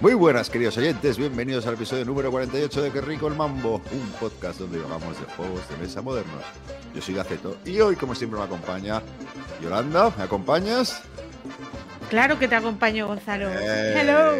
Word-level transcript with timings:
Muy 0.00 0.12
buenas, 0.14 0.50
queridos 0.50 0.76
oyentes. 0.76 1.16
Bienvenidos 1.16 1.66
al 1.66 1.74
episodio 1.74 2.04
número 2.04 2.30
48 2.30 2.82
de 2.82 2.90
Qué 2.92 3.00
Rico 3.00 3.28
el 3.28 3.34
Mambo, 3.34 3.80
un 3.92 4.08
podcast 4.20 4.60
donde 4.60 4.82
hablamos 4.82 5.18
de 5.18 5.24
juegos 5.34 5.66
de 5.70 5.76
mesa 5.78 6.02
modernos. 6.02 6.42
Yo 6.94 7.00
soy 7.00 7.14
Gaceto 7.14 7.56
y 7.64 7.80
hoy, 7.80 7.96
como 7.96 8.14
siempre, 8.14 8.38
me 8.38 8.44
acompaña 8.44 9.00
Yolanda. 9.62 10.12
¿Me 10.16 10.24
acompañas? 10.24 11.02
Claro 12.10 12.38
que 12.38 12.46
te 12.46 12.54
acompaño, 12.54 13.06
Gonzalo. 13.06 13.48
Eh, 13.50 13.94
Hello. 13.96 14.34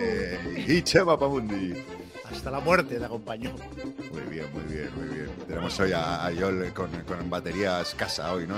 Y 0.67 0.83
Chema 0.83 1.19
Pamundi. 1.19 1.75
Hasta 2.31 2.51
la 2.51 2.61
muerte 2.61 2.99
te 2.99 3.05
acompañó. 3.05 3.53
Muy 4.13 4.23
bien, 4.29 4.47
muy 4.53 4.63
bien, 4.65 4.91
muy 4.95 5.09
bien. 5.09 5.31
Tenemos 5.49 5.79
hoy 5.81 5.93
a, 5.93 6.27
a 6.27 6.31
Yol 6.33 6.71
con, 6.75 6.91
con 7.05 7.31
batería 7.31 7.81
escasa 7.81 8.31
hoy, 8.33 8.47
¿no? 8.47 8.57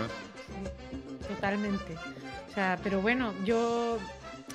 Totalmente. 1.28 1.96
O 2.50 2.54
sea, 2.54 2.76
pero 2.82 3.00
bueno, 3.00 3.32
yo 3.44 3.98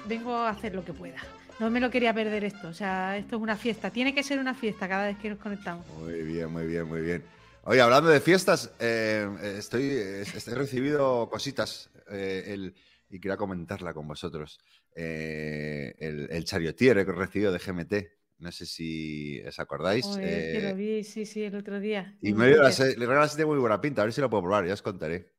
vengo 0.06 0.36
a 0.36 0.50
hacer 0.50 0.76
lo 0.76 0.84
que 0.84 0.92
pueda. 0.94 1.22
No 1.64 1.70
me 1.70 1.80
lo 1.80 1.90
quería 1.90 2.14
perder 2.14 2.44
esto. 2.44 2.68
O 2.68 2.74
sea, 2.74 3.18
esto 3.18 3.38
es 3.38 3.42
una 3.42 3.56
fiesta. 3.56 3.90
Tiene 3.90 4.14
que 4.14 4.22
ser 4.22 4.38
una 4.38 4.54
fiesta 4.54 4.86
cada 4.90 5.08
vez 5.08 5.18
que 5.18 5.30
nos 5.30 5.40
conectamos. 5.40 5.88
Muy 5.98 6.22
bien, 6.22 6.52
muy 6.52 6.66
bien, 6.68 6.86
muy 6.86 7.00
bien. 7.00 7.24
Oye, 7.64 7.80
hablando 7.80 8.10
de 8.10 8.20
fiestas, 8.20 8.74
eh, 8.82 9.26
estoy, 9.58 9.86
estoy 9.86 10.56
recibido 10.56 11.30
cositas 11.30 11.90
eh, 12.12 12.44
el, 12.48 12.76
y 13.10 13.18
quería 13.18 13.38
comentarla 13.38 13.94
con 13.94 14.06
vosotros. 14.10 14.60
Eh, 14.94 15.96
el, 16.00 16.28
el 16.32 16.44
chariotier 16.44 17.06
que 17.06 17.12
he 17.12 17.16
recibido 17.16 17.54
de 17.54 17.60
GMT. 17.60 17.94
No 18.40 18.52
sé 18.52 18.66
si 18.66 19.42
os 19.48 19.58
acordáis. 19.58 20.06
Que 20.18 20.60
lo 20.62 20.76
vi, 20.76 21.06
sí, 21.06 21.26
sí, 21.26 21.44
el 21.44 21.56
otro 21.56 21.80
día. 21.80 22.18
Y 22.22 22.34
me 22.34 22.50
dio 22.50 22.62
la, 22.62 22.72
de 22.72 23.46
muy 23.46 23.58
buena 23.58 23.80
pinta, 23.80 24.02
a 24.02 24.06
ver 24.06 24.14
si 24.14 24.20
lo 24.20 24.30
puedo 24.30 24.44
probar, 24.44 24.68
ya 24.68 24.74
os 24.74 24.82
contaré. 24.82 25.32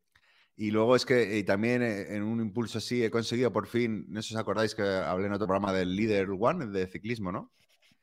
Y 0.56 0.70
luego 0.70 0.94
es 0.94 1.05
que 1.05 1.38
y 1.38 1.42
también 1.42 1.83
eh, 1.83 2.14
en 2.14 2.22
un 2.22 2.41
impulso 2.41 2.78
así 2.78 3.02
he 3.02 3.10
conseguido 3.10 3.52
por 3.52 3.66
fin, 3.66 4.06
no 4.08 4.22
sé 4.22 4.28
si 4.28 4.34
os 4.34 4.41
acordáis 4.41 4.74
que 4.74 4.83
hablé 4.83 5.27
en 5.27 5.33
otro 5.33 5.47
programa 5.47 5.72
del 5.72 5.97
Leader 5.97 6.28
One, 6.38 6.66
de 6.66 6.86
ciclismo, 6.86 7.33
¿no? 7.33 7.52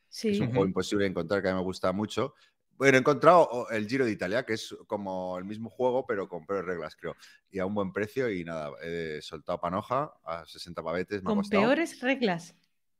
Sí. 0.09 0.29
Es 0.29 0.39
un 0.41 0.47
juego 0.47 0.65
imposible 0.65 1.05
de 1.05 1.11
encontrar 1.11 1.41
que 1.41 1.47
a 1.47 1.53
mí 1.53 1.57
me 1.57 1.63
gusta 1.63 1.93
mucho. 1.93 2.33
Bueno, 2.81 2.97
he 2.97 2.99
encontrado 2.99 3.47
oh, 3.51 3.69
el 3.69 3.87
Giro 3.87 4.05
de 4.05 4.11
Italia, 4.11 4.43
que 4.43 4.53
es 4.53 4.75
como 4.87 5.37
el 5.37 5.45
mismo 5.45 5.69
juego, 5.69 6.05
pero 6.05 6.27
con 6.27 6.45
peores 6.45 6.65
reglas, 6.65 6.95
creo. 6.95 7.15
Y 7.51 7.59
a 7.59 7.65
un 7.65 7.75
buen 7.75 7.93
precio 7.93 8.29
y 8.29 8.43
nada, 8.43 8.71
he 8.81 9.21
soltado 9.21 9.61
panoja 9.61 10.11
a 10.25 10.45
60 10.45 10.83
pavetes. 10.83 11.23
Me 11.23 11.27
Con 11.27 11.47
peores 11.47 12.01
reglas. 12.01 12.55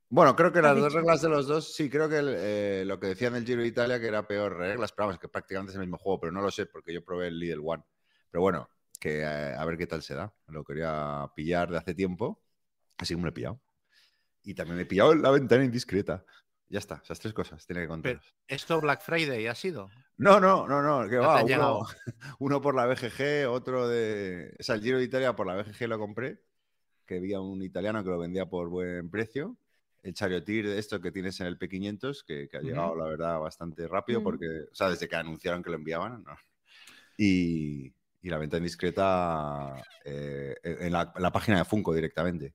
Bueno, 0.08 0.36
creo 0.36 0.52
que 0.52 0.62
las 0.62 0.76
dos 0.76 0.92
reglas 0.92 1.22
de 1.22 1.28
los 1.28 1.46
dos, 1.46 1.74
sí, 1.74 1.90
creo 1.90 2.08
que 2.08 2.18
el, 2.18 2.34
eh, 2.36 2.84
lo 2.86 3.00
que 3.00 3.08
decían 3.08 3.32
del 3.32 3.44
Giro 3.44 3.62
de 3.62 3.68
Italia 3.68 3.98
que 3.98 4.06
era 4.06 4.26
peor 4.26 4.56
reglas, 4.56 4.92
pero 4.92 5.08
vamos, 5.08 5.18
que 5.18 5.28
prácticamente 5.28 5.72
es 5.72 5.76
el 5.76 5.80
mismo 5.80 5.98
juego, 5.98 6.20
pero 6.20 6.32
no 6.32 6.42
lo 6.42 6.50
sé 6.50 6.66
porque 6.66 6.92
yo 6.92 7.04
probé 7.04 7.28
el 7.28 7.38
Lidl 7.38 7.62
One. 7.64 7.82
Pero 8.30 8.42
bueno, 8.42 8.68
que 9.02 9.22
eh, 9.22 9.24
a 9.24 9.64
ver 9.64 9.76
qué 9.76 9.88
tal 9.88 10.00
se 10.00 10.14
da. 10.14 10.32
Lo 10.46 10.62
quería 10.62 11.28
pillar 11.34 11.68
de 11.68 11.76
hace 11.76 11.92
tiempo, 11.92 12.40
así 12.98 13.14
que 13.14 13.16
me 13.16 13.24
lo 13.24 13.30
he 13.30 13.32
pillado. 13.32 13.60
Y 14.44 14.54
también 14.54 14.76
me 14.76 14.82
he 14.82 14.86
pillado 14.86 15.12
la 15.16 15.32
ventana 15.32 15.64
indiscreta. 15.64 16.24
Ya 16.68 16.78
está, 16.78 17.00
esas 17.02 17.18
tres 17.18 17.34
cosas 17.34 17.66
tiene 17.66 17.82
que 17.82 17.88
contaros. 17.88 18.32
¿Esto 18.46 18.80
Black 18.80 19.02
Friday 19.02 19.48
ha 19.48 19.56
sido? 19.56 19.90
No, 20.18 20.38
no, 20.38 20.68
no, 20.68 20.82
no, 20.82 21.10
que 21.10 21.16
va. 21.16 21.42
Uno, 22.38 22.60
por 22.60 22.76
la 22.76 22.86
BGG, 22.86 23.48
otro 23.48 23.88
de. 23.88 24.54
O 24.60 24.62
sea, 24.62 24.76
el 24.76 24.82
Giro 24.82 24.98
de 24.98 25.04
Italia 25.04 25.34
por 25.34 25.48
la 25.48 25.56
BGG 25.56 25.88
lo 25.88 25.98
compré, 25.98 26.40
que 27.04 27.16
había 27.16 27.40
un 27.40 27.60
italiano 27.60 28.04
que 28.04 28.10
lo 28.10 28.20
vendía 28.20 28.46
por 28.46 28.68
buen 28.68 29.10
precio. 29.10 29.56
El 30.04 30.14
Chariotir 30.14 30.68
de 30.68 30.78
esto 30.78 31.00
que 31.00 31.10
tienes 31.10 31.40
en 31.40 31.48
el 31.48 31.58
P500, 31.58 32.24
que, 32.24 32.48
que 32.48 32.56
ha 32.56 32.60
llegado, 32.60 32.94
la 32.94 33.06
verdad, 33.06 33.40
bastante 33.40 33.88
rápido, 33.88 34.20
Mm. 34.20 34.24
porque, 34.24 34.46
o 34.70 34.74
sea, 34.74 34.90
desde 34.90 35.08
que 35.08 35.16
anunciaron 35.16 35.60
que 35.60 35.70
lo 35.70 35.76
enviaban, 35.76 36.22
¿no? 36.22 36.36
Y, 37.18 37.92
y 38.22 38.30
la 38.30 38.38
venta 38.38 38.56
indiscreta 38.56 39.76
eh, 40.04 40.54
en, 40.62 40.92
la, 40.92 41.12
en 41.14 41.22
la 41.22 41.32
página 41.32 41.58
de 41.58 41.64
Funko 41.64 41.94
directamente. 41.94 42.54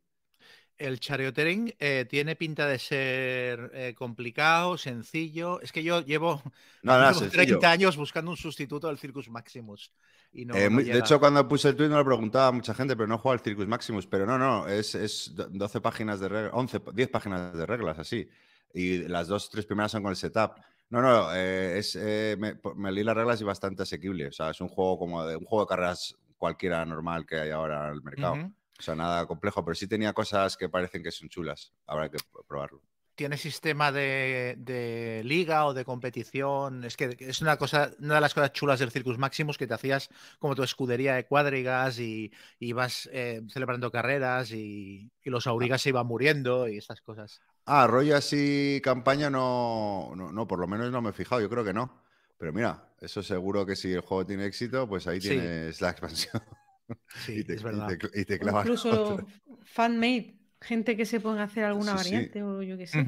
El 0.78 1.00
chariotering 1.00 1.74
eh, 1.80 2.06
tiene 2.08 2.36
pinta 2.36 2.68
de 2.68 2.78
ser 2.78 3.72
eh, 3.74 3.96
complicado, 3.96 4.78
sencillo. 4.78 5.60
Es 5.62 5.72
que 5.72 5.84
yo 5.84 6.02
llevo, 6.02 6.42
No, 6.84 6.98
no, 7.00 7.08
llevo 7.08 7.14
sencillo. 7.14 7.58
30 7.58 7.72
años 7.72 7.98
buscando 7.98 8.30
un 8.32 8.38
sustituto 8.38 8.88
del 8.88 9.00
Circus 9.00 9.28
Maximus. 9.30 9.92
Y 10.32 10.46
no, 10.46 10.70
de 10.70 11.00
hecho, 11.00 11.20
cuando 11.20 11.48
puse 11.48 11.70
el 11.70 11.76
tweet 11.76 11.90
no 11.90 11.98
lo 11.98 12.06
preguntaba 12.06 12.48
a 12.48 12.52
mucha 12.52 12.76
gente, 12.76 12.96
pero 12.96 13.08
no 13.08 13.18
juega 13.18 13.34
al 13.40 13.44
Circus 13.44 13.68
Maximus. 13.68 14.06
Pero 14.06 14.26
no, 14.28 14.38
no, 14.38 14.68
es, 14.68 14.94
es 14.94 15.32
do- 15.34 15.48
12 15.50 15.82
páginas 15.82 16.20
de 16.20 16.30
reglas, 16.30 16.52
11, 16.54 16.80
10 16.94 17.10
páginas 17.10 17.54
de 17.58 17.66
reglas, 17.66 17.98
así. 17.98 18.30
Y 18.74 19.00
las 19.08 19.28
dos, 19.28 19.50
tres 19.50 19.66
primeras 19.66 19.92
son 19.92 20.04
con 20.04 20.12
el 20.12 20.16
setup. 20.18 20.60
No, 20.90 21.02
no, 21.02 21.34
eh, 21.36 21.80
es, 21.80 21.96
eh, 22.00 22.38
me, 22.38 22.92
leí 22.92 23.04
las 23.04 23.16
reglas 23.16 23.42
y 23.42 23.44
bastante 23.44 23.84
asequible. 23.84 24.28
O 24.28 24.32
sea, 24.32 24.52
es 24.52 24.62
un 24.62 24.70
juego 24.70 24.98
como 24.98 25.26
de 25.26 25.36
un 25.36 25.46
juego 25.46 25.66
de 25.66 25.70
carreras 25.70 26.16
cualquiera 26.38 26.86
normal 26.86 27.26
que 27.26 27.38
hay 27.40 27.50
ahora 27.52 27.88
en 27.88 27.94
el 27.96 28.04
mercado. 28.04 28.36
O 28.80 28.82
sea, 28.82 28.96
nada 28.96 29.26
complejo, 29.26 29.66
pero 29.66 29.76
sí 29.76 29.88
tenía 29.88 30.14
cosas 30.14 30.56
que 30.56 30.70
parecen 30.70 31.04
que 31.04 31.12
son 31.12 31.30
chulas. 31.30 31.74
Habrá 31.88 32.10
que 32.10 32.18
probarlo. 32.48 32.82
tiene 33.16 33.38
sistema 33.38 33.92
de, 33.92 34.56
de 34.60 35.24
liga 35.26 35.66
o 35.66 35.74
de 35.74 35.84
competición. 35.86 36.84
Es 36.84 36.96
que 36.96 37.16
es 37.20 37.42
una 37.42 37.58
cosa, 37.58 37.92
una 38.00 38.16
de 38.16 38.22
las 38.22 38.34
cosas 38.36 38.54
chulas 38.54 38.80
del 38.80 38.92
Circus 38.92 39.18
Maximus 39.18 39.58
que 39.58 39.66
te 39.68 39.74
hacías 39.74 40.10
como 40.40 40.56
tu 40.56 40.62
escudería 40.64 41.16
de 41.16 41.26
cuadrigas 41.26 42.00
y, 42.00 42.32
y 42.60 42.74
vas 42.74 43.10
eh, 43.12 43.42
celebrando 43.50 43.92
carreras 43.92 44.52
y, 44.52 45.12
y 45.24 45.30
los 45.32 45.48
aurigas 45.48 45.82
se 45.82 45.90
iban 45.90 46.06
muriendo 46.06 46.68
y 46.68 46.78
estas 46.78 47.02
cosas. 47.02 47.42
Ah, 47.70 47.86
rollo 47.88 48.16
así 48.16 48.80
campaña 48.84 49.30
no, 49.30 50.14
no, 50.16 50.32
no, 50.32 50.48
por 50.48 50.60
lo 50.60 50.68
menos 50.68 50.90
no 50.92 51.02
me 51.02 51.10
he 51.10 51.14
fijado, 51.14 51.42
yo 51.42 51.50
creo 51.50 51.64
que 51.66 51.74
no. 51.74 52.02
Pero 52.38 52.54
mira, 52.54 52.94
eso 53.02 53.22
seguro 53.24 53.66
que 53.66 53.76
si 53.76 53.92
el 53.94 54.02
juego 54.02 54.26
tiene 54.26 54.46
éxito, 54.46 54.88
pues 54.88 55.06
ahí 55.08 55.20
Sí. 55.20 55.22
tienes 55.22 55.82
la 55.82 55.90
expansión. 55.92 56.42
Sí, 57.14 57.34
y, 57.40 57.44
te, 57.44 57.54
es 57.56 57.64
y 57.64 57.64
verdad. 57.64 57.98
te- 57.98 58.22
y 58.22 58.26
te 58.26 58.40
O 58.40 58.46
clavas 58.46 58.70
incluso 58.70 59.28
fan-made. 59.64 60.36
Gente 60.62 60.98
que 60.98 61.06
se 61.06 61.20
ponga 61.20 61.42
a 61.42 61.46
hacer 61.46 61.64
alguna 61.66 61.94
Sí, 61.94 61.98
sí. 62.00 62.32
variante 62.32 62.44
o 62.44 62.62
yo 62.64 62.78
qué 62.78 62.88
sé. 62.88 63.04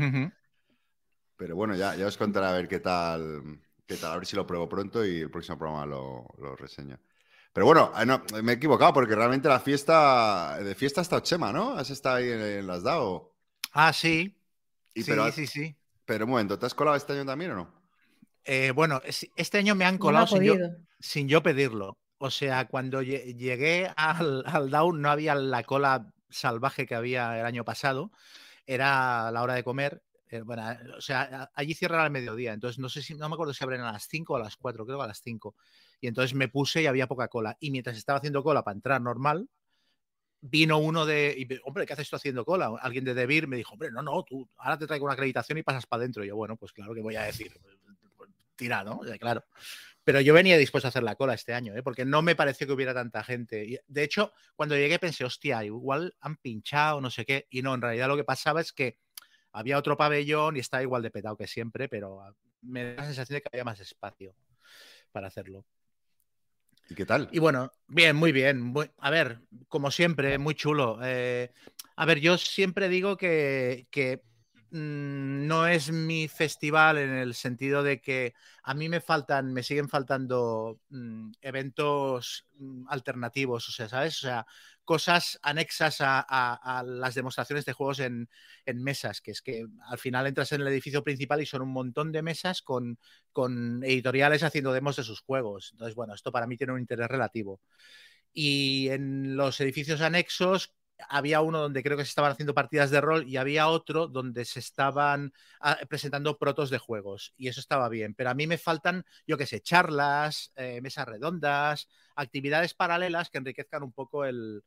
Pero 1.36 1.56
bueno, 1.56 1.76
ya, 1.76 1.96
ya 1.96 2.08
os 2.08 2.18
contaré 2.18 2.48
a 2.48 2.52
ver 2.52 2.68
qué 2.68 2.80
tal, 2.80 3.60
qué 3.88 3.98
tal, 3.98 4.12
a 4.14 4.16
ver 4.18 4.26
si 4.26 4.36
lo 4.36 4.46
pruebo 4.46 4.68
pronto 4.68 5.06
y 5.06 5.20
el 5.22 5.32
próximo 5.32 5.58
programa 5.58 5.86
lo, 5.86 6.28
lo 6.38 6.56
reseño. 6.56 7.00
Pero 7.54 7.66
bueno, 7.66 7.92
ah, 7.94 8.06
no, 8.06 8.24
me 8.44 8.54
he 8.54 8.56
equivocado 8.56 8.94
porque 8.94 9.16
realmente 9.16 9.48
la 9.50 9.60
fiesta, 9.60 10.60
de 10.62 10.76
fiesta 10.76 11.02
ha 11.02 11.04
estado 11.04 11.22
Chema, 11.24 11.52
¿no? 11.54 11.74
¿Has 11.74 11.90
estado 11.90 12.18
ahí 12.18 12.30
en, 12.30 12.42
en 12.42 12.68
las 12.68 12.84
DAO? 12.84 13.36
Ah, 13.74 13.92
sí. 13.94 14.36
Y 14.94 15.04
sí, 15.04 15.12
pero, 15.12 15.32
sí, 15.32 15.48
sí. 15.48 15.76
pero 16.06 16.26
un 16.26 16.32
momento, 16.32 16.58
¿te 16.60 16.66
has 16.66 16.74
colado 16.76 16.98
este 16.98 17.14
año 17.14 17.26
también 17.26 17.52
o 17.52 17.56
no? 17.56 17.74
Eh, 18.44 18.72
bueno, 18.72 19.02
es- 19.04 19.28
este 19.36 19.58
año 19.60 19.76
me 19.76 19.86
han 19.86 19.96
No 19.96 20.00
colado 20.00 20.28
sin 20.28 20.44
yo, 20.44 20.56
sin 21.00 21.28
yo 21.28 21.44
pedirlo. 21.44 21.98
O 22.18 22.32
sea, 22.32 22.68
cuando 22.68 23.02
lle- 23.02 23.36
llegué 23.38 23.92
al, 23.96 24.44
al 24.46 24.70
Down 24.70 25.02
no 25.02 25.10
había 25.12 25.36
la 25.36 25.64
cola 25.64 26.12
salvaje 26.30 26.86
que 26.86 26.96
había 26.96 27.40
el 27.40 27.46
año 27.46 27.64
pasado. 27.66 28.12
Era 28.68 29.32
la 29.32 29.44
hora 29.44 29.56
de 29.56 29.64
comer. 29.64 30.04
eh, 30.32 30.42
bueno, 30.42 30.64
o 30.98 31.02
sea, 31.02 31.52
allí 31.56 31.74
cierran 31.76 32.02
al 32.02 32.12
mediodía. 32.12 32.54
Entonces, 32.54 32.80
no 32.80 32.90
sé 32.90 33.02
si, 33.02 33.16
no 33.16 33.30
me 33.30 33.36
acuerdo 33.36 33.54
si 33.54 33.64
abren 33.64 33.82
a 33.82 33.92
las 33.94 34.08
5 34.08 34.34
o 34.34 34.38
a 34.38 34.40
las 34.40 34.58
4, 34.58 34.86
creo 34.86 34.98
que 35.00 35.04
a 35.06 35.08
las 35.08 35.22
5. 35.22 35.56
Y 36.02 36.08
entonces 36.08 36.36
me 36.36 36.50
puse 36.50 36.82
y 36.84 36.88
había 36.88 37.08
poca 37.08 37.28
cola. 37.30 37.58
Y 37.60 37.72
mientras 37.72 37.98
estaba 37.98 38.20
haciendo 38.20 38.44
cola 38.44 38.64
para 38.64 38.76
entrar 38.76 39.02
normal, 39.02 39.50
vino 40.42 40.78
uno 40.78 41.06
de, 41.06 41.36
y 41.38 41.48
hombre, 41.64 41.86
¿qué 41.86 41.94
haces 41.94 42.10
tú 42.10 42.16
haciendo 42.16 42.46
cola? 42.46 42.72
Alguien 42.82 43.04
de 43.04 43.14
Debir 43.14 43.48
me 43.48 43.58
dijo, 43.58 43.74
hombre, 43.74 43.92
no, 43.92 44.02
no, 44.02 44.24
tú 44.24 44.50
ahora 44.58 44.78
te 44.78 44.88
traigo 44.88 45.06
una 45.06 45.14
acreditación 45.14 45.58
y 45.58 45.64
pasas 45.64 45.86
para 45.86 46.02
adentro. 46.02 46.24
Y 46.24 46.28
yo, 46.28 46.36
bueno, 46.36 46.56
pues 46.56 46.72
claro 46.72 46.94
que 46.94 47.02
voy 47.02 47.16
a 47.16 47.24
decir, 47.24 47.52
pues, 48.16 48.30
tira, 48.56 48.84
¿no? 48.84 49.02
Claro. 49.20 49.44
Pero 50.04 50.22
yo 50.22 50.34
venía 50.34 50.58
dispuesto 50.58 50.88
a 50.88 50.90
hacer 50.90 51.04
la 51.04 51.16
cola 51.16 51.34
este 51.34 51.54
año, 51.54 51.76
¿eh? 51.76 51.84
porque 51.84 52.06
no 52.06 52.22
me 52.22 52.36
pareció 52.36 52.66
que 52.66 52.74
hubiera 52.74 52.94
tanta 52.94 53.24
gente. 53.24 53.82
De 53.86 54.04
hecho, 54.04 54.32
cuando 54.56 54.76
llegué 54.76 54.98
pensé, 54.98 55.24
hostia, 55.24 55.64
igual 55.64 56.16
han 56.22 56.38
pinchado, 56.38 57.00
no 57.02 57.10
sé 57.10 57.26
qué. 57.26 57.48
Y 57.50 57.62
no, 57.62 57.76
en 57.76 57.82
realidad 57.82 58.08
lo 58.08 58.16
que 58.16 58.24
pasaba 58.24 58.62
es 58.62 58.72
que 58.72 58.98
había 59.52 59.78
otro 59.78 59.98
pabellón 59.98 60.58
y 60.58 60.60
estaba 60.60 60.84
igual 60.84 61.04
de 61.04 61.12
petado 61.12 61.38
que 61.38 61.48
siempre, 61.48 61.90
pero 61.90 62.22
ah, 62.22 62.34
me 62.62 62.96
da 62.96 63.02
la 63.02 63.06
sensación 63.06 63.36
de 63.36 63.42
que 63.42 63.50
había 63.52 63.64
más 63.64 63.80
espacio 63.80 64.36
para 65.12 65.28
hacerlo. 65.28 65.66
¿Y 66.90 66.96
qué 66.96 67.06
tal? 67.06 67.30
Y 67.32 67.40
bueno, 67.40 67.72
bien, 67.88 68.16
muy 68.16 68.32
bien. 68.32 68.74
a 68.98 69.10
ver, 69.10 69.40
como 69.68 69.92
siempre, 69.92 70.38
muy 70.40 70.56
chulo. 70.56 71.00
Eh, 71.04 71.52
a 71.96 72.06
ver, 72.06 72.20
yo 72.20 72.38
siempre 72.38 72.90
digo 72.90 73.16
que, 73.16 73.88
que, 73.92 74.24
no 74.72 75.68
es 75.68 75.92
mi 75.92 76.28
festival 76.28 76.98
en 76.98 77.10
el 77.12 77.34
sentido 77.34 77.82
de 77.84 78.02
que 78.02 78.34
a 78.64 78.74
mí 78.74 78.90
me 78.90 79.02
faltan, 79.02 79.52
me 79.54 79.64
siguen 79.64 79.90
faltando 79.90 80.80
mm, 80.90 81.32
eventos 81.42 82.48
mm, 82.58 82.86
alternativos, 82.90 83.68
o 83.68 83.72
sea, 83.72 83.90
¿sabes? 83.90 84.18
O 84.18 84.28
sea, 84.28 84.46
cosas 84.86 85.40
anexas 85.44 85.98
a, 86.02 86.84
las 86.86 87.16
demostraciones 87.16 87.66
de 87.66 87.74
juegos 87.74 88.00
en, 88.00 88.30
en 88.66 88.84
mesas, 88.84 89.22
que 89.22 89.32
es 89.32 89.42
que 89.42 89.66
al 89.88 90.00
final 90.00 90.26
entras 90.28 90.52
en 90.52 90.62
el 90.62 90.68
edificio 90.68 91.04
principal 91.04 91.42
y 91.42 91.46
son 91.46 91.62
un 91.62 91.72
montón 91.72 92.12
de 92.12 92.24
mesas 92.24 92.62
con, 92.62 92.98
con 93.32 93.84
editoriales 93.84 94.44
haciendo 94.44 94.74
demos 94.74 94.96
de 94.96 95.04
sus 95.04 95.22
juegos. 95.22 95.70
Entonces, 95.74 95.96
bueno, 95.96 96.14
esto 96.14 96.32
para 96.32 96.48
mí 96.48 96.58
tiene 96.58 96.74
un 96.74 96.80
interés 96.80 97.08
relativo. 97.08 97.62
Y 98.34 98.90
en 98.90 99.36
los 99.36 99.60
edificios 99.62 100.02
anexos 100.02 100.74
había 101.08 101.42
uno 101.42 101.60
donde 101.60 101.84
creo 101.84 101.98
que 101.98 102.04
se 102.04 102.10
estaban 102.10 102.32
haciendo 102.32 102.54
partidas 102.54 102.92
de 102.92 103.02
rol 103.02 103.28
y 103.28 103.38
había 103.38 103.68
otro 103.68 104.08
donde 104.08 104.46
se 104.46 104.60
estaban 104.60 105.34
ah, 105.62 105.78
presentando 105.88 106.38
protos 106.38 106.70
de 106.70 106.78
juegos 106.78 107.34
y 107.38 107.48
eso 107.48 107.60
estaba 107.60 107.88
bien. 107.90 108.14
Pero 108.16 108.30
a 108.30 108.34
mí 108.34 108.48
me 108.48 108.58
faltan, 108.58 109.06
yo 109.26 109.38
qué 109.38 109.46
sé, 109.46 109.62
charlas, 109.62 110.52
eh, 110.56 110.82
mesas 110.82 111.08
redondas, 111.08 111.88
actividades 112.16 112.74
paralelas 112.74 113.30
que 113.30 113.38
enriquezcan 113.38 113.84
un 113.84 113.94
poco 113.94 114.26
el, 114.26 114.64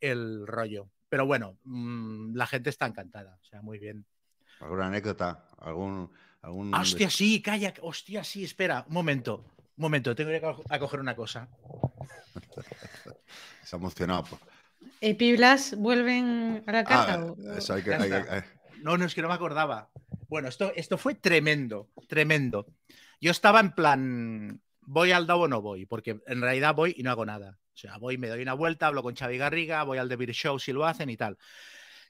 el 0.00 0.46
rollo. 0.46 0.90
Pero 1.08 1.26
bueno, 1.26 1.58
mm, 1.64 2.36
la 2.36 2.46
gente 2.46 2.70
está 2.70 2.86
encantada, 2.86 3.38
o 3.40 3.44
sea, 3.44 3.62
muy 3.62 3.78
bien. 3.78 4.06
¿Alguna 4.60 4.86
anécdota? 4.86 5.46
¿Algún, 5.58 6.10
algún... 6.42 6.74
Ah, 6.74 6.82
hostia, 6.82 7.10
sí, 7.10 7.40
calla, 7.40 7.72
hostia, 7.80 8.22
sí, 8.22 8.44
espera, 8.44 8.84
un 8.86 8.94
momento, 8.94 9.44
un 9.56 9.82
momento, 9.82 10.14
tengo 10.14 10.30
que 10.30 10.36
ir 10.36 10.44
a 10.68 10.78
coger 10.78 11.00
una 11.00 11.16
cosa. 11.16 11.48
Se 13.64 13.76
ha 13.76 13.78
emocionado. 13.78 14.24
pues. 14.24 14.49
¿Epiblas 15.00 15.74
vuelven 15.76 16.62
a 16.66 16.72
la 16.72 16.78
Ah, 16.80 16.84
casa? 16.84 17.24
o- 17.24 17.36
eso 17.56 17.74
hay 17.74 17.82
que- 17.82 17.90
Ya 17.90 18.02
hay 18.02 18.10
que- 18.10 18.16
está. 18.18 18.38
eh, 18.38 18.44
No, 18.82 18.96
no, 18.96 19.04
es 19.04 19.14
que 19.14 19.20
no 19.22 19.28
me 19.28 19.34
acordaba. 19.34 19.90
Bueno, 20.28 20.48
esto, 20.48 20.72
esto 20.74 20.96
fue 20.96 21.14
tremendo, 21.14 21.90
tremendo. 22.08 22.66
Yo 23.20 23.30
estaba 23.30 23.60
en 23.60 23.72
plan, 23.72 24.62
¿voy 24.80 25.12
al 25.12 25.26
DAO 25.26 25.40
o 25.42 25.48
no 25.48 25.60
voy? 25.60 25.84
Porque 25.86 26.18
en 26.26 26.40
realidad 26.40 26.74
voy 26.74 26.94
y 26.96 27.02
no 27.02 27.10
hago 27.10 27.26
nada. 27.26 27.58
O 27.74 27.76
sea, 27.76 27.98
voy, 27.98 28.16
me 28.16 28.28
doy 28.28 28.40
una 28.42 28.54
vuelta, 28.54 28.86
hablo 28.86 29.02
con 29.02 29.14
Xavi 29.14 29.36
Garriga, 29.38 29.82
voy 29.84 29.98
al 29.98 30.08
The 30.08 30.16
Beer 30.16 30.32
Show 30.32 30.58
si 30.58 30.72
lo 30.72 30.86
hacen 30.86 31.10
y 31.10 31.16
tal. 31.16 31.36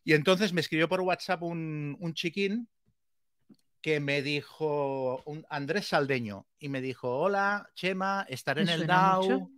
Y 0.05 0.15
entonces 0.15 0.53
me 0.53 0.61
escribió 0.61 0.89
por 0.89 1.01
WhatsApp 1.01 1.43
un, 1.43 1.97
un 1.99 2.15
chiquín 2.15 2.69
que 3.81 3.99
me 3.99 4.23
dijo, 4.23 5.23
un 5.25 5.45
Andrés 5.49 5.89
Saldeño, 5.89 6.47
y 6.59 6.69
me 6.69 6.81
dijo, 6.83 7.19
hola, 7.19 7.69
Chema, 7.75 8.27
estaré 8.29 8.63
en 8.63 8.69
el 8.69 8.87
DAO. 8.87 9.23
mucho. 9.23 9.51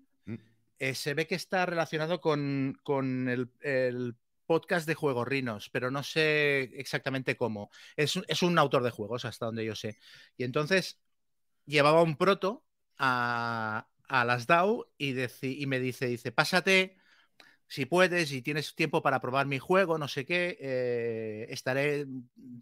Eh, 0.83 0.97
se 0.97 1.15
ve 1.15 1.29
que 1.29 1.37
está 1.37 1.65
relacionado 1.65 2.21
con, 2.21 2.77
con 2.83 3.29
el, 3.29 4.17
podcast 4.47 4.85
de 4.85 4.97
Juegos 4.97 5.29
Rinos, 5.29 5.71
pero 5.71 5.93
no 5.93 6.03
sé 6.03 6.63
exactamente 6.75 7.37
cómo. 7.37 7.71
Es, 7.97 8.19
es 8.27 8.43
un 8.43 8.59
autor 8.59 8.83
de 8.83 8.91
juegos, 8.91 9.25
hasta 9.25 9.47
donde 9.47 9.65
yo 9.65 9.77
sé. 9.77 9.99
Y 10.37 10.43
entonces 10.43 11.01
llevaba 11.67 12.03
un 12.03 12.17
proto 12.17 12.65
a, 12.99 13.87
a 14.09 14.25
las 14.25 14.49
DAO 14.49 14.91
y, 14.99 15.15
y 15.43 15.67
me 15.67 15.79
dice, 15.79 16.07
dice, 16.07 16.33
pásate 16.33 16.97
si 17.69 17.87
puedes 17.87 18.33
y 18.33 18.43
tienes 18.43 18.75
tiempo 18.75 19.03
para 19.03 19.21
probar 19.21 19.47
mi 19.47 19.59
juego, 19.61 19.99
no 19.99 20.09
sé 20.09 20.27
qué, 20.27 20.59
eh, 20.61 21.47
estaré 21.49 22.07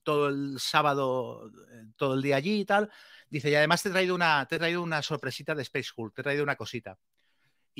todo 0.04 0.28
el 0.28 0.60
sábado, 0.60 1.50
eh, 1.72 1.86
todo 1.96 2.14
el 2.14 2.22
día 2.22 2.36
allí 2.36 2.60
y 2.60 2.64
tal. 2.66 2.90
Dice, 3.30 3.50
y 3.50 3.54
además 3.54 3.82
te 3.82 3.88
he 3.88 3.92
traído 3.92 4.14
una, 4.14 4.46
te 4.46 4.56
he 4.56 4.58
traído 4.58 4.82
una 4.82 5.02
sorpresita 5.02 5.54
de 5.54 5.62
Space 5.62 5.90
Hulk, 5.96 6.14
te 6.14 6.20
he 6.20 6.24
traído 6.24 6.44
una 6.44 6.56
cosita. 6.56 6.98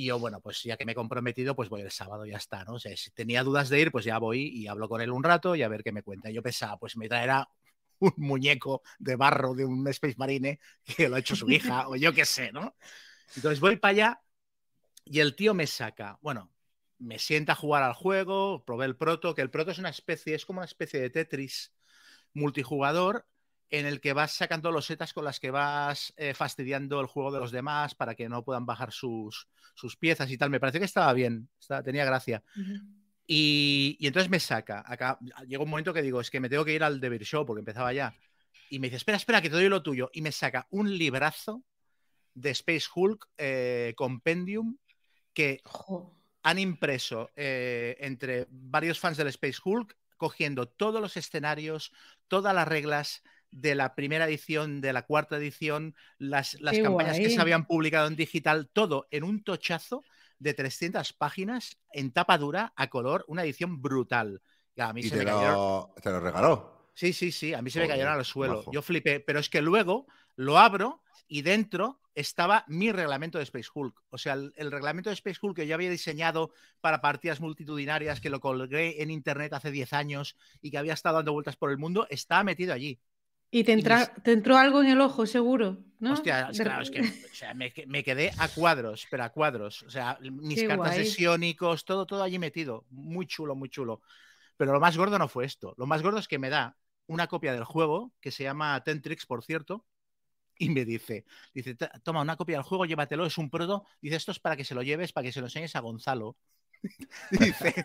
Y 0.01 0.07
yo, 0.07 0.19
bueno, 0.19 0.41
pues 0.41 0.63
ya 0.63 0.79
que 0.79 0.87
me 0.87 0.93
he 0.93 0.95
comprometido, 0.95 1.55
pues 1.55 1.69
voy 1.69 1.83
el 1.83 1.91
sábado, 1.91 2.25
ya 2.25 2.39
está, 2.39 2.65
¿no? 2.65 2.77
O 2.77 2.79
sea, 2.79 2.97
si 2.97 3.11
tenía 3.11 3.45
dudas 3.45 3.69
de 3.69 3.83
ir, 3.83 3.93
pues 3.93 4.07
ya 4.07 4.17
voy 4.17 4.49
y 4.49 4.67
hablo 4.67 4.89
con 4.89 5.03
él 5.03 5.11
un 5.11 5.23
rato 5.23 5.55
y 5.55 5.63
a 5.63 5.69
ver 5.69 5.83
qué 5.83 5.93
me 5.93 6.03
cuenta. 6.03 6.31
Yo 6.31 6.43
pensaba, 6.43 6.79
pues 6.79 6.97
me 6.97 7.07
traerá 7.07 7.47
un 7.99 8.15
muñeco 8.17 8.81
de 8.99 9.17
barro 9.17 9.55
de 9.55 9.67
un 9.67 9.87
Space 9.89 10.15
Marine 10.17 10.59
que 10.85 11.11
lo 11.11 11.17
ha 11.17 11.19
hecho 11.19 11.37
su 11.37 11.51
hija, 11.51 11.87
o 11.87 11.97
yo 11.97 12.15
qué 12.15 12.25
sé, 12.25 12.51
¿no? 12.51 12.75
Entonces 13.37 13.61
voy 13.61 13.77
para 13.77 13.91
allá 13.91 14.21
y 15.05 15.21
el 15.21 15.37
tío 15.37 15.53
me 15.53 15.67
saca, 15.67 16.19
bueno, 16.23 16.51
me 16.97 17.19
sienta 17.19 17.53
a 17.53 17.57
jugar 17.57 17.83
al 17.83 17.93
juego, 17.93 18.65
probé 18.65 18.87
el 18.87 18.97
proto, 18.97 19.35
que 19.35 19.43
el 19.43 19.51
proto 19.51 19.71
es 19.73 19.79
una 19.79 19.91
especie, 19.91 20.35
es 20.35 20.47
como 20.47 20.61
una 20.61 20.67
especie 20.67 20.99
de 20.99 21.11
Tetris 21.11 21.75
multijugador 22.33 23.27
en 23.71 23.87
el 23.87 24.01
que 24.01 24.13
vas 24.13 24.33
sacando 24.33 24.73
losetas 24.73 25.13
con 25.13 25.25
las 25.25 25.39
que 25.39 25.51
vas 25.51 26.13
eh, 26.17 26.35
fastidiando 26.35 27.01
el 27.01 27.07
juego 27.07 27.31
de 27.31 27.39
los 27.41 27.53
demás 27.53 27.95
para 27.95 28.15
que 28.15 28.29
no 28.29 28.45
puedan 28.45 28.67
bajar 28.67 28.93
sus, 28.93 29.49
sus 29.75 29.97
piezas 29.97 30.31
y 30.31 30.37
tal. 30.37 30.51
Me 30.51 30.59
pareció 30.61 30.81
que 30.81 30.87
estaba 30.87 31.13
bien, 31.13 31.49
estaba- 31.59 31.83
tenía 31.83 32.05
gracia. 32.05 32.43
Ujú. 32.57 32.75
Y, 33.27 33.97
y 34.01 34.07
entonces 34.09 34.29
me 34.29 34.41
saca. 34.41 34.83
Acá 34.85 35.19
llega 35.47 35.63
un 35.63 35.71
momento 35.71 35.95
que 35.95 36.03
digo, 36.03 36.21
es 36.21 36.31
que 36.31 36.41
me 36.41 36.49
tengo 36.49 36.65
que 36.65 36.75
ir 36.75 36.83
al 36.83 37.01
Devil 37.01 37.25
Show 37.25 37.47
porque 37.47 37.61
empezaba 37.61 37.93
ya. 37.93 38.13
Y 38.71 38.81
me 38.81 38.89
dice, 38.89 38.97
espera, 38.97 39.17
espera, 39.17 39.41
que 39.41 39.49
te 39.51 39.55
doy 39.57 39.69
lo 39.69 39.83
tuyo. 39.83 40.11
Y 40.13 40.21
me 40.23 40.33
saca 40.33 40.67
un 40.71 40.97
librazo 40.97 41.63
de 42.35 42.51
Space 42.51 42.87
Hulk 42.93 43.29
eh, 43.39 43.95
Compendium 43.97 44.79
que 45.33 45.63
han 46.43 46.59
impreso 46.59 47.31
eh, 47.37 47.97
entre 48.01 48.47
varios 48.51 48.99
fans 48.99 49.17
del 49.17 49.29
Space 49.29 49.59
Hulk, 49.65 49.97
cogiendo 50.17 50.67
todos 50.67 51.01
los 51.01 51.17
escenarios, 51.17 51.93
todas 52.29 52.55
las 52.55 52.67
reglas 52.67 53.23
de 53.51 53.75
la 53.75 53.95
primera 53.95 54.27
edición, 54.27 54.81
de 54.81 54.93
la 54.93 55.03
cuarta 55.07 55.37
edición, 55.37 55.95
las, 56.19 56.61
las 56.61 56.79
campañas 56.79 57.19
que 57.19 57.31
se 57.31 57.41
habían 57.41 57.67
publicado 57.67 58.07
en 58.07 58.17
digital, 58.17 58.69
todo 58.73 59.09
en 59.11 59.25
un 59.25 59.43
tochazo 59.43 60.05
de 60.39 60.55
300 60.55 61.13
páginas 61.13 61.79
en 61.93 62.13
tapa 62.13 62.39
dura 62.39 62.73
a 62.77 62.89
color, 62.89 63.25
una 63.29 63.43
edición 63.43 63.83
brutal. 63.83 64.41
Y 64.75 64.81
a 64.81 64.93
mí 64.93 65.01
Y 65.01 65.05
se 65.05 65.11
te 65.11 65.17
me 65.25 65.25
cayeron- 65.31 65.55
lo, 65.55 65.95
te 66.03 66.11
lo 66.11 66.21
regaló. 66.21 66.91
Sí, 66.95 67.13
sí, 67.13 67.33
sí, 67.33 67.55
a 67.55 67.63
mí 67.63 67.71
se 67.71 67.81
me 67.81 67.89
cayeron 67.89 68.13
al 68.15 68.25
suelo. 68.25 68.59
majo. 68.59 68.73
Yo 68.73 68.83
flipé, 68.83 69.21
pero 69.21 69.39
es 69.39 69.49
que 69.49 69.63
luego 69.63 70.07
lo 70.37 70.59
abro 70.59 71.03
y 71.29 71.43
dentro 71.43 72.01
estaba 72.15 72.65
mi 72.69 72.91
reglamento 72.93 73.39
de 73.39 73.45
Space 73.45 73.69
Hulk. 73.73 74.03
O 74.11 74.19
sea, 74.19 74.35
el, 74.35 74.53
el 74.57 74.71
reglamento 74.71 75.09
de 75.11 75.15
Space 75.15 75.39
Hulk 75.41 75.57
que 75.57 75.67
yo 75.67 75.75
había 75.75 75.89
diseñado 75.91 76.53
para 76.81 77.01
partidas 77.01 77.41
multitudinarias, 77.41 78.21
que 78.21 78.31
lo 78.31 78.41
colgué 78.41 79.03
en 79.03 79.11
internet 79.11 79.53
hace 79.53 79.71
10 79.71 79.93
años 79.93 80.37
y 80.61 80.71
que 80.71 80.79
había 80.79 80.93
estado 80.95 81.17
dando 81.17 81.33
vueltas 81.33 81.57
por 81.57 81.71
el 81.71 81.79
mundo, 81.79 82.07
estaba 82.11 82.43
metido 82.45 82.75
allí. 82.75 82.99
Y 83.51 83.65
te, 83.65 83.73
entra- 83.73 84.13
te 84.23 84.33
entró 84.33 84.57
algo 84.57 84.81
en 84.81 84.89
el 84.89 85.01
ojo, 85.01 85.27
seguro, 85.27 85.79
¿no? 85.99 86.13
Hostia, 86.13 86.49
es 86.51 86.59
De- 86.59 86.65
claro, 86.65 86.83
es 86.83 86.91
que 86.91 87.01
o 87.01 87.35
sea, 87.35 87.53
me, 87.55 87.73
que- 87.73 87.87
me 87.87 88.05
quedé 88.05 88.31
a 88.39 88.49
cuadros, 88.49 89.07
pero 89.11 89.25
a 89.25 89.31
cuadros. 89.31 89.83
O 89.83 89.91
sea, 89.91 90.19
mis 90.21 90.61
Qué 90.61 90.67
cartas 90.69 90.93
de 90.97 91.03
guay. 91.03 91.11
sionicos, 91.11 91.85
todo, 91.85 92.07
todo 92.07 92.23
allí 92.23 92.39
metido. 92.39 92.87
Muy 92.91 93.27
chulo, 93.27 93.55
muy 93.57 93.69
chulo. 93.69 94.03
Pero 94.57 94.73
lo 94.73 94.81
más 94.81 94.97
gordo 94.97 95.19
no 95.19 95.27
fue 95.29 95.47
esto. 95.47 95.75
Lo 95.79 95.87
más 95.87 96.03
gordo 96.03 96.19
es 96.19 96.29
que 96.29 96.39
me 96.39 96.51
da 96.51 96.77
una 97.07 97.27
copia 97.27 97.53
del 97.53 97.65
juego, 97.65 98.13
que 98.21 98.31
se 98.31 98.45
llama 98.45 98.81
Tentrix, 98.85 99.27
por 99.27 99.43
cierto, 99.43 99.85
y 100.57 100.69
me 100.69 100.85
dice, 100.85 101.25
dice, 101.55 101.75
"Ta- 101.75 101.91
toma 102.05 102.21
una 102.21 102.37
copia 102.37 102.57
del 102.57 102.63
juego, 102.65 102.85
llévatelo, 102.85 103.27
es 103.27 103.37
un 103.39 103.51
proto. 103.51 103.85
Dice, 104.01 104.17
esto 104.17 104.31
es 104.31 104.39
para 104.39 104.57
que 104.57 104.65
se 104.65 104.75
lo 104.77 104.83
lleves, 104.83 105.13
para 105.13 105.25
que 105.25 105.33
se 105.33 105.41
lo 105.41 105.47
enseñes 105.47 105.75
a 105.75 105.81
Gonzalo. 105.81 106.37
dice, 107.31 107.85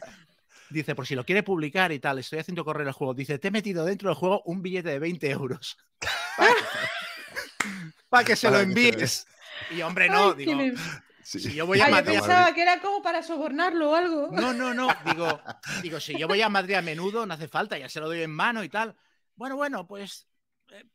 dice, 0.69 0.95
por 0.95 1.06
si 1.07 1.15
lo 1.15 1.25
quiere 1.25 1.44
publicar 1.44 1.91
y 1.91 2.00
tal, 2.00 2.19
estoy 2.19 2.39
haciendo 2.39 2.65
correr 2.65 2.88
el 2.88 2.94
juego. 2.94 3.13
Dice, 3.13 3.39
te 3.39 3.47
he 3.50 3.51
metido 3.51 3.85
dentro 3.85 4.09
del 4.09 4.15
juego 4.17 4.41
un 4.45 4.62
billete 4.62 4.89
de 4.89 5.00
20 5.00 5.29
euros. 5.31 5.77
para 8.09 8.23
que 8.23 8.35
se 8.35 8.50
lo 8.50 8.59
envíes. 8.59 9.27
Y 9.71 9.81
hombre, 9.81 10.09
no, 10.09 10.31
Ay, 10.38 10.45
digo, 10.45 10.77
Sí. 11.23 11.39
si 11.39 11.56
yo 11.56 11.65
voy 11.65 11.79
a 11.79 11.85
Ah, 11.85 11.88
yo 11.88 11.91
Madrid. 11.95 12.13
pensaba 12.19 12.53
que 12.53 12.62
era 12.62 12.79
como 12.79 13.01
para 13.01 13.23
sobornarlo 13.23 13.89
o 13.91 13.95
algo. 13.95 14.27
No, 14.31 14.53
no, 14.53 14.75
no. 14.75 14.89
Digo, 15.05 15.41
digo, 15.81 16.00
si 16.00 16.15
yo 16.19 16.27
voy 16.27 16.39
a 16.43 16.50
Madrid 16.50 16.75
a 16.75 16.84
menudo, 16.84 17.25
no 17.25 17.34
hace 17.34 17.48
falta, 17.48 17.79
ya 17.79 17.89
se 17.89 18.00
lo 18.00 18.05
doy 18.05 18.22
en 18.22 18.29
mano 18.29 18.63
y 18.63 18.69
tal. 18.69 18.95
Bueno, 19.36 19.55
bueno, 19.55 19.88
pues 19.88 20.27
eh, 20.69 20.86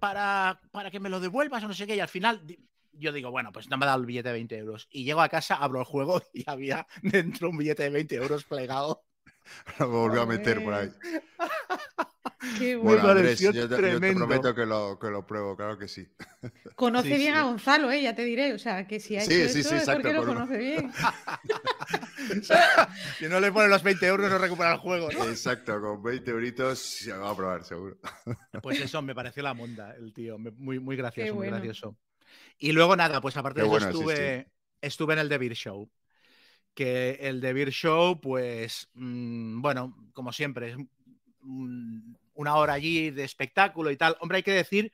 para, 0.00 0.58
para 0.72 0.90
que 0.90 1.00
me 1.00 1.10
lo 1.10 1.20
devuelvas 1.20 1.62
o 1.64 1.68
no 1.68 1.74
sé 1.74 1.86
qué. 1.86 1.96
Y 1.96 2.00
al 2.00 2.08
final 2.08 2.42
yo 2.92 3.12
digo, 3.12 3.30
bueno, 3.30 3.52
pues 3.52 3.68
no 3.68 3.76
me 3.76 3.84
ha 3.84 3.88
dado 3.88 4.00
el 4.00 4.06
billete 4.06 4.30
de 4.30 4.34
20 4.34 4.56
euros. 4.56 4.88
Y 4.90 5.04
llego 5.04 5.20
a 5.20 5.28
casa, 5.28 5.56
abro 5.56 5.80
el 5.80 5.84
juego 5.84 6.22
y 6.32 6.44
había 6.48 6.86
dentro 7.02 7.50
un 7.50 7.58
billete 7.58 7.82
de 7.82 7.90
20 7.90 8.14
euros 8.14 8.44
plegado. 8.44 9.04
Lo 9.78 9.88
volvió 9.88 10.22
a 10.22 10.26
meter 10.26 10.62
por 10.62 10.74
ahí. 10.74 10.90
Qué 12.54 12.76
Me 12.82 12.82
Bueno. 12.82 13.08
Andrés, 13.08 13.40
pareció 13.40 13.52
yo 13.52 13.68
te, 13.68 13.68
yo 13.68 13.68
te 13.68 13.76
tremendo. 13.76 14.26
prometo 14.26 14.54
que 14.54 14.66
lo, 14.66 14.98
que 14.98 15.08
lo 15.08 15.26
pruebo, 15.26 15.56
claro 15.56 15.78
que 15.78 15.88
sí. 15.88 16.06
Conoce 16.76 17.08
Sí, 17.08 17.16
bien 17.16 17.34
sí. 17.34 17.38
a 17.38 17.42
Gonzalo, 17.44 17.90
¿eh? 17.90 18.02
ya 18.02 18.14
te 18.14 18.24
diré. 18.24 18.52
O 18.52 18.58
sea, 18.58 18.86
que 18.86 19.00
si 19.00 19.16
ha 19.16 19.20
Sí, 19.20 19.48
sí, 19.48 19.60
eso 19.60 19.68
sí, 19.70 19.74
es 19.76 19.82
exacto, 19.82 20.02
porque 20.02 20.12
lo 20.12 20.22
uno. 20.22 20.34
conoce 20.34 20.58
bien. 20.58 20.90
Si 23.18 23.28
no 23.28 23.40
le 23.40 23.52
ponen 23.52 23.70
los 23.70 23.82
20 23.82 24.06
euros, 24.06 24.30
no 24.30 24.38
recupera 24.38 24.72
el 24.72 24.78
juego. 24.78 25.10
¿no? 25.12 25.24
Exacto, 25.28 25.80
con 25.80 26.02
20 26.02 26.30
euritos 26.30 26.78
se 26.78 27.12
va 27.12 27.30
a 27.30 27.36
probar, 27.36 27.64
seguro. 27.64 27.96
Pues 28.62 28.80
eso, 28.80 29.02
me 29.02 29.14
pareció 29.14 29.42
la 29.42 29.54
monda, 29.54 29.94
el 29.96 30.12
tío. 30.12 30.38
me- 30.38 30.50
Muy, 30.52 30.78
muy 30.80 30.96
gracioso, 30.96 31.34
muy 31.34 31.46
gracioso. 31.48 31.96
Y 32.58 32.72
luego 32.72 32.96
nada, 32.96 33.20
pues 33.20 33.36
aparte 33.36 33.60
Qué 33.60 33.62
de 33.62 33.66
eso 33.68 33.86
bueno, 33.86 33.86
estuve, 33.88 34.50
estuve 34.80 35.12
en 35.14 35.18
el 35.20 35.28
The 35.28 35.38
Beer 35.38 35.54
Show. 35.54 35.90
Que 36.74 37.18
el 37.20 37.40
The 37.40 37.52
Beer 37.52 37.70
Show, 37.70 38.20
pues, 38.20 38.88
mm, 38.94 39.62
bueno, 39.62 39.96
como 40.12 40.32
siempre, 40.32 40.70
es 40.72 40.76
mm, 41.40 42.14
una 42.34 42.56
hora 42.56 42.72
allí 42.74 43.10
de 43.10 43.24
espectáculo 43.24 43.90
y 43.90 43.96
tal. 43.96 44.16
Hombre, 44.20 44.36
hay 44.38 44.42
que 44.42 44.52
decir 44.52 44.92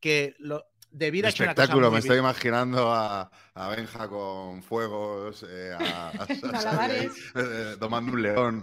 que 0.00 0.34
lo, 0.38 0.64
una 0.90 1.20
cosa 1.20 1.28
Espectáculo, 1.28 1.90
me 1.90 1.98
estoy 1.98 2.18
imaginando 2.18 2.92
a, 2.92 3.30
a 3.54 3.68
Benja 3.68 4.08
con 4.08 4.62
fuegos, 4.62 5.44
eh, 5.48 5.72
a, 5.78 6.08
a- 6.08 6.26
eh, 7.34 7.76
domando 7.78 8.12
un 8.12 8.22
león. 8.22 8.62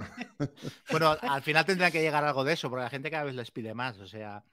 Bueno, 0.90 1.16
al 1.22 1.44
final 1.44 1.66
tendrá 1.66 1.92
que 1.92 2.02
llegar 2.02 2.24
algo 2.24 2.44
de 2.44 2.54
eso, 2.54 2.70
porque 2.70 2.84
la 2.84 2.90
gente 2.90 3.12
cada 3.12 3.26
vez 3.26 3.36
les 3.36 3.52
pide 3.52 3.74
más. 3.74 3.98
O 4.00 4.08
sea, 4.08 4.44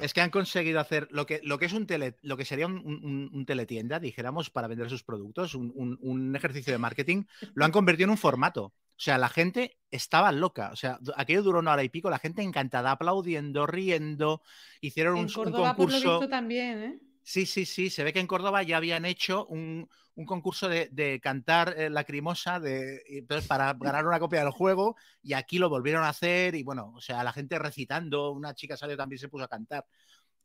es 0.00 0.12
que 0.14 0.20
han 0.20 0.30
conseguido 0.30 0.80
hacer 0.80 1.08
lo 1.10 1.26
que, 1.26 1.40
lo 1.42 1.58
que 1.58 1.66
es 1.66 1.72
un 1.72 1.86
tele, 1.86 2.16
lo 2.22 2.36
que 2.36 2.44
sería 2.44 2.66
un, 2.66 2.78
un- 2.78 3.30
un 3.32 3.46
teletienda, 3.46 3.98
dijéramos, 3.98 4.50
para 4.50 4.68
vender 4.68 4.88
sus 4.90 5.02
productos, 5.04 5.54
un, 5.54 5.72
un- 6.00 6.36
ejercicio 6.36 6.72
de 6.72 6.78
marketing, 6.78 7.24
lo 7.54 7.64
han 7.64 7.72
convertido 7.72 8.04
en 8.06 8.10
un 8.10 8.18
formato. 8.18 8.64
O 8.64 9.04
sea, 9.04 9.18
la 9.18 9.28
gente 9.28 9.78
estaba 9.90 10.30
loca. 10.32 10.70
O 10.72 10.76
sea, 10.76 10.98
aquello 11.16 11.42
duró 11.42 11.58
una 11.58 11.72
hora 11.72 11.82
y 11.82 11.88
pico, 11.88 12.10
la 12.10 12.18
gente 12.18 12.42
encantada, 12.42 12.90
aplaudiendo, 12.92 13.66
riendo. 13.66 14.42
Hicieron 14.80 15.14
un, 15.14 15.20
En 15.20 15.26
un 15.26 15.32
Córdoba, 15.32 15.74
por 15.74 15.90
lo 15.90 15.96
visto, 15.96 16.28
también, 16.28 16.82
¿eh? 16.82 16.98
Sí, 17.24 17.46
sí, 17.46 17.64
sí. 17.66 17.90
Se 17.90 18.02
ve 18.04 18.12
que 18.12 18.20
en 18.20 18.26
Córdoba 18.26 18.62
ya 18.62 18.76
habían 18.78 19.04
hecho 19.04 19.46
un, 19.46 19.88
un 20.16 20.26
concurso 20.26 20.68
de, 20.68 20.88
de 20.90 21.20
cantar 21.20 21.74
eh, 21.78 21.88
lacrimosa 21.88 22.58
de, 22.58 23.02
y 23.08 23.18
entonces 23.18 23.46
para 23.46 23.72
ganar 23.74 24.06
una 24.06 24.18
copia 24.18 24.40
del 24.40 24.50
juego 24.50 24.96
y 25.22 25.34
aquí 25.34 25.58
lo 25.58 25.68
volvieron 25.68 26.02
a 26.04 26.08
hacer 26.08 26.54
y 26.56 26.62
bueno, 26.64 26.92
o 26.96 27.00
sea, 27.00 27.22
la 27.22 27.32
gente 27.32 27.58
recitando, 27.58 28.32
una 28.32 28.54
chica 28.54 28.76
salió 28.76 28.96
también 28.96 29.18
se 29.20 29.28
puso 29.28 29.44
a 29.44 29.48
cantar. 29.48 29.84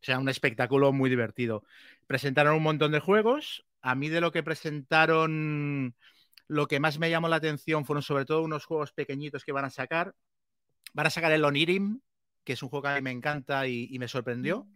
O 0.02 0.04
sea, 0.04 0.20
un 0.20 0.30
espectáculo 0.30 0.94
muy 0.94 1.10
divertido. 1.10 1.64
Presentaron 2.08 2.56
un 2.56 2.64
montón 2.64 2.92
de 2.92 3.00
juegos. 3.00 3.66
A 3.82 3.96
mí 3.96 4.10
de 4.10 4.22
lo 4.22 4.32
que 4.32 4.44
presentaron 4.44 5.96
lo 6.48 6.68
que 6.68 6.80
más 6.80 7.00
me 7.00 7.10
llamó 7.10 7.28
la 7.30 7.38
atención 7.38 7.86
fueron 7.86 8.04
sobre 8.04 8.26
todo 8.26 8.42
unos 8.44 8.66
juegos 8.66 8.94
pequeñitos 8.94 9.44
que 9.44 9.52
van 9.52 9.66
a 9.66 9.70
sacar. 9.72 10.16
Van 10.94 11.08
a 11.08 11.10
sacar 11.12 11.32
el 11.32 11.46
Onirim, 11.46 12.02
que 12.44 12.54
es 12.54 12.64
un 12.64 12.70
juego 12.70 12.84
que 12.84 12.90
a 12.90 12.96
mí 12.96 13.02
me 13.02 13.12
encanta 13.12 13.68
y, 13.68 13.88
y 13.92 14.00
me 14.00 14.08
sorprendió. 14.08 14.68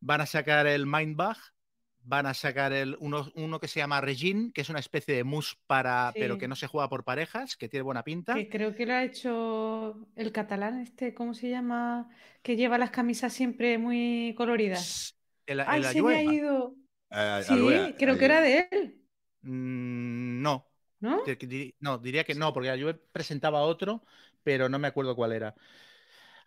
Van 0.00 0.20
a 0.20 0.26
sacar 0.26 0.66
el 0.66 0.86
Mindbug, 0.86 1.36
van 2.02 2.26
a 2.26 2.34
sacar 2.34 2.72
el, 2.72 2.96
uno, 3.00 3.30
uno 3.34 3.60
que 3.60 3.68
se 3.68 3.80
llama 3.80 4.00
Regine, 4.00 4.52
que 4.52 4.62
es 4.62 4.68
una 4.68 4.78
especie 4.80 5.14
de 5.14 5.24
mus 5.24 5.58
para, 5.66 6.12
pero 6.14 6.38
que 6.38 6.48
no 6.48 6.56
se 6.56 6.66
juega 6.66 6.88
por 6.88 7.04
parejas, 7.04 7.56
que 7.56 7.68
tiene 7.68 7.82
buena 7.82 8.02
pinta. 8.04 8.34
Que 8.34 8.48
creo 8.48 8.74
que 8.74 8.86
lo 8.86 8.94
ha 8.94 9.04
hecho 9.04 10.08
el 10.16 10.32
catalán, 10.32 10.80
este, 10.80 11.14
¿cómo 11.14 11.34
se 11.34 11.50
llama? 11.50 12.08
Que 12.42 12.56
lleva 12.56 12.78
las 12.78 12.90
camisas 12.90 13.32
siempre 13.32 13.78
muy 13.78 14.34
coloridas. 14.36 15.14
El, 15.46 15.60
¡Ay, 15.60 15.80
el 15.80 15.86
se 15.86 16.02
me 16.02 16.14
ha 16.16 16.22
ido! 16.22 16.74
Eh, 17.10 17.42
Sí, 17.44 17.52
Aluea, 17.52 17.94
creo 17.96 18.16
que 18.16 18.24
era 18.24 18.40
de 18.40 18.68
él, 18.70 18.96
Mm, 19.42 20.42
no, 20.42 20.66
¿no? 21.00 21.22
No, 21.80 21.98
diría 21.98 22.24
que 22.24 22.34
no, 22.34 22.52
porque 22.52 22.78
yo 22.78 22.94
presentaba 23.12 23.62
otro, 23.62 24.04
pero 24.42 24.68
no 24.68 24.78
me 24.78 24.88
acuerdo 24.88 25.16
cuál 25.16 25.32
era. 25.32 25.54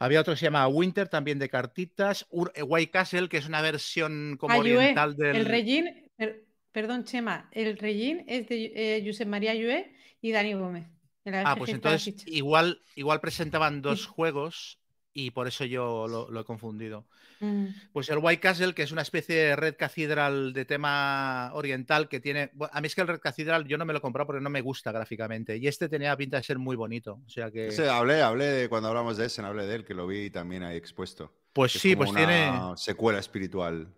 Había 0.04 0.20
otro 0.22 0.34
que 0.34 0.40
se 0.40 0.46
llama 0.46 0.68
Winter, 0.68 1.08
también 1.08 1.40
de 1.40 1.48
cartitas. 1.50 2.28
Ur- 2.30 2.52
eh, 2.56 2.64
White 2.64 2.92
Castle, 2.92 3.30
que 3.30 3.38
es 3.38 3.48
una 3.48 3.62
versión 3.62 4.36
como 4.38 4.54
Ayue, 4.54 4.78
oriental 4.78 5.16
del. 5.16 5.36
el 5.38 5.46
Regín, 5.46 6.10
per- 6.18 6.46
perdón, 6.72 7.06
Chema, 7.06 7.50
el 7.54 7.78
Regín 7.78 8.26
es 8.28 8.48
de 8.50 8.72
eh, 8.76 9.04
Josep 9.06 9.28
María 9.28 9.52
Ayue 9.52 9.94
y 10.22 10.32
Dani 10.32 10.54
Gómez. 10.56 10.88
Ah, 11.26 11.56
pues 11.58 11.72
entonces 11.72 12.16
igual, 12.28 12.82
igual 12.96 13.22
presentaban 13.22 13.82
dos 13.82 14.02
Sí. 14.02 14.08
juegos 14.10 14.80
y 15.14 15.32
por 15.32 15.48
eso 15.48 15.66
yo 15.66 16.08
lo, 16.08 16.30
lo 16.30 16.40
he 16.40 16.44
confundido. 16.44 17.06
Mm. 17.40 17.68
Pues 17.92 18.10
el 18.10 18.20
White 18.20 18.40
Castle, 18.40 18.74
que 18.74 18.84
es 18.84 18.92
una 18.92 19.02
especie 19.02 19.36
de 19.36 19.56
Red 19.56 19.76
Cathedral 19.78 20.54
de 20.54 20.66
tema 20.66 21.52
oriental 21.54 22.08
que 22.08 22.20
tiene. 22.20 22.52
a 22.72 22.82
mí 22.82 22.88
es 22.88 22.96
que 22.96 23.02
el 23.02 23.08
Red 23.08 23.20
Cathedral 23.20 23.66
yo 23.66 23.78
no 23.78 23.86
me 23.86 23.94
lo 23.94 24.00
he 24.00 24.02
comprado 24.02 24.28
porque 24.28 24.42
no 24.42 24.50
me 24.50 24.62
gusta 24.62 24.92
gráficamente. 24.92 25.58
Y 25.58 25.68
este 25.68 25.90
tenía 25.90 26.16
pinta 26.16 26.38
de 26.38 26.44
ser 26.44 26.58
muy 26.58 26.76
bonito. 26.76 27.20
O 27.26 27.30
sea 27.30 27.52
que. 27.52 27.70
Hablé, 27.90 28.22
hablé 28.22 28.46
de, 28.46 28.70
cuando 28.70 28.90
hablamos 28.90 29.18
de 29.18 29.26
ese, 29.26 29.42
hablé 29.42 29.66
de 29.66 29.76
él, 29.76 29.86
que 29.86 29.94
lo 29.94 30.08
vi 30.08 30.30
también 30.30 30.64
ahí 30.64 30.78
expuesto. 30.78 31.34
Pues 31.52 31.76
es 31.76 31.82
sí, 31.82 31.96
como 31.96 32.12
pues 32.12 32.16
tiene. 32.16 32.50
una 32.50 32.78
secuela 32.78 33.20
espiritual. 33.20 33.94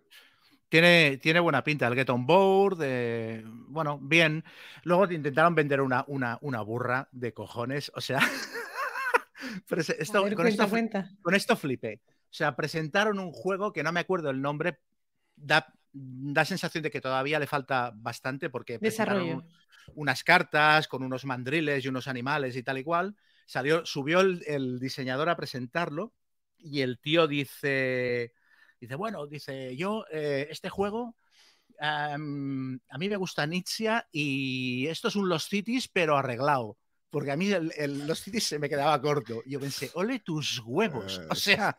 Tiene, 0.68 1.18
tiene 1.18 1.38
buena 1.38 1.62
pinta 1.62 1.86
el 1.86 1.94
Get 1.94 2.10
On 2.10 2.26
Board, 2.26 2.78
bueno, 3.68 4.00
bien. 4.02 4.42
Luego 4.82 5.06
te 5.06 5.14
intentaron 5.14 5.54
vender 5.54 5.80
una, 5.80 6.04
una, 6.08 6.38
una 6.40 6.60
burra 6.62 7.08
de 7.12 7.32
cojones, 7.32 7.92
o 7.94 8.00
sea, 8.00 8.18
esto, 9.98 10.22
ver, 10.22 10.34
con, 10.34 10.44
cuenta, 10.44 10.64
esto, 10.64 10.68
cuenta. 10.68 11.10
con 11.22 11.34
esto 11.34 11.56
flipé. 11.56 12.00
O 12.06 12.34
sea, 12.36 12.54
presentaron 12.54 13.18
un 13.18 13.32
juego 13.32 13.72
que 13.72 13.82
no 13.82 13.92
me 13.92 14.00
acuerdo 14.00 14.30
el 14.30 14.42
nombre, 14.42 14.80
da, 15.36 15.72
da 15.92 16.44
sensación 16.44 16.82
de 16.82 16.90
que 16.90 17.00
todavía 17.00 17.38
le 17.38 17.46
falta 17.46 17.92
bastante 17.94 18.50
porque 18.50 18.78
presentaron 18.78 19.24
Desarrollo. 19.24 19.48
unas 19.94 20.22
cartas 20.24 20.88
con 20.88 21.02
unos 21.02 21.24
mandriles 21.24 21.84
y 21.84 21.88
unos 21.88 22.08
animales 22.08 22.56
y 22.56 22.62
tal 22.62 22.78
y 22.78 22.84
cual. 22.84 23.16
Salió, 23.46 23.86
subió 23.86 24.20
el, 24.20 24.42
el 24.46 24.78
diseñador 24.80 25.28
a 25.28 25.36
presentarlo 25.36 26.12
y 26.58 26.80
el 26.80 26.98
tío 26.98 27.28
dice, 27.28 28.32
dice, 28.80 28.94
bueno, 28.96 29.26
dice, 29.26 29.76
yo 29.76 30.04
eh, 30.10 30.48
este 30.50 30.68
juego 30.68 31.16
a 31.80 32.16
mí 32.18 33.08
me 33.08 33.16
gusta 33.16 33.46
Nietzsche 33.46 33.90
y 34.12 34.86
esto 34.86 35.08
es 35.08 35.16
un 35.16 35.28
Los 35.28 35.48
Cities 35.48 35.88
pero 35.88 36.16
arreglado. 36.16 36.78
Porque 37.16 37.30
a 37.32 37.36
mí 37.36 37.50
el, 37.50 37.72
el 37.78 38.06
Los 38.06 38.20
Cities 38.20 38.44
se 38.44 38.58
me 38.58 38.68
quedaba 38.68 39.00
corto. 39.00 39.42
Y 39.46 39.52
yo 39.52 39.60
pensé, 39.60 39.90
ole 39.94 40.18
tus 40.20 40.60
huevos. 40.66 41.18
Eh, 41.22 41.26
O 41.30 41.34
sea, 41.34 41.78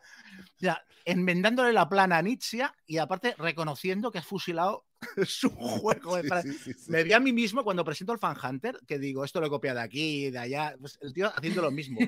ya, 0.58 0.82
enmendándole 1.04 1.72
la 1.72 1.88
plana 1.88 2.18
a 2.18 2.22
Nietzsche 2.22 2.64
y 2.88 2.98
aparte 2.98 3.36
reconociendo 3.38 4.10
que 4.10 4.18
has 4.18 4.26
fusilado 4.26 4.84
su 5.26 5.50
juego. 5.50 6.16
me 6.16 6.22
Sí, 6.22 6.28
pare- 6.28 6.42
sí, 6.42 6.52
sí, 6.58 6.72
sí. 6.74 6.90
me 6.90 7.04
vi 7.04 7.12
a 7.12 7.20
mí 7.20 7.32
mismo 7.32 7.62
cuando 7.62 7.84
presento 7.84 8.12
el 8.12 8.18
Fan 8.18 8.36
Hunter, 8.42 8.80
que 8.84 8.98
digo, 8.98 9.24
esto 9.24 9.38
lo 9.40 9.46
he 9.46 9.50
copiado 9.50 9.78
de 9.78 9.84
aquí 9.84 10.26
y 10.26 10.30
de 10.32 10.38
allá. 10.40 10.74
Pues 10.80 10.98
el 11.02 11.12
tío 11.12 11.30
haciendo 11.36 11.62
lo 11.62 11.70
mismo. 11.70 12.00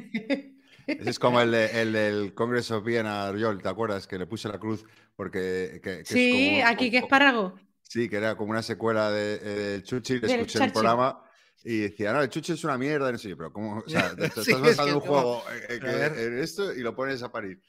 Ese 0.87 1.11
es 1.11 1.19
como 1.21 1.41
el, 1.41 1.53
de- 1.53 1.83
el 1.83 1.93
del 1.93 2.35
Congress 2.35 2.73
of 2.73 2.85
Vienna, 2.85 3.33
Yol, 3.39 3.63
¿te 3.63 3.69
acuerdas? 3.69 4.09
Que 4.09 4.19
le 4.19 4.27
puse 4.27 4.49
la 4.49 4.59
cruz 4.59 4.85
porque... 5.15 5.81
que- 5.85 5.99
que 5.99 6.01
es 6.01 6.09
Sí, 6.09 6.57
como- 6.59 6.67
aquí 6.69 6.91
que 6.91 6.99
como- 7.01 7.07
espárrago. 7.07 7.55
Sí, 7.83 8.09
que 8.09 8.17
era 8.17 8.37
como 8.37 8.51
una 8.51 8.63
secuela 8.63 9.11
de, 9.11 9.35
eh, 9.35 9.39
del 9.71 9.83
Churchill, 9.85 10.21
Del 10.21 10.31
escuché 10.31 10.59
Churchill. 10.59 10.73
programa 10.73 11.25
y 11.65 11.79
decía, 11.81 12.13
no, 12.13 12.23
el 12.23 12.29
Churchill 12.31 12.55
es 12.55 12.65
una 12.65 12.79
mierda, 12.79 13.11
no 13.13 13.19
sé, 13.19 13.37
pero 13.37 13.53
¿cómo? 13.53 13.79
O 13.87 13.89
sea, 13.89 14.15
te, 14.17 14.29
te 14.31 14.43
Sí, 14.43 14.53
estás 14.53 14.57
es 14.57 14.57
un 14.57 14.67
es 14.69 14.77
como- 14.77 15.01
juego 15.01 15.45
eh, 15.51 15.67
eh, 15.69 15.81
que, 15.81 16.25
en 16.25 16.39
esto 16.39 16.73
y 16.75 16.81
lo 16.81 16.95
pones 16.97 17.23
a 17.23 17.31
parir. 17.31 17.61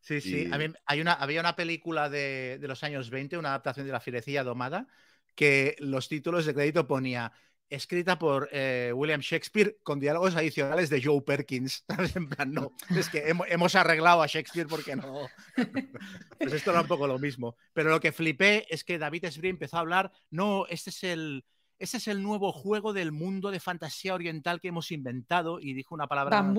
Sí, 0.00 0.20
sí. 0.20 0.48
A 0.52 0.58
mí- 0.58 0.72
hay 0.86 1.00
una, 1.00 1.14
había 1.14 1.40
una 1.40 1.56
película 1.56 2.08
de, 2.10 2.58
de 2.60 2.68
los 2.68 2.84
años 2.84 3.10
20, 3.10 3.38
una 3.38 3.48
adaptación 3.50 3.86
de 3.86 3.92
La 3.92 4.00
Firecilla 4.00 4.44
Domada, 4.44 4.86
que 5.34 5.76
los 5.78 6.08
títulos 6.08 6.44
de 6.46 6.54
crédito 6.54 6.86
ponía 6.86 7.32
escrita 7.70 8.18
por 8.18 8.48
eh, 8.52 8.92
William 8.94 9.20
Shakespeare 9.20 9.78
con 9.82 9.98
diálogos 9.98 10.36
adicionales 10.36 10.90
de 10.90 11.02
Joe 11.02 11.22
Perkins. 11.22 11.84
En 12.14 12.28
plan, 12.28 12.52
no, 12.52 12.72
es 12.94 13.08
que 13.08 13.26
hemo- 13.32 13.46
hemos 13.48 13.74
arreglado 13.74 14.22
a 14.22 14.26
Shakespeare 14.26 14.68
porque 14.68 14.94
no. 14.94 15.26
Pues 16.38 16.52
esto 16.52 16.70
era 16.70 16.82
un 16.82 16.86
poco 16.86 17.06
lo 17.06 17.18
mismo. 17.18 17.56
Pero 17.72 17.90
lo 17.90 17.98
que 18.00 18.12
flipé 18.12 18.66
es 18.68 18.84
que 18.84 18.98
David 18.98 19.24
Esbri 19.24 19.48
empezó 19.48 19.78
a 19.78 19.80
hablar, 19.80 20.12
no, 20.30 20.66
este 20.68 20.90
es 20.90 21.02
el... 21.04 21.44
Este 21.84 21.98
es 21.98 22.08
el 22.08 22.22
nuevo 22.22 22.50
juego 22.50 22.94
del 22.94 23.12
mundo 23.12 23.50
de 23.50 23.60
fantasía 23.60 24.14
oriental 24.14 24.58
que 24.58 24.68
hemos 24.68 24.90
inventado 24.90 25.60
y 25.60 25.74
dijo 25.74 25.94
una 25.94 26.06
palabra 26.06 26.38
en, 26.38 26.56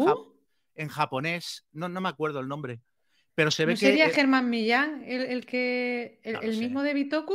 en 0.76 0.88
japonés, 0.88 1.66
no, 1.72 1.90
no 1.90 2.00
me 2.00 2.10
acuerdo 2.10 2.40
el 2.42 2.48
nombre, 2.48 2.80
pero 3.34 3.50
se 3.50 3.66
ve 3.66 3.74
¿No 3.74 3.80
que... 3.80 3.88
sería 3.88 4.06
eh, 4.06 4.12
Germán 4.12 4.52
Millán 4.52 5.04
el, 5.04 5.24
el 5.24 5.48
que 5.48 6.20
el, 6.22 6.34
No 6.34 6.60
mismo 6.60 6.84
de 6.84 6.94
Bitoku? 6.94 7.34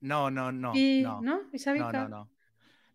No, 0.00 0.30
no, 0.30 0.52
no. 0.52 0.72
y, 0.74 1.00
no, 1.02 1.22
¿no? 1.22 1.40
¿Y 1.50 1.58
sabéis 1.60 1.86
no, 1.86 1.92
no, 1.92 2.08
no. 2.10 2.30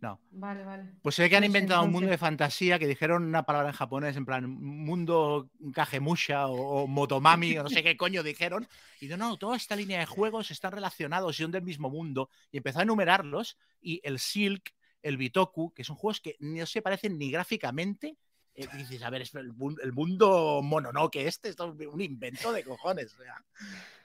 No. 0.02 0.22
Vale, 0.32 0.64
vale. 0.64 0.84
Pues 1.02 1.16
se 1.16 1.24
ve 1.24 1.30
que 1.30 1.36
han 1.36 1.44
sé, 1.44 1.48
inventado 1.48 1.84
un 1.84 1.92
mundo 1.92 2.10
de 2.10 2.14
entonces. 2.14 2.20
fantasía 2.20 2.80
que 2.80 2.88
dijeron 2.88 3.24
una 3.24 3.44
palabra 3.44 3.70
en 3.70 3.76
japonés, 3.76 4.16
en 4.16 4.26
plan 4.26 4.50
mundo 4.50 5.50
kagemusha 5.74 6.48
o, 6.48 6.84
o 6.84 6.88
motomami, 6.88 7.58
o 7.58 7.64
no 7.64 7.70
sé 7.70 7.84
qué 7.84 7.98
coño 7.98 8.24
dijeron. 8.24 8.68
Y 9.02 9.08
no, 9.08 9.18
no, 9.18 9.38
toda 9.38 9.58
esta 9.58 9.76
línea 9.76 10.00
de 10.00 10.06
juegos 10.06 10.52
están 10.52 10.72
relacionados 10.72 11.38
y 11.40 11.44
son 11.44 11.52
del 11.52 11.64
mismo 11.64 11.90
mundo. 11.90 12.30
Y 12.52 12.58
empezó 12.58 12.80
a 12.80 12.84
enumerarlos. 12.84 13.58
Y 13.82 14.00
el 14.04 14.20
Silk, 14.20 14.74
el 15.02 15.18
Bitoku, 15.18 15.74
que 15.74 15.84
son 15.84 15.96
juegos 15.98 16.22
que 16.22 16.36
no 16.40 16.66
se 16.66 16.82
parecen 16.82 17.18
ni 17.18 17.32
gráficamente. 17.32 18.18
eh, 18.56 18.68
y 18.74 18.78
dices, 18.78 19.04
a 19.04 19.10
ver, 19.10 19.22
es 19.24 19.36
el, 19.36 19.54
el 19.84 19.94
mundo 19.94 20.62
mononoke 20.64 21.18
este, 21.18 21.50
esto 21.50 21.76
es 21.80 21.88
un 21.88 22.02
invento 22.02 22.52
de 22.52 22.64
cojones. 22.64 23.14
o 23.14 23.24
sea. 23.24 23.44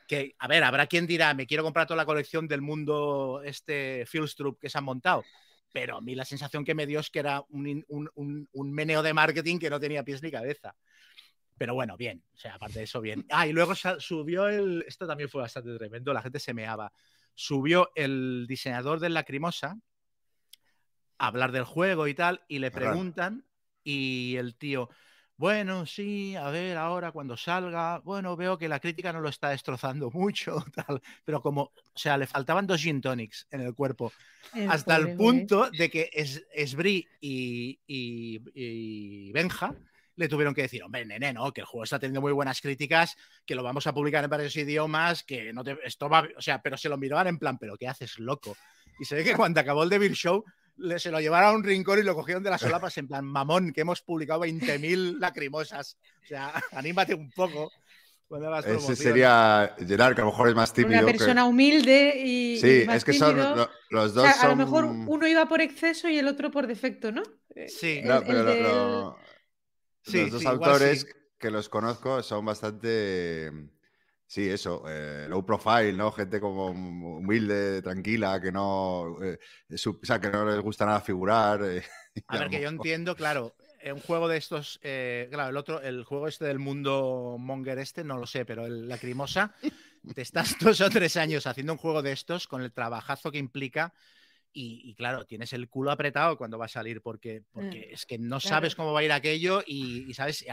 que, 0.06 0.34
a 0.38 0.48
ver, 0.48 0.62
habrá 0.64 0.86
quien 0.86 1.06
dirá, 1.06 1.34
me 1.34 1.46
quiero 1.46 1.62
comprar 1.64 1.86
toda 1.86 1.96
la 1.96 2.06
colección 2.06 2.46
del 2.48 2.60
mundo 2.62 3.42
este 3.44 4.04
Fieldstrup 4.06 4.58
que 4.60 4.68
se 4.70 4.78
han 4.78 4.84
montado. 4.84 5.24
Pero 5.74 5.96
a 5.96 6.00
mí 6.00 6.14
la 6.14 6.24
sensación 6.24 6.64
que 6.64 6.72
me 6.72 6.86
dio 6.86 7.00
es 7.00 7.10
que 7.10 7.18
era 7.18 7.42
un, 7.48 7.84
un- 7.88 8.08
un- 8.14 8.48
un 8.52 8.72
meneo 8.72 9.02
de 9.02 9.12
marketing 9.12 9.58
que 9.58 9.68
no 9.68 9.80
tenía 9.80 10.04
pies 10.04 10.22
ni 10.22 10.30
cabeza. 10.30 10.76
Pero 11.58 11.74
bueno, 11.74 11.96
bien. 11.96 12.22
O 12.32 12.36
sea, 12.38 12.54
aparte 12.54 12.78
de 12.78 12.84
eso, 12.84 13.00
bien. 13.00 13.26
Ah, 13.30 13.48
y 13.48 13.52
luego 13.52 13.74
subió 13.74 14.46
el. 14.48 14.84
Esto 14.86 15.04
también 15.08 15.28
fue 15.28 15.40
bastante 15.42 15.76
tremendo, 15.76 16.12
la 16.12 16.22
gente 16.22 16.38
se 16.38 16.54
meaba. 16.54 16.92
Subió 17.34 17.90
el 17.96 18.46
diseñador 18.48 19.00
del 19.00 19.14
Lacrimosa 19.14 19.76
a 21.18 21.26
hablar 21.26 21.50
del 21.50 21.64
juego 21.64 22.06
y 22.06 22.14
tal, 22.14 22.42
y 22.46 22.60
le 22.60 22.70
preguntan, 22.70 23.44
y 23.82 24.36
el 24.36 24.54
tío, 24.54 24.88
bueno, 25.36 25.84
sí, 25.84 26.36
a 26.36 26.50
ver, 26.50 26.76
ahora 26.76 27.10
cuando 27.10 27.36
salga, 27.36 27.98
bueno, 28.00 28.36
veo 28.36 28.56
que 28.56 28.68
la 28.68 28.78
crítica 28.78 29.12
no 29.12 29.20
lo 29.20 29.28
está 29.28 29.50
destrozando 29.50 30.10
mucho, 30.14 30.64
tal, 30.74 31.00
pero 31.24 31.42
como, 31.42 31.62
o 31.62 31.72
sea, 31.94 32.16
le 32.16 32.26
faltaban 32.26 32.66
dos 32.66 32.80
gin 32.80 33.00
tonics 33.00 33.46
en 33.50 33.60
el 33.62 33.74
cuerpo, 33.74 34.12
El 34.54 34.70
hasta 34.70 34.96
el 34.96 35.16
punto 35.16 35.70
de 35.70 35.90
que 35.90 36.10
es, 36.12 36.46
y, 37.20 37.78
y, 37.86 38.40
y 38.54 39.32
Benja 39.32 39.74
le 40.16 40.28
tuvieron 40.28 40.54
que 40.54 40.62
decir, 40.62 40.82
hombre, 40.82 41.04
nene, 41.04 41.32
no, 41.32 41.52
que 41.52 41.62
el 41.62 41.66
juego 41.66 41.84
está 41.84 41.98
teniendo 41.98 42.20
muy 42.20 42.32
buenas 42.32 42.60
críticas, 42.60 43.16
que 43.44 43.54
lo 43.54 43.62
vamos 43.62 43.86
a 43.86 43.92
publicar 43.92 44.22
en 44.22 44.30
varios 44.30 44.56
idiomas, 44.56 45.24
que 45.24 45.52
no 45.52 45.64
te, 45.64 45.76
esto 45.84 46.08
va, 46.08 46.28
o 46.36 46.40
sea, 46.40 46.62
pero 46.62 46.76
se 46.76 46.88
lo 46.88 46.96
miraban 46.96 47.26
en 47.26 47.38
plan, 47.38 47.58
pero 47.58 47.76
¿qué 47.76 47.88
haces, 47.88 48.18
loco? 48.18 48.56
Y 49.00 49.04
se 49.04 49.16
ve 49.16 49.24
que 49.24 49.34
cuando 49.34 49.60
acabó 49.60 49.82
el 49.82 49.90
Devil 49.90 50.14
Show, 50.14 50.44
le, 50.76 50.98
se 50.98 51.10
lo 51.10 51.20
llevaron 51.20 51.50
a 51.50 51.56
un 51.56 51.64
rincón 51.64 51.98
y 51.98 52.02
lo 52.02 52.14
cogieron 52.14 52.42
de 52.42 52.50
las 52.50 52.60
solapas 52.60 52.96
en 52.98 53.08
plan, 53.08 53.24
mamón, 53.24 53.72
que 53.72 53.82
hemos 53.82 54.00
publicado 54.02 54.40
20.000 54.40 55.18
lacrimosas. 55.20 55.96
O 56.22 56.26
sea, 56.26 56.52
anímate 56.72 57.14
un 57.14 57.30
poco. 57.30 57.70
cuando 58.26 58.48
hagas 58.48 58.66
Ese 58.66 58.96
sería 58.96 59.74
Gerard, 59.78 60.14
que 60.14 60.20
a 60.22 60.24
lo 60.24 60.30
mejor 60.30 60.48
es 60.48 60.54
más 60.54 60.72
tímido. 60.72 61.00
Una 61.02 61.12
que- 61.12 61.18
persona 61.18 61.44
humilde 61.44 62.14
y, 62.24 62.58
Sí, 62.60 62.82
y 62.82 62.86
más 62.86 62.96
es 62.96 63.04
que 63.04 63.12
son 63.12 63.30
tímido. 63.36 63.54
lo- 63.56 63.70
los 63.90 64.10
O 64.10 64.14
dos 64.14 64.24
sea, 64.24 64.34
son... 64.34 64.46
a 64.46 64.48
lo 64.50 64.56
mejor 64.56 64.84
uno 64.86 65.26
iba 65.28 65.46
por 65.46 65.60
exceso 65.60 66.08
y 66.08 66.18
el 66.18 66.26
otro 66.28 66.50
por 66.50 66.66
defecto, 66.66 67.12
¿no? 67.12 67.22
Eh, 67.54 67.68
Sí. 67.68 67.98
el- 68.02 68.08
No, 68.08 68.16
el 68.18 68.24
pero 68.24 68.42
lo- 68.42 68.50
del- 68.50 68.62
lo- 68.62 69.16
Sí, 70.06 70.20
los 70.22 70.30
dos 70.32 70.40
sí, 70.42 70.46
igual 70.48 70.70
autores 70.70 71.00
sí. 71.02 71.06
que 71.38 71.50
los 71.50 71.68
conozco 71.68 72.22
son 72.22 72.44
bastante... 72.44 73.50
Sí, 74.26 74.48
eso, 74.48 74.82
eh, 74.88 75.26
low 75.28 75.44
profile, 75.44 75.92
¿no? 75.92 76.10
Gente 76.10 76.40
como 76.40 76.68
humilde, 76.68 77.82
tranquila, 77.82 78.40
que 78.40 78.50
no, 78.50 79.16
eh, 79.22 79.38
su- 79.76 80.00
o 80.02 80.06
sea, 80.06 80.20
que 80.20 80.30
no 80.30 80.44
les 80.46 80.60
gusta 80.60 80.86
nada 80.86 81.00
figurar. 81.00 81.62
eh, 81.62 81.82
A 82.28 82.38
ver, 82.38 82.48
que 82.48 82.60
yo 82.60 82.68
entiendo, 82.68 83.14
claro, 83.14 83.54
eh, 83.80 83.92
un 83.92 84.00
juego 84.00 84.26
de 84.28 84.38
estos, 84.38 84.80
eh, 84.82 85.28
claro, 85.30 85.50
el 85.50 85.56
otro, 85.56 85.80
el 85.82 86.04
juego 86.04 86.26
este 86.26 86.46
del 86.46 86.58
mundo 86.58 87.36
monger 87.38 87.78
este, 87.78 88.02
no 88.02 88.16
lo 88.16 88.26
sé, 88.26 88.44
pero 88.44 88.64
el 88.66 88.88
Lacrimosa, 88.88 89.54
te 90.14 90.22
estás 90.22 90.56
dos 90.60 90.80
o 90.80 90.88
tres 90.90 91.16
años 91.16 91.46
haciendo 91.46 91.74
un 91.74 91.78
juego 91.78 92.02
de 92.02 92.12
estos 92.12 92.48
con 92.48 92.62
el 92.62 92.72
trabajazo 92.72 93.30
que 93.30 93.38
implica 93.38 93.92
y, 94.56 94.94
claro, 94.94 95.24
tienes 95.26 95.52
el 95.52 95.68
culo 95.68 95.90
apretado 95.90 96.38
cuando 96.38 96.56
va 96.58 96.66
a 96.66 96.68
salir 96.68 97.02
porque, 97.02 97.42
porque 97.52 97.88
Mm, 97.90 97.94
es 97.94 98.06
que 98.06 98.18
no 98.18 98.38
sabes 98.38 98.74
cómo 98.76 98.92
va 98.92 99.00
a 99.00 99.02
ir 99.04 99.10
aquello 99.12 99.62
y, 99.66 100.08
y 100.08 100.14
sabes, 100.14 100.44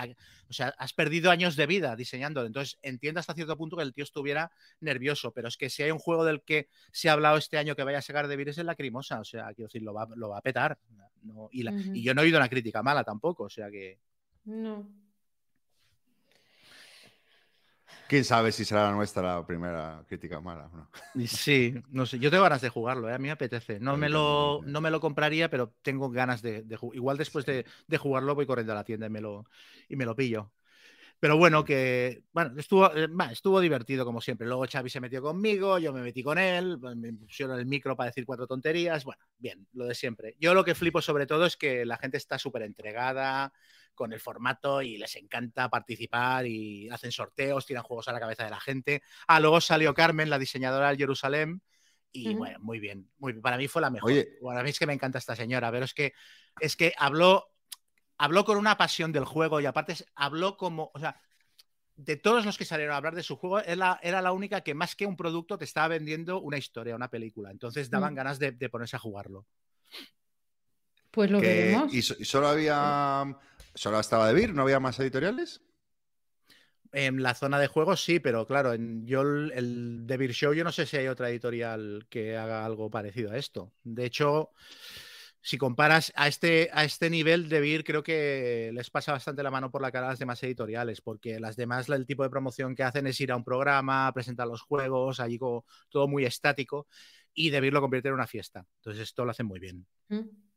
o 0.50 0.54
sea, 0.54 0.74
has 0.78 0.94
perdido 0.94 1.30
años 1.30 1.56
de 1.56 1.68
vida 1.68 1.96
diseñándolo. 1.96 2.48
Entonces, 2.48 2.80
entiendo 2.82 3.20
hasta 3.20 3.34
cierto 3.36 3.56
punto 3.58 3.78
que 3.78 3.84
el 3.84 3.94
tío 3.94 4.04
estuviera 4.04 4.52
nervioso, 4.80 5.32
pero 5.32 5.48
es 5.48 5.56
que 5.58 5.70
si 5.70 5.84
hay 5.84 5.92
un 5.92 6.00
juego 6.00 6.26
del 6.26 6.42
que 6.42 6.68
se 6.92 7.10
ha 7.10 7.14
hablado 7.14 7.38
este 7.38 7.58
año 7.58 7.76
que 7.76 7.84
vaya 7.84 8.00
a 8.00 8.02
sacar 8.02 8.28
de 8.28 8.36
Vir 8.36 8.50
es 8.50 8.58
el 8.58 8.66
Lacrimosa, 8.66 9.20
o 9.20 9.24
sea, 9.24 9.46
quiero 9.54 9.68
decir, 9.68 9.84
lo 9.84 9.94
va, 9.94 10.08
lo 10.16 10.30
va 10.30 10.40
a 10.40 10.42
petar. 10.42 10.78
No, 11.24 11.50
y, 11.52 11.62
la- 11.64 11.72
y 11.94 12.02
yo 12.02 12.14
no 12.16 12.22
he 12.22 12.26
oído 12.26 12.38
una 12.40 12.50
crítica 12.50 12.82
mala 12.82 13.04
tampoco, 13.04 13.44
o 13.44 13.50
sea 13.50 13.70
que... 13.70 14.00
No. 14.46 14.90
¿Quién 18.12 18.26
sabe 18.26 18.52
si 18.52 18.66
será 18.66 18.84
la 18.84 18.92
nuestra 18.92 19.22
la 19.36 19.48
primera 19.48 20.04
crítica 20.06 20.42
mala? 20.42 20.66
o 20.66 20.76
no? 20.76 20.90
Sí, 21.26 21.74
no 21.92 22.06
sé, 22.06 22.20
yo 22.20 22.30
tengo 22.30 22.44
ganas 22.44 22.60
de 22.60 22.68
jugarlo, 22.68 23.10
¿eh? 23.10 23.14
a 23.14 23.18
mí 23.18 23.28
me 23.28 23.32
apetece. 23.32 23.80
No 23.80 23.96
me, 23.96 24.10
lo, 24.10 24.58
también. 24.58 24.74
no 24.74 24.82
me 24.82 24.92
lo 24.92 25.00
compraría, 25.00 25.50
pero 25.50 25.74
tengo 25.82 26.10
ganas 26.10 26.42
de, 26.42 26.64
de 26.64 26.76
jugar. 26.76 26.98
Igual 26.98 27.18
después 27.18 27.46
de, 27.46 27.66
de 27.88 27.98
jugarlo 27.98 28.36
voy 28.36 28.46
corriendo 28.46 28.74
a 28.74 28.76
la 28.76 28.84
tienda 28.84 29.08
y 29.08 29.10
me 29.10 29.22
lo, 29.22 29.46
y 29.88 29.96
me 29.96 30.04
lo 30.04 30.14
pillo. 30.14 30.52
Pero 31.22 31.38
bueno, 31.38 31.64
que 31.64 32.26
bueno, 32.34 32.60
estuvo, 32.60 32.94
eh, 32.94 33.08
estuvo 33.32 33.62
divertido 33.62 34.04
como 34.04 34.20
siempre. 34.20 34.46
Luego 34.46 34.66
Xavi 34.70 34.90
se 34.90 35.00
metió 35.00 35.22
conmigo, 35.22 35.80
yo 35.80 35.94
me 35.94 36.02
metí 36.02 36.22
con 36.22 36.38
él, 36.38 36.80
me 36.98 37.14
pusieron 37.14 37.58
el 37.58 37.66
micro 37.66 37.96
para 37.96 38.10
decir 38.10 38.26
cuatro 38.26 38.46
tonterías. 38.46 39.06
Bueno, 39.06 39.24
bien, 39.38 39.66
lo 39.72 39.86
de 39.86 39.96
siempre. 39.96 40.36
Yo 40.38 40.54
lo 40.54 40.66
que 40.66 40.76
flipo 40.76 41.02
sobre 41.02 41.28
todo 41.28 41.46
es 41.46 41.56
que 41.56 41.86
la 41.86 41.96
gente 41.96 42.18
está 42.18 42.38
súper 42.38 42.64
entregada 42.64 43.54
con 43.94 44.14
el 44.14 44.20
formato 44.20 44.82
y 44.82 44.98
les 44.98 45.16
encanta 45.16 45.70
participar 45.70 46.46
y 46.48 46.90
hacen 46.90 47.12
sorteos, 47.12 47.66
tiran 47.66 47.84
juegos 47.84 48.08
a 48.08 48.14
la 48.14 48.20
cabeza 48.20 48.44
de 48.44 48.50
la 48.50 48.60
gente. 48.60 49.04
Ah, 49.28 49.40
luego 49.40 49.62
salió 49.62 49.94
Carmen, 49.94 50.30
la 50.30 50.40
diseñadora 50.40 50.90
del 50.90 50.98
Jerusalén, 50.98 51.62
y 52.14 52.34
bueno, 52.34 52.60
muy 52.60 52.80
bien, 52.80 53.10
muy 53.20 53.32
bien. 53.34 53.42
Para 53.42 53.58
mí 53.58 53.68
fue 53.68 53.82
la 53.82 53.90
mejor. 53.90 54.12
Oye. 54.12 54.38
Bueno, 54.42 54.60
a 54.60 54.64
mí 54.64 54.70
es 54.72 54.80
que 54.80 54.86
me 54.88 54.94
encanta 54.94 55.18
esta 55.18 55.36
señora, 55.36 55.72
pero 55.72 55.86
es 55.86 55.94
que, 55.94 56.14
es 56.60 56.76
que 56.76 56.94
habló, 56.98 57.48
habló 58.18 58.44
con 58.44 58.58
una 58.58 58.78
pasión 58.78 59.12
del 59.12 59.24
juego 59.26 59.62
y 59.62 59.66
aparte 59.66 59.94
es- 59.94 60.06
habló 60.16 60.58
como, 60.58 60.92
o 60.94 61.00
sea, 61.00 61.22
de 61.96 62.16
todos 62.18 62.46
los 62.46 62.58
que 62.58 62.66
salieron 62.66 62.94
a 62.94 62.98
hablar 62.98 63.14
de 63.16 63.24
su 63.24 63.36
juego, 63.38 63.60
era, 63.60 64.00
era 64.02 64.22
la 64.22 64.32
única 64.32 64.62
que 64.62 64.74
más 64.74 64.96
que 64.96 65.06
un 65.06 65.16
producto 65.16 65.58
te 65.58 65.66
estaba 65.66 65.90
vendiendo 65.90 66.42
una 66.42 66.58
historia, 66.58 66.96
una 66.96 67.10
película. 67.10 67.52
Entonces 67.52 67.90
daban 67.90 68.14
Mm. 68.14 68.16
ganas 68.18 68.40
de, 68.40 68.52
de 68.54 68.70
ponerse 68.70 68.96
a 68.96 69.00
jugarlo. 69.00 69.46
Pues 71.12 71.30
lo 71.30 71.40
Que- 71.42 71.48
veremos. 71.48 71.94
y, 71.94 72.02
so- 72.02 72.16
y 72.18 72.26
solo 72.26 72.48
había. 72.48 73.38
Solo 73.74 74.00
estaba 74.00 74.28
de 74.28 74.34
Vir, 74.34 74.54
no 74.54 74.64
había 74.64 74.80
más 74.80 75.00
editoriales. 75.00 75.62
En 76.94 77.24
la 77.24 77.34
zona 77.36 77.58
de 77.58 77.68
juegos 77.68 78.04
sí, 78.04 78.20
pero 78.20 78.46
claro, 78.46 78.74
en 78.74 79.06
yo 79.06 79.22
el, 79.22 79.52
el 79.54 80.08
Devil 80.08 80.34
Show 80.34 80.54
yo 80.54 80.64
no 80.64 80.74
sé 80.74 80.86
si 80.86 80.98
hay 80.98 81.08
otra 81.08 81.30
editorial 81.30 82.06
que 82.10 82.38
haga 82.38 82.66
algo 82.66 82.90
parecido 82.90 83.32
a 83.32 83.38
esto. 83.38 83.72
De 83.84 84.06
hecho, 84.06 84.52
si 85.42 85.58
comparas 85.58 86.14
a 86.16 86.28
este, 86.28 86.70
a 86.72 86.84
este 86.84 87.10
nivel 87.10 87.50
de 87.50 87.62
Vir, 87.62 87.84
creo 87.84 88.04
que 88.04 88.72
les 88.74 88.90
pasa 88.92 89.12
bastante 89.12 89.42
la 89.42 89.50
mano 89.50 89.72
por 89.72 89.82
la 89.82 89.92
cara 89.92 90.08
a 90.08 90.10
las 90.12 90.20
demás 90.20 90.42
editoriales, 90.44 91.02
porque 91.02 91.40
las 91.40 91.56
demás, 91.56 91.90
el 91.90 92.06
tipo 92.06 92.24
de 92.24 92.30
promoción 92.30 92.76
que 92.76 92.84
hacen 92.84 93.08
es 93.08 93.20
ir 93.22 93.32
a 93.32 93.36
un 93.36 93.44
programa, 93.44 94.12
presentar 94.14 94.48
los 94.48 94.62
juegos, 94.62 95.20
allí 95.20 95.40
como 95.40 95.66
todo 95.90 96.08
muy 96.08 96.26
estático, 96.26 96.88
y 97.34 97.50
de 97.50 97.60
Vir 97.60 97.74
lo 97.74 97.82
convierte 97.82 98.10
en 98.10 98.16
una 98.16 98.28
fiesta. 98.28 98.66
Entonces 98.78 99.02
esto 99.02 99.26
lo 99.26 99.32
hacen 99.32 99.48
muy 99.48 99.60
bien. 99.60 99.88
Mm. 100.10 100.51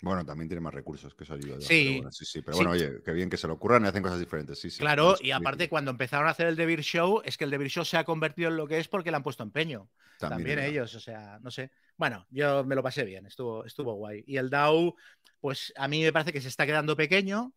Bueno, 0.00 0.24
también 0.24 0.48
tiene 0.48 0.60
más 0.60 0.72
recursos, 0.72 1.14
que 1.14 1.24
eso 1.24 1.34
ayuda. 1.34 1.60
Sí. 1.60 1.84
Pero 1.84 1.92
bueno, 1.96 2.12
sí, 2.12 2.24
sí. 2.24 2.42
Pero 2.42 2.52
Sí. 2.56 2.58
bueno, 2.64 2.70
oye, 2.70 3.02
qué 3.04 3.12
bien 3.12 3.28
que 3.28 3.36
se 3.36 3.48
lo 3.48 3.54
ocurran 3.54 3.84
y 3.84 3.88
hacen 3.88 4.02
cosas 4.02 4.20
diferentes. 4.20 4.58
Sí, 4.58 4.70
sí. 4.70 4.78
Claro, 4.78 5.16
y 5.20 5.32
aparte 5.32 5.68
cuando 5.68 5.90
empezaron 5.90 6.28
a 6.28 6.30
hacer 6.30 6.46
el 6.46 6.54
Devil 6.56 6.82
Show, 6.82 7.20
es 7.24 7.36
que 7.36 7.44
el 7.44 7.50
Devil 7.50 7.68
Show 7.68 7.84
se 7.84 7.96
ha 7.96 8.04
convertido 8.04 8.48
en 8.48 8.56
lo 8.56 8.68
que 8.68 8.78
es 8.78 8.86
porque 8.88 9.10
le 9.10 9.16
han 9.16 9.22
puesto 9.24 9.42
empeño. 9.42 9.90
También, 10.18 10.56
verdad. 10.56 10.66
ellos, 10.70 10.94
o 10.94 11.00
sea, 11.00 11.38
no 11.42 11.50
sé. 11.50 11.72
Bueno, 11.96 12.26
yo 12.30 12.64
me 12.64 12.76
lo 12.76 12.82
pasé 12.82 13.04
bien, 13.04 13.26
estuvo, 13.26 13.64
estuvo 13.64 13.94
guay. 13.94 14.22
Y 14.26 14.36
el 14.36 14.50
DAO, 14.50 14.94
pues 15.40 15.72
a 15.76 15.88
mí 15.88 16.02
me 16.02 16.12
parece 16.12 16.32
que 16.32 16.40
se 16.40 16.48
está 16.48 16.64
quedando 16.64 16.96
pequeño 16.96 17.52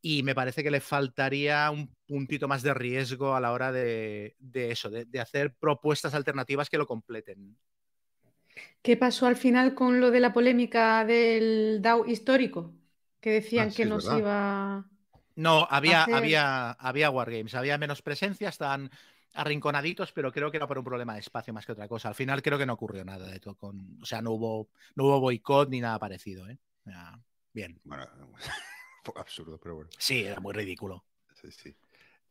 y 0.00 0.22
me 0.22 0.34
parece 0.34 0.62
que 0.62 0.70
le 0.70 0.80
faltaría 0.80 1.70
un 1.70 1.94
puntito 2.06 2.48
más 2.48 2.62
de 2.62 2.72
riesgo 2.74 3.34
a 3.34 3.40
la 3.40 3.52
hora 3.52 3.72
de, 3.72 4.36
de 4.38 4.70
eso, 4.70 4.90
de, 4.90 5.06
de 5.06 5.20
hacer 5.20 5.54
propuestas 5.54 6.14
alternativas 6.14 6.68
que 6.70 6.78
lo 6.78 6.86
completen. 6.86 7.58
¿Qué 8.82 8.96
pasó 8.96 9.26
al 9.26 9.36
final 9.36 9.74
con 9.74 10.00
lo 10.00 10.10
de 10.10 10.20
la 10.20 10.32
polémica 10.32 11.04
del 11.04 11.80
DAO 11.82 12.06
histórico? 12.06 12.74
Que 13.20 13.30
decían 13.30 13.68
Ah, 13.68 13.70
sí, 13.70 13.76
que 13.76 13.86
nos 13.86 14.04
verdad. 14.04 14.18
iba. 14.18 14.90
No, 15.36 15.66
había, 15.70 16.04
Hacer- 16.04 16.14
había, 16.16 16.70
había 16.72 17.10
Wargames, 17.10 17.54
había 17.54 17.78
menos 17.78 18.02
presencia, 18.02 18.48
estaban 18.48 18.90
arrinconaditos, 19.34 20.12
pero 20.12 20.32
creo 20.32 20.50
que 20.50 20.56
era 20.56 20.66
por 20.66 20.78
un 20.78 20.84
problema 20.84 21.14
de 21.14 21.20
espacio 21.20 21.54
más 21.54 21.64
que 21.64 21.72
otra 21.72 21.86
cosa. 21.86 22.08
Al 22.08 22.14
final 22.16 22.42
creo 22.42 22.58
que 22.58 22.66
no 22.66 22.72
ocurrió 22.72 23.04
nada 23.04 23.28
de 23.30 23.38
todo 23.38 23.54
con. 23.54 23.98
O 24.02 24.06
sea, 24.06 24.20
no 24.20 24.32
hubo, 24.32 24.68
no 24.96 25.04
hubo 25.04 25.20
boicot 25.20 25.68
ni 25.70 25.80
nada 25.80 25.98
parecido, 25.98 26.48
¿eh? 26.48 26.58
Bien. 27.52 27.80
Bueno, 27.84 28.06
absurdo, 29.16 29.58
pero 29.58 29.76
bueno. 29.76 29.90
Sí, 29.98 30.24
era 30.24 30.40
muy 30.40 30.52
ridículo. 30.54 31.04
Sí, 31.40 31.50
sí. 31.52 31.76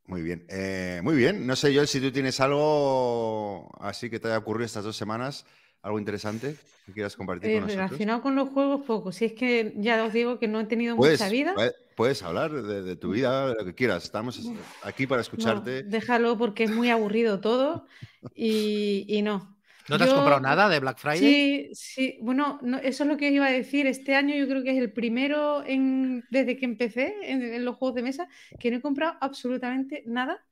Muy 0.06 0.22
bien. 0.22 0.46
Eh, 0.50 1.02
muy 1.04 1.16
bien. 1.16 1.48
No 1.48 1.56
sé, 1.56 1.74
yo 1.74 1.86
si 1.86 2.02
tú 2.02 2.12
tienes 2.12 2.40
algo 2.40 3.70
así 3.82 4.10
que 4.10 4.20
te 4.20 4.28
haya 4.30 4.38
ocurrido 4.40 4.66
estas 4.66 4.84
dos 4.86 4.98
semanas, 4.98 5.46
algo 5.88 6.00
interesante 6.00 6.56
que 6.86 6.94
quieras 6.94 7.16
compartir 7.16 7.50
eh, 7.50 7.54
con 7.56 7.62
nosotros. 7.64 7.86
relacionado 7.90 8.22
con 8.22 8.36
los 8.36 8.50
juegos, 8.50 8.82
poco. 8.86 9.12
Si 9.12 9.26
es 9.26 9.34
que 9.34 9.74
ya 9.78 10.04
os 10.06 10.14
digo 10.14 10.38
que 10.40 10.48
no 10.48 10.60
he 10.62 10.66
tenido 10.66 10.96
Puedes, 10.96 11.20
mucha 11.20 11.32
vida. 11.32 11.54
puede- 11.56 11.74
puedes 11.96 12.22
hablar 12.22 12.52
de, 12.52 12.84
de 12.84 12.96
tu 12.96 13.12
vida, 13.12 13.48
de 13.50 13.56
lo 13.56 13.66
que 13.66 13.74
quieras. 13.74 14.04
Estamos 14.04 14.40
aquí 14.84 15.08
para 15.08 15.18
No, 15.18 15.22
escucharte. 15.22 15.84
déjalo 15.84 16.38
porque 16.38 16.64
es 16.66 16.72
muy 16.72 16.90
aburrido 16.92 17.40
todo 17.40 17.88
y, 18.36 19.06
y 19.08 19.22
no. 19.24 19.56
¿No 19.90 19.98
te 19.98 20.04
has 20.04 20.14
comprado 20.14 20.42
nada 20.42 20.68
de 20.68 20.80
Black 20.82 20.98
Friday? 21.00 21.20
Sí, 21.20 21.70
sí, 21.74 22.18
bueno, 22.22 22.60
no, 22.62 22.78
eso 22.78 23.04
es 23.04 23.10
lo 23.10 23.16
que 23.16 23.28
os 23.30 23.34
iba 23.34 23.48
a 23.48 23.52
decir. 23.52 23.88
Este 23.88 24.16
año 24.16 24.36
yo 24.36 24.46
creo 24.48 24.62
que 24.62 24.72
es 24.72 24.78
el 24.78 24.92
primero 24.92 25.64
en, 25.66 26.26
desde 26.30 26.58
que 26.58 26.66
empecé 26.66 27.16
en, 27.24 27.42
en 27.42 27.64
los 27.64 27.78
juegos 27.78 27.96
de 27.96 28.02
mesa 28.04 28.28
que 28.60 28.70
no 28.70 28.78
he 28.78 28.82
comprado 28.82 29.16
absolutamente 29.22 30.04
nada 30.06 30.46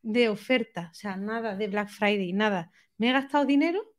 de 0.00 0.30
oferta, 0.30 0.88
o 0.90 0.94
sea, 0.94 1.16
nada 1.16 1.54
de 1.54 1.68
Black 1.68 1.90
Friday, 1.90 2.32
nada. 2.32 2.70
Me 2.96 3.10
he 3.10 3.12
gastado 3.12 3.44
dinero, 3.44 3.94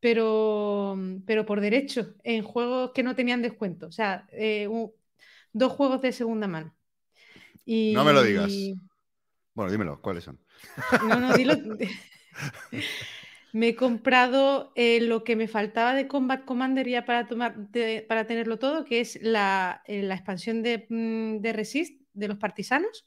pero, 0.00 0.96
pero 1.26 1.46
por 1.46 1.60
derecho, 1.60 2.14
en 2.24 2.42
juegos 2.44 2.92
que 2.94 3.02
no 3.02 3.14
tenían 3.16 3.42
descuento, 3.42 3.86
o 3.88 3.92
sea, 3.92 4.26
eh, 4.32 4.68
un- 4.68 4.92
dos 5.52 5.72
juegos 5.72 6.02
de 6.02 6.12
segunda 6.12 6.48
mano. 6.48 6.74
Y, 7.66 7.94
No 7.94 8.04
me 8.04 8.12
lo 8.12 8.22
digas. 8.22 8.74
Bueno, 9.54 9.72
dímelo, 9.72 10.00
¿cuáles 10.02 10.24
son? 10.24 10.40
no, 11.00 11.20
no, 11.20 11.34
dilo. 11.34 11.54
Me 13.52 13.68
he 13.70 13.76
comprado 13.76 14.72
eh, 14.76 15.00
lo 15.00 15.24
que 15.24 15.34
me 15.36 15.48
faltaba 15.48 15.94
de 15.94 16.06
Combat 16.06 16.44
Commander 16.44 16.86
ya 16.88 17.04
para, 17.04 17.26
tomar, 17.26 17.56
de- 17.70 18.04
para 18.08 18.26
tenerlo 18.26 18.58
todo, 18.60 18.84
que 18.84 19.00
es 19.00 19.18
la, 19.22 19.82
eh, 19.86 20.02
la 20.02 20.14
expansión 20.14 20.62
de, 20.62 20.86
mm, 20.88 21.40
de 21.40 21.52
Resist 21.52 22.00
de 22.12 22.28
los 22.28 22.38
partisanos. 22.38 23.06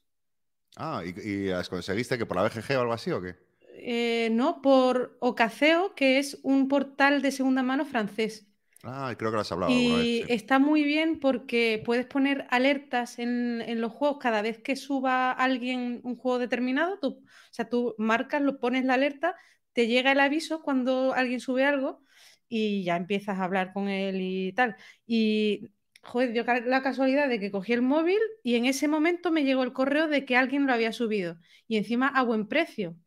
Ah, 0.75 1.03
¿y, 1.05 1.09
y 1.19 1.47
las 1.49 1.69
conseguiste 1.69 2.17
que 2.17 2.25
por 2.25 2.37
la 2.37 2.43
BGG 2.43 2.77
o 2.77 2.81
algo 2.81 2.93
así 2.93 3.11
o 3.11 3.21
qué? 3.21 3.35
Eh, 3.75 4.29
no, 4.31 4.61
por 4.61 5.17
Ocaceo, 5.21 5.95
que 5.95 6.19
es 6.19 6.39
un 6.43 6.67
portal 6.67 7.21
de 7.21 7.31
segunda 7.31 7.63
mano 7.63 7.85
francés. 7.85 8.47
Ah, 8.83 9.13
creo 9.17 9.31
que 9.31 9.35
lo 9.35 9.41
has 9.41 9.51
hablado 9.51 9.83
Y 9.85 9.87
vez. 9.97 10.29
sí. 10.29 10.29
está 10.29 10.59
muy 10.59 10.83
bien 10.83 11.19
porque 11.21 11.81
puedes 11.85 12.05
poner 12.05 12.45
alertas 12.49 13.17
en, 13.19 13.61
en 13.61 13.79
los 13.79 13.93
juegos 13.93 14.17
cada 14.19 14.41
vez 14.41 14.59
que 14.59 14.75
suba 14.75 15.31
alguien 15.31 16.01
un 16.03 16.17
juego 16.17 16.39
determinado. 16.39 16.99
Tú, 16.99 17.07
o 17.23 17.27
sea, 17.51 17.69
tú 17.69 17.95
marcas, 17.97 18.41
lo 18.41 18.59
pones 18.59 18.83
la 18.85 18.95
alerta, 18.95 19.35
te 19.71 19.87
llega 19.87 20.11
el 20.11 20.19
aviso 20.19 20.61
cuando 20.63 21.13
alguien 21.13 21.39
sube 21.39 21.63
algo 21.65 22.03
y 22.49 22.83
ya 22.83 22.97
empiezas 22.97 23.39
a 23.39 23.45
hablar 23.45 23.71
con 23.73 23.87
él 23.87 24.17
y 24.21 24.51
tal. 24.53 24.75
Y, 25.07 25.69
joder, 26.03 26.45
ca- 26.45 26.59
la 26.61 26.81
casualidad 26.83 27.29
de 27.29 27.39
que 27.39 27.49
cogí 27.51 27.71
el 27.73 27.81
móvil 27.81 28.19
y 28.43 28.55
en 28.55 28.65
ese 28.65 28.87
momento 28.89 29.31
me 29.31 29.43
llegó 29.45 29.63
el 29.63 29.71
correo 29.73 30.07
de 30.09 30.25
que 30.25 30.35
alguien 30.35 30.67
lo 30.67 30.73
había 30.73 30.91
subido. 30.91 31.39
Y 31.69 31.77
encima 31.77 32.07
a 32.09 32.21
buen 32.23 32.47
precio. 32.49 32.97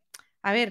A 0.47 0.53
ver, 0.53 0.69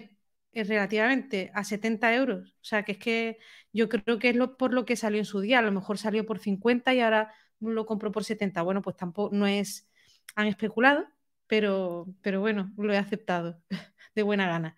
es 0.53 0.69
relativamente 0.69 1.51
a 1.55 1.63
70 1.65 2.15
euros. 2.15 2.51
O 2.63 2.65
sea, 2.65 2.83
que 2.85 2.93
es 2.93 2.99
que 2.99 3.39
yo 3.73 3.89
creo 3.89 4.19
que 4.19 4.31
es 4.31 4.37
lo, 4.37 4.57
por 4.57 4.73
lo 4.75 4.85
que 4.87 4.97
salió 4.97 5.19
en 5.19 5.25
su 5.27 5.41
día. 5.41 5.59
A 5.61 5.63
lo 5.63 5.73
mejor 5.73 5.99
salió 5.99 6.27
por 6.27 6.39
50 6.39 6.95
y 6.95 7.01
ahora 7.01 7.33
lo 7.61 7.87
compró 7.87 8.13
por 8.13 8.25
70. 8.25 8.63
Bueno, 8.63 8.83
pues 8.83 8.97
tampoco 8.97 9.35
no 9.35 9.47
es. 9.47 9.89
Han 10.37 10.47
especulado, 10.49 11.07
pero, 11.47 12.07
pero 12.23 12.41
bueno, 12.41 12.73
lo 12.77 12.93
he 12.93 12.99
aceptado 12.99 13.63
de 14.15 14.23
buena 14.23 14.47
gana. 14.49 14.77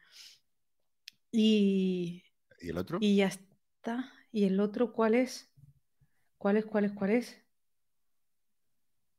Y, 1.32 2.24
¿Y 2.60 2.70
el 2.70 2.78
otro? 2.78 3.00
y 3.00 3.16
ya 3.18 3.28
está. 3.28 4.12
¿Y 4.32 4.46
el 4.46 4.60
otro 4.60 4.92
cuál 4.92 5.14
es? 5.14 5.50
¿Cuál 6.38 6.58
es? 6.58 6.66
¿Cuál 6.66 6.84
es? 6.86 6.92
¿Cuál 6.92 7.10
es? 7.12 7.42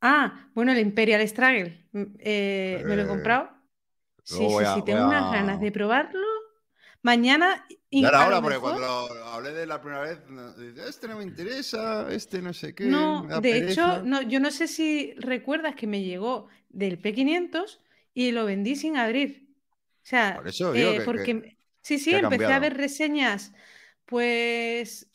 Ah, 0.02 0.50
bueno, 0.54 0.72
el 0.72 0.80
Imperial 0.80 1.28
Struggle. 1.28 1.86
Mm, 1.92 2.04
eh, 2.20 2.84
me 2.86 2.96
lo 2.96 3.04
he 3.04 3.06
Eh, 3.06 3.08
comprado. 3.08 3.50
Sí, 4.24 4.36
sí, 4.38 4.64
a- 4.66 4.76
sí, 4.76 4.82
tengo 4.84 5.06
unas 5.06 5.32
ganas 5.32 5.60
de 5.62 5.72
probarlo. 5.72 6.26
Mañana. 7.02 7.66
y 7.90 8.04
ahora, 8.06 8.30
lo 8.30 8.42
porque 8.42 8.58
mejor- 8.58 8.74
cuando 8.74 9.24
hablé 9.26 9.52
de 9.54 9.66
la 9.66 9.82
primera 9.82 10.02
vez, 10.02 10.20
este 10.88 11.08
no 11.08 11.18
me 11.18 11.24
interesa, 11.24 12.12
este 12.12 12.42
no 12.42 12.54
sé 12.54 12.76
qué. 12.76 12.86
No, 12.86 13.24
me 13.24 13.30
da 13.30 13.40
de 13.40 13.52
pereza". 13.52 13.72
hecho, 13.72 14.04
no, 14.04 14.22
yo 14.22 14.40
no 14.40 14.52
sé 14.52 14.68
si 14.68 15.14
recuerdas 15.18 15.76
que 15.76 15.88
me 15.88 16.04
llegó 16.04 16.48
del 16.70 17.00
P500 17.02 17.80
y 18.14 18.32
lo 18.32 18.46
vendí 18.46 18.76
sin 18.76 18.98
abrir. 18.98 19.48
O 20.04 20.06
sea, 20.06 20.36
Por 20.36 20.48
eso 20.50 20.72
digo 20.74 20.92
eh, 20.92 20.98
que- 21.00 21.04
porque 21.06 21.42
que- 21.42 21.58
sí, 21.82 21.98
sí, 22.00 22.14
empecé 22.14 22.46
a 22.46 22.60
ver 22.60 22.76
reseñas, 22.78 23.54
pues 24.06 25.10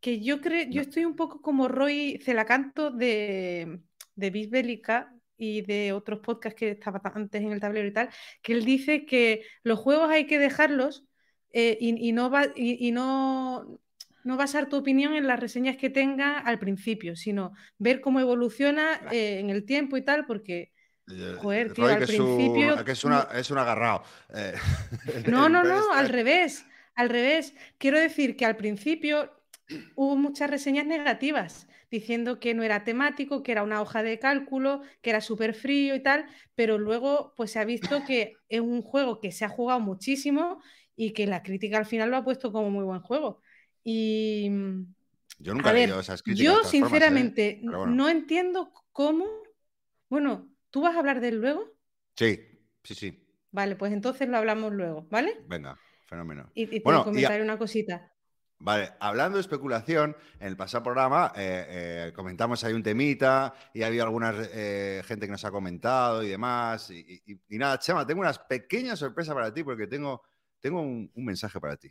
que 0.00 0.20
yo 0.20 0.40
creo, 0.40 0.66
yo 0.70 0.82
estoy 0.82 1.04
un 1.04 1.16
poco 1.16 1.40
como 1.42 1.68
Roy 1.68 2.18
Celacanto 2.24 2.90
de, 2.90 3.80
de 4.14 4.30
Bisbélica 4.30 5.14
y 5.40 5.62
de 5.62 5.92
otros 5.92 6.20
podcasts 6.20 6.58
que 6.58 6.70
estaba 6.70 7.00
antes 7.14 7.40
en 7.42 7.50
el 7.52 7.60
tablero 7.60 7.88
y 7.88 7.92
tal, 7.92 8.10
que 8.42 8.52
él 8.52 8.64
dice 8.64 9.06
que 9.06 9.42
los 9.64 9.78
juegos 9.78 10.10
hay 10.10 10.26
que 10.26 10.38
dejarlos 10.38 11.04
eh, 11.52 11.76
y, 11.80 12.12
no 12.12 12.30
va, 12.30 12.46
y, 12.54 12.92
no, 12.92 13.80
no 14.22 14.36
basar 14.36 14.68
tu 14.68 14.76
opinión 14.76 15.14
en 15.14 15.26
las 15.26 15.40
reseñas 15.40 15.76
que 15.76 15.90
tenga 15.90 16.38
al 16.38 16.58
principio, 16.58 17.16
sino 17.16 17.52
ver 17.78 18.00
cómo 18.00 18.20
evoluciona 18.20 19.00
eh, 19.10 19.40
en 19.40 19.50
el 19.50 19.64
tiempo 19.64 19.96
y 19.96 20.02
tal, 20.02 20.26
porque 20.26 20.70
Eh, 21.10 21.34
Joder, 21.38 21.72
tío, 21.72 21.84
Roy, 21.84 21.92
al 21.94 21.98
que 21.98 22.04
es, 22.04 22.16
su- 22.16 22.36
principio- 22.36 22.84
que 22.84 22.92
es, 22.92 23.02
una- 23.04 23.26
es 23.34 23.50
un 23.50 23.58
agarrado. 23.58 24.04
Eh, 24.32 24.52
No, 25.26 25.48
no, 25.48 25.64
no, 25.64 25.92
al 25.92 26.06
estar- 26.06 26.12
revés, 26.12 26.64
al 26.94 27.08
revés. 27.08 27.54
Quiero 27.78 27.98
decir 27.98 28.36
que 28.36 28.44
al 28.46 28.56
principio 28.56 29.32
hubo 29.96 30.14
muchas 30.16 30.48
reseñas 30.50 30.86
negativas, 30.86 31.66
diciendo 31.90 32.38
que 32.40 32.54
no 32.54 32.62
era 32.62 32.84
temático, 32.84 33.42
que 33.42 33.52
era 33.52 33.62
una 33.62 33.80
hoja 33.82 34.02
de 34.02 34.18
cálculo, 34.18 34.82
que 35.02 35.10
era 35.10 35.20
súper 35.20 35.54
frío 35.54 35.94
y 35.94 36.02
tal, 36.02 36.26
pero 36.54 36.78
luego 36.78 37.34
pues 37.36 37.52
se 37.52 37.58
ha 37.58 37.64
visto 37.64 38.04
que 38.04 38.34
es 38.48 38.60
un 38.60 38.82
juego 38.82 39.20
que 39.20 39.32
se 39.32 39.44
ha 39.44 39.48
jugado 39.48 39.80
muchísimo 39.80 40.62
y 40.96 41.12
que 41.12 41.26
la 41.26 41.42
crítica 41.42 41.78
al 41.78 41.86
final 41.86 42.10
lo 42.10 42.16
ha 42.18 42.24
puesto 42.24 42.52
como 42.52 42.70
muy 42.70 42.84
buen 42.84 43.00
juego. 43.00 43.40
Y 43.82 44.48
mm, 44.50 44.94
Yo 45.38 45.54
nunca 45.54 45.70
he 45.70 45.74
leído 45.74 45.98
esas 46.00 46.22
críticas. 46.22 46.44
yo 46.44 46.64
formas, 46.64 46.66
¿eh? 46.66 46.70
sinceramente 46.78 47.60
bueno. 47.62 47.86
no 47.86 48.08
entiendo 48.08 48.72
cómo... 48.92 49.26
Bueno, 50.08 50.50
¿tú 50.70 50.82
vas 50.82 50.94
a 50.96 50.98
hablar 51.00 51.20
de 51.20 51.28
él 51.28 51.36
luego? 51.40 51.64
Sí, 52.16 52.38
sí, 52.84 52.94
sí. 52.94 53.26
Vale, 53.52 53.76
pues 53.76 53.92
entonces 53.92 54.28
lo 54.28 54.36
hablamos 54.36 54.72
luego, 54.72 55.06
¿vale? 55.10 55.34
Venga, 55.46 55.78
fenómeno. 56.06 56.50
Y, 56.54 56.62
y 56.76 56.80
te 56.80 56.80
Bueno, 56.82 57.00
y 57.00 57.04
comentaré 57.04 57.42
una 57.42 57.58
cosita. 57.58 58.12
Vale, 58.62 58.92
hablando 59.00 59.38
de 59.38 59.40
especulación, 59.40 60.14
en 60.38 60.48
el 60.48 60.54
pasado 60.54 60.84
programa 60.84 61.32
eh, 61.34 61.64
eh, 62.08 62.12
comentamos 62.14 62.62
ahí 62.62 62.74
un 62.74 62.82
temita 62.82 63.54
y 63.72 63.82
ha 63.82 63.86
habido 63.86 64.04
alguna 64.04 64.34
eh, 64.36 65.02
gente 65.06 65.24
que 65.24 65.32
nos 65.32 65.42
ha 65.46 65.50
comentado 65.50 66.22
y 66.22 66.28
demás. 66.28 66.90
Y, 66.90 67.38
nada, 67.56 67.78
Chema, 67.78 68.06
tengo 68.06 68.20
una 68.20 68.34
pequeña 68.34 68.96
sorpresa 68.96 69.32
para 69.32 69.52
ti 69.52 69.64
porque 69.64 69.86
tengo, 69.86 70.22
tengo 70.60 70.82
un, 70.82 71.10
mensaje 71.14 71.58
para 71.58 71.78
ti. 71.78 71.90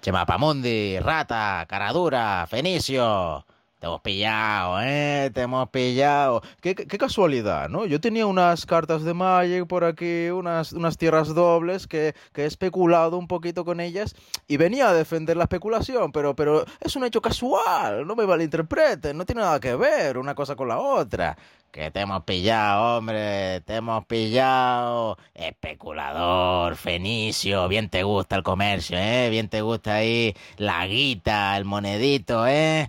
Chemapamundi, 0.00 0.98
Rata, 0.98 1.66
Caradura, 1.68 2.46
Fenicio. 2.48 3.44
Te 3.78 3.86
hemos 3.86 4.00
pillado, 4.00 4.80
¿eh? 4.82 5.30
Te 5.32 5.42
hemos 5.42 5.68
pillado. 5.70 6.42
Qué, 6.60 6.74
casualidad, 6.74 7.68
¿no? 7.68 7.86
Yo 7.86 8.00
tenía 8.00 8.26
unas 8.26 8.66
cartas 8.66 9.04
de 9.04 9.14
Magic 9.14 9.68
por 9.68 9.84
aquí, 9.84 10.30
unas, 10.30 10.72
unas 10.72 10.98
tierras 10.98 11.32
dobles 11.32 11.86
que, 11.86 12.12
que 12.32 12.42
he 12.42 12.46
especulado 12.46 13.16
un 13.16 13.28
poquito 13.28 13.64
con 13.64 13.78
ellas 13.78 14.16
y 14.48 14.56
venía 14.56 14.88
a 14.88 14.94
defender 14.94 15.36
la 15.36 15.44
especulación, 15.44 16.10
pero, 16.10 16.34
pero 16.34 16.64
es 16.80 16.96
un 16.96 17.04
hecho 17.04 17.22
casual, 17.22 18.04
no 18.04 18.16
me 18.16 18.26
malinterpreten, 18.26 19.16
no 19.16 19.24
tiene 19.24 19.42
nada 19.42 19.60
que 19.60 19.76
ver 19.76 20.18
una 20.18 20.34
cosa 20.34 20.56
con 20.56 20.66
la 20.66 20.78
otra. 20.78 21.36
Que 21.70 21.90
te 21.90 22.00
hemos 22.00 22.24
pillado, 22.24 22.98
hombre, 22.98 23.60
te 23.60 23.76
hemos 23.76 24.04
pillado. 24.06 25.18
Especulador, 25.34 26.74
fenicio, 26.76 27.68
bien 27.68 27.90
te 27.90 28.02
gusta 28.02 28.36
el 28.36 28.42
comercio, 28.42 28.98
¿eh? 28.98 29.28
Bien 29.30 29.48
te 29.48 29.60
gusta 29.60 29.96
ahí 29.96 30.34
la 30.56 30.86
guita, 30.86 31.56
el 31.56 31.64
monedito, 31.64 32.46
¿eh? 32.46 32.88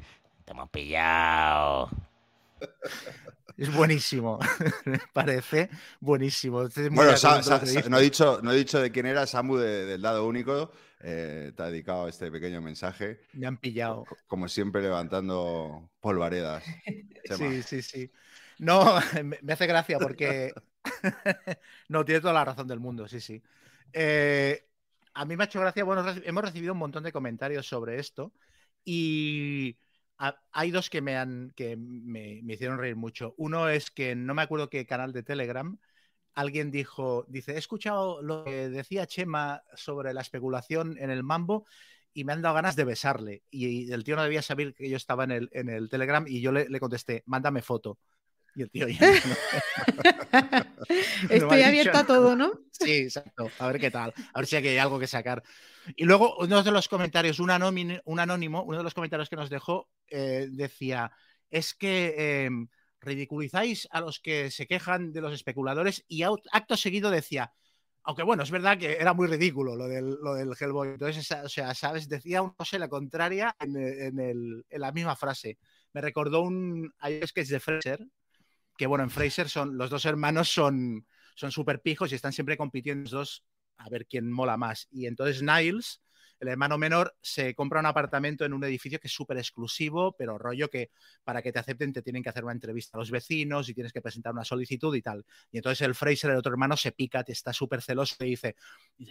Te 0.49 0.53
hemos 0.53 0.69
pillado. 0.71 1.89
Es 3.55 3.71
buenísimo. 3.75 4.39
Me 4.85 4.99
parece 5.13 5.69
buenísimo. 5.99 6.61
Muy 6.63 6.89
Bueno, 6.89 7.15
Sa- 7.17 7.43
Sa- 7.43 7.63
Sa- 7.65 7.89
no, 7.89 7.99
he 7.99 8.01
dicho, 8.03 8.39
no 8.41 8.51
he 8.51 8.55
dicho 8.55 8.79
de 8.79 8.89
quién 8.89 9.05
era 9.05 9.27
Samu 9.27 9.57
de- 9.57 9.85
del 9.85 10.01
dado 10.01 10.25
único. 10.25 10.71
eh, 11.01 11.51
te 11.55 11.61
ha 11.63 11.65
dedicado 11.67 12.07
este 12.07 12.31
pequeño 12.31 12.61
mensaje. 12.61 13.19
Me 13.33 13.45
han 13.45 13.57
pillado. 13.57 14.05
Co- 14.05 14.17
Como 14.27 14.47
siempre, 14.47 14.81
levantando 14.81 15.87
polvaredas. 15.99 16.63
Chema. 17.25 17.51
Sí, 17.51 17.61
sí, 17.61 17.81
sí. 17.83 18.11
No, 18.57 18.97
me 19.23 19.37
me 19.43 19.53
hace 19.53 19.67
gracia 19.67 19.99
porque. 19.99 20.51
no, 21.89 22.03
tiene 22.05 22.21
toda 22.21 22.33
la 22.33 22.45
razón 22.45 22.67
del 22.67 22.79
mundo, 22.79 23.07
sí, 23.07 23.19
sí. 23.19 23.43
Eh, 23.93 24.65
a 25.13 25.25
mí 25.25 25.35
me 25.37 25.43
ha 25.43 25.45
hecho 25.47 25.59
gracia, 25.59 25.83
bueno, 25.83 26.03
hemos 26.23 26.43
recibido 26.43 26.73
un 26.73 26.79
montón 26.79 27.03
de 27.03 27.11
comentarios 27.11 27.67
sobre 27.67 27.99
esto 27.99 28.33
y 28.85 29.77
ha- 30.19 30.39
hay 30.51 30.71
dos 30.71 30.89
que 30.89 31.01
me 31.01 31.17
han 31.17 31.51
que 31.55 31.75
me, 31.77 32.41
hicieron 32.47 32.77
reír 32.79 32.95
mucho. 32.95 33.33
Uno 33.37 33.69
es 33.69 33.91
que 33.91 34.15
no 34.15 34.33
me 34.33 34.41
acuerdo 34.43 34.69
qué 34.69 34.85
canal 34.85 35.13
de 35.13 35.23
Telegram 35.23 35.77
alguien 36.35 36.71
dijo, 36.71 37.25
dice, 37.27 37.53
he 37.53 37.57
escuchado 37.57 38.21
lo 38.21 38.45
que 38.45 38.69
decía 38.69 39.07
Chema 39.07 39.63
sobre 39.75 40.13
la 40.13 40.21
especulación 40.21 40.97
en 40.99 41.09
el 41.11 41.23
mambo 41.23 41.65
y 42.13 42.23
me 42.23 42.33
han 42.33 42.41
dado 42.41 42.55
ganas 42.55 42.75
de 42.75 42.85
besarle. 42.85 43.43
Y 43.49 43.91
el 43.91 44.03
tío 44.03 44.15
no 44.15 44.23
debía 44.23 44.41
saber 44.41 44.73
que 44.73 44.89
yo 44.89 44.97
estaba 44.97 45.25
en 45.25 45.31
el, 45.31 45.49
en 45.53 45.69
el 45.69 45.89
Telegram 45.89 46.25
y 46.27 46.41
yo 46.41 46.51
le, 46.51 46.69
le 46.69 46.79
contesté, 46.79 47.23
mándame 47.25 47.61
foto. 47.61 47.99
Y 48.55 48.63
el 48.63 48.69
tío 48.71 48.87
ya 48.87 48.99
Estoy 51.29 51.61
abierta 51.61 51.99
a 51.99 52.05
todo, 52.05 52.35
¿no? 52.35 52.51
Sí, 52.71 52.91
exacto. 52.91 53.49
A 53.59 53.67
ver 53.67 53.79
qué 53.79 53.91
tal. 53.91 54.13
A 54.33 54.39
ver 54.39 54.47
si 54.47 54.55
aquí 54.55 54.67
hay 54.69 54.77
algo 54.77 54.99
que 54.99 55.07
sacar. 55.07 55.43
Y 55.95 56.05
luego, 56.05 56.37
uno 56.37 56.63
de 56.63 56.71
los 56.71 56.87
comentarios, 56.87 57.39
un, 57.39 57.51
anónimo, 57.51 57.99
un 58.05 58.19
anónimo, 58.19 58.63
uno 58.63 58.77
de 58.77 58.83
los 58.83 58.93
comentarios 58.93 59.29
que 59.29 59.35
nos 59.35 59.49
dejó 59.49 59.89
eh, 60.07 60.47
decía: 60.51 61.11
es 61.49 61.73
que 61.73 62.15
eh, 62.17 62.49
ridiculizáis 63.01 63.87
a 63.91 64.01
los 64.01 64.19
que 64.19 64.51
se 64.51 64.67
quejan 64.67 65.11
de 65.11 65.21
los 65.21 65.33
especuladores, 65.33 66.03
y 66.07 66.23
acto 66.23 66.77
seguido 66.77 67.09
decía. 67.11 67.53
Aunque 68.03 68.23
bueno, 68.23 68.43
es 68.43 68.49
verdad 68.49 68.77
que 68.77 68.93
era 68.93 69.13
muy 69.13 69.27
ridículo 69.27 69.75
lo 69.75 69.87
del, 69.87 70.15
lo 70.23 70.33
del 70.33 70.53
Hellboy. 70.59 70.89
Entonces, 70.89 71.29
o 71.31 71.49
sea, 71.49 71.75
¿sabes? 71.75 72.07
Decía 72.07 72.41
una 72.41 72.53
cosa 72.53 72.77
y 72.77 72.79
la 72.79 72.87
contraria 72.87 73.55
en, 73.59 73.75
en 73.75 74.19
el- 74.19 74.65
en 74.69 74.81
la 74.81 74.91
misma 74.91 75.15
frase. 75.15 75.59
Me 75.93 76.01
recordó 76.01 76.41
un. 76.41 76.91
Hay 76.99 77.19
sketch 77.27 77.49
de 77.49 77.59
Fraser, 77.59 77.99
que 78.79 78.87
bueno, 78.87 79.03
en 79.03 79.09
Fraser 79.09 79.49
son 79.49 79.77
los 79.77 79.89
dos 79.89 80.05
hermanos 80.05 80.47
son, 80.47 81.05
son 81.35 81.51
súper 81.51 81.81
pijos 81.81 82.13
y 82.13 82.15
están 82.15 82.31
siempre 82.31 82.55
compitiendo 82.55 83.03
los 83.03 83.11
dos 83.11 83.43
a 83.75 83.89
ver 83.89 84.07
quién 84.07 84.31
mola 84.31 84.55
más. 84.55 84.87
Y 84.89 85.05
entonces 85.05 85.43
Niles, 85.43 86.01
el 86.39 86.47
hermano 86.47 86.77
menor, 86.77 87.13
se 87.21 87.53
compra 87.55 87.81
un 87.81 87.87
apartamento 87.87 88.45
en 88.45 88.53
un 88.53 88.63
edificio 88.63 88.97
que 88.97 89.07
es 89.07 89.13
súper 89.13 89.37
exclusivo, 89.37 90.15
pero 90.17 90.37
rollo 90.37 90.69
que 90.69 90.91
para 91.25 91.41
que 91.41 91.51
te 91.51 91.59
acepten 91.59 91.91
te 91.91 92.01
tienen 92.01 92.23
que 92.23 92.29
hacer 92.29 92.45
una 92.45 92.53
entrevista 92.53 92.97
a 92.97 93.01
los 93.01 93.11
vecinos 93.11 93.67
y 93.67 93.73
tienes 93.73 93.91
que 93.91 93.99
presentar 94.01 94.31
una 94.31 94.45
solicitud 94.45 94.95
y 94.95 95.01
tal. 95.01 95.25
Y 95.51 95.57
entonces 95.57 95.85
el 95.85 95.93
Fraser, 95.93 96.31
el 96.31 96.37
otro 96.37 96.53
hermano, 96.53 96.77
se 96.77 96.93
pica, 96.93 97.21
te 97.25 97.33
está 97.33 97.51
súper 97.51 97.81
celoso 97.81 98.15
y 98.21 98.29
dice, 98.29 98.55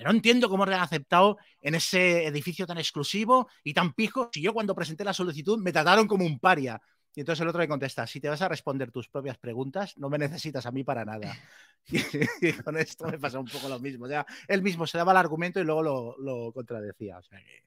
no 0.03 0.11
entiendo 0.11 0.49
cómo 0.49 0.65
te 0.65 0.73
han 0.73 0.81
aceptado 0.81 1.37
en 1.61 1.75
ese 1.75 2.25
edificio 2.27 2.67
tan 2.67 2.79
exclusivo 2.79 3.51
y 3.63 3.75
tan 3.75 3.93
pijo 3.93 4.31
si 4.33 4.41
yo 4.41 4.55
cuando 4.55 4.75
presenté 4.75 5.05
la 5.05 5.13
solicitud 5.13 5.59
me 5.59 5.73
trataron 5.73 6.07
como 6.07 6.25
un 6.25 6.39
paria. 6.39 6.81
Y 7.19 7.23
entonces 7.23 7.43
el 7.43 7.49
otro 7.49 7.61
le 7.61 7.67
contesta, 7.67 8.07
si 8.07 8.21
te 8.21 8.29
vas 8.29 8.41
a 8.43 8.49
responder 8.49 8.93
tus 8.93 9.09
propias 9.09 9.37
preguntas, 9.39 9.99
no 9.99 10.09
me 10.09 10.19
necesitas 10.19 10.65
a 10.67 10.71
mí 10.71 10.85
para 10.85 11.05
nada. 11.05 11.37
Y, 11.91 11.99
y 12.47 12.53
con 12.53 12.77
esto 12.77 13.07
me 13.07 13.19
pasa 13.19 13.41
un 13.41 13.47
poco 13.47 13.69
lo 13.69 13.81
mismo. 13.81 14.05
O 14.05 14.09
sea, 14.09 14.25
él 14.47 14.63
mismo 14.63 14.87
se 14.87 14.99
daba 14.99 15.11
el 15.11 15.19
argumento 15.19 15.59
y 15.59 15.65
luego 15.65 15.83
lo, 15.83 16.17
lo 16.19 16.53
contradecía. 16.53 17.19
O 17.19 17.23
sea 17.23 17.41
que... 17.41 17.65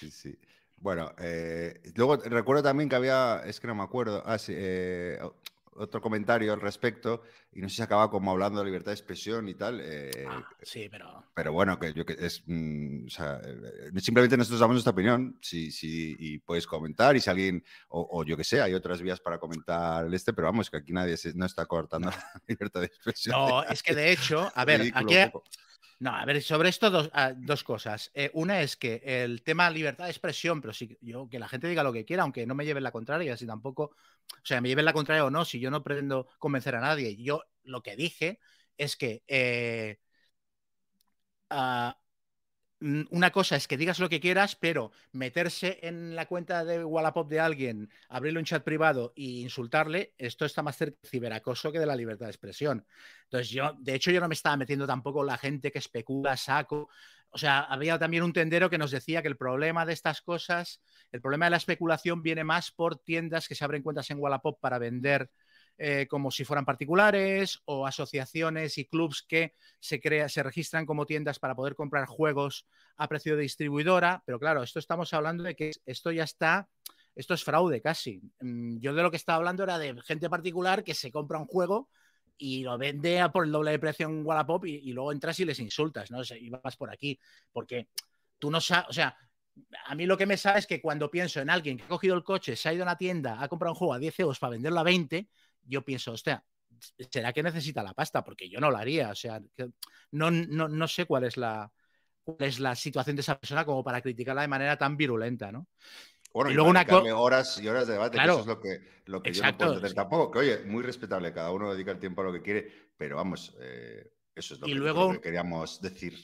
Sí, 0.00 0.10
sí. 0.10 0.38
Bueno, 0.76 1.14
eh, 1.18 1.80
luego 1.94 2.16
recuerdo 2.16 2.62
también 2.62 2.90
que 2.90 2.96
había, 2.96 3.42
es 3.46 3.58
que 3.58 3.68
no 3.68 3.74
me 3.74 3.84
acuerdo, 3.84 4.22
ah, 4.26 4.36
sí, 4.36 4.52
eh, 4.54 5.18
otro 5.76 6.00
comentario 6.00 6.52
al 6.52 6.60
respecto, 6.60 7.22
y 7.52 7.60
no 7.60 7.68
sé 7.68 7.76
si 7.76 7.82
acaba 7.82 8.10
como 8.10 8.30
hablando 8.30 8.60
de 8.60 8.66
libertad 8.66 8.90
de 8.92 8.94
expresión 8.96 9.48
y 9.48 9.54
tal, 9.54 9.80
eh, 9.82 10.24
Ah, 10.28 10.46
sí, 10.62 10.88
pero... 10.90 11.24
pero 11.34 11.52
bueno, 11.52 11.78
que 11.78 11.92
yo 11.92 12.04
que 12.06 12.16
es, 12.18 12.42
mm, 12.46 13.06
o 13.06 13.10
sea, 13.10 13.40
eh, 13.44 13.90
simplemente 14.00 14.36
nosotros 14.36 14.60
damos 14.60 14.74
nuestra 14.74 14.92
opinión, 14.92 15.38
si, 15.42 15.70
si, 15.70 16.16
y 16.18 16.38
puedes 16.38 16.66
comentar, 16.66 17.16
y 17.16 17.20
si 17.20 17.30
alguien, 17.30 17.64
o, 17.88 18.06
o 18.10 18.24
yo 18.24 18.36
que 18.36 18.44
sé, 18.44 18.60
hay 18.62 18.74
otras 18.74 19.00
vías 19.02 19.20
para 19.20 19.38
comentar 19.38 20.06
el 20.06 20.14
este, 20.14 20.32
pero 20.32 20.46
vamos, 20.48 20.70
que 20.70 20.76
aquí 20.78 20.92
nadie 20.92 21.16
se- 21.16 21.34
no 21.34 21.46
está 21.46 21.66
cortando 21.66 22.08
la 22.10 22.42
libertad 22.46 22.80
de 22.80 22.86
expresión. 22.86 23.36
No, 23.38 23.62
es 23.64 23.82
que 23.82 23.94
de 23.94 24.12
hecho, 24.12 24.50
a 24.54 24.64
ver, 24.64 24.80
Ridículo 24.80 25.12
aquí... 25.20 25.38
No, 26.00 26.10
a 26.10 26.24
ver, 26.24 26.42
sobre 26.42 26.68
esto 26.68 26.90
dos, 26.90 27.10
ah, 27.14 27.32
cosas. 27.64 28.10
Eh, 28.14 28.30
una 28.34 28.62
es 28.62 28.76
que 28.76 29.00
el 29.04 29.42
tema 29.42 29.70
libertad 29.70 30.04
de 30.04 30.10
expresión, 30.10 30.60
pero 30.60 30.72
sí, 30.74 30.96
yo 31.00 31.28
que 31.28 31.38
la 31.38 31.48
gente 31.48 31.68
diga 31.68 31.82
lo 31.82 31.92
que 31.92 32.04
quiera, 32.04 32.22
aunque 32.24 32.46
no 32.46 32.54
me 32.54 32.64
lleven 32.64 32.82
la 32.82 32.92
contraria, 32.92 33.34
así 33.34 33.46
tampoco, 33.46 33.84
o 33.84 34.46
sea, 34.46 34.60
me 34.60 34.68
lleven 34.68 34.84
la 34.84 34.92
contraria 34.92 35.24
o 35.24 35.30
no, 35.30 35.44
si 35.44 35.60
yo 35.60 35.70
no 35.70 35.82
pretendo 35.82 36.28
convencer 36.38 36.74
a 36.74 36.80
nadie. 36.80 37.16
Yo 37.16 37.44
lo 37.62 37.82
que 37.82 37.96
dije 37.96 38.40
es 38.76 38.96
que 38.96 39.22
eh, 39.28 39.98
ah, 41.50 41.96
una 42.80 43.30
cosa 43.30 43.56
es 43.56 43.66
que 43.66 43.76
digas 43.76 43.98
lo 43.98 44.08
que 44.08 44.20
quieras, 44.20 44.56
pero 44.56 44.92
meterse 45.12 45.78
en 45.82 46.14
la 46.14 46.26
cuenta 46.26 46.64
de 46.64 46.84
Wallapop 46.84 47.28
de 47.28 47.40
alguien, 47.40 47.90
abrirle 48.08 48.40
un 48.40 48.44
chat 48.44 48.62
privado 48.62 49.12
e 49.16 49.22
insultarle, 49.40 50.14
esto 50.18 50.44
está 50.44 50.62
más 50.62 50.76
cerca 50.76 50.98
del 51.00 51.10
ciberacoso 51.10 51.72
que 51.72 51.78
de 51.78 51.86
la 51.86 51.96
libertad 51.96 52.26
de 52.26 52.32
expresión. 52.32 52.86
Entonces 53.24 53.50
yo, 53.50 53.74
de 53.78 53.94
hecho, 53.94 54.10
yo 54.10 54.20
no 54.20 54.28
me 54.28 54.34
estaba 54.34 54.56
metiendo 54.56 54.86
tampoco 54.86 55.24
la 55.24 55.38
gente 55.38 55.70
que 55.70 55.78
especula, 55.78 56.36
saco. 56.36 56.88
O 57.30 57.38
sea, 57.38 57.60
había 57.60 57.98
también 57.98 58.22
un 58.22 58.32
tendero 58.32 58.70
que 58.70 58.78
nos 58.78 58.90
decía 58.90 59.22
que 59.22 59.28
el 59.28 59.36
problema 59.36 59.86
de 59.86 59.92
estas 59.92 60.20
cosas, 60.20 60.82
el 61.10 61.20
problema 61.20 61.46
de 61.46 61.52
la 61.52 61.56
especulación 61.56 62.22
viene 62.22 62.44
más 62.44 62.70
por 62.70 62.98
tiendas 62.98 63.48
que 63.48 63.54
se 63.54 63.64
abren 63.64 63.82
cuentas 63.82 64.10
en 64.10 64.18
Wallapop 64.18 64.60
para 64.60 64.78
vender 64.78 65.30
eh, 65.76 66.06
como 66.08 66.30
si 66.30 66.44
fueran 66.44 66.64
particulares 66.64 67.60
o 67.64 67.86
asociaciones 67.86 68.78
y 68.78 68.84
clubs 68.86 69.22
que 69.22 69.54
se, 69.80 70.00
crea, 70.00 70.28
se 70.28 70.42
registran 70.42 70.86
como 70.86 71.06
tiendas 71.06 71.38
para 71.38 71.54
poder 71.54 71.74
comprar 71.74 72.06
juegos 72.06 72.66
a 72.96 73.08
precio 73.08 73.36
de 73.36 73.42
distribuidora. 73.42 74.22
Pero 74.24 74.38
claro, 74.38 74.62
esto 74.62 74.78
estamos 74.78 75.12
hablando 75.12 75.42
de 75.42 75.56
que 75.56 75.72
esto 75.86 76.12
ya 76.12 76.24
está, 76.24 76.68
esto 77.14 77.34
es 77.34 77.42
fraude 77.44 77.80
casi. 77.80 78.20
Mm, 78.40 78.78
Yo 78.78 78.94
de 78.94 79.02
lo 79.02 79.10
que 79.10 79.16
estaba 79.16 79.36
hablando 79.36 79.64
era 79.64 79.78
de 79.78 80.00
gente 80.02 80.30
particular 80.30 80.84
que 80.84 80.94
se 80.94 81.10
compra 81.10 81.38
un 81.38 81.46
juego 81.46 81.88
y 82.36 82.62
lo 82.62 82.78
vende 82.78 83.20
a 83.20 83.30
por 83.30 83.44
el 83.44 83.52
doble 83.52 83.72
de 83.72 83.78
precio 83.78 84.06
en 84.06 84.24
Wallapop 84.24 84.66
y, 84.66 84.76
y 84.76 84.92
luego 84.92 85.12
entras 85.12 85.38
y 85.40 85.44
les 85.44 85.58
insultas, 85.60 86.10
¿no? 86.10 86.20
Y 86.38 86.50
vas 86.50 86.76
por 86.76 86.90
aquí, 86.90 87.18
porque 87.52 87.88
tú 88.38 88.50
no 88.50 88.60
sabes, 88.60 88.88
o 88.88 88.92
sea, 88.92 89.16
a 89.86 89.94
mí 89.94 90.06
lo 90.06 90.16
que 90.16 90.26
me 90.26 90.36
sabe 90.36 90.58
es 90.58 90.66
que 90.66 90.80
cuando 90.80 91.10
pienso 91.10 91.40
en 91.40 91.50
alguien 91.50 91.76
que 91.76 91.84
ha 91.84 91.88
cogido 91.88 92.14
el 92.16 92.24
coche, 92.24 92.56
se 92.56 92.68
ha 92.68 92.72
ido 92.72 92.82
a 92.82 92.86
una 92.86 92.96
tienda, 92.98 93.40
ha 93.40 93.48
comprado 93.48 93.72
un 93.72 93.78
juego 93.78 93.94
a 93.94 93.98
10 93.98 94.18
euros 94.20 94.38
para 94.38 94.52
venderlo 94.52 94.80
a 94.80 94.82
20, 94.82 95.28
yo 95.66 95.84
pienso, 95.84 96.12
hostia, 96.12 96.44
¿será 97.10 97.32
que 97.32 97.42
necesita 97.42 97.82
la 97.82 97.94
pasta? 97.94 98.22
Porque 98.24 98.48
yo 98.48 98.60
no 98.60 98.70
lo 98.70 98.76
haría, 98.78 99.10
o 99.10 99.14
sea, 99.14 99.40
que 99.56 99.68
no, 100.12 100.30
no, 100.30 100.68
no 100.68 100.88
sé 100.88 101.06
cuál 101.06 101.24
es 101.24 101.36
la 101.36 101.70
cuál 102.24 102.36
es 102.48 102.58
la 102.58 102.74
situación 102.74 103.16
de 103.16 103.20
esa 103.20 103.38
persona 103.38 103.64
como 103.66 103.84
para 103.84 104.00
criticarla 104.00 104.42
de 104.42 104.48
manera 104.48 104.78
tan 104.78 104.96
virulenta, 104.96 105.52
¿no? 105.52 105.66
Bueno, 106.32 106.50
Y 106.50 106.54
luego 106.54 106.70
una 106.70 106.84
co- 106.86 107.04
horas 107.16 107.60
y 107.60 107.68
horas 107.68 107.86
de 107.86 107.92
debate, 107.92 108.12
que 108.12 108.24
Claro. 108.24 108.32
eso 108.32 108.40
es 108.40 108.46
lo 108.46 108.60
que, 108.60 108.80
lo 109.06 109.22
que 109.22 109.32
yo 109.32 109.44
no 109.44 109.56
puedo 109.56 109.70
entender 109.70 109.90
sí. 109.90 109.96
tampoco. 109.96 110.30
Que 110.32 110.38
oye, 110.40 110.58
muy 110.64 110.82
respetable, 110.82 111.32
cada 111.32 111.52
uno 111.52 111.72
dedica 111.72 111.92
el 111.92 112.00
tiempo 112.00 112.22
a 112.22 112.24
lo 112.24 112.32
que 112.32 112.42
quiere, 112.42 112.72
pero 112.96 113.16
vamos, 113.16 113.54
eh, 113.60 114.10
eso 114.34 114.54
es 114.54 114.60
lo 114.60 114.66
Y 114.66 114.70
que, 114.72 114.78
luego- 114.78 115.08
creo 115.08 115.20
que 115.20 115.28
queríamos 115.28 115.80
decir. 115.80 116.14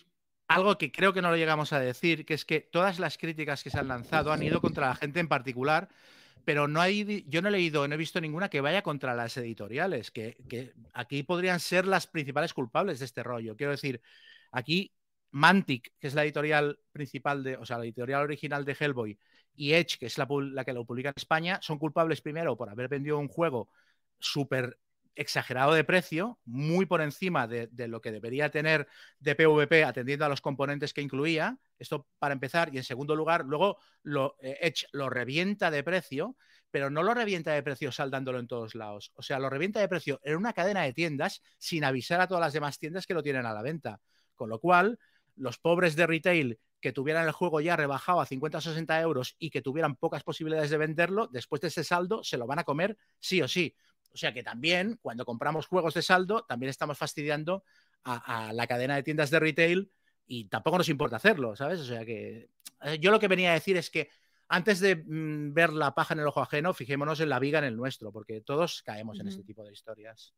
algo 0.49 0.77
que 0.79 0.91
creo 0.91 1.13
que 1.13 1.23
no 1.23 1.31
lo 1.31 1.37
llegamos 1.37 1.73
a 1.73 1.81
decir, 1.81 2.27
que 2.27 2.35
es 2.35 2.45
que 2.45 2.61
todas 2.61 2.99
las 2.99 3.19
críticas 3.19 3.63
que 3.63 3.71
se 3.71 3.79
han 3.79 3.89
lanzado 3.89 4.33
han 4.33 4.43
ido 4.43 4.61
contra 4.61 4.89
la 4.89 4.95
gente 4.97 5.21
en 5.21 5.29
particular, 5.29 5.89
pero 6.51 6.67
no 6.67 6.81
hay, 6.81 7.25
yo 7.29 7.43
no 7.43 7.49
he 7.49 7.53
leído, 7.53 7.87
no 7.87 7.95
he 7.95 7.97
visto 7.97 8.21
ninguna 8.21 8.49
que 8.49 8.61
vaya 8.61 8.83
contra 8.83 9.15
las 9.15 9.37
editoriales, 9.37 10.11
que, 10.11 10.35
aquí 10.93 11.23
podrían 11.23 11.61
ser 11.61 11.87
las 11.87 12.09
principales 12.09 12.53
culpables 12.53 12.99
de 12.99 13.05
este 13.05 13.23
rollo. 13.23 13.55
Quiero 13.55 13.71
decir, 13.71 14.03
aquí 14.51 14.93
Mantic, 15.31 15.93
que 16.01 16.09
es 16.09 16.15
la 16.15 16.25
editorial 16.25 16.81
principal 16.91 17.45
de, 17.45 17.57
o 17.57 17.65
sea, 17.65 17.79
la 17.79 17.85
editorial 17.85 18.23
original 18.23 18.65
de 18.65 18.77
Hellboy, 18.77 19.17
y 19.55 19.75
Edge, 19.75 19.97
que 20.01 20.07
es 20.07 20.19
la, 20.19 20.27
la 20.29 20.65
que 20.65 20.73
lo 20.73 20.85
publica 20.85 21.11
en 21.11 21.15
España, 21.17 21.61
son 21.63 21.79
culpables 21.79 22.21
primero 22.21 22.57
por 22.57 22.69
haber 22.69 22.89
vendido 22.89 23.21
un 23.21 23.29
juego 23.29 23.69
súper 24.19 24.77
exagerado 25.15 25.75
de 25.75 25.85
precio, 25.85 26.39
muy 26.45 26.87
por 26.87 27.01
encima 27.01 27.47
de, 27.47 27.69
lo 27.89 28.01
que 28.01 28.13
debería 28.13 28.51
tener 28.51 28.87
de 29.19 29.35
PvP 29.35 29.85
atendiendo 29.85 30.25
a 30.25 30.29
los 30.29 30.41
componentes 30.41 30.93
que 30.93 31.03
incluía. 31.03 31.59
Esto 31.79 32.07
para 32.19 32.35
empezar. 32.35 32.75
Y 32.75 32.79
en 32.79 32.85
segundo 32.85 33.17
lugar, 33.17 33.45
luego 33.45 33.79
lo, 34.03 34.37
eh, 34.41 34.59
Edge 34.63 34.87
lo 34.93 35.11
revienta 35.11 35.71
de 35.71 35.83
precio, 35.83 36.37
pero 36.71 36.91
no 36.91 37.03
lo 37.03 37.15
revienta 37.15 37.53
de 37.53 37.63
precio 37.63 37.93
saldándolo 37.93 38.39
en 38.39 38.47
todos 38.47 38.75
lados. 38.75 39.13
O 39.15 39.23
sea, 39.23 39.39
lo 39.39 39.51
revienta 39.51 39.81
de 39.81 39.89
precio 39.89 40.21
en 40.23 40.37
una 40.37 40.53
cadena 40.53 40.83
de 40.83 40.93
tiendas 40.93 41.43
sin 41.59 41.85
avisar 41.85 42.21
a 42.21 42.29
todas 42.29 42.41
las 42.41 42.53
demás 42.53 42.79
tiendas 42.79 43.07
que 43.07 43.15
lo 43.15 43.23
tienen 43.23 43.47
a 43.47 43.53
la 43.53 43.63
venta. 43.63 44.01
Con 44.35 44.49
lo 44.49 44.59
cual, 44.59 44.99
los 45.37 45.59
pobres 45.59 45.97
de 45.97 46.07
retail 46.07 46.59
que 46.81 46.93
tuvieran 46.93 47.27
el 47.27 47.33
juego 47.33 47.61
ya 47.61 47.77
rebajado 47.77 48.21
a 48.21 48.27
50 48.27 48.59
o 48.59 48.61
60 48.61 49.01
euros 49.01 49.37
y 49.39 49.51
que 49.51 49.63
tuvieran 49.63 49.97
pocas 49.97 50.23
posibilidades 50.23 50.71
de 50.71 50.79
venderlo, 50.79 51.29
después 51.29 51.61
de 51.61 51.69
ese 51.69 51.85
saldo 51.85 52.25
se 52.25 52.39
lo 52.39 52.47
van 52.47 52.59
a 52.59 52.65
comer 52.65 52.97
sí 53.19 53.43
o 53.43 53.49
sí. 53.49 53.75
O 54.13 54.17
sea 54.17 54.33
que 54.35 54.43
también, 54.43 54.99
cuando 55.03 55.25
compramos 55.25 55.67
juegos 55.67 55.95
de 55.95 56.03
saldo, 56.03 56.45
también 56.45 56.71
estamos 56.71 56.99
fastidiando 56.99 57.65
a, 58.05 58.49
a 58.49 58.53
la 58.53 58.67
cadena 58.67 58.97
de 58.97 59.03
tiendas 59.03 59.31
de 59.31 59.39
retail 59.41 59.91
y 60.27 60.45
tampoco 60.47 60.79
nos 60.79 60.89
importa 60.89 61.17
hacerlo, 61.17 61.55
¿sabes? 61.57 61.81
O 61.81 61.85
sea 61.85 62.05
que 62.05 62.49
eh, 62.83 62.99
yo 63.01 63.11
lo 63.11 63.21
que 63.21 63.29
venía 63.29 63.51
a 63.51 63.55
decir 63.55 63.77
es 63.77 63.91
que 63.91 64.09
antes 64.49 64.81
de 64.81 64.97
mm, 64.97 65.53
ver 65.55 65.73
la 65.73 65.95
paja 65.95 66.15
en 66.15 66.21
el 66.21 66.27
ojo 66.27 66.41
ajeno, 66.43 66.75
fijémonos 66.75 67.21
en 67.21 67.29
la 67.29 67.39
viga 67.39 67.59
en 67.61 67.67
el 67.67 67.77
nuestro, 67.77 68.11
porque 68.11 68.41
todos 68.41 68.83
caemos 68.83 69.21
en 69.21 69.29
este 69.29 69.45
tipo 69.45 69.65
de 69.65 69.73
historias. 69.73 70.35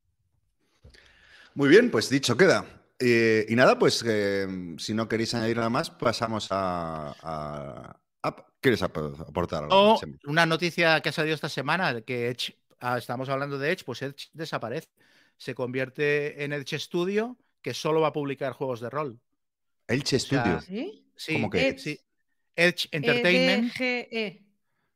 Muy 1.55 1.69
bien, 1.69 1.91
pues 1.91 2.09
dicho 2.09 2.37
queda. 2.37 2.65
Eh, 2.99 3.47
y 3.49 3.57
nada, 3.57 3.79
pues 3.79 4.05
eh, 4.07 4.47
si 4.79 4.95
no 4.95 5.09
queréis 5.09 5.35
añadir 5.35 5.57
nada 5.57 5.71
más, 5.71 5.91
pasamos 5.91 6.49
a. 6.51 7.15
a- 7.23 7.97
a- 8.23 8.47
¿Quieres 8.61 8.83
ap- 8.83 8.97
aportar 8.97 9.65
algo? 9.65 9.99
Una 10.25 10.47
noticia 10.47 11.01
que 11.01 11.09
ha 11.09 11.13
salido 11.13 11.35
esta 11.35 11.49
semana, 11.49 11.93
de 11.93 12.05
que 12.05 12.29
Edge, 12.29 12.57
ah, 12.83 12.99
estamos 12.99 13.29
hablando 13.29 13.59
de 13.59 13.73
Edge, 13.73 13.85
pues 13.85 14.03
Edge 14.03 14.29
desaparece. 14.33 14.89
Se 15.37 15.55
convierte 15.55 16.45
en 16.45 16.53
Edge 16.53 16.79
Studio, 16.79 17.39
que 17.63 17.75
solo 17.75 18.01
va 18.01 18.09
a 18.09 18.13
publicar 18.13 18.53
juegos 18.53 18.81
de 18.81 18.91
rol. 18.91 19.21
O 19.89 20.07
sea, 20.07 20.19
Studio. 20.19 20.61
¿Sí? 20.61 21.07
Sí, 21.17 21.35
¿Cómo 21.35 21.51
que? 21.51 21.69
Edge. 21.69 21.79
sí. 21.79 22.01
Edge 22.55 22.89
Entertainment. 22.93 23.73
EDGE. 23.81 24.45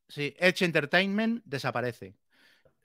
Sí, 0.08 0.34
Edge 0.38 0.64
Entertainment 0.64 1.42
desaparece. 1.44 2.16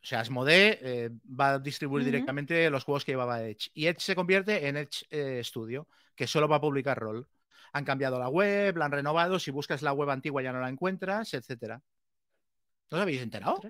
O 0.01 0.05
sea, 0.05 0.21
Asmodee 0.21 0.79
eh, 0.81 1.09
va 1.27 1.53
a 1.53 1.59
distribuir 1.59 2.03
directamente 2.03 2.69
los 2.69 2.83
juegos 2.83 3.05
que 3.05 3.11
llevaba 3.11 3.43
Edge. 3.43 3.69
Y 3.73 3.85
Edge 3.85 3.99
se 3.99 4.15
convierte 4.15 4.67
en 4.67 4.77
Edge 4.77 5.05
eh, 5.11 5.41
Studio, 5.43 5.87
que 6.15 6.25
solo 6.25 6.47
va 6.47 6.55
a 6.55 6.61
publicar 6.61 6.97
rol. 6.97 7.27
Han 7.73 7.85
cambiado 7.85 8.17
la 8.17 8.27
web, 8.27 8.75
la 8.77 8.85
han 8.85 8.91
renovado. 8.91 9.39
Si 9.39 9.51
buscas 9.51 9.81
la 9.81 9.93
web 9.93 10.09
antigua 10.09 10.41
ya 10.41 10.51
no 10.51 10.59
la 10.59 10.69
encuentras, 10.69 11.33
etcétera. 11.33 11.81
¿No 12.89 12.97
os 12.97 13.01
habéis 13.01 13.21
enterado? 13.21 13.61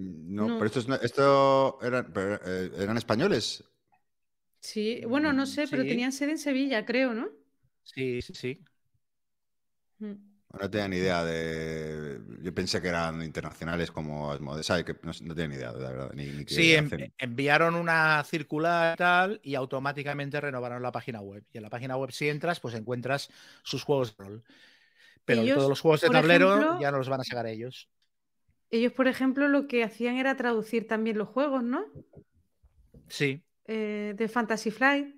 No, 0.00 0.48
No. 0.48 0.54
pero 0.54 0.66
estos 0.66 0.88
no- 0.88 0.96
esto 0.96 1.78
eran, 1.82 2.12
pero, 2.12 2.36
eh, 2.44 2.70
eran 2.78 2.96
españoles. 2.96 3.64
Sí, 4.60 5.02
bueno, 5.06 5.32
no 5.32 5.46
sé, 5.46 5.66
pero 5.68 5.82
tenían 5.84 6.12
sede 6.12 6.32
en 6.32 6.38
Sevilla, 6.38 6.84
creo, 6.84 7.14
¿no? 7.14 7.28
Sí, 7.82 8.20
sí, 8.22 8.34
sí. 8.34 8.64
Mm. 9.98 10.12
No 10.60 10.68
tenía 10.68 10.88
ni 10.88 10.96
idea 10.96 11.24
de. 11.24 12.20
Yo 12.42 12.52
pensé 12.52 12.82
que 12.82 12.88
eran 12.88 13.22
internacionales 13.22 13.92
como 13.92 14.32
Asmodee, 14.32 14.64
¿sabes? 14.64 14.84
Que 14.84 14.94
no, 15.02 15.12
no 15.22 15.34
tenía 15.34 15.48
ni 15.48 15.54
idea, 15.54 15.72
de 15.72 15.80
la 15.80 15.90
verdad. 15.90 16.10
Ni, 16.14 16.26
ni 16.26 16.44
qué 16.44 16.54
Sí, 16.54 16.74
en- 16.74 16.86
hacen. 16.86 17.12
enviaron 17.18 17.76
una 17.76 18.22
circular 18.24 18.94
y 18.94 18.98
tal 18.98 19.40
y 19.44 19.54
automáticamente 19.54 20.40
renovaron 20.40 20.82
la 20.82 20.90
página 20.90 21.20
web. 21.20 21.44
Y 21.52 21.58
en 21.58 21.62
la 21.62 21.70
página 21.70 21.96
web, 21.96 22.10
si 22.10 22.28
entras, 22.28 22.58
pues 22.58 22.74
encuentras 22.74 23.30
sus 23.62 23.84
juegos 23.84 24.16
de 24.16 24.24
rol. 24.24 24.42
Pero 25.24 25.42
Ellos, 25.42 25.56
todos 25.58 25.68
los 25.68 25.80
juegos 25.80 26.00
de 26.00 26.08
tablero 26.10 26.48
ejemplo- 26.56 26.80
ya 26.80 26.90
no 26.90 26.98
los 26.98 27.08
van 27.08 27.20
a 27.20 27.24
sacar 27.24 27.46
ellos. 27.46 27.88
Ellos, 28.70 28.92
por 28.92 29.08
ejemplo, 29.08 29.48
lo 29.48 29.66
que 29.66 29.82
hacían 29.84 30.16
era 30.16 30.36
traducir 30.36 30.86
también 30.86 31.18
los 31.18 31.28
juegos, 31.28 31.62
¿no? 31.62 31.84
Sí. 33.08 33.42
Eh, 33.66 34.14
de 34.16 34.28
Fantasy 34.28 34.70
Flight. 34.70 35.14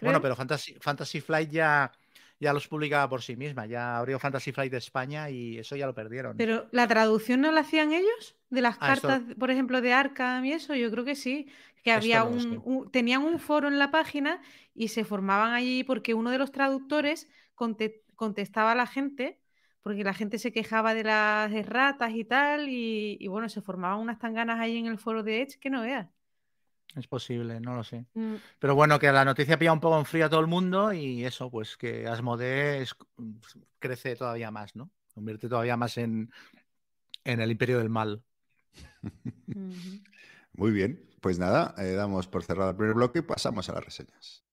Bueno, 0.00 0.20
pero 0.20 0.34
Fantasy, 0.34 0.74
Fantasy 0.80 1.20
Flight 1.20 1.50
ya, 1.50 1.92
ya 2.40 2.52
los 2.52 2.66
publicaba 2.66 3.08
por 3.08 3.22
sí 3.22 3.36
misma. 3.36 3.66
Ya 3.66 3.98
abrió 3.98 4.18
Fantasy 4.18 4.52
Flight 4.52 4.72
de 4.72 4.78
España 4.78 5.30
y 5.30 5.58
eso 5.58 5.76
ya 5.76 5.86
lo 5.86 5.94
perdieron. 5.94 6.36
Pero 6.36 6.66
la 6.72 6.88
traducción 6.88 7.40
no 7.40 7.52
la 7.52 7.60
hacían 7.60 7.92
ellos 7.92 8.36
de 8.50 8.60
las 8.62 8.76
Ah, 8.80 8.94
esto- 8.94 9.08
cartas, 9.08 9.34
por 9.38 9.50
ejemplo, 9.50 9.80
de 9.80 9.92
Arkham 9.92 10.44
y 10.44 10.52
eso, 10.52 10.74
yo 10.74 10.90
creo 10.90 11.04
que 11.04 11.14
sí, 11.14 11.48
que 11.84 11.92
había 11.92 12.24
no 12.24 12.30
un, 12.64 12.90
tenían 12.90 13.22
un 13.22 13.38
foro 13.38 13.68
en 13.68 13.78
la 13.78 13.90
página 13.90 14.40
y 14.74 14.88
se 14.88 15.04
formaban 15.04 15.52
allí 15.52 15.84
porque 15.84 16.14
uno 16.14 16.30
de 16.30 16.38
los 16.38 16.52
traductores 16.52 17.28
conte- 17.54 18.02
contestaba 18.16 18.72
a 18.72 18.74
la 18.74 18.86
gente, 18.86 19.40
porque 19.82 20.04
la 20.04 20.14
gente 20.14 20.38
se 20.38 20.52
quejaba 20.52 20.94
de 20.94 21.04
las 21.04 21.52
erratas 21.52 22.12
y 22.14 22.24
tal, 22.24 22.68
y, 22.68 23.16
y 23.20 23.28
bueno, 23.28 23.48
se 23.48 23.60
formaban 23.62 23.98
unas 23.98 24.18
tanganas 24.18 24.60
ahí 24.60 24.76
en 24.78 24.86
el 24.86 24.98
foro 24.98 25.22
de 25.22 25.42
Edge 25.42 25.58
que 25.58 25.70
no 25.70 25.82
veas. 25.82 26.08
Es 26.94 27.06
posible, 27.08 27.58
no 27.60 27.74
lo 27.74 27.84
sé. 27.84 28.04
Mm, 28.14 28.34
Pero 28.58 28.74
bueno, 28.74 28.98
que 28.98 29.10
la 29.10 29.24
noticia 29.24 29.58
pilla 29.58 29.72
un 29.72 29.80
poco 29.80 29.98
en 29.98 30.04
frío 30.04 30.26
a 30.26 30.30
todo 30.30 30.40
el 30.40 30.46
mundo 30.46 30.92
y 30.92 31.24
eso, 31.24 31.50
pues 31.50 31.76
que 31.76 32.06
Asmodee 32.06 32.82
es- 32.82 32.94
crece 33.78 34.14
todavía 34.14 34.50
más, 34.50 34.76
¿no? 34.76 34.90
Convierte 35.14 35.48
todavía 35.48 35.76
más 35.76 35.96
en, 35.98 36.30
en 37.24 37.40
el 37.40 37.50
imperio 37.50 37.78
del 37.78 37.88
mal. 37.88 38.22
Muy 40.54 40.70
bien, 40.70 41.08
pues 41.20 41.38
nada, 41.38 41.74
eh, 41.78 41.92
damos 41.92 42.28
por 42.28 42.44
cerrado 42.44 42.70
el 42.70 42.76
primer 42.76 42.94
bloque 42.94 43.20
y 43.20 43.22
pasamos 43.22 43.68
a 43.70 43.72
las 43.74 43.84
reseñas. 43.84 44.44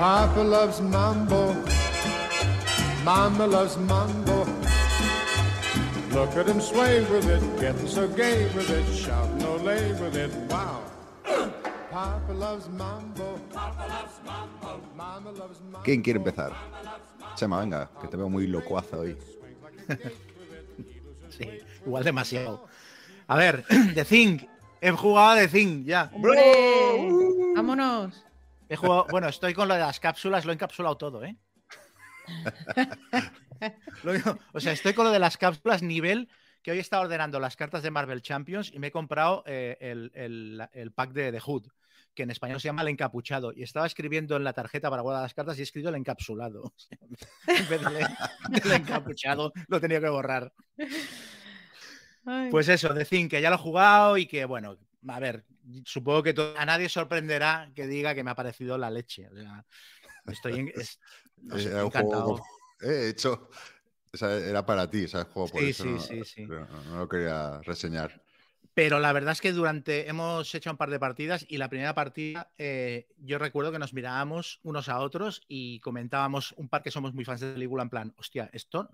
Papa 0.00 0.40
loves 0.40 0.80
mambo. 0.80 1.52
Mama 3.04 3.46
loves 3.46 3.76
mambo. 3.76 4.46
Look 6.14 6.36
at 6.38 6.48
him 6.48 6.58
sway 6.58 7.04
with 7.12 7.28
it, 7.28 7.42
getting 7.60 7.86
so 7.86 8.08
gay 8.08 8.48
with 8.56 8.70
it, 8.70 8.86
shout 8.96 9.28
no 9.44 9.56
lay 9.56 9.92
with 10.00 10.16
it. 10.16 10.32
Wow. 10.48 10.80
Papa 11.90 12.32
loves 12.32 12.66
mambo. 12.70 13.38
Papa 13.52 13.84
loves 13.92 14.16
mambo. 14.24 14.80
Mama 14.96 15.32
loves 15.32 15.60
mambo. 15.70 15.84
¿Quién 15.84 16.00
quiere 16.00 16.16
empezar? 16.16 16.54
Chema, 17.36 17.60
venga, 17.60 17.90
que 18.00 18.08
te 18.08 18.16
veo 18.16 18.30
muy 18.30 18.46
locuazo 18.46 19.00
hoy. 19.00 19.18
Sí, 21.28 21.46
igual 21.84 22.04
demasiado. 22.04 22.66
A 23.28 23.36
ver, 23.36 23.64
The 23.94 24.04
Thing. 24.06 24.40
He 24.80 24.90
jugado 24.92 25.32
a 25.32 25.36
The 25.36 25.48
Thing 25.48 25.84
ya. 25.84 26.10
¡Hombre! 26.14 26.40
¡Vámonos! 27.54 28.29
He 28.70 28.76
jugado, 28.76 29.06
bueno, 29.10 29.28
estoy 29.28 29.52
con 29.52 29.68
lo 29.68 29.74
de 29.74 29.80
las 29.80 30.00
cápsulas, 30.00 30.44
lo 30.46 30.52
he 30.52 30.54
encapsulado 30.54 30.96
todo, 30.96 31.24
¿eh? 31.24 31.36
Lo 34.04 34.12
o 34.54 34.60
sea, 34.60 34.72
estoy 34.72 34.94
con 34.94 35.04
lo 35.04 35.10
de 35.10 35.18
las 35.18 35.36
cápsulas 35.36 35.82
nivel 35.82 36.28
que 36.62 36.70
hoy 36.70 36.78
he 36.78 36.80
estado 36.80 37.02
ordenando 37.02 37.40
las 37.40 37.56
cartas 37.56 37.82
de 37.82 37.90
Marvel 37.90 38.22
Champions 38.22 38.70
y 38.72 38.78
me 38.78 38.86
he 38.86 38.90
comprado 38.90 39.42
eh, 39.46 39.76
el, 39.80 40.10
el- 40.14 40.68
el 40.72 40.92
pack 40.92 41.10
de 41.12 41.32
The 41.32 41.40
Hood, 41.40 41.66
que 42.14 42.22
en 42.22 42.30
español 42.30 42.60
se 42.60 42.68
llama 42.68 42.82
el 42.82 42.88
encapuchado. 42.88 43.52
Y 43.52 43.62
estaba 43.62 43.86
escribiendo 43.86 44.36
en 44.36 44.44
la 44.44 44.52
tarjeta 44.52 44.88
para 44.88 45.02
guardar 45.02 45.22
las 45.24 45.34
cartas 45.34 45.56
y 45.58 45.60
he 45.60 45.64
escrito 45.64 45.88
el 45.88 45.96
encapsulado. 45.96 46.72
en 47.48 47.68
vez 47.68 47.80
del, 47.82 48.62
del 48.62 48.72
encapuchado, 48.72 49.52
lo 49.68 49.80
tenía 49.80 50.00
que 50.00 50.08
borrar. 50.08 50.52
Ay. 52.24 52.50
Pues 52.50 52.68
eso, 52.68 52.94
decir 52.94 53.28
que 53.28 53.40
ya 53.42 53.50
lo 53.50 53.56
he 53.56 53.58
jugado 53.58 54.16
y 54.16 54.26
que, 54.26 54.44
bueno, 54.44 54.76
a 55.08 55.20
ver, 55.20 55.44
supongo 55.84 56.22
que 56.22 56.34
to- 56.34 56.54
a 56.56 56.64
nadie 56.66 56.88
sorprenderá 56.88 57.70
que 57.74 57.86
diga 57.86 58.14
que 58.14 58.24
me 58.24 58.30
ha 58.30 58.34
parecido 58.34 58.76
la 58.78 58.90
leche. 58.90 59.28
O 59.28 59.36
sea, 59.36 59.64
estoy 60.26 60.60
en- 60.60 60.68
es- 60.74 60.98
no 61.42 61.58
sé, 61.58 61.74
un 61.74 61.86
encantado. 61.86 62.42
eh, 62.82 63.08
hecho. 63.10 63.48
o 64.12 64.16
sea, 64.16 64.34
era 64.36 64.66
para 64.66 64.90
ti, 64.90 65.04
el 65.04 65.24
juego 65.24 65.48
por 65.48 65.62
Sí, 65.62 65.72
eso 65.72 65.84
sí, 65.84 65.90
no, 65.90 65.98
sí, 65.98 66.24
sí. 66.24 66.46
no- 66.48 66.84
no 66.84 66.98
lo 66.98 67.08
quería 67.08 67.60
reseñar. 67.62 68.20
Pero 68.74 68.98
la 69.00 69.12
verdad 69.12 69.32
es 69.32 69.40
que 69.40 69.52
durante 69.52 70.08
hemos 70.08 70.54
hecho 70.54 70.70
un 70.70 70.76
par 70.76 70.90
de 70.90 70.98
partidas 70.98 71.44
y 71.48 71.58
la 71.58 71.68
primera 71.68 71.94
partida 71.94 72.50
eh, 72.56 73.08
yo 73.18 73.38
recuerdo 73.38 73.72
que 73.72 73.78
nos 73.78 73.92
mirábamos 73.92 74.60
unos 74.62 74.88
a 74.88 75.00
otros 75.00 75.42
y 75.48 75.80
comentábamos 75.80 76.52
un 76.56 76.68
par 76.68 76.82
que 76.82 76.90
somos 76.90 77.12
muy 77.12 77.24
fans 77.24 77.40
de 77.40 77.48
la 77.48 77.54
película 77.54 77.82
en 77.82 77.90
plan, 77.90 78.14
hostia, 78.16 78.48
esto 78.52 78.88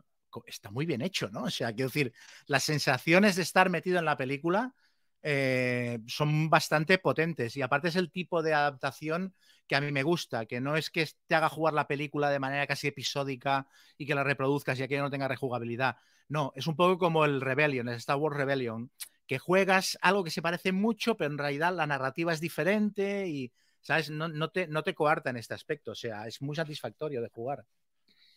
está 0.47 0.71
muy 0.71 0.87
bien 0.87 1.03
hecho, 1.03 1.31
¿no? 1.31 1.45
O 1.45 1.51
sea, 1.51 1.73
quiero 1.73 1.89
decir, 1.89 2.13
las 2.47 2.65
sensaciones 2.65 3.37
de 3.37 3.43
estar 3.43 3.71
metido 3.71 3.99
en 3.99 4.05
la 4.05 4.17
película 4.17 4.75
eh, 5.23 5.99
son 6.07 6.51
bastante 6.51 6.99
potentes 6.99 7.57
y 7.57 7.63
aparte 7.63 7.89
es 7.89 7.97
el 7.97 8.11
tipo 8.11 8.43
de 8.43 8.55
adaptación 8.55 9.35
que 9.67 9.77
a 9.77 9.81
mí 9.81 9.91
me 9.91 10.03
gusta, 10.03 10.47
que 10.47 10.61
no 10.61 10.77
es 10.77 10.91
que 10.91 11.09
te 11.27 11.35
haga 11.35 11.49
jugar 11.49 11.75
la 11.75 11.89
película 11.89 12.31
de 12.31 12.39
manera 12.39 12.67
casi 12.67 12.89
episódica 12.89 13.67
y 13.99 14.07
que 14.07 14.15
la 14.15 14.25
reproduzcas 14.25 14.79
y 14.79 14.83
aquí 14.83 14.97
no 14.97 15.11
tenga 15.11 15.29
rejugabilidad. 15.29 15.97
No, 16.29 16.53
es 16.55 16.67
un 16.67 16.77
poco 16.77 16.99
como 16.99 17.25
el 17.25 17.41
Rebellion, 17.41 17.89
el 17.89 17.97
Star 17.97 18.17
Wars 18.17 18.37
Rebellion, 18.37 18.91
que 19.27 19.39
juegas 19.39 19.99
algo 20.01 20.25
que 20.25 20.31
se 20.31 20.43
parece 20.43 20.73
mucho, 20.73 21.17
pero 21.17 21.31
en 21.31 21.39
realidad 21.39 21.75
la 21.75 21.87
narrativa 21.87 22.33
es 22.33 22.41
diferente 22.41 23.27
y, 23.29 23.53
¿sabes? 23.81 24.11
No, 24.11 24.29
no 24.29 24.51
te, 24.51 24.69
no 24.69 24.83
te 24.83 24.95
coarta 24.95 25.31
en 25.31 25.37
este 25.37 25.55
aspecto, 25.55 25.93
o 25.93 25.95
sea, 25.95 26.27
es 26.27 26.41
muy 26.43 26.57
satisfactorio 26.57 27.21
de 27.23 27.29
jugar. 27.29 27.65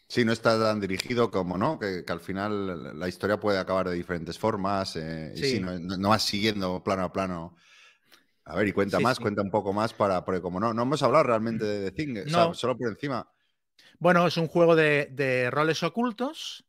Sí, 0.09 0.25
no 0.25 0.31
está 0.33 0.59
tan 0.59 0.79
dirigido 0.79 1.29
como, 1.29 1.57
¿no? 1.57 1.77
Que, 1.79 2.03
que 2.03 2.11
al 2.11 2.19
final 2.19 2.97
la 2.99 3.07
historia 3.07 3.39
puede 3.39 3.59
acabar 3.59 3.87
de 3.89 3.95
diferentes 3.95 4.39
formas. 4.39 4.95
eh, 4.95 5.33
Sí. 5.35 5.45
sí, 5.45 5.59
no, 5.59 5.77
no- 5.79 5.97
no 5.97 6.09
vas 6.09 6.23
siguiendo 6.23 6.83
plano 6.83 7.03
a 7.03 7.13
plano. 7.13 7.55
A 8.45 8.55
ver, 8.57 8.67
y 8.69 8.73
cuenta 8.73 8.99
Sí, 8.99 9.05
más, 9.05 9.19
sí. 9.19 9.21
cuenta 9.21 9.41
un 9.43 9.51
poco 9.51 9.73
más 9.73 9.93
para. 9.93 10.25
Porque 10.25 10.41
como 10.41 10.59
no, 10.59 10.73
no 10.73 10.83
hemos 10.83 11.03
hablado 11.03 11.25
realmente 11.25 11.65
de 11.65 11.91
The 11.91 11.97
Thing, 11.97 12.17
o 12.25 12.29
sea, 12.29 12.47
No. 12.47 12.53
solo 12.53 12.77
por 12.77 12.89
encima. 12.89 13.27
Bueno, 13.99 14.25
es 14.27 14.37
un 14.37 14.47
juego 14.47 14.75
de, 14.75 15.07
de 15.11 15.49
roles 15.51 15.83
ocultos 15.83 16.65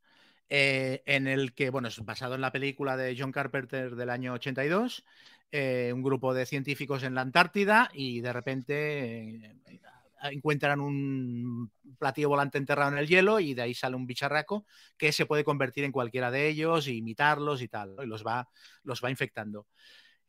eh, 0.48 1.02
en 1.06 1.26
el 1.26 1.54
que, 1.54 1.70
bueno, 1.70 1.88
es 1.88 2.04
basado 2.04 2.34
en 2.34 2.40
la 2.40 2.52
película 2.52 2.96
de 2.96 3.16
John 3.18 3.32
Carpenter 3.32 3.94
del 3.96 4.10
año 4.10 4.32
82, 4.34 5.04
eh, 5.52 5.92
un 5.94 6.02
grupo 6.02 6.34
de 6.34 6.46
científicos 6.46 7.02
en 7.02 7.14
la 7.14 7.22
Antártida 7.22 7.90
y 7.94 8.20
de 8.20 8.32
repente 8.32 9.54
eh, 9.66 9.80
encuentran 10.22 10.80
un 10.80 11.70
platillo 11.98 12.28
volante 12.28 12.58
enterrado 12.58 12.92
en 12.92 12.98
el 12.98 13.08
hielo 13.08 13.40
y 13.40 13.54
de 13.54 13.62
ahí 13.62 13.74
sale 13.74 13.96
un 13.96 14.06
bicharraco 14.06 14.66
que 14.96 15.12
se 15.12 15.26
puede 15.26 15.44
convertir 15.44 15.84
en 15.84 15.92
cualquiera 15.92 16.30
de 16.30 16.48
ellos, 16.48 16.86
e 16.86 16.92
imitarlos 16.92 17.62
y 17.62 17.68
tal, 17.68 17.96
y 18.02 18.06
los 18.06 18.26
va, 18.26 18.48
los 18.82 19.02
va 19.02 19.10
infectando. 19.10 19.66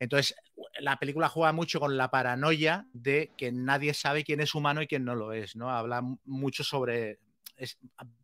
Entonces, 0.02 0.34
la 0.80 0.98
película 0.98 1.28
juega 1.28 1.52
mucho 1.52 1.78
con 1.78 1.96
la 1.96 2.10
paranoia 2.10 2.88
de 2.92 3.30
que 3.36 3.52
nadie 3.52 3.94
sabe 3.94 4.24
quién 4.24 4.40
es 4.40 4.54
humano 4.54 4.82
y 4.82 4.88
quién 4.88 5.04
no 5.04 5.14
lo 5.14 5.32
es, 5.32 5.54
¿no? 5.54 5.70
Habla 5.70 6.02
mucho 6.24 6.64
sobre. 6.64 7.20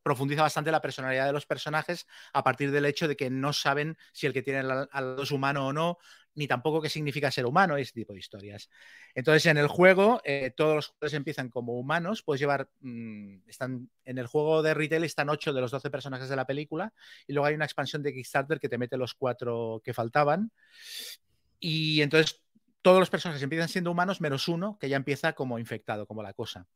profundiza 0.02 0.42
bastante 0.42 0.72
la 0.72 0.81
personalidad 0.81 1.26
de 1.26 1.33
los 1.33 1.46
personajes 1.46 2.09
a 2.33 2.42
partir 2.42 2.72
del 2.72 2.85
hecho 2.85 3.07
de 3.07 3.14
que 3.14 3.31
no 3.31 3.52
saben 3.52 3.96
si 4.12 4.26
el 4.26 4.33
que 4.33 4.42
tiene 4.42 4.59
al 4.59 4.88
lado 4.90 5.22
es 5.22 5.31
humano 5.31 5.68
o 5.68 5.72
no, 5.72 5.98
ni 6.38 6.46
tampoco 6.46 6.81
qué 6.81 6.88
significa 6.88 7.33
ser 7.33 7.46
humano, 7.46 7.77
ese 7.77 7.92
tipo 7.92 8.12
de 8.12 8.20
historias. 8.20 8.70
Entonces, 9.12 9.44
en 9.46 9.59
el 9.59 9.66
juego, 9.66 10.20
eh, 10.24 10.53
todos 10.57 10.77
los 10.77 10.87
jugadores 10.87 11.14
empiezan 11.14 11.48
como 11.48 11.77
humanos. 11.77 12.22
Puedes 12.22 12.40
llevar. 12.40 12.70
mm, 12.79 13.48
están, 13.48 13.90
en 14.05 14.18
el 14.18 14.29
juego 14.29 14.62
de 14.62 14.72
retail 14.72 15.03
están 15.03 15.31
8 15.31 15.53
de 15.53 15.61
los 15.61 15.72
12 15.72 15.90
personajes 15.90 16.29
de 16.29 16.37
la 16.37 16.46
película. 16.46 16.94
Y 17.27 17.33
luego 17.33 17.46
hay 17.46 17.57
una 17.57 17.64
expansión 17.64 18.05
de 18.05 18.14
Kickstarter 18.14 18.61
que 18.61 18.68
te 18.68 18.79
mete 18.79 18.96
los 18.96 19.14
cuatro 19.14 19.83
que 19.85 19.92
faltaban. 19.92 20.53
Y 21.59 22.03
entonces 22.03 22.40
todos 22.83 23.01
los 23.01 23.11
personajes 23.11 23.42
empiezan 23.42 23.68
siendo 23.68 23.90
humanos, 23.90 24.20
menos 24.20 24.46
uno 24.46 24.79
que 24.79 24.88
ya 24.88 24.96
empieza 24.96 25.33
como 25.33 25.59
infectado, 25.59 26.07
como 26.07 26.22
la 26.22 26.35
cosa. 26.35 26.68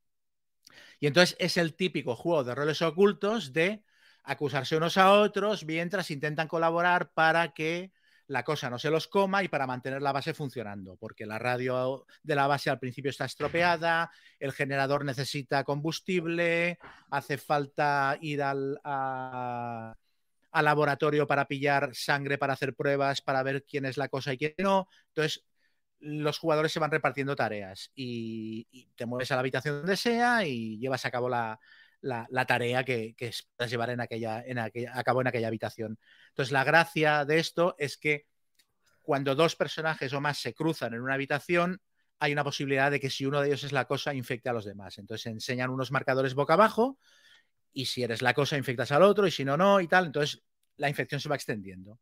Y 0.98 1.06
entonces 1.06 1.36
es 1.38 1.56
el 1.56 1.76
típico 1.76 2.16
juego 2.16 2.42
de 2.42 2.56
roles 2.56 2.82
ocultos 2.82 3.52
de 3.52 3.84
acusarse 4.24 4.76
unos 4.76 4.96
a 4.98 5.12
otros 5.12 5.64
mientras 5.64 6.10
intentan 6.10 6.48
colaborar 6.48 7.12
para 7.12 7.54
que 7.54 7.92
la 8.32 8.44
cosa 8.44 8.70
no 8.70 8.78
se 8.78 8.90
los 8.90 9.08
coma 9.08 9.42
y 9.42 9.48
para 9.48 9.66
mantener 9.66 10.00
la 10.00 10.10
base 10.10 10.32
funcionando, 10.32 10.96
porque 10.96 11.26
la 11.26 11.38
radio 11.38 12.06
de 12.22 12.34
la 12.34 12.46
base 12.46 12.70
al 12.70 12.78
principio 12.78 13.10
está 13.10 13.26
estropeada, 13.26 14.10
el 14.40 14.52
generador 14.52 15.04
necesita 15.04 15.64
combustible, 15.64 16.78
hace 17.10 17.36
falta 17.36 18.16
ir 18.22 18.42
al, 18.42 18.80
a- 18.84 19.94
laboratorio 20.62 21.26
para 21.26 21.46
pillar 21.46 21.90
sangre, 21.94 22.38
para 22.38 22.54
hacer 22.54 22.74
pruebas, 22.74 23.20
para 23.20 23.42
ver 23.42 23.64
quién 23.64 23.84
es 23.84 23.98
la 23.98 24.08
cosa 24.08 24.32
y 24.32 24.38
quién 24.38 24.54
no. 24.58 24.88
Entonces, 25.08 25.44
los 26.00 26.38
jugadores 26.38 26.72
se 26.72 26.80
van 26.80 26.90
repartiendo 26.90 27.36
tareas 27.36 27.90
y, 27.94 28.66
y 28.70 28.86
te 28.96 29.04
mueves 29.06 29.30
a 29.30 29.34
la 29.34 29.40
habitación 29.40 29.76
donde 29.76 29.96
sea 29.98 30.44
y 30.46 30.78
llevas 30.78 31.04
a 31.04 31.10
cabo 31.10 31.28
la, 31.28 31.60
la- 32.02 32.46
tarea 32.46 32.84
que, 32.84 33.14
que 33.16 33.28
esperas 33.28 33.70
llevar 33.70 33.90
en 33.90 34.00
aquella, 34.00 34.42
en 34.44 34.58
aquella- 34.58 34.92
a 34.98 35.02
cabo 35.04 35.20
en 35.22 35.28
aquella 35.28 35.48
habitación. 35.48 35.98
Entonces, 36.30 36.52
la 36.52 36.64
gracia 36.64 37.24
de 37.24 37.38
esto 37.38 37.74
es 37.78 37.96
que 37.96 38.26
cuando 39.02 39.34
dos 39.34 39.56
personajes 39.56 40.12
o 40.12 40.20
más 40.20 40.38
se 40.38 40.54
cruzan 40.54 40.94
en 40.94 41.00
una 41.02 41.14
habitación, 41.14 41.80
hay 42.20 42.32
una 42.32 42.44
posibilidad 42.44 42.90
de 42.90 43.00
que 43.00 43.10
si 43.10 43.26
uno 43.26 43.40
de 43.40 43.48
ellos 43.48 43.64
es 43.64 43.72
la 43.72 43.86
cosa, 43.86 44.14
infecte 44.14 44.48
a 44.48 44.52
los 44.52 44.64
demás. 44.64 44.98
Entonces, 44.98 45.26
enseñan 45.26 45.70
unos 45.70 45.90
marcadores 45.90 46.34
boca 46.34 46.54
abajo 46.54 46.98
y 47.72 47.86
si 47.86 48.02
eres 48.02 48.22
la 48.22 48.34
cosa, 48.34 48.56
infectas 48.58 48.92
al 48.92 49.02
otro 49.02 49.26
y 49.26 49.30
si 49.30 49.44
no, 49.44 49.56
no 49.56 49.80
y 49.80 49.88
tal. 49.88 50.06
Entonces, 50.06 50.42
la 50.76 50.88
infección 50.88 51.20
se 51.20 51.28
va 51.28 51.36
extendiendo. 51.36 52.00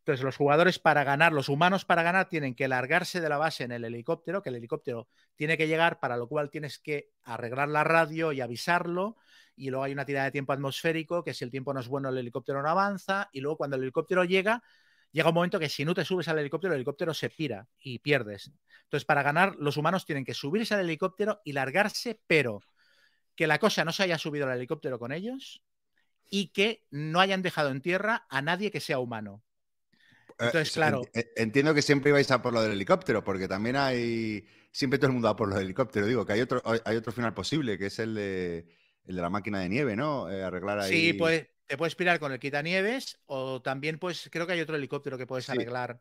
Entonces, 0.00 0.24
los 0.24 0.36
jugadores 0.36 0.78
para 0.78 1.02
ganar, 1.02 1.32
los 1.32 1.48
humanos 1.48 1.84
para 1.84 2.04
ganar, 2.04 2.28
tienen 2.28 2.54
que 2.54 2.68
largarse 2.68 3.20
de 3.20 3.28
la 3.28 3.38
base 3.38 3.64
en 3.64 3.72
el 3.72 3.84
helicóptero, 3.84 4.40
que 4.40 4.50
el 4.50 4.56
helicóptero 4.56 5.08
tiene 5.34 5.58
que 5.58 5.66
llegar, 5.66 5.98
para 5.98 6.16
lo 6.16 6.28
cual 6.28 6.48
tienes 6.48 6.78
que 6.78 7.10
arreglar 7.24 7.68
la 7.68 7.82
radio 7.82 8.30
y 8.32 8.40
avisarlo. 8.40 9.16
Y 9.56 9.70
luego 9.70 9.84
hay 9.84 9.92
una 9.92 10.04
tirada 10.04 10.26
de 10.26 10.32
tiempo 10.32 10.52
atmosférico, 10.52 11.24
que 11.24 11.34
si 11.34 11.44
el 11.44 11.50
tiempo 11.50 11.72
no 11.74 11.80
es 11.80 11.88
bueno, 11.88 12.08
el 12.10 12.18
helicóptero 12.18 12.62
no 12.62 12.68
avanza. 12.68 13.28
Y 13.32 13.40
luego 13.40 13.56
cuando 13.56 13.76
el 13.76 13.82
helicóptero 13.82 14.24
llega, 14.24 14.62
llega 15.12 15.28
un 15.30 15.34
momento 15.34 15.58
que 15.58 15.68
si 15.68 15.84
no 15.84 15.94
te 15.94 16.04
subes 16.04 16.28
al 16.28 16.38
helicóptero, 16.38 16.74
el 16.74 16.78
helicóptero 16.78 17.14
se 17.14 17.30
pira 17.30 17.66
y 17.78 17.98
pierdes. 17.98 18.50
Entonces, 18.84 19.04
para 19.04 19.22
ganar, 19.22 19.56
los 19.58 19.76
humanos 19.76 20.04
tienen 20.04 20.24
que 20.24 20.34
subirse 20.34 20.74
al 20.74 20.80
helicóptero 20.80 21.40
y 21.44 21.52
largarse, 21.52 22.20
pero 22.26 22.60
que 23.34 23.46
la 23.46 23.58
cosa 23.58 23.84
no 23.84 23.92
se 23.92 24.02
haya 24.04 24.18
subido 24.18 24.46
al 24.46 24.56
helicóptero 24.56 24.98
con 24.98 25.12
ellos 25.12 25.62
y 26.28 26.48
que 26.48 26.84
no 26.90 27.20
hayan 27.20 27.42
dejado 27.42 27.70
en 27.70 27.80
tierra 27.80 28.26
a 28.28 28.42
nadie 28.42 28.70
que 28.70 28.80
sea 28.80 28.98
humano. 28.98 29.42
Entonces, 30.38 30.68
Eh, 30.70 30.72
claro. 30.74 31.02
ent- 31.14 31.28
Entiendo 31.36 31.74
que 31.74 31.82
siempre 31.82 32.10
ibais 32.10 32.30
a 32.30 32.42
por 32.42 32.52
lo 32.52 32.60
del 32.62 32.72
helicóptero, 32.72 33.24
porque 33.24 33.48
también 33.48 33.76
hay. 33.76 34.46
Siempre 34.72 34.98
todo 34.98 35.06
el 35.08 35.14
mundo 35.14 35.28
va 35.28 35.36
por 35.36 35.48
lo 35.48 35.54
del 35.54 35.64
helicóptero. 35.64 36.06
Digo 36.06 36.26
que 36.26 36.34
hay 36.34 36.40
otro, 36.42 36.62
hay 36.84 36.96
otro 36.96 37.12
final 37.12 37.32
posible, 37.32 37.78
que 37.78 37.86
es 37.86 37.98
el 37.98 38.14
de, 38.14 38.68
el 39.06 39.16
de 39.16 39.22
la 39.22 39.30
máquina 39.30 39.60
de 39.60 39.68
nieve, 39.68 39.96
¿no? 39.96 40.30
Eh, 40.30 40.42
arreglar 40.42 40.80
ahí. 40.80 40.90
Sí, 40.90 41.12
pues 41.14 41.46
te 41.66 41.76
puedes 41.76 41.94
pirar 41.96 42.18
con 42.20 42.32
el 42.32 42.38
quitanieves 42.38 43.18
o 43.26 43.60
también, 43.62 43.98
pues 43.98 44.28
creo 44.30 44.46
que 44.46 44.52
hay 44.54 44.60
otro 44.60 44.76
helicóptero 44.76 45.18
que 45.18 45.26
puedes 45.26 45.46
Sí. 45.46 45.52
arreglar. 45.52 46.00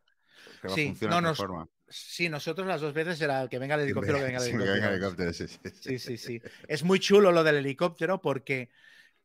que 0.61 0.69
sí, 0.69 0.95
no 1.07 1.21
nos- 1.21 1.37
forma. 1.37 1.67
Sí, 1.87 2.27
nosotros 2.29 2.67
las 2.67 2.81
dos 2.81 2.93
veces 2.93 3.19
era 3.21 3.41
el 3.43 3.49
que 3.49 3.57
venga 3.57 3.75
el 3.75 3.81
helicóptero, 3.81 4.17
que 4.17 4.23
venga 4.25 4.37
el 4.37 4.43
helicóptero. 4.43 4.73
venga 4.73 4.87
el 4.87 4.93
helicóptero, 4.95 5.33
sí, 5.33 5.47
sí, 5.47 5.57
Sí, 5.63 5.97
sí. 5.97 5.99
sí, 5.99 6.17
sí. 6.17 6.41
Es 6.67 6.83
muy 6.83 6.99
chulo 6.99 7.31
lo 7.31 7.43
del 7.43 7.55
helicóptero 7.55 8.21
porque 8.21 8.69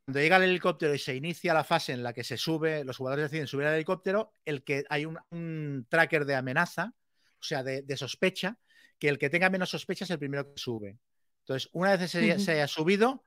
cuando 0.04 0.20
llega 0.20 0.36
el 0.36 0.44
helicóptero 0.44 0.94
y 0.94 0.98
se 0.98 1.14
inicia 1.16 1.52
la 1.52 1.64
fase 1.64 1.92
en 1.92 2.02
la 2.02 2.12
que 2.12 2.22
se 2.24 2.36
sube, 2.36 2.84
los 2.84 2.96
jugadores 2.96 3.24
deciden 3.30 3.46
subir 3.48 3.66
al 3.66 3.74
helicóptero, 3.74 4.34
el 4.44 4.62
que 4.62 4.84
hay 4.88 5.04
un, 5.04 5.18
un 5.30 5.86
tracker 5.90 6.24
de 6.24 6.36
amenaza, 6.36 6.94
o 7.38 7.42
sea, 7.42 7.62
de, 7.62 7.82
de 7.82 7.96
sospecha, 7.96 8.58
que 8.98 9.08
el 9.08 9.18
que 9.18 9.30
tenga 9.30 9.50
menos 9.50 9.70
sospecha 9.70 10.04
es 10.04 10.10
el 10.10 10.18
primero 10.18 10.44
que 10.44 10.58
sube. 10.60 10.98
Entonces, 11.40 11.68
una 11.72 11.96
vez 11.96 12.10
se, 12.10 12.38
se 12.38 12.52
haya 12.52 12.68
subido, 12.68 13.24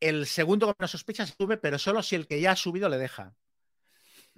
el 0.00 0.26
segundo 0.26 0.66
con 0.66 0.74
menos 0.78 0.90
sospecha 0.90 1.26
sube, 1.26 1.56
pero 1.56 1.78
solo 1.78 2.02
si 2.02 2.16
el 2.16 2.26
que 2.26 2.40
ya 2.40 2.52
ha 2.52 2.56
subido 2.56 2.88
le 2.88 2.98
deja. 2.98 3.34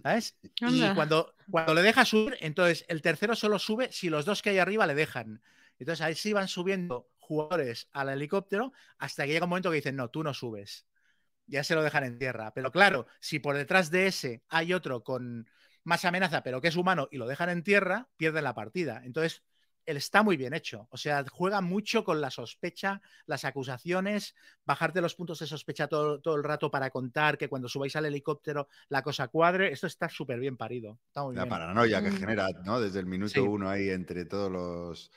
¿Sabes? 0.03 0.37
Y 0.43 0.95
cuando, 0.95 1.35
cuando 1.51 1.75
le 1.75 1.83
deja 1.83 2.05
subir, 2.05 2.37
entonces 2.41 2.85
el 2.89 3.03
tercero 3.03 3.37
solo 3.37 3.59
sube 3.59 3.93
si 3.93 4.11
los 4.11 4.25
dos 4.25 4.43
que 4.43 4.51
hay 4.51 4.59
arriba 4.59 4.87
le 4.87 4.95
dejan. 4.95 5.43
Entonces 5.79 6.01
ahí 6.05 6.15
sí 6.15 6.33
van 6.33 6.49
subiendo 6.49 7.11
jugadores 7.19 7.89
al 7.93 8.09
helicóptero 8.09 8.73
hasta 8.99 9.25
que 9.25 9.33
llega 9.33 9.45
un 9.45 9.51
momento 9.51 9.71
que 9.71 9.77
dicen, 9.77 9.97
no, 9.97 10.11
tú 10.11 10.23
no 10.23 10.35
subes. 10.35 10.87
Ya 11.47 11.63
se 11.63 11.75
lo 11.75 11.83
dejan 11.83 12.05
en 12.05 12.19
tierra. 12.19 12.53
Pero 12.55 12.73
claro, 12.73 13.07
si 13.21 13.39
por 13.39 13.57
detrás 13.57 13.91
de 13.91 14.07
ese 14.07 14.43
hay 14.49 14.73
otro 14.73 15.05
con 15.05 15.49
más 15.85 16.05
amenaza, 16.05 16.43
pero 16.43 16.61
que 16.61 16.69
es 16.69 16.77
humano 16.77 17.09
y 17.11 17.19
lo 17.19 17.27
dejan 17.27 17.51
en 17.51 17.63
tierra, 17.63 18.09
pierden 18.17 18.45
la 18.45 18.55
partida. 18.55 19.03
Entonces, 19.05 19.43
él 19.87 19.97
está 19.97 20.23
muy 20.23 20.37
bien 20.37 20.55
hecho. 20.55 20.87
O 20.91 20.97
sea, 20.97 21.25
juega 21.31 21.61
mucho 21.61 22.05
con 22.05 22.21
la 22.21 22.31
sospecha, 22.31 23.01
las 23.27 23.45
acusaciones, 23.45 24.35
bajarte 24.65 25.01
los 25.01 25.15
puntos 25.15 25.39
de 25.41 25.47
sospecha 25.47 25.89
todo, 25.89 26.21
todo 26.21 26.37
el 26.37 26.45
rato 26.45 26.71
para 26.71 26.91
contar 26.91 27.39
que 27.39 27.49
cuando 27.49 27.69
subáis 27.69 27.97
al 27.97 28.07
helicóptero 28.07 28.69
la 28.89 29.03
cosa 29.03 29.29
cuadre. 29.29 29.73
Esto 29.73 29.87
está 29.87 30.09
súper 30.09 30.39
bien 30.41 30.57
parido. 30.57 30.99
Está 31.07 31.23
muy 31.25 31.35
La 31.35 31.43
bien. 31.45 31.51
paranoia 31.51 32.03
que 32.03 32.11
Mm. 32.11 32.17
genera, 32.19 32.49
¿no? 32.65 32.81
Desde 32.81 33.01
el 33.01 33.07
minuto 33.07 33.33
Sí. 33.35 33.41
uno 33.41 33.69
ahí 33.69 33.91
entre 33.91 34.25
todos 34.25 34.51
los 34.51 35.11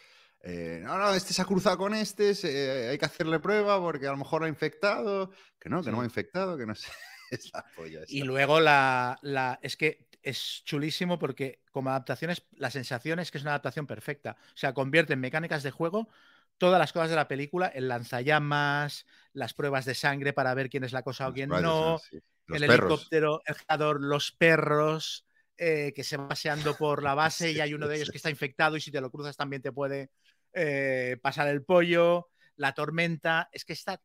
eh, 0.48 0.80
no, 0.84 1.00
no, 1.00 1.12
este 1.16 1.34
se 1.34 1.42
ha 1.42 1.46
cruzado 1.46 1.76
con 1.76 1.96
este, 1.96 2.36
se- 2.36 2.90
hay 2.90 2.98
que 3.00 3.06
hacerle 3.06 3.40
prueba 3.40 3.80
porque 3.80 4.06
a 4.06 4.12
lo 4.12 4.18
mejor 4.18 4.42
lo 4.42 4.46
ha 4.46 4.50
infectado. 4.50 5.32
Que 5.60 5.70
no, 5.70 5.82
que 5.84 5.90
no 5.92 6.02
ha 6.02 6.06
infectado, 6.06 6.56
que 6.56 6.66
no 6.68 6.76
sé. 6.76 6.88
Es 7.32 7.52
la 7.52 7.66
polla 7.76 8.02
Y 8.08 8.22
luego 8.22 8.60
la, 8.60 9.18
la- 9.24 9.58
es 9.64 9.76
que 9.76 10.05
es 10.26 10.64
chulísimo 10.66 11.20
porque 11.20 11.62
como 11.72 11.92
adaptaciones, 11.92 12.46
la 12.58 12.72
sensación 12.72 13.20
es 13.20 13.32
que 13.32 13.38
es 13.38 13.44
una 13.44 13.52
adaptación 13.52 13.86
perfecta. 13.86 14.36
O 14.50 14.58
sea, 14.58 14.74
convierte 14.74 15.14
en 15.14 15.20
mecánicas 15.20 15.64
de 15.64 15.72
juego 15.72 16.10
todas 16.58 16.80
las 16.80 16.92
cosas 16.92 17.10
de 17.10 17.16
la 17.16 17.28
película, 17.28 17.68
el 17.68 17.88
lanzallamas, 17.88 19.06
las 19.34 19.54
pruebas 19.54 19.86
de 19.86 19.94
sangre 19.94 20.34
para 20.34 20.54
ver 20.54 20.70
quién 20.70 20.84
es 20.84 20.94
la 20.94 21.04
cosa 21.04 21.28
o 21.28 21.34
quién 21.34 21.50
no, 21.50 22.00
sí. 22.00 22.18
El 22.48 22.66
perros. 22.66 22.80
helicóptero, 22.80 23.42
el 23.46 23.56
jugador, 23.56 24.02
los 24.02 24.32
perros 24.32 25.26
eh, 25.58 25.94
que 25.96 26.04
se 26.04 26.18
van 26.18 26.28
paseando 26.28 26.76
por 26.76 27.04
la 27.04 27.14
base 27.16 27.52
y 27.52 27.60
hay 27.60 27.74
uno 27.74 27.88
de 27.88 27.96
ellos 27.96 28.08
sí. 28.08 28.12
que 28.12 28.18
está 28.18 28.30
infectado 28.30 28.78
y 28.78 28.82
si 28.82 28.92
te 28.92 29.02
lo 29.02 29.12
cruzas 29.12 29.38
también 29.38 29.62
te 29.62 29.72
puede 29.72 30.10
eh, 30.54 31.18
pasar 31.22 31.48
el 31.50 31.64
pollo, 31.64 32.30
la 32.56 32.74
tormenta, 32.74 33.50
es 33.52 33.64
que 33.64 33.74
está, 33.74 34.02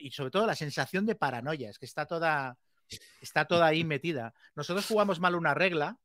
y 0.00 0.10
sobre 0.10 0.30
todo 0.30 0.46
la 0.46 0.56
sensación 0.56 1.06
de 1.06 1.14
paranoia, 1.14 1.70
es 1.70 1.78
que 1.78 1.86
está 1.86 2.06
toda, 2.06 2.58
está 3.20 3.44
toda 3.46 3.66
ahí 3.66 3.84
metida. 3.84 4.34
Nosotros 4.54 4.86
jugamos 4.86 5.20
mal 5.20 5.34
una 5.34 5.54
regla, 5.54 5.98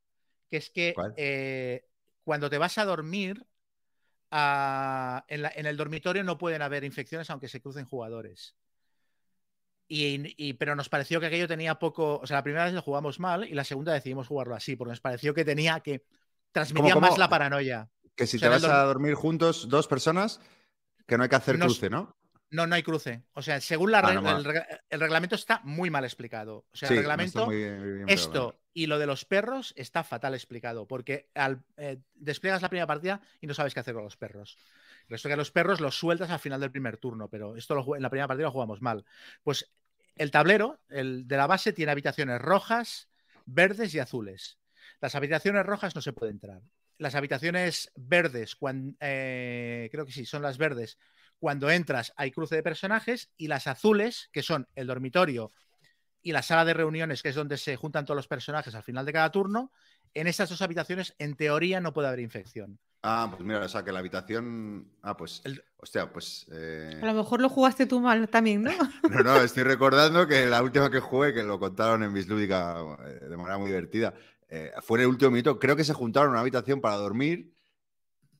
que 0.50 0.56
es 0.58 0.70
que 0.70 0.94
eh, 1.16 1.84
cuando 2.24 2.48
te 2.50 2.58
vas 2.58 2.78
a 2.78 2.84
dormir, 2.84 3.44
ah, 4.30 5.24
en, 5.28 5.42
la- 5.42 5.52
en 5.54 5.66
el 5.66 5.76
dormitorio 5.76 6.24
no 6.24 6.38
pueden 6.38 6.62
haber 6.62 6.84
infecciones 6.84 7.30
aunque 7.30 7.48
se 7.48 7.60
crucen 7.60 7.84
jugadores. 7.86 8.54
Y, 9.90 10.34
y- 10.36 10.52
pero 10.52 10.76
nos 10.76 10.88
pareció 10.90 11.18
que 11.20 11.26
aquello 11.26 11.48
tenía 11.48 11.76
poco. 11.78 12.18
O 12.18 12.26
sea, 12.26 12.36
la 12.38 12.42
primera 12.42 12.64
vez 12.64 12.74
lo 12.74 12.82
jugamos 12.82 13.18
mal 13.20 13.44
y 13.48 13.54
la 13.54 13.64
segunda 13.64 13.92
decidimos 13.94 14.26
jugarlo 14.26 14.54
así, 14.54 14.76
porque 14.76 14.90
nos 14.90 15.00
pareció 15.00 15.32
que 15.32 15.44
tenía 15.44 15.80
que. 15.80 16.04
Transmitía 16.52 16.94
cómo? 16.94 17.08
más 17.08 17.18
la 17.18 17.28
paranoia. 17.28 17.88
Que 18.14 18.26
si 18.26 18.36
O 18.36 18.40
sea, 18.40 18.48
te 18.50 18.54
vas 18.54 18.64
a 18.64 18.82
dormir 18.84 19.14
juntos, 19.14 19.68
dos 19.68 19.86
personas, 19.86 20.40
que 21.06 21.16
no 21.16 21.22
hay 21.22 21.28
que 21.30 21.36
hacer 21.36 21.58
cruce, 21.58 21.88
¿no? 21.88 22.17
No, 22.50 22.66
no 22.66 22.74
hay 22.74 22.82
cruce. 22.82 23.22
O 23.34 23.42
sea, 23.42 23.60
según 23.60 23.90
la 23.92 23.98
Ah, 23.98 24.08
regla, 24.08 24.32
no, 24.32 24.38
el, 24.38 24.44
reg- 24.44 24.80
el 24.88 25.00
reglamento 25.00 25.34
está 25.34 25.60
muy 25.64 25.90
mal 25.90 26.04
explicado. 26.04 26.64
O 26.72 26.76
sea, 26.76 26.88
Sí, 26.88 26.94
el 26.94 27.00
reglamento. 27.00 27.46
muy 27.46 27.56
bien- 27.56 27.78
muy 27.80 27.90
bien 27.92 28.08
Esto 28.08 28.58
y 28.72 28.86
lo 28.86 28.98
de 28.98 29.06
los 29.06 29.24
perros 29.24 29.74
está 29.76 30.02
fatal 30.04 30.34
explicado, 30.34 30.86
porque 30.86 31.28
al, 31.34 31.62
eh, 31.76 31.98
despliegas 32.14 32.62
la 32.62 32.68
primera 32.70 32.86
partida 32.86 33.20
y 33.40 33.46
no 33.46 33.54
sabes 33.54 33.74
qué 33.74 33.80
hacer 33.80 33.94
con 33.94 34.04
los 34.04 34.16
perros. 34.16 34.56
Resto 35.08 35.28
que 35.28 35.36
los 35.36 35.50
perros 35.50 35.80
los 35.80 35.98
sueltas 35.98 36.30
al 36.30 36.38
final 36.38 36.60
del 36.60 36.70
primer 36.70 36.96
turno, 36.96 37.28
pero 37.28 37.56
esto 37.56 37.74
lo 37.74 37.96
en 37.96 38.02
la 38.02 38.10
primera 38.10 38.28
partida 38.28 38.46
lo 38.46 38.52
jugamos 38.52 38.80
mal. 38.80 39.04
Pues 39.42 39.70
el 40.16 40.30
tablero 40.30 40.80
el 40.88 41.26
de 41.28 41.36
la 41.36 41.46
base 41.46 41.72
tiene 41.72 41.92
habitaciones 41.92 42.40
rojas, 42.40 43.08
verdes 43.46 43.94
y 43.94 43.98
azules. 43.98 44.58
Las 45.00 45.14
habitaciones 45.14 45.64
rojas 45.66 45.94
no 45.94 46.00
se 46.02 46.12
puede 46.12 46.32
entrar. 46.32 46.62
Las 46.98 47.14
habitaciones 47.14 47.90
verdes, 47.94 48.56
eh, 49.00 49.88
creo 49.92 50.04
que 50.06 50.12
sí, 50.12 50.24
son 50.26 50.42
las 50.42 50.58
verdes. 50.58 50.98
Cuando 51.38 51.70
entras 51.70 52.12
hay 52.16 52.30
cruce 52.30 52.56
de 52.56 52.62
personajes 52.62 53.30
y 53.36 53.48
las 53.48 53.66
azules, 53.66 54.28
que 54.32 54.42
son 54.42 54.66
el 54.74 54.86
dormitorio 54.86 55.52
y 56.22 56.32
la 56.32 56.42
sala 56.42 56.64
de 56.64 56.74
reuniones, 56.74 57.22
que 57.22 57.28
es 57.28 57.34
donde 57.34 57.56
se 57.56 57.76
juntan 57.76 58.04
todos 58.04 58.16
los 58.16 58.28
personajes 58.28 58.74
al 58.74 58.82
final 58.82 59.06
de 59.06 59.12
cada 59.12 59.30
turno, 59.30 59.70
en 60.14 60.26
esas 60.26 60.48
dos 60.50 60.62
habitaciones, 60.62 61.14
en 61.18 61.36
teoría, 61.36 61.80
no 61.80 61.92
puede 61.92 62.08
haber 62.08 62.20
infección. 62.20 62.78
Ah, 63.02 63.28
pues 63.30 63.42
mira, 63.46 63.60
o 63.60 63.68
sea, 63.68 63.84
que 63.84 63.92
la 63.92 64.00
habitación. 64.00 64.90
Ah, 65.02 65.16
pues. 65.16 65.40
El- 65.44 65.62
Hostia, 65.76 66.12
pues. 66.12 66.46
eh, 66.52 66.98
A 67.00 67.06
lo 67.06 67.14
mejor 67.14 67.40
lo 67.40 67.48
jugaste 67.48 67.86
tú 67.86 68.00
mal 68.00 68.28
también, 68.28 68.64
¿no? 68.64 68.70
No, 69.08 69.22
no, 69.22 69.40
estoy 69.40 69.62
recordando 69.62 70.26
que 70.26 70.46
la 70.46 70.62
última 70.62 70.90
que 70.90 70.98
jugué, 70.98 71.32
que 71.32 71.44
lo 71.44 71.60
contaron 71.60 72.02
en 72.02 72.12
Bislúdica 72.12 72.76
eh, 73.06 73.26
de 73.28 73.36
manera 73.36 73.56
muy 73.58 73.68
divertida, 73.68 74.12
eh, 74.48 74.72
fue 74.82 74.98
en 74.98 75.02
el 75.02 75.08
último 75.08 75.30
minuto. 75.30 75.58
Creo 75.58 75.76
que 75.76 75.84
se 75.84 75.94
juntaron 75.94 76.28
en 76.28 76.32
una 76.32 76.40
habitación 76.40 76.80
para 76.80 76.96
dormir 76.96 77.54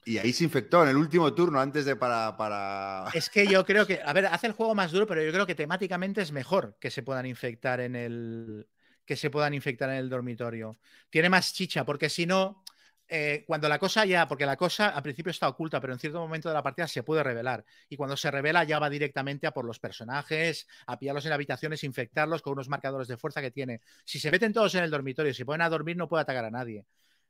y 0.09 0.17
ahí 0.17 0.33
se 0.33 0.45
infectó 0.45 0.83
en 0.83 0.89
el 0.89 0.97
último 0.97 1.35
turno 1.35 1.61
antes 1.61 1.85
de 1.85 1.95
para. 1.95 2.35
para... 2.39 3.05
Es 3.15 3.29
que 3.29 3.47
yo 3.47 3.65
creo 3.67 3.87
que, 3.87 4.01
a 4.03 4.13
ver, 4.15 4.27
hace 4.27 4.47
el 4.47 4.55
juego 4.55 4.75
más 4.75 4.91
duro, 4.91 5.07
pero 5.07 5.23
yo 5.23 5.31
creo 5.31 5.47
que 5.47 5.55
temáticamente 5.55 6.23
es 6.23 6.33
mejor 6.33 6.79
que 6.81 6.91
se 6.91 7.03
puedan 7.03 7.27
infectar 7.27 7.81
en 7.81 7.95
el 7.95 8.67
que 9.05 9.17
se 9.17 9.31
puedan 9.31 9.53
infectar 9.53 9.91
en 9.91 9.97
el 9.97 10.09
dormitorio. 10.09 10.79
Tiene 11.11 11.29
más 11.29 11.53
chicha, 11.53 11.85
porque 11.85 12.09
si 12.09 12.27
no, 12.27 12.63
eh, 13.07 13.45
cuando 13.47 13.69
la 13.69 13.79
cosa 13.79 14.05
ya, 14.07 14.27
porque 14.29 14.47
la 14.47 14.57
cosa 14.57 14.89
al 14.89 15.03
principio 15.03 15.31
está 15.31 15.49
oculta, 15.49 15.81
pero 15.81 15.93
en 15.93 15.99
cierto 15.99 16.21
momento 16.21 16.49
de 16.49 16.55
la 16.55 16.63
partida 16.63 16.89
se 16.89 17.03
puede 17.03 17.23
revelar. 17.23 17.65
Y 17.91 17.97
cuando 17.97 18.17
se 18.17 18.31
revela 18.31 18.65
ya 18.65 18.79
va 18.79 18.89
directamente 18.89 19.47
a 19.47 19.53
por 19.53 19.67
los 19.67 19.79
personajes, 19.79 20.67
a 20.87 20.99
pillarlos 20.99 21.27
en 21.27 21.33
habitaciones, 21.33 21.85
infectarlos 21.85 22.41
con 22.41 22.55
unos 22.55 22.69
marcadores 22.69 23.09
de 23.09 23.17
fuerza 23.19 23.43
que 23.43 23.51
tiene. 23.51 23.81
Si 24.05 24.19
se 24.19 24.31
meten 24.31 24.55
todos 24.55 24.75
en 24.75 24.85
el 24.85 24.91
dormitorio 24.91 25.35
se 25.35 25.45
ponen 25.45 25.63
a 25.63 25.71
dormir, 25.71 25.97
no 25.97 26.09
puede 26.09 26.23
atacar 26.23 26.47
a 26.47 26.51
nadie. 26.51 26.87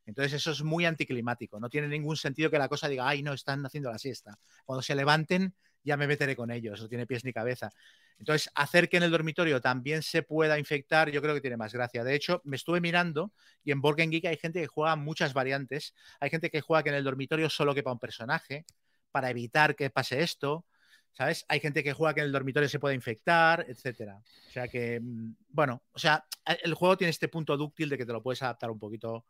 Entonces 0.08 0.32
eso 0.32 0.52
es 0.52 0.62
muy 0.62 0.86
anticlimático. 0.86 1.60
No 1.60 1.68
tiene 1.68 1.86
ningún 1.86 2.16
sentido 2.16 2.50
que 2.50 2.58
la 2.58 2.66
cosa 2.66 2.88
diga, 2.88 3.06
ay, 3.06 3.22
no, 3.22 3.34
están 3.34 3.64
haciendo 3.66 3.90
la 3.90 3.98
siesta. 3.98 4.38
Cuando 4.64 4.80
se 4.80 4.94
levanten, 4.94 5.54
ya 5.84 5.98
me 5.98 6.06
meteré 6.06 6.34
con 6.34 6.50
ellos. 6.50 6.80
No 6.80 6.88
tiene 6.88 7.06
pies 7.06 7.26
ni 7.26 7.32
cabeza. 7.34 7.70
Entonces, 8.18 8.50
hacer 8.54 8.88
que 8.88 8.96
en 8.96 9.02
el 9.02 9.10
dormitorio 9.10 9.60
también 9.60 10.02
se 10.02 10.22
pueda 10.22 10.58
infectar, 10.58 11.10
yo 11.10 11.20
creo 11.20 11.34
que 11.34 11.42
tiene 11.42 11.58
más 11.58 11.74
gracia. 11.74 12.04
De 12.04 12.14
hecho, 12.14 12.40
me 12.44 12.56
estuve 12.56 12.80
mirando 12.80 13.32
y 13.62 13.70
en 13.70 13.82
Game 13.82 14.08
Geek 14.08 14.24
hay 14.24 14.38
gente 14.38 14.62
que 14.62 14.66
juega 14.66 14.96
muchas 14.96 15.34
variantes. 15.34 15.94
Hay 16.20 16.30
gente 16.30 16.50
que 16.50 16.62
juega 16.62 16.82
que 16.82 16.88
en 16.88 16.94
el 16.94 17.04
dormitorio 17.04 17.50
solo 17.50 17.74
quepa 17.74 17.92
un 17.92 17.98
personaje 17.98 18.64
para 19.10 19.28
evitar 19.28 19.76
que 19.76 19.90
pase 19.90 20.22
esto. 20.22 20.64
¿Sabes? 21.12 21.44
Hay 21.48 21.60
gente 21.60 21.82
que 21.82 21.92
juega 21.92 22.14
que 22.14 22.20
en 22.20 22.26
el 22.26 22.32
dormitorio 22.32 22.68
se 22.68 22.78
puede 22.78 22.94
infectar, 22.94 23.66
etcétera. 23.68 24.22
O 24.48 24.50
sea 24.52 24.68
que, 24.68 25.00
mm, 25.00 25.34
bueno, 25.48 25.82
o 25.92 25.98
sea, 25.98 26.24
el 26.46 26.72
juego 26.74 26.96
tiene 26.96 27.10
este 27.10 27.28
punto 27.28 27.56
dúctil 27.58 27.88
de 27.90 27.98
que 27.98 28.06
te 28.06 28.12
lo 28.12 28.22
puedes 28.22 28.42
adaptar 28.42 28.70
un 28.70 28.78
poquito, 28.78 29.26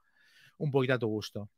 un 0.58 0.70
poquito 0.70 0.94
a 0.94 0.98
tu 0.98 1.08
gusto. 1.08 1.50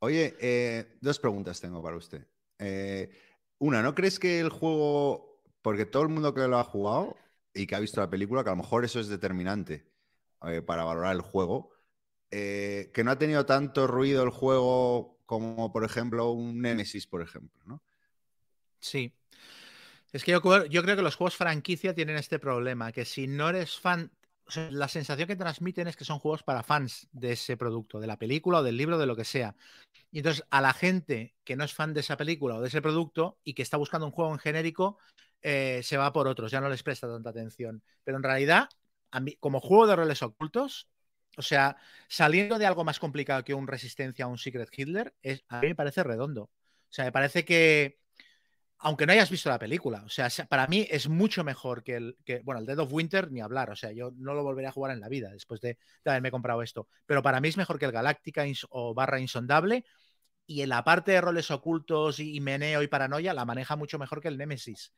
Oye, 0.00 0.36
eh, 0.40 0.96
dos 1.00 1.18
preguntas 1.18 1.60
tengo 1.60 1.82
para 1.82 1.96
usted. 1.96 2.26
Eh, 2.58 3.10
una, 3.58 3.82
¿no 3.82 3.94
crees 3.94 4.18
que 4.18 4.40
el 4.40 4.48
juego, 4.48 5.42
porque 5.62 5.86
todo 5.86 6.02
el 6.02 6.08
mundo 6.08 6.34
que 6.34 6.46
lo 6.46 6.58
ha 6.58 6.64
jugado 6.64 7.16
y 7.54 7.66
que 7.66 7.74
ha 7.74 7.80
visto 7.80 8.00
la 8.00 8.10
película, 8.10 8.42
que 8.42 8.50
a 8.50 8.52
lo 8.52 8.62
mejor 8.62 8.84
eso 8.84 9.00
es 9.00 9.08
determinante 9.08 9.86
eh, 10.46 10.62
para 10.62 10.84
valorar 10.84 11.14
el 11.14 11.20
juego, 11.20 11.70
eh, 12.30 12.90
que 12.94 13.04
no 13.04 13.10
ha 13.10 13.18
tenido 13.18 13.44
tanto 13.44 13.86
ruido 13.86 14.22
el 14.22 14.30
juego 14.30 15.18
como, 15.26 15.72
por 15.72 15.84
ejemplo, 15.84 16.30
un 16.30 16.60
Nemesis, 16.60 17.06
por 17.06 17.22
ejemplo, 17.22 17.60
¿no? 17.66 17.82
Sí. 18.78 19.12
Es 20.12 20.24
que 20.24 20.32
yo 20.32 20.40
creo 20.40 20.96
que 20.96 21.02
los 21.02 21.14
juegos 21.14 21.36
franquicia 21.36 21.94
tienen 21.94 22.16
este 22.16 22.38
problema, 22.38 22.90
que 22.92 23.04
si 23.04 23.26
no 23.26 23.48
eres 23.48 23.78
fan, 23.78 24.10
la 24.70 24.88
sensación 24.88 25.28
que 25.28 25.36
transmiten 25.36 25.88
es 25.88 25.96
que 25.96 26.04
son 26.04 26.18
juegos 26.18 26.42
para 26.42 26.62
fans 26.62 27.08
de 27.12 27.32
ese 27.32 27.56
producto, 27.56 28.00
de 28.00 28.06
la 28.06 28.18
película 28.18 28.58
o 28.58 28.62
del 28.62 28.76
libro, 28.76 28.98
de 28.98 29.06
lo 29.06 29.16
que 29.16 29.24
sea. 29.24 29.54
Y 30.10 30.18
entonces 30.18 30.44
a 30.50 30.60
la 30.60 30.72
gente 30.72 31.34
que 31.44 31.56
no 31.56 31.64
es 31.64 31.74
fan 31.74 31.94
de 31.94 32.00
esa 32.00 32.16
película 32.16 32.56
o 32.56 32.60
de 32.60 32.68
ese 32.68 32.82
producto 32.82 33.38
y 33.44 33.54
que 33.54 33.62
está 33.62 33.76
buscando 33.76 34.06
un 34.06 34.12
juego 34.12 34.32
en 34.32 34.38
genérico, 34.38 34.98
eh, 35.42 35.80
se 35.82 35.96
va 35.96 36.12
por 36.12 36.28
otros, 36.28 36.50
ya 36.50 36.60
no 36.60 36.68
les 36.68 36.82
presta 36.82 37.08
tanta 37.08 37.30
atención. 37.30 37.82
Pero 38.04 38.16
en 38.16 38.22
realidad, 38.22 38.68
a 39.10 39.20
mí, 39.20 39.36
como 39.40 39.60
juego 39.60 39.86
de 39.86 39.96
roles 39.96 40.22
ocultos, 40.22 40.88
o 41.36 41.42
sea, 41.42 41.76
saliendo 42.08 42.58
de 42.58 42.66
algo 42.66 42.84
más 42.84 42.98
complicado 42.98 43.44
que 43.44 43.54
un 43.54 43.66
Resistencia 43.66 44.26
o 44.26 44.30
un 44.30 44.38
Secret 44.38 44.68
Hitler, 44.72 45.14
es, 45.22 45.44
a 45.48 45.60
mí 45.60 45.68
me 45.68 45.74
parece 45.74 46.02
redondo. 46.02 46.42
O 46.42 46.92
sea, 46.92 47.04
me 47.04 47.12
parece 47.12 47.44
que, 47.44 48.00
aunque 48.82 49.06
no 49.06 49.12
hayas 49.12 49.30
visto 49.30 49.48
la 49.50 49.58
película, 49.58 50.02
o 50.04 50.08
sea, 50.08 50.30
se- 50.30 50.46
para 50.46 50.66
mí 50.66 50.86
es 50.90 51.08
mucho 51.08 51.44
mejor 51.44 51.82
que 51.82 51.96
el, 51.96 52.16
que, 52.24 52.40
bueno, 52.40 52.60
el 52.60 52.66
Dead 52.66 52.78
of 52.78 52.92
Winter 52.92 53.30
ni 53.30 53.40
hablar, 53.40 53.70
o 53.70 53.76
sea, 53.76 53.92
yo 53.92 54.12
no 54.16 54.34
lo 54.34 54.42
volveré 54.42 54.68
a 54.68 54.72
jugar 54.72 54.92
en 54.92 55.00
la 55.00 55.08
vida 55.08 55.30
después 55.30 55.60
de, 55.60 55.78
de 56.04 56.10
haberme 56.10 56.30
comprado 56.30 56.62
esto, 56.62 56.88
pero 57.06 57.22
para 57.22 57.40
mí 57.40 57.48
es 57.48 57.56
mejor 57.56 57.78
que 57.78 57.84
el 57.86 57.92
Galáctica 57.92 58.44
o 58.70 58.94
barra 58.94 59.20
insondable 59.20 59.84
y 60.46 60.62
en 60.62 60.70
la 60.70 60.82
parte 60.82 61.12
de 61.12 61.20
roles 61.20 61.50
ocultos 61.50 62.18
y, 62.20 62.34
y 62.34 62.40
meneo 62.40 62.82
y 62.82 62.88
paranoia 62.88 63.34
la 63.34 63.44
maneja 63.44 63.76
mucho 63.76 63.98
mejor 63.98 64.20
que 64.20 64.28
el 64.28 64.38
Nemesis 64.38 64.92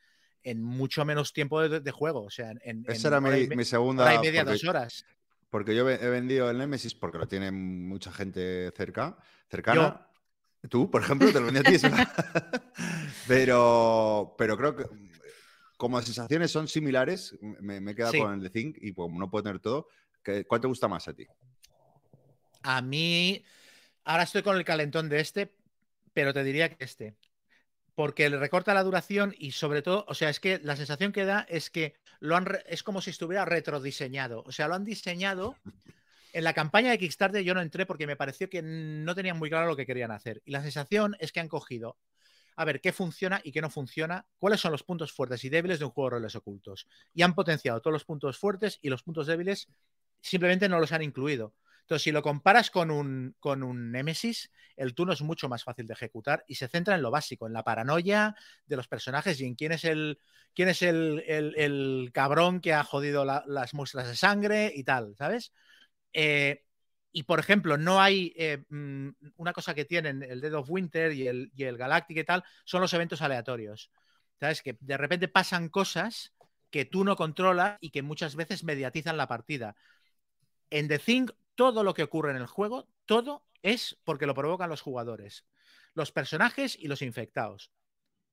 en 0.45 0.62
mucho 0.62 1.05
menos 1.05 1.33
tiempo 1.33 1.61
de, 1.61 1.80
de 1.80 1.91
juego, 1.93 2.22
o 2.24 2.30
sea, 2.30 2.51
en, 2.51 2.61
en 2.64 2.85
Esa 2.89 3.09
era 3.09 3.20
mi, 3.20 3.47
me- 3.49 3.57
mi 3.57 3.64
segunda. 3.64 4.05
hora 4.05 4.14
y 4.14 4.18
media, 4.18 4.43
porque- 4.45 4.53
dos 4.59 4.64
horas. 4.68 5.05
Porque 5.51 5.76
yo 5.76 5.87
he 5.91 5.95
he 6.03 6.09
vendido 6.09 6.49
el 6.51 6.57
Nemesis 6.57 6.95
porque 6.95 7.18
lo 7.18 7.28
tiene 7.28 7.51
mucha 7.53 8.11
gente 8.11 8.72
cerca, 8.74 9.18
cercana. 9.51 10.09
Tú, 10.68 10.90
por 10.90 11.02
ejemplo, 11.02 11.32
te 11.32 11.40
lo 11.40 11.46
vendí 11.46 11.60
a 11.60 11.62
ti. 11.64 11.76
pero, 13.28 14.34
pero 14.38 14.56
creo 14.56 14.76
que 14.76 14.84
como 15.76 15.96
las 15.96 16.06
sensaciones 16.06 16.50
son 16.50 16.68
similares, 16.68 17.36
me, 17.40 17.80
me 17.80 17.90
he 17.90 17.94
quedado 17.94 18.12
Sí. 18.12 18.18
con 18.20 18.34
el 18.34 18.40
de 18.42 18.50
Zinc 18.50 18.76
y 18.80 18.92
como 18.94 19.18
no 19.18 19.30
puedo 19.30 19.42
tener 19.42 19.58
todo, 19.60 19.88
¿qué- 20.22 20.44
¿cuál 20.44 20.60
te 20.60 20.68
gusta 20.68 20.86
más 20.86 21.08
a 21.08 21.12
ti? 21.14 21.26
A 22.62 22.80
mí, 22.80 23.44
ahora 24.04 24.22
estoy 24.22 24.42
con 24.42 24.56
el 24.56 24.64
calentón 24.64 25.08
de 25.08 25.18
este, 25.20 25.52
pero 26.12 26.32
te 26.32 26.44
diría 26.44 26.68
que 26.72 26.84
este. 26.84 27.16
Porque 27.96 28.30
le 28.30 28.38
recorta 28.38 28.72
la 28.74 28.84
duración 28.84 29.34
y 29.36 29.50
sobre 29.52 29.82
todo, 29.82 30.04
o 30.08 30.14
sea, 30.14 30.30
es 30.30 30.38
que 30.40 30.60
la 30.62 30.76
sensación 30.76 31.12
que 31.12 31.24
da 31.24 31.44
es 31.48 31.68
que 31.70 31.94
lo 32.20 32.36
han 32.36 32.46
es 32.66 32.82
como 32.84 33.02
si 33.02 33.10
estuviera 33.10 33.44
retrodiseñado. 33.44 34.44
O 34.46 34.52
sea, 34.52 34.68
lo 34.68 34.74
han 34.74 34.84
diseñado. 34.84 35.56
En 36.33 36.45
la 36.45 36.55
campaña 36.55 36.91
de 36.91 36.99
Kickstarter 36.99 37.43
yo 37.45 37.55
no 37.55 37.61
entré 37.61 37.85
porque 37.87 38.07
me 38.07 38.16
pareció 38.16 38.49
que 38.49 38.62
no 38.62 39.14
tenían 39.14 39.39
muy 39.39 39.51
claro 39.51 39.66
lo 39.66 39.76
que 39.76 39.87
querían 39.87 40.11
hacer. 40.11 40.41
Y 40.45 40.53
la 40.53 40.62
sensación 40.62 41.14
es 41.18 41.33
que 41.33 41.41
han 41.41 41.49
cogido 41.49 41.99
a 42.57 42.64
ver 42.64 42.80
qué 42.80 42.93
funciona 42.93 43.41
y 43.45 43.53
qué 43.53 43.61
no 43.62 43.70
funciona, 43.70 44.26
cuáles 44.39 44.61
son 44.61 44.72
los 44.72 44.83
puntos 44.85 45.12
fuertes 45.12 45.45
y 45.45 45.51
débiles 45.51 45.78
de 45.78 45.87
un 45.87 45.91
juego 45.93 46.11
de 46.11 46.16
roles 46.16 46.37
ocultos. 46.37 46.87
Y 47.14 47.22
han 47.22 47.35
potenciado 47.35 47.80
todos 47.80 47.93
los 47.95 48.05
puntos 48.05 48.39
fuertes 48.39 48.78
y 48.83 48.91
los 48.91 49.03
puntos 49.03 49.26
débiles 49.26 49.68
simplemente 50.20 50.68
no 50.68 50.78
los 50.80 50.93
han 50.93 51.03
incluido 51.03 51.55
Entonces, 51.83 52.03
si 52.05 52.12
lo 52.12 52.22
comparas 52.22 52.70
con 52.70 52.91
un, 52.91 53.35
con 53.41 53.62
un 53.62 53.91
Nemesis, 53.91 54.51
el 54.76 54.95
turno 54.95 55.12
es 55.14 55.22
mucho 55.22 55.49
más 55.49 55.64
fácil 55.64 55.87
de 55.87 55.95
ejecutar 55.95 56.45
y 56.47 56.55
se 56.57 56.68
centra 56.68 56.95
en 56.95 57.03
lo 57.03 57.11
básico, 57.11 57.47
en 57.47 57.53
la 57.53 57.64
paranoia 57.64 58.35
de 58.66 58.76
los 58.76 58.89
personajes 58.89 59.41
y 59.41 59.47
en 59.47 59.55
quién 59.57 59.72
es 59.72 59.85
el, 59.85 60.18
quién 60.55 60.68
es 60.68 60.83
el, 60.83 61.24
el- 61.26 61.55
el 61.57 62.11
cabrón 62.14 62.61
que 62.61 62.72
ha 62.74 62.85
jodido 62.85 63.24
la- 63.24 63.45
las 63.47 63.74
muestras 63.74 64.09
de 64.09 64.16
sangre 64.16 64.72
y 64.74 64.85
tal, 64.85 65.14
¿sabes? 65.18 65.53
Eh, 66.12 66.64
y 67.12 67.24
por 67.24 67.38
ejemplo, 67.38 67.76
no 67.76 68.00
hay 68.00 68.32
eh, 68.36 68.64
mm, 68.68 69.08
una 69.36 69.52
cosa 69.52 69.74
que 69.74 69.84
tienen 69.84 70.22
el 70.22 70.40
Dead 70.40 70.54
of 70.54 70.70
Winter 70.70 71.12
y 71.12 71.28
el, 71.28 71.52
y 71.54 71.64
el 71.64 71.76
Galactic 71.76 72.16
y 72.16 72.24
tal, 72.24 72.44
son 72.64 72.80
los 72.80 72.92
eventos 72.94 73.22
aleatorios. 73.22 73.90
¿Sabes? 74.40 74.62
Que 74.62 74.76
de 74.80 74.96
repente 74.96 75.28
pasan 75.28 75.68
cosas 75.68 76.32
que 76.70 76.84
tú 76.84 77.04
no 77.04 77.16
controlas 77.16 77.78
y 77.80 77.90
que 77.90 78.02
muchas 78.02 78.34
veces 78.34 78.64
mediatizan 78.64 79.16
la 79.16 79.28
partida. 79.28 79.76
En 80.70 80.88
The 80.88 80.98
Thing, 80.98 81.28
todo 81.54 81.84
lo 81.84 81.94
que 81.94 82.02
ocurre 82.02 82.30
en 82.30 82.38
el 82.38 82.46
juego, 82.46 82.88
todo 83.04 83.44
es 83.62 83.98
porque 84.04 84.26
lo 84.26 84.34
provocan 84.34 84.70
los 84.70 84.80
jugadores, 84.80 85.44
los 85.94 86.12
personajes 86.12 86.76
y 86.78 86.88
los 86.88 87.02
infectados. 87.02 87.70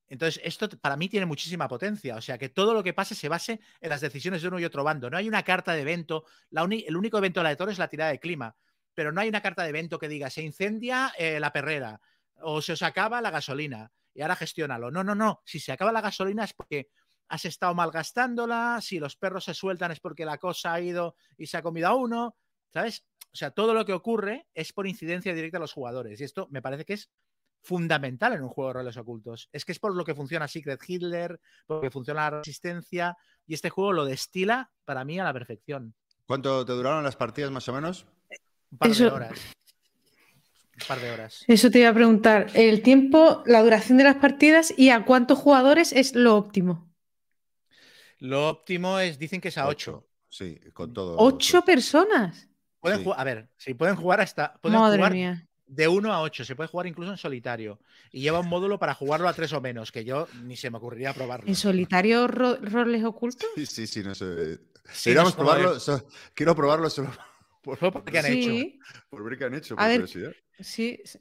Entonces, 0.09 0.41
esto 0.43 0.67
para 0.81 0.97
mí 0.97 1.07
tiene 1.07 1.25
muchísima 1.25 1.67
potencia. 1.67 2.15
O 2.15 2.21
sea, 2.21 2.37
que 2.37 2.49
todo 2.49 2.73
lo 2.73 2.83
que 2.83 2.93
pase 2.93 3.15
se 3.15 3.29
base 3.29 3.59
en 3.79 3.89
las 3.89 4.01
decisiones 4.01 4.41
de 4.41 4.47
uno 4.47 4.59
y 4.59 4.65
otro 4.65 4.83
bando. 4.83 5.09
No 5.09 5.17
hay 5.17 5.27
una 5.27 5.43
carta 5.43 5.73
de 5.73 5.81
evento. 5.81 6.25
La 6.49 6.63
el 6.63 6.97
único 6.97 7.17
evento 7.19 7.39
aleatorio 7.39 7.71
es 7.71 7.79
la 7.79 7.87
tirada 7.87 8.11
de 8.11 8.19
clima. 8.19 8.55
Pero 8.95 9.11
no 9.11 9.21
hay 9.21 9.29
una 9.29 9.41
carta 9.41 9.63
de 9.63 9.69
evento 9.69 9.99
que 9.99 10.07
diga 10.07 10.29
se 10.29 10.41
incendia 10.41 11.13
eh, 11.17 11.39
la 11.39 11.53
perrera 11.53 12.01
o 12.41 12.61
se 12.61 12.73
os 12.73 12.81
acaba 12.81 13.21
la 13.21 13.31
gasolina 13.31 13.91
y 14.13 14.21
ahora 14.21 14.35
gestiónalo. 14.35 14.91
No, 14.91 15.03
no, 15.03 15.15
no. 15.15 15.41
Si 15.45 15.59
se 15.59 15.71
acaba 15.71 15.91
la 15.91 16.01
gasolina 16.01 16.43
es 16.43 16.53
porque 16.53 16.89
has 17.27 17.45
estado 17.45 17.75
malgastándola. 17.75 18.79
Si 18.81 18.99
los 18.99 19.15
perros 19.15 19.45
se 19.45 19.53
sueltan 19.53 19.91
es 19.91 19.99
porque 19.99 20.25
la 20.25 20.37
cosa 20.37 20.73
ha 20.73 20.81
ido 20.81 21.15
y 21.37 21.47
se 21.47 21.57
ha 21.57 21.61
comido 21.61 21.87
a 21.87 21.95
uno. 21.95 22.35
¿Sabes? 22.73 23.05
O 23.31 23.37
sea, 23.37 23.51
todo 23.51 23.73
lo 23.73 23.85
que 23.85 23.93
ocurre 23.93 24.47
es 24.53 24.73
por 24.73 24.87
incidencia 24.87 25.33
directa 25.33 25.57
a 25.57 25.61
los 25.61 25.73
jugadores. 25.73 26.19
Y 26.19 26.23
esto 26.23 26.47
me 26.51 26.61
parece 26.61 26.85
que 26.85 26.93
es 26.93 27.09
fundamental 27.61 28.33
en 28.33 28.43
un 28.43 28.49
juego 28.49 28.69
de 28.69 28.73
roles 28.75 28.97
ocultos. 28.97 29.49
Es 29.51 29.65
que 29.65 29.71
es 29.71 29.79
por 29.79 29.95
lo 29.95 30.05
que 30.05 30.15
funciona 30.15 30.47
Secret 30.47 30.81
Hitler, 30.87 31.39
porque 31.67 31.91
funciona 31.91 32.29
la 32.29 32.37
resistencia, 32.39 33.17
y 33.45 33.53
este 33.53 33.69
juego 33.69 33.93
lo 33.93 34.05
destila 34.05 34.71
para 34.85 35.03
mí 35.03 35.19
a 35.19 35.23
la 35.23 35.33
perfección. 35.33 35.93
¿Cuánto 36.25 36.65
te 36.65 36.73
duraron 36.73 37.03
las 37.03 37.15
partidas 37.15 37.51
más 37.51 37.67
o 37.69 37.73
menos? 37.73 38.05
Un 38.71 38.77
par 38.77 38.91
de 38.91 39.07
horas. 39.07 39.39
Un 40.81 40.87
par 40.87 40.99
de 40.99 41.11
horas. 41.11 41.43
Eso 41.47 41.71
te 41.71 41.79
iba 41.79 41.89
a 41.89 41.93
preguntar. 41.93 42.47
El 42.53 42.81
tiempo, 42.81 43.43
la 43.45 43.61
duración 43.63 43.97
de 43.97 44.03
las 44.05 44.15
partidas 44.17 44.73
y 44.77 44.91
a 44.91 45.03
cuántos 45.05 45.39
jugadores 45.39 45.91
es 45.91 46.15
lo 46.15 46.35
óptimo. 46.37 46.89
Lo 48.19 48.49
óptimo 48.49 48.99
es, 48.99 49.17
dicen 49.17 49.41
que 49.41 49.47
es 49.47 49.57
a 49.57 49.67
8. 49.67 50.05
Sí, 50.27 50.59
con 50.73 50.93
todo. 50.93 51.15
¿Ocho 51.17 51.63
personas? 51.65 52.47
Pueden 52.79 52.99
Sí. 52.99 53.03
jugar, 53.03 53.19
a 53.19 53.23
ver, 53.23 53.49
si 53.57 53.73
pueden 53.73 53.95
jugar 53.95 54.21
hasta. 54.21 54.53
Pueden 54.61 54.79
Madre 54.79 54.97
jugar 54.97 55.13
mía. 55.13 55.48
De 55.69 55.87
1 55.87 56.11
a 56.13 56.21
8. 56.21 56.43
Se 56.43 56.55
puede 56.55 56.67
jugar 56.67 56.87
incluso 56.87 57.11
en 57.11 57.17
solitario. 57.17 57.79
Y 58.11 58.21
lleva 58.21 58.39
un 58.39 58.47
módulo 58.49 58.79
para 58.79 58.93
jugarlo 58.95 59.29
a 59.29 59.33
3 59.33 59.53
o 59.53 59.61
menos, 59.61 59.91
que 59.91 60.03
yo 60.03 60.27
ni 60.43 60.57
se 60.57 60.69
me 60.69 60.77
ocurriría 60.77 61.13
probarlo. 61.13 61.47
¿En 61.47 61.55
solitario 61.55 62.27
ro- 62.27 62.57
roles 62.61 63.03
ocultos? 63.03 63.47
Sí, 63.55 63.65
sí, 63.65 63.87
sí, 63.87 64.03
no 64.03 64.13
sé. 64.15 64.59
Sí, 64.91 65.13
no 65.13 65.31
probarlo. 65.31 65.79
so- 65.79 66.07
quiero 66.33 66.55
probarlo 66.55 66.89
solo 66.89 67.11
por, 67.61 67.77
Solo 67.79 67.91
porque 67.91 68.17
han 68.19 68.25
hecho. 68.25 68.49
Sí, 68.49 68.79
por 69.09 69.23
ver 69.23 69.37
qué 69.37 69.45
han 69.45 69.53
hecho. 69.53 69.75
Por 69.75 69.85
ver. 69.85 70.01
curiosidad. 70.01 70.31
sí. 70.59 70.99
sí. 71.05 71.19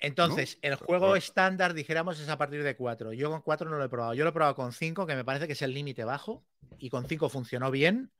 Entonces, 0.00 0.58
el 0.60 0.76
Pues, 0.76 0.86
juego 0.86 1.16
estándar, 1.16 1.72
dijéramos, 1.72 2.20
es 2.20 2.28
a 2.28 2.36
partir 2.36 2.62
de 2.62 2.76
4. 2.76 3.14
Yo 3.14 3.30
con 3.30 3.40
4 3.40 3.70
no 3.70 3.78
lo 3.78 3.84
he 3.84 3.88
probado. 3.88 4.12
Yo 4.12 4.24
lo 4.24 4.30
he 4.30 4.32
probado 4.34 4.54
con 4.54 4.72
5, 4.74 5.06
que 5.06 5.14
me 5.14 5.24
parece 5.24 5.46
que 5.46 5.54
es 5.54 5.62
el 5.62 5.72
límite 5.72 6.04
bajo. 6.04 6.44
Y 6.78 6.90
con 6.90 7.08
5 7.08 7.30
funcionó 7.30 7.70
bien. 7.70 8.10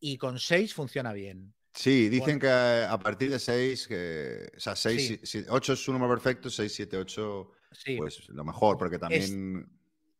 Y 0.00 0.18
con 0.18 0.40
6 0.40 0.74
funciona 0.74 1.12
bien. 1.12 1.54
Sí, 1.74 2.08
dicen 2.08 2.38
que 2.38 2.48
a 2.48 2.96
partir 2.98 3.30
de 3.30 3.38
6, 3.38 3.88
que, 3.88 4.50
o 4.56 4.60
sea, 4.60 4.76
6, 4.76 5.20
Sí. 5.24 5.44
8 5.48 5.72
es 5.72 5.82
su 5.84 5.92
número 5.92 6.12
perfecto, 6.14 6.48
6, 6.48 6.72
7, 6.72 6.96
8, 6.96 7.50
Sí. 7.72 7.96
pues 7.96 8.28
lo 8.28 8.44
mejor, 8.44 8.78
porque 8.78 8.98
también. 8.98 9.68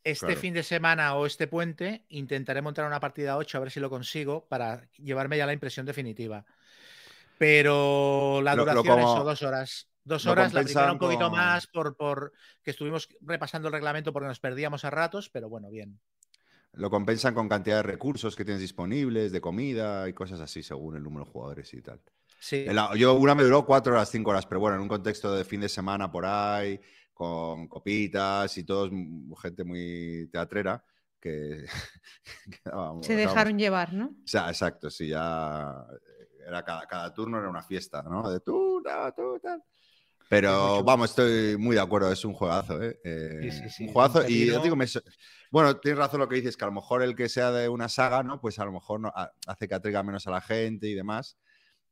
Este 0.02 0.26
claro. 0.26 0.40
fin 0.40 0.52
de 0.52 0.62
semana 0.62 1.14
o 1.14 1.24
este 1.24 1.46
puente 1.46 2.04
intentaré 2.08 2.60
montar 2.60 2.84
una 2.86 3.00
partida 3.00 3.36
8 3.38 3.56
a 3.56 3.60
ver 3.60 3.70
si 3.70 3.80
lo 3.80 3.88
consigo 3.88 4.46
para 4.48 4.86
llevarme 4.98 5.38
ya 5.38 5.46
la 5.46 5.52
impresión 5.54 5.86
definitiva. 5.86 6.44
Pero 7.38 8.40
la 8.42 8.54
Lo- 8.54 8.64
lo 8.64 8.72
duración 8.72 8.98
es 8.98 9.04
como- 9.06 9.20
o 9.20 9.24
dos 9.24 9.42
horas. 9.42 9.88
Dos 10.04 10.24
lo 10.26 10.32
horas, 10.32 10.52
la 10.52 10.62
primera 10.62 10.92
un 10.92 10.98
poquito 10.98 11.30
más 11.30 11.66
por, 11.66 11.96
por 11.96 12.32
que 12.62 12.72
estuvimos 12.72 13.08
repasando 13.22 13.68
el 13.68 13.72
reglamento 13.74 14.12
porque 14.12 14.28
nos 14.28 14.38
perdíamos 14.40 14.84
a 14.84 14.90
ratos, 14.90 15.30
pero 15.30 15.48
bueno, 15.48 15.70
bien. 15.70 15.98
Lo 16.76 16.90
compensan 16.90 17.34
con 17.34 17.48
cantidad 17.48 17.76
de 17.76 17.82
recursos 17.84 18.34
que 18.36 18.44
tienes 18.44 18.60
disponibles, 18.60 19.32
de 19.32 19.40
comida 19.40 20.08
y 20.08 20.12
cosas 20.12 20.40
así, 20.40 20.62
según 20.62 20.96
el 20.96 21.02
número 21.02 21.24
de 21.24 21.30
jugadores 21.30 21.72
y 21.74 21.80
tal. 21.82 22.00
Sí. 22.40 22.64
La- 22.66 22.94
yo 22.96 23.14
una 23.14 23.34
me 23.34 23.42
duró 23.44 23.64
4 23.64 23.92
horas, 23.94 24.10
5 24.10 24.30
horas, 24.30 24.46
pero 24.46 24.60
bueno, 24.60 24.76
en 24.76 24.82
un 24.82 24.88
contexto 24.88 25.34
de 25.34 25.44
fin 25.44 25.60
de 25.60 25.68
semana 25.68 26.10
por 26.10 26.26
ahí, 26.26 26.80
con 27.12 27.68
copitas 27.68 28.56
y 28.58 28.64
todos, 28.64 28.90
mm, 28.92 29.32
gente 29.34 29.64
muy 29.64 30.28
teatrera, 30.32 30.84
que. 31.20 31.64
que 32.64 32.70
vamos, 32.70 33.06
Se 33.06 33.14
vamos. 33.14 33.28
dejaron 33.30 33.58
llevar, 33.58 33.92
¿no? 33.92 34.06
O 34.06 34.26
sea, 34.26 34.48
exacto, 34.48 34.90
sí, 34.90 35.08
ya 35.08 35.86
era 36.46 36.62
cada, 36.62 36.86
cada 36.86 37.14
turno 37.14 37.38
era 37.38 37.48
una 37.48 37.62
fiesta, 37.62 38.02
¿no? 38.02 38.28
De 38.30 38.40
tú, 38.40 38.82
no, 38.84 39.12
tú, 39.14 39.38
tal. 39.42 39.62
Pero 40.28 40.82
vamos, 40.82 41.10
estoy 41.10 41.56
muy 41.56 41.76
de 41.76 41.82
acuerdo, 41.82 42.10
es 42.10 42.24
un 42.24 42.32
juegazo, 42.32 42.82
¿eh? 42.82 42.98
Eh, 43.04 43.38
Sí, 43.42 43.50
sí, 43.62 43.70
sí, 43.70 43.86
un 43.86 43.92
juegazo. 43.92 44.28
y 44.28 44.46
yo 44.46 44.58
digo, 44.60 44.74
me 44.74 44.86
bueno, 45.54 45.76
tienes 45.76 45.98
razón 45.98 46.18
lo 46.18 46.28
que 46.28 46.34
dices, 46.34 46.56
que 46.56 46.64
a 46.64 46.66
lo 46.66 46.72
mejor 46.74 47.00
el 47.02 47.14
que 47.14 47.28
sea 47.28 47.52
de 47.52 47.68
una 47.68 47.88
saga, 47.88 48.24
¿no? 48.24 48.40
Pues 48.40 48.58
a 48.58 48.64
lo 48.64 48.72
mejor 48.72 48.98
no, 48.98 49.08
a- 49.14 49.32
hace 49.46 49.68
que 49.68 49.74
atraiga 49.76 50.02
menos 50.02 50.26
a 50.26 50.32
la 50.32 50.40
gente 50.40 50.88
y 50.88 50.94
demás. 50.94 51.38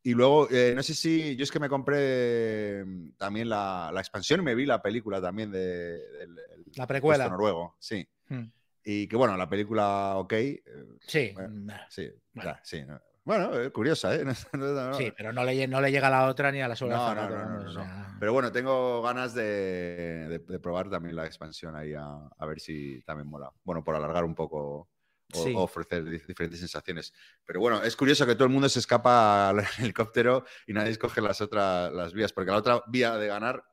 Y 0.02 0.14
luego, 0.14 0.48
eh, 0.50 0.72
no 0.74 0.82
sé 0.82 0.94
si, 0.94 1.36
yo 1.36 1.44
es 1.44 1.50
que 1.52 1.60
me 1.60 1.68
compré 1.68 2.84
mm, 2.84 3.12
también 3.16 3.48
la, 3.48 3.90
la 3.94 4.00
expansión 4.00 4.40
y 4.40 4.42
me 4.42 4.56
vi 4.56 4.66
la 4.66 4.82
película 4.82 5.20
también 5.22 5.52
de, 5.52 5.60
del 5.60 6.38
el 6.38 6.64
La 6.74 6.88
precuela. 6.88 7.28
noruego, 7.28 7.76
sí. 7.78 8.04
Hmm. 8.28 8.46
Y 8.84 9.06
que 9.06 9.14
bueno, 9.14 9.36
la 9.36 9.48
película, 9.48 10.14
ok, 10.16 10.32
eh, 10.32 10.60
Sí. 11.06 11.30
Bueno, 11.32 11.72
Sí, 11.88 12.10
Bueno. 12.34 12.50
ya, 12.50 12.60
sí. 12.64 12.82
No. 13.24 13.32
Bueno, 13.50 13.60
eh, 13.60 13.70
curiosa, 13.70 14.14
¿eh? 14.14 14.24
No- 14.52 14.58
no- 14.58 14.72
no- 14.90 14.94
Sí, 14.94 15.12
pero 15.16 15.32
no 15.32 15.44
le, 15.44 15.66
no 15.68 15.80
le 15.80 15.90
llega 15.90 16.08
a 16.08 16.10
la 16.10 16.26
otra 16.28 16.50
ni 16.52 16.60
a 16.60 16.68
la 16.68 16.76
sola. 16.76 16.96
No, 16.96 17.14
no, 17.14 17.22
no, 17.22 17.28
no, 17.30 17.36
vamos, 17.44 17.64
no, 17.64 17.70
o 17.70 17.72
sea, 17.84 18.16
Pero 18.18 18.32
bueno, 18.32 18.52
tengo 18.52 19.02
ganas 19.02 19.34
de, 19.34 20.26
de- 20.28 20.38
de 20.38 20.58
probar 20.60 20.88
también 20.90 21.16
la 21.16 21.26
expansión 21.26 21.74
ahí 21.76 21.94
a, 21.94 22.04
a 22.38 22.46
ver 22.46 22.60
si 22.60 23.00
también 23.02 23.28
mola. 23.28 23.50
Bueno, 23.64 23.82
por 23.84 23.94
alargar 23.96 24.24
un 24.24 24.34
poco 24.34 24.88
o, 25.34 25.44
Sí. 25.44 25.54
o 25.56 25.62
ofrecer 25.62 26.04
di- 26.04 26.18
diferentes 26.28 26.58
sensaciones. 26.60 27.14
Pero 27.46 27.60
bueno, 27.60 27.82
es 27.82 27.96
curioso 27.96 28.26
que 28.26 28.34
todo 28.34 28.44
el 28.44 28.50
mundo 28.50 28.68
se 28.68 28.78
escapa 28.80 29.48
al 29.50 29.60
helicóptero 29.78 30.44
y 30.66 30.72
nadie 30.74 30.90
escoge 30.90 31.20
las 31.22 31.40
otras 31.40 31.90
las 31.92 32.12
vías, 32.12 32.32
porque 32.32 32.50
la 32.50 32.58
otra 32.58 32.82
vía 32.88 33.16
de 33.16 33.28
ganar 33.28 33.64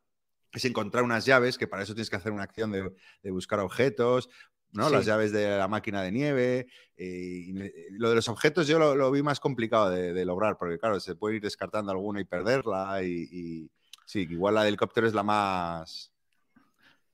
es 0.52 0.64
encontrar 0.66 1.04
unas 1.04 1.26
llaves, 1.26 1.58
que 1.58 1.68
para 1.68 1.84
eso 1.84 1.94
tienes 1.94 2.10
que 2.10 2.16
hacer 2.16 2.32
una 2.32 2.44
acción 2.44 2.72
de, 2.72 2.92
de 3.22 3.32
buscar 3.32 3.60
objetos, 3.60 4.30
¿no? 4.72 4.88
Sí. 4.88 4.94
Las 4.94 5.06
llaves 5.06 5.32
de 5.32 5.58
la 5.58 5.68
máquina 5.68 6.02
de 6.04 6.12
nieve. 6.12 6.68
eh, 6.98 7.06
y 7.48 7.54
lo 7.98 8.10
de 8.10 8.16
los 8.16 8.28
objetos 8.30 8.68
yo 8.68 8.78
lo, 8.80 8.96
lo 8.96 9.10
vi 9.12 9.22
más 9.24 9.40
complicado 9.40 9.90
de, 9.90 10.14
de 10.14 10.26
lograr, 10.26 10.58
porque 10.58 10.78
claro, 10.78 11.00
se 11.00 11.16
puede 11.16 11.38
ir 11.38 11.42
descartando 11.42 11.92
alguna 11.92 12.20
y 12.22 12.26
perderla. 12.26 13.02
Y, 13.04 13.28
y- 13.32 13.72
sí, 14.06 14.28
igual 14.30 14.56
la 14.56 14.62
del 14.62 14.70
helicóptero 14.70 15.08
es 15.08 15.14
la 15.14 15.24
más 15.24 16.12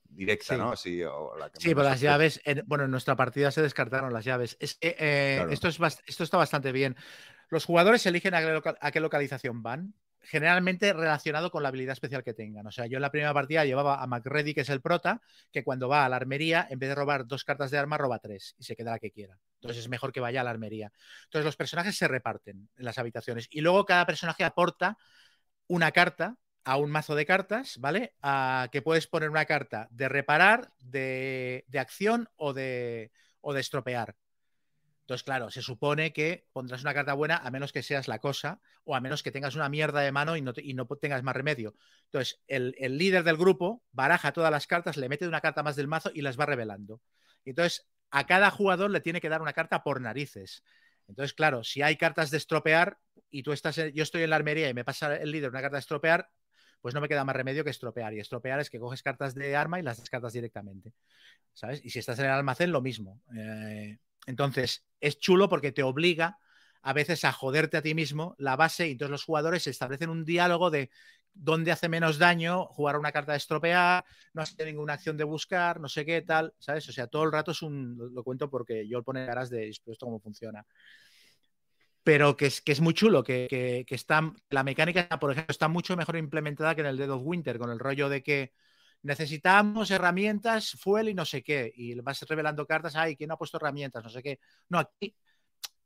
directa, 0.09 0.55
Sí. 0.55 0.57
¿no? 0.59 0.75
Sí, 0.75 1.03
o 1.03 1.35
la 1.37 1.49
que 1.49 1.59
Sí, 1.59 1.69
pero 1.69 1.83
las 1.83 1.99
llaves, 1.99 2.41
en- 2.45 2.63
bueno, 2.65 2.85
en 2.85 2.91
nuestra 2.91 3.15
partida 3.15 3.51
se 3.51 3.61
descartaron 3.61 4.13
las 4.13 4.23
llaves. 4.25 4.55
Es 4.59 4.77
eh, 4.81 5.35
Claro. 5.37 5.51
esto, 5.51 5.67
es 5.67 5.79
esto 6.07 6.23
está 6.23 6.37
bastante 6.37 6.71
bien. 6.71 6.95
Los 7.49 7.65
jugadores 7.65 8.05
eligen 8.05 8.33
a 8.33 8.91
qué 8.91 8.99
localización 8.99 9.61
van, 9.61 9.93
generalmente 10.25 10.93
relacionado 10.93 11.51
con 11.51 11.63
la 11.63 11.69
habilidad 11.69 11.93
especial 11.93 12.23
que 12.23 12.33
tengan. 12.33 12.67
O 12.67 12.71
sea, 12.71 12.85
yo 12.87 12.97
en 12.97 13.01
la 13.01 13.11
primera 13.11 13.33
partida 13.33 13.65
llevaba 13.65 14.01
a 14.01 14.07
McReady, 14.07 14.53
que 14.53 14.61
es 14.61 14.69
el 14.69 14.81
prota, 14.81 15.21
que 15.51 15.63
cuando 15.63 15.87
va 15.87 16.05
a 16.05 16.09
la 16.09 16.15
armería, 16.15 16.67
en 16.69 16.79
vez 16.79 16.89
de 16.89 16.95
robar 16.95 17.27
dos 17.27 17.43
cartas 17.43 17.71
de 17.71 17.77
arma, 17.77 17.97
roba 17.97 18.19
tres 18.19 18.55
y 18.57 18.63
se 18.63 18.75
queda 18.75 18.91
la 18.91 18.99
que 18.99 19.11
quiera. 19.11 19.37
Entonces 19.55 19.83
es 19.83 19.89
mejor 19.89 20.11
que 20.11 20.19
vaya 20.19 20.41
a 20.41 20.43
la 20.43 20.51
armería. 20.51 20.91
Entonces 21.25 21.45
los 21.45 21.55
personajes 21.55 21.97
se 21.97 22.07
reparten 22.07 22.69
en 22.75 22.85
las 22.85 22.97
habitaciones 22.97 23.47
y 23.49 23.61
luego 23.61 23.85
cada 23.85 24.05
personaje 24.05 24.43
aporta 24.43 24.97
una 25.67 25.91
carta 25.91 26.37
a 26.63 26.77
un 26.77 26.91
mazo 26.91 27.15
de 27.15 27.25
cartas, 27.25 27.77
¿vale? 27.79 28.15
A 28.21 28.69
que 28.71 28.81
puedes 28.81 29.07
poner 29.07 29.29
una 29.29 29.45
carta 29.45 29.87
de 29.91 30.09
reparar, 30.09 30.71
de, 30.79 31.63
de 31.67 31.79
acción 31.79 32.27
o 32.35 32.53
de, 32.53 33.11
o 33.41 33.53
de 33.53 33.61
estropear. 33.61 34.15
Entonces, 35.05 35.23
claro, 35.23 35.51
se 35.51 35.61
supone 35.61 36.13
que 36.13 36.47
pondrás 36.51 36.81
una 36.81 36.93
carta 36.95 37.13
buena 37.13 37.37
a 37.37 37.51
menos 37.51 37.71
que 37.71 37.83
seas 37.83 38.07
la 38.07 38.19
cosa 38.19 38.59
o 38.83 38.95
a 38.95 39.01
menos 39.01 39.21
que 39.21 39.31
tengas 39.31 39.55
una 39.55 39.69
mierda 39.69 40.01
de 40.01 40.11
mano 40.11 40.35
y 40.35 40.41
no, 40.41 40.51
y 40.57 40.73
no 40.73 40.87
tengas 40.87 41.21
más 41.23 41.35
remedio. 41.35 41.75
Entonces, 42.05 42.41
el, 42.47 42.75
el 42.79 42.97
líder 42.97 43.23
del 43.23 43.37
grupo 43.37 43.83
baraja 43.91 44.31
todas 44.33 44.51
las 44.51 44.65
cartas, 44.65 44.97
le 44.97 45.07
mete 45.09 45.27
una 45.27 45.41
carta 45.41 45.61
más 45.63 45.75
del 45.75 45.87
mazo 45.87 46.09
y 46.13 46.21
las 46.21 46.39
va 46.39 46.45
revelando. 46.47 47.01
Entonces, 47.45 47.87
a 48.09 48.25
cada 48.25 48.49
jugador 48.49 48.89
le 48.89 49.01
tiene 49.01 49.21
que 49.21 49.29
dar 49.29 49.41
una 49.41 49.53
carta 49.53 49.83
por 49.83 50.01
narices. 50.01 50.63
Entonces, 51.07 51.33
claro, 51.33 51.63
si 51.63 51.81
hay 51.83 51.97
cartas 51.97 52.31
de 52.31 52.37
estropear 52.37 52.97
y 53.29 53.43
tú 53.43 53.51
estás, 53.51 53.77
en- 53.77 53.93
yo 53.93 54.01
estoy 54.03 54.23
en 54.23 54.31
la 54.31 54.37
armería 54.37 54.69
y 54.69 54.73
me 54.73 54.83
pasa 54.85 55.15
el 55.15 55.31
líder 55.31 55.49
una 55.51 55.61
carta 55.61 55.77
de 55.77 55.81
estropear, 55.81 56.29
pues 56.81 56.93
no 56.95 57.01
me 57.01 57.07
queda 57.07 57.23
más 57.25 57.35
remedio 57.35 57.63
que 57.63 57.69
estropear. 57.69 58.13
Y 58.13 58.19
estropear 58.19 58.59
es 58.59 58.69
que 58.69 58.79
coges 58.79 59.03
cartas 59.03 59.35
de 59.35 59.55
arma 59.55 59.79
y 59.79 59.83
las 59.83 59.97
descartas 59.99 60.33
directamente. 60.33 60.93
¿Sabes? 61.53 61.83
Y 61.85 61.89
si 61.89 61.99
estás 61.99 62.19
en 62.19 62.25
el 62.25 62.31
almacén, 62.31 62.71
lo 62.71 62.81
mismo. 62.81 63.21
Eh, 63.37 63.97
entonces, 64.25 64.85
es 64.99 65.19
chulo 65.19 65.49
porque 65.49 65.71
te 65.71 65.83
obliga 65.83 66.39
a 66.81 66.93
veces 66.93 67.25
a 67.25 67.31
joderte 67.31 67.77
a 67.77 67.81
ti 67.81 67.95
mismo 67.95 68.35
la 68.37 68.55
base 68.55 68.87
y 68.87 68.91
entonces 68.91 69.11
los 69.11 69.23
jugadores 69.23 69.65
establecen 69.65 70.09
un 70.09 70.23
diálogo 70.23 70.69
de 70.69 70.91
dónde 71.33 71.71
hace 71.71 71.89
menos 71.89 72.17
daño 72.17 72.65
jugar 72.67 72.97
una 72.97 73.11
carta 73.11 73.33
de 73.33 73.39
estropear, 73.39 74.05
no 74.33 74.41
hace 74.41 74.65
ninguna 74.65 74.93
acción 74.93 75.17
de 75.17 75.23
buscar, 75.23 75.79
no 75.79 75.89
sé 75.89 76.05
qué 76.05 76.21
tal, 76.21 76.53
¿sabes? 76.59 76.87
O 76.87 76.91
sea, 76.91 77.07
todo 77.07 77.23
el 77.23 77.31
rato 77.31 77.51
es 77.51 77.61
un, 77.61 77.97
lo, 78.13 78.23
cuento 78.23 78.49
porque 78.49 78.87
yo 78.87 79.03
pone 79.03 79.25
caras 79.25 79.49
de 79.49 79.67
esto 79.67 79.93
cómo 79.99 80.19
funciona. 80.19 80.65
Pero 82.03 82.37
que 82.37 82.45
es, 82.45 82.61
que 82.61 82.71
es 82.71 82.81
muy 82.81 82.93
chulo, 82.93 83.23
que, 83.23 83.47
que, 83.49 83.83
que 83.87 83.99
la 84.49 84.63
mecánica, 84.63 85.09
por 85.19 85.31
ejemplo, 85.31 85.51
está 85.51 85.67
mucho 85.67 85.97
mejor 85.97 86.17
implementada 86.17 86.75
que 86.75 86.81
en 86.81 86.87
el 86.87 86.97
Dead 86.97 87.09
of 87.09 87.23
Winter, 87.25 87.57
con 87.57 87.71
el 87.71 87.79
rollo 87.79 88.09
de 88.09 88.21
que 88.21 88.53
necesitamos 89.05 89.91
herramientas, 89.91 90.71
fuel 90.79 91.09
y 91.09 91.13
no 91.13 91.25
sé 91.25 91.43
qué, 91.43 91.71
y 91.75 91.93
vas 92.01 92.21
revelando 92.23 92.65
cartas, 92.65 92.95
ay, 92.95 93.15
¿quién 93.15 93.31
ha 93.31 93.37
puesto 93.37 93.57
herramientas? 93.57 94.03
No 94.03 94.09
sé 94.09 94.23
qué. 94.23 94.39
No, 94.69 94.79
aquí 94.79 95.15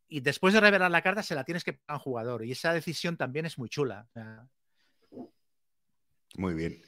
y 0.09 0.21
después 0.21 0.53
de 0.53 0.59
revelar 0.59 0.89
la 0.89 1.03
carta 1.03 1.21
se 1.21 1.35
la 1.35 1.43
tienes 1.43 1.63
que 1.63 1.73
pagar 1.73 1.85
a 1.87 1.93
un 1.93 1.99
jugador. 1.99 2.43
Y 2.43 2.51
esa 2.51 2.73
decisión 2.73 3.15
también 3.15 3.45
es 3.45 3.59
muy 3.59 3.69
chula. 3.69 4.07
Muy 6.35 6.53
bien. 6.55 6.81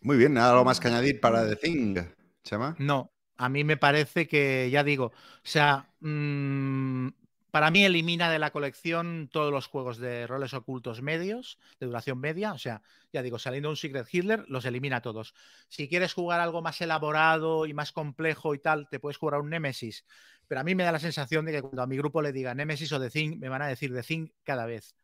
Muy 0.00 0.16
bien, 0.16 0.36
¿algo 0.38 0.64
más 0.64 0.80
que 0.80 0.88
añadir 0.88 1.20
para 1.20 1.46
The 1.46 1.56
Thing, 1.56 1.96
Chema? 2.42 2.76
no, 2.78 3.12
a 3.36 3.48
mí 3.48 3.64
me 3.64 3.76
parece 3.76 4.26
que, 4.26 4.68
ya 4.70 4.84
digo, 4.84 5.06
o 5.06 5.12
sea, 5.42 5.90
mmm, 6.00 7.08
para 7.54 7.70
mí 7.70 7.84
elimina 7.84 8.32
de 8.32 8.40
la 8.40 8.50
colección 8.50 9.28
todos 9.30 9.52
los 9.52 9.68
juegos 9.68 9.98
de 9.98 10.26
roles 10.26 10.54
ocultos 10.54 11.02
medios, 11.02 11.60
de 11.78 11.86
duración 11.86 12.18
media. 12.18 12.52
O 12.52 12.58
sea, 12.58 12.82
ya 13.12 13.22
digo, 13.22 13.38
saliendo 13.38 13.70
un 13.70 13.76
Secret 13.76 14.08
Hitler, 14.10 14.44
los 14.48 14.64
elimina 14.64 15.02
todos. 15.02 15.36
Si 15.68 15.88
quieres 15.88 16.14
jugar 16.14 16.40
algo 16.40 16.62
más 16.62 16.80
elaborado 16.80 17.66
y 17.66 17.72
más 17.72 17.92
complejo 17.92 18.56
y 18.56 18.58
tal, 18.58 18.88
te 18.88 18.98
puedes 18.98 19.18
jugar 19.18 19.40
un 19.40 19.50
Nemesis. 19.50 20.04
Pero 20.48 20.62
a 20.62 20.64
mí 20.64 20.74
me 20.74 20.82
da 20.82 20.90
la 20.90 20.98
sensación 20.98 21.44
de 21.44 21.52
que 21.52 21.62
cuando 21.62 21.82
a 21.82 21.86
mi 21.86 21.96
grupo 21.96 22.22
le 22.22 22.32
diga 22.32 22.56
Nemesis 22.56 22.92
o 22.92 22.98
The 22.98 23.08
Thing, 23.08 23.38
me 23.38 23.48
van 23.48 23.62
a 23.62 23.68
decir 23.68 23.94
The 23.94 24.02
Thing 24.02 24.30
cada 24.42 24.66
vez. 24.66 24.96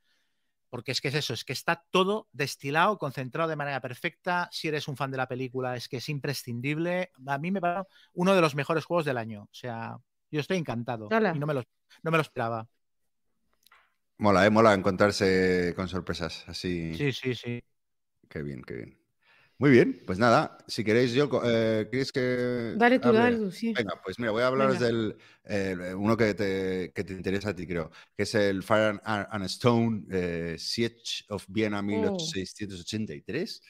Porque 0.70 0.90
es 0.90 1.00
que 1.00 1.06
es 1.06 1.14
eso, 1.14 1.34
es 1.34 1.44
que 1.44 1.52
está 1.52 1.84
todo 1.92 2.26
destilado, 2.32 2.98
concentrado 2.98 3.48
de 3.48 3.54
manera 3.54 3.80
perfecta. 3.80 4.48
Si 4.50 4.66
eres 4.66 4.88
un 4.88 4.96
fan 4.96 5.12
de 5.12 5.18
la 5.18 5.28
película, 5.28 5.76
es 5.76 5.88
que 5.88 5.98
es 5.98 6.08
imprescindible. 6.08 7.12
A 7.28 7.38
mí 7.38 7.52
me 7.52 7.60
parece 7.60 7.88
uno 8.14 8.34
de 8.34 8.40
los 8.40 8.56
mejores 8.56 8.84
juegos 8.86 9.04
del 9.04 9.18
año. 9.18 9.42
O 9.44 9.54
sea, 9.54 10.00
yo 10.30 10.40
estoy 10.40 10.58
encantado. 10.58 11.08
Y 11.34 11.38
no 11.38 11.46
me, 11.46 11.54
lo, 11.54 11.62
no 12.02 12.10
me 12.10 12.18
lo 12.18 12.22
esperaba. 12.22 12.66
Mola, 14.18 14.46
¿eh? 14.46 14.50
Mola 14.50 14.74
encontrarse 14.74 15.72
con 15.74 15.88
sorpresas 15.88 16.44
así. 16.46 16.94
Sí, 16.94 17.12
sí, 17.12 17.34
sí. 17.34 17.60
Qué 18.28 18.42
bien, 18.42 18.62
qué 18.62 18.74
bien. 18.74 18.98
Muy 19.58 19.70
bien, 19.70 20.00
pues 20.06 20.18
nada, 20.18 20.56
si 20.68 20.84
queréis 20.84 21.12
yo, 21.12 21.28
eh, 21.44 21.86
¿queréis 21.90 22.12
que 22.12 22.74
Dale 22.78 22.98
tú, 22.98 23.08
hable? 23.08 23.20
dale 23.20 23.36
tú, 23.36 23.50
sí. 23.50 23.74
Venga, 23.76 24.00
pues 24.02 24.18
mira, 24.18 24.30
voy 24.30 24.42
a 24.42 24.46
hablaros 24.46 24.78
Venga. 24.80 24.86
del 24.86 25.16
eh, 25.44 25.94
uno 25.94 26.16
que 26.16 26.32
te, 26.32 26.92
que 26.94 27.04
te 27.04 27.12
interesa 27.12 27.50
a 27.50 27.54
ti, 27.54 27.66
creo, 27.66 27.90
que 28.16 28.22
es 28.22 28.34
el 28.34 28.62
Fire 28.62 29.00
and, 29.04 29.26
and 29.30 29.44
Stone 29.46 30.04
eh, 30.10 30.56
Siege 30.58 31.24
of 31.28 31.44
Vienna 31.48 31.80
Oh. 31.80 31.82
1683, 31.82 33.62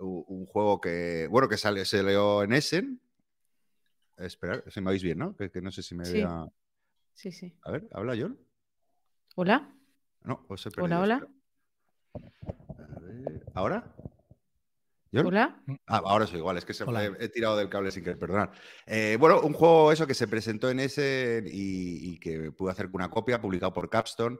u- 0.00 0.24
un 0.28 0.44
juego 0.46 0.80
que, 0.82 1.26
bueno, 1.30 1.48
que 1.48 1.56
sale, 1.56 1.84
se 1.86 2.02
leó 2.02 2.42
en 2.42 2.52
Essen. 2.52 3.00
Esperar, 4.18 4.64
si 4.68 4.80
me 4.80 4.90
oís 4.90 5.02
bien, 5.02 5.18
¿no? 5.18 5.36
Que, 5.36 5.50
que 5.50 5.60
no 5.60 5.70
sé 5.70 5.82
si 5.82 5.94
me 5.94 6.04
Sí. 6.04 6.14
vea... 6.14 6.46
Sí, 7.14 7.32
sí. 7.32 7.56
A 7.62 7.72
ver, 7.72 7.88
¿habla 7.92 8.14
John? 8.18 8.38
Hola. 9.34 9.74
No, 10.22 10.44
os 10.48 10.66
he 10.66 10.68
Hola, 10.80 11.00
perdido, 11.00 11.02
hola. 11.02 11.14
espera. 11.14 12.96
A 12.96 13.00
ver, 13.00 13.42
¿Ahora? 13.54 13.94
¿John? 15.12 15.26
Hola. 15.26 15.62
Ah, 15.86 16.02
ahora 16.04 16.26
soy 16.26 16.38
igual, 16.38 16.58
es 16.58 16.64
que 16.64 16.74
se 16.74 16.84
he, 16.84 17.24
he 17.24 17.28
tirado 17.28 17.56
del 17.56 17.68
cable 17.70 17.90
sin 17.90 18.04
querer, 18.04 18.18
perdonad. 18.18 18.50
Eh, 18.86 19.16
bueno, 19.18 19.40
un 19.40 19.52
juego 19.54 19.90
eso 19.90 20.06
que 20.06 20.14
se 20.14 20.28
presentó 20.28 20.70
en 20.70 20.80
ese 20.80 21.42
y, 21.46 22.12
y 22.12 22.18
que 22.20 22.52
pude 22.52 22.72
hacer 22.72 22.90
una 22.92 23.08
copia, 23.08 23.40
publicado 23.40 23.72
por 23.72 23.88
Capstone. 23.88 24.38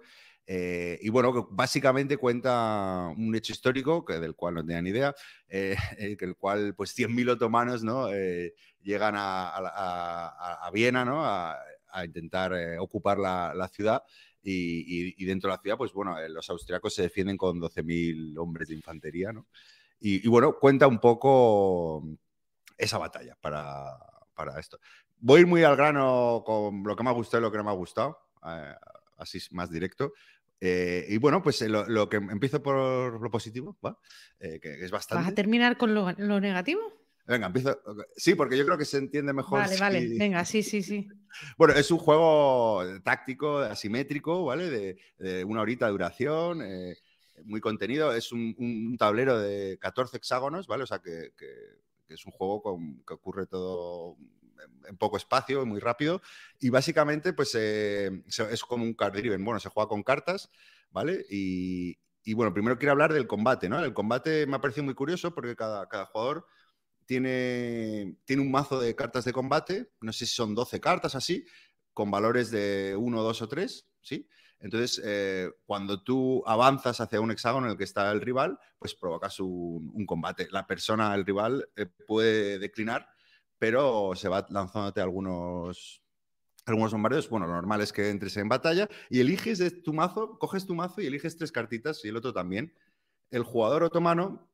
Eh, 0.50 0.98
y 1.02 1.10
bueno, 1.10 1.46
básicamente 1.50 2.16
cuenta 2.16 3.12
un 3.16 3.34
hecho 3.36 3.52
histórico, 3.52 4.02
que 4.04 4.14
del 4.18 4.34
cual 4.34 4.54
no 4.54 4.64
tenía 4.64 4.80
ni 4.82 4.90
idea, 4.90 5.14
eh, 5.48 5.76
eh, 5.98 6.16
el 6.18 6.36
cual 6.36 6.74
pues 6.74 6.92
100.000 6.94 7.28
otomanos 7.28 7.84
¿no? 7.84 8.10
Eh, 8.12 8.54
llegan 8.82 9.14
a, 9.16 9.50
a 9.56 10.66
a- 10.66 10.70
Viena 10.70 11.04
¿no? 11.04 11.24
a, 11.24 11.56
a 11.92 12.04
intentar 12.04 12.52
eh, 12.54 12.78
ocupar 12.78 13.18
la, 13.18 13.52
la 13.54 13.68
ciudad. 13.68 14.02
Y, 14.42 15.08
y- 15.10 15.14
y 15.18 15.24
dentro 15.26 15.50
de 15.50 15.56
la 15.56 15.62
ciudad, 15.62 15.76
pues 15.76 15.92
bueno, 15.92 16.18
eh, 16.18 16.28
los 16.30 16.48
austriacos 16.48 16.94
se 16.94 17.02
defienden 17.02 17.36
con 17.36 17.60
12.000 17.60 18.36
hombres 18.38 18.68
de 18.68 18.74
infantería, 18.76 19.32
¿no? 19.32 19.46
Y, 20.00 20.24
y 20.24 20.28
bueno, 20.30 20.58
cuenta 20.58 20.86
un 20.86 21.00
poco 21.00 22.04
esa 22.76 22.98
batalla 22.98 23.36
para, 23.40 23.96
para 24.34 24.58
esto. 24.60 24.78
Voy 25.18 25.44
muy 25.44 25.64
al 25.64 25.76
grano 25.76 26.42
con 26.46 26.82
lo 26.84 26.96
que 26.96 27.02
me 27.02 27.10
ha 27.10 27.14
gustado 27.14 27.40
y 27.40 27.44
lo 27.44 27.50
que 27.52 27.58
no 27.58 27.64
me 27.64 27.70
ha 27.70 27.74
gustado, 27.74 28.18
así 29.16 29.38
más 29.50 29.70
directo. 29.70 30.12
Eh, 30.60 31.06
y 31.08 31.18
bueno, 31.18 31.42
pues 31.42 31.62
eh, 31.62 31.68
lo, 31.68 31.86
lo 31.88 32.08
que 32.08 32.16
empiezo 32.16 32.62
por 32.62 33.20
lo 33.22 33.30
positivo, 33.30 33.78
¿va? 33.84 33.98
Eh, 34.40 34.58
que 34.60 34.72
es 34.74 34.90
¿Vas 34.90 35.06
bastante. 35.06 35.30
a 35.30 35.34
terminar 35.34 35.76
con 35.76 35.94
lo, 35.94 36.10
lo 36.18 36.40
negativo? 36.40 36.80
Venga, 37.26 37.46
empiezo. 37.48 37.78
Sí, 38.16 38.34
porque 38.34 38.56
yo 38.56 38.64
creo 38.64 38.78
que 38.78 38.84
se 38.86 38.96
entiende 38.98 39.32
mejor. 39.32 39.60
Vale, 39.60 39.76
vale. 39.78 40.18
Venga, 40.18 40.44
sí, 40.44 40.62
sí, 40.62 40.82
sí. 40.82 41.08
Bueno, 41.58 41.74
es 41.74 41.90
un 41.90 41.98
juego 41.98 42.82
táctico, 43.04 43.58
asimétrico, 43.58 44.46
¿vale? 44.46 44.70
De, 44.70 44.98
de 45.18 45.44
una 45.44 45.60
horita 45.60 45.84
de 45.86 45.92
duración, 45.92 46.62
eh, 46.62 46.96
muy 47.44 47.60
contenido. 47.60 48.12
Es 48.14 48.32
un, 48.32 48.56
un 48.58 48.96
tablero 48.96 49.38
de 49.38 49.78
14 49.78 50.16
hexágonos, 50.16 50.66
¿vale? 50.66 50.84
O 50.84 50.86
sea, 50.86 51.00
que, 51.00 51.32
que- 51.36 51.86
que 52.08 52.14
es 52.14 52.24
un 52.24 52.32
juego 52.32 52.62
con- 52.62 53.04
que 53.06 53.12
ocurre 53.12 53.46
todo 53.46 54.16
en, 54.88 54.96
poco 54.96 55.16
espacio, 55.16 55.64
muy 55.66 55.80
rápido. 55.80 56.20
Y 56.60 56.70
básicamente, 56.70 57.32
pues 57.32 57.54
eh, 57.54 58.10
es 58.26 58.62
como 58.62 58.84
un 58.84 58.94
card 58.94 59.14
driven. 59.14 59.44
Bueno, 59.44 59.60
se 59.60 59.68
juega 59.68 59.88
con 59.88 60.02
cartas, 60.02 60.50
¿vale? 60.90 61.24
Y, 61.30 61.98
y, 62.24 62.34
bueno, 62.34 62.52
primero 62.52 62.78
quiero 62.78 62.92
hablar 62.92 63.12
del 63.12 63.26
combate, 63.26 63.68
¿no? 63.68 63.82
El 63.84 63.94
combate 63.94 64.46
me 64.46 64.56
ha 64.56 64.60
parecido 64.60 64.84
muy 64.84 64.94
curioso 64.94 65.34
porque 65.34 65.56
cada, 65.56 65.88
cada 65.88 66.06
jugador 66.06 66.46
tiene, 67.08 68.18
tiene 68.26 68.42
un 68.42 68.50
mazo 68.50 68.78
de 68.78 68.94
cartas 68.94 69.24
de 69.24 69.32
combate, 69.32 69.90
no 70.02 70.12
sé 70.12 70.26
si 70.26 70.34
son 70.34 70.54
12 70.54 70.78
cartas 70.78 71.14
así, 71.14 71.46
con 71.94 72.10
valores 72.10 72.50
de 72.50 72.94
1, 72.98 73.22
2 73.22 73.42
o 73.42 73.48
3, 73.48 73.88
¿sí? 74.02 74.28
Entonces, 74.60 75.00
eh, 75.04 75.50
cuando 75.64 76.02
tú 76.02 76.42
avanzas 76.46 77.00
hacia 77.00 77.20
un 77.20 77.30
hexágono 77.30 77.66
en 77.66 77.72
el 77.72 77.78
que 77.78 77.84
está 77.84 78.10
el 78.10 78.20
rival, 78.20 78.58
pues 78.78 78.94
provocas 78.94 79.40
un, 79.40 79.90
un 79.94 80.04
combate. 80.04 80.48
La 80.50 80.66
persona, 80.66 81.14
el 81.14 81.24
rival, 81.24 81.68
eh, 81.76 81.86
puede 81.86 82.58
declinar, 82.58 83.08
pero 83.58 84.12
se 84.14 84.28
va 84.28 84.46
lanzándote 84.50 85.00
algunos, 85.00 86.02
algunos 86.66 86.92
bombardeos. 86.92 87.28
Bueno, 87.28 87.46
lo 87.46 87.54
normal 87.54 87.80
es 87.80 87.92
que 87.92 88.10
entres 88.10 88.36
en 88.36 88.48
batalla 88.48 88.88
y 89.10 89.20
eliges 89.20 89.58
de 89.58 89.70
tu 89.70 89.92
mazo, 89.92 90.38
coges 90.38 90.66
tu 90.66 90.74
mazo 90.74 91.00
y 91.00 91.06
eliges 91.06 91.36
tres 91.36 91.52
cartitas 91.52 92.04
y 92.04 92.08
el 92.08 92.16
otro 92.16 92.32
también. 92.32 92.72
El 93.30 93.42
jugador 93.42 93.82
otomano 93.82 94.48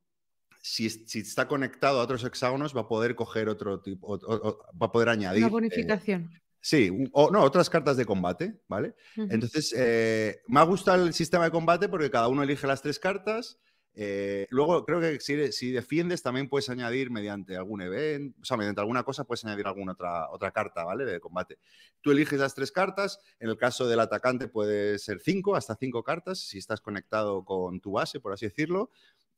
si, 0.63 0.89
si 0.89 1.19
está 1.21 1.47
conectado 1.47 2.01
a 2.01 2.05
otros 2.05 2.25
hexágonos, 2.25 2.75
va 2.75 2.83
a 2.83 2.89
poder 2.89 3.15
coger 3.15 3.51
otro 3.51 3.81
tipo, 3.81 4.07
o- 4.07 4.15
o- 4.15 4.49
o- 4.49 4.59
va 4.81 4.87
a 4.87 4.93
poder 4.93 5.11
añadir. 5.11 5.43
Una 5.43 5.49
eh, 5.49 5.51
bonificación. 5.51 6.31
sí, 6.59 6.91
o 7.13 7.31
no, 7.31 7.43
otras 7.43 7.69
cartas 7.69 7.99
de 7.99 8.07
combate, 8.07 8.63
¿vale? 8.67 8.95
Entonces, 9.15 9.75
eh, 9.77 10.41
me 10.49 10.61
ha 10.61 10.63
gustado 10.63 11.05
el 11.05 11.13
sistema 11.13 11.45
de 11.45 11.51
combate 11.51 11.91
porque 11.91 12.11
cada 12.11 12.29
uno 12.29 12.43
elige 12.43 12.67
las 12.67 12.81
tres 12.81 12.99
cartas. 12.99 13.59
Eh, 13.97 14.47
luego, 14.51 14.85
creo 14.85 15.01
que 15.01 15.21
si, 15.21 15.71
defiendes, 15.71 16.23
también 16.23 16.49
puedes 16.49 16.69
añadir 16.69 17.11
mediante 17.11 17.57
algún 17.57 17.81
evento, 17.81 18.39
o 18.43 18.45
sea, 18.45 18.57
mediante 18.57 18.81
alguna 18.81 19.05
cosa, 19.05 19.25
puedes 19.25 19.45
añadir 19.45 19.67
alguna 19.67 19.93
otra, 19.93 20.31
otra 20.31 20.51
carta, 20.51 20.85
¿vale? 20.85 21.05
De 21.05 21.21
combate. 21.21 21.59
Tú 22.01 22.11
eliges 22.11 22.41
las 22.41 22.55
tres 22.55 22.73
cartas. 22.73 23.21
En 23.39 23.49
el 23.49 23.57
caso 23.57 23.87
del 23.87 24.01
atacante, 24.01 24.49
puede 24.49 24.99
ser 24.99 25.21
cinco, 25.21 25.55
hasta 25.55 25.77
cinco 25.77 26.03
cartas, 26.03 26.41
si 26.41 26.59
estás 26.59 26.81
conectado 26.81 27.45
con 27.45 27.81
tu 27.81 27.93
base, 27.93 28.19
por 28.21 28.33
así 28.33 28.47
decirlo. 28.47 28.91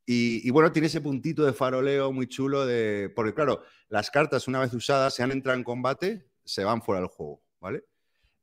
Y, 0.06 0.46
y 0.46 0.50
bueno, 0.50 0.72
tiene 0.72 0.86
ese 0.86 1.00
puntito 1.00 1.44
de 1.44 1.52
faroleo 1.52 2.12
muy 2.12 2.26
chulo 2.26 2.64
de. 2.64 3.12
Porque, 3.14 3.34
claro, 3.34 3.62
las 3.88 4.10
cartas, 4.10 4.48
una 4.48 4.60
vez 4.60 4.72
usadas, 4.72 5.14
si 5.14 5.22
han 5.22 5.32
entrado 5.32 5.58
en 5.58 5.64
combate, 5.64 6.26
se 6.44 6.64
van 6.64 6.80
fuera 6.80 7.00
del 7.00 7.10
juego, 7.10 7.42
¿vale? 7.60 7.84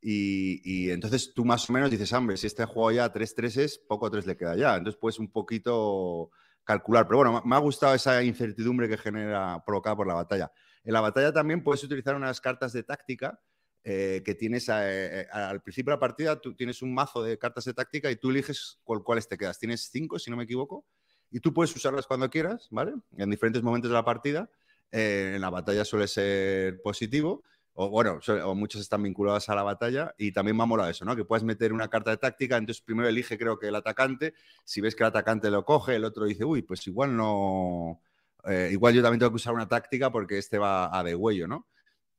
Y, 0.05 0.89
entonces 0.91 1.33
tú 1.33 1.45
más 1.45 1.69
o 1.69 1.73
menos 1.73 1.89
dices, 1.89 2.11
hombre, 2.13 2.35
si 2.37 2.47
este 2.47 2.65
juego 2.65 2.91
ya 2.91 3.11
3-3 3.13 3.55
es, 3.57 3.77
poco 3.79 4.11
3 4.11 4.25
le 4.27 4.35
queda 4.35 4.55
ya. 4.55 4.75
Entonces 4.75 4.99
puedes 4.99 5.17
un 5.19 5.31
poquito 5.31 6.29
calcular. 6.65 7.07
Pero 7.07 7.19
bueno, 7.19 7.41
me- 7.45 7.55
ha 7.55 7.59
gustado 7.59 7.93
esa 7.95 8.21
incertidumbre 8.23 8.89
que 8.89 8.97
genera 8.97 9.63
provocada 9.65 9.95
por 9.95 10.07
la 10.07 10.15
batalla. 10.15 10.51
En 10.83 10.93
la 10.93 11.01
batalla 11.01 11.31
también 11.31 11.63
puedes 11.63 11.83
utilizar 11.83 12.15
unas 12.15 12.41
cartas 12.41 12.73
de 12.73 12.83
táctica 12.83 13.39
eh, 13.85 14.21
que 14.23 14.33
tienes 14.35 14.69
a- 14.69 14.89
eh, 14.89 15.27
al 15.31 15.61
principio 15.61 15.91
de 15.91 15.95
la 15.97 15.99
partida, 15.99 16.39
tú 16.39 16.55
tienes 16.55 16.81
un 16.81 16.93
mazo 16.93 17.21
de 17.21 17.37
cartas 17.37 17.65
de 17.65 17.73
táctica 17.73 18.09
y 18.09 18.15
tú 18.15 18.29
eliges 18.29 18.79
cuál, 18.83 19.03
cuáles 19.03 19.27
te 19.27 19.37
quedas. 19.37 19.59
Tienes 19.59 19.89
cinco, 19.91 20.17
si 20.19 20.31
no 20.31 20.37
me 20.37 20.43
equivoco, 20.43 20.85
y 21.29 21.39
tú 21.41 21.53
puedes 21.53 21.75
usarlas 21.75 22.07
cuando 22.07 22.29
quieras, 22.29 22.67
¿vale? 22.71 22.93
En 23.17 23.29
diferentes 23.29 23.61
momentos 23.61 23.89
de 23.89 23.95
la 23.95 24.05
partida. 24.05 24.49
Eh, 24.91 25.33
en 25.35 25.41
la 25.41 25.49
batalla 25.49 25.83
suele 25.83 26.07
ser 26.07 26.79
positivo, 26.81 27.43
o 27.75 27.89
bueno, 27.89 28.19
o 28.45 28.55
muchos 28.55 28.81
están 28.81 29.03
vinculados 29.03 29.49
a 29.49 29.55
la 29.55 29.63
batalla, 29.63 30.13
y 30.17 30.31
también 30.31 30.55
me 30.55 30.63
ha 30.63 30.65
molado 30.67 30.89
eso, 30.89 31.05
¿no? 31.05 31.15
Que 31.15 31.25
puedes 31.25 31.43
meter 31.43 31.73
una 31.73 31.89
carta 31.89 32.11
de 32.11 32.17
táctica, 32.17 32.57
entonces 32.57 32.83
primero 32.83 33.09
elige, 33.09 33.37
creo 33.37 33.57
que 33.57 33.67
el 33.67 33.75
atacante, 33.75 34.35
si 34.63 34.79
ves 34.79 34.95
que 34.95 35.03
el 35.03 35.07
atacante 35.07 35.49
lo 35.49 35.65
coge, 35.65 35.95
el 35.95 36.05
otro 36.05 36.25
dice, 36.25 36.45
uy, 36.45 36.61
pues 36.61 36.85
igual 36.87 37.15
no. 37.17 37.99
eh, 38.45 38.69
igual 38.71 38.93
yo 38.93 39.01
también 39.01 39.19
tengo 39.19 39.31
que 39.31 39.37
usar 39.37 39.53
una 39.53 39.67
táctica 39.67 40.11
porque 40.11 40.37
este 40.37 40.59
va 40.59 40.97
a 40.97 41.03
de 41.03 41.15
huello, 41.15 41.47
¿no? 41.47 41.67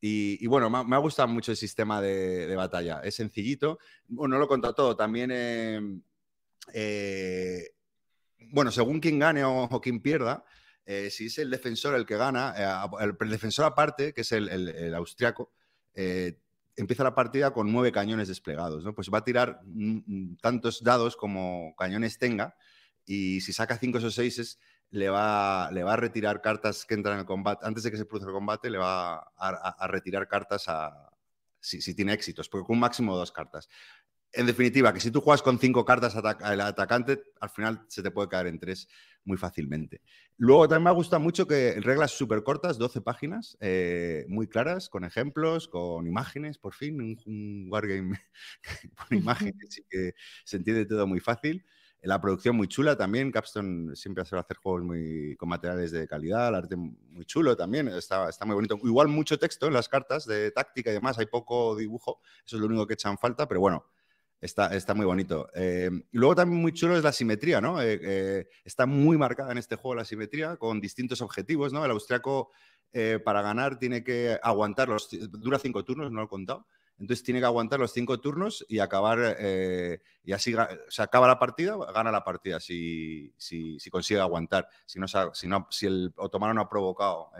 Y, 0.06 0.46
bueno, 0.48 0.68
me, 0.68 0.84
me 0.84 0.96
ha 0.96 0.98
gustado 0.98 1.28
mucho 1.28 1.50
el 1.50 1.56
sistema 1.56 1.98
de, 2.02 2.54
batalla. 2.56 3.00
Es 3.02 3.14
sencillito. 3.14 3.78
Bueno, 4.06 4.34
no 4.34 4.40
lo 4.40 4.46
contado 4.46 4.74
todo. 4.74 4.94
También, 4.94 5.30
eh, 5.32 5.80
eh, 6.74 7.70
bueno, 8.50 8.70
según 8.70 9.00
quien 9.00 9.18
gane 9.18 9.42
o, 9.44 9.62
o 9.62 9.80
quien 9.80 10.02
pierda, 10.02 10.44
eh, 10.86 11.10
si 11.10 11.26
es 11.26 11.38
el 11.38 11.50
defensor 11.50 11.94
el 11.94 12.04
que 12.04 12.16
gana, 12.16 12.54
eh, 12.56 13.06
el, 13.20 13.30
defensor 13.30 13.64
aparte, 13.64 14.12
que 14.12 14.20
es 14.20 14.32
el, 14.32 14.94
austriaco, 14.94 15.52
eh, 15.94 16.38
empieza 16.76 17.04
la 17.04 17.14
partida 17.14 17.52
con 17.52 17.72
nueve 17.72 17.90
cañones 17.90 18.28
desplegados, 18.28 18.84
¿no? 18.84 18.94
Pues 18.94 19.08
va 19.12 19.18
a 19.18 19.24
tirar 19.24 19.60
mm, 19.64 20.00
mm, 20.06 20.36
tantos 20.42 20.82
dados 20.82 21.16
como 21.16 21.74
cañones 21.76 22.18
tenga 22.18 22.56
y 23.06 23.40
si 23.40 23.52
saca 23.52 23.78
cinco 23.78 23.98
o 23.98 24.10
seis 24.10 24.58
le 24.90 25.08
va, 25.08 25.70
le 25.72 25.82
va 25.82 25.94
a 25.94 25.96
retirar 25.96 26.40
cartas 26.40 26.84
que 26.84 26.94
entran 26.94 27.14
en 27.14 27.20
el 27.20 27.26
combate. 27.26 27.66
Antes 27.66 27.82
de 27.84 27.90
que 27.90 27.96
se 27.96 28.04
produzca 28.04 28.30
el 28.30 28.34
combate, 28.34 28.70
le 28.70 28.78
va 28.78 29.16
a, 29.36 29.86
retirar 29.88 30.28
cartas 30.28 30.68
a, 30.68 31.10
si, 31.60 31.94
tiene 31.94 32.12
éxitos, 32.12 32.48
porque 32.48 32.66
con 32.66 32.74
un 32.74 32.80
máximo 32.80 33.14
de 33.14 33.20
dos 33.20 33.32
cartas. 33.32 33.68
En 34.32 34.46
definitiva, 34.46 34.92
que 34.92 35.00
si 35.00 35.10
tú 35.10 35.20
juegas 35.20 35.42
con 35.42 35.58
cinco 35.58 35.84
cartas 35.84 36.14
al 36.16 36.60
atacante, 36.60 37.22
al 37.40 37.50
final 37.50 37.84
se 37.88 38.02
te 38.02 38.10
puede 38.10 38.28
caer 38.28 38.48
en 38.48 38.58
tres 38.58 38.88
muy 39.24 39.36
fácilmente. 39.36 40.00
Luego 40.36 40.68
también 40.68 40.84
me 40.84 40.90
ha 40.90 40.94
gustado 40.94 41.20
mucho 41.20 41.46
que 41.46 41.80
reglas 41.80 42.12
súper 42.12 42.42
cortas, 42.42 42.78
12 42.78 43.00
páginas, 43.00 43.56
eh, 43.60 44.24
muy 44.28 44.46
claras, 44.48 44.88
con 44.88 45.04
ejemplos, 45.04 45.68
con 45.68 46.06
imágenes, 46.06 46.58
por 46.58 46.74
fin, 46.74 47.00
un, 47.00 47.18
un 47.26 47.68
wargame 47.70 48.18
con 49.08 49.18
imágenes 49.18 49.78
y 49.78 49.84
que 49.84 50.14
se 50.44 50.56
entiende 50.56 50.86
todo 50.86 51.06
muy 51.06 51.20
fácil. 51.20 51.64
La 52.04 52.20
producción 52.20 52.54
muy 52.54 52.68
chula 52.68 52.96
también, 52.96 53.32
Capstone 53.32 53.96
siempre 53.96 54.20
ha 54.20 54.24
sabido 54.26 54.42
hacer 54.44 54.58
juegos 54.58 54.82
muy, 54.82 55.36
con 55.36 55.48
materiales 55.48 55.90
de 55.90 56.06
calidad, 56.06 56.48
el 56.48 56.54
arte 56.56 56.76
muy 56.76 57.24
chulo 57.24 57.56
también, 57.56 57.88
está, 57.88 58.28
está 58.28 58.44
muy 58.44 58.54
bonito. 58.54 58.78
Igual 58.84 59.08
mucho 59.08 59.38
texto 59.38 59.66
en 59.68 59.72
las 59.72 59.88
cartas 59.88 60.26
de 60.26 60.50
táctica 60.50 60.90
y 60.90 60.94
demás, 60.94 61.18
hay 61.18 61.24
poco 61.24 61.74
dibujo, 61.74 62.20
eso 62.44 62.56
es 62.56 62.60
lo 62.60 62.66
único 62.66 62.86
que 62.86 62.92
echan 62.92 63.16
falta, 63.16 63.48
pero 63.48 63.60
bueno, 63.60 63.86
Está, 64.44 64.92
muy 64.92 65.06
bonito. 65.06 65.48
Eh, 65.54 65.90
luego 66.12 66.36
también 66.36 66.60
muy 66.60 66.72
chulo 66.74 66.98
es 66.98 67.02
la 67.02 67.12
simetría, 67.12 67.62
¿no? 67.62 67.80
Eh, 67.80 67.98
eh, 68.02 68.48
está 68.62 68.84
muy 68.84 69.16
marcada 69.16 69.52
en 69.52 69.56
este 69.56 69.76
juego 69.76 69.94
la 69.94 70.04
simetría 70.04 70.58
con 70.58 70.82
distintos 70.82 71.22
objetivos, 71.22 71.72
¿no? 71.72 71.82
El 71.82 71.90
austriaco 71.90 72.50
para 73.24 73.42
ganar 73.42 73.76
tiene 73.76 74.04
que 74.04 74.38
aguantar 74.40 74.88
los... 74.88 75.08
Dura 75.10 75.58
cinco 75.58 75.82
turnos, 75.82 76.12
no 76.12 76.20
lo 76.20 76.26
he 76.26 76.28
contado. 76.28 76.66
Entonces 76.96 77.24
tiene 77.24 77.40
que 77.40 77.46
aguantar 77.46 77.80
los 77.80 77.92
cinco 77.92 78.20
turnos 78.20 78.64
y 78.68 78.78
acabar... 78.78 79.36
y 80.22 80.32
así 80.32 80.54
se 80.88 81.02
acaba 81.02 81.26
la 81.26 81.38
partida, 81.38 81.76
gana 81.92 82.12
la 82.12 82.22
partida 82.22 82.60
si, 82.60 83.32
si, 83.36 83.80
si 83.80 83.90
consigue 83.90 84.20
aguantar. 84.20 84.68
Si, 84.84 85.00
no, 85.00 85.06
si, 85.70 85.86
el 85.86 86.12
otomano 86.16 86.54
no 86.54 86.60
ha 86.60 86.68
provocado 86.68 87.30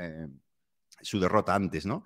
su 1.03 1.21
derrota 1.21 1.55
antes, 1.55 1.87
¿no? 1.87 2.05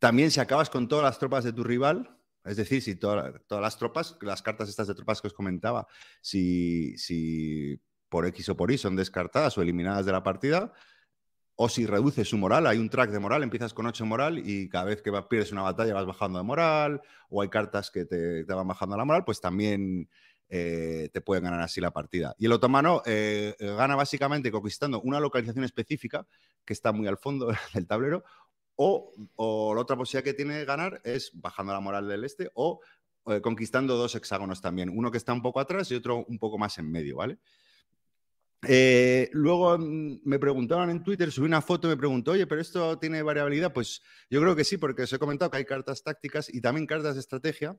También 0.00 0.32
si 0.32 0.40
acabas 0.40 0.70
con 0.70 0.88
todas 0.88 1.04
las 1.04 1.18
tropas 1.18 1.44
de 1.44 1.52
tu 1.52 1.62
rival, 1.62 2.18
es 2.44 2.56
decir, 2.56 2.82
si 2.82 2.96
toda- 2.96 3.32
todas 3.46 3.62
las 3.62 3.76
tropas, 3.78 4.16
las 4.20 4.42
cartas 4.42 4.68
estas 4.68 4.88
de 4.88 4.94
tropas 4.94 5.20
que 5.20 5.28
os 5.28 5.34
comentaba, 5.34 5.86
si, 6.20 6.96
por 8.08 8.26
X 8.26 8.48
o 8.50 8.56
por 8.56 8.70
Y 8.70 8.78
son 8.78 8.96
descartadas 8.96 9.56
o 9.58 9.62
eliminadas 9.62 10.04
de 10.06 10.12
la 10.12 10.22
partida, 10.22 10.72
o 11.54 11.68
si 11.68 11.86
reduces 11.86 12.28
su 12.28 12.38
moral, 12.38 12.66
hay 12.66 12.78
un 12.78 12.88
track 12.88 13.10
de 13.10 13.18
moral, 13.20 13.42
empiezas 13.42 13.74
con 13.74 13.86
8 13.86 14.04
moral 14.06 14.38
y 14.44 14.68
cada 14.68 14.84
vez 14.84 15.02
que 15.02 15.10
va- 15.10 15.28
pierdes 15.28 15.52
una 15.52 15.62
batalla 15.62 15.94
vas 15.94 16.06
bajando 16.06 16.38
de 16.38 16.44
moral, 16.44 17.02
o 17.28 17.42
hay 17.42 17.48
cartas 17.48 17.90
que 17.90 18.04
te, 18.04 18.42
van 18.44 18.66
bajando 18.68 18.96
la 18.96 19.04
moral, 19.04 19.24
pues 19.24 19.40
también 19.40 20.08
eh, 20.48 21.08
te 21.12 21.20
pueden 21.20 21.44
ganar 21.44 21.60
así 21.60 21.80
la 21.80 21.92
partida. 21.92 22.34
Y 22.38 22.46
el 22.46 22.52
otomano 22.52 23.02
eh, 23.06 23.54
gana 23.58 23.96
básicamente 23.96 24.50
conquistando 24.50 25.00
una 25.00 25.20
localización 25.20 25.64
específica 25.64 26.26
que 26.64 26.72
está 26.74 26.92
muy 26.92 27.06
al 27.06 27.16
fondo 27.18 27.46
del 27.74 27.86
tablero, 27.86 28.24
o, 28.76 29.12
o 29.36 29.74
la 29.74 29.80
otra 29.80 29.96
posibilidad 29.96 30.24
que 30.24 30.34
tiene 30.34 30.56
de 30.56 30.64
ganar 30.64 31.00
es 31.04 31.30
bajando 31.34 31.72
la 31.72 31.80
moral 31.80 32.08
del 32.08 32.24
este 32.24 32.50
o 32.54 32.80
eh, 33.26 33.40
conquistando 33.40 33.96
dos 33.96 34.14
hexágonos 34.16 34.60
también, 34.60 34.90
uno 34.90 35.10
que 35.10 35.18
está 35.18 35.32
un 35.32 35.42
poco 35.42 35.60
atrás 35.60 35.90
y 35.90 35.94
otro 35.94 36.24
un 36.24 36.38
poco 36.38 36.58
más 36.58 36.76
en 36.78 36.90
medio, 36.90 37.16
¿vale? 37.16 37.38
Eh, 38.66 39.28
luego 39.32 39.76
mm, 39.78 40.20
me 40.24 40.38
preguntaron 40.38 40.90
en 40.90 41.02
Twitter, 41.02 41.30
subí 41.30 41.46
una 41.46 41.62
foto 41.62 41.86
y 41.86 41.90
me 41.90 41.96
preguntó, 41.96 42.32
oye, 42.32 42.46
pero 42.46 42.60
esto 42.60 42.98
tiene 42.98 43.22
variabilidad. 43.22 43.72
Pues 43.72 44.02
yo 44.30 44.40
creo 44.40 44.56
que 44.56 44.64
sí, 44.64 44.76
porque 44.76 45.02
os 45.02 45.12
he 45.12 45.18
comentado 45.18 45.50
que 45.50 45.58
hay 45.58 45.64
cartas 45.64 46.02
tácticas 46.02 46.52
y 46.52 46.60
también 46.60 46.86
cartas 46.86 47.14
de 47.14 47.20
estrategia. 47.20 47.76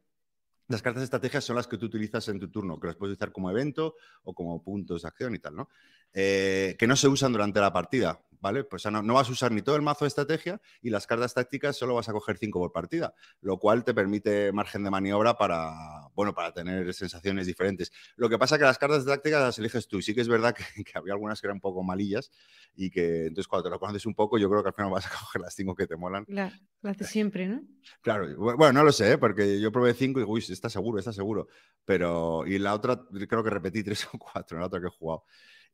Las 0.70 0.82
cartas 0.82 1.02
de 1.02 1.06
estrategia 1.06 1.42
son 1.42 1.58
las 1.58 1.68
que 1.68 1.78
tú 1.78 1.88
utilizas 1.88 2.28
en 2.30 2.40
tu 2.40 2.50
turno, 2.50 2.80
que 2.80 2.88
las 2.88 2.96
puedes 2.96 3.14
utilizar 3.14 3.34
como 3.34 3.52
evento 3.52 3.96
o 4.24 4.34
como 4.34 4.64
puntos 4.64 5.02
de 5.02 5.08
acción 5.10 5.36
y 5.36 5.40
tal, 5.40 5.56
¿no? 5.56 5.70
Eh, 6.14 6.76
que 6.80 6.88
no 6.88 6.96
se 6.96 7.10
usan 7.10 7.34
durante 7.34 7.60
la 7.60 7.74
partida, 7.74 8.22
¿vale? 8.44 8.66
Pues 8.66 8.82
o 8.82 8.84
sea, 8.84 8.92
no, 8.92 9.02
no 9.02 9.14
vas 9.14 9.30
a 9.30 9.32
usar 9.32 9.52
ni 9.54 9.62
todo 9.62 9.78
el 9.78 9.82
mazo 9.82 10.04
de 10.04 10.10
estrategia 10.10 10.62
y 10.82 10.90
las 10.90 11.08
cartas 11.08 11.34
tácticas 11.34 11.78
solo 11.78 11.96
vas 11.96 12.10
a 12.10 12.12
coger 12.12 12.38
cinco 12.38 12.60
por 12.60 12.74
partida, 12.74 13.16
lo 13.40 13.58
cual 13.58 13.86
te 13.86 13.94
permite 13.94 14.52
margen 14.52 14.84
de 14.84 14.90
maniobra 14.92 15.36
para, 15.38 15.72
bueno, 16.14 16.34
para 16.34 16.54
tener 16.54 16.94
sensaciones 16.94 17.48
diferentes. 17.48 17.92
Lo 18.18 18.28
que 18.28 18.38
pasa 18.38 18.56
es 18.56 18.60
que 18.60 18.66
las 18.66 18.78
cartas 18.78 19.06
tácticas 19.06 19.42
las 19.42 19.58
eliges 19.60 19.88
tú. 19.88 20.02
Sí 20.02 20.14
que 20.14 20.20
es 20.22 20.28
verdad 20.28 20.54
que, 20.54 20.64
que 20.84 20.92
había 20.98 21.14
algunas 21.14 21.40
que 21.40 21.48
eran 21.48 21.56
un 21.58 21.62
poco 21.62 21.82
malillas 21.84 22.32
y 22.76 22.92
que 22.92 23.28
entonces 23.28 23.48
cuando 23.48 23.64
te 23.64 23.70
lo 23.70 23.80
conoces 23.80 24.06
un 24.06 24.14
poco, 24.14 24.38
yo 24.38 24.50
creo 24.50 24.62
que 24.62 24.70
al 24.70 24.76
final 24.76 24.92
vas 24.92 25.06
a 25.06 25.10
coger 25.20 25.42
las 25.42 25.56
cinco 25.56 25.74
que 25.74 25.88
te 25.88 25.96
molan. 25.96 26.26
La- 26.28 26.52
Las 26.82 26.98
de 26.98 27.06
siempre, 27.06 27.48
¿no? 27.48 27.62
Claro, 28.02 28.28
bu- 28.28 28.58
bueno, 28.58 28.74
no 28.74 28.84
lo 28.84 28.92
sé, 28.92 29.14
¿eh? 29.14 29.18
porque 29.18 29.62
yo 29.62 29.72
probé 29.72 29.94
cinco 29.94 30.20
y 30.20 30.24
digo, 30.24 30.34
uy, 30.34 30.44
está 30.50 30.70
seguro, 30.70 31.00
está 31.00 31.14
seguro. 31.14 31.48
Pero, 31.86 32.46
y 32.46 32.60
la 32.60 32.74
otra, 32.74 33.02
creo 33.30 33.42
que 33.44 33.50
repetí 33.50 33.84
tres 33.84 34.06
o 34.14 34.18
cuatro 34.18 34.58
en 34.58 34.62
la 34.62 34.68
otra 34.68 34.82
que 34.82 34.88
he 34.88 34.90
jugado. 34.90 35.24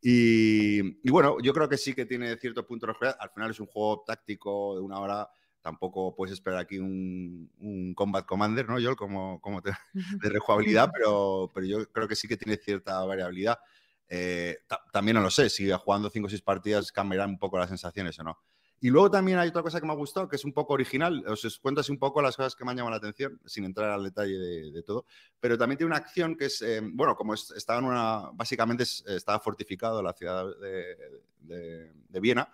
Y, 0.02 0.80
y 1.08 1.12
bueno, 1.12 1.38
yo 1.41 1.54
creo 1.54 1.68
que 1.68 1.78
sí 1.78 1.93
que 1.93 2.06
tiene 2.06 2.36
cierto 2.38 2.66
punto 2.66 2.88
de 2.88 2.93
realidad. 2.93 3.18
Al 3.20 3.30
final 3.32 3.52
es 3.52 3.60
un 3.60 3.68
juego 3.68 4.04
táctico 4.06 4.76
de 4.76 4.82
una 4.82 5.00
hora. 5.00 5.30
Tampoco 5.62 6.16
puedes 6.16 6.34
esperar 6.34 6.60
aquí 6.60 6.80
un, 6.80 7.52
un 7.60 7.93
Combat 7.93 8.26
Commander, 8.26 8.68
¿no, 8.68 8.76
Joel? 8.82 8.95
Como, 8.95 9.41
como 9.41 9.62
te- 9.62 9.72
de 9.93 10.30
rejugabilidad, 10.30 10.89
pero, 10.93 11.50
pero 11.54 11.66
yo 11.66 11.86
creo 11.91 12.08
que 12.08 12.16
sí 12.16 12.28
que 12.28 12.38
tiene 12.38 12.58
cierta 12.58 13.04
variabilidad. 13.04 13.60
Eh, 14.08 14.60
ta- 14.68 14.82
también 14.91 15.16
no 15.16 15.22
lo 15.22 15.30
sé, 15.30 15.50
si 15.50 15.70
jugando 15.72 16.10
5 16.10 16.28
o 16.28 16.30
6 16.30 16.41
partidas 16.41 16.91
cambiarán 16.91 17.32
un 17.32 17.38
poco 17.38 17.60
las 17.60 17.70
sensaciones 17.70 18.18
o 18.20 18.24
no. 18.24 18.39
Y 18.82 18.90
luego 18.90 19.12
también 19.12 19.38
hay 19.40 19.50
otra 19.50 19.62
cosa 19.62 19.80
que 19.80 19.86
me 19.86 19.92
ha 19.92 19.96
gustado, 19.96 20.30
que 20.30 20.38
es 20.38 20.46
un 20.46 20.54
poco 20.54 20.74
original. 20.74 21.24
Os 21.28 21.60
cuento 21.60 21.82
así 21.82 21.92
un 21.92 22.00
poco 22.00 22.22
las 22.22 22.38
cosas 22.38 22.56
que 22.56 22.64
me 22.64 22.72
han 22.72 22.78
llamado 22.78 22.92
la 22.92 22.98
atención, 22.98 23.40
sin 23.46 23.66
entrar 23.66 23.90
al 23.90 24.04
detalle 24.04 24.38
de, 24.38 24.72
de 24.72 24.84
todo. 24.84 25.06
Pero 25.40 25.58
también 25.58 25.78
tiene 25.78 25.88
una 25.90 25.98
acción 25.98 26.36
que 26.38 26.46
es, 26.46 26.62
eh, 26.62 26.80
bueno, 26.82 27.16
como 27.16 27.34
es- 27.34 27.52
estaba 27.52 27.80
en 27.80 27.86
una, 27.86 28.30
básicamente 28.34 28.84
es- 28.84 29.04
estaba 29.08 29.40
fortificado 29.40 30.02
la 30.02 30.14
ciudad 30.14 30.46
de, 30.60 30.96
de- 31.42 31.92
de 32.08 32.20
Viena, 32.20 32.48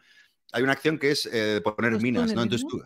hay 0.52 0.64
una 0.64 0.72
acción 0.74 0.98
que 0.98 1.12
es 1.12 1.30
eh, 1.32 1.62
poner 1.64 1.94
Los 1.94 2.02
minas, 2.02 2.34
¿no? 2.34 2.42
Entonces 2.44 2.68
tú, 2.68 2.82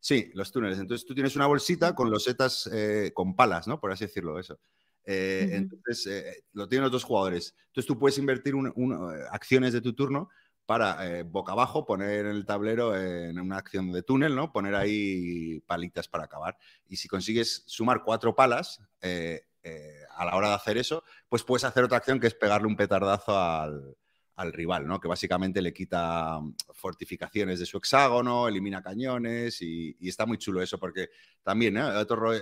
sí, 0.00 0.30
los 0.34 0.50
túneles. 0.50 0.78
Entonces 0.78 1.06
tú 1.06 1.14
tienes 1.14 1.36
una 1.36 1.46
bolsita 1.46 1.94
con 1.94 2.10
losetas, 2.10 2.68
eh, 2.72 3.10
con 3.14 3.34
palas, 3.36 3.66
¿no? 3.66 3.78
Por 3.80 3.92
así 3.92 4.04
decirlo, 4.06 4.38
eso. 4.38 4.58
Eh, 5.04 5.44
Ujú. 5.46 5.56
Entonces, 5.56 6.06
eh, 6.06 6.44
lo 6.52 6.68
tienen 6.68 6.84
los 6.84 6.92
dos 6.92 7.04
jugadores. 7.04 7.54
Entonces 7.66 7.86
tú 7.86 7.98
puedes 7.98 8.16
invertir 8.18 8.54
un- 8.54 8.72
un- 8.76 9.12
acciones 9.30 9.72
de 9.72 9.80
tu 9.80 9.92
turno 9.94 10.28
para 10.70 11.04
eh, 11.04 11.24
boca 11.24 11.50
abajo 11.50 11.84
poner 11.84 12.26
el 12.26 12.46
tablero 12.46 12.96
en 12.96 13.40
una 13.40 13.56
acción 13.56 13.90
de 13.90 14.04
túnel, 14.04 14.36
¿no? 14.36 14.52
Poner 14.52 14.76
ahí 14.76 15.58
palitas 15.66 16.06
para 16.06 16.26
acabar. 16.26 16.56
Y 16.86 16.94
si 16.96 17.08
consigues 17.08 17.64
sumar 17.66 18.04
cuatro 18.04 18.36
palas 18.36 18.80
eh, 19.00 19.42
eh, 19.64 20.02
a 20.14 20.24
la 20.24 20.36
hora 20.36 20.50
de 20.50 20.54
hacer 20.54 20.78
eso, 20.78 21.02
pues 21.28 21.42
puedes 21.42 21.64
hacer 21.64 21.82
otra 21.82 21.96
acción 21.96 22.20
que 22.20 22.28
es 22.28 22.34
pegarle 22.36 22.68
un 22.68 22.76
petardazo 22.76 23.36
al, 23.36 23.96
al 24.36 24.52
rival, 24.52 24.86
¿no? 24.86 25.00
Que 25.00 25.08
básicamente 25.08 25.60
le 25.60 25.72
quita 25.72 26.38
mm, 26.40 26.54
fortificaciones 26.72 27.58
de 27.58 27.66
su 27.66 27.78
hexágono, 27.78 28.46
elimina 28.46 28.80
cañones 28.80 29.60
y, 29.62 29.96
está 30.08 30.24
muy 30.24 30.38
chulo 30.38 30.62
eso 30.62 30.78
porque 30.78 31.08
también 31.42 31.78
¿eh? 31.78 31.82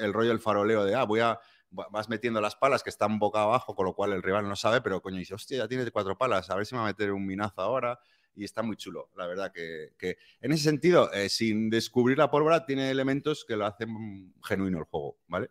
El 0.02 0.12
rollo 0.12 0.28
del 0.28 0.40
faroleo 0.40 0.84
de, 0.84 0.94
ah, 0.94 1.04
voy 1.04 1.20
a, 1.20 1.40
va- 1.78 1.88
vas 1.90 2.10
metiendo 2.10 2.42
las 2.42 2.56
palas 2.56 2.82
que 2.82 2.90
están 2.90 3.18
boca 3.18 3.40
abajo, 3.42 3.74
con 3.74 3.86
lo 3.86 3.94
cual 3.94 4.12
el 4.12 4.22
rival 4.22 4.46
no 4.46 4.54
sabe, 4.54 4.82
pero 4.82 5.00
coño, 5.00 5.16
dice, 5.16 5.32
hostia, 5.34 5.56
ya 5.56 5.66
tienes 5.68 5.90
cuatro 5.90 6.18
palas, 6.18 6.50
a 6.50 6.56
ver 6.56 6.66
si 6.66 6.74
me 6.74 6.80
va 6.82 6.88
a 6.88 6.90
meter 6.90 7.10
un 7.10 7.24
minazo 7.24 7.62
ahora. 7.62 7.98
Y 8.38 8.44
está 8.44 8.62
muy 8.62 8.76
chulo, 8.76 9.10
la 9.16 9.26
verdad 9.26 9.50
que, 9.52 9.94
que 9.98 10.16
en 10.40 10.52
ese 10.52 10.62
sentido, 10.62 11.12
eh, 11.12 11.28
sin 11.28 11.70
descubrir 11.70 12.16
la 12.16 12.30
pólvora, 12.30 12.64
tiene 12.64 12.88
elementos 12.88 13.44
que 13.44 13.56
lo 13.56 13.66
hacen 13.66 14.32
genuino 14.44 14.78
el 14.78 14.84
juego, 14.84 15.18
¿vale? 15.26 15.50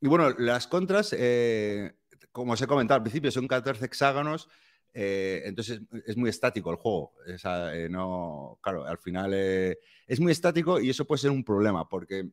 Y 0.00 0.08
bueno, 0.08 0.30
las 0.38 0.66
contras, 0.66 1.14
eh, 1.18 1.92
como 2.32 2.52
os 2.52 2.60
he 2.60 2.66
comentado 2.66 2.96
al 2.96 3.02
principio, 3.02 3.30
son 3.30 3.48
14 3.48 3.86
hexágonos, 3.86 4.48
eh, 4.92 5.40
entonces 5.46 5.80
es 6.06 6.16
muy 6.18 6.28
estático 6.28 6.70
el 6.70 6.76
juego. 6.76 7.14
Eh, 7.26 7.88
no, 7.90 8.58
claro, 8.60 8.84
al 8.84 8.98
final 8.98 9.32
eh, 9.34 9.78
es 10.06 10.20
muy 10.20 10.32
estático 10.32 10.78
y 10.80 10.90
eso 10.90 11.06
puede 11.06 11.20
ser 11.22 11.30
un 11.30 11.44
problema, 11.44 11.88
porque 11.88 12.28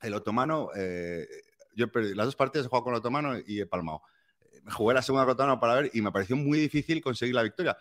el 0.00 0.14
otomano, 0.14 0.70
eh, 0.74 1.26
yo 1.76 1.92
perdido- 1.92 2.14
las 2.14 2.26
dos 2.26 2.36
partidas 2.36 2.64
he 2.64 2.68
jugado 2.68 2.84
con 2.84 2.94
el 2.94 2.98
otomano 3.00 3.34
y 3.46 3.60
he 3.60 3.66
palmado. 3.66 4.02
Jugué 4.72 4.94
la 4.94 5.02
segunda 5.02 5.24
con 5.24 5.30
el 5.30 5.34
otomano 5.34 5.60
para 5.60 5.74
ver 5.74 5.90
y 5.92 6.00
me 6.00 6.10
pareció 6.10 6.36
muy 6.36 6.58
difícil 6.58 7.02
conseguir 7.02 7.34
la 7.34 7.42
victoria. 7.42 7.76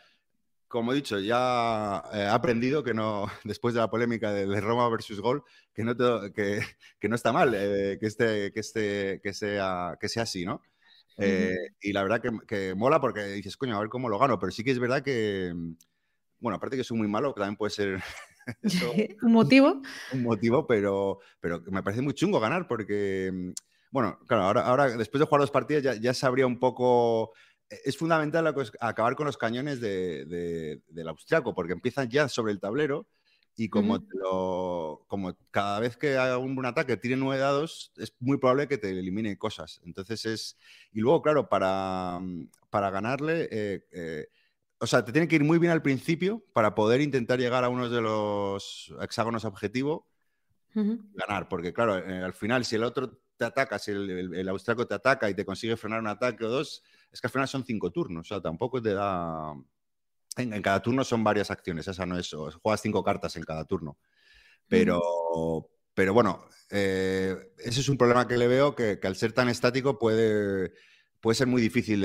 Como 0.73 0.91
he 0.91 0.95
dicho, 0.95 1.19
ya 1.19 2.01
eh, 2.11 2.21
he 2.21 2.27
aprendido 2.27 2.83
que 2.83 2.95
no, 2.95 3.27
después 3.43 3.75
de 3.75 3.79
la 3.79 3.91
polémica 3.91 4.33
de, 4.33 4.59
Roma 4.59 4.89
versus 4.89 5.21
Gol, 5.21 5.43
que 5.71 5.83
no, 5.83 5.95
te- 5.95 6.33
que, 6.33 6.61
que 6.99 7.07
no 7.09 7.13
está 7.15 7.31
mal 7.31 7.53
eh, 7.55 7.97
que, 7.99 8.07
este, 8.07 8.51
que, 8.51 8.59
este, 8.59 9.21
que, 9.21 9.33
sea, 9.35 9.95
que 10.01 10.09
sea 10.09 10.23
así, 10.23 10.45
¿no? 10.45 10.63
Eh, 11.19 11.53
Y 11.79 11.93
la 11.93 12.01
verdad 12.01 12.19
que, 12.23 12.31
que 12.47 12.73
mola 12.73 12.99
porque 12.99 13.23
dices, 13.25 13.55
coño, 13.55 13.77
a 13.77 13.81
ver 13.81 13.89
cómo 13.89 14.09
lo 14.09 14.17
gano, 14.17 14.39
pero 14.39 14.51
sí 14.51 14.63
que 14.63 14.71
es 14.71 14.79
verdad 14.79 15.03
que, 15.03 15.53
mm, 15.53 15.73
bueno, 16.39 16.55
aparte 16.57 16.75
que 16.75 16.83
soy 16.83 16.97
muy 16.97 17.07
malo, 17.07 17.35
que 17.35 17.41
también 17.41 17.55
puede 17.55 17.69
ser 17.69 18.01
eso- 18.63 18.95
Un 19.21 19.31
motivo. 19.31 19.79
un 20.09 20.23
motivo, 20.23 20.65
pero, 20.65 21.19
pero 21.39 21.61
me 21.67 21.83
parece 21.83 22.01
muy 22.01 22.15
chungo 22.15 22.39
ganar 22.39 22.67
porque, 22.67 23.29
mm, 23.31 23.51
bueno, 23.91 24.17
claro, 24.27 24.43
ahora, 24.45 24.61
ahora 24.65 24.97
después 24.97 25.19
de 25.19 25.27
jugar 25.27 25.41
dos 25.41 25.51
partidas 25.51 25.83
ya, 25.83 25.93
ya 25.93 26.15
sabría 26.15 26.47
un 26.47 26.59
poco... 26.59 27.33
eh, 27.73 27.79
Es 27.85 27.97
fundamental 27.97 28.47
acabar 28.79 29.15
con 29.15 29.25
los 29.25 29.37
cañones 29.37 29.79
de- 29.81 30.25
de- 30.25 30.81
del 30.87 31.07
austriaco 31.07 31.53
porque 31.53 31.73
empiezan 31.73 32.09
ya 32.09 32.27
sobre 32.29 32.51
el 32.51 32.59
tablero 32.59 33.07
y 33.55 33.69
como, 33.69 33.95
Ujú. 33.95 34.07
te 34.07 34.17
lo- 34.17 35.05
como 35.07 35.35
cada 35.51 35.79
vez 35.79 35.95
que 35.97 36.17
haga 36.17 36.37
un, 36.37 36.57
un 36.57 36.65
ataque 36.65 36.97
tire 36.97 37.15
nueve 37.15 37.39
dados, 37.41 37.91
es 37.97 38.13
muy 38.19 38.37
probable 38.37 38.67
que 38.67 38.77
te 38.77 38.89
elimine 38.89 39.37
cosas. 39.37 39.79
Entonces 39.85 40.25
es... 40.25 40.57
Y 40.91 41.01
luego, 41.01 41.21
claro, 41.21 41.49
para, 41.49 42.19
mm, 42.21 42.49
para 42.69 42.89
ganarle... 42.89 43.47
eh, 43.51 43.85
eh, 43.91 44.27
o 44.79 44.87
sea, 44.87 45.05
te 45.05 45.13
tiene 45.13 45.27
que 45.29 45.35
ir 45.37 45.43
muy 45.45 45.59
bien 45.59 45.71
al 45.71 45.81
principio 45.81 46.43
para 46.51 46.75
poder 46.75 46.99
intentar 46.99 47.39
llegar 47.39 47.63
a 47.63 47.69
uno 47.69 47.89
de 47.89 48.01
los 48.01 48.93
hexágonos 49.01 49.45
objetivo 49.45 50.07
Ujú. 50.75 50.99
ganar, 51.13 51.47
porque 51.47 51.71
claro, 51.71 51.97
eh, 51.99 52.21
al 52.21 52.33
final 52.33 52.65
si 52.65 52.75
el 52.75 52.83
otro 52.83 53.21
te 53.37 53.45
ataca, 53.45 53.79
si 53.79 53.91
el, 53.91 54.09
el, 54.09 54.33
el 54.35 54.49
austriaco 54.49 54.85
te 54.87 54.95
ataca 54.95 55.29
y 55.29 55.35
te 55.35 55.45
consigue 55.45 55.77
frenar 55.77 55.99
un 56.01 56.07
ataque 56.07 56.43
o 56.43 56.49
dos, 56.49 56.83
es 57.13 57.21
que 57.21 57.27
al 57.27 57.31
final 57.31 57.47
son 57.47 57.63
cinco 57.63 57.91
turnos, 57.91 58.25
o 58.25 58.27
sea, 58.27 58.41
tampoco 58.41 58.81
te 58.81 58.93
da... 58.93 59.53
En, 60.35 60.61
cada 60.63 60.81
turno 60.81 61.03
son 61.03 61.23
varias 61.23 61.51
acciones, 61.51 61.87
esa 61.87 62.07
no 62.07 62.17
es, 62.17 62.33
juegas 62.61 62.81
cinco 62.81 63.03
cartas 63.03 63.35
en 63.35 63.43
cada 63.43 63.65
turno. 63.65 63.99
Pero, 64.67 65.69
pero 65.93 66.13
bueno, 66.13 66.45
eh, 66.71 67.53
ese 67.59 67.81
es 67.81 67.89
un 67.89 67.97
problema 67.97 68.27
que 68.27 68.37
le 68.37 68.47
veo, 68.47 68.73
que, 68.73 68.99
al 69.03 69.15
ser 69.15 69.31
tan 69.31 69.47
estático 69.47 69.99
puede, 69.99 70.73
puede 71.19 71.35
ser 71.35 71.45
muy 71.45 71.61
difícil 71.61 72.01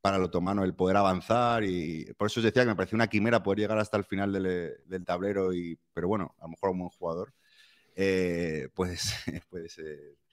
para 0.00 0.16
el 0.16 0.24
otomano 0.24 0.64
el 0.64 0.74
poder 0.74 0.96
avanzar 0.96 1.62
y 1.62 2.12
por 2.14 2.26
eso 2.26 2.40
os 2.40 2.44
decía 2.44 2.62
que 2.62 2.70
me 2.70 2.74
parecía 2.74 2.96
una 2.96 3.06
quimera 3.06 3.40
poder 3.44 3.60
llegar 3.60 3.78
hasta 3.78 3.98
el 3.98 4.04
final 4.04 4.32
del, 4.32 5.04
tablero, 5.04 5.54
y, 5.54 5.78
pero 5.92 6.08
bueno, 6.08 6.34
a 6.40 6.42
lo 6.42 6.48
mejor 6.48 6.70
un 6.70 6.78
buen 6.80 6.90
jugador 6.90 7.32
eh, 7.94 8.68
puede 8.74 8.96
ser 8.96 9.44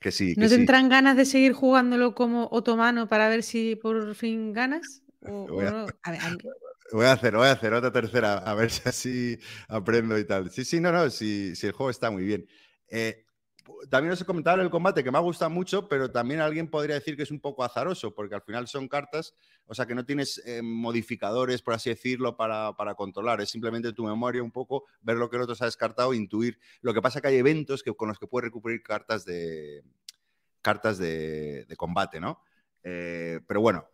que 0.00 0.10
sí. 0.12 0.34
Que 0.34 0.40
¿No 0.42 0.48
sí. 0.48 0.56
tendrán 0.56 0.88
ganas 0.88 1.16
de 1.16 1.24
seguir 1.24 1.52
jugándolo 1.52 2.14
como 2.14 2.48
otomano 2.50 3.08
para 3.08 3.28
ver 3.28 3.42
si 3.42 3.76
por 3.76 4.14
fin 4.14 4.52
ganas? 4.52 5.02
O, 5.22 5.46
Voy 5.48 5.64
o 5.66 5.68
a- 5.68 5.70
no? 5.70 5.86
A 6.02 6.10
ver, 6.12 6.20
a 6.20 6.30
mí- 6.30 6.38
Voy 6.92 7.06
a 7.06 7.12
hacer, 7.12 7.36
voy 7.36 7.46
a 7.46 7.52
hacer 7.52 7.72
otra 7.72 7.92
tercera, 7.92 8.38
a 8.38 8.54
ver 8.54 8.68
si 8.70 8.82
así 8.88 9.38
aprendo 9.68 10.18
y 10.18 10.24
tal. 10.26 10.50
Sí, 10.50 10.64
sí, 10.64 10.80
no, 10.80 10.90
no, 10.90 11.08
sí, 11.08 11.54
sí, 11.54 11.68
el 11.68 11.72
juego 11.72 11.90
está 11.90 12.10
muy 12.10 12.24
bien. 12.24 12.46
Eh, 12.88 13.24
también 13.88 14.12
os 14.12 14.20
he 14.20 14.24
comentado 14.24 14.60
el 14.62 14.70
combate 14.70 15.02
que 15.04 15.10
me 15.10 15.18
ha 15.18 15.20
gustado 15.20 15.50
mucho, 15.50 15.88
pero 15.88 16.10
también 16.10 16.40
alguien 16.40 16.68
podría 16.68 16.94
decir 16.94 17.16
que 17.16 17.22
es 17.22 17.30
un 17.30 17.40
poco 17.40 17.64
azaroso, 17.64 18.14
porque 18.14 18.34
al 18.34 18.42
final 18.42 18.68
son 18.68 18.88
cartas, 18.88 19.34
o 19.66 19.74
sea 19.74 19.86
que 19.86 19.94
no 19.94 20.04
tienes 20.04 20.42
eh, 20.44 20.62
modificadores, 20.62 21.62
por 21.62 21.74
así 21.74 21.90
decirlo, 21.90 22.36
para, 22.36 22.74
para 22.76 22.94
controlar. 22.94 23.40
Es 23.40 23.50
simplemente 23.50 23.92
tu 23.92 24.04
memoria 24.04 24.42
un 24.42 24.50
poco, 24.50 24.84
ver 25.00 25.16
lo 25.16 25.30
que 25.30 25.36
el 25.36 25.42
otro 25.42 25.54
se 25.54 25.64
ha 25.64 25.66
descartado, 25.66 26.14
intuir. 26.14 26.58
Lo 26.80 26.94
que 26.94 27.02
pasa 27.02 27.20
que 27.20 27.28
hay 27.28 27.36
eventos 27.36 27.82
que, 27.82 27.94
con 27.94 28.08
los 28.08 28.18
que 28.18 28.26
puedes 28.26 28.46
recuperar 28.46 28.82
cartas 28.82 29.24
de 29.24 29.82
cartas 30.62 30.98
de, 30.98 31.64
de 31.64 31.76
combate, 31.76 32.20
¿no? 32.20 32.42
Eh, 32.82 33.40
pero 33.46 33.60
bueno, 33.60 33.86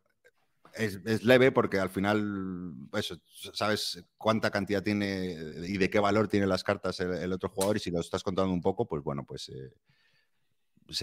es, 0.76 1.00
es, 1.04 1.24
leve 1.24 1.52
porque 1.52 1.78
al 1.78 1.90
final, 1.90 2.74
eso, 2.94 3.18
sabes 3.52 4.04
cuánta 4.16 4.50
cantidad 4.50 4.82
tiene 4.82 5.36
y 5.66 5.76
de 5.78 5.90
qué 5.90 5.98
valor 5.98 6.28
tienen 6.28 6.48
las 6.48 6.64
cartas 6.64 7.00
el, 7.00 7.32
otro 7.32 7.48
jugador 7.48 7.76
y 7.76 7.80
si 7.80 7.90
lo 7.90 8.00
estás 8.00 8.22
contando 8.22 8.52
un 8.52 8.60
poco, 8.60 8.86
pues 8.86 9.02
bueno, 9.02 9.24
pues 9.24 9.48
eh, 9.48 9.72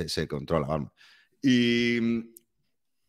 se, 0.08 0.28
controla. 0.28 0.68
Vamos. 0.68 0.92
Y, 1.42 1.98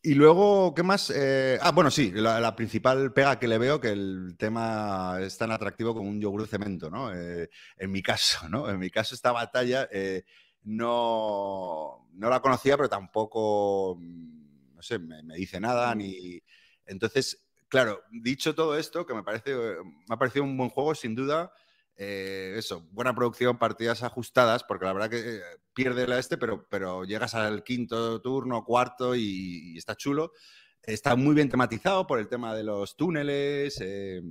y, 0.03 0.15
luego, 0.15 0.75
¿qué 0.75 0.83
más? 0.83 1.11
Eh, 1.15 1.59
ah, 1.61 1.73
bueno, 1.73 1.91
sí, 1.91 2.13
la, 2.13 2.57
principal 2.57 3.13
pega 3.13 3.39
que 3.39 3.49
le 3.49 3.59
veo 3.59 3.81
que 3.81 3.91
el 3.91 4.37
tema 4.39 5.19
es 5.21 5.39
tan 5.39 5.53
atractivo 5.53 5.95
como 5.95 6.09
un 6.09 6.21
yogur 6.21 6.43
de 6.43 6.49
cemento, 6.49 6.91
¿no? 6.91 7.15
Eh, 7.15 7.49
en 7.77 7.91
mi 7.91 8.03
caso, 8.03 8.49
¿no? 8.49 8.69
En 8.69 8.79
mi 8.79 8.91
caso, 8.91 9.15
esta 9.15 9.33
batalla 9.33 9.89
no, 10.65 12.09
no 12.13 12.31
la 12.31 12.41
conocía, 12.41 12.77
pero 12.77 12.89
tampoco 12.89 13.99
no 14.01 14.44
sé, 14.85 14.99
me, 15.01 15.23
me, 15.25 15.37
dice 15.37 15.61
nada, 15.61 15.95
ni... 15.95 16.41
Entonces, 16.87 17.45
claro, 17.69 18.03
dicho 18.13 18.55
todo 18.55 18.79
esto, 18.79 19.07
que 19.07 19.15
me 19.15 19.25
parece, 19.25 19.55
me 19.55 20.15
ha 20.15 20.17
parecido 20.17 20.45
un 20.45 20.57
buen 20.57 20.71
juego, 20.71 20.95
sin 20.95 21.15
duda, 21.15 21.53
eh, 21.97 22.55
eso, 22.57 22.87
buena 22.91 23.15
producción, 23.15 23.59
partidas 23.59 24.03
ajustadas, 24.03 24.65
porque 24.65 24.85
la 24.85 24.93
verdad 24.93 25.11
que 25.11 25.37
eh, 25.37 25.41
pierde 25.75 26.07
la 26.07 26.19
este, 26.19 26.37
pero, 26.37 26.67
pero 26.69 27.05
llegas 27.05 27.35
al 27.35 27.63
quinto 27.63 28.21
turno, 28.21 28.65
cuarto 28.65 29.15
y, 29.15 29.75
y, 29.75 29.79
está 29.79 29.95
chulo. 29.97 30.33
Está 30.83 31.17
muy 31.17 31.35
bien 31.35 31.49
tematizado 31.49 32.07
por 32.07 32.19
el 32.19 32.29
tema 32.29 32.55
de 32.55 32.65
los 32.65 32.97
túneles, 32.97 33.81
eh, 33.81 34.23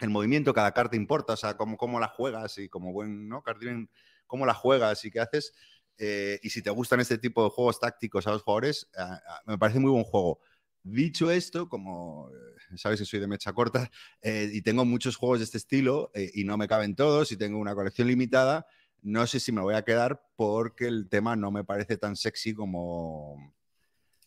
el 0.00 0.10
movimiento, 0.10 0.52
cada 0.52 0.72
carta 0.72 0.96
importa, 0.96 1.34
o 1.34 1.36
sea, 1.36 1.56
cómo, 1.56 1.76
cómo 1.76 2.00
la 2.00 2.08
juegas 2.08 2.58
y 2.58 2.68
como 2.68 2.92
buen, 2.92 3.28
¿no? 3.28 3.42
Cardín, 3.42 3.88
cómo 4.26 4.44
la 4.44 4.54
juegas 4.54 5.04
y 5.04 5.10
qué 5.10 5.20
haces. 5.20 5.54
Eh, 5.98 6.38
y 6.42 6.50
si 6.50 6.62
te 6.62 6.70
gustan 6.70 7.00
este 7.00 7.18
tipo 7.18 7.42
de 7.44 7.50
juegos 7.50 7.80
tácticos 7.80 8.26
a 8.26 8.32
los 8.32 8.42
jugadores, 8.42 8.88
eh, 8.96 9.02
me 9.46 9.58
parece 9.58 9.80
muy 9.80 9.90
buen 9.90 10.04
juego. 10.04 10.40
Dicho 10.82 11.30
esto, 11.30 11.68
como 11.68 12.30
eh, 12.30 12.76
sabéis 12.76 13.00
que 13.00 13.06
soy 13.06 13.20
de 13.20 13.26
mecha 13.26 13.52
corta 13.52 13.90
eh, 14.22 14.50
y 14.52 14.62
tengo 14.62 14.84
muchos 14.84 15.16
juegos 15.16 15.38
de 15.40 15.44
este 15.44 15.58
estilo 15.58 16.10
y 16.14 16.44
no 16.44 16.56
me 16.56 16.68
caben 16.68 16.94
todos 16.94 17.32
y 17.32 17.36
tengo 17.36 17.58
una 17.58 17.74
colección 17.74 18.08
limitada, 18.08 18.66
no 19.02 19.26
sé 19.26 19.40
si 19.40 19.52
me 19.52 19.62
voy 19.62 19.74
a 19.74 19.82
quedar 19.82 20.22
porque 20.36 20.86
el 20.86 21.08
tema 21.08 21.36
no 21.36 21.50
me 21.50 21.64
parece 21.64 21.96
tan 21.96 22.16
sexy 22.16 22.54
como, 22.54 23.54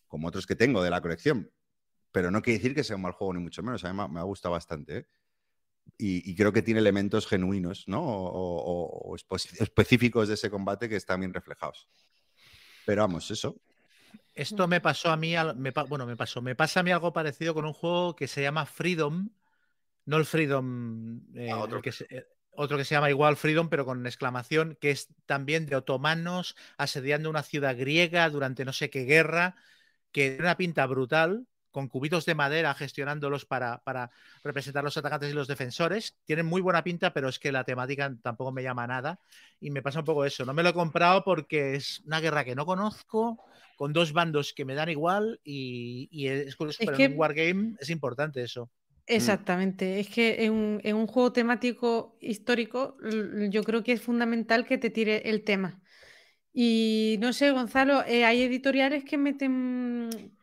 como 0.07 0.27
otros 0.27 0.45
que 0.45 0.55
tengo 0.55 0.83
de 0.83 0.89
la 0.89 1.01
colección. 1.01 1.51
Pero 2.11 2.31
no 2.31 2.41
quiere 2.41 2.57
decir 2.57 2.73
que 2.73 2.83
sea 2.83 2.95
un 2.95 3.03
mal 3.03 3.11
juego 3.11 3.33
ni 3.33 3.39
mucho 3.39 3.61
menos, 3.61 3.83
a 3.83 3.93
mí 3.93 3.97
me, 3.97 4.07
me 4.07 4.19
ha 4.19 4.23
gustado 4.23 4.53
bastante. 4.53 5.07
Y, 5.97 6.29
y, 6.29 6.35
creo 6.35 6.53
que 6.53 6.61
tiene 6.61 6.79
elementos 6.79 7.27
genuinos 7.27 7.87
¿no? 7.87 8.01
o, 8.01 8.27
o, 8.27 9.11
o, 9.11 9.15
específicos 9.15 10.27
de 10.27 10.35
ese 10.35 10.49
combate 10.49 10.87
que 10.87 10.95
están 10.95 11.19
bien 11.19 11.33
reflejados. 11.33 11.87
Pero 12.85 13.01
vamos, 13.01 13.29
eso. 13.31 13.55
Esto 14.33 14.67
me 14.67 14.79
pasó 14.81 15.09
a 15.09 15.17
mí, 15.17 15.35
me, 15.55 15.71
bueno, 15.87 16.05
me 16.05 16.15
pasó, 16.15 16.41
me 16.41 16.55
pasa 16.55 16.79
a 16.79 16.83
mí 16.83 16.91
algo 16.91 17.11
parecido 17.11 17.53
con 17.53 17.65
un 17.65 17.73
juego 17.73 18.15
que 18.15 18.27
se 18.27 18.41
llama 18.41 18.65
Freedom, 18.65 19.29
no 20.05 20.17
el 20.17 20.25
Freedom, 20.25 21.21
eh, 21.35 21.51
ah, 21.51 21.59
otro. 21.59 21.81
que 21.81 21.91
se, 21.91 22.05
eh, 22.09 22.25
otro 22.51 22.77
que 22.77 22.85
se 22.85 22.95
llama 22.95 23.09
igual 23.09 23.35
Freedom, 23.35 23.69
pero 23.69 23.85
con 23.85 24.05
exclamación, 24.05 24.77
que 24.79 24.91
es 24.91 25.09
también 25.25 25.65
de 25.65 25.75
otomanos 25.75 26.55
asediando 26.77 27.29
una 27.29 27.43
ciudad 27.43 27.77
griega 27.77 28.29
durante 28.29 28.65
no 28.65 28.73
sé 28.73 28.89
qué 28.89 29.03
guerra, 29.03 29.55
que 30.11 30.29
tiene 30.29 30.43
una 30.43 30.57
pinta 30.57 30.85
brutal, 30.85 31.45
con 31.71 31.87
cubitos 31.87 32.25
de 32.25 32.35
madera 32.35 32.73
gestionándolos 32.73 33.45
para, 33.45 33.79
para, 33.83 34.11
representar 34.43 34.83
los 34.83 34.97
atacantes 34.97 35.31
y 35.31 35.33
los 35.33 35.47
defensores. 35.47 36.17
Tienen 36.25 36.45
muy 36.45 36.61
buena 36.61 36.83
pinta, 36.83 37.13
pero 37.13 37.29
es 37.29 37.39
que 37.39 37.51
la 37.51 37.63
temática 37.63 38.13
tampoco 38.21 38.51
me 38.51 38.63
llama 38.63 38.87
nada. 38.87 39.19
Y 39.59 39.71
me 39.71 39.81
pasa 39.81 39.99
un 39.99 40.05
poco 40.05 40.25
eso. 40.25 40.45
No 40.45 40.53
me 40.53 40.63
lo 40.63 40.69
he 40.69 40.73
comprado 40.73 41.23
porque 41.23 41.75
es 41.75 42.01
una 42.05 42.19
guerra 42.19 42.43
que 42.43 42.55
no 42.55 42.65
conozco, 42.65 43.43
con 43.75 43.93
dos 43.93 44.13
bandos 44.13 44.53
que 44.53 44.65
me 44.65 44.75
dan 44.75 44.89
igual. 44.89 45.39
Y, 45.43 46.07
y 46.11 46.27
es 46.27 46.55
curioso, 46.55 46.77
es 46.81 46.85
pero 46.85 46.97
que... 46.97 47.05
en 47.05 47.11
un 47.13 47.19
wargame 47.19 47.75
es 47.79 47.89
importante 47.89 48.41
eso. 48.41 48.69
Exactamente, 49.09 49.95
mm. 49.95 49.99
es 49.99 50.07
que 50.07 50.45
en 50.45 50.53
un, 50.53 50.81
en 50.83 50.95
un, 50.95 51.07
juego 51.07 51.33
temático 51.33 52.15
histórico 52.21 52.95
yo 53.49 53.63
creo 53.63 53.83
que 53.83 53.93
es 53.93 54.01
fundamental 54.03 54.65
que 54.65 54.77
te 54.77 54.91
tire 54.91 55.27
el 55.27 55.43
tema. 55.43 55.81
Y 56.53 57.17
no 57.19 57.33
sé, 57.33 57.51
Gonzalo, 57.51 58.03
eh, 58.05 58.23
hay 58.25 58.43
editoriales 58.43 59.03
que 59.03 59.17
meten 59.17 60.37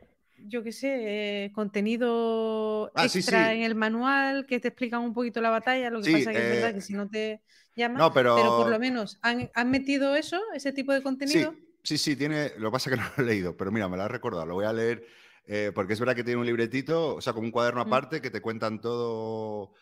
yo 0.49 0.63
qué 0.63 0.73
sé, 0.73 1.45
eh, 1.45 1.53
contenido 1.53 2.91
ah, 2.95 3.05
extra 3.05 3.49
sí, 3.49 3.53
sí. 3.53 3.57
en 3.57 3.63
el 3.63 3.75
manual 3.75 4.47
que 4.47 4.61
te 4.61 4.69
explican 4.69 5.03
un 5.03 5.13
poquito 5.13 5.41
la 5.41 5.51
batalla. 5.51 5.91
Lo 5.91 6.01
que 6.01 6.07
sí, 6.07 6.13
pasa 6.13 6.33
que 6.33 6.39
eh, 6.39 6.43
es 6.43 6.51
verdad 6.51 6.75
que 6.75 6.81
si 6.81 6.93
no 6.95 7.09
te 7.09 7.43
llaman, 7.75 7.99
no, 7.99 8.13
pero... 8.13 8.37
pero... 8.37 8.57
por 8.57 8.71
lo 8.71 8.79
menos 8.79 9.19
¿han, 9.23 9.51
han, 9.55 9.71
metido 9.71 10.15
eso, 10.15 10.41
ese 10.55 10.73
tipo 10.73 10.93
de 10.93 11.03
contenido. 11.03 11.55
Sí, 11.83 11.99
sí, 11.99 12.17
tiene. 12.17 12.53
Lo 12.59 12.71
que 12.71 12.73
pasa 12.73 12.91
es 12.91 12.97
que 12.97 13.03
no 13.03 13.11
lo 13.17 13.23
he 13.23 13.27
leído, 13.27 13.57
pero 13.57 13.71
mira, 13.71 13.89
me 13.89 13.97
lo 13.97 14.03
has 14.03 14.11
recordado. 14.11 14.47
Lo 14.47 14.55
voy 14.55 14.65
a 14.65 14.73
leer 14.73 15.07
eh, 15.47 15.71
porque 15.75 15.93
es 15.93 16.01
verdad 16.01 16.17
que 16.17 16.25
tiene 16.25 16.41
un 16.41 16.47
libretito, 16.47 17.17
o 17.17 17.21
sea, 17.21 17.33
como 17.33 17.47
un 17.47 17.53
cuaderno 17.53 17.81
aparte 17.81 18.19
mm. 18.19 18.23
que 18.23 18.31
te 18.31 18.41
cuentan 18.41 18.81
todo, 18.81 19.73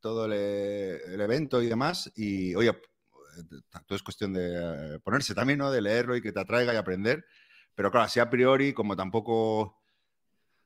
todo 0.00 0.26
el, 0.26 0.32
el, 0.32 1.20
evento 1.20 1.62
y 1.62 1.66
demás. 1.66 2.12
Y 2.14 2.54
oye, 2.54 2.72
todo 3.86 3.96
es 3.96 4.02
cuestión 4.02 4.32
de 4.32 5.00
ponerse 5.02 5.34
también, 5.34 5.58
¿no? 5.58 5.70
De 5.70 5.80
leerlo 5.80 6.16
y 6.16 6.22
que 6.22 6.32
te 6.32 6.40
atraiga 6.40 6.74
y 6.74 6.76
aprender. 6.76 7.24
Pero 7.74 7.90
claro, 7.90 8.04
así 8.04 8.20
a 8.20 8.30
priori, 8.30 8.72
como 8.72 8.96
tampoco 8.96 9.82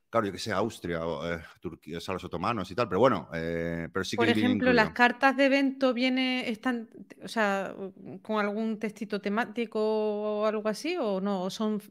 claro, 0.09 0.25
yo 0.25 0.33
que 0.33 0.39
sé, 0.39 0.51
Austria, 0.51 1.05
o, 1.05 1.31
eh, 1.31 1.41
Turquía, 1.61 1.97
o 1.97 2.01
sea, 2.01 2.13
los 2.13 2.23
otomanos 2.23 2.69
y 2.71 2.75
tal, 2.75 2.87
pero 2.89 2.99
bueno, 2.99 3.29
eh, 3.33 3.87
pero 3.93 4.03
sí 4.03 4.15
Por 4.15 4.25
que 4.25 4.31
ejemplo, 4.31 4.73
las 4.73 4.91
cartas 4.91 5.37
de 5.37 5.45
evento 5.45 5.93
viene, 5.93 6.49
están, 6.49 6.89
o 7.23 7.27
sea, 7.27 7.75
con 8.21 8.39
algún 8.39 8.79
textito 8.79 9.21
temático 9.21 9.79
o 9.79 10.45
algo 10.45 10.67
así, 10.67 10.97
o 10.97 11.21
no, 11.21 11.43
¿O 11.43 11.49
son 11.49 11.81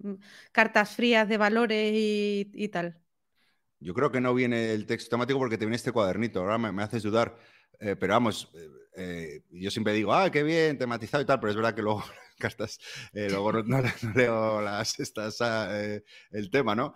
cartas 0.53 0.95
frías 0.95 1.29
de 1.29 1.39
valores 1.39 1.93
y, 1.95 2.51
y, 2.55 2.69
tal. 2.69 2.99
Yo 3.81 3.95
creo 3.95 4.11
que 4.11 4.21
no 4.21 4.35
viene 4.35 4.73
el 4.73 4.87
texto 4.87 5.11
temático 5.11 5.39
porque 5.39 5.57
te 5.57 5.65
viene 5.65 5.77
este 5.77 5.93
cuadernito, 5.93 6.41
ahora 6.41 6.59
me, 6.59 6.73
me 6.73 6.83
haces 6.83 7.03
dudar, 7.05 7.37
eh, 7.79 7.95
pero 7.95 8.15
vamos, 8.15 8.51
yo 9.51 9.71
siempre 9.71 9.93
digo, 9.93 10.13
ah, 10.13 10.29
qué 10.31 10.43
bien, 10.43 10.77
tematizado 10.77 11.23
y 11.23 11.27
tal, 11.27 11.39
pero 11.39 11.51
es 11.51 11.57
verdad 11.57 11.75
que 11.75 11.83
luego 11.83 12.03
cartas, 12.39 12.81
luego 13.13 13.53
no, 13.53 13.63
no, 13.63 13.83
leo 14.15 14.61
las, 14.61 14.99
estas, 14.99 15.41
eh, 15.41 16.03
el 16.33 16.51
tema, 16.51 16.75
¿no? 16.75 16.93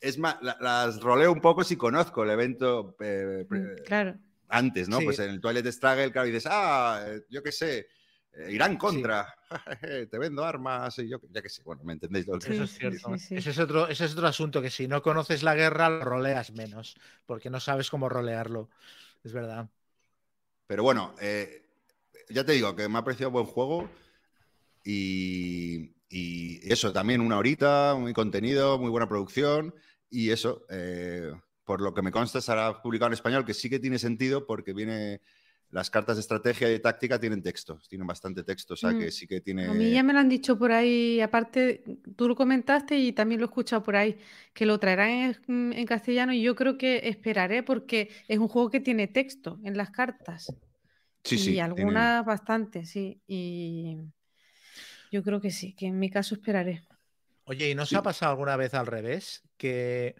Es 0.00 0.18
más, 0.18 0.36
la, 0.42 0.56
las 0.60 1.00
roleo 1.00 1.32
un 1.32 1.40
poco 1.40 1.62
si 1.64 1.76
conozco 1.76 2.22
el 2.24 2.30
evento. 2.30 2.96
Eh, 3.00 3.46
Mm, 3.50 3.84
claro. 3.84 4.18
antes, 4.48 4.88
¿no? 4.88 4.98
Sí. 4.98 5.04
Pues 5.04 5.18
en 5.20 5.30
el 5.30 5.40
Twilight 5.40 5.66
Struggle, 5.66 6.10
claro, 6.12 6.28
y 6.28 6.32
dices, 6.32 6.48
ah, 6.50 7.04
eh, 7.06 7.22
yo 7.30 7.42
qué 7.42 7.52
sé, 7.52 7.86
eh, 8.32 8.50
Irán 8.52 8.76
contra, 8.76 9.26
te 10.10 10.18
vendo 10.18 10.44
armas, 10.44 10.98
y 10.98 11.08
yo 11.08 11.18
ya 11.30 11.40
qué 11.42 11.48
sé, 11.48 11.62
bueno, 11.62 11.82
¿me 11.84 11.92
entendéis? 11.92 12.26
Lo 12.26 12.38
que- 12.38 12.50
Eso 12.52 12.64
es 12.64 12.70
Sí, 12.70 12.78
cierto. 12.78 13.16
sí, 13.16 13.18
sí. 13.18 13.34
Ese, 13.36 13.50
es 13.50 13.58
otro, 13.58 13.88
ese 13.88 14.04
es 14.06 14.12
otro 14.12 14.26
asunto, 14.26 14.60
que 14.62 14.70
si 14.70 14.88
no 14.88 15.02
conoces 15.02 15.42
la 15.42 15.54
guerra, 15.54 15.88
lo 15.88 16.04
roleas 16.04 16.52
menos, 16.52 16.96
porque 17.26 17.48
no 17.50 17.60
sabes 17.60 17.90
cómo 17.90 18.08
rolearlo. 18.08 18.70
Es 19.22 19.32
verdad. 19.32 19.68
Pero 20.66 20.82
bueno, 20.82 21.14
eh, 21.20 21.62
ya 22.28 22.44
te 22.44 22.52
digo 22.52 22.74
que 22.76 22.88
me 22.88 22.98
ha 22.98 23.04
parecido 23.04 23.30
buen 23.30 23.46
juego 23.46 23.88
y, 24.84 25.94
y 26.08 26.72
eso, 26.72 26.92
también 26.92 27.20
una 27.20 27.38
horita, 27.38 27.94
muy 27.98 28.12
contenido, 28.12 28.78
muy 28.78 28.90
buena 28.90 29.08
producción 29.08 29.74
y 30.10 30.30
eso, 30.30 30.64
eh, 30.70 31.32
por 31.64 31.80
lo 31.80 31.94
que 31.94 32.02
me 32.02 32.10
consta, 32.12 32.38
estará 32.38 32.82
publicado 32.82 33.08
en 33.08 33.14
español, 33.14 33.44
que 33.44 33.54
sí 33.54 33.70
que 33.70 33.78
tiene 33.80 33.98
sentido 33.98 34.46
porque 34.46 34.72
viene, 34.72 35.20
las 35.70 35.90
cartas 35.90 36.16
de 36.16 36.20
estrategia 36.22 36.68
y 36.68 36.72
de 36.72 36.80
táctica 36.80 37.18
tienen 37.20 37.42
texto, 37.42 37.78
tienen 37.88 38.06
bastante 38.06 38.42
texto, 38.44 38.74
o 38.74 38.76
sea 38.76 38.94
que 38.94 39.10
Mm. 39.10 39.12
sí 39.12 39.26
que 39.26 39.40
tiene... 39.40 39.68
A 39.70 39.74
mí 39.74 39.92
ya 39.92 40.02
me 40.02 40.12
lo 40.14 40.18
han 40.20 40.28
dicho 40.30 40.58
por 40.58 40.72
ahí, 40.72 41.20
aparte, 41.20 41.84
tú 42.16 42.26
lo 42.28 42.34
comentaste 42.34 42.96
y 42.98 43.12
también 43.12 43.40
lo 43.40 43.46
he 43.46 43.48
escuchado 43.50 43.82
por 43.82 43.94
ahí, 43.96 44.16
que 44.54 44.64
lo 44.64 44.78
traerán 44.80 45.10
en, 45.48 45.72
en 45.74 45.86
castellano 45.86 46.32
y 46.32 46.40
yo 46.42 46.54
creo 46.56 46.78
que 46.78 47.08
esperaré 47.08 47.62
porque 47.62 48.08
es 48.26 48.38
un 48.38 48.48
juego 48.48 48.70
que 48.70 48.80
tiene 48.80 49.06
texto 49.06 49.60
en 49.62 49.76
las 49.76 49.90
cartas 49.90 50.56
Sí, 51.24 51.38
y 51.38 51.58
sí, 51.58 51.70
tiene- 51.74 51.94
algunas 51.94 52.24
bastante, 52.26 52.86
sí, 52.86 53.22
y 53.26 53.96
yo 55.10 55.22
creo 55.22 55.40
que 55.40 55.50
sí, 55.50 55.74
que 55.74 55.86
en 55.86 55.98
mi 55.98 56.10
caso 56.10 56.34
esperaré. 56.34 56.84
Oye, 57.50 57.68
¿y 57.70 57.74
no 57.74 57.82
os 57.82 57.88
Sí. 57.88 57.96
ha 57.96 58.02
pasado 58.02 58.30
alguna 58.30 58.56
vez 58.56 58.74
al 58.74 58.86
revés? 58.86 59.42
Que 59.56 60.14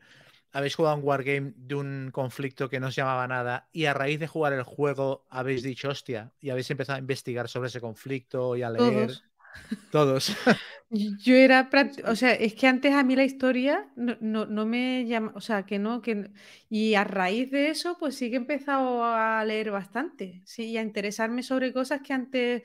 habéis 0.52 0.74
jugado 0.74 0.96
un 0.96 1.04
wargame 1.04 1.52
de 1.56 1.74
un 1.76 2.10
conflicto 2.12 2.68
que 2.68 2.80
no 2.80 2.88
os 2.88 2.96
llamaba 2.96 3.28
nada 3.28 3.68
y 3.72 3.84
a 3.86 3.94
raíz 3.94 4.18
de 4.18 4.26
jugar 4.26 4.52
el 4.52 4.64
juego 4.64 5.26
habéis 5.30 5.62
dicho, 5.62 5.90
hostia, 5.90 6.32
y 6.40 6.50
habéis 6.50 6.70
empezado 6.72 6.96
a 6.96 7.00
investigar 7.00 7.48
sobre 7.48 7.68
ese 7.68 7.80
conflicto 7.80 8.56
y 8.56 8.62
a 8.62 8.70
leer. 8.70 9.10
Todos. 9.10 9.24
Todos. 9.90 10.36
Yo 10.90 11.36
era, 11.36 11.70
o 12.06 12.16
sea, 12.16 12.32
es 12.34 12.54
que 12.54 12.66
antes 12.66 12.92
a 12.94 13.04
mí 13.04 13.14
la 13.14 13.22
historia 13.24 13.88
no, 13.96 14.16
no, 14.20 14.46
no 14.46 14.66
me 14.66 15.06
llama, 15.06 15.32
o 15.36 15.40
sea, 15.40 15.64
que 15.64 15.78
no, 15.78 16.02
que 16.02 16.30
y 16.68 16.94
a 16.94 17.04
raíz 17.04 17.50
de 17.50 17.68
eso, 17.70 17.96
pues 17.98 18.16
sí 18.16 18.28
que 18.28 18.34
he 18.36 18.38
empezado 18.38 19.04
a 19.04 19.44
leer 19.44 19.70
bastante, 19.70 20.42
sí, 20.46 20.64
y 20.70 20.78
a 20.78 20.82
interesarme 20.82 21.42
sobre 21.44 21.72
cosas 21.72 22.00
que 22.02 22.12
antes, 22.12 22.62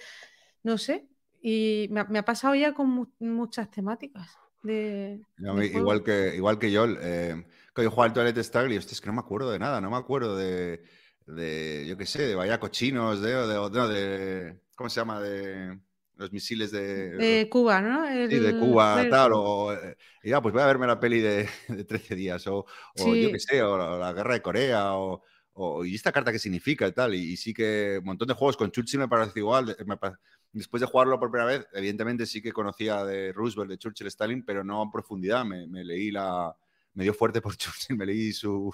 no 0.64 0.78
sé, 0.80 1.08
y 1.42 1.88
me 1.92 2.02
ha, 2.02 2.06
me 2.06 2.20
ha 2.20 2.26
pasado 2.26 2.56
ya 2.56 2.74
con 2.74 2.90
mu- 2.90 3.08
muchas 3.20 3.70
temáticas 3.72 4.40
de, 4.66 5.22
No, 5.38 5.54
de 5.54 5.62
mi- 5.62 5.66
juego. 5.66 5.76
igual, 5.78 6.04
que, 6.04 6.34
igual 6.36 6.58
que 6.60 6.72
yo, 6.72 6.86
eh, 6.88 7.46
que 7.76 7.84
yo 7.84 7.90
jugaba 7.92 8.06
al 8.08 8.14
Toilet 8.14 8.38
Struggle 8.44 8.74
y 8.76 8.78
es 8.78 9.02
que 9.02 9.08
no 9.08 9.14
me 9.14 9.20
acuerdo 9.20 9.52
de 9.52 9.60
nada, 9.60 9.82
no 9.82 9.90
me 9.92 9.98
acuerdo 9.98 10.38
de, 10.38 10.82
de 11.28 11.86
yo 11.88 11.98
qué 11.98 12.06
sé, 12.06 12.26
de 12.28 12.36
vaya 12.36 12.60
cochinos, 12.60 13.22
de, 13.22 13.34
de, 13.34 13.88
de- 13.94 14.62
¿cómo 14.76 14.90
se 14.90 15.02
llama? 15.02 15.20
De 15.22 15.78
los 16.16 16.32
misiles 16.32 16.72
de, 16.72 17.12
De 17.18 17.50
Cuba, 17.50 17.82
¿no? 17.82 18.06
sí, 18.30 18.40
de 18.40 18.50
El- 18.50 18.56
Cuba, 18.56 19.02
el- 19.04 19.10
tal, 19.10 19.32
o, 19.34 19.74
eh, 19.74 19.98
y 20.24 20.30
ya, 20.30 20.42
pues 20.42 20.54
voy 20.54 20.62
a 20.64 20.66
verme 20.68 20.88
la 20.88 21.00
peli 21.00 21.20
de, 21.22 21.50
de 21.68 21.84
13 21.86 22.16
días, 22.16 22.48
o, 22.48 22.66
o 22.96 23.16
yo 23.16 23.30
qué 23.32 23.40
sé, 23.40 23.62
o 23.62 23.78
la, 23.78 23.98
la 23.98 24.14
guerra 24.14 24.36
de 24.36 24.42
Corea, 24.42 24.94
o, 24.96 25.24
o- 25.54 25.86
y 25.86 25.96
esta 25.96 26.12
carta 26.12 26.32
qué 26.32 26.40
significa 26.40 26.88
y 26.88 26.92
tal, 26.94 27.14
y, 27.16 27.34
y 27.34 27.38
sí 27.38 27.54
que 27.54 27.98
un 28.00 28.06
montón 28.06 28.28
de 28.28 28.34
juegos 28.36 28.58
con 28.58 28.72
Churchill 28.72 29.00
me 29.02 29.08
parece 29.08 29.40
igual, 29.40 29.76
me 29.86 29.98
pa- 29.98 30.20
después 30.58 30.82
de 30.82 30.88
jugarlo 30.88 31.20
por 31.20 31.30
primera 31.30 31.50
vez, 31.50 31.68
evidentemente 31.74 32.26
sí 32.26 32.42
que 32.42 32.52
conocía 32.52 33.04
de 33.04 33.32
Roosevelt, 33.34 33.70
de 33.70 33.78
Churchill, 33.78 34.08
Stalin, 34.08 34.44
pero 34.44 34.64
no 34.64 34.84
en 34.84 34.92
profundidad, 34.92 35.46
me, 35.46 35.68
me 35.68 35.84
leí 35.84 36.12
la... 36.12 36.56
Me 36.94 37.04
dio 37.04 37.14
fuerte 37.14 37.42
por 37.42 37.56
Churchill, 37.58 37.98
me 37.98 38.06
leí 38.06 38.32
sus, 38.32 38.74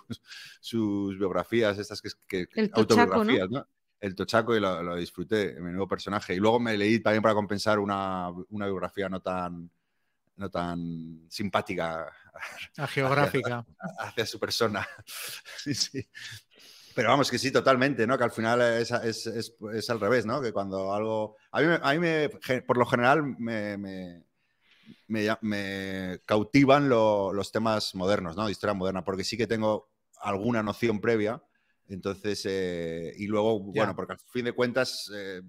sus 0.60 1.18
biografías, 1.18 1.78
estas 1.80 2.02
que, 2.02 2.10
que 2.28 2.48
El 2.54 2.70
tochaco, 2.70 2.96
¿no? 2.96 3.08
autobiografías, 3.14 3.50
¿no? 3.50 3.68
El 4.02 4.16
Tochaco 4.16 4.56
y 4.56 4.60
lo, 4.60 4.82
lo 4.82 4.96
disfruté, 4.96 5.60
menudo 5.62 5.88
personaje. 5.88 6.34
Y 6.34 6.38
luego 6.38 6.60
me 6.60 6.76
leí 6.76 7.00
también 7.00 7.22
para 7.22 7.36
compensar 7.36 7.78
una, 7.78 8.32
una 8.50 8.66
biografía 8.66 9.08
no 9.08 9.22
tan, 9.22 9.70
no 10.38 10.50
tan 10.50 11.28
simpática 11.30 12.12
A 12.78 12.88
geográfica. 12.88 13.64
hacia 14.00 14.26
su 14.26 14.40
persona. 14.40 14.88
sí, 15.58 15.76
sí. 15.76 16.10
Pero 16.96 17.10
vamos, 17.10 17.30
que 17.30 17.38
sí, 17.38 17.52
totalmente, 17.52 18.08
¿no? 18.08 18.18
Que 18.18 18.24
al 18.24 18.32
final 18.32 18.62
es, 18.62 18.90
es, 18.90 19.28
es, 19.28 19.56
es 19.72 19.90
al 19.92 20.00
revés, 20.00 20.26
¿no? 20.26 20.42
Que 20.42 20.52
cuando 20.52 20.94
algo... 20.94 21.38
A 21.52 21.62
mí, 21.62 21.68
me- 21.68 21.80
a 21.82 21.92
mí 21.94 22.00
me, 22.00 22.30
ge- 22.42 22.62
por 22.62 22.78
lo 22.78 22.86
general, 22.86 23.24
me, 23.24 23.78
me, 23.78 24.24
me, 25.08 25.24
ya- 25.26 25.40
me 25.42 26.20
cautivan 26.26 26.90
lo- 26.90 27.34
los 27.34 27.52
temas 27.52 27.94
modernos, 27.96 28.36
¿no? 28.36 28.46
De 28.46 28.52
historia 28.52 28.74
moderna, 28.74 29.04
porque 29.04 29.24
sí 29.24 29.38
que 29.38 29.48
tengo 29.48 29.90
alguna 30.22 30.64
noción 30.64 31.02
previa. 31.02 31.44
Entonces, 31.88 32.46
eh, 32.50 33.14
y 33.18 33.28
luego, 33.28 33.60
bueno, 33.60 33.96
porque 33.96 34.14
al 34.14 34.20
fin 34.20 34.46
de 34.46 34.54
cuentas, 34.54 35.12
eh, 35.14 35.42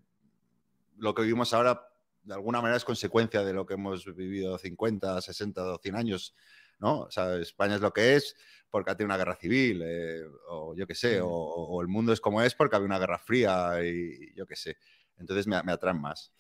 lo 0.97 1.15
que 1.15 1.23
vivimos 1.23 1.53
ahora, 1.53 1.89
de 2.23 2.35
alguna 2.35 2.61
manera, 2.61 2.77
es 2.77 2.85
consecuencia 2.85 3.43
de 3.45 3.53
lo 3.53 3.67
que 3.67 3.75
hemos 3.75 4.05
vivido 4.15 4.59
50, 4.59 5.21
60 5.21 5.65
o 5.65 5.79
100 5.79 5.97
años, 5.97 6.35
¿no? 6.79 7.01
O 7.03 7.11
sea, 7.11 7.37
España 7.37 7.77
es 7.77 7.81
lo 7.81 7.93
que 7.93 8.17
es 8.17 8.37
porque 8.71 8.91
ha 8.91 8.97
tenido 8.97 9.09
una 9.09 9.19
guerra 9.19 9.37
civil, 9.37 9.83
eh, 9.85 10.23
o 10.49 10.75
yo 10.75 10.87
qué 10.87 10.95
sé, 10.95 11.21
o, 11.21 11.29
o 11.29 11.83
el 11.83 11.89
mundo 11.89 12.13
es 12.13 12.21
como 12.21 12.41
es 12.43 12.55
porque 12.55 12.77
había 12.77 12.87
una 12.87 12.99
guerra 12.99 13.19
fría 13.19 13.75
y 13.85 14.35
yo 14.35 14.47
qué 14.47 14.57
sé. 14.57 14.77
Entonces 15.19 15.47
me, 15.47 15.63
me 15.63 15.73
atraen 15.73 16.01
más 16.01 16.33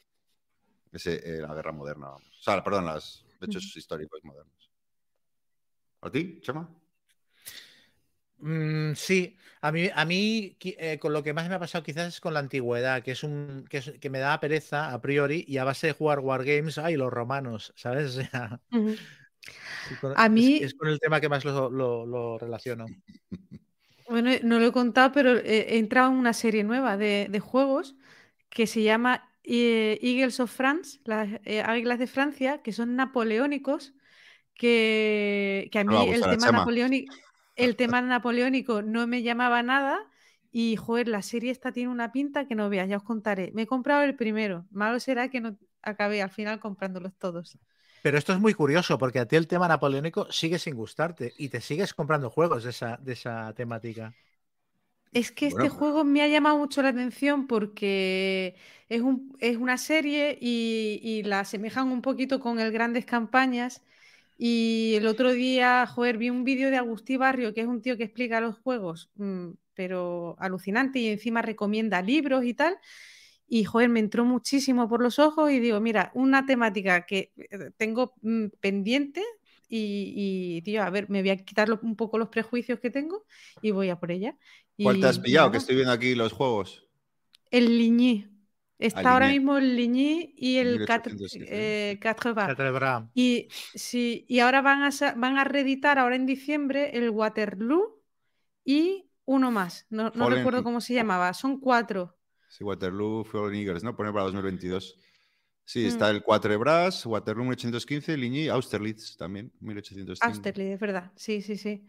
ese, 0.93 1.15
eh, 1.39 1.41
la 1.41 1.55
guerra 1.55 1.73
moderna. 1.73 2.07
vamos. 2.09 2.23
O 2.41 2.43
sea, 2.43 2.63
perdón, 2.63 2.87
los 2.87 3.25
hechos 3.41 3.77
históricos 3.77 4.23
modernos. 4.25 4.71
¿A 6.01 6.11
ti, 6.11 6.41
Chema? 6.43 6.69
Mm, 8.39 8.95
sí, 8.97 9.37
a 9.61 9.71
mí, 9.71 9.89
a 9.95 10.05
mí 10.05 10.57
eh, 10.61 10.99
con 10.99 11.13
lo 11.13 11.23
que 11.23 11.33
más 11.33 11.49
me 11.49 11.55
ha 11.55 11.61
pasado 11.61 11.85
quizás 11.85 12.09
es 12.09 12.21
con 12.21 12.35
la 12.35 12.41
antigüedad, 12.41 13.01
que 13.03 13.13
es 13.13 13.23
un 13.23 13.65
que, 13.71 13.79
es- 13.79 13.93
que 14.01 14.11
me 14.11 14.19
da 14.19 14.41
pereza 14.41 14.93
a 14.93 15.01
priori 15.01 15.45
y 15.47 15.59
a 15.59 15.65
base 15.65 15.87
de 15.89 15.93
jugar 15.93 16.19
Wargames, 16.19 16.77
ay, 16.79 16.97
los 16.97 17.13
romanos, 17.13 17.73
¿sabes? 17.77 18.17
O 18.19 18.23
sea, 18.23 18.61
Ujú. 18.73 18.97
sí, 19.89 19.97
con- 20.01 20.15
A 20.17 20.27
es- 20.27 20.31
mí- 20.33 20.57
es, 20.61 20.75
con 20.75 20.89
el 20.89 20.99
tema 20.99 21.21
que 21.21 21.29
más 21.29 21.45
lo, 21.45 21.71
lo- 21.71 22.05
lo 22.07 22.39
relaciono. 22.39 22.87
Bueno, 24.09 24.31
no 24.43 24.59
lo 24.59 24.67
he 24.67 24.73
contado, 24.73 25.13
pero 25.13 25.37
he 25.39 25.75
he 25.75 25.79
entrado 25.79 26.11
en 26.11 26.17
una 26.19 26.33
serie 26.35 26.65
nueva 26.65 26.97
de, 26.97 27.29
de 27.31 27.41
juegos 27.41 27.95
que 28.53 28.67
se 28.67 28.83
llama 28.83 29.31
eh, 29.45 29.99
Eagles 30.03 30.41
of 30.41 30.53
France, 30.55 31.01
las 31.05 31.29
eh, 31.45 31.63
águilas 31.63 31.99
de 31.99 32.07
Francia, 32.07 32.63
que 32.63 32.73
son 32.73 32.97
napoleónicos, 32.97 33.95
que, 34.55 35.69
que 35.73 35.79
a 35.81 35.85
No 35.87 35.97
mí 35.97 36.01
a 36.01 36.05
el 36.09 36.11
gustar 36.11 36.31
a 36.31 36.37
tema, 36.37 36.45
Chema. 36.45 36.61
napoleónico, 36.61 37.15
el 37.57 37.77
tema 37.77 38.03
napoleónico 38.03 38.83
no 38.83 39.07
me 39.07 39.23
llamaba 39.23 39.63
nada 39.63 40.01
y, 40.53 40.77
joder, 40.77 41.09
la 41.09 41.23
serie 41.23 41.51
esta 41.51 41.73
tiene 41.73 41.91
una 41.91 42.13
pinta 42.13 42.47
que 42.49 42.55
no 42.55 42.69
veas, 42.71 42.89
ya 42.89 42.99
os 42.99 43.03
contaré. 43.05 43.53
Me 43.55 43.63
he 43.63 43.67
comprado 43.67 44.03
el 44.03 44.17
primero, 44.17 44.67
malo 44.71 45.01
será 45.01 45.29
que 45.31 45.41
no 45.41 45.59
acabé 45.83 46.23
al 46.23 46.31
final 46.31 46.61
comprándolos 46.61 47.15
todos. 47.19 47.59
Pero 48.01 48.19
esto 48.19 48.33
es 48.33 48.41
muy 48.41 48.55
curioso 48.55 48.99
porque 48.99 49.21
a 49.21 49.27
ti 49.27 49.37
el 49.37 49.47
tema 49.49 49.69
napoleónico 49.69 50.31
sigue 50.33 50.59
sin 50.59 50.75
gustarte 50.75 51.35
y 51.37 51.49
te 51.51 51.61
sigues 51.61 51.95
comprando 51.95 52.31
juegos 52.31 52.65
de 52.65 52.71
esa, 52.71 52.97
de 52.99 53.13
esa 53.13 53.53
temática. 53.55 54.17
Es 55.13 55.31
que 55.31 55.47
este 55.47 55.69
juego 55.69 56.05
me 56.05 56.23
ha 56.23 56.29
llamado 56.29 56.57
mucho 56.59 56.81
la 56.83 56.89
atención 56.89 57.47
porque 57.47 58.57
es, 58.89 59.03
un- 59.03 59.37
es 59.41 59.57
una 59.59 59.77
serie 59.79 60.39
y, 60.41 61.01
y 61.03 61.23
la 61.25 61.41
asemejan 61.41 61.89
un 61.93 62.01
poquito 62.03 62.41
con 62.41 62.59
el 62.61 62.73
Grandes 62.73 63.05
Campañas. 63.05 63.83
Y 64.39 64.95
el 64.97 65.07
otro 65.07 65.33
día, 65.33 65.87
joder, 65.87 66.17
vi 66.19 66.31
un 66.31 66.45
vídeo 66.45 66.71
de 66.71 66.79
Agustí 66.79 67.17
Barrio, 67.19 67.53
que 67.55 67.61
es 67.63 67.67
un 67.67 67.83
tío 67.83 67.97
que 67.99 68.05
explica 68.05 68.41
los 68.41 68.59
juegos, 68.59 69.11
mm, 69.17 69.51
pero 69.75 70.35
alucinante 70.41 70.99
y 70.99 71.09
encima 71.09 71.43
recomienda 71.43 72.01
libros 72.03 72.45
y 72.45 72.55
tal. 72.55 72.79
Y, 73.49 73.65
joder, 73.65 73.89
me 73.91 74.01
entró 74.01 74.25
muchísimo 74.25 74.89
por 74.89 75.03
los 75.03 75.19
ojos 75.19 75.51
y 75.51 75.61
digo, 75.61 75.79
mira, 75.81 76.11
una 76.15 76.47
temática 76.47 77.05
que 77.07 77.33
eh, 77.37 77.71
tengo 77.77 78.15
mm, 78.23 78.47
pendiente 78.61 79.23
y, 79.69 80.13
y, 80.59 80.63
tío, 80.63 80.83
a 80.83 80.91
ver, 80.91 81.09
me 81.11 81.21
voy 81.23 81.31
a 81.31 81.37
quitar 81.37 81.71
un 81.83 81.97
poco 81.97 82.19
los 82.19 82.29
prejuicios 82.29 82.81
que 82.81 82.91
tengo 82.91 83.25
y 83.61 83.71
voy 83.71 83.91
a 83.91 83.99
por 83.99 84.11
ella. 84.11 84.37
¿Cuál 84.83 85.01
te 85.01 85.07
has 85.07 85.19
pillado? 85.19 85.47
nada, 85.47 85.53
Que 85.53 85.59
estoy 85.59 85.75
viendo 85.77 85.93
aquí 85.93 86.15
los 86.15 86.33
juegos. 86.33 86.87
El 87.51 87.79
Ligny. 87.79 88.29
Está 88.79 89.01
Ah, 89.01 89.13
ahora 89.13 89.27
Ligny. 89.29 89.39
mismo 89.39 89.57
el 89.59 89.77
Ligny 89.77 90.35
y 90.37 90.57
el 90.57 90.79
1815, 90.81 91.47
eh. 91.49 91.99
Y, 93.15 93.49
sí, 93.75 94.25
y 94.29 94.41
ahora 94.41 94.61
van 94.63 94.83
a, 94.83 94.91
van 95.17 95.39
a 95.39 95.45
reeditar 95.45 95.99
ahora 95.99 96.17
en 96.17 96.27
diciembre 96.27 96.91
el 96.97 97.11
Waterloo 97.11 98.03
y 98.65 99.09
uno 99.25 99.51
más. 99.51 99.87
No, 99.91 100.05
no 100.15 100.27
Fallen- 100.27 100.37
recuerdo 100.39 100.63
cómo 100.65 100.81
se 100.81 100.95
llamaba. 100.95 101.33
Son 101.35 101.61
cuatro. 101.61 102.17
Sí, 102.49 102.65
Waterloo, 102.65 103.25
Fallen 103.25 103.55
Eagles, 103.55 103.83
¿no? 103.85 103.97
Poner 103.97 104.13
para 104.13 104.25
2022. 104.25 104.99
Sí, 105.65 105.85
Mm. 105.85 105.87
está 105.87 106.11
el 106.11 106.23
Quatre 106.23 106.57
Bras, 106.57 107.07
Waterloo 107.07 107.45
1815, 107.45 108.17
Ligny, 108.17 108.49
Austerlitz 108.49 109.17
también, 109.17 109.53
1805. 109.61 110.27
Austerlitz, 110.27 110.75
es 110.75 110.81
verdad. 110.81 111.13
Sí, 111.15 111.41
sí, 111.41 111.57
sí. 111.57 111.87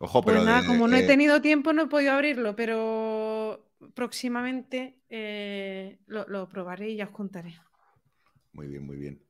Ojo, 0.00 0.24
Pues 0.24 0.40
pero 0.40 0.44
nada, 0.44 0.64
de- 0.64 0.64
como 0.64 0.88
no 0.88 0.96
he 0.96 1.02
eh, 1.02 1.10
tenido 1.10 1.40
tiempo, 1.42 1.72
no 1.72 1.82
he 1.82 1.86
podido 1.88 2.12
abrirlo, 2.12 2.54
pero 2.56 3.66
próximamente 3.94 5.00
eh, 5.10 5.98
lo, 6.06 6.26
lo 6.28 6.48
probaré 6.48 6.90
y 6.90 6.96
ya 6.96 7.04
os 7.06 7.10
contaré. 7.10 7.54
Muy 8.52 8.68
bien, 8.68 8.86
muy 8.86 8.96
bien. 8.96 9.22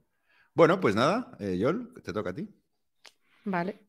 Bueno, 0.55 0.81
pues 0.81 0.95
nada, 0.97 1.37
eh, 1.41 1.59
Yol, 1.59 1.95
te 2.05 2.13
toca 2.15 2.31
a 2.31 2.35
ti. 2.35 2.49
Vale. 3.45 3.81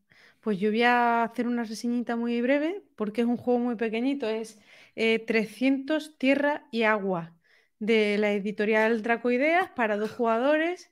Pues 0.42 0.60
yo 0.60 0.70
voy 0.70 0.84
a 0.84 1.24
hacer 1.24 1.48
una 1.48 1.64
reseñita 1.64 2.16
muy 2.16 2.42
breve 2.42 2.84
porque 2.96 3.22
es 3.22 3.28
un 3.28 3.38
juego 3.38 3.60
muy 3.60 3.76
pequeñito. 3.76 4.28
Es 4.30 4.60
eh, 4.96 5.20
300 5.26 6.18
Tierra 6.18 6.68
y 6.72 6.84
Agua 6.84 7.36
de 7.80 8.18
la 8.18 8.32
editorial 8.34 9.02
Dracoideas 9.04 9.70
para 9.72 9.98
dos 9.98 10.12
jugadores. 10.12 10.92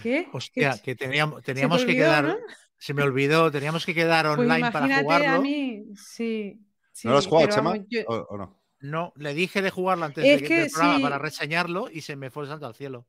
¿Qué? 0.00 0.38
Hostia, 0.38 0.70
¿Qué- 0.72 0.80
que 0.84 0.94
teníamos, 0.94 1.42
te 1.42 1.52
teníamos 1.54 1.84
que 1.84 1.96
quedar. 1.96 2.24
no? 2.24 2.36
Se 2.78 2.94
me 2.94 3.02
olvidó, 3.02 3.50
teníamos 3.50 3.84
que 3.84 3.94
quedar 3.94 4.26
Pues 4.26 4.38
online 4.38 4.70
para 4.70 5.00
jugarlo. 5.02 5.28
a 5.30 5.40
mí. 5.40 5.84
Sí. 5.96 6.60
¿No 7.04 7.12
lo 7.12 7.18
has 7.18 7.26
jugado, 7.26 7.46
pero 7.48 7.56
Chema? 7.56 7.70
vamos, 7.70 7.86
yo- 7.90 8.00
¿O, 8.06 8.14
o 8.30 8.38
no? 8.38 8.58
No, 8.80 9.12
le 9.16 9.34
dije 9.34 9.60
de 9.62 9.70
jugarlo 9.70 10.04
antes 10.04 10.24
Es 10.24 10.40
de- 10.42 10.46
que 10.48 10.60
del 10.60 10.70
programa 10.70 10.96
sí. 10.98 11.02
para 11.02 11.18
reseñarlo 11.18 11.88
y 11.92 12.02
se 12.02 12.14
me 12.14 12.30
fue 12.30 12.44
el 12.44 12.48
santo 12.48 12.66
al 12.66 12.74
cielo. 12.76 13.06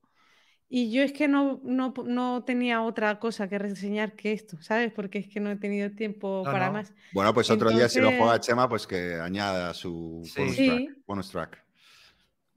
Y 0.67 0.91
yo 0.91 1.01
es 1.01 1.13
que 1.13 1.28
no, 1.28 1.59
no, 1.63 1.93
no 2.05 2.43
tenía 2.43 2.82
otra 2.84 3.20
cosa 3.20 3.47
que 3.47 3.57
reseñar 3.57 4.13
que 4.13 4.32
esto, 4.34 4.61
¿sabes? 4.61 4.91
Porque 4.93 5.17
es 5.20 5.28
que 5.28 5.39
no 5.39 5.49
he 5.51 5.55
tenido 5.55 5.89
tiempo 5.91 6.43
No, 6.45 6.51
para 6.51 6.67
no. 6.67 6.74
más. 6.74 6.93
Bueno, 7.11 7.34
pues 7.34 7.49
otro 7.49 7.70
día 7.72 7.89
si 7.89 7.99
lo 7.99 8.11
juega 8.11 8.39
Chema, 8.39 8.67
pues 8.70 8.86
que 8.88 9.15
añada 9.15 9.74
su 9.74 10.22
Sí. 10.26 10.39
bonus, 10.41 10.55
Sí. 10.55 10.67
track, 10.67 10.97
bonus 11.07 11.32
track. 11.32 11.63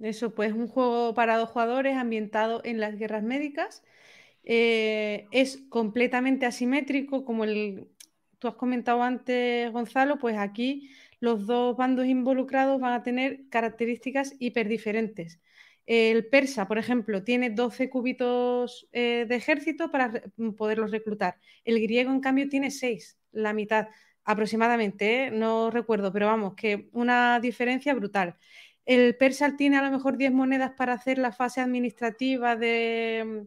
Eso, 0.01 0.35
pues 0.35 0.53
un 0.53 0.67
juego 0.69 1.15
para 1.15 1.37
dos 1.39 1.49
jugadores 1.51 1.97
ambientado 1.97 2.61
en 2.65 2.81
las 2.81 2.97
guerras 2.97 3.23
médicas. 3.23 3.83
Eh, 4.45 5.29
es 5.31 5.59
completamente 5.69 6.47
asimétrico, 6.47 7.25
como 7.25 7.45
el, 7.45 7.89
tú 8.39 8.49
has 8.49 8.55
comentado 8.55 9.03
antes, 9.03 9.71
Gonzalo, 9.73 10.19
pues 10.19 10.37
aquí 10.37 10.91
los 11.21 11.47
dos 11.47 11.77
bandos 11.77 12.07
involucrados 12.07 12.81
van 12.81 12.93
a 12.93 13.03
tener 13.05 13.49
características 13.49 14.35
hiperdiferentes. 14.41 15.41
El 15.87 16.27
persa, 16.27 16.67
por 16.69 16.79
ejemplo, 16.79 17.23
tiene 17.25 17.51
12 17.51 17.91
cúbitos 17.91 18.89
eh, 18.93 19.27
de 19.29 19.35
ejército 19.37 19.91
para 19.91 20.13
poderlos 20.57 20.91
reclutar. 20.91 21.39
El 21.65 21.81
griego, 21.81 22.13
en 22.13 22.21
cambio, 22.21 22.49
tiene 22.49 22.71
6, 22.71 23.19
la 23.33 23.53
mitad 23.53 23.89
aproximadamente, 24.25 25.27
¿eh? 25.27 25.31
no 25.31 25.71
recuerdo, 25.71 26.13
pero 26.13 26.27
vamos, 26.27 26.55
que 26.55 26.89
una 26.93 27.41
diferencia 27.41 27.95
brutal. 27.95 28.37
El 28.85 29.17
persa 29.17 29.57
tiene 29.57 29.77
a 29.79 29.83
lo 29.83 29.91
mejor 29.91 30.17
10 30.17 30.33
monedas 30.33 30.73
para 30.77 30.95
hacer 30.95 31.19
la 31.19 31.33
fase 31.33 31.61
administrativa 31.61 32.57
de, 32.57 33.47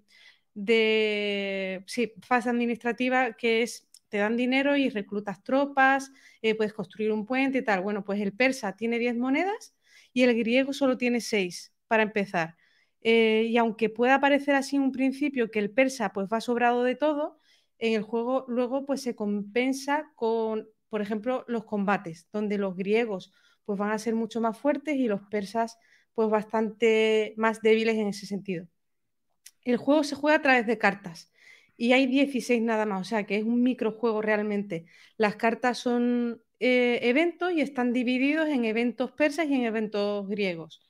de 0.55 1.83
fase 2.23 2.49
administrativa 2.49 3.33
que 3.33 3.61
es 3.63 3.87
te 4.09 4.17
dan 4.19 4.37
dinero 4.37 4.77
y 4.77 4.89
reclutas 4.89 5.43
tropas, 5.43 6.11
eh, 6.41 6.55
puedes 6.55 6.73
construir 6.73 7.11
un 7.11 7.25
puente 7.25 7.59
y 7.59 7.63
tal. 7.63 7.81
Bueno, 7.81 8.03
pues 8.05 8.21
el 8.21 8.33
persa 8.33 8.75
tiene 8.75 8.99
10 8.99 9.15
monedas 9.17 9.75
y 10.13 10.23
el 10.23 10.35
griego 10.37 10.73
solo 10.73 10.97
tiene 10.97 11.21
6 11.21 11.73
para 11.87 12.03
empezar. 12.03 12.55
Eh, 13.01 13.47
y 13.49 13.57
aunque 13.57 13.89
pueda 13.89 14.19
parecer 14.19 14.55
así 14.55 14.77
en 14.77 14.83
un 14.83 14.91
principio 14.91 15.51
que 15.51 15.59
el 15.59 15.71
persa 15.71 16.13
pues 16.13 16.27
va 16.31 16.41
sobrado 16.41 16.83
de 16.83 16.95
todo, 16.95 17.37
en 17.77 17.93
el 17.93 18.03
juego 18.03 18.45
luego 18.47 18.85
pues 18.85 19.01
se 19.01 19.15
compensa 19.15 20.11
con, 20.15 20.69
por 20.89 21.01
ejemplo, 21.01 21.43
los 21.47 21.65
combates, 21.65 22.27
donde 22.31 22.57
los 22.57 22.75
griegos 22.75 23.31
pues 23.65 23.77
van 23.79 23.91
a 23.91 23.99
ser 23.99 24.15
mucho 24.15 24.41
más 24.41 24.57
fuertes 24.57 24.95
y 24.95 25.07
los 25.07 25.21
persas 25.29 25.77
pues 26.13 26.29
bastante 26.29 27.33
más 27.37 27.61
débiles 27.61 27.95
en 27.97 28.07
ese 28.07 28.25
sentido. 28.25 28.67
El 29.65 29.77
juego 29.77 30.03
se 30.05 30.15
juega 30.15 30.37
a 30.37 30.41
través 30.41 30.67
de 30.67 30.77
cartas 30.77 31.31
y 31.77 31.93
hay 31.93 32.07
16 32.07 32.61
nada 32.61 32.85
más, 32.85 33.01
o 33.01 33.03
sea 33.03 33.25
que 33.25 33.37
es 33.37 33.43
un 33.43 33.63
microjuego 33.63 34.21
realmente. 34.21 34.85
Las 35.17 35.35
cartas 35.35 35.77
son 35.79 36.41
eh, 36.59 36.99
eventos 37.03 37.51
y 37.53 37.61
están 37.61 37.93
divididos 37.93 38.47
en 38.49 38.65
eventos 38.65 39.11
persas 39.11 39.47
y 39.47 39.55
en 39.55 39.63
eventos 39.65 40.27
griegos. 40.27 40.81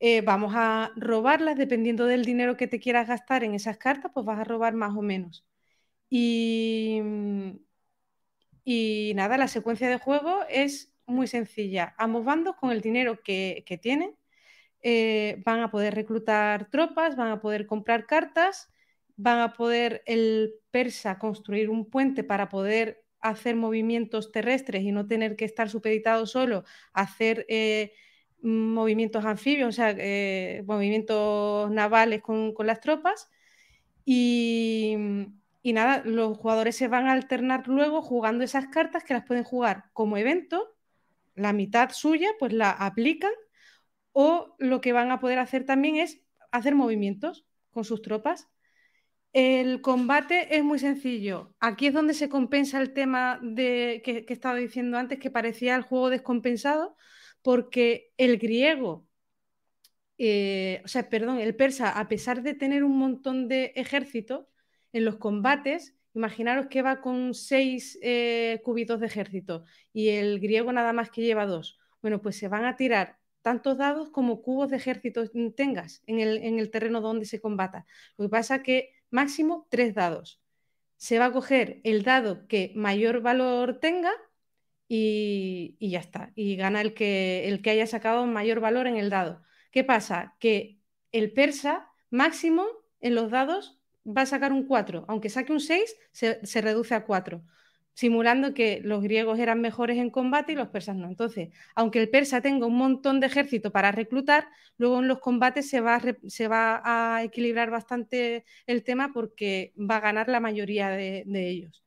Eh, 0.00 0.20
vamos 0.22 0.52
a 0.56 0.92
robarlas 0.96 1.56
dependiendo 1.58 2.06
del 2.06 2.24
dinero 2.24 2.56
que 2.56 2.68
te 2.68 2.80
quieras 2.80 3.08
gastar 3.08 3.44
en 3.44 3.54
esas 3.54 3.78
cartas, 3.78 4.12
pues 4.14 4.26
vas 4.26 4.38
a 4.40 4.44
robar 4.44 4.74
más 4.74 4.96
o 4.96 5.02
menos. 5.02 5.44
Y, 6.10 7.00
nada, 9.14 9.36
la 9.38 9.48
secuencia 9.48 9.88
de 9.88 9.98
juego 9.98 10.40
es 10.48 10.94
muy 11.06 11.26
sencilla. 11.26 11.94
Ambos 11.98 12.24
bandos 12.24 12.56
con 12.56 12.70
el 12.70 12.80
dinero 12.80 13.22
que, 13.22 13.64
que 13.66 13.78
tienen 13.78 14.14
eh, 14.82 15.42
van 15.44 15.60
a 15.60 15.70
poder 15.70 15.94
reclutar 15.94 16.70
tropas, 16.70 17.16
van 17.16 17.30
a 17.30 17.40
poder 17.40 17.66
comprar 17.66 18.06
cartas, 18.06 18.70
van 19.16 19.40
a 19.40 19.52
poder 19.52 20.02
el 20.06 20.54
persa 20.70 21.18
construir 21.18 21.70
un 21.70 21.90
puente 21.90 22.22
para 22.24 22.48
poder 22.48 23.04
hacer 23.20 23.56
movimientos 23.56 24.30
terrestres 24.30 24.82
y 24.82 24.92
no 24.92 25.06
tener 25.06 25.36
que 25.36 25.44
estar 25.44 25.68
supeditado 25.68 26.26
solo 26.26 26.64
a 26.92 27.02
hacer 27.02 27.44
eh, 27.48 27.92
movimientos 28.42 29.24
anfibios, 29.24 29.70
o 29.70 29.72
sea, 29.72 29.94
eh, 29.98 30.62
movimientos 30.66 31.70
navales 31.70 32.22
con, 32.22 32.54
con 32.54 32.66
las 32.66 32.80
tropas. 32.80 33.28
Y, 34.04 34.96
y, 35.62 35.72
nada, 35.72 36.02
los 36.04 36.38
jugadores 36.38 36.76
se 36.76 36.88
van 36.88 37.08
a 37.08 37.12
alternar 37.12 37.68
luego 37.68 38.00
jugando 38.02 38.44
esas 38.44 38.68
cartas 38.68 39.04
que 39.04 39.14
las 39.14 39.24
pueden 39.24 39.44
jugar 39.44 39.86
como 39.92 40.16
evento, 40.16 40.76
la 41.34 41.52
mitad 41.52 41.90
suya, 41.90 42.28
pues 42.38 42.52
la 42.52 42.70
aplican 42.70 43.32
o 44.12 44.54
lo 44.58 44.80
que 44.80 44.92
van 44.92 45.10
a 45.10 45.20
poder 45.20 45.38
hacer 45.38 45.64
también 45.64 45.96
es 45.96 46.20
hacer 46.50 46.74
movimientos 46.74 47.46
con 47.70 47.84
sus 47.84 48.02
tropas. 48.02 48.48
El 49.32 49.82
combate 49.82 50.56
es 50.56 50.64
muy 50.64 50.78
sencillo. 50.78 51.54
Aquí 51.60 51.86
es 51.88 51.94
donde 51.94 52.14
se 52.14 52.28
compensa 52.28 52.80
el 52.80 52.92
tema 52.94 53.38
de, 53.42 54.02
que, 54.04 54.24
que 54.24 54.32
estaba 54.32 54.56
diciendo 54.56 54.98
antes, 54.98 55.18
que 55.18 55.30
parecía 55.30 55.76
el 55.76 55.82
juego 55.82 56.10
descompensado, 56.10 56.96
porque 57.42 58.12
el 58.16 58.38
griego, 58.38 59.06
eh, 60.16 60.82
o 60.84 60.88
sea, 60.88 61.08
perdón, 61.08 61.38
el 61.38 61.54
persa, 61.54 61.90
a 61.90 62.08
pesar 62.08 62.42
de 62.42 62.54
tener 62.54 62.84
un 62.84 62.98
montón 62.98 63.48
de 63.48 63.72
ejército, 63.76 64.48
en 64.92 65.04
los 65.04 65.16
combates, 65.16 65.96
imaginaros 66.14 66.66
que 66.66 66.82
va 66.82 67.00
con 67.00 67.34
seis 67.34 67.98
eh, 68.02 68.60
cubitos 68.64 69.00
de 69.00 69.06
ejército 69.06 69.64
y 69.92 70.08
el 70.08 70.40
griego 70.40 70.72
nada 70.72 70.92
más 70.92 71.10
que 71.10 71.22
lleva 71.22 71.46
dos. 71.46 71.78
Bueno, 72.02 72.20
pues 72.20 72.36
se 72.38 72.48
van 72.48 72.64
a 72.64 72.76
tirar 72.76 73.18
tantos 73.48 73.78
dados 73.78 74.10
como 74.10 74.42
cubos 74.42 74.68
de 74.68 74.76
ejército 74.76 75.24
tengas 75.56 76.02
en 76.06 76.20
el, 76.20 76.36
en 76.44 76.58
el, 76.58 76.70
terreno 76.70 77.00
donde 77.00 77.24
se 77.24 77.40
combata. 77.40 77.86
Lo 78.18 78.26
que 78.26 78.28
pasa 78.28 78.56
es 78.56 78.62
que 78.62 78.92
máximo 79.08 79.66
tres 79.70 79.94
dados. 79.94 80.42
Se 80.98 81.18
va 81.18 81.26
a 81.26 81.32
coger 81.32 81.80
el 81.82 82.02
dado 82.02 82.46
que 82.46 82.72
mayor 82.76 83.22
valor 83.22 83.80
tenga 83.80 84.12
y, 84.86 85.76
y, 85.78 85.88
ya 85.88 86.00
está. 86.00 86.30
Y 86.34 86.56
gana 86.56 86.82
el 86.82 86.92
que, 86.92 87.48
el 87.48 87.62
que 87.62 87.70
haya 87.70 87.86
sacado 87.86 88.26
mayor 88.26 88.60
valor 88.60 88.86
en 88.86 88.98
el 88.98 89.08
dado. 89.08 89.40
¿Qué 89.70 89.82
pasa? 89.82 90.36
Que 90.38 90.78
el 91.10 91.32
persa 91.32 91.88
máximo 92.10 92.66
en 93.00 93.14
los 93.14 93.30
dados 93.30 93.80
va 94.04 94.22
a 94.22 94.26
sacar 94.26 94.52
un 94.52 94.66
4. 94.66 95.06
Aunque 95.08 95.30
saque 95.30 95.52
un 95.54 95.60
6, 95.60 95.96
se, 96.12 96.44
se 96.44 96.60
reduce 96.60 96.94
a 96.94 97.06
4 97.06 97.42
simulando 97.98 98.54
que 98.54 98.80
los 98.84 99.02
griegos 99.02 99.40
eran 99.40 99.60
mejores 99.60 99.98
en 99.98 100.10
combate 100.10 100.52
y 100.52 100.54
los 100.54 100.68
persas 100.68 100.94
no. 100.94 101.08
Entonces, 101.08 101.48
aunque 101.74 101.98
el 101.98 102.08
persa 102.08 102.40
tenga 102.40 102.64
un 102.64 102.76
montón 102.76 103.18
de 103.18 103.26
ejército 103.26 103.72
para 103.72 103.90
reclutar, 103.90 104.46
luego 104.76 105.00
en 105.00 105.08
los 105.08 105.18
combates 105.18 105.68
se 105.68 105.80
va 105.80 106.82
a, 106.84 107.24
equilibrar 107.24 107.70
bastante 107.70 108.44
el 108.68 108.84
tema 108.84 109.12
porque 109.12 109.72
va 109.76 109.96
a 109.96 110.00
ganar 110.00 110.28
la 110.28 110.38
mayoría 110.38 110.90
de, 110.90 111.24
ellos. 111.26 111.82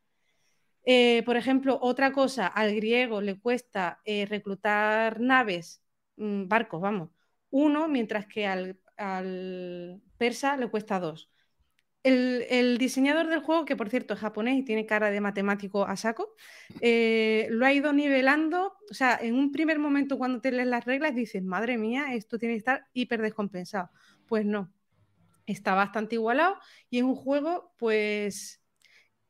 Eh, 0.83 1.23
por 1.25 1.37
ejemplo, 1.37 1.79
otra 1.81 2.11
cosa, 2.11 2.45
al 2.45 2.75
griego 2.75 3.21
le 3.21 3.39
cuesta 3.39 4.01
eh, 4.03 4.25
reclutar 4.25 5.21
naves, 5.21 5.81
mmm, 6.17 6.45
barcos, 6.45 6.81
vamos, 6.81 7.11
uno, 7.51 7.87
mientras 7.87 8.27
que 8.27 8.45
al 8.47 10.01
persa 10.17 10.57
le 10.57 10.67
cuesta 10.69 10.99
dos. 10.99 11.31
El, 12.03 12.77
diseñador 12.79 13.27
del 13.27 13.41
juego, 13.41 13.65
que 13.65 13.75
por 13.75 13.89
cierto 13.89 14.15
es 14.15 14.19
japonés 14.19 14.57
y 14.57 14.63
tiene 14.63 14.87
cara 14.87 15.11
de 15.11 15.21
matemático 15.21 15.85
a 15.85 15.95
saco, 15.95 16.33
eh, 16.79 17.47
lo 17.51 17.65
ha 17.65 17.73
ido 17.73 17.93
nivelando. 17.93 18.73
O 18.89 18.93
sea, 18.93 19.19
en 19.21 19.35
un 19.35 19.51
primer 19.51 19.77
momento 19.77 20.17
cuando 20.17 20.41
te 20.41 20.51
lees 20.51 20.67
las 20.67 20.85
reglas 20.85 21.13
dices, 21.13 21.43
madre 21.43 21.77
mía, 21.77 22.13
esto 22.13 22.39
tiene 22.39 22.55
que 22.55 22.59
estar 22.59 22.85
hiper 22.93 23.21
descompensado. 23.21 23.91
Pues 24.27 24.45
no, 24.45 24.73
está 25.45 25.75
bastante 25.75 26.15
igualado 26.15 26.57
y 26.89 26.97
es 26.99 27.03
un 27.03 27.15
juego, 27.15 27.73
pues, 27.77 28.61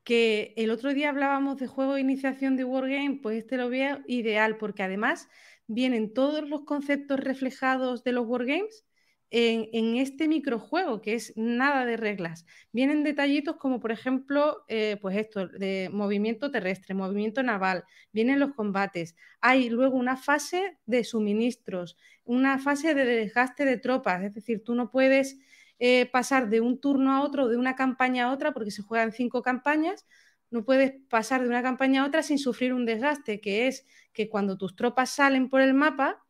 que 0.04 0.54
el 0.58 0.72
otro 0.72 0.94
día 0.94 1.10
hablábamos 1.10 1.58
de 1.58 1.68
juego 1.68 1.96
de 1.96 2.02
iniciación 2.02 2.56
de 2.58 2.64
Wargame, 2.64 3.20
pues 3.22 3.38
este 3.40 3.58
lo 3.58 3.70
veo 3.70 4.00
ideal 4.08 4.58
porque 4.58 4.84
además 4.84 5.30
vienen 5.68 6.14
todos 6.14 6.48
los 6.50 6.64
conceptos 6.66 7.20
reflejados 7.20 8.04
de 8.04 8.12
los 8.12 8.28
Wargames 8.28 8.86
en, 9.32 9.96
este 9.96 10.28
microjuego, 10.28 11.02
que 11.02 11.14
es 11.14 11.34
nada 11.38 11.86
de 11.86 11.96
reglas. 11.96 12.46
Vienen 12.74 13.04
detallitos 13.04 13.56
como, 13.56 13.80
por 13.80 13.92
ejemplo, 13.92 14.66
eh, 14.68 14.98
pues 15.02 15.18
esto, 15.18 15.48
de 15.48 15.90
movimiento 15.92 16.52
terrestre, 16.52 16.94
movimiento 16.94 17.42
naval, 17.42 17.86
vienen 18.12 18.40
los 18.40 18.54
combates. 18.54 19.16
Hay 19.40 19.70
luego 19.70 19.96
una 19.96 20.18
fase 20.18 20.78
de 20.86 21.06
suministros, 21.06 21.98
una 22.26 22.60
fase 22.60 22.94
de 22.94 23.06
desgaste 23.06 23.64
de 23.64 23.78
tropas, 23.78 24.22
es 24.24 24.34
decir, 24.34 24.64
tú 24.64 24.76
no 24.76 24.92
puedes 24.92 25.40
eh, 25.80 26.08
pasar 26.08 26.50
de 26.50 26.60
un 26.60 26.80
turno 26.82 27.14
a 27.14 27.22
otro, 27.22 27.48
de 27.48 27.56
una 27.56 27.76
campaña 27.76 28.26
a 28.26 28.34
otra, 28.34 28.52
porque 28.54 28.72
se 28.72 28.82
juegan 28.82 29.14
cinco 29.14 29.42
campañas, 29.42 30.06
no 30.50 30.66
puedes 30.66 30.94
pasar 31.10 31.42
de 31.42 31.48
una 31.48 31.64
campaña 31.64 32.04
a 32.04 32.06
otra 32.06 32.22
sin 32.22 32.38
sufrir 32.38 32.74
un 32.74 32.86
desgaste, 32.86 33.40
que 33.40 33.68
es 33.68 33.88
que 34.12 34.30
cuando 34.30 34.58
tus 34.58 34.76
tropas 34.76 35.10
salen 35.10 35.50
por 35.50 35.62
el 35.62 35.74
mapa, 35.74 36.22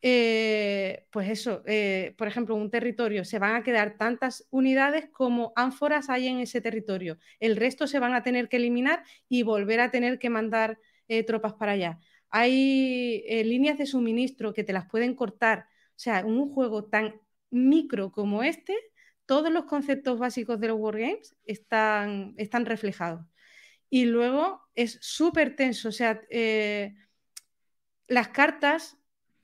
eh, 0.00 1.06
pues 1.10 1.28
eso, 1.28 1.62
eh, 1.66 2.14
por 2.16 2.28
ejemplo, 2.28 2.54
un 2.54 2.70
territorio, 2.70 3.24
se 3.24 3.38
van 3.38 3.56
a 3.56 3.64
quedar 3.64 3.96
tantas 3.98 4.46
unidades 4.50 5.08
como 5.10 5.52
ánforas 5.56 6.08
hay 6.08 6.28
en 6.28 6.38
ese 6.38 6.60
territorio. 6.60 7.18
El 7.40 7.56
resto 7.56 7.86
se 7.86 7.98
van 7.98 8.14
a 8.14 8.22
tener 8.22 8.48
que 8.48 8.58
eliminar 8.58 9.02
y 9.28 9.42
volver 9.42 9.80
a 9.80 9.90
tener 9.90 10.18
que 10.18 10.30
mandar 10.30 10.78
eh, 11.08 11.24
tropas 11.24 11.54
para 11.54 11.72
allá. 11.72 11.98
Hay 12.30 13.24
líneas 13.44 13.78
de 13.78 13.86
suministro 13.86 14.52
que 14.52 14.64
te 14.64 14.72
las 14.72 14.86
pueden 14.88 15.14
cortar. 15.14 15.66
O 15.90 15.98
sea, 15.98 16.24
un 16.24 16.52
juego 16.52 16.84
tan 16.84 17.20
micro 17.50 18.12
como 18.12 18.42
este, 18.42 18.76
todos 19.26 19.50
los 19.50 19.64
conceptos 19.64 20.18
básicos 20.18 20.60
de 20.60 20.68
los 20.68 20.78
Wargames 20.78 21.36
están, 21.44 22.34
están 22.36 22.66
reflejados. 22.66 23.24
Y 23.90 24.04
luego 24.04 24.60
es 24.74 24.98
súper 25.00 25.56
tenso, 25.56 25.88
o 25.88 25.92
sea, 25.92 26.20
las 28.08 28.28
cartas 28.28 28.97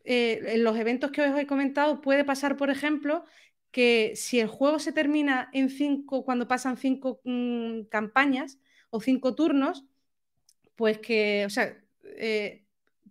eh, 0.04 0.40
en 0.54 0.64
los 0.64 0.76
eventos 0.76 1.10
que 1.10 1.22
os 1.22 1.38
he 1.38 1.46
comentado, 1.46 2.00
puede 2.00 2.24
pasar, 2.24 2.56
por 2.56 2.70
ejemplo, 2.70 3.24
que 3.70 4.12
si 4.16 4.38
el 4.40 4.48
juego 4.48 4.78
se 4.78 4.92
termina 4.92 5.50
en 5.52 5.70
cinco, 5.70 6.24
cuando 6.24 6.46
pasan 6.46 6.76
cinco 6.76 7.20
mm, 7.24 7.84
campañas 7.90 8.58
o 8.90 9.00
cinco 9.00 9.34
turnos, 9.34 9.84
pues 10.76 10.98
que, 10.98 11.44
o 11.46 11.50
sea, 11.50 11.76
eh, 12.04 12.64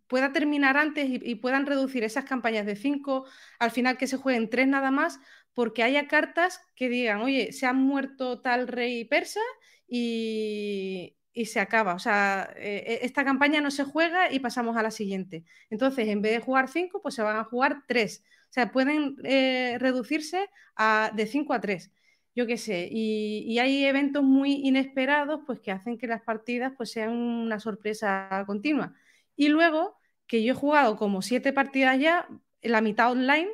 pueda 0.07 0.31
terminar 0.33 0.77
antes 0.77 1.09
y, 1.09 1.35
puedan 1.35 1.65
reducir 1.65 2.03
esas 2.03 2.25
campañas 2.25 2.65
de 2.65 2.75
cinco, 2.75 3.25
al 3.59 3.71
final 3.71 3.97
que 3.97 4.07
se 4.07 4.17
jueguen 4.17 4.49
tres 4.49 4.67
nada 4.67 4.91
más, 4.91 5.19
porque 5.53 5.83
haya 5.83 6.07
cartas 6.07 6.61
que 6.75 6.89
digan, 6.89 7.21
oye, 7.21 7.51
se 7.51 7.65
ha 7.65 7.73
muerto 7.73 8.41
tal 8.41 8.67
rey 8.67 9.05
persa 9.05 9.41
y, 9.87 11.15
y 11.33 11.45
se 11.45 11.59
acaba. 11.59 11.95
O 11.95 11.99
sea, 11.99 12.53
eh, 12.57 12.99
e, 13.01 13.05
esta 13.05 13.25
campaña 13.25 13.61
no 13.61 13.71
se 13.71 13.83
juega 13.83 14.31
y 14.31 14.39
pasamos 14.39 14.77
a 14.77 14.83
la 14.83 14.91
siguiente. 14.91 15.43
Entonces, 15.69 16.07
en 16.07 16.21
vez 16.21 16.33
de 16.33 16.39
jugar 16.39 16.69
cinco, 16.69 17.01
pues 17.01 17.15
se 17.15 17.23
van 17.23 17.37
a 17.37 17.43
jugar 17.43 17.83
tres. 17.87 18.23
O 18.49 18.53
sea, 18.53 18.71
pueden 18.71 19.17
eh, 19.23 19.77
reducirse 19.79 20.49
a, 20.75 21.11
de 21.15 21.25
cinco 21.25 21.53
a 21.53 21.61
tres. 21.61 21.91
Yo 22.35 22.47
qué 22.47 22.57
sé. 22.57 22.87
Y, 22.91 23.57
hay 23.59 23.85
eventos 23.85 24.23
muy 24.23 24.53
inesperados 24.67 25.41
pues, 25.45 25.59
que 25.59 25.71
hacen 25.71 25.97
que 25.97 26.07
las 26.07 26.21
partidas 26.21 26.73
pues, 26.77 26.91
sean 26.91 27.11
una 27.11 27.59
sorpresa 27.59 28.43
continua. 28.47 28.93
Y 29.35 29.49
luego, 29.49 29.97
que 30.27 30.43
yo 30.43 30.53
he 30.53 30.55
jugado 30.55 30.97
como 30.97 31.21
siete 31.21 31.53
partidas 31.53 31.99
ya, 31.99 32.27
la 32.61 32.81
mitad 32.81 33.11
online, 33.11 33.49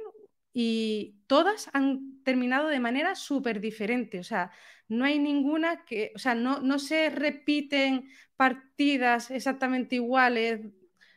y 0.54 1.16
todas 1.28 1.70
han 1.74 2.22
terminado 2.24 2.68
de 2.68 2.80
manera 2.80 3.16
súper 3.16 3.62
diferente. 3.62 4.20
O 4.20 4.24
sea, 4.24 4.52
no 4.90 5.06
hay 5.06 5.20
ninguna 5.20 5.86
que, 5.86 6.12
o 6.16 6.20
sea, 6.20 6.36
no, 6.36 6.60
no 6.62 6.80
se 6.80 7.10
repiten 7.10 8.10
partidas 8.36 9.32
exactamente 9.32 9.96
iguales. 9.96 10.62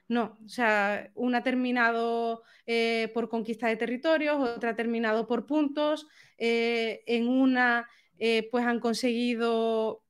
No, 0.09 0.39
o 0.45 0.49
sea, 0.49 1.11
una 1.15 1.39
ha 1.39 1.43
terminado 1.43 2.43
eh, 2.67 3.11
por 3.15 3.31
conquista 3.31 3.69
de 3.69 3.77
territorios, 3.77 4.37
otra 4.37 4.71
ha 4.71 4.77
terminado 4.77 5.27
por 5.27 5.47
puntos, 5.47 6.07
eh, 6.37 7.03
en 7.07 7.29
una 7.29 7.89
eh, 8.19 8.47
pues 8.51 8.67
han 8.67 8.79
conseguido, 8.79 10.05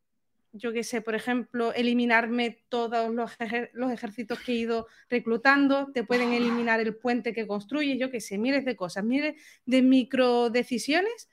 yo 0.50 0.72
qué 0.72 0.82
sé, 0.82 1.00
por 1.00 1.14
ejemplo, 1.14 1.72
eliminarme 1.72 2.64
todos 2.68 3.14
los, 3.14 3.30
los, 3.74 3.92
ejércitos 3.92 4.40
que 4.40 4.52
he 4.52 4.56
ido 4.56 4.88
reclutando, 5.08 5.92
te 5.92 6.02
pueden 6.02 6.32
eliminar 6.32 6.80
el 6.80 6.96
puente 6.96 7.32
que 7.32 7.46
construyes, 7.46 8.00
yo 8.00 8.10
qué 8.10 8.20
sé, 8.20 8.38
miles 8.38 8.64
de 8.64 8.74
cosas, 8.74 9.04
miles 9.04 9.40
de 9.66 9.82
micro 9.82 10.50
decisiones 10.50 11.28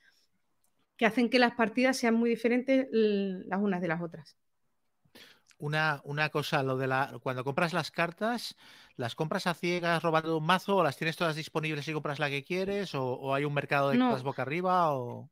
que 1.00 1.06
hacen 1.06 1.30
que 1.30 1.40
las 1.40 1.54
partidas 1.54 1.96
sean 1.96 2.16
muy 2.16 2.30
diferentes 2.30 2.88
las 2.92 3.62
unas 3.62 3.80
de 3.80 3.88
las 3.88 4.02
otras. 4.02 4.36
Una, 5.58 6.02
una, 6.04 6.28
cosa, 6.28 6.62
lo 6.62 6.76
de 6.76 6.88
la. 6.88 7.18
Cuando 7.24 7.46
compras 7.46 7.72
las 7.72 7.90
cartas, 7.90 8.58
¿las 8.98 9.16
compras 9.16 9.48
a 9.48 9.54
ciegas 9.54 10.04
robando 10.04 10.38
un 10.38 10.46
mazo 10.46 10.76
o 10.76 10.84
las 10.84 10.98
tienes 10.98 11.16
todas 11.16 11.38
disponibles 11.38 11.88
y 11.88 11.94
compras 11.94 12.20
la 12.20 12.30
que 12.30 12.44
quieres? 12.44 12.94
¿O, 12.96 13.34
hay 13.34 13.46
un 13.46 13.54
mercado 13.54 13.92
de 13.92 13.98
cartas 13.98 14.24
boca 14.24 14.42
arriba? 14.42 14.94
O... 14.94 15.30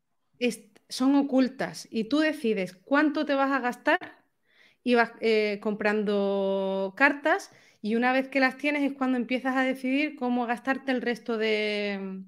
son 0.87 1.15
ocultas 1.15 1.85
y 1.91 2.05
tú 2.05 2.19
decides 2.19 2.73
cuánto 2.73 3.25
te 3.25 3.35
vas 3.35 3.51
a 3.51 3.59
gastar 3.59 4.23
y 4.85 4.95
vas 4.95 5.11
eh, 5.19 5.59
comprando 5.61 6.93
cartas 6.95 7.51
y 7.81 7.95
una 7.95 8.13
vez 8.13 8.29
que 8.29 8.39
las 8.39 8.55
tienes 8.55 8.89
es 8.89 8.97
cuando 8.97 9.17
empiezas 9.17 9.57
a 9.57 9.63
decidir 9.63 10.15
cómo 10.15 10.45
gastarte 10.45 10.93
el 10.93 11.01
resto 11.01 11.37
de. 11.37 12.23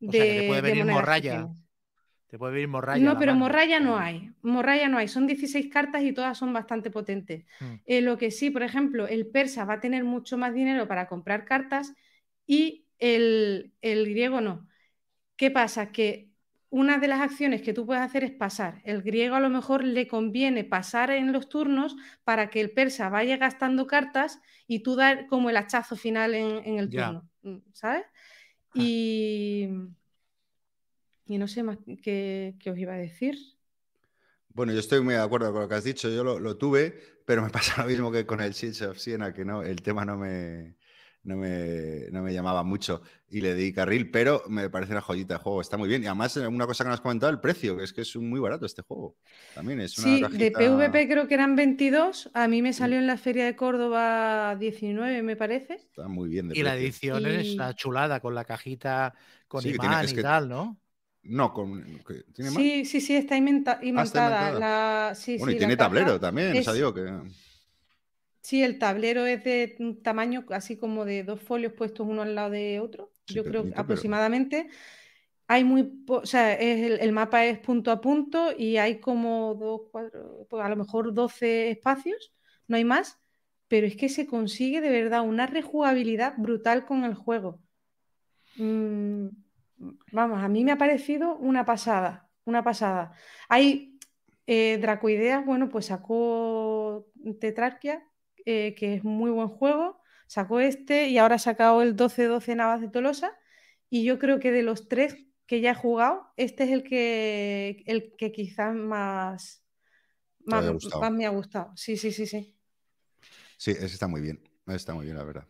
de 0.00 0.08
o 0.08 0.12
sea, 0.12 0.24
que 0.24 0.40
te 0.40 0.48
puede 0.48 0.62
venir 0.62 0.84
morralla. 0.84 1.48
Te 2.36 2.38
puede 2.38 2.52
venir 2.52 2.68
morralla. 2.68 3.02
No, 3.02 3.18
pero 3.18 3.34
morralla 3.34 3.80
no 3.80 3.96
hay. 3.96 4.30
Morralla 4.42 4.90
no 4.90 4.98
hay. 4.98 5.08
Son 5.08 5.26
16 5.26 5.68
cartas 5.72 6.02
y 6.02 6.12
todas 6.12 6.36
son 6.36 6.52
bastante 6.52 6.90
potentes. 6.90 7.46
Hmm. 7.60 7.76
Eh, 7.86 8.02
lo 8.02 8.18
que 8.18 8.30
sí, 8.30 8.50
por 8.50 8.62
ejemplo, 8.62 9.08
el 9.08 9.26
persa 9.26 9.64
va 9.64 9.74
a 9.74 9.80
tener 9.80 10.04
mucho 10.04 10.36
más 10.36 10.52
dinero 10.52 10.86
para 10.86 11.08
comprar 11.08 11.46
cartas 11.46 11.94
y 12.46 12.84
el, 12.98 13.72
griego 13.80 14.42
no. 14.42 14.68
¿Qué 15.36 15.50
pasa? 15.50 15.92
Que 15.92 16.28
una 16.68 16.98
de 16.98 17.08
las 17.08 17.20
acciones 17.20 17.62
que 17.62 17.72
tú 17.72 17.86
puedes 17.86 18.02
hacer 18.02 18.22
es 18.22 18.32
pasar. 18.32 18.82
El 18.84 19.00
griego 19.00 19.36
a 19.36 19.40
lo 19.40 19.48
mejor 19.48 19.82
le 19.82 20.06
conviene 20.06 20.62
pasar 20.62 21.12
en 21.12 21.32
los 21.32 21.48
turnos 21.48 21.96
para 22.22 22.50
que 22.50 22.60
el 22.60 22.70
persa 22.70 23.08
vaya 23.08 23.38
gastando 23.38 23.86
cartas 23.86 24.42
y 24.66 24.80
tú 24.80 24.94
dar 24.94 25.26
como 25.26 25.48
el 25.48 25.56
hachazo 25.56 25.96
final 25.96 26.34
en, 26.34 26.78
el 26.78 26.90
turno. 26.90 27.26
¿Sabes? 27.72 28.04
Y. 28.74 29.70
Y 31.28 31.38
no 31.38 31.48
sé 31.48 31.62
más 31.62 31.78
qué, 32.02 32.54
os 32.70 32.78
iba 32.78 32.94
a 32.94 32.98
decir. 32.98 33.36
Bueno, 34.48 34.72
yo 34.72 34.78
estoy 34.78 35.00
muy 35.00 35.14
de 35.14 35.20
acuerdo 35.20 35.52
con 35.52 35.62
lo 35.62 35.68
que 35.68 35.74
has 35.74 35.84
dicho. 35.84 36.08
Yo 36.08 36.22
lo, 36.22 36.56
tuve, 36.56 36.98
pero 37.24 37.42
me 37.42 37.50
pasa 37.50 37.82
lo 37.82 37.88
mismo 37.88 38.12
que 38.12 38.24
con 38.24 38.40
el 38.40 38.52
Shields 38.52 38.82
of 38.82 38.98
Siena, 38.98 39.34
que 39.34 39.44
no, 39.44 39.62
el 39.62 39.82
tema 39.82 40.04
no 40.04 40.16
me, 40.16 40.76
no 41.24 41.36
me, 41.36 42.06
no 42.12 42.22
me, 42.22 42.32
llamaba 42.32 42.62
mucho 42.62 43.02
y 43.28 43.40
le 43.40 43.54
di 43.54 43.72
carril, 43.72 44.10
pero 44.10 44.44
me 44.48 44.70
parece 44.70 44.92
una 44.92 45.00
joyita 45.00 45.34
de 45.34 45.40
juego. 45.40 45.60
Está 45.60 45.76
muy 45.76 45.88
bien. 45.88 46.04
Y 46.04 46.06
además, 46.06 46.36
una 46.36 46.66
cosa 46.66 46.84
que 46.84 46.90
nos 46.90 47.00
has 47.00 47.02
comentado, 47.02 47.32
el 47.32 47.40
precio, 47.40 47.76
que 47.76 47.84
es 47.84 47.92
que 47.92 48.02
es 48.02 48.16
muy 48.16 48.38
barato 48.38 48.64
este 48.64 48.82
juego. 48.82 49.16
También 49.54 49.80
es 49.80 49.98
una 49.98 50.28
Sí, 50.28 50.38
de 50.38 50.52
PvP 50.52 51.08
creo 51.08 51.26
que 51.26 51.34
eran 51.34 51.56
22. 51.56 52.30
A 52.32 52.46
mí 52.46 52.62
me 52.62 52.72
salió 52.72 52.98
en 52.98 53.08
la 53.08 53.16
Feria 53.18 53.44
de 53.44 53.56
Córdoba 53.56 54.54
19, 54.54 55.22
me 55.22 55.34
parece. 55.34 55.74
Está 55.74 56.06
muy 56.06 56.28
bien. 56.28 56.52
y 56.54 56.62
la 56.62 56.76
edición 56.76 57.26
es 57.26 57.56
la 57.56 57.74
chulada 57.74 58.20
con 58.20 58.34
la 58.34 58.44
cajita 58.44 59.12
con 59.48 59.66
imán 59.66 60.08
y 60.08 60.14
tal, 60.14 60.48
¿no? 60.48 60.78
No, 61.28 61.52
con. 61.52 61.84
¿tiene 62.32 62.50
sí, 62.50 62.84
sí, 62.84 63.00
sí, 63.00 63.16
está. 63.16 63.36
Ah, 63.36 65.12
bueno, 65.38 65.52
y 65.52 65.58
tiene 65.58 65.76
tablero 65.76 66.20
también, 66.20 66.62
o 66.66 66.72
digo 66.72 66.94
que. 66.94 67.06
Sí, 68.40 68.62
el 68.62 68.78
tablero 68.78 69.26
es 69.26 69.42
de 69.42 69.74
un 69.80 70.02
tamaño 70.02 70.44
así 70.50 70.76
como 70.76 71.04
de 71.04 71.24
dos 71.24 71.40
folios 71.40 71.72
puestos 71.72 72.06
uno 72.08 72.22
al 72.22 72.34
lado 72.34 72.50
de 72.50 72.78
otro. 72.78 73.10
Yo 73.26 73.42
creo 73.42 73.66
aproximadamente. 73.74 74.68
Hay 75.48 75.64
muy. 75.64 76.04
O 76.06 76.24
sea, 76.26 76.54
es 76.54 77.00
el, 77.00 77.12
mapa 77.12 77.44
es 77.44 77.58
punto 77.58 77.90
a 77.90 78.00
punto 78.00 78.52
y 78.56 78.76
hay 78.76 79.00
como 79.00 79.56
dos, 79.56 79.82
cuatro, 79.90 80.46
pues 80.48 80.64
a 80.64 80.68
lo 80.68 80.76
mejor 80.76 81.12
12 81.12 81.70
espacios, 81.70 82.32
no 82.68 82.76
hay 82.76 82.84
más. 82.84 83.18
Pero 83.68 83.86
es 83.88 83.96
que 83.96 84.08
se 84.08 84.28
consigue 84.28 84.80
de 84.80 84.90
verdad 84.90 85.22
una 85.22 85.46
rejugabilidad 85.46 86.34
brutal 86.36 86.86
con 86.86 87.02
el 87.02 87.14
juego. 87.14 87.60
Mm, 88.56 89.26
vamos, 90.12 90.42
a 90.42 90.48
mí 90.48 90.64
me 90.64 90.72
ha 90.72 90.78
parecido 90.78 91.36
una 91.36 91.64
pasada, 91.64 92.28
una 92.44 92.62
pasada. 92.62 93.12
Hay 93.48 93.98
eh, 94.46 94.78
Dracoideas, 94.80 95.44
bueno, 95.44 95.68
pues 95.68 95.86
sacó 95.86 97.10
Tetrarquia, 97.40 98.06
eh, 98.44 98.74
que 98.76 98.94
es 98.94 99.04
muy 99.04 99.30
buen 99.30 99.48
juego, 99.48 100.00
sacó 100.26 100.60
este 100.60 101.08
y 101.08 101.18
ahora 101.18 101.36
ha 101.36 101.38
sacado 101.38 101.82
el 101.82 101.96
12-12 101.96 102.56
Navas 102.56 102.80
de 102.80 102.88
Tolosa. 102.88 103.36
Y 103.88 104.04
yo 104.04 104.18
creo 104.18 104.40
que 104.40 104.52
de 104.52 104.62
los 104.62 104.88
tres 104.88 105.16
que 105.46 105.60
ya 105.60 105.72
he 105.72 105.74
jugado, 105.74 106.32
este 106.36 106.64
es 106.64 106.70
el 106.70 106.82
que, 106.82 107.84
el 107.86 108.14
que 108.16 108.32
quizás 108.32 108.74
más, 108.74 109.64
más, 110.44 110.64
más 111.00 111.12
me 111.12 111.26
ha 111.26 111.30
gustado. 111.30 111.72
Sí, 111.76 111.96
sí, 111.96 112.10
sí, 112.10 112.26
sí. 112.26 112.56
Sí, 113.56 113.70
ese 113.70 113.86
está 113.86 114.08
muy 114.08 114.20
bien. 114.20 114.42
Está 114.66 114.94
muy 114.94 115.04
bien, 115.04 115.16
la 115.16 115.24
verdad. 115.24 115.46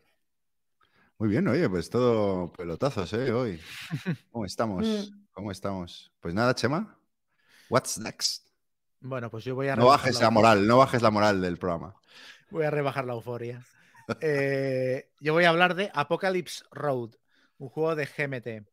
Muy 1.18 1.30
bien, 1.30 1.48
oye, 1.48 1.66
pues 1.70 1.88
todo 1.88 2.52
pelotazos, 2.52 3.10
¿eh? 3.14 3.32
Hoy. 3.32 3.58
¿Cómo 4.30 4.44
estamos? 4.44 4.86
Mm. 4.86 5.24
¿Cómo 5.32 5.50
estamos? 5.50 6.12
Pues 6.20 6.34
nada, 6.34 6.54
Chema. 6.54 6.98
What's 7.70 7.98
next? 7.98 8.46
Bueno, 9.00 9.30
pues 9.30 9.42
yo 9.44 9.54
voy 9.54 9.68
a. 9.68 9.76
No 9.76 9.86
bajes 9.86 10.20
la, 10.20 10.30
moral, 10.30 10.66
no 10.66 10.76
bajes 10.76 11.00
la 11.00 11.10
moral 11.10 11.40
del 11.40 11.56
programa. 11.56 11.94
Voy 12.50 12.66
a 12.66 12.70
rebajar 12.70 13.06
la 13.06 13.14
euforia. 13.14 13.64
Eh, 14.20 15.08
yo 15.18 15.32
voy 15.32 15.44
a 15.44 15.48
hablar 15.48 15.74
de 15.74 15.90
Apocalypse 15.94 16.64
Road, 16.70 17.14
un 17.56 17.70
juego 17.70 17.96
de 17.96 18.04
GMT, 18.04 18.68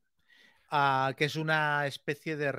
ah, 0.69 1.13
que 1.17 1.25
es 1.25 1.37
una 1.37 1.87
especie 1.87 2.35
de 2.35 2.51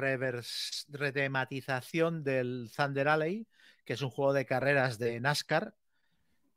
retematización 0.89 2.25
del 2.25 2.71
Thunder 2.75 3.09
Alley, 3.09 3.47
que 3.85 3.93
es 3.93 4.01
un 4.01 4.09
juego 4.09 4.33
de 4.33 4.47
carreras 4.47 4.99
de 4.99 5.21
NASCAR 5.21 5.75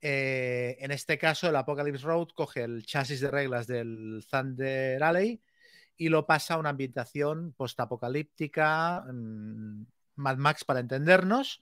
eh, 0.01 0.77
en 0.79 0.91
este 0.91 1.17
caso, 1.17 1.49
el 1.49 1.55
Apocalypse 1.55 2.05
Road 2.05 2.29
coge 2.35 2.63
el 2.63 2.85
chasis 2.85 3.21
de 3.21 3.31
reglas 3.31 3.67
del 3.67 4.25
Thunder 4.29 5.01
Alley 5.03 5.41
y 5.97 6.09
lo 6.09 6.25
pasa 6.25 6.53
a 6.53 6.57
una 6.57 6.69
ambientación 6.69 7.53
postapocalíptica, 7.53 9.01
mm, 9.01 9.85
Mad 10.15 10.37
Max 10.37 10.63
para 10.63 10.79
entendernos, 10.79 11.61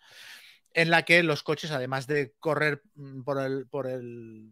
en 0.74 0.90
la 0.90 1.04
que 1.04 1.24
los 1.24 1.44
coches, 1.44 1.72
además 1.72 2.08
de 2.08 2.34
correr 2.40 2.82
mm, 2.96 3.22
por 3.24 3.40
el, 3.40 3.68
por 3.68 3.88
el, 3.88 4.52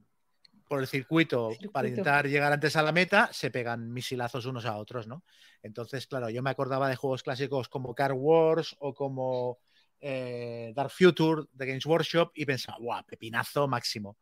por 0.67 0.79
el 0.79 0.87
circuito, 0.87 1.49
para 1.49 1.59
Circuito. 1.59 1.87
intentar 1.87 2.27
llegar 2.27 2.53
antes 2.53 2.77
a 2.77 2.83
la 2.83 2.93
meta, 2.93 3.29
se 3.33 3.51
pegan 3.51 3.91
misilazos 3.91 4.45
unos 4.45 4.65
a 4.65 4.77
otros, 4.77 5.07
¿no? 5.07 5.23
Entonces, 5.61 6.07
claro, 6.07 6.29
yo 6.29 6.41
me 6.41 6.49
acordaba 6.49 6.87
de 6.87 6.95
juegos 6.95 7.23
clásicos 7.23 7.67
como 7.67 7.93
Car 7.93 8.13
Wars 8.13 8.75
o 8.79 8.93
como 8.93 9.59
eh, 10.03 10.73
Dark 10.75 10.91
Future 10.91 11.43
de 11.53 11.65
Games 11.67 11.85
Workshop 11.87 12.31
y 12.35 12.45
pensaba, 12.45 12.77
¡guau! 12.79 13.03
Pepinazo 13.05 13.67
máximo. 13.67 14.17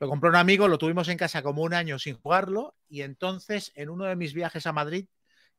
Lo 0.00 0.08
compró 0.08 0.30
un 0.30 0.36
amigo, 0.36 0.68
lo 0.68 0.78
tuvimos 0.78 1.08
en 1.08 1.18
casa 1.18 1.42
como 1.42 1.62
un 1.62 1.74
año 1.74 1.98
sin 1.98 2.16
jugarlo 2.16 2.76
y 2.88 3.02
entonces 3.02 3.72
en 3.74 3.88
uno 3.90 4.04
de 4.06 4.16
mis 4.16 4.34
viajes 4.34 4.66
a 4.66 4.72
Madrid 4.72 5.06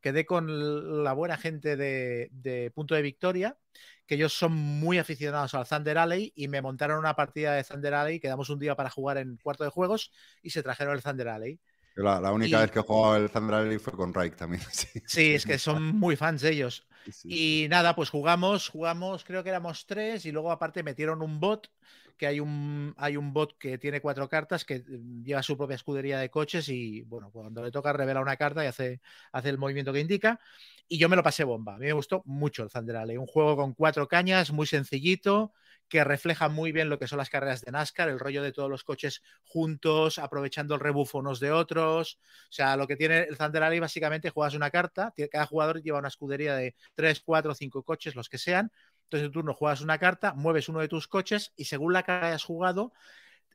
quedé 0.02 0.26
con 0.26 1.03
la 1.03 1.14
buena 1.14 1.38
gente 1.38 1.77
de, 1.77 2.30
de 2.31 2.72
Punto 2.72 2.94
de 2.95 3.02
Victoria, 3.02 3.57
que 4.06 4.15
ellos 4.15 4.34
son 4.34 4.52
muy 4.53 4.98
aficionados 4.98 5.53
al 5.53 5.65
Thunder 5.68 5.98
Alley 5.98 6.34
y 6.35 6.49
me 6.49 6.61
montaron 6.61 6.99
una 6.99 7.15
partida 7.15 7.53
de 7.56 7.64
Thunder 7.64 7.94
Alley, 7.94 8.19
quedamos 8.19 8.49
un 8.49 8.60
día 8.60 8.76
para 8.76 8.90
jugar 8.90 9.18
en 9.18 9.38
cuarto 9.38 9.64
de 9.64 9.69
juegos 9.69 10.11
y 10.41 10.49
se 10.49 10.61
trajeron 10.64 10.95
el 10.95 11.02
Thunder 11.03 11.30
Alley. 11.30 11.60
La, 11.95 12.19
la 12.22 12.31
única 12.31 12.60
Y- 12.60 12.61
vez 12.61 12.72
que 12.72 12.80
he 12.80 12.81
jugado 12.84 13.18
el 13.18 13.31
Thunder 13.31 13.56
Alley 13.56 13.80
fue 13.80 13.94
con 13.94 14.14
Raik 14.14 14.35
también. 14.35 14.61
Sí, 14.72 14.90
Sí, 15.06 15.34
es 15.34 15.45
que 15.45 15.57
son 15.60 15.84
muy 15.84 16.15
fans 16.15 16.41
de 16.41 16.52
ellos. 16.52 16.88
Y 17.24 17.68
nada, 17.70 17.96
pues 17.96 18.10
jugamos, 18.10 18.70
jugamos, 18.70 19.24
creo 19.24 19.44
que 19.44 19.50
éramos 19.50 19.86
tres, 19.86 20.26
y 20.26 20.32
luego 20.32 20.52
aparte 20.52 20.84
metieron 20.84 21.22
un 21.22 21.40
bot, 21.40 21.70
que 22.18 22.28
hay 22.28 22.40
un, 22.40 22.94
hay 22.98 23.18
un 23.18 23.34
bot 23.34 23.58
que 23.58 23.78
tiene 23.78 24.02
cuatro 24.02 24.30
cartas, 24.30 24.66
que 24.66 24.80
mm, 24.80 25.24
lleva 25.24 25.44
su 25.44 25.58
propia 25.58 25.76
escudería 25.76 26.20
de 26.20 26.30
coches, 26.30 26.70
y 26.70 27.02
bueno, 27.02 27.32
cuando 27.32 27.64
le 27.64 27.72
toca 27.72 27.94
revela 27.94 28.22
una 28.22 28.38
carta 28.38 28.64
y 28.64 28.68
hace, 28.68 29.02
hace 29.32 29.50
el 29.50 29.58
movimiento 29.58 29.94
que 29.94 30.00
indica. 30.00 30.40
Y 30.88 30.98
yo 30.98 31.10
me 31.10 31.16
lo 31.16 31.24
pasé 31.24 31.44
bomba. 31.44 31.76
A 31.76 31.78
mí 31.78 31.86
me 31.86 31.94
gustó 31.94 32.22
mucho 32.26 32.64
el 32.64 32.70
Thunder 32.70 32.98
Alley. 32.98 33.18
Un 33.18 33.26
juego 33.26 33.56
con 33.56 33.74
cuatro 33.74 34.08
cañas, 34.08 34.52
muy 34.52 34.68
sencillito, 34.68 35.54
que 35.94 36.03
refleja 36.03 36.49
muy 36.49 36.72
bien 36.72 36.90
lo 36.90 36.98
que 36.98 37.06
son 37.06 37.20
las 37.20 37.30
carreras 37.30 37.61
de 37.61 37.72
NASCAR, 37.72 38.10
el 38.10 38.18
rollo 38.18 38.41
de 38.41 38.52
todos 38.52 38.68
los 38.68 38.84
coches 38.84 39.22
juntos, 39.45 40.18
aprovechando 40.18 40.74
el 40.74 40.80
rebufo 40.80 41.20
unos 41.20 41.40
de 41.40 41.52
otros. 41.52 42.18
O 42.49 42.52
sea, 42.52 42.76
lo 42.78 42.88
que 42.88 42.95
tiene 42.95 43.20
el 43.20 43.38
Thunder 43.38 43.61
Alley 43.61 43.80
básicamente 43.80 44.32
juegas 44.32 44.56
una 44.56 44.72
carta, 44.72 45.14
cada 45.32 45.45
jugador 45.45 45.84
lleva 45.84 45.99
una 45.99 46.07
escudería 46.07 46.56
de 46.56 46.74
3, 46.95 47.22
4, 47.24 47.53
5 47.53 47.84
coches, 47.84 48.15
los 48.15 48.28
que 48.28 48.40
sean. 48.40 48.72
Entonces 49.03 49.28
en 49.28 49.32
tu 49.32 49.41
turno 49.41 49.53
juegas 49.53 49.82
una 49.82 49.99
carta, 49.99 50.34
mueves 50.34 50.68
uno 50.68 50.80
de 50.80 50.88
tus 50.88 51.07
coches 51.07 51.53
y 51.56 51.65
según 51.65 51.94
la 51.94 52.02
carta 52.02 52.30
hayas 52.30 52.44
jugado, 52.44 52.91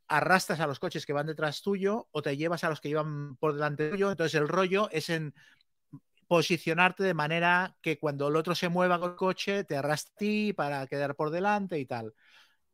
arrastras 0.06 0.60
a 0.60 0.68
los 0.68 0.78
coches 0.78 1.06
que 1.06 1.12
van 1.12 1.26
detrás 1.26 1.60
tuyo 1.60 2.06
o 2.12 2.22
te 2.22 2.36
llevas 2.36 2.62
a 2.62 2.70
los 2.70 2.80
que 2.80 2.90
iban 2.90 3.34
por 3.38 3.54
delante 3.54 3.90
tuyo. 3.90 4.12
Entonces 4.12 4.40
el 4.40 4.46
rollo 4.46 4.88
es 4.92 5.10
en 5.10 5.34
posicionarte 6.28 7.02
de 7.02 7.14
manera 7.14 7.74
que 7.80 7.98
cuando 7.98 8.28
el 8.28 8.36
otro 8.36 8.54
se 8.54 8.68
mueva 8.68 9.00
con 9.00 9.10
el 9.10 9.16
coche 9.16 9.64
te 9.64 9.76
arrastre 9.76 10.54
para 10.54 10.86
quedar 10.86 11.16
por 11.16 11.30
delante 11.30 11.80
y 11.80 11.86
tal. 11.86 12.14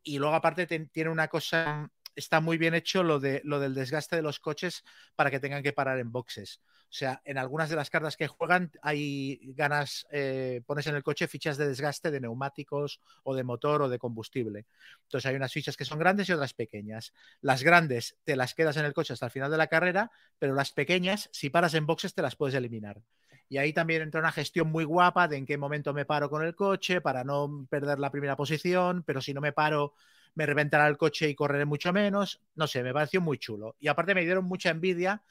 Y 0.05 0.19
luego 0.19 0.37
aparte 0.37 0.67
te- 0.69 0.87
tiene 0.87 1.11
una 1.11 1.29
cosa, 1.29 1.91
está 2.17 2.41
muy 2.41 2.59
bien 2.59 2.75
hecho 2.75 3.03
lo, 3.03 3.21
de, 3.21 3.43
lo 3.45 3.61
del 3.61 3.75
desgaste 3.75 4.17
de 4.17 4.23
los 4.23 4.41
coches 4.41 4.85
para 5.17 5.31
que 5.33 5.41
tengan 5.41 5.63
que 5.65 5.73
parar 5.73 5.99
en 5.99 6.13
boxes. 6.13 6.61
O 6.91 6.97
sea, 6.97 7.21
en 7.25 7.39
algunas 7.39 7.71
de 7.71 7.77
las 7.77 7.91
cartas 7.91 8.17
que 8.17 8.29
juegan 8.29 8.71
hay 8.83 9.41
ganas, 9.57 10.07
eh, 10.13 10.63
pones 10.67 10.87
en 10.87 10.95
el 10.95 11.03
coche 11.03 11.27
fichas 11.29 11.57
de 11.57 11.67
desgaste 11.69 12.13
de 12.13 12.21
neumáticos 12.21 13.01
o 13.25 13.35
de 13.35 13.43
motor 13.45 13.83
o 13.83 13.89
de 13.89 13.99
combustible. 13.99 14.67
Entonces 15.05 15.27
hay 15.29 15.37
unas 15.37 15.53
fichas 15.53 15.77
que 15.77 15.85
son 15.85 15.99
grandes 15.99 16.29
y 16.29 16.33
otras 16.33 16.55
pequeñas. 16.55 17.13
Las 17.41 17.65
grandes 17.65 18.17
te 18.25 18.37
las 18.37 18.55
quedas 18.55 18.77
en 18.77 18.85
el 18.85 18.95
coche 18.95 19.13
hasta 19.15 19.27
el 19.27 19.33
final 19.33 19.51
de 19.51 19.57
la 19.59 19.67
carrera, 19.67 20.13
pero 20.39 20.55
las 20.55 20.73
pequeñas, 20.73 21.29
si 21.33 21.51
paras 21.51 21.75
en 21.75 21.87
boxes, 21.87 22.15
te 22.15 22.23
las 22.23 22.37
puedes 22.37 22.55
eliminar. 22.55 23.03
Y 23.49 23.59
ahí 23.59 23.73
también 23.73 24.03
entra 24.03 24.21
una 24.21 24.33
gestión 24.33 24.69
muy 24.69 24.85
guapa 24.85 25.29
de 25.29 25.37
en 25.37 25.47
qué 25.47 25.59
momento 25.59 25.93
me 25.93 26.05
paro 26.05 26.31
con 26.31 26.43
el 26.43 26.55
coche 26.55 27.01
para 27.01 27.25
no 27.25 27.67
perder 27.69 27.99
la 27.99 28.11
primera 28.11 28.37
posición, 28.37 29.03
pero 29.05 29.21
si 29.21 29.35
no 29.35 29.41
me 29.41 29.53
paro 29.53 29.95
me 30.35 30.47
reventará 30.47 30.89
el 30.89 30.97
coche 30.97 31.29
y 31.29 31.35
correré 31.35 31.65
mucho 31.65 31.93
menos. 31.93 32.41
No 32.55 32.67
sé, 32.67 32.83
me 32.83 32.93
pareció 32.93 33.21
muy 33.21 33.39
chulo. 33.39 33.77
Y 33.79 33.89
aparte 33.89 34.15
me 34.15 34.25
dieron 34.25 34.45
mucha 34.45 34.71
envidia 34.71 35.23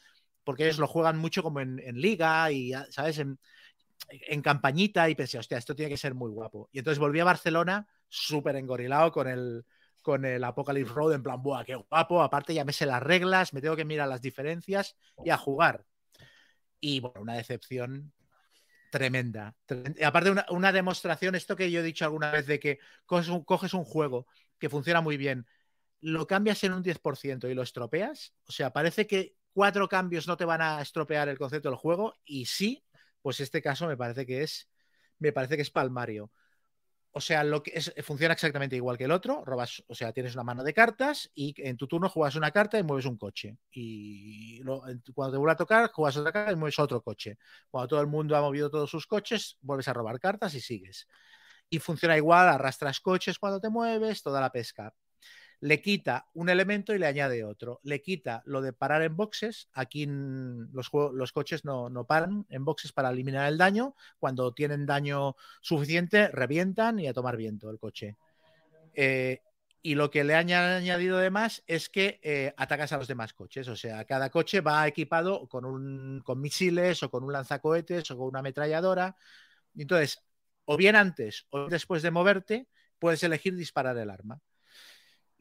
porque 0.44 0.64
ellos 0.64 0.80
lo 0.80 0.88
juegan 0.88 1.18
mucho 1.18 1.44
como 1.44 1.60
en, 1.60 1.80
liga 1.96 2.52
y, 2.52 2.74
¿sabes? 2.90 3.20
En, 3.20 3.40
en 4.10 4.42
campañita 4.42 5.10
y 5.10 5.16
pensé, 5.16 5.38
hostia, 5.38 5.58
esto 5.58 5.76
tiene 5.76 5.90
que 5.90 5.98
ser 5.98 6.14
muy 6.14 6.32
guapo. 6.32 6.70
Y 6.72 6.80
entonces 6.80 7.00
volví 7.00 7.20
a 7.20 7.26
Barcelona 7.26 7.88
súper 8.10 8.56
engorilado 8.58 9.12
con 9.12 9.28
el, 9.28 9.66
con 10.02 10.26
el 10.26 10.44
Apocalypse 10.44 10.94
Road, 10.94 11.14
en 11.14 11.24
plan, 11.24 11.42
¡buah, 11.42 11.64
qué 11.64 11.76
guapo! 11.76 12.22
Aparte 12.22 12.54
ya 12.54 12.66
me 12.66 12.74
sé 12.74 12.86
las 12.86 13.02
reglas, 13.02 13.54
me 13.54 13.62
tengo 13.62 13.76
que 13.76 13.86
mirar 13.86 14.08
las 14.08 14.22
diferencias 14.22 14.96
y 15.24 15.30
a 15.30 15.38
jugar. 15.38 15.86
Y 16.86 17.00
bueno, 17.00 17.22
una 17.22 17.36
decepción 17.36 18.12
tremenda. 18.92 19.56
Aparte, 20.04 20.36
una, 20.50 20.72
demostración, 20.74 21.34
esto 21.34 21.56
que 21.56 21.72
yo 21.72 21.80
he 21.80 21.84
dicho 21.84 22.04
alguna 22.04 22.30
vez, 22.30 22.46
de 22.46 22.60
que 22.60 22.80
coges 23.06 23.30
un, 23.30 23.46
coges 23.46 23.74
un 23.74 23.86
juego 23.86 24.28
que 24.60 24.70
funciona 24.70 25.00
muy 25.00 25.16
bien, 25.16 25.48
lo 26.02 26.28
cambias 26.28 26.62
en 26.66 26.74
un 26.74 26.84
10% 26.84 27.48
y 27.50 27.54
lo 27.54 27.64
estropeas. 27.64 28.36
O 28.48 28.52
sea, 28.52 28.74
parece 28.74 29.08
que 29.08 29.38
cuatro 29.54 29.88
cambios 29.88 30.28
no 30.28 30.36
te 30.36 30.44
van 30.44 30.62
a 30.62 30.82
estropear 30.82 31.30
el 31.30 31.38
concepto 31.38 31.70
del 31.70 31.78
juego, 31.78 32.16
y 32.26 32.48
sí, 32.48 32.84
pues 33.22 33.40
este 33.40 33.62
caso 33.62 33.88
me 33.88 33.96
parece 33.96 34.26
que 34.26 34.44
es, 34.44 34.70
me 35.20 35.32
parece 35.32 35.56
que 35.56 35.62
es 35.62 35.72
palmario. 35.72 36.34
O 37.16 37.22
sea, 37.22 37.44
lo 37.44 37.62
que 37.62 37.72
es, 37.76 37.94
funciona 38.04 38.34
exactamente 38.34 38.76
igual 38.76 38.98
que 38.98 39.04
el 39.04 39.12
otro. 39.12 39.44
Robas, 39.46 39.84
o 39.88 39.94
sea, 39.94 40.12
tienes 40.12 40.34
una 40.34 40.44
mano 40.44 40.64
de 40.64 40.74
cartas 40.74 41.30
y 41.36 41.54
en 41.58 41.78
tu 41.78 41.88
turno 41.88 42.10
juegas 42.10 42.36
una 42.36 42.50
carta 42.52 42.80
y 42.80 42.84
mueves 42.84 43.06
un 43.06 43.18
coche. 43.18 43.56
Y 43.72 44.62
lo, 44.64 44.82
cuando 45.14 45.34
te 45.34 45.38
vuelve 45.38 45.52
a 45.52 45.56
tocar, 45.56 45.92
juegas 45.92 46.18
otra 46.18 46.32
carta 46.32 46.52
y 46.52 46.56
mueves 46.56 46.80
otro 46.80 47.02
coche. 47.04 47.38
Cuando 47.70 47.88
todo 47.88 48.02
el 48.02 48.08
mundo 48.08 48.36
ha 48.36 48.42
movido 48.42 48.70
todos 48.72 48.90
sus 48.90 49.06
coches, 49.06 49.58
vuelves 49.62 49.88
a 49.88 49.94
robar 49.94 50.20
cartas 50.20 50.56
y 50.56 50.62
sigues. 50.62 51.08
Y 51.70 51.80
funciona 51.80 52.18
igual, 52.18 52.50
arrastras 52.50 53.00
coches 53.00 53.38
cuando 53.40 53.60
te 53.60 53.70
mueves, 53.70 54.24
toda 54.24 54.42
la 54.42 54.52
pesca. 54.52 54.94
Le 55.64 55.82
quita 55.82 56.28
un 56.34 56.50
elemento 56.50 56.94
y 56.94 57.00
le 57.00 57.08
añade 57.08 57.46
otro. 57.46 57.80
Le 57.84 58.02
quita 58.02 58.44
lo 58.46 58.62
de 58.62 58.74
parar 58.74 59.02
en 59.02 59.16
boxes. 59.16 59.70
Aquí 59.72 60.06
los, 60.06 60.90
los 60.92 61.32
coches 61.32 61.64
no, 61.64 61.90
no, 61.90 62.06
paran 62.06 62.46
en 62.50 62.66
boxes 62.66 62.92
para 62.92 63.12
eliminar 63.12 63.48
el 63.48 63.58
daño. 63.58 63.96
Cuando 64.20 64.54
tienen 64.54 64.86
daño 64.86 65.38
suficiente, 65.62 66.28
revientan 66.28 67.00
y 67.00 67.08
a 67.08 67.14
tomar 67.14 67.38
viento 67.38 67.70
el 67.70 67.80
coche. 67.80 68.18
Eh, 68.94 69.40
y 69.82 69.96
lo 69.96 70.12
que 70.12 70.26
le 70.26 70.36
han 70.36 70.52
añadido 70.52 71.18
además 71.18 71.64
es 71.66 71.88
que 71.88 72.20
eh, 72.24 72.54
atacas 72.58 72.92
a 72.92 72.98
los 72.98 73.08
demás 73.08 73.32
coches. 73.32 73.70
O 73.70 73.78
sea, 73.78 74.04
cada 74.04 74.30
coche 74.32 74.60
va 74.60 74.86
equipado 74.86 75.48
con, 75.48 75.64
un, 75.64 76.22
con 76.26 76.42
misiles 76.42 77.04
o 77.04 77.10
con 77.10 77.24
un 77.24 77.32
lanzacohetes 77.32 78.12
o 78.12 78.18
con 78.18 78.28
una 78.28 78.40
ametralladora. 78.40 79.16
Entonces, 79.78 80.20
o 80.66 80.76
bien 80.76 80.98
antes 80.98 81.48
o 81.52 81.70
después 81.70 82.02
de 82.02 82.12
moverte, 82.12 82.68
puedes 83.00 83.24
elegir 83.24 83.56
disparar 83.56 83.98
el 83.98 84.10
arma 84.10 84.42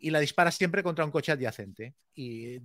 y 0.02 0.10
la 0.10 0.18
disparas 0.18 0.56
siempre 0.56 0.82
contra 0.82 1.04
un 1.04 1.12
coche 1.12 1.30
adyacente. 1.30 1.94
Y, 2.12 2.58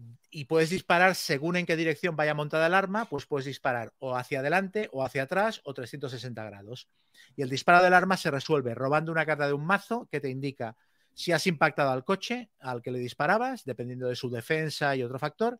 puedes 0.45 0.71
disparar 0.71 1.13
según 1.13 1.55
en 1.55 1.67
qué 1.67 1.75
dirección 1.75 2.15
vaya 2.15 2.33
montada 2.33 2.65
el 2.65 2.73
arma, 2.73 3.05
pues 3.05 3.27
puedes 3.27 3.45
disparar 3.45 3.93
o 3.99 4.15
hacia 4.15 4.39
adelante 4.39 4.89
o 4.91 5.03
hacia 5.03 5.23
atrás 5.23 5.61
o 5.63 5.73
360 5.73 6.43
grados. 6.43 6.89
Y 7.35 7.43
el 7.43 7.49
disparo 7.49 7.83
del 7.83 7.93
arma 7.93 8.17
se 8.17 8.31
resuelve 8.31 8.73
robando 8.73 9.11
una 9.11 9.25
carta 9.25 9.45
de 9.45 9.53
un 9.53 9.65
mazo 9.65 10.07
que 10.11 10.19
te 10.19 10.29
indica 10.29 10.75
si 11.13 11.31
has 11.31 11.45
impactado 11.45 11.91
al 11.91 12.03
coche 12.03 12.49
al 12.59 12.81
que 12.81 12.91
le 12.91 12.97
disparabas, 12.97 13.63
dependiendo 13.65 14.07
de 14.07 14.15
su 14.15 14.31
defensa 14.31 14.95
y 14.95 15.03
otro 15.03 15.19
factor, 15.19 15.59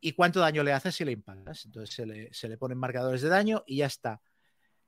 y 0.00 0.12
cuánto 0.12 0.40
daño 0.40 0.64
le 0.64 0.72
haces 0.72 0.96
si 0.96 1.04
le 1.04 1.12
impactas. 1.12 1.66
Entonces 1.66 1.94
se 1.94 2.04
le, 2.04 2.34
se 2.34 2.48
le 2.48 2.58
ponen 2.58 2.78
marcadores 2.78 3.22
de 3.22 3.28
daño 3.28 3.62
y 3.64 3.76
ya 3.76 3.86
está. 3.86 4.20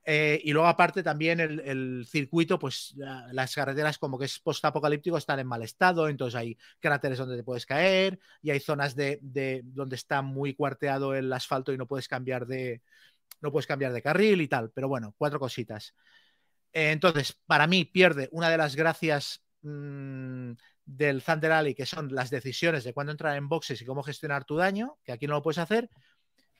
Eh, 0.05 0.41
y 0.43 0.53
luego 0.53 0.67
aparte 0.67 1.03
también 1.03 1.39
el, 1.39 2.05
circuito, 2.07 2.57
pues 2.57 2.95
las 2.95 3.53
carreteras 3.53 3.97
como 3.97 4.17
que 4.17 4.25
es 4.25 4.39
post-apocalíptico 4.39 5.17
están 5.17 5.39
en 5.39 5.47
mal 5.47 5.61
estado, 5.61 6.07
entonces 6.07 6.35
hay 6.39 6.57
cráteres 6.79 7.17
donde 7.19 7.37
te 7.37 7.43
puedes 7.43 7.65
caer 7.65 8.19
y 8.41 8.49
hay 8.49 8.59
zonas 8.59 8.95
de, 8.95 9.19
de, 9.21 9.61
donde 9.65 9.97
está 9.97 10.21
muy 10.21 10.55
cuarteado 10.55 11.13
el 11.13 11.31
asfalto 11.31 11.73
y 11.73 11.77
no 11.77 11.85
puedes 11.85 12.07
cambiar 12.07 12.47
de 12.47 12.81
no 13.41 13.51
puedes 13.51 13.67
cambiar 13.67 13.93
de 13.93 14.01
carril 14.01 14.41
y 14.41 14.47
tal, 14.47 14.71
pero 14.71 14.87
bueno, 14.87 15.13
cuatro 15.17 15.39
cositas. 15.39 15.95
Eh, 16.73 16.91
entonces, 16.91 17.37
para 17.45 17.67
mí 17.67 17.85
pierde 17.85 18.29
una 18.31 18.49
de 18.49 18.57
las 18.57 18.75
gracias 18.75 19.43
mmm, 19.61 20.51
del 20.85 21.23
Thunder 21.23 21.51
Alley, 21.51 21.75
que 21.75 21.85
son 21.85 22.13
las 22.13 22.29
decisiones 22.29 22.83
de 22.83 22.93
cuándo 22.93 23.11
entrar 23.11 23.35
en 23.37 23.49
boxes 23.49 23.81
y 23.81 23.85
cómo 23.85 24.03
gestionar 24.03 24.45
tu 24.45 24.55
daño, 24.55 24.97
que 25.03 25.11
aquí 25.11 25.27
no 25.27 25.33
lo 25.33 25.41
puedes 25.43 25.59
hacer, 25.59 25.89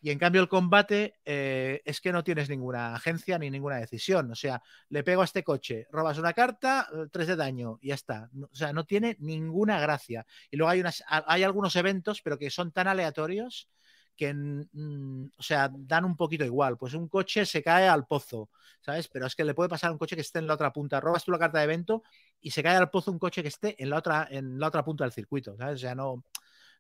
y 0.01 0.11
en 0.11 0.19
cambio 0.19 0.41
el 0.41 0.47
combate 0.47 1.19
eh, 1.25 1.81
es 1.83 1.99
que 1.99 2.13
no 2.13 2.23
tienes 2.23 2.49
ninguna 2.49 2.95
agencia 2.95 3.37
ni 3.37 3.49
ninguna 3.49 3.77
decisión. 3.77 4.31
O 4.31 4.35
sea, 4.35 4.61
le 4.89 5.03
pego 5.03 5.21
a 5.21 5.25
este 5.25 5.43
coche, 5.43 5.87
robas 5.91 6.17
una 6.17 6.33
carta, 6.33 6.87
tres 7.11 7.27
de 7.27 7.35
daño 7.35 7.79
y 7.81 7.89
ya 7.89 7.95
está. 7.95 8.29
O 8.49 8.55
sea, 8.55 8.71
no 8.71 8.85
tiene 8.85 9.17
ninguna 9.19 9.79
gracia. 9.79 10.25
Y 10.49 10.57
luego 10.57 10.69
hay, 10.71 10.79
unas, 10.79 11.03
hay 11.07 11.43
algunos 11.43 11.75
eventos, 11.75 12.21
pero 12.21 12.37
que 12.37 12.49
son 12.49 12.71
tan 12.71 12.87
aleatorios 12.87 13.69
que, 14.15 14.33
mm, 14.33 15.31
o 15.37 15.43
sea, 15.43 15.69
dan 15.73 16.05
un 16.05 16.15
poquito 16.15 16.45
igual. 16.45 16.77
Pues 16.77 16.93
un 16.93 17.09
coche 17.09 17.45
se 17.45 17.61
cae 17.61 17.87
al 17.89 18.05
pozo, 18.07 18.49
¿sabes? 18.79 19.09
Pero 19.09 19.25
es 19.27 19.35
que 19.35 19.43
le 19.43 19.53
puede 19.53 19.69
pasar 19.69 19.91
un 19.91 19.97
coche 19.97 20.15
que 20.15 20.21
esté 20.21 20.39
en 20.39 20.47
la 20.47 20.53
otra 20.53 20.71
punta. 20.71 21.01
Robas 21.01 21.25
tú 21.25 21.31
la 21.31 21.39
carta 21.39 21.57
de 21.57 21.65
evento 21.65 22.03
y 22.39 22.51
se 22.51 22.63
cae 22.63 22.77
al 22.77 22.89
pozo 22.89 23.11
un 23.11 23.19
coche 23.19 23.41
que 23.41 23.49
esté 23.49 23.81
en 23.81 23.89
la 23.89 23.97
otra, 23.97 24.27
en 24.31 24.59
la 24.59 24.67
otra 24.67 24.83
punta 24.85 25.03
del 25.03 25.11
circuito, 25.11 25.57
¿sabes? 25.57 25.75
O 25.75 25.79
sea, 25.79 25.95
no 25.95 26.23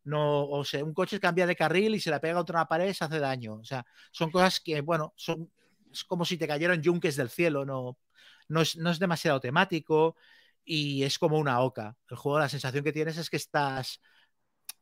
no, 0.03 0.47
o 0.49 0.63
sea, 0.65 0.83
un 0.83 0.93
coche 0.93 1.19
cambia 1.19 1.45
de 1.47 1.55
carril 1.55 1.95
y 1.95 1.99
se 1.99 2.11
le 2.11 2.19
pega 2.19 2.35
contra 2.35 2.57
una 2.59 2.67
pared 2.67 2.93
se 2.93 3.03
hace 3.05 3.19
daño. 3.19 3.55
O 3.55 3.63
sea, 3.63 3.85
son 4.11 4.31
cosas 4.31 4.59
que, 4.59 4.81
bueno, 4.81 5.13
son 5.15 5.51
es 5.91 6.03
como 6.03 6.23
si 6.25 6.37
te 6.37 6.47
cayeran 6.47 6.81
yunques 6.81 7.15
del 7.15 7.29
cielo, 7.29 7.65
no, 7.65 7.97
no, 8.47 8.61
es, 8.61 8.75
no 8.77 8.91
es 8.91 8.99
demasiado 8.99 9.39
temático 9.39 10.15
y 10.63 11.03
es 11.03 11.17
como 11.19 11.37
una 11.39 11.61
oca. 11.61 11.97
El 12.09 12.17
juego, 12.17 12.39
la 12.39 12.49
sensación 12.49 12.83
que 12.83 12.93
tienes 12.93 13.17
es 13.17 13.29
que 13.29 13.37
estás 13.37 13.99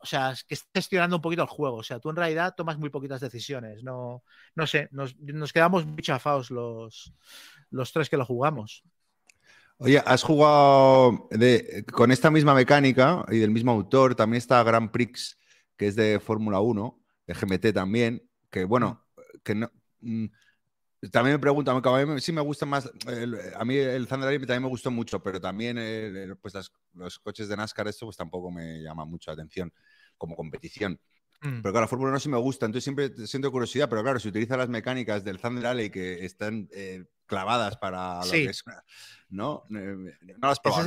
o 0.00 0.06
sea, 0.06 0.34
que 0.46 0.54
estás 0.54 0.70
gestionando 0.74 1.16
un 1.16 1.22
poquito 1.22 1.42
el 1.42 1.48
juego. 1.48 1.76
O 1.78 1.82
sea, 1.82 1.98
tú 2.00 2.10
en 2.10 2.16
realidad 2.16 2.54
tomas 2.56 2.78
muy 2.78 2.90
poquitas 2.90 3.20
decisiones. 3.20 3.82
No, 3.82 4.22
no 4.54 4.66
sé, 4.66 4.88
nos, 4.92 5.16
nos 5.18 5.52
quedamos 5.52 5.86
muy 5.86 6.02
chafados 6.02 6.50
los, 6.50 7.12
los 7.70 7.92
tres 7.92 8.08
que 8.08 8.16
lo 8.16 8.24
jugamos. 8.24 8.84
Oye, 9.78 10.02
has 10.04 10.22
jugado 10.22 11.28
de- 11.30 11.84
con 11.92 12.10
esta 12.10 12.30
misma 12.30 12.54
mecánica 12.54 13.24
y 13.30 13.38
del 13.38 13.50
mismo 13.50 13.70
autor, 13.70 14.14
también 14.14 14.38
está 14.38 14.62
Grand 14.64 14.90
Prix, 14.90 15.38
que 15.76 15.86
es 15.86 15.94
de 15.96 16.18
Fórmula 16.18 16.60
1, 16.60 17.00
de 17.26 17.34
GMT 17.34 17.72
también, 17.72 18.28
que 18.50 18.64
bueno, 18.64 19.06
que 19.44 19.54
no... 19.54 19.70
mm, 20.00 20.26
también 21.12 21.36
me 21.36 21.38
pregunto, 21.38 21.70
a 21.70 21.98
mí 21.98 22.06
me- 22.06 22.20
sí 22.20 22.32
me 22.32 22.40
gusta 22.40 22.66
más, 22.66 22.90
el- 23.06 23.38
a 23.54 23.64
mí 23.64 23.76
el 23.76 24.08
Thunder 24.08 24.26
Rally 24.28 24.40
también 24.40 24.62
me 24.64 24.68
gustó 24.68 24.90
mucho, 24.90 25.22
pero 25.22 25.40
también 25.40 25.76
eh, 25.78 26.34
pues 26.42 26.54
las- 26.54 26.72
los 26.94 27.20
coches 27.20 27.48
de 27.48 27.56
NASCAR, 27.56 27.86
esto 27.86 28.06
pues 28.06 28.16
tampoco 28.16 28.50
me 28.50 28.82
llama 28.82 29.04
mucho 29.04 29.30
la 29.30 29.34
atención 29.34 29.72
como 30.16 30.34
competición. 30.34 30.98
Mm. 31.40 31.62
Pero 31.62 31.72
claro, 31.72 31.80
la 31.82 31.86
Fórmula 31.88 32.10
1 32.10 32.18
sí 32.18 32.28
me 32.28 32.36
gusta, 32.38 32.66
entonces 32.66 32.82
siempre 32.82 33.10
siento 33.28 33.52
curiosidad, 33.52 33.88
pero 33.88 34.02
claro, 34.02 34.18
si 34.18 34.28
utiliza 34.28 34.56
las 34.56 34.68
mecánicas 34.68 35.22
del 35.22 35.38
Thunder 35.38 35.66
Alley 35.66 35.88
que 35.90 36.24
están 36.24 36.68
eh, 36.72 37.04
clavadas 37.28 37.76
para 37.76 38.16
lo 38.16 38.22
Sí. 38.24 38.44
que 38.44 38.50
es 38.50 38.64
¿No? 39.28 39.64
Eh, 39.70 40.16
No 40.38 40.48
las 40.48 40.58
probado. 40.58 40.82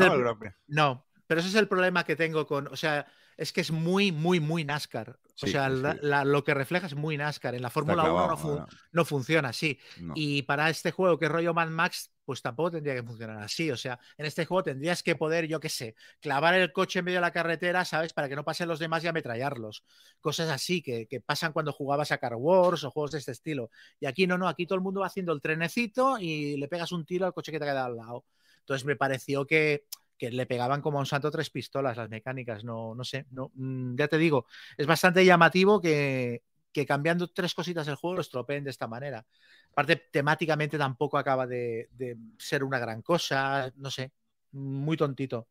No, 0.67 1.05
pero 1.27 1.39
ese 1.39 1.49
es 1.49 1.55
el 1.55 1.69
problema 1.69 2.03
que 2.03 2.17
tengo 2.17 2.45
con, 2.45 2.67
o 2.67 2.75
sea, 2.75 3.05
es 3.41 3.51
que 3.51 3.61
es 3.61 3.71
muy, 3.71 4.11
muy, 4.11 4.39
muy 4.39 4.63
NASCAR. 4.63 5.17
O 5.43 5.47
sea, 5.47 5.69
sí, 5.69 5.75
la- 5.81 5.93
sí. 5.93 5.99
la- 6.03 6.23
lo 6.25 6.43
que 6.43 6.53
refleja 6.53 6.85
es 6.87 6.93
muy 6.95 7.17
NASCAR. 7.17 7.55
En 7.55 7.61
la 7.63 7.69
Fórmula 7.71 8.03
1 8.03 8.67
no, 8.91 9.05
funciona 9.05 9.49
así. 9.49 9.79
No. 9.99 10.13
Y 10.15 10.43
para 10.43 10.69
este 10.69 10.91
juego 10.91 11.17
que 11.17 11.25
es 11.25 11.31
rollo 11.31 11.53
Mad 11.53 11.69
Max, 11.69 12.11
pues 12.23 12.41
tampoco 12.43 12.71
tendría 12.71 12.93
que 12.93 13.03
funcionar 13.03 13.39
así. 13.39 13.71
O 13.71 13.77
sea, 13.77 13.99
en 14.17 14.25
este 14.27 14.45
juego 14.45 14.63
tendrías 14.63 15.01
que 15.01 15.15
poder, 15.15 15.47
yo 15.47 15.59
qué 15.59 15.69
sé, 15.69 15.95
clavar 16.19 16.53
el 16.53 16.71
coche 16.71 16.99
en 16.99 17.05
medio 17.05 17.17
de 17.17 17.21
la 17.21 17.31
carretera, 17.31 17.83
¿sabes? 17.83 18.13
Para 18.13 18.29
que 18.29 18.35
no 18.35 18.43
pasen 18.45 18.67
los 18.67 18.77
demás 18.79 19.03
y 19.03 19.07
ametrallarlos. 19.07 19.83
Cosas 20.19 20.49
así 20.49 20.81
que, 20.83 21.07
que 21.07 21.19
pasan 21.21 21.51
cuando 21.53 21.73
jugabas 21.73 22.11
a 22.11 22.19
Car 22.19 22.35
Wars 22.35 22.83
o 22.83 22.91
juegos 22.91 23.11
de 23.11 23.17
este 23.17 23.31
estilo. 23.31 23.71
Y 23.99 24.05
aquí 24.05 24.27
no, 24.27 24.37
no, 24.37 24.47
aquí 24.47 24.67
todo 24.67 24.75
el 24.75 24.81
mundo 24.83 25.01
va 25.01 25.07
haciendo 25.07 25.33
el 25.33 25.41
trenecito 25.41 26.19
y 26.19 26.57
le 26.57 26.67
pegas 26.67 26.91
un 26.91 27.05
tiro 27.05 27.25
al 27.25 27.33
coche 27.33 27.51
que 27.51 27.59
te 27.59 27.65
queda 27.65 27.85
al 27.85 27.95
lado. 27.97 28.25
Entonces 28.59 28.85
me 28.85 28.95
pareció 28.95 29.45
que, 29.47 29.85
que 30.21 30.29
le 30.29 30.45
pegaban 30.45 30.83
como 30.83 30.99
a 30.99 31.01
un 31.01 31.07
santo 31.07 31.31
tres 31.31 31.49
pistolas 31.49 31.97
las 31.97 32.07
mecánicas. 32.07 32.63
No, 32.63 32.93
no 32.93 33.03
sé, 33.03 33.25
no, 33.31 33.51
mm, 33.55 33.95
ya 33.95 34.07
te 34.07 34.19
digo, 34.19 34.45
es 34.77 34.85
bastante 34.85 35.25
llamativo 35.25 35.81
que, 35.81 36.43
que 36.71 36.85
cambiando 36.85 37.27
tres 37.29 37.55
cositas 37.55 37.87
el 37.87 37.95
juego 37.95 38.17
lo 38.17 38.21
estropeen 38.21 38.63
de 38.63 38.69
esta 38.69 38.85
manera. 38.87 39.25
Aparte, 39.71 39.95
temáticamente 40.11 40.77
tampoco 40.77 41.17
acaba 41.17 41.47
de, 41.47 41.89
de 41.93 42.17
ser 42.37 42.63
una 42.63 42.77
gran 42.77 43.01
cosa, 43.01 43.73
no 43.77 43.89
sé, 43.89 44.11
muy 44.51 44.95
tontito, 44.95 45.47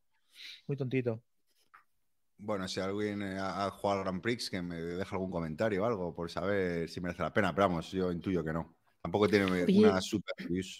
muy 0.67 0.77
tontito. 0.77 1.21
Bueno, 2.37 2.65
si 2.69 2.79
alguien 2.79 3.23
eh, 3.23 3.39
ha 3.41 3.69
jugado 3.71 3.99
al 3.99 4.05
Grand 4.05 4.21
Prix, 4.21 4.49
que 4.49 4.61
me 4.61 4.77
deje 4.77 5.13
algún 5.13 5.31
comentario 5.31 5.83
o 5.83 5.85
algo 5.85 6.15
por 6.15 6.31
saber 6.31 6.87
si 6.87 7.01
merece 7.01 7.23
la 7.23 7.33
pena. 7.33 7.53
Pero 7.53 7.67
vamos, 7.67 7.91
yo 7.91 8.09
intuyo 8.09 8.41
que 8.41 8.53
no. 8.53 8.77
Tampoco 9.01 9.27
tiene 9.27 9.65
una 9.67 9.99
super 9.99 10.33
reviews. 10.37 10.79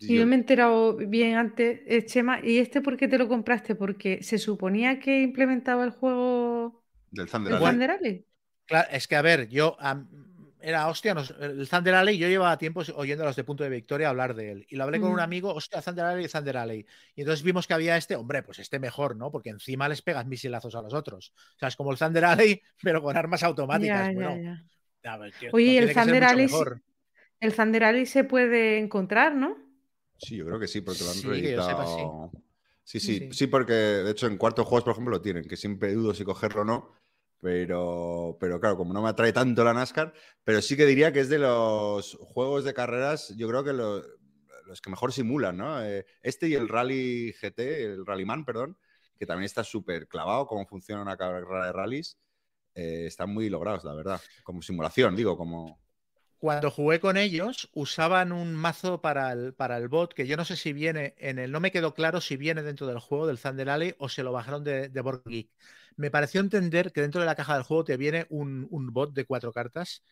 Y 0.00 0.16
yo 0.18 0.26
me 0.26 0.34
he 0.36 0.38
enterado 0.38 0.96
bien 0.96 1.36
antes, 1.36 1.80
eh, 1.86 2.04
Chema, 2.04 2.40
¿y 2.44 2.58
este 2.58 2.80
por 2.80 2.96
qué 2.96 3.08
te 3.08 3.16
lo 3.18 3.28
compraste? 3.28 3.74
Porque 3.74 4.22
se 4.22 4.38
suponía 4.38 4.98
que 5.00 5.22
implementaba 5.22 5.84
el 5.84 5.90
juego 5.90 6.84
Del 7.10 7.28
Thunder 7.28 7.52
el 7.52 7.58
Alley. 7.58 7.70
Thunder 7.70 7.90
Alley. 7.92 8.26
Claro, 8.66 8.88
es 8.90 9.06
que 9.08 9.16
a 9.16 9.22
ver, 9.22 9.48
yo 9.48 9.76
era 10.60 10.88
hostia, 10.88 11.14
el 11.40 11.68
Thunder 11.68 11.94
Alley, 11.94 12.18
yo 12.18 12.26
llevaba 12.28 12.56
tiempo 12.58 12.82
oyendo 12.96 13.22
a 13.24 13.26
los 13.26 13.36
de 13.36 13.44
Punto 13.44 13.64
de 13.64 13.70
Victoria 13.70 14.08
hablar 14.08 14.34
de 14.34 14.50
él. 14.50 14.66
Y 14.68 14.76
lo 14.76 14.84
hablé 14.84 14.98
con 14.98 15.10
un 15.10 15.16
Mm. 15.16 15.20
amigo, 15.20 15.54
hostia, 15.54 15.80
Thunder 15.82 16.04
Alley, 16.06 16.26
Thunder 16.28 16.56
Alley. 16.56 16.86
Y 17.14 17.20
entonces 17.20 17.42
vimos 17.44 17.66
que 17.66 17.74
había 17.74 17.96
este, 17.96 18.16
hombre, 18.16 18.42
pues 18.42 18.58
este 18.58 18.78
mejor, 18.78 19.16
¿no? 19.16 19.30
Porque 19.30 19.50
encima 19.50 19.88
les 19.88 20.02
pegas 20.02 20.26
misilazos 20.26 20.74
a 20.74 20.82
los 20.82 20.92
otros. 20.94 21.32
O 21.56 21.58
sea, 21.58 21.68
es 21.68 21.76
como 21.76 21.92
el 21.92 21.98
Thunder 21.98 22.24
Alley, 22.24 22.60
pero 22.82 23.02
con 23.02 23.16
armas 23.16 23.42
automáticas. 23.42 24.06
Ya, 24.08 24.12
ya, 24.12 24.14
bueno, 24.14 24.36
ya. 25.02 25.12
a 25.12 25.16
ver, 25.18 25.32
tío, 25.38 25.50
Oye, 25.52 25.80
no 25.80 25.86
el 25.88 25.94
Thunder 25.94 26.24
Alley. 26.24 26.48
El 27.40 27.54
Thunder 27.54 27.84
Alley 27.84 28.06
se 28.06 28.24
puede 28.24 28.78
encontrar, 28.78 29.34
¿no? 29.34 29.63
Sí, 30.18 30.36
yo 30.36 30.46
creo 30.46 30.58
que 30.58 30.68
sí, 30.68 30.80
porque 30.80 31.04
lo 31.04 31.10
han 31.10 31.16
Sí, 31.16 31.22
sepa, 31.22 31.84
reeditado. 31.84 32.30
Sí, 32.84 33.00
Sí, 33.00 33.00
sí, 33.00 33.18
sí. 33.18 33.32
sí, 33.32 33.46
porque 33.46 33.72
de 33.72 34.10
hecho 34.10 34.26
en 34.26 34.36
cuartos 34.36 34.66
juegos, 34.66 34.84
por 34.84 34.92
ejemplo, 34.92 35.12
lo 35.12 35.22
tienen, 35.22 35.44
que 35.44 35.56
siempre 35.56 35.92
dudo 35.94 36.14
si 36.14 36.24
cogerlo 36.24 36.62
o 36.62 36.64
no. 36.64 36.92
Pero, 37.40 38.36
pero 38.40 38.58
claro, 38.60 38.76
como 38.76 38.92
no 38.94 39.02
me 39.02 39.08
atrae 39.10 39.32
tanto 39.32 39.64
la 39.64 39.74
NASCAR, 39.74 40.14
pero 40.44 40.62
sí 40.62 40.76
que 40.76 40.86
diría 40.86 41.12
que 41.12 41.20
es 41.20 41.28
de 41.28 41.38
los 41.38 42.16
juegos 42.20 42.64
de 42.64 42.72
carreras, 42.72 43.34
yo 43.36 43.48
creo 43.48 43.62
que 43.64 43.72
lo- 43.74 44.02
los 44.66 44.80
que 44.80 44.88
mejor 44.90 45.12
simulan, 45.12 45.58
¿no? 45.58 45.82
Eh, 45.84 46.06
este 46.22 46.48
y 46.48 46.54
el 46.54 46.68
Rally 46.68 47.34
GT, 47.34 47.84
el 47.84 48.06
Rallyman, 48.06 48.44
perdón, 48.46 48.78
que 49.18 49.26
también 49.26 49.44
está 49.44 49.62
súper 49.62 50.08
clavado 50.08 50.46
cómo 50.46 50.66
funciona 50.66 51.02
una 51.02 51.16
carrera 51.18 51.66
de 51.66 51.72
rallies, 51.72 52.18
eh, 52.74 53.04
están 53.06 53.30
muy 53.32 53.50
logrados, 53.50 53.84
la 53.84 53.94
verdad. 53.94 54.20
Como 54.42 54.62
simulación, 54.62 55.16
digo, 55.16 55.36
como... 55.36 55.83
Cuando 56.44 56.70
jugué 56.70 57.00
con 57.00 57.16
ellos, 57.16 57.70
usaban 57.72 58.30
un 58.30 58.54
mazo 58.54 59.00
para 59.00 59.32
el, 59.32 59.54
para 59.54 59.78
el 59.78 59.88
bot, 59.88 60.12
que 60.12 60.26
yo 60.26 60.36
no 60.36 60.44
sé 60.44 60.56
si 60.56 60.74
viene 60.74 61.14
en 61.16 61.38
el. 61.38 61.50
No 61.50 61.58
me 61.58 61.72
quedó 61.72 61.94
claro 61.94 62.20
si 62.20 62.36
viene 62.36 62.62
dentro 62.62 62.86
del 62.86 62.98
juego 62.98 63.26
del 63.26 63.38
Thunder 63.38 63.70
Alley 63.70 63.94
o 63.98 64.10
se 64.10 64.22
lo 64.22 64.30
bajaron 64.30 64.62
de, 64.62 64.90
de 64.90 65.02
Geek. 65.24 65.48
Me 65.96 66.10
pareció 66.10 66.42
entender 66.42 66.92
que 66.92 67.00
dentro 67.00 67.22
de 67.22 67.26
la 67.26 67.34
caja 67.34 67.54
del 67.54 67.62
juego 67.62 67.84
te 67.84 67.96
viene 67.96 68.26
un, 68.28 68.66
un 68.70 68.92
bot 68.92 69.14
de 69.14 69.24
cuatro 69.24 69.52
cartas 69.54 70.02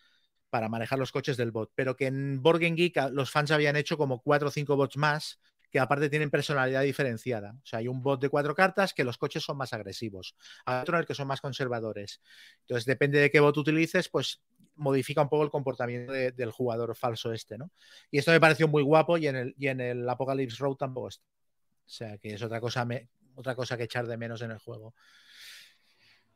para 0.49 0.71
manejar 0.71 0.99
los 0.99 1.13
coches 1.13 1.37
del 1.37 1.51
bot, 1.51 1.71
pero 1.75 1.97
que 1.97 2.07
en 2.07 2.43
Game 2.43 2.77
Geek 2.77 2.97
los 3.13 3.31
fans 3.31 3.51
habían 3.51 3.77
hecho 3.77 3.99
como 3.99 4.23
cuatro 4.23 4.49
o 4.49 4.51
cinco 4.51 4.75
bots 4.75 4.97
más 4.97 5.39
que 5.73 5.81
aparte 5.81 6.11
tienen 6.11 6.31
personalidad 6.31 6.83
diferenciada. 6.83 7.53
O 7.53 7.67
sea, 7.67 7.79
hay 7.79 7.89
un 7.89 8.03
bot 8.03 8.21
de 8.21 8.29
cuatro 8.29 8.55
cartas 8.55 8.93
que 8.93 9.05
los 9.05 9.17
coches 9.17 9.43
son 9.43 9.57
más 9.57 9.73
agresivos, 9.73 10.37
hay 10.67 10.83
otro 10.83 10.97
en 10.97 11.01
el 11.01 11.07
que 11.07 11.15
son 11.15 11.27
más 11.27 11.41
conservadores. 11.41 12.21
Entonces, 12.61 12.85
depende 12.85 13.19
de 13.19 13.31
qué 13.31 13.41
bot 13.41 13.57
utilices, 13.57 14.09
pues 14.11 14.43
modifica 14.77 15.23
un 15.23 15.29
poco 15.29 15.45
el 15.45 15.51
comportamiento 15.51 16.13
de- 16.13 16.33
del 16.33 16.51
jugador 16.51 16.95
falso 16.95 17.33
este, 17.33 17.57
¿no? 17.57 17.71
Y 18.11 18.19
esto 18.19 18.31
me 18.31 18.41
pareció 18.41 18.69
muy 18.69 18.83
guapo 18.83 19.17
y 19.17 19.27
en 19.27 19.37
el, 19.37 19.55
y 19.59 19.69
en 19.69 19.81
el 19.81 20.09
Apocalypse 20.09 20.59
Road 20.59 20.77
tampoco 20.77 21.09
está. 21.09 21.25
O 21.25 21.89
sea, 21.89 22.19
que 22.19 22.35
es 22.35 22.43
otra 22.43 22.61
cosa, 22.61 22.85
me- 22.85 23.09
otra 23.35 23.55
cosa 23.55 23.77
que 23.77 23.85
echar 23.85 24.07
de 24.07 24.17
menos 24.17 24.43
en 24.43 24.51
el 24.51 24.59
juego. 24.59 24.95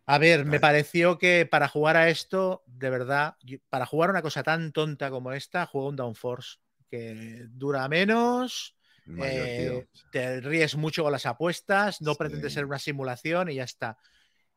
A 0.06 0.18
ver, 0.18 0.44
me 0.44 0.60
pareció 0.60 1.18
que 1.18 1.46
para 1.46 1.66
jugar 1.68 1.96
a 1.96 2.08
esto, 2.08 2.62
de 2.66 2.90
verdad, 2.90 3.36
para 3.68 3.86
jugar 3.86 4.08
una 4.10 4.22
cosa 4.22 4.42
tan 4.44 4.72
tonta 4.72 5.10
como 5.10 5.32
esta, 5.32 5.66
juego 5.66 5.88
un 5.88 5.96
Downforce, 5.96 6.58
que 6.88 7.46
dura 7.48 7.88
menos, 7.88 8.75
más 9.06 9.28
eh, 9.30 9.86
te 10.12 10.40
ríes 10.40 10.76
mucho 10.76 11.02
con 11.04 11.12
las 11.12 11.26
apuestas, 11.26 12.00
no 12.02 12.12
Sí. 12.12 12.18
pretende 12.18 12.50
ser 12.50 12.64
una 12.64 12.78
simulación 12.78 13.50
y 13.50 13.54
ya 13.56 13.64
está. 13.64 13.98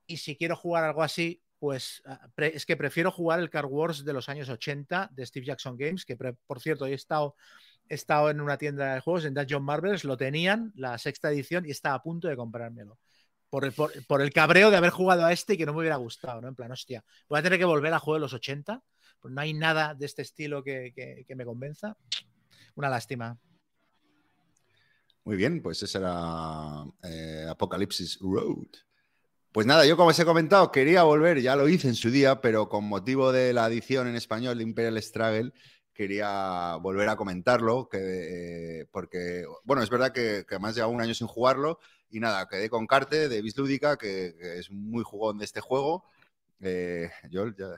Y 0.08 0.18
si 0.18 0.36
quiero 0.36 0.56
jugar 0.56 0.84
algo 0.84 1.04
así, 1.04 1.42
pues 1.60 2.02
ah, 2.06 2.28
es 2.38 2.66
que 2.66 2.78
prefiero 2.78 3.12
jugar 3.12 3.40
el 3.40 3.50
Car 3.50 3.66
Wars 3.66 4.06
de 4.06 4.14
los 4.14 4.30
años 4.30 4.50
80 4.50 5.10
de 5.12 5.26
Steve 5.26 5.46
Jackson 5.46 5.76
Games, 5.78 6.06
que 6.06 6.16
por 6.16 6.60
cierto 6.62 6.86
he 6.86 6.94
estado, 6.94 7.36
he 7.88 7.96
estado 7.96 8.30
en 8.30 8.40
una 8.42 8.58
tienda 8.58 8.94
de 8.96 9.02
juegos, 9.02 9.26
en 9.26 9.34
Dungeon 9.34 9.64
Marvels, 9.64 10.04
lo 10.04 10.16
tenían, 10.18 10.72
la 10.76 10.98
sexta 10.98 11.30
edición, 11.30 11.66
y 11.66 11.72
estaba 11.72 11.96
a 11.96 12.02
punto 12.02 12.28
de 12.28 12.36
comprármelo. 12.38 12.98
Por 13.50 13.66
el, 13.66 13.72
por, 13.74 13.92
por 14.06 14.22
el 14.22 14.32
cabreo 14.32 14.70
de 14.72 14.78
haber 14.78 14.92
jugado 14.92 15.26
a 15.26 15.34
este 15.34 15.56
y 15.56 15.58
que 15.58 15.66
no 15.66 15.74
me 15.74 15.80
hubiera 15.80 15.96
gustado, 15.96 16.40
¿no? 16.40 16.48
En 16.48 16.56
plan, 16.56 16.72
hostia, 16.72 17.04
voy 17.28 17.40
a 17.40 17.44
tener 17.44 17.58
que 17.60 17.66
volver 17.66 17.92
a 17.94 18.00
jugar 18.00 18.20
de 18.20 18.22
los 18.22 18.34
80, 18.34 18.82
pues 19.20 19.34
no 19.34 19.42
hay 19.42 19.54
nada 19.54 19.96
de 19.96 20.06
este 20.06 20.22
estilo 20.22 20.64
que, 20.64 20.94
que- 20.96 21.26
que 21.28 21.36
me 21.36 21.46
convenza. 21.46 21.98
Una 22.76 22.90
lástima. 22.90 23.38
Muy 25.30 25.38
bien, 25.38 25.62
pues 25.62 25.84
ese 25.84 26.00
era 26.00 26.86
eh, 27.04 27.46
Apocalipsis 27.48 28.18
Road. 28.20 28.66
Pues 29.52 29.68
nada, 29.68 29.86
yo 29.86 29.96
como 29.96 30.10
os 30.10 30.18
he 30.18 30.26
comentado, 30.26 30.72
quería 30.72 31.04
volver, 31.04 31.40
ya 31.40 31.56
lo 31.56 31.70
hice 31.70 31.88
en 31.88 31.94
su 31.94 32.10
día, 32.10 32.42
pero 32.42 32.68
con 32.68 32.86
motivo 32.86 33.32
de 33.32 33.54
la 33.54 33.68
edición 33.68 34.08
en 34.08 34.16
español 34.16 34.58
de 34.58 34.64
Imperial 34.64 35.00
Struggle, 35.04 35.54
quería 35.94 36.78
volver 36.82 37.10
a 37.10 37.16
comentarlo, 37.16 37.90
eh, 37.94 38.88
porque, 38.90 39.46
bueno, 39.66 39.84
es 39.84 39.92
verdad 39.92 40.12
que, 40.12 40.46
que 40.50 40.56
además 40.56 40.76
llevo 40.76 40.90
un 40.90 41.02
año 41.02 41.14
sin 41.14 41.28
jugarlo, 41.28 41.78
y 42.10 42.20
nada, 42.20 42.48
quedé 42.48 42.68
con 42.68 42.88
Carte 42.88 43.30
de 43.30 43.42
Bislúdica, 43.44 43.98
que, 43.98 44.34
que 44.36 44.58
es 44.58 44.72
muy 44.72 45.04
jugón 45.04 45.38
de 45.38 45.46
este 45.46 45.62
juego. 45.62 46.06
Eh, 46.60 47.12
yo 47.30 47.50
ya, 47.50 47.76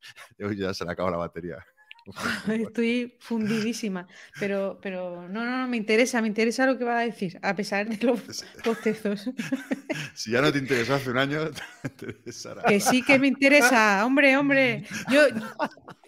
yo 0.38 0.52
ya 0.52 0.72
se 0.72 0.86
le 0.86 0.92
acaba 0.92 1.10
la 1.10 1.18
batería. 1.18 1.62
Estoy 2.48 3.16
fundidísima. 3.18 4.06
Pero, 4.38 4.78
pero 4.82 5.28
no, 5.28 5.44
no, 5.44 5.58
no, 5.58 5.68
me 5.68 5.76
interesa, 5.76 6.20
me 6.20 6.28
interesa 6.28 6.66
lo 6.66 6.78
que 6.78 6.84
vas 6.84 7.02
a 7.02 7.04
decir, 7.06 7.38
a 7.42 7.54
pesar 7.54 7.88
de 7.88 8.04
los 8.04 8.20
bostezos. 8.64 9.30
Si 10.14 10.30
ya 10.30 10.40
no 10.40 10.52
te 10.52 10.58
interesó 10.58 10.94
hace 10.94 11.10
un 11.10 11.18
año, 11.18 11.50
te 11.96 12.06
interesará. 12.06 12.62
Que 12.62 12.80
sí 12.80 13.02
que 13.02 13.18
me 13.18 13.28
interesa, 13.28 14.04
hombre, 14.04 14.36
hombre. 14.36 14.84
Yo, 15.10 15.22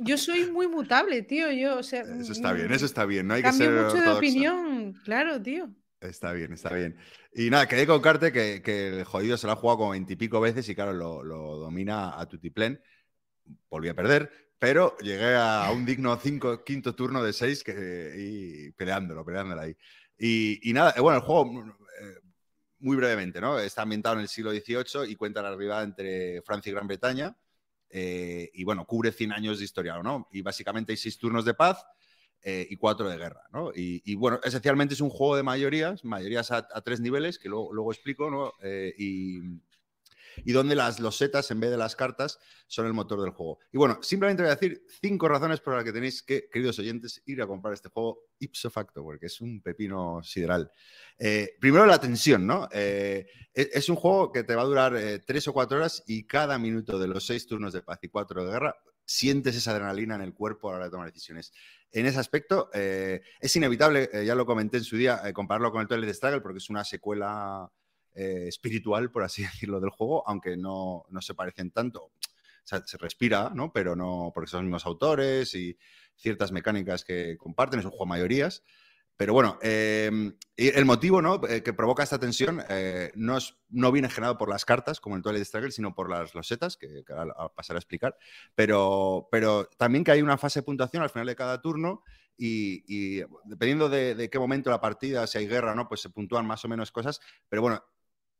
yo 0.01 0.19
soy 0.19 0.51
muy 0.51 0.67
mutable, 0.69 1.23
tío. 1.23 1.51
Yo, 1.53 1.79
o 1.79 1.83
sea, 1.83 2.03
Eso 2.03 2.33
está 2.33 2.53
bien, 2.53 2.73
eso 2.73 2.85
está 2.85 3.05
bien. 3.05 3.27
No 3.27 3.35
hay 3.35 3.43
que 3.43 3.53
ser 3.53 3.71
mucho 3.71 4.01
de 4.01 4.09
opinión, 4.11 4.95
claro, 5.05 5.41
tío. 5.41 5.71
Está 6.01 6.33
bien, 6.33 6.53
está 6.53 6.73
bien. 6.73 6.97
Y 7.33 7.51
nada, 7.51 7.67
quedé 7.67 7.87
con 7.87 8.01
Carte 8.01 8.33
que, 8.33 8.63
que 8.63 8.99
el 9.01 9.05
jodido 9.05 9.37
se 9.37 9.47
lo 9.47 9.53
ha 9.53 9.57
jugado 9.57 9.79
como 9.79 9.91
veintipico 9.91 10.41
veces 10.41 10.69
y 10.69 10.75
claro, 10.75 10.93
lo, 10.93 11.23
lo 11.23 11.57
domina 11.57 12.19
a 12.19 12.27
tutiplén. 12.27 12.81
Volví 13.69 13.89
a 13.89 13.95
perder, 13.95 14.31
pero 14.59 14.97
llegué 14.99 15.35
a 15.37 15.71
un 15.73 15.85
digno 15.85 16.19
cinco, 16.19 16.65
quinto 16.65 16.95
turno 16.95 17.23
de 17.23 17.33
seis 17.33 17.63
que, 17.65 18.15
y 18.17 18.73
peleándolo, 18.73 19.25
peleándolo 19.25 19.61
ahí. 19.63 19.77
Y, 20.19 20.71
y 20.71 20.73
nada, 20.73 20.95
eh, 20.97 21.01
bueno, 21.01 21.19
el 21.19 21.25
juego 21.25 21.65
eh, 22.01 22.15
muy 22.81 22.97
brevemente, 22.97 23.41
¿no? 23.41 23.59
Está 23.59 23.83
ambientado 23.83 24.17
en 24.17 24.23
el 24.23 24.29
siglo 24.29 24.51
XVIII 24.53 25.11
y 25.11 25.17
cuenta 25.17 25.43
la 25.43 25.51
rivalidad 25.51 25.85
entre 25.85 26.43
Francia 26.43 26.71
y 26.71 26.75
Gran 26.75 26.87
Bretaña. 26.87 27.37
eh, 27.91 28.51
y 28.55 28.65
bueno, 28.65 28.85
cubre 28.87 29.13
100 29.13 29.33
años 29.33 29.59
de 29.59 29.65
historia, 29.65 29.97
¿no? 30.03 30.29
Y 30.33 30.43
básicamente 30.43 30.93
hay 30.93 30.97
seis 30.97 31.19
turnos 31.19 31.45
de 31.45 31.55
paz 31.55 31.85
eh, 32.43 32.67
y 32.71 32.77
cuatro 32.77 33.09
de 33.09 33.17
guerra, 33.19 33.43
¿no? 33.53 33.71
Y, 33.75 34.03
y, 34.05 34.15
bueno, 34.15 34.41
esencialmente 34.45 34.95
es 34.95 35.01
un 35.01 35.11
juego 35.11 35.37
de 35.37 35.43
mayorías, 35.43 36.05
mayorías 36.05 36.51
a, 36.51 36.59
a 36.73 36.81
tres 36.83 37.01
niveles, 37.01 37.39
que 37.39 37.49
luego, 37.49 37.73
luego 37.73 37.93
explico, 37.93 38.31
¿no? 38.31 38.53
Eh, 38.63 38.95
y, 38.99 39.41
y 40.45 40.53
donde 40.53 40.75
las 40.75 41.01
losetas, 41.01 41.51
en 41.51 41.61
vez 41.61 41.71
de 41.71 41.77
las 41.77 41.97
cartas, 41.97 42.39
son 42.67 42.87
el 42.87 42.93
motor 42.93 43.21
del 43.21 43.31
juego. 43.31 43.59
Y 43.73 43.79
bueno, 43.79 43.99
simplemente 44.03 44.43
voy 44.43 44.51
a 44.51 44.57
decir 44.57 44.85
cinco 45.01 45.29
razones 45.29 45.61
por 45.61 45.75
las 45.75 45.85
que 45.85 45.93
tenéis 45.93 46.23
que, 46.23 46.49
queridos 46.51 46.79
oyentes, 46.79 47.23
ir 47.27 47.41
a 47.43 47.47
comprar 47.47 47.75
este 47.75 47.89
juego 47.89 48.27
ipso 48.39 48.71
facto, 48.71 49.03
porque 49.03 49.27
es 49.27 49.41
un 49.41 49.61
pepino 49.63 50.23
sideral. 50.23 50.71
Eh, 51.19 51.57
primero, 51.61 51.87
la 51.87 52.01
tensión, 52.01 52.47
¿no? 52.47 52.69
Eh, 52.73 53.27
es, 53.53 53.71
es, 53.73 53.89
un 53.89 53.97
juego 53.97 54.33
que 54.33 54.45
te 54.45 54.55
va 54.55 54.63
a 54.63 54.67
durar 54.67 54.97
eh, 54.97 55.21
tres 55.21 55.49
o 55.49 55.53
cuatro 55.53 55.79
horas 55.79 56.03
y 56.07 56.27
cada 56.27 56.59
minuto 56.59 56.99
de 56.99 57.09
los 57.09 57.27
seis 57.27 57.47
turnos 57.47 57.73
de 57.73 57.83
paz 57.83 57.99
y 58.03 58.09
cuatro 58.09 58.45
de 58.45 58.53
guerra 58.53 58.77
sientes 59.05 59.55
esa 59.55 59.71
adrenalina 59.71 60.17
en 60.17 60.23
el 60.23 60.35
cuerpo 60.35 60.69
a 60.69 60.73
la 60.73 60.77
hora 60.77 60.85
de 60.87 60.91
tomar 60.91 61.07
decisiones. 61.07 61.53
En 61.93 62.07
ese 62.07 62.19
aspecto, 62.19 62.71
es 62.73 63.55
inevitable, 63.55 64.11
ya 64.27 64.35
lo 64.35 64.45
comenté 64.45 64.79
en 64.79 64.85
su 64.85 64.97
día, 64.97 65.33
compararlo 65.33 65.71
con 65.71 65.81
el 65.81 65.87
Twilight 65.87 66.13
Struggle 66.13 66.41
porque 66.41 66.59
es 66.59 66.69
una 66.69 66.85
secuela 66.85 67.71
eh, 68.17 68.47
espiritual, 68.49 69.11
por 69.11 69.23
así 69.23 69.43
decirlo, 69.43 69.81
del 69.81 69.91
juego, 69.91 70.29
aunque 70.29 70.57
no, 70.57 71.05
no 71.09 71.21
se 71.21 71.35
parecen 71.35 71.71
tanto. 71.71 72.05
O 72.05 72.69
sea, 72.69 72.83
se 72.85 72.99
respira, 72.99 73.53
¿no? 73.55 73.73
Pero 73.73 73.95
no, 73.95 74.33
porque 74.35 74.51
son 74.51 74.59
los 74.59 74.65
mismos 74.65 74.87
autores 74.87 75.55
y 75.55 75.79
ciertas 76.17 76.51
mecánicas 76.51 77.05
que 77.05 77.37
comparten, 77.39 77.79
es 77.79 77.85
un 77.85 77.93
juego 77.93 78.07
de 78.07 78.09
mayorías. 78.09 78.65
Pero 79.17 79.33
bueno, 79.33 79.59
eh, 79.63 80.11
el 80.57 80.85
motivo 80.85 81.23
¿no? 81.23 81.41
eh, 81.49 81.63
que 81.63 81.73
provoca 81.73 82.03
esta 82.03 82.19
tensión 82.19 82.63
eh, 82.69 83.13
no, 83.15 83.39
es, 83.39 83.57
no, 83.71 83.91
viene 83.91 84.11
generado 84.11 84.37
por 84.37 84.51
las 84.51 84.67
cartas, 84.67 85.01
como 85.01 85.17
en 85.17 85.23
Twilight 85.23 85.47
Struggle, 85.47 85.71
sino 85.71 85.95
por 85.95 86.11
las 86.11 86.35
losetas, 86.35 86.77
que, 86.77 87.03
que 87.03 87.13
ahora 87.15 87.35
pasaré 87.55 87.79
a 87.79 87.81
explicar. 87.81 88.19
Pero, 88.55 89.27
pero, 89.31 89.71
también 89.79 90.05
que 90.05 90.11
hay 90.11 90.21
una 90.21 90.37
fase 90.37 90.61
de 90.61 90.65
puntuación 90.65 91.03
al 91.03 91.09
final 91.11 91.27
de 91.27 91.37
cada 91.37 91.63
turno 91.63 92.03
y, 92.37 92.85
y 92.87 93.25
dependiendo 93.45 93.89
de, 93.89 94.15
de, 94.15 94.29
qué 94.29 94.39
momento 94.39 94.69
la 94.69 94.83
partida, 94.83 95.27
si 95.27 95.39
hay 95.39 95.47
guerra 95.47 95.73
o 95.73 95.75
no, 95.75 95.89
pues 95.89 96.03
se 96.03 96.11
puntúan 96.11 96.47
más 96.47 96.63
o 96.67 96.69
menos 96.69 96.93
cosas. 96.93 97.21
Pero 97.49 97.63
bueno, 97.63 97.83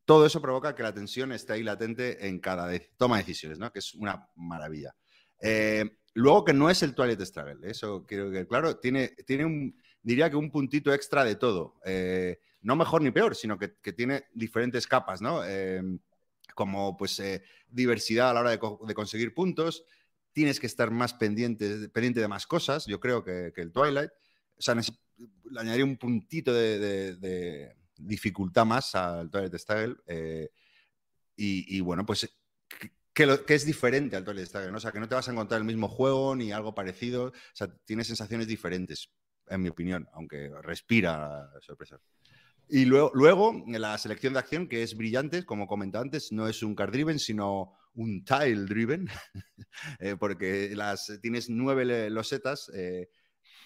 todo 0.07 0.25
eso 0.25 0.41
provoca 0.41 0.75
que 0.75 0.85
la 0.85 0.95
tensión 0.95 1.33
esté 1.33 1.55
ahí 1.55 1.63
latente 1.63 2.27
en 2.29 2.39
cada 2.39 2.71
toma 2.97 3.17
de 3.17 3.25
decisiones, 3.25 3.59
¿no? 3.59 3.73
que 3.73 3.81
es 3.81 3.93
una 3.95 4.29
maravilla. 4.37 4.95
Eh, 5.43 5.85
luego 6.15 6.45
que 6.45 6.55
no 6.55 6.71
es 6.71 6.83
el 6.83 6.95
Twilight 6.95 7.21
Struggle, 7.21 7.69
eso 7.69 8.07
quiero 8.07 8.31
que 8.31 8.47
claro, 8.47 8.79
tiene, 8.79 9.09
tiene 9.27 9.45
un, 9.45 9.77
diría 10.01 10.31
que 10.31 10.37
un 10.37 10.53
puntito 10.53 10.95
extra 10.95 11.25
de 11.25 11.35
todo. 11.35 11.81
Eh, 11.85 12.39
no 12.63 12.77
mejor 12.77 13.03
ni 13.03 13.11
peor, 13.11 13.35
sino 13.35 13.59
que, 13.59 13.69
tiene 13.93 14.27
diferentes 14.33 14.87
capas, 14.87 15.21
¿no? 15.21 15.45
Eh, 15.45 15.83
como 16.55 16.97
pues 16.97 17.19
eh, 17.21 17.43
diversidad 17.69 18.31
a 18.31 18.35
la 18.35 18.41
hora 18.41 18.51
de, 18.51 18.59
co 18.59 18.81
de, 18.87 18.95
conseguir 18.95 19.35
puntos, 19.35 19.85
tienes 20.33 20.61
que 20.61 20.67
estar 20.67 20.91
más 20.93 21.15
pendiente, 21.15 21.89
pendiente 21.89 22.21
de 22.21 22.29
más 22.29 22.47
cosas, 22.47 22.87
yo 22.87 23.01
creo 23.01 23.25
que, 23.25 23.53
el 23.57 23.73
Twilight. 23.73 24.11
O 24.57 24.63
sea, 24.63 24.75
le 24.77 25.61
añadiría 25.61 25.85
un 25.85 25.97
puntito 25.97 26.55
de 26.55 27.75
dificultad 27.99 28.65
más 28.65 28.95
al 28.95 29.31
Twilight 29.31 29.55
Struggle. 29.57 29.97
Eh, 30.07 30.51
y, 31.37 31.77
y, 31.77 31.81
bueno, 31.81 32.07
pues 32.07 32.29
que, 33.13 33.27
lo, 33.27 33.45
que, 33.45 33.55
es 33.55 33.65
diferente 33.65 34.17
al 34.17 34.25
Twilight 34.25 34.49
Struggle, 34.49 34.71
¿no? 34.71 34.79
O 34.79 34.81
sea, 34.81 34.93
que 34.93 35.01
no 35.01 35.09
te 35.09 35.15
vas 35.15 35.29
a 35.29 35.33
encontrar 35.33 35.61
el 35.61 35.67
mismo 35.67 35.89
juego 35.89 36.37
ni 36.37 36.53
algo 36.53 36.75
parecido. 36.75 37.27
O 37.27 37.33
sea, 37.53 37.69
tienes 37.85 38.07
sensaciones 38.07 38.47
diferentes, 38.47 39.11
en 39.49 39.63
mi 39.63 39.69
opinión, 39.69 40.09
aunque 40.13 40.51
respira 40.63 41.51
sorpresa. 41.61 42.01
Y 42.69 42.85
luego, 42.85 43.13
luego, 43.15 43.65
la 43.69 43.97
selección 43.97 44.33
de 44.33 44.41
acción, 44.41 44.69
que 44.69 44.83
es 44.83 44.97
brillante, 44.97 45.45
como 45.45 45.69
comenté 45.69 45.99
antes, 45.99 46.33
no 46.33 46.49
es 46.49 46.63
un 46.63 46.75
card 46.75 46.91
driven, 46.91 47.19
sino 47.19 47.75
un 47.95 48.25
tile 48.25 48.65
driven, 48.67 49.09
eh, 50.01 50.17
porque 50.19 50.75
las, 50.75 51.19
tienes 51.23 51.49
nueve 51.49 52.11
losetas. 52.11 52.71
Eh, 52.75 53.09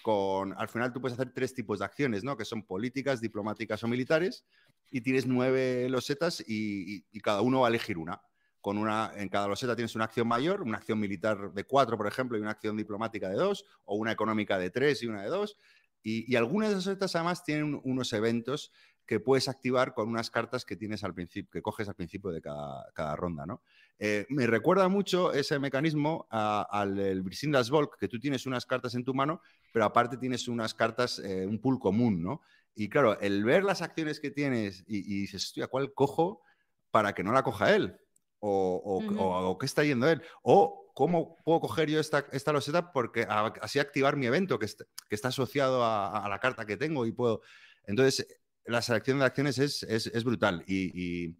con, 0.01 0.53
al 0.57 0.67
final 0.67 0.91
tú 0.91 1.01
puedes 1.01 1.17
hacer 1.17 1.33
tres 1.33 1.53
tipos 1.53 1.79
de 1.79 1.85
acciones, 1.85 2.23
¿no? 2.23 2.37
Que 2.37 2.45
son 2.45 2.63
políticas, 2.63 3.21
diplomáticas 3.21 3.83
o 3.83 3.87
militares, 3.87 4.45
y 4.89 5.01
tienes 5.01 5.25
nueve 5.25 5.87
losetas 5.89 6.43
y, 6.45 7.01
cada 7.21 7.41
uno 7.41 7.61
va 7.61 7.67
a 7.67 7.69
elegir 7.69 7.97
una. 7.97 8.21
Con 8.59 8.77
una. 8.77 9.11
En 9.15 9.29
cada 9.29 9.47
loseta 9.47 9.75
tienes 9.75 9.95
una 9.95 10.05
acción 10.05 10.27
mayor, 10.27 10.61
una 10.61 10.77
acción 10.77 10.99
militar 10.99 11.51
de 11.53 11.63
cuatro, 11.63 11.97
por 11.97 12.07
ejemplo, 12.07 12.37
y 12.37 12.41
una 12.41 12.51
acción 12.51 12.77
diplomática 12.77 13.29
de 13.29 13.35
dos, 13.35 13.65
o 13.85 13.95
una 13.95 14.11
económica 14.11 14.59
de 14.59 14.69
tres 14.69 15.01
y 15.01 15.07
una 15.07 15.23
de 15.23 15.29
dos. 15.29 15.57
Y, 16.03 16.31
y 16.31 16.35
algunas 16.35 16.69
de 16.69 16.75
esas 16.75 16.87
losetas 16.87 17.15
además 17.15 17.43
tienen 17.43 17.79
unos 17.83 18.13
eventos 18.13 18.71
que 19.11 19.19
puedes 19.19 19.49
activar 19.49 19.93
con 19.93 20.07
unas 20.07 20.31
cartas 20.31 20.63
que 20.63 20.77
tienes 20.77 21.03
al 21.03 21.13
principio, 21.13 21.51
que 21.51 21.61
coges 21.61 21.85
al 21.89 21.95
principio 21.95 22.31
de 22.31 22.41
cada, 22.41 22.89
cada 22.93 23.13
ronda, 23.17 23.45
¿no? 23.45 23.61
Eh, 23.99 24.25
me 24.29 24.47
recuerda 24.47 24.87
mucho 24.87 25.33
ese 25.33 25.59
mecanismo 25.59 26.29
al 26.31 27.21
Brisindas 27.21 27.69
Volk, 27.69 27.97
que 27.99 28.07
tú 28.07 28.21
tienes 28.21 28.45
unas 28.45 28.65
cartas 28.65 28.95
en 28.95 29.03
tu 29.03 29.13
mano, 29.13 29.41
pero 29.73 29.83
aparte 29.83 30.15
tienes 30.15 30.47
unas 30.47 30.73
cartas, 30.73 31.19
eh, 31.19 31.45
un 31.45 31.59
pool 31.59 31.77
común, 31.77 32.23
¿no? 32.23 32.39
Y 32.73 32.87
claro, 32.87 33.19
el 33.19 33.43
ver 33.43 33.65
las 33.65 33.81
acciones 33.81 34.21
que 34.21 34.31
tienes 34.31 34.85
y, 34.87 34.99
y 34.99 35.19
dices, 35.23 35.43
estoy 35.43 35.63
a 35.63 35.67
cuál 35.67 35.93
cojo 35.93 36.41
para 36.89 37.13
que 37.13 37.21
no 37.21 37.33
la 37.33 37.43
coja 37.43 37.75
él? 37.75 37.97
O, 38.39 38.81
o, 38.81 38.97
uh 38.99 39.01
-huh. 39.01 39.19
o, 39.19 39.49
o 39.49 39.57
qué 39.57 39.65
está 39.65 39.83
yendo 39.83 40.09
él? 40.09 40.21
O 40.41 40.89
cómo 40.95 41.35
puedo 41.43 41.59
coger 41.59 41.89
yo 41.89 41.99
esta, 41.99 42.25
esta 42.31 42.53
loseta 42.53 42.93
porque 42.93 43.27
así 43.29 43.77
activar 43.77 44.15
mi 44.15 44.27
evento 44.27 44.57
que, 44.57 44.67
está, 44.67 44.85
que 45.09 45.15
está 45.15 45.27
asociado 45.27 45.83
a, 45.83 46.23
a, 46.25 46.29
la 46.29 46.39
carta 46.39 46.65
que 46.65 46.77
tengo 46.77 47.05
y 47.05 47.11
puedo. 47.11 47.41
Entonces, 47.83 48.40
la 48.65 48.81
selección 48.81 49.19
de 49.19 49.25
acciones 49.25 49.57
es, 49.59 49.83
es, 49.83 50.07
es 50.07 50.23
brutal 50.23 50.63
y, 50.67 51.35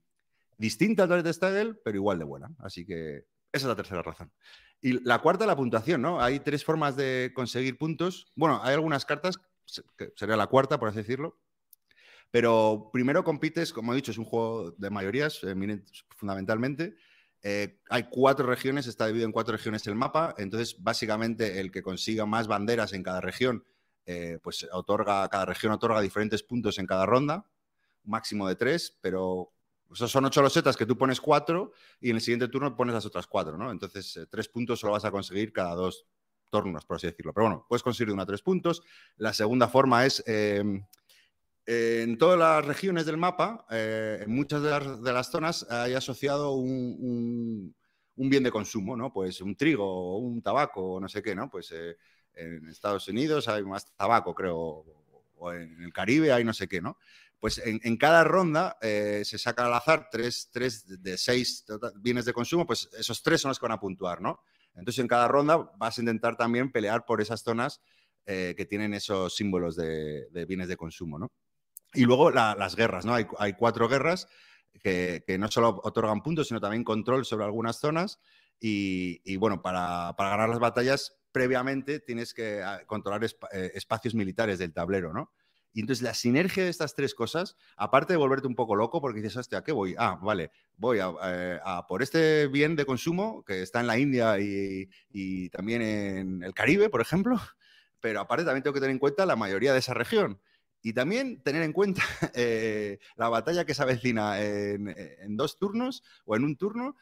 distinta 0.57 1.03
al 1.03 1.23
de 1.23 1.33
Stagel, 1.33 1.79
pero 1.83 1.97
igual 1.97 2.19
de 2.19 2.25
buena. 2.25 2.49
Así 2.59 2.85
que 2.85 3.25
esa 3.51 3.65
es 3.65 3.65
la 3.65 3.75
tercera 3.75 4.03
razón. 4.03 4.31
Y 4.79 5.03
la 5.03 5.19
cuarta, 5.19 5.47
la 5.47 5.55
puntuación, 5.55 6.03
¿no? 6.03 6.21
Hay 6.21 6.39
tres 6.39 6.63
formas 6.63 6.95
de 6.95 7.31
conseguir 7.33 7.79
puntos. 7.79 8.31
Bueno, 8.35 8.61
hay 8.63 8.75
algunas 8.75 9.05
cartas, 9.05 9.39
que 9.97 10.11
sería 10.15 10.35
la 10.35 10.47
cuarta, 10.47 10.79
por 10.79 10.89
así 10.89 10.99
decirlo. 10.99 11.39
Pero 12.29 12.89
primero 12.93 13.23
compites, 13.23 13.73
como 13.73 13.91
he 13.91 13.95
dicho, 13.95 14.11
es 14.11 14.19
un 14.19 14.25
juego 14.25 14.71
de 14.71 14.89
mayorías, 14.89 15.43
eh, 15.43 15.55
fundamentalmente. 16.15 16.95
Eh, 17.43 17.79
hay 17.89 18.07
cuatro 18.09 18.45
regiones, 18.45 18.85
está 18.85 19.07
dividido 19.07 19.25
en 19.25 19.33
cuatro 19.33 19.57
regiones 19.57 19.85
el 19.87 19.95
mapa. 19.95 20.35
Entonces, 20.37 20.75
básicamente, 20.79 21.59
el 21.59 21.71
que 21.71 21.81
consiga 21.81 22.27
más 22.27 22.47
banderas 22.47 22.93
en 22.93 23.01
cada 23.01 23.19
región 23.19 23.65
eh, 24.05 24.39
pues 24.41 24.67
otorga, 24.71 25.27
cada 25.29 25.45
región 25.45 25.73
otorga 25.73 26.01
diferentes 26.01 26.43
puntos 26.43 26.77
en 26.79 26.85
cada 26.85 27.05
ronda, 27.05 27.45
máximo 28.03 28.47
de 28.47 28.55
tres, 28.55 28.97
pero 29.01 29.53
esos 29.91 30.11
son 30.11 30.25
ocho 30.25 30.41
losetas 30.41 30.77
que 30.77 30.85
tú 30.85 30.97
pones 30.97 31.19
cuatro 31.19 31.73
y 31.99 32.09
en 32.09 32.15
el 32.15 32.21
siguiente 32.21 32.47
turno 32.47 32.75
pones 32.75 32.93
las 32.93 33.05
otras 33.05 33.27
cuatro, 33.27 33.57
¿no? 33.57 33.71
Entonces, 33.71 34.17
eh, 34.17 34.25
tres 34.29 34.47
puntos 34.47 34.79
solo 34.79 34.93
vas 34.93 35.05
a 35.05 35.11
conseguir 35.11 35.51
cada 35.51 35.75
dos 35.75 36.05
turnos, 36.49 36.85
por 36.85 36.97
así 36.97 37.07
decirlo. 37.07 37.33
Pero 37.33 37.47
bueno, 37.47 37.65
puedes 37.67 37.83
conseguir 37.83 38.13
una 38.13 38.25
tres 38.25 38.41
puntos. 38.41 38.83
La 39.17 39.33
segunda 39.33 39.67
forma 39.67 40.05
es, 40.05 40.23
eh, 40.27 40.63
en 41.65 42.17
todas 42.17 42.39
las 42.39 42.65
regiones 42.65 43.05
del 43.05 43.17
mapa, 43.17 43.65
eh, 43.69 44.21
en 44.23 44.33
muchas 44.33 44.61
de 44.61 44.69
las, 44.69 45.03
de 45.03 45.13
las, 45.13 45.29
zonas 45.29 45.65
hay 45.69 45.93
asociado 45.93 46.53
un, 46.53 46.97
un, 46.99 47.75
un, 48.15 48.29
bien 48.29 48.43
de 48.43 48.51
consumo, 48.51 48.97
¿no? 48.97 49.13
Pues 49.13 49.41
un 49.41 49.55
trigo, 49.55 50.17
un 50.17 50.41
tabaco, 50.41 50.99
no 50.99 51.07
sé 51.07 51.21
qué, 51.21 51.35
¿no? 51.35 51.49
Pues 51.49 51.71
eh, 51.71 51.97
en 52.35 52.67
Estados 52.67 53.07
Unidos 53.07 53.47
hay 53.47 53.63
más 53.63 53.95
tabaco, 53.95 54.33
creo, 54.33 54.85
o 55.37 55.51
en 55.53 55.81
el 55.81 55.91
Caribe 55.91 56.31
hay 56.31 56.43
no 56.43 56.53
sé 56.53 56.67
qué, 56.67 56.81
¿no? 56.81 56.97
Pues 57.41 57.59
en, 57.65 57.97
cada 57.97 58.23
ronda 58.23 58.77
eh, 58.83 59.23
se 59.25 59.39
saca 59.39 59.65
al 59.65 59.73
azar 59.73 60.09
tres, 60.11 60.49
tres, 60.51 61.01
de 61.01 61.17
seis 61.17 61.65
bienes 61.95 62.25
de 62.25 62.33
consumo, 62.33 62.67
pues 62.67 62.87
esos 62.95 63.23
tres 63.23 63.41
son 63.41 63.49
los 63.49 63.57
que 63.57 63.65
van 63.65 63.71
a 63.71 63.79
puntuar, 63.79 64.21
¿no? 64.21 64.43
Entonces 64.75 64.99
en 64.99 65.07
cada 65.07 65.27
ronda 65.27 65.57
vas 65.75 65.97
a 65.97 66.01
intentar 66.01 66.37
también 66.37 66.71
pelear 66.71 67.03
por 67.03 67.19
esas 67.19 67.41
zonas 67.41 67.81
eh, 68.27 68.53
que 68.55 68.67
tienen 68.67 68.93
esos 68.93 69.35
símbolos 69.35 69.75
de, 69.75 70.27
bienes 70.47 70.67
de 70.67 70.77
consumo, 70.77 71.17
¿no? 71.17 71.31
Y 71.95 72.03
luego 72.03 72.29
la, 72.29 72.53
las 72.53 72.75
guerras, 72.75 73.05
¿no? 73.05 73.15
Hay, 73.15 73.25
hay 73.39 73.53
cuatro 73.53 73.89
guerras 73.89 74.27
que, 74.79 75.23
que, 75.25 75.39
no 75.39 75.47
solo 75.47 75.81
otorgan 75.83 76.21
puntos, 76.21 76.47
sino 76.47 76.61
también 76.61 76.83
control 76.83 77.25
sobre 77.25 77.45
algunas 77.45 77.79
zonas. 77.79 78.19
Y, 78.59 79.19
y 79.25 79.37
bueno, 79.37 79.63
para, 79.63 80.15
para 80.15 80.29
ganar 80.29 80.49
las 80.49 80.59
batallas 80.59 81.20
previamente 81.31 81.99
tienes 81.99 82.33
que 82.33 82.61
ah, 82.61 82.81
controlar 82.85 83.23
eh, 83.23 83.71
espacios 83.73 84.15
militares 84.15 84.59
del 84.59 84.73
tablero, 84.73 85.13
¿no? 85.13 85.31
Y 85.73 85.79
entonces 85.79 86.03
la 86.03 86.13
sinergia 86.13 86.63
de 86.63 86.69
estas 86.69 86.95
tres 86.95 87.15
cosas, 87.15 87.55
aparte 87.77 88.13
de 88.13 88.17
volverte 88.17 88.47
un 88.47 88.55
poco 88.55 88.75
loco, 88.75 88.99
porque 88.99 89.21
dices, 89.21 89.37
hostia, 89.37 89.59
¿a 89.59 89.63
qué 89.63 89.71
voy? 89.71 89.95
Ah, 89.97 90.19
vale, 90.21 90.51
voy 90.75 90.99
a, 90.99 91.13
eh, 91.23 91.59
a, 91.63 91.87
por 91.87 92.03
este 92.03 92.47
bien 92.47 92.75
de 92.75 92.85
consumo 92.85 93.43
que 93.45 93.61
está 93.61 93.79
en 93.79 93.87
la 93.87 93.97
India 93.97 94.37
y, 94.39 95.49
también 95.49 95.81
en 95.81 96.43
el 96.43 96.53
Caribe, 96.53 96.89
por 96.89 97.01
ejemplo, 97.01 97.39
pero 98.01 98.19
aparte 98.19 98.43
también 98.43 98.63
tengo 98.63 98.73
que 98.73 98.81
tener 98.81 98.91
en 98.91 98.99
cuenta 98.99 99.25
la 99.25 99.35
mayoría 99.35 99.73
de 99.73 99.79
esa 99.79 99.93
región. 99.93 100.41
Y 100.83 100.93
también 100.93 101.41
tener 101.43 101.61
en 101.61 101.73
cuenta 101.73 102.01
eh, 102.33 102.99
la 103.15 103.29
batalla 103.29 103.65
que 103.65 103.75
se 103.75 103.83
avecina 103.83 104.41
en, 104.41 105.37
dos 105.37 105.57
turnos 105.57 106.03
o 106.25 106.35
en 106.35 106.43
un 106.43 106.57
turno. 106.57 106.97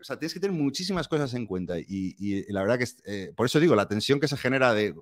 O 0.00 0.04
sea, 0.04 0.18
tienes 0.18 0.34
que 0.34 0.40
tener 0.40 0.56
muchísimas 0.56 1.08
cosas 1.08 1.34
en 1.34 1.46
cuenta 1.46 1.78
y, 1.78 1.84
y 2.18 2.52
la 2.52 2.62
verdad 2.62 2.78
que, 2.78 2.86
eh, 3.06 3.32
por 3.36 3.46
eso 3.46 3.60
digo, 3.60 3.74
la 3.74 3.88
tensión 3.88 4.20
que 4.20 4.28
se 4.28 4.36
genera 4.36 4.72
de 4.74 4.94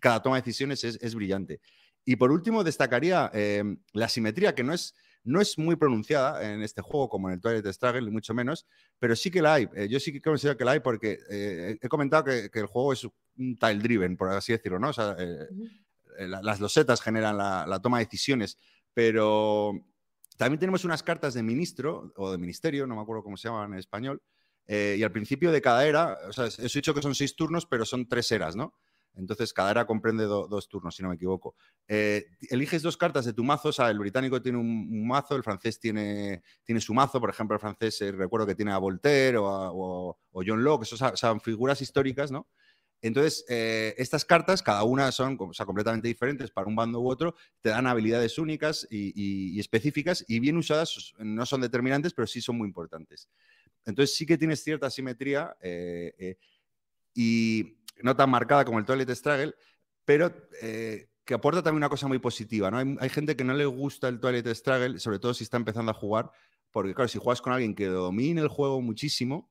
cada 0.00 0.22
toma 0.22 0.36
de 0.36 0.42
decisiones 0.42 0.84
es, 0.84 0.98
es 1.02 1.14
brillante. 1.14 1.60
Y 2.04 2.16
por 2.16 2.30
último, 2.30 2.64
destacaría 2.64 3.30
eh, 3.34 3.62
la 3.92 4.08
simetría, 4.08 4.54
que 4.54 4.62
no 4.64 4.72
es, 4.72 4.94
No 5.24 5.40
es 5.40 5.58
muy 5.58 5.76
pronunciada 5.76 6.40
en 6.52 6.62
este 6.62 6.80
juego 6.80 7.08
como 7.08 7.28
en 7.28 7.34
el 7.34 7.40
Twilight 7.40 7.66
Struggle, 7.66 8.02
ni 8.02 8.10
mucho 8.10 8.32
menos, 8.32 8.64
pero 8.98 9.14
sí 9.14 9.30
que 9.30 9.42
la 9.42 9.54
hay. 9.54 9.68
Eh, 9.74 9.88
yo 9.88 9.98
sí 10.00 10.12
que 10.12 10.20
considero 10.22 10.56
que 10.56 10.64
la 10.64 10.70
hay 10.72 10.80
porque 10.80 11.18
eh, 11.28 11.76
he 11.82 11.88
comentado 11.88 12.24
que, 12.24 12.48
que 12.50 12.60
el 12.60 12.66
juego 12.66 12.92
es 12.94 13.04
un 13.04 13.58
tile 13.58 13.78
driven, 13.82 14.16
por 14.16 14.30
así 14.30 14.52
decirlo, 14.52 14.78
¿no? 14.78 14.88
O 14.90 14.92
sea, 14.92 15.16
eh, 15.18 15.46
eh, 16.18 16.28
la- 16.28 16.40
las 16.42 16.60
losetas 16.60 17.02
generan 17.02 17.36
la, 17.36 17.66
la 17.66 17.78
toma 17.80 17.98
de 17.98 18.04
decisiones, 18.06 18.56
pero 18.94 19.72
también 20.38 20.58
tenemos 20.60 20.84
unas 20.86 21.02
cartas 21.02 21.34
de 21.34 21.42
ministro 21.42 22.12
o 22.16 22.32
de 22.32 22.38
ministerio, 22.38 22.86
no 22.86 22.96
me 22.96 23.02
acuerdo 23.02 23.22
cómo 23.24 23.36
se 23.36 23.48
llaman 23.48 23.74
en 23.74 23.78
español, 23.80 24.22
eh, 24.66 24.96
y 24.98 25.02
al 25.02 25.12
principio 25.12 25.52
de 25.52 25.60
cada 25.62 25.86
era, 25.86 26.18
o 26.28 26.32
sea, 26.32 26.44
os 26.46 26.58
he 26.58 26.62
dicho 26.78 26.94
que 26.94 27.02
son 27.02 27.14
seis 27.14 27.36
turnos, 27.36 27.66
pero 27.66 27.84
son 27.84 28.08
tres 28.08 28.30
eras, 28.32 28.56
¿no? 28.56 28.74
Entonces, 29.14 29.52
cada 29.52 29.70
era 29.72 29.86
comprende 29.86 30.24
do- 30.24 30.46
dos 30.46 30.68
turnos, 30.68 30.94
si 30.94 31.02
no 31.02 31.08
me 31.08 31.16
equivoco. 31.16 31.56
Eh, 31.88 32.26
eliges 32.50 32.82
dos 32.82 32.96
cartas 32.96 33.24
de 33.24 33.32
tu 33.32 33.42
mazo, 33.42 33.70
o 33.70 33.72
sea, 33.72 33.90
el 33.90 33.98
británico 33.98 34.40
tiene 34.40 34.58
un, 34.58 34.66
un 34.68 35.08
mazo, 35.08 35.34
el 35.34 35.42
francés 35.42 35.80
tiene, 35.80 36.42
tiene 36.64 36.80
su 36.80 36.94
mazo, 36.94 37.20
por 37.20 37.30
ejemplo, 37.30 37.56
el 37.56 37.60
francés 37.60 38.00
eh, 38.02 38.12
recuerdo 38.12 38.46
que 38.46 38.54
tiene 38.54 38.72
a 38.72 38.78
Voltaire 38.78 39.38
o, 39.38 39.48
a- 39.48 39.72
o- 39.72 40.18
o 40.30 40.42
John 40.46 40.62
Locke, 40.62 40.84
son- 40.86 41.16
son 41.16 41.40
figuras 41.40 41.80
históricas, 41.82 42.30
¿no? 42.30 42.46
Entonces, 43.00 43.44
eh, 43.48 43.94
estas 43.96 44.24
cartas, 44.24 44.62
cada 44.62 44.82
una 44.82 45.12
son 45.12 45.36
o 45.38 45.64
completamente 45.64 46.08
diferentes 46.08 46.50
para 46.50 46.66
un 46.66 46.74
bando 46.74 47.00
u 47.00 47.08
otro, 47.08 47.34
te 47.60 47.68
dan 47.68 47.86
habilidades 47.86 48.38
únicas 48.38 48.86
y, 48.90 49.58
específicas 49.60 50.24
y 50.26 50.40
bien 50.40 50.56
usadas, 50.56 51.14
no 51.18 51.46
son 51.46 51.60
determinantes, 51.60 52.12
pero 52.12 52.26
sí 52.26 52.40
son 52.40 52.58
muy 52.58 52.66
importantes. 52.66 53.28
Entonces, 53.84 54.16
sí 54.16 54.26
que 54.26 54.36
tienes 54.36 54.62
cierta 54.62 54.90
simetría 54.90 55.56
eh, 55.60 56.12
eh, 56.18 56.36
y 57.14 57.78
no 58.02 58.16
tan 58.16 58.30
marcada 58.30 58.64
como 58.64 58.78
el 58.78 58.84
Toilet 58.84 59.10
Struggle, 59.10 59.54
pero 60.04 60.32
que 61.24 61.34
aporta 61.34 61.62
también 61.62 61.78
una 61.78 61.88
cosa 61.90 62.08
muy 62.08 62.18
positiva. 62.18 62.70
¿no? 62.70 62.78
Hay, 62.78 62.96
hay 63.00 63.08
gente 63.10 63.36
que 63.36 63.44
no 63.44 63.54
le 63.54 63.66
gusta 63.66 64.08
el 64.08 64.18
Toilet 64.18 64.46
Struggle, 64.54 64.98
sobre 64.98 65.18
todo 65.18 65.34
si 65.34 65.44
está 65.44 65.56
empezando 65.56 65.90
a 65.90 65.94
jugar, 65.94 66.30
porque 66.70 66.94
claro, 66.94 67.08
si 67.08 67.18
juegas 67.18 67.42
con 67.42 67.52
alguien 67.52 67.74
que 67.74 67.86
domine 67.86 68.40
el 68.40 68.48
juego 68.48 68.80
muchísimo, 68.80 69.50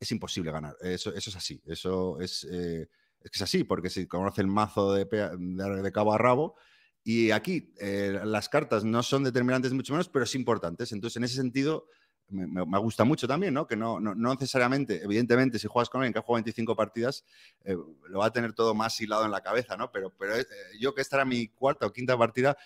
es 0.00 0.10
imposible 0.12 0.50
ganar. 0.52 0.76
Eso, 0.80 1.14
eso 1.14 1.30
es 1.30 1.36
así. 1.36 1.62
Eso 1.66 2.20
es, 2.20 2.44
eh, 2.50 2.88
es 3.22 3.30
que 3.30 3.36
es 3.36 3.42
así, 3.42 3.64
porque 3.64 3.90
si 3.90 4.06
conoce 4.06 4.40
el 4.40 4.46
mazo 4.48 4.94
de, 4.94 5.04
de- 5.04 5.82
de 5.82 5.92
cabo 5.92 6.12
a 6.14 6.18
rabo. 6.18 6.56
Y 7.04 7.30
aquí 7.30 7.72
eh, 7.80 8.20
las 8.24 8.48
cartas 8.48 8.84
no 8.84 9.02
son 9.02 9.24
determinantes 9.24 9.72
mucho 9.72 9.92
menos, 9.92 10.08
pero 10.08 10.26
sí 10.26 10.38
importantes. 10.38 10.92
Entonces, 10.92 11.16
en 11.16 11.24
ese 11.24 11.36
sentido, 11.36 11.86
me, 12.28 12.46
me- 12.46 12.78
gusta 12.78 13.04
mucho 13.04 13.26
también, 13.26 13.54
¿no? 13.54 13.66
Que 13.66 13.76
no, 13.76 13.98
no, 14.00 14.14
no 14.14 14.34
necesariamente, 14.34 15.02
evidentemente, 15.02 15.58
si 15.58 15.66
juegas 15.66 15.88
con 15.90 16.00
alguien 16.00 16.12
que 16.12 16.18
ha 16.18 16.22
jugado 16.22 16.42
25 16.44 16.76
partidas, 16.76 17.24
eh, 17.64 17.76
lo 18.08 18.18
va 18.18 18.26
a 18.26 18.32
tener 18.32 18.52
todo 18.52 18.74
más 18.74 19.00
hilado 19.00 19.24
en 19.24 19.30
la 19.30 19.40
cabeza, 19.42 19.76
¿no? 19.76 19.90
Pero, 19.90 20.10
pero 20.16 20.34
yo 20.78 20.94
que 20.94 21.00
esta 21.02 21.16
era 21.16 21.24
mi 21.24 21.48
cuarta 21.48 21.86
o 21.86 21.92
quinta 21.92 22.16
partida, 22.16 22.56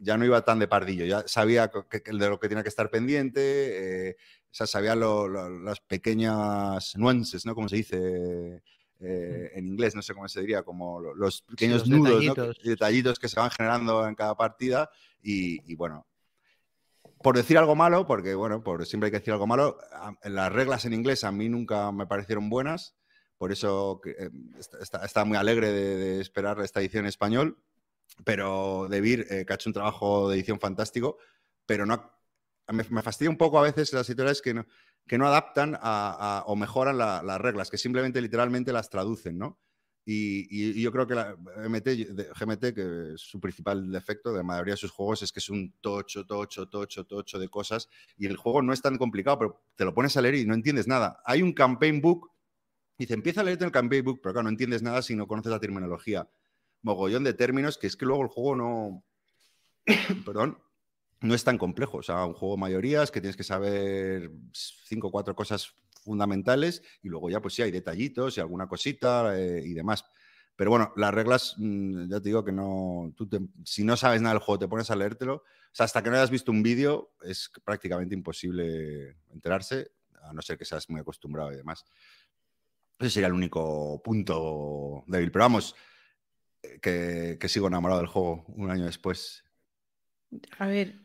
ya 0.00 0.16
no 0.16 0.24
iba 0.24 0.44
tan 0.44 0.58
de 0.58 0.68
pardillo, 0.68 1.04
ya 1.04 1.24
sabía 1.26 1.70
que, 1.70 2.00
que- 2.02 2.12
de 2.12 2.28
lo 2.28 2.38
que 2.38 2.48
tenía 2.48 2.62
que 2.62 2.68
estar 2.68 2.90
pendiente, 2.90 3.40
eh, 4.10 4.16
o 4.50 4.54
sea, 4.54 4.66
sabía 4.66 4.94
lo- 4.94 5.28
lo- 5.28 5.48
las 5.60 5.80
pequeñas 5.80 6.96
nuances, 6.96 7.44
¿no? 7.46 7.54
Como 7.54 7.68
se 7.68 7.76
dice 7.76 8.62
eh, 9.00 9.52
en 9.54 9.68
inglés, 9.68 9.94
no 9.94 10.02
sé 10.02 10.12
cómo 10.12 10.26
se 10.28 10.40
diría, 10.40 10.64
como 10.64 11.00
lo- 11.00 11.14
los 11.14 11.42
pequeños 11.42 11.82
los 11.82 11.88
nudos, 11.88 12.20
detallitos. 12.20 12.58
Que- 12.60 12.68
detallitos 12.70 13.18
que 13.20 13.28
se 13.28 13.38
van 13.38 13.50
generando 13.50 14.08
en 14.08 14.14
cada 14.16 14.34
partida 14.36 14.90
y, 15.22 15.60
y 15.70 15.76
bueno, 15.76 16.04
por 17.22 17.36
decir 17.36 17.58
algo 17.58 17.74
malo, 17.76 18.06
porque 18.06 18.34
bueno, 18.34 18.62
por 18.62 18.84
siempre 18.86 19.06
hay 19.06 19.10
que 19.12 19.18
decir 19.18 19.32
algo 19.32 19.46
malo, 19.46 19.78
las 20.24 20.52
reglas 20.52 20.84
en 20.84 20.94
inglés 20.94 21.22
a 21.24 21.30
mí 21.32 21.48
nunca 21.48 21.90
me 21.92 22.06
parecieron 22.06 22.48
buenas, 22.50 22.96
por 23.38 23.52
eso 23.52 24.00
eh, 24.04 24.30
está- 24.80 25.24
muy 25.24 25.36
alegre 25.36 25.70
de, 25.72 25.96
de 25.96 26.20
esperar 26.20 26.60
esta 26.60 26.80
edición 26.80 27.04
en 27.04 27.08
español, 27.08 27.56
pero 28.24 28.86
De 28.90 29.00
Beer, 29.00 29.26
eh, 29.30 29.44
que 29.46 29.52
ha 29.52 29.56
hecho 29.56 29.68
un 29.70 29.74
trabajo 29.74 30.28
de 30.30 30.36
edición 30.36 30.60
fantástico, 30.60 31.18
pero 31.66 31.86
no 31.86 31.94
ha- 31.94 32.72
me, 32.72 32.84
me 32.90 33.02
fastidia 33.02 33.30
un 33.30 33.36
poco 33.38 33.58
a 33.58 33.62
veces 33.62 33.92
las 33.92 34.08
editoriales 34.08 34.42
que 34.42 34.54
no, 34.54 34.66
que 35.06 35.18
no 35.18 35.26
adaptan 35.26 35.74
a- 35.76 36.38
a- 36.40 36.44
o 36.46 36.56
mejoran 36.56 36.98
la- 36.98 37.22
las 37.22 37.40
reglas, 37.40 37.70
que 37.70 37.78
simplemente 37.78 38.20
literalmente 38.20 38.72
las 38.72 38.90
traducen, 38.90 39.38
¿no? 39.38 39.58
Y, 40.04 40.46
y- 40.50 40.78
y 40.78 40.82
yo 40.82 40.90
creo 40.90 41.06
que 41.06 41.14
la 41.14 41.36
MT, 41.64 41.96
GMT, 42.34 42.74
que 42.74 43.14
es 43.14 43.20
su 43.20 43.40
principal 43.40 43.90
defecto 43.92 44.30
de 44.32 44.38
la 44.38 44.42
mayoría 44.42 44.72
de 44.74 44.78
sus 44.78 44.90
juegos, 44.90 45.22
es 45.22 45.32
que 45.32 45.40
es 45.40 45.50
un 45.50 45.72
tocho, 45.82 46.24
tocho, 46.26 46.66
tocho, 46.68 47.04
tocho 47.04 47.38
de 47.38 47.48
cosas. 47.48 47.88
Y 48.16 48.26
el 48.26 48.36
juego 48.36 48.62
no 48.62 48.72
es 48.72 48.80
tan 48.80 48.96
complicado, 48.96 49.38
pero 49.38 49.62
te 49.76 49.84
lo 49.84 49.92
pones 49.94 50.16
a 50.16 50.22
leer 50.22 50.36
y 50.36 50.46
no 50.46 50.54
entiendes 50.54 50.86
nada. 50.88 51.20
Hay 51.26 51.42
un 51.42 51.52
campaign 51.52 52.00
book, 52.00 52.30
dice, 52.98 53.14
empieza 53.14 53.40
a 53.42 53.44
leerte 53.44 53.64
el 53.64 53.72
campaign 53.72 54.04
book, 54.04 54.20
pero 54.22 54.34
claro, 54.34 54.44
no 54.44 54.50
entiendes 54.50 54.82
nada 54.82 55.02
si 55.02 55.16
no 55.16 55.26
conoces 55.28 55.52
la 55.52 55.60
terminología. 55.60 56.28
Mogollón 56.82 57.24
de 57.24 57.34
términos 57.34 57.78
que 57.78 57.86
es 57.86 57.96
que 57.96 58.06
luego 58.06 58.22
el 58.22 58.28
juego 58.28 58.56
no. 58.56 59.04
Perdón. 60.24 60.58
No 61.20 61.34
es 61.34 61.42
tan 61.42 61.58
complejo. 61.58 61.98
O 61.98 62.02
sea, 62.02 62.24
un 62.24 62.34
juego 62.34 62.54
de 62.54 62.60
mayorías 62.60 63.10
que 63.10 63.20
tienes 63.20 63.36
que 63.36 63.42
saber 63.42 64.30
cinco 64.52 65.08
o 65.08 65.10
cuatro 65.10 65.34
cosas 65.34 65.74
fundamentales 66.04 66.82
y 67.02 67.08
luego 67.08 67.28
ya, 67.28 67.40
pues 67.40 67.54
sí, 67.54 67.62
hay 67.62 67.72
detallitos 67.72 68.36
y 68.36 68.40
alguna 68.40 68.68
cosita 68.68 69.36
eh, 69.36 69.62
y 69.64 69.74
demás. 69.74 70.04
Pero 70.58 70.70
bueno, 70.70 70.92
las 70.96 71.14
reglas, 71.14 71.54
mm, 71.56 72.08
ya 72.10 72.20
te 72.20 72.30
digo 72.30 72.44
que 72.44 72.50
no. 72.50 73.14
Si 73.64 73.84
no 73.84 73.96
sabes 73.96 74.20
nada 74.20 74.34
del 74.34 74.42
juego, 74.42 74.58
te 74.58 74.68
pones 74.68 74.90
a 74.90 74.96
leértelo. 74.96 75.34
O 75.36 75.44
sea, 75.70 75.84
hasta 75.84 76.02
que 76.02 76.10
no 76.10 76.16
hayas 76.16 76.30
visto 76.30 76.50
un 76.50 76.64
vídeo, 76.64 77.12
es 77.22 77.50
prácticamente 77.64 78.14
imposible 78.14 79.18
enterarse, 79.32 79.92
a 80.22 80.32
no 80.32 80.42
ser 80.42 80.58
que 80.58 80.64
seas 80.64 80.90
muy 80.90 81.00
acostumbrado 81.00 81.52
y 81.52 81.56
demás. 81.56 81.84
Ese 82.98 83.10
sería 83.10 83.28
el 83.28 83.34
único 83.34 84.02
punto 84.02 85.04
débil. 85.06 85.30
Pero 85.30 85.44
vamos, 85.44 85.76
que, 86.80 87.38
sigo 87.48 87.68
enamorado 87.68 88.00
del 88.00 88.08
juego 88.08 88.44
un 88.48 88.70
año 88.70 88.84
después. 88.84 89.44
A 90.58 90.66
ver, 90.66 91.00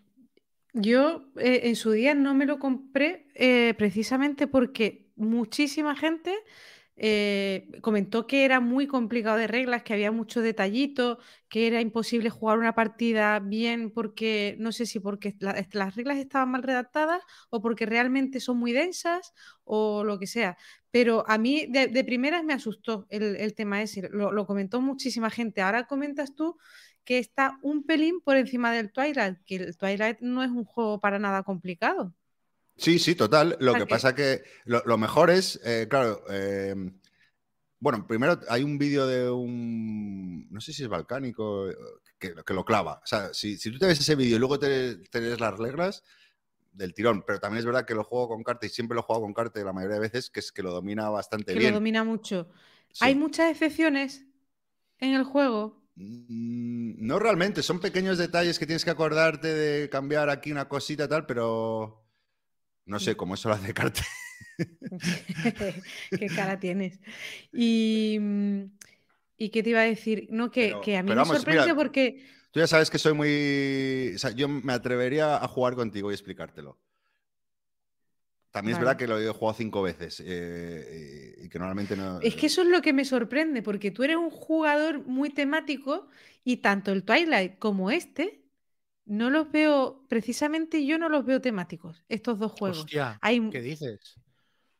yo 0.73 1.29
eh, 1.37 1.61
en 1.63 1.75
su 1.75 1.91
día 1.91 2.13
no 2.13 2.33
me 2.33 2.45
lo 2.45 2.59
compré 2.59 3.27
eh, 3.35 3.73
precisamente 3.77 4.47
porque 4.47 5.11
muchísima 5.15 5.95
gente 5.95 6.33
eh, 6.95 7.67
comentó 7.81 8.27
que 8.27 8.45
era 8.45 8.59
muy 8.59 8.87
complicado 8.87 9.37
de 9.37 9.47
reglas, 9.47 9.83
que 9.83 9.93
había 9.93 10.11
muchos 10.11 10.43
detallitos, 10.43 11.17
que 11.49 11.67
era 11.67 11.81
imposible 11.81 12.29
jugar 12.29 12.59
una 12.59 12.75
partida 12.75 13.39
bien 13.39 13.91
porque, 13.91 14.55
no 14.59 14.71
sé 14.71 14.85
si 14.85 14.99
porque 14.99 15.35
las 15.71 15.95
reglas 15.95 16.17
estaban 16.17 16.51
mal 16.51 16.63
redactadas 16.63 17.23
o 17.49 17.61
porque 17.61 17.85
realmente 17.85 18.39
son 18.39 18.57
muy 18.57 18.73
densas 18.73 19.33
o 19.63 20.03
lo 20.03 20.19
que 20.19 20.27
sea. 20.27 20.57
Pero 20.91 21.23
a 21.27 21.37
mí 21.37 21.65
de, 21.67 22.03
primeras 22.03 22.43
me 22.43 22.53
asustó 22.53 23.07
el, 23.09 23.35
el 23.37 23.55
tema 23.55 23.81
ese, 23.81 24.09
lo, 24.11 24.31
lo 24.31 24.45
comentó 24.45 24.81
muchísima 24.81 25.29
gente. 25.31 25.61
Ahora 25.61 25.87
comentas 25.87 26.35
tú 26.35 26.57
que 27.05 27.19
está 27.19 27.57
un 27.61 27.83
pelín 27.83 28.21
por 28.21 28.37
encima 28.37 28.71
del 28.71 28.91
Twilight, 28.91 29.39
que 29.45 29.55
el 29.55 29.77
Twilight 29.77 30.19
no 30.21 30.43
es 30.43 30.51
un 30.51 30.63
juego 30.65 30.99
para 30.99 31.19
nada 31.19 31.43
complicado. 31.43 32.13
Sí, 32.77 32.99
sí, 32.99 33.15
total. 33.15 33.55
Lo 33.59 33.73
que 33.75 33.85
pasa 33.85 34.15
que 34.15 34.43
lo, 34.65 34.81
lo 34.85 34.97
mejor 34.97 35.29
es, 35.29 35.59
eh, 35.63 35.87
claro, 35.89 36.23
eh, 36.29 36.75
bueno, 37.79 38.07
primero 38.07 38.39
hay 38.49 38.63
un 38.63 38.77
vídeo 38.77 39.05
de 39.07 39.29
un, 39.29 40.49
no 40.49 40.61
sé 40.61 40.73
si 40.73 40.83
es 40.83 40.89
balcánico, 40.89 41.67
que, 42.19 42.33
que 42.45 42.53
lo 42.53 42.65
clava. 42.65 43.01
O 43.03 43.05
sea, 43.05 43.33
si, 43.33 43.57
si 43.57 43.71
tú 43.71 43.77
te 43.79 43.85
ves 43.87 43.99
ese 43.99 44.15
vídeo 44.15 44.37
y 44.37 44.39
luego 44.39 44.57
te, 44.59 44.95
te 45.09 45.21
lees 45.21 45.39
las 45.39 45.57
reglas 45.57 46.03
del 46.71 46.93
tirón, 46.93 47.23
pero 47.25 47.39
también 47.39 47.59
es 47.59 47.65
verdad 47.65 47.85
que 47.85 47.95
lo 47.95 48.03
juego 48.03 48.29
con 48.29 48.43
carta 48.43 48.65
y 48.65 48.69
siempre 48.69 48.95
lo 48.95 49.01
he 49.01 49.03
jugado 49.03 49.23
con 49.23 49.33
carta 49.33 49.63
la 49.63 49.73
mayoría 49.73 49.95
de 49.95 50.01
veces, 50.01 50.29
que 50.29 50.39
es 50.39 50.51
que 50.51 50.63
lo 50.63 50.71
domina 50.71 51.09
bastante 51.09 51.53
que 51.53 51.59
bien. 51.59 51.71
lo 51.73 51.79
domina 51.79 52.03
mucho. 52.03 52.49
Sí. 52.91 53.05
Hay 53.05 53.15
muchas 53.15 53.51
excepciones 53.51 54.25
en 54.99 55.13
el 55.13 55.23
juego. 55.23 55.83
Mm, 55.95 57.05
No 57.05 57.19
realmente, 57.19 57.61
son 57.63 57.79
pequeños 57.79 58.17
detalles 58.17 58.57
que 58.59 58.65
tienes 58.65 58.83
que 58.85 58.91
acordarte 58.91 59.47
de 59.53 59.89
cambiar 59.89 60.29
aquí 60.29 60.51
una 60.51 60.67
cosita 60.67 61.07
tal, 61.07 61.25
pero 61.25 62.02
no 62.85 62.99
sé 62.99 63.15
cómo 63.15 63.33
eso 63.35 63.49
lo 63.49 63.55
hace 63.55 63.73
Carte. 63.73 64.01
Qué 66.09 66.27
cara 66.35 66.59
tienes. 66.59 66.99
Y, 67.51 68.17
mm, 68.19 68.63
¿y 69.37 69.49
qué 69.49 69.63
te 69.63 69.69
iba 69.71 69.81
a 69.81 69.85
decir? 69.85 70.27
No, 70.29 70.51
que, 70.51 70.67
Pero- 70.69 70.81
que 70.81 70.97
a 70.97 71.03
mí 71.03 71.09
me 71.09 71.15
vamos, 71.15 71.37
sorprende 71.37 71.63
mira, 71.63 71.75
porque 71.75 72.23
Tú 72.51 72.59
ya 72.59 72.67
sabes 72.67 72.91
que 72.91 72.99
soy 72.99 73.13
muy. 73.13 74.11
O 74.15 74.19
sea, 74.19 74.29
yo 74.29 74.47
me 74.47 74.73
atrevería 74.73 75.37
a 75.37 75.47
jugar 75.47 75.73
contigo 75.73 76.11
y 76.11 76.13
explicártelo. 76.13 76.77
También 78.51 78.73
es 78.75 78.79
verdad 78.79 78.97
que 78.97 79.07
lo 79.07 79.19
he 79.19 79.27
jugado 79.29 79.57
cinco 79.57 79.81
veces 79.81 80.21
eh, 80.23 81.35
y 81.41 81.49
que 81.49 81.57
normalmente 81.57 81.95
no. 81.97 82.21
es 82.21 82.35
que 82.35 82.45
eso 82.45 82.61
es 82.61 82.67
lo 82.67 82.83
que 82.83 82.93
me 82.93 83.03
sorprende, 83.05 83.63
porque 83.63 83.89
tú 83.89 84.03
eres 84.03 84.17
un 84.17 84.29
jugador 84.29 85.03
muy 85.07 85.31
temático 85.31 86.07
y 86.43 86.57
tanto 86.57 86.91
el 86.91 87.03
Twilight 87.03 87.57
como 87.57 87.89
este 87.89 88.42
no 89.05 89.29
los 89.29 89.51
veo, 89.51 90.05
precisamente 90.07 90.85
yo 90.85 90.97
no 90.97 91.09
los 91.09 91.25
veo 91.25 91.41
temáticos, 91.41 92.03
estos 92.09 92.39
dos 92.39 92.51
juegos. 92.51 92.79
Hostia, 92.79 93.17
Hay, 93.21 93.49
¿qué 93.49 93.61
dices? 93.61 94.15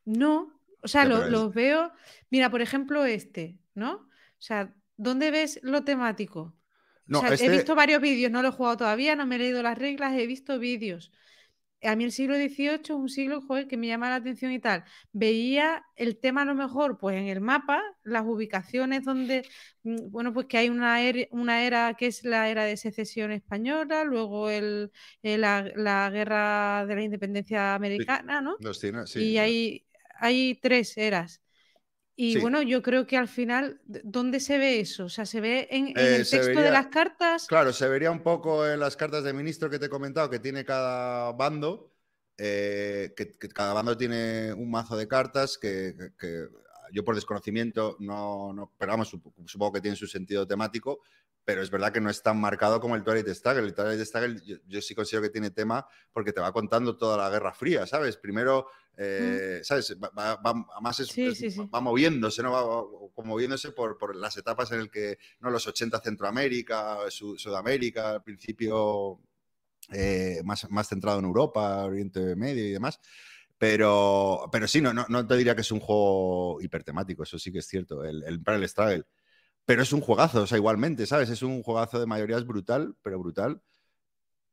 No, 0.06 0.60
o 0.82 0.88
sea, 0.88 1.06
lo- 1.06 1.30
los 1.30 1.54
veo. 1.54 1.91
Mira, 2.30 2.50
por 2.50 2.62
ejemplo, 2.62 3.06
este, 3.06 3.58
¿no? 3.74 3.94
O 3.94 4.10
sea, 4.45 4.74
¿dónde 4.98 5.32
ves 5.32 5.60
lo 5.64 5.84
temático? 5.84 6.54
No, 7.06 7.20
o 7.20 7.22
sea, 7.22 7.34
este- 7.34 7.45
he 7.48 7.50
visto 7.50 7.76
varios 7.76 8.02
vídeos, 8.02 8.32
no 8.32 8.41
lo 8.41 8.50
he 8.50 8.52
jugado 8.52 8.78
todavía, 8.78 9.16
no 9.16 9.26
me 9.26 9.36
he 9.36 9.40
leído 9.40 9.62
las 9.64 9.78
reglas, 9.78 10.14
he 10.18 10.26
visto 10.28 10.60
vídeos. 10.60 11.12
A 11.84 11.95
mí 11.95 12.03
el 12.05 12.11
siglo 12.11 12.35
XVIII 12.38 12.93
es 12.93 12.99
un 12.99 13.10
siglo 13.10 13.41
joder, 13.41 13.68
que 13.68 13.77
me 13.77 13.88
llama 13.88 14.10
la 14.10 14.15
atención 14.15 14.51
y 14.51 14.60
tal. 14.60 14.84
Veía 15.11 15.84
el 15.95 16.18
tema 16.19 16.41
a 16.43 16.45
lo 16.45 16.55
mejor 16.55 16.97
pues 16.97 17.18
en 17.18 17.27
el 17.27 17.41
mapa, 17.41 17.81
las 18.03 18.23
ubicaciones 18.26 19.03
donde, 19.05 19.45
mm, 19.84 20.10
bueno, 20.11 20.34
pues 20.34 20.47
que 20.47 20.57
hay 20.57 20.69
una 20.69 21.01
era, 21.01 21.27
una 21.31 21.64
era 21.65 21.93
que 21.95 22.07
es 22.07 22.23
la 22.23 22.49
era 22.49 22.64
de 22.65 22.77
secesión 22.77 23.31
española, 23.31 24.03
luego 24.03 24.49
el, 24.49 24.91
el- 25.22 25.41
la, 25.41 25.64
la 25.76 26.10
guerra 26.10 26.85
de 26.85 26.95
la 26.95 27.01
independencia 27.03 27.76
americana, 27.76 28.41
¿no? 28.41 28.55
Los 28.60 28.80
tiene, 28.80 29.05
sí. 29.07 29.19
y 29.19 29.38
hay, 29.38 29.85
hay 30.19 30.55
tres 30.61 30.97
eras. 30.97 31.41
Y 32.15 32.34
Sí. 32.34 32.40
bueno, 32.40 32.61
yo 32.61 32.81
creo 32.81 33.07
que 33.07 33.18
al 33.18 33.27
final, 33.27 33.81
¿dónde 33.85 34.40
se 34.40 34.57
ve 34.57 34.80
eso? 34.80 35.06
O 35.06 35.10
sea, 35.10 35.26
se 35.26 35.41
ve 35.41 35.68
en, 35.72 35.88
en 35.90 35.98
Eh, 35.98 36.15
el 36.19 36.30
texto 36.30 36.60
de 36.60 36.72
las 36.72 36.88
cartas. 36.88 37.48
Claro, 37.48 37.73
se 37.73 37.88
vería 37.88 38.11
un 38.11 38.22
poco 38.23 38.68
en 38.68 38.80
las 38.80 38.95
cartas 38.95 39.23
de 39.23 39.34
ministro 39.34 39.69
que 39.69 39.80
te 39.80 39.85
he 39.85 39.90
comentado 39.90 40.30
que 40.30 40.40
tiene 40.40 40.64
cada 40.65 41.31
bando, 41.34 41.91
eh, 42.38 43.14
que, 43.15 43.31
que 43.38 43.49
cada 43.49 43.73
bando 43.73 43.98
tiene 43.98 44.53
un 44.53 44.69
mazo 44.72 44.95
de 44.98 45.07
cartas 45.07 45.57
que 45.57 45.95
yo 46.91 47.03
por 47.03 47.15
desconocimiento 47.15 47.95
no, 47.99 48.51
no 48.53 48.72
pero 48.77 48.91
vamos, 48.93 49.14
sup- 49.14 49.34
supongo 49.47 49.73
que 49.73 49.81
tiene 49.81 49.95
su 49.97 50.07
sentido 50.07 50.45
temático, 50.47 50.99
pero 51.45 51.61
es 51.61 51.69
verdad 51.69 51.91
que 51.91 51.99
no 51.99 52.10
es 52.10 52.22
tan 52.23 52.39
marcado 52.39 52.80
como 52.80 52.95
el 52.95 53.03
Twilight 53.03 53.27
Struggle. 53.30 53.64
El 53.64 53.73
Twilight 53.73 53.99
Struggle 54.05 54.39
yo, 54.45 54.57
yo 54.65 54.81
sí 54.81 54.95
considero 54.95 55.23
que 55.23 55.30
tiene 55.30 55.51
tema 55.51 55.85
porque 56.14 56.31
te 56.31 56.39
va 56.39 56.53
contando 56.53 56.95
toda 56.95 57.18
la 57.18 57.30
Guerra 57.30 57.53
Fría, 57.53 57.85
¿sabes? 57.85 58.15
Primero, 58.15 58.68
eh, 58.95 59.60
¿sabes? 59.64 59.97
Va, 60.01 60.10
va- 60.18 60.35
va- 60.35 60.65
además 60.73 60.99
es- 61.01 61.10
Sí, 61.10 61.26
es- 61.26 61.38
sí, 61.38 61.51
sí. 61.51 61.68
va 61.73 61.81
moviéndose, 61.81 62.41
¿no? 62.43 62.51
Va, 62.51 63.23
moviéndose 63.26 63.72
por, 63.72 63.97
por 63.97 64.15
las 64.15 64.38
etapas 64.38 64.72
en 64.72 64.80
el 64.80 64.89
que, 64.89 65.18
¿no? 65.41 65.49
Los 65.49 65.68
80 65.68 65.99
Centroamérica, 65.99 66.99
Su- 67.10 67.38
Sudamérica, 67.38 68.11
al 68.11 68.23
principio 68.23 69.19
eh, 69.91 70.41
más, 70.45 70.69
más 70.72 70.88
centrado 70.88 71.19
en 71.19 71.26
Europa, 71.26 71.84
Oriente 71.84 72.38
Medio 72.38 72.65
y 72.65 72.72
demás. 72.72 73.01
Pero, 73.64 74.49
pero 74.52 74.68
sí, 74.68 74.81
no, 74.81 74.94
no, 74.94 75.06
no 75.10 75.26
te 75.26 75.38
diría 75.38 75.56
que 75.56 75.61
es 75.61 75.72
un 75.72 75.80
juego 75.80 76.60
hipertemático, 76.61 77.23
eso 77.23 77.40
sí 77.40 77.52
que 77.52 77.60
es 77.60 77.68
cierto, 77.68 78.03
el, 78.03 78.23
el 78.23 78.35
Imperial 78.35 78.68
Struggle. 78.68 79.06
Pero 79.65 79.84
es 79.84 79.94
un 79.94 80.02
juegazo, 80.02 80.44
o 80.44 80.48
sea, 80.48 80.57
igualmente, 80.60 81.06
¿sabes? 81.07 81.30
Es 81.30 81.44
un 81.44 81.64
juegazo 81.64 81.99
de 81.99 82.07
mayorías 82.07 82.45
brutal, 82.45 82.95
pero 83.03 83.19
brutal. 83.19 83.61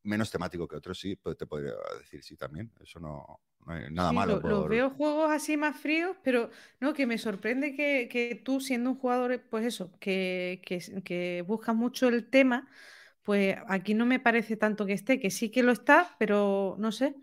Menos 0.04 0.30
temático 0.30 0.68
que 0.68 0.76
otros, 0.76 0.98
sí, 1.00 1.16
pues 1.16 1.36
te 1.38 1.46
podría 1.46 1.72
decir 2.00 2.22
sí 2.24 2.36
también. 2.36 2.72
Eso 2.80 3.00
no, 3.00 3.40
no 3.66 3.72
hay 3.74 3.90
nada 3.92 4.12
Sí, 4.12 4.14
malo. 4.14 4.40
lo- 4.40 4.40
los 4.42 4.66
veo 4.68 4.90
juegos 4.90 5.30
así 5.30 5.56
más 5.56 5.78
fríos, 5.78 6.16
pero 6.24 6.50
no, 6.80 6.94
que 6.94 7.06
me 7.06 7.18
sorprende 7.18 7.74
que, 7.76 8.08
que 8.10 8.34
tú, 8.34 8.60
siendo 8.60 8.90
un 8.90 8.96
jugador, 8.98 9.42
pues 9.50 9.66
eso, 9.66 9.92
que, 10.00 10.62
que, 10.64 10.80
que 11.04 11.42
buscas 11.46 11.76
mucho 11.76 12.08
el 12.08 12.28
tema, 12.30 12.68
pues 13.22 13.56
aquí 13.68 13.92
no 13.94 14.06
me 14.06 14.18
parece 14.18 14.56
tanto 14.56 14.86
que 14.86 14.94
esté, 14.94 15.20
que 15.20 15.30
sí 15.30 15.50
que 15.50 15.62
lo 15.62 15.72
está, 15.72 16.16
pero 16.18 16.76
no 16.78 16.92
sé. 16.92 17.14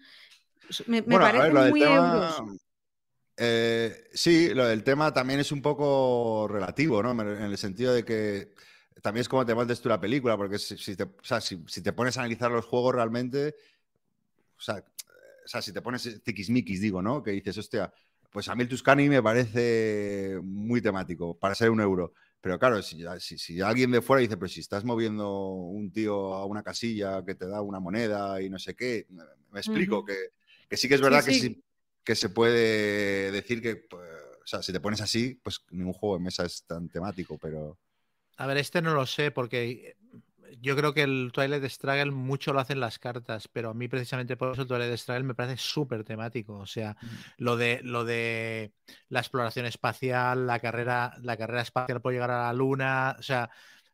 Me, 0.88 1.02
Bueno, 1.02 1.26
ver, 1.26 1.54
del 1.54 1.70
muy 1.70 1.80
tema, 1.82 1.96
euros. 1.96 2.60
eh, 3.38 4.10
sí, 4.14 4.54
lo 4.54 4.66
del 4.66 4.84
tema 4.84 5.14
también 5.14 5.40
es 5.40 5.52
un 5.52 5.62
poco 5.62 6.48
relativo, 6.50 7.02
¿no? 7.04 7.12
En 7.12 7.44
el 7.44 7.58
sentido 7.58 7.94
de 7.94 8.04
que 8.04 8.54
también 9.02 9.22
es 9.22 9.30
como 9.30 9.46
te 9.46 9.56
montes 9.56 9.82
tú 9.82 9.90
la 9.90 10.00
película, 10.00 10.36
porque 10.38 10.58
si, 10.58 10.78
si 10.78 10.96
te, 10.96 11.04
o 11.04 11.14
sea, 11.22 11.40
si, 11.40 11.64
si 11.68 11.82
te 11.82 11.94
pones 11.94 12.18
a 12.18 12.22
analizar 12.22 12.52
los 12.52 12.66
juegos 12.66 12.96
realmente, 12.96 13.56
o 14.58 14.62
sea, 14.62 14.76
o 14.78 15.48
sea, 15.48 15.62
si 15.62 15.72
te 15.72 15.82
pones 15.82 16.22
tiquismiquis, 16.24 16.82
digo, 16.82 17.02
¿no? 17.02 17.24
Que 17.24 17.32
dices, 17.32 17.58
hostia, 17.58 17.94
pues 18.32 18.50
a 18.50 18.56
mí 18.56 18.64
el 18.64 18.70
Tuscany 18.70 19.08
me 19.08 19.24
parece 19.24 20.40
muy 20.44 20.82
temático 20.82 21.38
para 21.38 21.56
ser 21.56 21.70
un 21.70 21.80
euro. 21.80 22.14
Pero 22.42 22.60
claro, 22.60 22.82
si, 22.82 23.04
si, 23.20 23.38
si 23.38 23.62
alguien 23.62 23.92
de 23.92 24.02
fuera 24.02 24.22
dice, 24.22 24.38
pero 24.38 24.48
si 24.48 24.60
estás 24.60 24.84
moviendo 24.84 25.50
un 25.54 25.92
tío 25.92 26.34
a 26.34 26.46
una 26.46 26.64
casilla 26.64 27.24
que 27.26 27.36
te 27.36 27.48
da 27.48 27.62
una 27.62 27.80
moneda 27.80 28.42
y 28.42 28.50
no 28.50 28.60
sé 28.60 28.76
qué, 28.76 29.08
me, 29.10 29.24
me 29.52 29.60
explico 29.60 30.04
que, 30.06 30.32
que 30.70 30.78
sí 30.78 30.88
que 30.90 30.96
es 30.96 31.02
Sí, 31.02 31.02
verdad 31.02 31.24
que 31.26 31.34
sí. 31.34 31.34
sí 31.34 31.64
que 32.04 32.16
se 32.16 32.30
puede 32.30 33.32
decir 33.32 33.62
que, 33.62 33.76
pues, 33.78 34.02
o 34.44 34.48
sea, 34.48 34.64
si 34.64 34.72
te 34.74 34.80
pones 34.80 35.02
así, 35.02 35.36
pues 35.44 35.62
ningún 35.72 35.94
juego 35.94 36.18
de 36.18 36.24
mesa 36.24 36.46
es 36.46 36.64
tan 36.66 36.90
temático, 36.90 37.38
pero 37.38 37.78
A 38.38 38.46
ver, 38.48 38.58
este 38.58 38.82
no 38.82 38.94
lo 38.94 39.06
sé 39.06 39.32
porque 39.32 39.96
yo 40.60 40.76
creo 40.76 40.94
que 40.94 41.02
el 41.04 41.32
Twilight 41.34 41.64
Struggle 41.66 42.12
mucho 42.12 42.54
lo 42.54 42.60
hacen 42.60 42.80
las 42.80 43.00
cartas, 43.00 43.48
pero 43.48 43.72
a 43.72 43.74
mí 43.74 43.88
precisamente 43.88 44.38
por 44.38 44.54
eso 44.54 44.62
el 44.64 44.68
Twilight 44.68 44.96
Struggle 44.98 45.24
me 45.24 45.36
parece 45.36 45.58
súper 45.58 46.04
temático. 46.04 46.54
O 46.58 46.66
sea, 46.68 46.96
lo 47.38 47.58
de 47.58 47.82
lo 47.84 48.06
de 48.06 48.74
la 49.10 49.20
exploración 49.20 49.66
espacial, 49.66 50.46
la 50.48 50.60
carrera, 50.60 51.14
la 51.22 51.36
carrera 51.38 51.62
espacial 51.64 52.02
por 52.02 52.14
llegar 52.14 52.30
a 52.32 52.44
la 52.44 52.54
luna, 52.54 53.16
o 53.20 53.24
sea, 53.24 53.50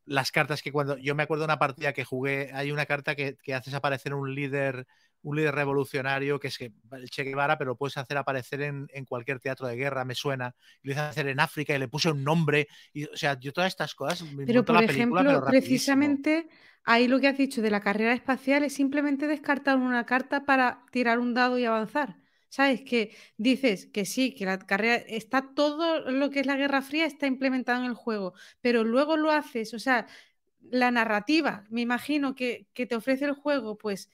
las 0.05 0.31
cartas 0.31 0.61
que 0.61 0.71
cuando 0.73 0.97
yo 0.97 1.15
me 1.15 1.23
acuerdo 1.23 1.41
de 1.43 1.45
una 1.45 1.59
partida 1.59 1.93
que 1.93 2.03
jugué, 2.05 2.51
hay 2.53 2.71
una 2.71 2.85
carta 2.85 3.15
que, 3.15 3.37
que 3.41 3.53
haces 3.53 3.73
aparecer 3.73 4.13
un 4.13 4.33
líder, 4.35 4.85
un 5.23 5.37
líder 5.37 5.55
revolucionario 5.55 6.39
que 6.39 6.49
es 6.49 6.57
que 6.57 6.71
el 6.91 7.09
Che 7.09 7.23
Guevara, 7.23 7.57
pero 7.57 7.71
lo 7.71 7.75
puedes 7.75 7.97
hacer 7.97 8.17
aparecer 8.17 8.61
en, 8.61 8.87
en 8.93 9.05
cualquier 9.05 9.39
teatro 9.39 9.67
de 9.67 9.75
guerra, 9.75 10.05
me 10.05 10.15
suena. 10.15 10.53
Y 10.81 10.87
lo 10.87 10.91
hice 10.91 11.01
hacer 11.01 11.27
en 11.27 11.39
África 11.39 11.73
y 11.73 11.79
le 11.79 11.87
puse 11.87 12.11
un 12.11 12.23
nombre. 12.23 12.67
Y, 12.93 13.05
o 13.05 13.15
sea, 13.15 13.39
yo 13.39 13.53
todas 13.53 13.69
estas 13.69 13.95
cosas. 13.95 14.21
me 14.33 14.45
Pero, 14.45 14.63
por 14.65 14.75
la 14.75 14.81
película, 14.85 15.21
ejemplo, 15.21 15.41
pero 15.41 15.45
precisamente 15.45 16.47
ahí 16.83 17.07
lo 17.07 17.19
que 17.19 17.27
has 17.27 17.37
dicho 17.37 17.61
de 17.61 17.71
la 17.71 17.81
carrera 17.81 18.13
espacial 18.13 18.63
es 18.63 18.73
simplemente 18.73 19.27
descartar 19.27 19.77
una 19.77 20.05
carta 20.05 20.45
para 20.45 20.85
tirar 20.91 21.19
un 21.19 21.33
dado 21.33 21.57
y 21.57 21.65
avanzar. 21.65 22.17
¿Sabes? 22.49 22.81
Que 22.81 23.15
dices 23.37 23.87
que 23.87 24.05
sí, 24.05 24.35
que 24.35 24.45
la 24.45 24.59
carrera 24.59 24.97
está 25.07 25.55
todo 25.55 26.11
lo 26.11 26.29
que 26.29 26.41
es 26.41 26.45
la 26.45 26.55
Guerra 26.55 26.83
Fría 26.83 27.07
está 27.07 27.25
implementado 27.25 27.79
en 27.79 27.89
el 27.89 27.95
juego, 27.95 28.35
pero 28.61 28.83
luego 28.83 29.17
lo 29.17 29.31
haces, 29.31 29.73
o 29.73 29.79
sea, 29.79 30.05
la 30.59 30.91
narrativa, 30.91 31.63
me 31.71 31.81
imagino 31.81 32.35
que, 32.35 32.67
que 32.75 32.85
te 32.85 32.95
ofrece 32.95 33.25
el 33.25 33.33
juego, 33.33 33.75
pues 33.79 34.11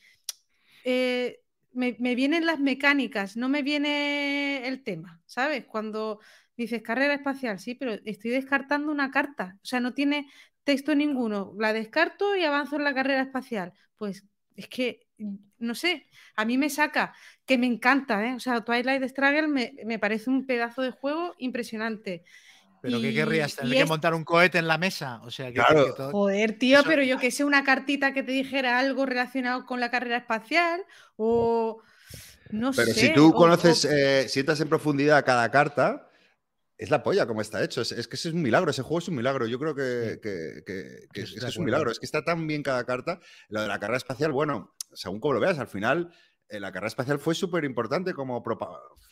eh, 0.84 1.40
me, 1.72 1.96
me 2.00 2.16
vienen 2.16 2.46
las 2.46 2.60
mecánicas, 2.60 3.38
no 3.38 3.50
me 3.50 3.62
viene 3.64 4.68
el 4.68 4.84
tema, 4.84 5.22
¿sabes? 5.26 5.66
Cuando 5.66 6.20
dices 6.58 6.82
carrera 6.82 7.14
espacial, 7.16 7.60
sí, 7.60 7.76
pero 7.76 7.94
estoy 8.06 8.32
descartando 8.32 8.92
una 8.92 9.12
carta, 9.12 9.58
o 9.64 9.66
sea, 9.66 9.80
no 9.80 9.94
tiene 9.94 10.28
texto 10.64 10.94
ninguno, 10.96 11.54
la 11.58 11.74
descarto 11.74 12.36
y 12.36 12.44
avanzo 12.44 12.76
en 12.76 12.84
la 12.84 12.94
carrera 12.94 13.22
espacial. 13.22 13.74
Pues 13.98 14.26
es 14.56 14.68
que, 14.68 15.08
no 15.58 15.76
sé, 15.76 16.08
a 16.36 16.46
mí 16.46 16.58
me 16.58 16.70
saca, 16.70 17.14
que 17.46 17.58
me 17.58 17.66
encanta, 17.68 18.26
¿eh? 18.26 18.36
O 18.36 18.40
sea, 18.40 18.62
Twilight 18.64 19.04
Struggle 19.08 19.48
me, 19.48 19.74
me 19.86 20.00
parece 20.00 20.30
un 20.30 20.46
pedazo 20.46 20.82
de 20.82 20.92
juego 20.92 21.36
impresionante. 21.40 22.24
Pero 22.82 23.02
¿qué 23.02 23.12
Y- 23.12 23.14
querrías? 23.16 23.56
¿Tener 23.56 23.74
que 23.74 23.82
es- 23.82 23.88
montar 23.90 24.14
un 24.14 24.24
cohete 24.24 24.58
en 24.58 24.68
la 24.68 24.78
mesa? 24.78 25.22
O 25.24 25.32
sea, 25.32 25.48
que, 25.48 25.54
Claro. 25.56 25.86
que 25.88 25.92
todo- 25.94 26.12
Joder, 26.12 26.58
tío, 26.58 26.80
Eso- 26.80 26.88
pero 26.88 27.04
yo 27.04 27.18
que 27.20 27.32
sé, 27.32 27.44
una 27.44 27.64
cartita 27.64 28.14
que 28.14 28.24
te 28.24 28.32
dijera 28.32 28.80
algo 28.80 29.06
relacionado 29.06 29.66
con 29.66 29.80
la 29.80 29.92
carrera 29.92 30.18
espacial 30.18 30.82
o 31.18 31.82
no 32.52 32.72
Pero 32.72 32.94
sé. 32.94 33.08
si 33.08 33.14
tú 33.14 33.30
o- 33.30 33.34
conoces, 33.34 33.86
o- 33.86 33.90
eh, 33.92 34.28
si 34.30 34.40
entras 34.40 34.60
en 34.62 34.70
profundidad 34.70 35.24
cada 35.26 35.52
carta, 35.52 36.06
es 36.78 36.90
la 36.90 37.04
polla 37.04 37.26
como 37.28 37.42
está 37.42 37.62
hecho. 37.64 37.82
Es, 37.82 37.92
es 37.92 38.08
que 38.08 38.16
ese 38.16 38.30
es 38.30 38.34
un 38.34 38.42
milagro, 38.42 38.72
ese 38.72 38.82
juego 38.82 39.00
es 39.00 39.08
un 39.10 39.16
milagro. 39.16 39.46
Yo 39.46 39.60
creo 39.60 39.76
que, 39.76 40.12
Sí. 40.14 40.20
que- 40.22 40.64
que- 40.66 41.08
que 41.14 41.22
es, 41.22 41.36
es 41.36 41.58
un 41.58 41.66
milagro. 41.66 41.92
Es 41.92 42.00
que 42.00 42.06
está 42.06 42.24
tan 42.24 42.48
bien 42.48 42.64
cada 42.64 42.86
carta. 42.86 43.20
Lo 43.50 43.62
de 43.62 43.68
la 43.68 43.80
carrera 43.80 43.98
espacial, 43.98 44.32
bueno, 44.32 44.74
según 44.94 45.20
como 45.20 45.34
lo 45.34 45.40
veas, 45.42 45.60
al 45.60 45.68
final 45.68 46.14
la 46.52 46.72
carrera 46.72 46.88
espacial 46.88 47.20
fue 47.20 47.36
súper 47.36 47.64
importante 47.64 48.14
como 48.14 48.42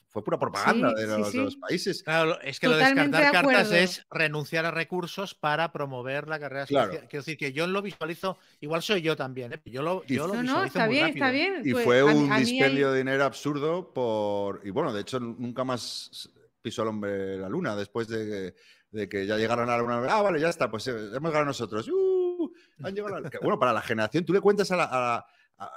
fue 0.09 0.23
pura 0.23 0.39
propaganda 0.39 0.89
Sí, 0.89 0.95
de, 0.95 1.01
sí, 1.01 1.07
los, 1.19 1.31
de 1.33 1.37
los 1.43 1.53
sí. 1.53 1.59
países. 1.59 2.03
Claro, 2.03 2.39
es 2.41 2.59
que 2.59 2.67
lo 2.67 2.77
de 2.77 2.85
descartar 2.85 3.25
de 3.25 3.31
cartas 3.31 3.71
es 3.71 4.05
renunciar 4.09 4.65
a 4.65 4.71
recursos 4.71 5.35
para 5.35 5.71
promover 5.71 6.27
la 6.27 6.39
carrera 6.39 6.65
Claro. 6.65 6.85
espacial. 6.91 7.09
Quiero 7.09 7.21
decir 7.21 7.37
que 7.37 7.53
yo 7.53 7.67
lo 7.67 7.81
visualizo, 7.83 8.37
igual 8.61 8.81
soy 8.81 9.01
yo 9.01 9.15
también, 9.15 9.53
¿eh? 9.53 9.61
yo 9.65 9.83
lo, 9.83 10.03
Y- 10.07 10.15
yo 10.15 10.25
lo 10.27 10.33
No, 10.35 10.41
no, 10.41 10.41
visualizo 10.63 10.65
está 10.67 10.85
muy 10.85 10.95
bien, 10.95 11.07
rápido. 11.07 11.25
está 11.25 11.31
bien. 11.31 11.61
Y 11.65 11.71
pues, 11.73 11.85
fue 11.85 12.03
un 12.03 12.31
a 12.31 12.39
mí 12.39 12.45
dispendio 12.45 12.87
hay- 12.87 12.93
de 12.93 12.97
dinero 12.99 13.23
absurdo 13.25 13.93
por... 13.93 14.61
Y 14.63 14.71
bueno, 14.71 14.91
de 14.93 15.01
hecho 15.01 15.19
nunca 15.19 15.63
más 15.63 16.29
pisó 16.61 16.81
el 16.81 16.87
hombre 16.87 17.37
la 17.37 17.49
luna 17.49 17.75
después 17.75 18.07
de, 18.07 18.55
de 18.89 19.09
que 19.09 19.25
ya 19.27 19.37
llegaron 19.37 19.69
a 19.69 19.73
la 19.77 19.81
luna. 19.83 20.01
Ah, 20.09 20.21
vale, 20.23 20.39
ya 20.39 20.49
está, 20.49 20.71
pues 20.71 20.87
eh, 20.87 20.91
hemos 20.91 21.31
ganado 21.31 21.45
nosotros. 21.45 21.87
¡Uh! 21.89 22.51
han 22.83 22.93
llegado 22.95 23.15
a 23.15 23.21
la- 23.21 23.29
Bueno, 23.41 23.59
para 23.59 23.73
la 23.73 23.81
generación, 23.81 24.25
tú 24.25 24.33
le 24.33 24.41
cuentas 24.41 24.71
a 24.71 24.75
la... 24.77 24.83
a 24.85 24.99
la- 24.99 25.15
a- 25.17 25.25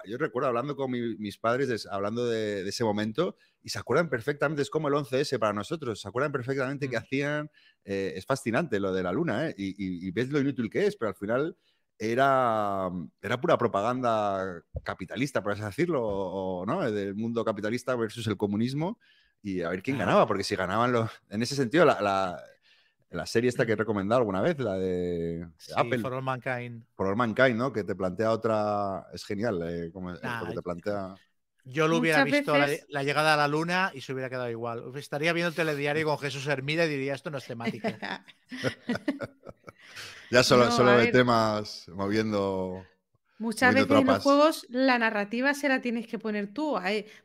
yo 0.07 0.19
recuerdo 0.19 0.49
hablando 0.49 0.77
con 0.77 0.91
mi- 0.91 1.17
mis 1.17 1.39
padres, 1.39 1.69
de- 1.69 1.91
hablando 1.91 2.27
de, 2.27 2.63
de 2.65 2.69
ese 2.69 2.85
momento, 2.85 3.37
y 3.63 3.69
se 3.71 3.79
acuerdan 3.79 4.09
perfectamente, 4.09 4.63
es 4.63 4.71
como 4.71 4.89
el 4.89 4.95
11S 4.95 5.39
para 5.39 5.53
nosotros, 5.53 6.01
se 6.01 6.09
acuerdan 6.09 6.33
perfectamente 6.33 6.89
que 6.89 6.97
Mm. 6.97 7.03
hacían... 7.03 7.51
eh, 7.85 8.13
es 8.17 8.27
fascinante 8.27 8.79
lo 8.79 8.93
de 8.93 9.03
la 9.03 9.11
luna, 9.13 9.49
¿eh? 9.49 9.55
Y, 9.57 9.69
y- 9.71 10.07
y 10.07 10.11
ves 10.11 10.29
lo 10.31 10.39
inútil 10.39 10.69
que 10.71 10.87
es, 10.87 10.97
pero 10.97 11.09
al 11.09 11.15
final 11.15 11.57
era, 11.99 12.91
era 13.23 13.41
pura 13.41 13.57
propaganda 13.59 14.63
capitalista, 14.83 15.43
por 15.43 15.53
así 15.53 15.63
decirlo, 15.63 16.01
o, 16.03 16.67
¿no? 16.67 16.91
Del 16.91 17.15
mundo 17.15 17.45
capitalista 17.45 17.95
versus 17.97 18.27
el 18.27 18.37
comunismo 18.37 18.99
y 19.43 19.63
a 19.63 19.71
ver 19.71 19.83
quién 19.83 19.97
Ah. 19.97 20.01
ganaba, 20.01 20.27
porque 20.27 20.45
si 20.45 20.57
ganaban 20.57 20.93
los... 20.93 21.11
En 21.31 21.43
ese 21.43 21.55
sentido, 21.55 21.85
la, 21.85 22.01
la, 22.01 22.43
la 23.11 23.27
serie 23.27 23.49
esta 23.49 23.67
que 23.67 23.73
he 23.73 23.77
recomendado 23.77 24.21
alguna 24.21 24.41
vez, 24.41 24.59
la 24.59 24.75
de 24.79 25.47
Sí, 25.59 25.73
Apple, 25.77 25.99
For 25.99 26.15
All 26.15 26.23
Mankind. 26.23 26.85
For 26.95 27.07
All 27.09 27.17
Mankind, 27.17 27.57
¿no? 27.57 27.73
Que 27.73 27.85
te 27.85 27.95
plantea 27.95 28.31
otra... 28.31 29.07
Es 29.13 29.25
genial, 29.25 29.61
eh, 29.69 29.91
como, 29.93 30.13
Nah, 30.13 30.49
te 30.53 30.63
plantea... 30.63 31.15
Yo 31.65 31.87
lo 31.89 31.99
hubiera 31.99 32.25
Muchas 32.25 32.39
visto 32.39 32.57
la, 32.57 32.67
veces- 32.67 32.87
la 32.89 33.03
llegada 33.03 33.35
a 33.35 33.37
la 33.37 33.47
luna 33.47 33.91
y 33.95 34.01
se 34.01 34.13
hubiera 34.13 34.31
quedado 34.31 34.49
igual. 34.51 34.85
Estaría 34.97 35.33
viendo 35.33 35.49
el 35.51 35.55
telediario 35.55 36.07
con 36.07 36.19
Jesús 36.19 36.47
Hermida 36.47 36.87
y 36.87 36.89
diría, 36.89 37.15
esto 37.15 37.31
no 37.31 37.39
es 37.39 37.47
temático. 37.47 37.89
Ya 40.31 40.45
solo, 40.45 40.67
No, 40.67 40.71
solo 40.71 40.93
de 40.93 41.09
temas 41.09 41.87
moviendo... 41.89 42.85
Muchas 43.41 43.75
veces 43.75 43.91
en 43.91 44.07
los 44.07 44.23
juegos 44.23 44.67
la 44.71 44.99
narrativa 44.99 45.55
se 45.55 45.69
la 45.69 45.81
tienes 45.81 46.07
que 46.07 46.19
poner 46.19 46.53
tú. 46.53 46.77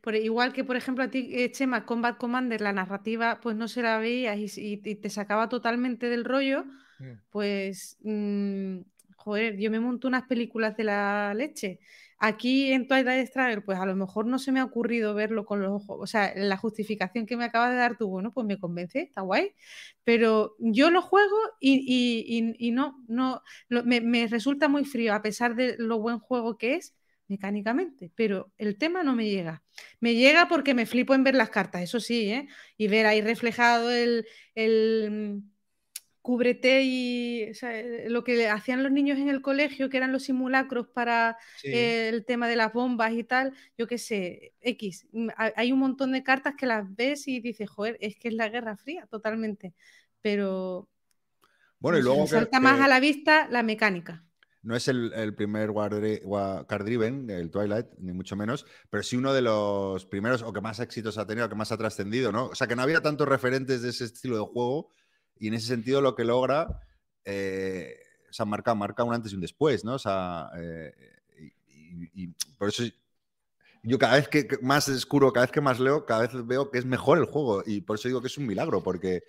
Por- 0.01 0.15
igual 0.15 0.53
que, 0.53 0.63
por 0.63 0.75
ejemplo, 0.77 1.03
a 1.03 1.09
ti, 1.09 1.29
eh, 1.31 1.51
Chema, 1.51 1.85
Combat 1.85 2.17
Commander, 2.17 2.61
la 2.61 2.73
narrativa 2.73 3.39
pues 3.41 3.55
no 3.55 3.67
se 3.67 3.81
la 3.81 3.99
veías 3.99 4.37
y, 4.37 4.61
y- 4.61 4.81
y 4.83 4.95
te 4.95 5.09
sacaba 5.09 5.49
totalmente 5.49 6.07
del 6.09 6.25
rollo, 6.25 6.65
Mm. 6.99 7.11
pues, 7.29 7.97
mm, 8.03 8.77
joder, 9.17 9.57
yo 9.57 9.69
me 9.69 9.79
monto 9.81 10.07
unas 10.07 10.23
películas 10.23 10.77
de 10.77 10.85
la 10.85 11.33
leche. 11.33 11.79
Aquí 12.17 12.71
en 12.71 12.87
Twilight 12.87 13.27
Struggle, 13.27 13.61
pues 13.61 13.77
a 13.77 13.85
lo 13.85 13.95
mejor 13.95 14.25
no 14.25 14.39
se 14.39 14.51
me 14.51 14.59
ha 14.59 14.63
ocurrido 14.63 15.13
verlo 15.13 15.45
con 15.45 15.61
los 15.61 15.71
ojos. 15.71 15.97
O 16.01 16.07
sea, 16.07 16.33
la 16.35 16.57
justificación 16.57 17.25
que 17.25 17.37
me 17.37 17.43
acabas 17.45 17.71
de 17.71 17.77
dar 17.77 17.97
tú, 17.97 18.07
bueno, 18.07 18.31
pues 18.33 18.47
me 18.47 18.57
convence, 18.57 19.01
está 19.01 19.21
guay. 19.21 19.53
Pero 20.03 20.55
yo 20.59 20.89
lo 20.91 21.01
juego 21.01 21.35
y, 21.59 22.71
no, 22.73 23.03
no 23.07 23.41
me, 23.69 24.01
me 24.01 24.27
resulta 24.27 24.67
muy 24.69 24.85
frío, 24.85 25.13
a 25.13 25.21
pesar 25.21 25.55
de 25.55 25.75
lo 25.77 25.99
buen 25.99 26.19
juego 26.19 26.57
que 26.57 26.75
es 26.75 26.95
mecánicamente, 27.27 28.11
pero 28.15 28.51
el 28.57 28.77
tema 28.77 29.03
no 29.03 29.15
me 29.15 29.29
llega. 29.29 29.63
Me 29.99 30.15
llega 30.15 30.47
porque 30.47 30.73
me 30.73 30.85
flipo 30.85 31.13
en 31.15 31.23
ver 31.23 31.35
las 31.35 31.49
cartas, 31.49 31.81
eso 31.81 31.99
sí, 31.99 32.31
¿eh? 32.31 32.47
Y 32.77 32.87
ver 32.87 33.05
ahí 33.07 33.21
reflejado 33.21 33.91
el, 33.91 34.25
el 34.53 35.43
cúbrete 36.26 36.81
y 36.84 37.49
o 37.52 37.53
sea, 37.53 37.80
eh, 37.80 38.10
lo 38.10 38.23
que 38.23 38.47
hacían 38.49 38.84
los 38.84 38.91
niños 38.91 39.18
en 39.19 39.30
el 39.30 39.41
colegio, 39.41 39.89
que 39.89 39.97
eran 39.97 40.11
los 40.11 40.23
simulacros 40.23 40.88
para 40.89 41.38
Sí. 41.57 41.69
eh, 41.72 42.10
el 42.10 42.26
tema 42.26 42.47
de 42.47 42.56
las 42.56 42.73
bombas 42.73 43.14
y 43.14 43.23
tal, 43.23 43.53
yo 43.77 43.88
qué 43.88 43.97
sé, 43.97 44.53
X. 44.61 45.07
Mm, 45.11 45.30
ha- 45.38 45.53
Hay 45.56 45.72
un 45.72 45.80
montón 45.80 46.11
de 46.14 46.23
cartas 46.23 46.56
que 46.57 46.65
las 46.65 46.84
ves 46.95 47.27
y 47.27 47.39
dices, 47.41 47.69
joder, 47.69 47.97
es 48.02 48.15
que 48.18 48.30
es 48.30 48.34
la 48.34 48.49
Guerra 48.49 48.76
Fría, 48.77 49.07
totalmente. 49.07 49.73
Pero 50.22 50.89
Bueno, 51.80 51.97
y 51.99 52.02
luego 52.02 52.26
salta 52.27 52.57
que 52.57 52.64
más 52.64 52.80
a 52.81 52.88
la 52.88 52.99
vista 52.99 53.47
la 53.49 53.64
mecánica. 53.64 54.23
no 54.64 54.76
es 54.76 54.88
el, 54.88 55.14
el 55.14 55.35
primer 55.35 55.72
Card 55.73 56.84
Driven, 56.85 57.30
el 57.30 57.52
Twilight, 57.52 57.85
ni 57.99 58.14
mucho 58.14 58.35
menos, 58.35 58.65
pero 58.89 59.03
sí 59.03 59.15
uno 59.15 59.31
de 59.34 59.41
los 59.43 60.06
primeros 60.07 60.41
o 60.41 60.52
que 60.53 60.61
más 60.61 60.80
éxitos 60.80 61.18
ha 61.19 61.27
tenido, 61.27 61.47
que 61.47 61.56
más 61.56 61.72
ha 61.72 61.77
trascendido, 61.77 62.31
¿no? 62.31 62.47
O 62.47 62.56
sea, 62.56 62.65
que 62.68 62.76
no 62.76 62.81
había 62.81 63.02
tantos 63.02 63.27
referentes 63.27 63.84
de 63.84 63.89
ese 63.89 64.06
estilo 64.06 64.38
de 64.38 64.43
juego 64.43 64.89
y 65.39 65.47
en 65.47 65.53
ese 65.55 65.67
sentido 65.67 66.01
lo 66.01 66.15
que 66.15 66.23
logra, 66.25 66.81
eh, 67.25 67.97
o 68.29 68.33
sea, 68.33 68.45
marca, 68.45 68.75
marca 68.75 69.03
un 69.03 69.13
antes 69.13 69.31
y 69.31 69.35
un 69.35 69.41
después, 69.41 69.83
¿no? 69.85 69.95
O 69.95 69.99
sea, 69.99 70.49
eh, 70.57 70.93
y, 71.37 71.45
y- 72.05 72.09
y 72.25 72.27
por 72.57 72.69
eso 72.69 72.83
yo 73.83 73.99
cada 73.99 74.15
vez 74.15 74.27
que 74.27 74.47
más 74.61 74.87
escuro, 74.87 75.31
cada 75.31 75.45
vez 75.45 75.51
que 75.51 75.61
más 75.61 75.79
leo, 75.79 76.05
cada 76.05 76.21
vez 76.27 76.47
veo 76.47 76.71
que 76.71 76.79
es 76.79 76.85
mejor 76.85 77.17
el 77.19 77.25
juego 77.25 77.63
y 77.65 77.81
por 77.81 77.97
eso 77.97 78.07
digo 78.07 78.21
que 78.21 78.27
es 78.27 78.37
un 78.37 78.47
milagro, 78.47 78.81
porque, 78.81 79.23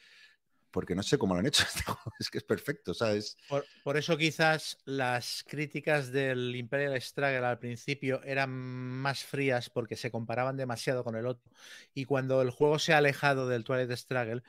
porque 0.70 0.94
no 0.94 1.02
sé 1.02 1.18
cómo 1.18 1.34
lo 1.34 1.40
han 1.40 1.46
hecho 1.46 1.64
este 1.68 1.82
juego, 1.84 2.12
es 2.18 2.30
que 2.30 2.38
es 2.38 2.44
perfecto, 2.44 2.94
¿sabes? 2.94 3.36
Por, 3.48 3.66
por 3.84 3.96
eso 3.96 4.16
quizás 4.16 4.78
las 4.84 5.44
críticas 5.46 6.10
del 6.12 6.56
Imperial 6.56 7.00
Struggle 7.00 7.44
al 7.46 7.58
principio 7.58 8.22
eran 8.24 8.50
más 8.50 9.24
frías 9.24 9.70
porque 9.70 9.96
se 9.96 10.10
comparaban 10.10 10.56
demasiado 10.56 11.04
con 11.04 11.16
el 11.16 11.26
otro. 11.26 11.50
Y 11.94 12.04
cuando 12.06 12.42
el 12.42 12.50
juego 12.50 12.78
se 12.78 12.94
ha 12.94 12.98
alejado 12.98 13.48
del 13.48 13.64
Twilight 13.64 13.92
Struggle, 13.92 14.42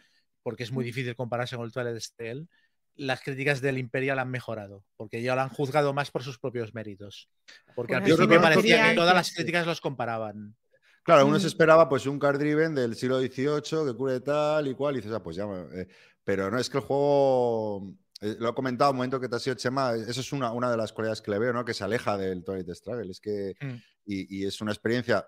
porque 0.48 0.64
es 0.64 0.72
muy 0.72 0.86
difícil 0.86 1.14
compararse 1.14 1.57
con 1.57 1.65
el 1.65 1.74
Twilight 1.74 1.99
Struggle, 1.99 2.48
las 2.95 3.19
críticas 3.19 3.60
del 3.60 3.78
Imperial 3.78 4.18
han 4.18 4.32
mejorado, 4.32 4.82
porque 4.95 5.22
ya 5.22 5.36
lo 5.36 5.41
han 5.41 5.49
juzgado 5.49 5.91
más 5.94 6.10
por 6.10 6.24
sus 6.24 6.40
propios 6.40 6.74
méritos. 6.74 7.28
Porque 7.76 7.95
al 7.95 8.02
Pues 8.02 8.14
principio 8.15 8.40
me 8.40 8.44
parecía 8.48 8.90
que 8.90 8.95
todas 8.95 9.14
las 9.14 9.30
críticas 9.34 9.65
los 9.68 9.82
comparaban. 9.82 10.56
Claro, 11.03 11.26
uno 11.26 11.36
Mm. 11.36 11.41
se 11.41 11.48
esperaba 11.48 11.90
pues 11.90 12.06
un 12.06 12.18
card 12.18 12.40
driven 12.40 12.74
del 12.74 12.95
siglo 12.95 13.19
XVIII 13.19 13.88
que 13.91 13.94
cure 13.98 14.22
tal 14.22 14.69
y 14.69 14.74
cual, 14.74 14.95
y 14.95 14.99
dices, 14.99 15.11
ah, 15.14 15.22
pues 15.22 15.36
ya. 15.36 15.44
eh, 15.74 15.86
pero 16.24 16.49
no, 16.49 16.57
es 16.60 16.69
que 16.69 16.78
el 16.78 16.84
juego, 16.86 17.94
eh, 18.22 18.38
lo 18.40 18.48
he 18.49 18.53
comentado 18.53 18.91
un 18.91 18.98
momento 18.98 19.19
que 19.19 19.28
te 19.28 19.36
ha 19.36 19.40
sido 19.40 19.57
Chema, 19.57 19.95
eso 19.95 20.22
es 20.22 20.32
una, 20.32 20.53
una 20.53 20.72
de 20.72 20.78
las 20.78 20.94
cualidades 20.94 21.22
que 21.22 21.32
le 21.32 21.40
veo, 21.40 21.52
¿no? 21.52 21.65
Que 21.65 21.74
se 21.74 21.84
aleja 21.84 22.15
del 22.18 22.45
Twilight 22.45 22.69
Struggle. 22.74 23.11
Es 23.11 23.19
que, 23.19 23.53
Mm. 23.60 23.76
y, 24.06 24.38
y 24.40 24.45
es 24.45 24.61
una 24.61 24.72
experiencia, 24.72 25.28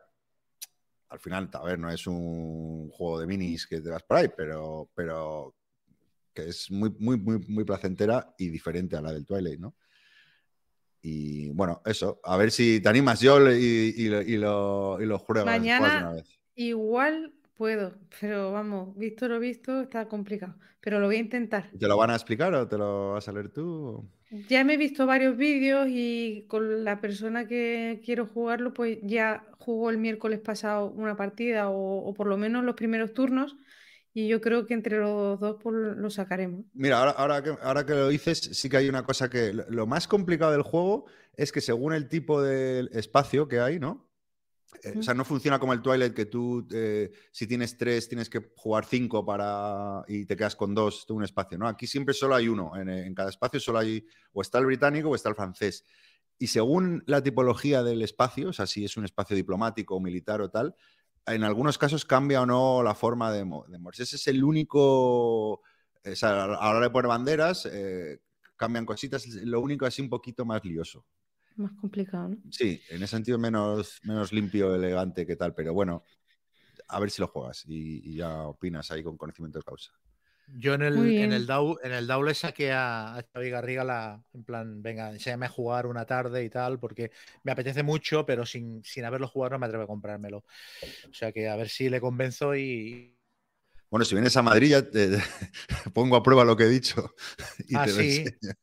al 1.09 1.19
final, 1.19 1.49
a 1.53 1.63
ver, 1.63 1.79
no 1.79 1.89
es 1.89 2.05
un 2.07 2.89
juego 2.91 3.19
de 3.19 3.27
minis 3.27 3.65
que 3.67 3.81
te 3.81 3.89
vas 3.89 4.03
por 4.03 4.17
ahí, 4.17 4.29
pero, 4.35 4.89
pero 4.93 5.55
que 6.33 6.49
es 6.49 6.69
muy, 6.71 6.91
muy, 6.99 7.17
muy, 7.17 7.39
muy 7.47 7.63
placentera 7.63 8.33
y 8.37 8.49
diferente 8.49 8.95
a 8.95 9.01
la 9.01 9.11
del 9.11 9.25
Twilight, 9.25 9.59
¿no? 9.59 9.75
Y 11.01 11.49
bueno, 11.49 11.81
eso, 11.85 12.19
a 12.23 12.35
ver 12.37 12.51
si 12.51 12.81
te 12.81 12.89
animas 12.89 13.21
yo 13.21 13.39
y, 13.51 13.93
y 13.97 14.07
lo, 14.09 14.21
y 14.21 14.37
lo, 14.37 15.01
y 15.01 15.05
lo 15.05 15.17
juegas 15.17 15.45
Mañana- 15.45 15.99
una 16.01 16.11
vez. 16.13 16.39
Igual 16.55 17.33
puedo, 17.59 17.93
pero 18.21 18.53
vamos, 18.53 18.97
visto 18.97 19.27
lo 19.27 19.37
visto, 19.37 19.81
está 19.81 20.07
complicado. 20.07 20.55
Pero 20.79 21.01
lo 21.01 21.07
voy 21.07 21.17
a 21.17 21.19
intentar. 21.19 21.69
¿Te 21.77 21.89
lo 21.89 21.97
van 21.97 22.09
a 22.09 22.15
explicar 22.15 22.53
o 22.53 22.65
te 22.65 22.77
lo 22.77 23.11
vas 23.11 23.27
a 23.27 23.33
leer 23.33 23.49
tú? 23.49 24.09
Ya 24.47 24.63
me 24.63 24.75
he 24.75 24.77
visto 24.77 25.05
varios 25.05 25.35
vídeos 25.35 25.87
y 25.89 26.45
con 26.47 26.85
la 26.85 27.01
persona 27.01 27.47
que 27.49 28.01
quiero 28.05 28.27
jugarlo, 28.27 28.73
pues 28.73 28.99
ya 29.03 29.43
jugó 29.57 29.89
el 29.89 29.97
miércoles 29.97 30.39
pasado 30.39 30.89
una 30.89 31.17
partida 31.17 31.69
o, 31.69 31.97
o 32.05 32.13
por 32.13 32.27
lo 32.27 32.37
menos 32.37 32.63
los 32.63 32.75
primeros 32.75 33.13
turnos. 33.13 33.57
Y 34.13 34.29
yo 34.29 34.39
creo 34.39 34.65
que 34.65 34.73
entre 34.73 34.97
los 34.97 35.37
dos 35.41 35.57
pues, 35.61 35.75
lo 35.75 36.09
sacaremos. 36.09 36.63
Mira, 36.73 36.99
ahora, 36.99 37.11
ahora, 37.11 37.43
que, 37.43 37.55
ahora 37.61 37.85
que 37.85 37.93
lo 37.93 38.07
dices, 38.07 38.39
sí 38.39 38.69
que 38.69 38.77
hay 38.77 38.87
una 38.87 39.03
cosa 39.03 39.29
que 39.29 39.51
lo, 39.51 39.65
lo 39.69 39.85
más 39.85 40.07
complicado 40.07 40.53
del 40.53 40.61
juego 40.61 41.07
es 41.35 41.51
que 41.51 41.59
según 41.59 41.91
el 41.91 42.07
tipo 42.07 42.41
de 42.41 42.87
espacio 42.93 43.49
que 43.49 43.59
hay, 43.59 43.79
¿no? 43.79 44.08
Eh, 44.83 44.95
o 44.99 45.03
sea, 45.03 45.13
no 45.13 45.25
funciona 45.25 45.59
como 45.59 45.73
el 45.73 45.81
Twilight 45.81 46.13
que 46.13 46.25
tú, 46.25 46.67
eh, 46.71 47.11
si 47.31 47.47
tienes 47.47 47.77
tres, 47.77 48.07
tienes 48.07 48.29
que 48.29 48.51
jugar 48.55 48.85
cinco 48.85 49.25
para 49.25 50.03
y 50.07 50.25
te 50.25 50.35
quedas 50.35 50.55
con 50.55 50.75
dos 50.75 51.05
de 51.07 51.13
un 51.13 51.23
espacio, 51.23 51.57
¿no? 51.57 51.67
Aquí 51.67 51.87
siempre 51.87 52.13
solo 52.13 52.35
hay 52.35 52.47
uno. 52.47 52.75
En, 52.75 52.89
en 52.89 53.13
cada 53.15 53.29
espacio 53.29 53.59
solo 53.59 53.79
hay 53.79 54.05
o 54.31 54.41
está 54.41 54.59
el 54.59 54.65
británico 54.65 55.09
o 55.09 55.15
está 55.15 55.29
el 55.29 55.35
francés. 55.35 55.85
Y 56.37 56.47
según 56.47 57.03
la 57.05 57.21
tipología 57.21 57.83
del 57.83 58.01
espacio, 58.01 58.49
o 58.49 58.53
sea, 58.53 58.65
si 58.67 58.85
es 58.85 58.95
un 58.95 59.05
espacio 59.05 59.35
diplomático 59.35 59.95
o 59.95 59.99
militar 59.99 60.41
o 60.41 60.49
tal, 60.49 60.75
en 61.25 61.43
algunos 61.43 61.77
casos 61.77 62.05
cambia 62.05 62.41
o 62.41 62.45
no 62.45 62.81
la 62.83 62.95
forma 62.95 63.31
de, 63.31 63.39
de 63.39 63.45
moverse. 63.79 64.03
Ese 64.03 64.15
es 64.15 64.27
el 64.27 64.43
único. 64.43 65.51
O 65.51 65.61
sea, 66.13 66.45
a 66.45 66.47
la 66.47 66.69
hora 66.69 66.79
de 66.79 66.89
poner 66.89 67.09
banderas, 67.09 67.67
eh, 67.71 68.19
cambian 68.55 68.85
cositas. 68.85 69.25
es 69.25 69.35
Lo 69.35 69.61
único 69.61 69.85
así 69.85 70.01
un 70.01 70.09
poquito 70.09 70.45
más 70.45 70.63
lioso. 70.63 71.05
Más 71.59 71.73
complicado, 71.73 72.29
¿no? 72.29 72.37
Sí, 72.49 72.81
en 72.89 73.03
ese 73.03 73.15
sentido 73.15 73.37
menos, 73.37 73.99
menos 74.03 74.33
limpio, 74.33 74.73
elegante 74.75 75.25
que 75.25 75.35
tal, 75.35 75.53
pero 75.53 75.73
bueno, 75.73 76.03
a 76.87 76.99
ver 76.99 77.11
si 77.11 77.21
lo 77.21 77.27
juegas 77.27 77.65
y, 77.67 78.11
y 78.11 78.17
ya 78.17 78.47
opinas 78.47 78.91
ahí 78.91 79.03
con 79.03 79.17
conocimiento 79.17 79.59
de 79.59 79.65
causa. 79.65 79.91
Yo 80.51 80.73
en 80.73 80.81
el, 80.81 81.13
en 81.17 81.31
el 81.31 81.45
DAO, 81.45 81.79
en 81.83 81.91
el 81.93 82.07
DAO 82.07 82.23
le 82.23 82.33
saqué 82.33 82.71
a, 82.71 83.15
a 83.17 83.23
Xavi 83.33 83.49
Garriga 83.51 83.83
la, 83.83 84.23
en 84.33 84.43
plan, 84.43 84.81
venga, 84.81 85.11
enséñame 85.11 85.45
a 85.45 85.49
jugar 85.49 85.85
una 85.85 86.05
tarde 86.07 86.43
y 86.43 86.49
tal, 86.49 86.79
porque 86.79 87.11
me 87.43 87.51
apetece 87.51 87.83
mucho, 87.83 88.25
pero 88.25 88.45
sin, 88.47 88.83
sin 88.83 89.05
haberlo 89.05 89.27
jugado 89.27 89.51
no 89.51 89.59
me 89.59 89.65
atrevo 89.67 89.83
a 89.83 89.87
comprármelo. 89.87 90.39
O 90.39 90.43
sea 91.13 91.31
que 91.31 91.49
a 91.49 91.55
ver 91.55 91.69
si 91.69 91.89
le 91.89 92.01
convenzo 92.01 92.55
y. 92.55 93.15
Bueno, 93.89 94.05
si 94.05 94.13
vienes 94.15 94.37
a 94.37 94.41
Madrid 94.43 94.69
ya 94.71 94.89
te, 94.89 95.17
pongo 95.93 96.15
a 96.15 96.23
prueba 96.23 96.43
lo 96.45 96.55
que 96.55 96.63
he 96.63 96.69
dicho. 96.69 97.13
Y 97.67 97.79
Ah, 97.79 97.81
te 97.81 97.93
lo 97.93 98.01
sí. 98.01 98.01
enseño. 98.01 98.53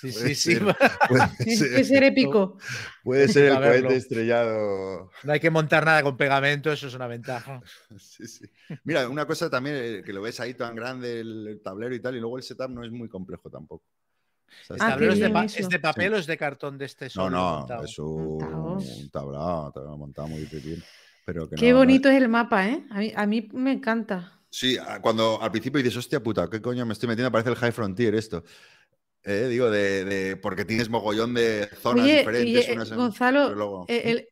Sí, 0.00 0.12
Puede 0.12 0.28
sí, 0.28 0.34
sí. 0.34 0.54
ser. 0.54 0.76
Puede 1.08 1.28
Tiene 1.38 1.56
ser, 1.56 1.74
que 1.74 1.84
ser 1.84 2.04
épico. 2.04 2.58
puede 3.02 3.28
ser 3.28 3.52
el 3.52 3.56
cohete 3.56 3.96
estrellado. 3.96 5.10
No 5.24 5.32
hay 5.32 5.40
que 5.40 5.50
montar 5.50 5.84
nada 5.84 6.02
con 6.02 6.16
pegamento, 6.16 6.70
eso 6.72 6.86
es 6.86 6.94
una 6.94 7.06
ventaja. 7.06 7.60
Sí, 7.98 8.26
sí. 8.26 8.44
Mira, 8.84 9.08
una 9.08 9.26
cosa 9.26 9.50
también 9.50 9.76
eh, 9.76 10.02
que 10.04 10.12
lo 10.12 10.22
ves 10.22 10.38
ahí 10.40 10.54
tan 10.54 10.74
grande 10.76 11.20
el, 11.20 11.60
tablero 11.62 11.94
y 11.94 12.00
tal, 12.00 12.16
y 12.16 12.20
luego 12.20 12.36
el 12.36 12.42
setup 12.44 12.70
no 12.70 12.84
es 12.84 12.92
muy 12.92 13.08
complejo 13.08 13.50
tampoco. 13.50 13.84
O 13.84 14.64
sea, 14.66 14.76
¿El 14.76 14.82
Ah, 14.82 14.88
tablero 14.90 15.12
es 15.12 15.18
de, 15.20 15.26
eso. 15.26 15.58
¿Es 15.58 15.68
de 15.68 15.78
papel 15.80 16.08
Sí. 16.10 16.14
o 16.14 16.16
es 16.18 16.26
de 16.26 16.36
cartón 16.36 16.78
de 16.78 16.84
este 16.84 17.06
No, 17.06 17.10
solo 17.10 17.30
no, 17.30 17.58
montado? 17.58 17.84
es 17.84 17.98
un, 17.98 18.06
un 18.06 19.10
tablado, 19.10 19.72
tablado 19.72 19.96
montado 19.98 20.28
muy 20.28 20.44
bien. 20.44 20.82
Pero 21.24 21.48
que 21.48 21.56
Qué 21.56 21.66
no- 21.66 21.72
no- 21.72 21.78
bonito 21.78 22.08
es 22.08 22.16
el 22.22 22.28
mapa, 22.28 22.68
¿eh? 22.68 22.84
A 22.90 22.98
mí, 22.98 23.12
a 23.16 23.26
mí 23.26 23.48
me 23.52 23.72
encanta. 23.72 24.32
Sí, 24.48 24.78
cuando 25.02 25.42
al 25.42 25.50
principio 25.50 25.78
dices, 25.82 25.96
hostia 25.98 26.22
puta, 26.22 26.48
¿qué 26.48 26.62
coño 26.62 26.86
me 26.86 26.92
estoy 26.92 27.08
metiendo? 27.08 27.30
Parece 27.32 27.50
el 27.50 27.56
High 27.56 27.72
Frontier 27.72 28.14
esto. 28.14 28.44
Eh, 29.26 29.48
digo, 29.48 29.70
de, 29.70 30.04
de- 30.04 30.36
porque 30.36 30.64
tienes 30.64 30.88
mogollón 30.88 31.34
de 31.34 31.68
zonas 31.82 32.04
Oye, 32.04 32.18
diferentes. 32.18 32.68
y, 32.68 32.70
eh, 32.70 32.74
unas 32.74 32.90
en- 32.92 32.96
Gonzalo, 32.96 33.44
pero 33.46 33.54
luego- 33.56 33.84
eh, 33.88 34.02
el, 34.04 34.28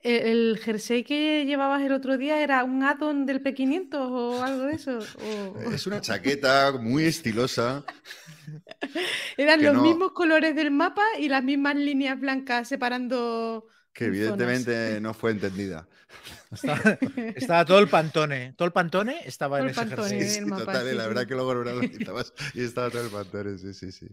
el- 0.00 0.26
el 0.26 0.58
jersey 0.58 1.04
que 1.04 1.44
llevabas 1.46 1.82
el 1.82 1.92
otro 1.92 2.18
día 2.18 2.42
era 2.42 2.64
un 2.64 2.82
addon 2.82 3.24
del 3.26 3.40
P500 3.42 4.00
o 4.10 4.42
algo 4.42 4.64
de 4.64 4.74
eso. 4.74 4.98
o- 4.98 5.54
Es 5.72 5.86
una 5.86 6.00
chaqueta 6.00 6.72
muy 6.72 7.04
estilosa. 7.04 7.84
Eran 9.36 9.62
los 9.62 9.74
no- 9.74 9.82
mismos 9.82 10.12
colores 10.12 10.54
del 10.56 10.70
mapa 10.70 11.02
y 11.18 11.28
las 11.28 11.44
mismas 11.44 11.76
líneas 11.76 12.18
blancas 12.18 12.68
separando. 12.68 13.66
que 13.92 14.06
zonas. 14.06 14.16
evidentemente 14.18 15.00
no 15.00 15.14
fue 15.14 15.30
entendida. 15.32 15.88
Estaba, 16.50 16.98
estaba 17.36 17.64
todo 17.64 17.78
el 17.78 17.88
pantone. 17.88 18.54
Todo 18.56 18.66
el 18.66 18.72
pantone 18.72 19.20
estaba 19.24 19.58
en 19.58 19.64
el 19.66 19.70
ese 19.70 19.80
pantone. 19.80 20.08
jersey. 20.08 20.28
Sí, 20.28 20.28
Sí, 20.34 20.38
el 20.40 20.46
mapa, 20.46 20.64
total, 20.66 20.86
eh, 20.88 20.90
sí, 20.90 20.96
la 20.96 21.06
verdad 21.06 21.26
que 21.26 21.34
luego 21.34 21.54
lo 21.54 21.70
analizabas 21.70 22.34
y 22.54 22.64
estaba 22.64 22.90
todo 22.90 23.04
el 23.04 23.10
pantone, 23.10 23.58
sí, 23.58 23.72
sí, 23.74 23.92
sí. 23.92 24.06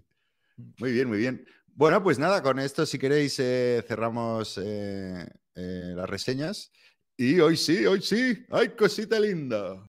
Muy 0.80 0.92
bien, 0.92 1.08
muy 1.08 1.18
bien. 1.18 1.46
Bueno, 1.68 2.04
pues 2.04 2.20
nada, 2.20 2.42
con 2.44 2.60
esto, 2.60 2.86
si 2.86 3.00
queréis, 3.00 3.40
eh, 3.40 3.84
cerramos 3.88 4.58
eh, 4.62 5.26
eh, 5.56 5.94
las 5.96 6.10
reseñas. 6.10 6.72
Y 7.18 7.40
hoy 7.40 7.56
sí, 7.58 7.86
hoy 7.86 8.02
sí, 8.02 8.46
hay 8.50 8.70
cosita 8.70 9.20
linda. 9.20 9.86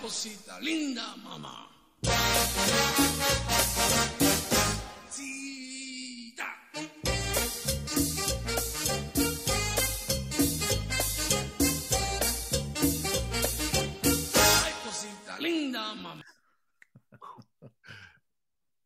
Cosita 0.00 0.58
linda, 0.60 1.16
mamá. 1.16 1.70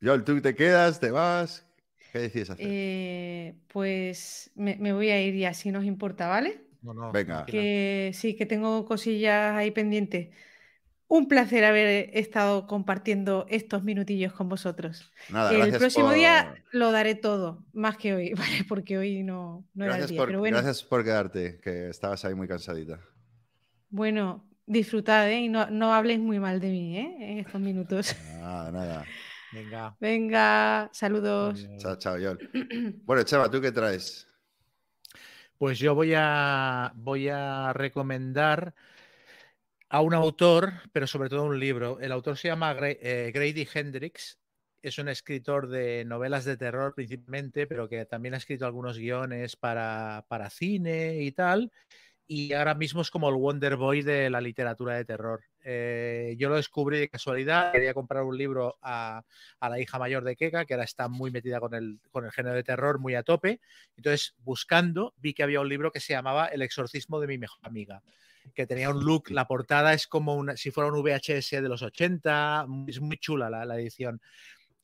Joel, 0.05 0.23
¿tú 0.25 0.41
te 0.41 0.55
quedas? 0.55 1.01
¿Te 1.01 1.11
vas? 1.11 1.67
¿Qué 2.13 2.19
decides 2.21 2.51
hacer? 2.51 2.77
Eh, 2.77 3.57
pues 3.69 4.51
me, 4.55 4.77
me 4.77 4.93
voy 4.93 5.11
a 5.11 5.21
ir 5.23 5.35
ya, 5.37 5.55
si 5.55 5.71
nos 5.73 5.85
importa, 5.85 6.29
¿vale? 6.29 6.63
No, 6.83 6.93
no, 6.95 7.11
Venga. 7.13 7.41
Que 7.47 8.13
sí, 8.15 8.37
que 8.37 8.47
tengo 8.47 8.85
cosillas 8.87 9.57
ahí 9.57 9.71
pendientes. 9.73 10.35
Un 11.09 11.29
placer 11.29 11.65
haber 11.65 12.11
estado 12.19 12.67
compartiendo 12.69 13.47
estos 13.51 13.85
minutillos 13.85 14.33
con 14.35 14.49
vosotros. 14.51 15.13
Nada, 15.29 15.59
el 15.59 15.77
próximo 15.77 16.11
por- 16.11 16.15
día 16.15 16.55
lo 16.73 16.93
daré 16.93 17.15
todo, 17.17 17.67
más 17.75 17.97
que 17.99 18.15
hoy, 18.15 18.35
¿vale? 18.35 18.65
Porque 18.69 18.99
hoy 18.99 19.23
no, 19.25 19.67
no 19.75 19.87
era 19.87 19.99
el 19.99 20.09
día. 20.09 20.25
por, 20.25 20.27
Pero 20.27 20.41
bueno, 20.41 20.65
gracias 20.65 20.83
por 20.83 21.05
quedarte, 21.05 21.61
que 21.61 21.89
estabas 21.91 22.25
ahí 22.25 22.35
muy 22.35 22.49
cansadita. 22.49 23.01
bueno, 23.91 24.49
disfrutad, 24.67 25.31
¿eh? 25.31 25.41
Y 25.43 25.49
no, 25.49 25.71
no 25.71 25.95
habléis 25.95 26.21
muy 26.21 26.39
mal 26.41 26.61
de 26.61 26.69
mí, 26.71 26.99
¿eh? 26.99 27.17
En 27.21 27.39
estos 27.39 27.61
minutos. 27.61 28.15
Nada, 28.19 28.71
nada. 28.73 29.09
Venga. 29.55 29.97
Venga, 30.01 30.91
saludos. 30.93 31.65
adiós. 31.65 31.83
Chao, 31.83 31.97
chao, 31.97 32.17
Joel. 32.19 32.39
Bueno, 33.07 33.23
Chava, 33.23 33.51
¿tú 33.51 33.61
qué 33.61 33.71
traes? 33.71 34.27
Pues 35.59 35.79
yo 35.79 35.95
voy 35.95 36.13
a, 36.17 36.93
voy 36.97 37.29
a 37.29 37.73
recomendar 37.73 38.75
a 39.89 40.01
un 40.01 40.15
autor, 40.15 40.73
pero 40.93 41.07
sobre 41.07 41.29
todo 41.29 41.45
un 41.45 41.59
libro. 41.61 42.01
El 42.01 42.13
autor 42.13 42.37
se 42.37 42.49
llama 42.49 42.75
Gra- 42.75 42.99
eh, 43.01 43.31
Grady 43.33 43.69
Hendrix. 43.73 44.39
Es 44.83 44.99
un 44.99 45.09
escritor 45.09 45.69
de 45.69 46.05
novelas 46.05 46.45
de 46.45 46.57
terror 46.57 46.95
principalmente, 46.95 47.67
pero 47.67 47.89
que 47.89 48.05
también 48.05 48.35
ha 48.35 48.39
escrito 48.39 48.67
algunos 48.67 48.99
guiones 48.99 49.57
para, 49.57 50.27
para 50.29 50.51
cine 50.51 51.23
y 51.23 51.33
tal. 51.33 51.71
Y 52.27 52.53
ahora 52.55 52.75
mismo 52.75 53.01
es 53.03 53.11
como 53.11 53.29
el 53.29 53.37
Wonder 53.37 53.77
Boy 53.77 54.03
de 54.03 54.29
la 54.31 54.41
literatura 54.41 54.97
de 54.97 55.05
terror. 55.05 55.45
Eh, 55.67 56.37
yo 56.39 56.51
lo 56.51 56.57
descubrí 56.57 56.99
de 56.99 57.09
casualidad. 57.09 57.73
Quería 57.73 57.95
comprar 57.95 58.23
un 58.23 58.37
libro 58.37 58.77
a, 58.83 59.25
a 59.59 59.69
la 59.71 59.81
hija 59.81 59.99
mayor 59.99 60.23
de 60.23 60.37
Keka, 60.37 60.67
que 60.67 60.75
ahora 60.75 60.85
está 60.85 61.09
muy 61.09 61.31
metida 61.31 61.59
con 61.59 61.75
el, 61.75 62.01
con 62.13 62.27
el 62.27 62.33
género 62.33 62.55
de 62.55 62.63
terror, 62.63 62.99
muy 62.99 63.15
a 63.15 63.23
tope. 63.23 63.61
Entonces, 63.97 64.35
buscando, 64.39 65.15
vi 65.17 65.33
que 65.33 65.43
había 65.43 65.61
un 65.61 65.69
libro 65.69 65.91
que 65.91 66.01
se 66.01 66.13
llamaba 66.13 66.47
El 66.49 66.61
exorcismo 66.61 67.19
de 67.19 67.27
mi 67.27 67.39
mejor 67.39 67.61
amiga, 67.63 68.03
que 68.55 68.67
tenía 68.67 68.91
un 68.91 69.03
look, 69.03 69.31
la 69.31 69.47
portada 69.47 69.95
es 69.95 70.07
como 70.07 70.35
una, 70.35 70.55
si 70.57 70.71
fuera 70.71 70.93
un 70.93 71.03
VHS 71.03 71.51
de 71.51 71.69
los 71.69 71.83
80, 71.83 72.67
es 72.87 73.01
muy 73.01 73.17
chula 73.17 73.49
la, 73.49 73.65
la 73.65 73.77
edición, 73.77 74.21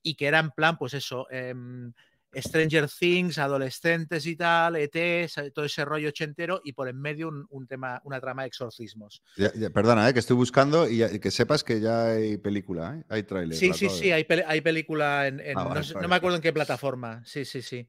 y 0.01 0.15
que 0.15 0.25
era 0.25 0.39
en 0.39 0.49
plan, 0.49 0.77
pues 0.77 0.95
eso, 0.95 1.27
em, 1.29 1.93
Stranger 2.33 2.87
Things, 2.89 3.37
adolescentes 3.37 4.25
y 4.25 4.35
tal, 4.35 4.75
ET, 4.77 5.27
todo 5.53 5.65
ese 5.65 5.83
rollo 5.85 6.09
ochentero, 6.09 6.61
y 6.63 6.73
por 6.73 6.87
en 6.87 6.99
medio 6.99 7.27
un, 7.27 7.45
un 7.49 7.67
tema, 7.67 8.01
una 8.05 8.19
trama 8.21 8.43
de 8.43 8.47
exorcismos. 8.49 9.21
Ya- 9.37 9.51
ya- 9.53 9.69
perdona, 9.69 10.07
eh, 10.09 10.13
que 10.13 10.19
estoy 10.19 10.35
buscando 10.35 10.87
y, 10.89 10.97
ya- 10.97 11.19
que 11.19 11.31
sepas 11.31 11.63
que 11.63 11.79
ya 11.81 12.11
hay 12.11 12.37
película, 12.37 12.97
¿eh? 12.97 13.03
hay 13.09 13.23
tráiler. 13.23 13.57
Sí, 13.57 13.73
sí, 13.73 13.89
sí, 13.89 14.11
hay, 14.11 14.25
hay 14.47 14.61
película 14.61 15.27
en... 15.27 15.39
en- 15.39 15.57
Ah, 15.57 15.63
no, 15.63 15.69
vale, 15.69 15.83
sé- 15.83 15.93
vale, 15.93 16.03
no 16.05 16.09
me 16.09 16.15
acuerdo 16.15 16.35
pues- 16.37 16.39
en 16.39 16.49
qué 16.49 16.53
plataforma. 16.53 17.21
Sí, 17.25 17.45
sí, 17.45 17.61
sí. 17.61 17.87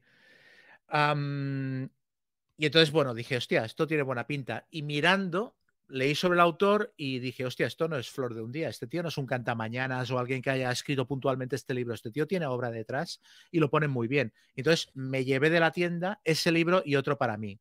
Y 2.55 2.65
entonces, 2.67 2.91
bueno, 2.91 3.13
dije, 3.13 3.37
hostia, 3.37 3.65
esto 3.65 3.87
tiene 3.87 4.03
buena 4.03 4.27
pinta. 4.27 4.67
Y 4.69 4.83
mirando, 4.83 5.55
leí 5.87 6.15
sobre 6.15 6.35
el 6.35 6.41
autor 6.41 6.93
y 6.97 7.19
dije, 7.19 7.45
hostia, 7.45 7.67
esto 7.67 7.87
no 7.87 7.97
es 7.97 8.09
flor 8.09 8.33
de 8.33 8.41
un 8.41 8.51
día. 8.51 8.69
Este 8.69 8.87
tío 8.87 9.03
no 9.03 9.09
es 9.09 9.17
un 9.17 9.25
cantamañanas 9.25 10.09
o 10.11 10.19
alguien 10.19 10.41
que 10.41 10.49
haya 10.49 10.71
escrito 10.71 11.07
puntualmente 11.07 11.55
este 11.55 11.73
libro. 11.73 11.93
Este 11.93 12.11
tío 12.11 12.27
tiene 12.27 12.45
obra 12.45 12.71
detrás 12.71 13.21
y 13.51 13.59
lo 13.59 13.69
ponen 13.69 13.91
muy 13.91 14.07
bien. 14.07 14.33
Entonces, 14.55 14.89
me 14.93 15.25
llevé 15.25 15.49
de 15.49 15.59
la 15.59 15.71
tienda 15.71 16.21
ese 16.23 16.51
libro 16.51 16.81
y 16.85 16.95
otro 16.95 17.17
para 17.17 17.37
mí. 17.37 17.59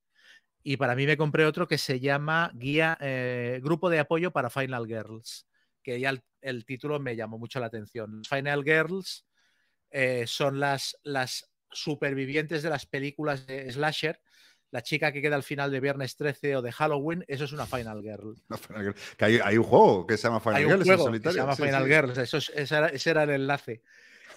Y 0.63 0.77
para 0.77 0.95
mí 0.95 1.07
me 1.07 1.17
compré 1.17 1.45
otro 1.45 1.67
que 1.67 1.79
se 1.79 1.99
llama 1.99 2.53
Guía, 2.55 2.97
eh, 3.01 3.61
Grupo 3.63 3.91
de 3.91 3.99
Apoyo 3.99 4.31
para 4.31 4.49
Final 4.49 4.87
Girls, 4.87 5.47
que 5.83 5.99
ya 5.99 6.15
el, 6.41 6.65
título 6.65 7.01
me 7.01 7.17
llamó 7.17 7.39
mucho 7.39 7.59
la 7.59 7.67
atención. 7.67 8.23
Final 8.25 8.63
Girls 8.63 9.27
eh, 9.91 10.25
son 10.27 10.61
las 10.61 10.97
supervivientes 11.73 12.63
de 12.63 12.71
las 12.71 12.87
películas 12.87 13.47
de 13.47 13.71
Slasher. 13.73 14.21
La 14.73 14.83
chica 14.83 15.13
que 15.13 15.23
queda 15.23 15.37
al 15.37 15.43
final 15.45 15.71
de 15.71 15.81
Viernes 15.81 16.17
13 16.17 16.57
o 16.57 16.63
de 16.63 16.73
Halloween, 16.73 17.25
eso 17.29 17.45
es 17.45 17.53
una 17.53 17.67
Final 17.67 18.03
Girl. 18.03 18.35
No, 18.49 18.57
Final 18.57 18.83
Girl. 18.83 18.95
Que 19.17 19.25
hay, 19.27 19.39
hay 19.45 19.57
un 19.59 19.65
juego 19.65 20.07
que 20.07 20.17
se 20.17 20.25
llama 20.25 20.41
Final 20.41 20.57
Hay 20.57 20.65
un 20.65 20.73
en 20.73 20.83
juego 20.83 21.13
que 21.13 21.31
se 21.31 21.33
llama 21.37 21.55
Sí, 21.55 21.63
Final 21.63 21.85
sí. 21.85 21.89
Girls, 21.91 22.19
eso 22.19 22.37
es- 22.39 22.53
ese, 22.55 22.77
era, 22.77 22.89
ese 22.89 23.11
era 23.11 23.23
el 23.23 23.31
enlace. 23.31 23.83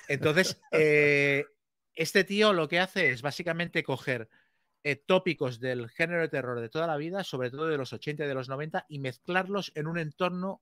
Entonces, 0.08 0.62
eh, 0.72 1.46
este 1.96 2.24
tío 2.26 2.54
lo 2.54 2.68
que 2.68 2.80
hace 2.80 3.10
es 3.10 3.22
básicamente 3.22 3.82
coger 3.82 4.30
eh, 4.84 4.98
tópicos 4.98 5.60
del 5.60 5.90
género 5.90 6.22
de 6.22 6.28
terror 6.28 6.60
de 6.60 6.70
toda 6.70 6.86
la 6.86 6.98
vida, 6.98 7.24
sobre 7.24 7.50
todo 7.50 7.68
de 7.68 7.78
los 7.78 7.92
80 7.94 8.26
y 8.26 8.28
de 8.28 8.34
los 8.36 8.50
90, 8.50 8.86
y 8.90 9.00
mezclarlos 9.00 9.72
en 9.74 9.88
un 9.88 9.98
entorno 9.98 10.62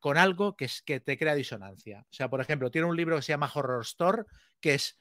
con 0.00 0.16
algo 0.18 0.56
que, 0.56 0.64
es, 0.64 0.82
que 0.82 0.98
te 0.98 1.16
crea 1.16 1.34
disonancia. 1.36 2.00
O 2.10 2.12
sea, 2.14 2.28
por 2.28 2.40
ejemplo, 2.40 2.70
tiene 2.72 2.88
un 2.88 2.96
libro 2.96 3.14
que 3.14 3.22
se 3.22 3.32
llama 3.32 3.52
Horror 3.54 3.82
Store, 3.82 4.24
que 4.60 4.74
es 4.74 4.98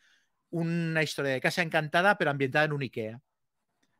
una 0.51 1.01
historia 1.01 1.31
de 1.31 1.41
casa 1.41 1.63
encantada, 1.63 2.17
pero 2.19 2.29
ambientada 2.29 2.65
en 2.65 2.73
un 2.73 2.83
IKEA. 2.83 3.19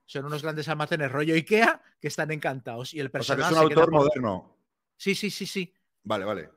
Son 0.05 0.25
unos 0.25 0.41
grandes 0.43 0.67
almacenes 0.67 1.11
rollo 1.11 1.33
IKEA 1.35 1.81
que 1.99 2.07
están 2.07 2.31
encantados. 2.31 2.93
Y 2.93 2.99
el 2.99 3.07
O 3.07 3.23
sea, 3.23 3.35
que 3.35 3.41
personal 3.41 3.45
es 3.45 3.51
un 3.51 3.57
se 3.57 3.63
autor 3.63 3.85
por- 3.91 3.93
moderno. 3.93 4.57
Sí, 4.97 5.15
sí, 5.15 5.29
sí, 5.31 5.45
sí 5.45 5.73
Vale, 6.03 6.25
vale. 6.25 6.49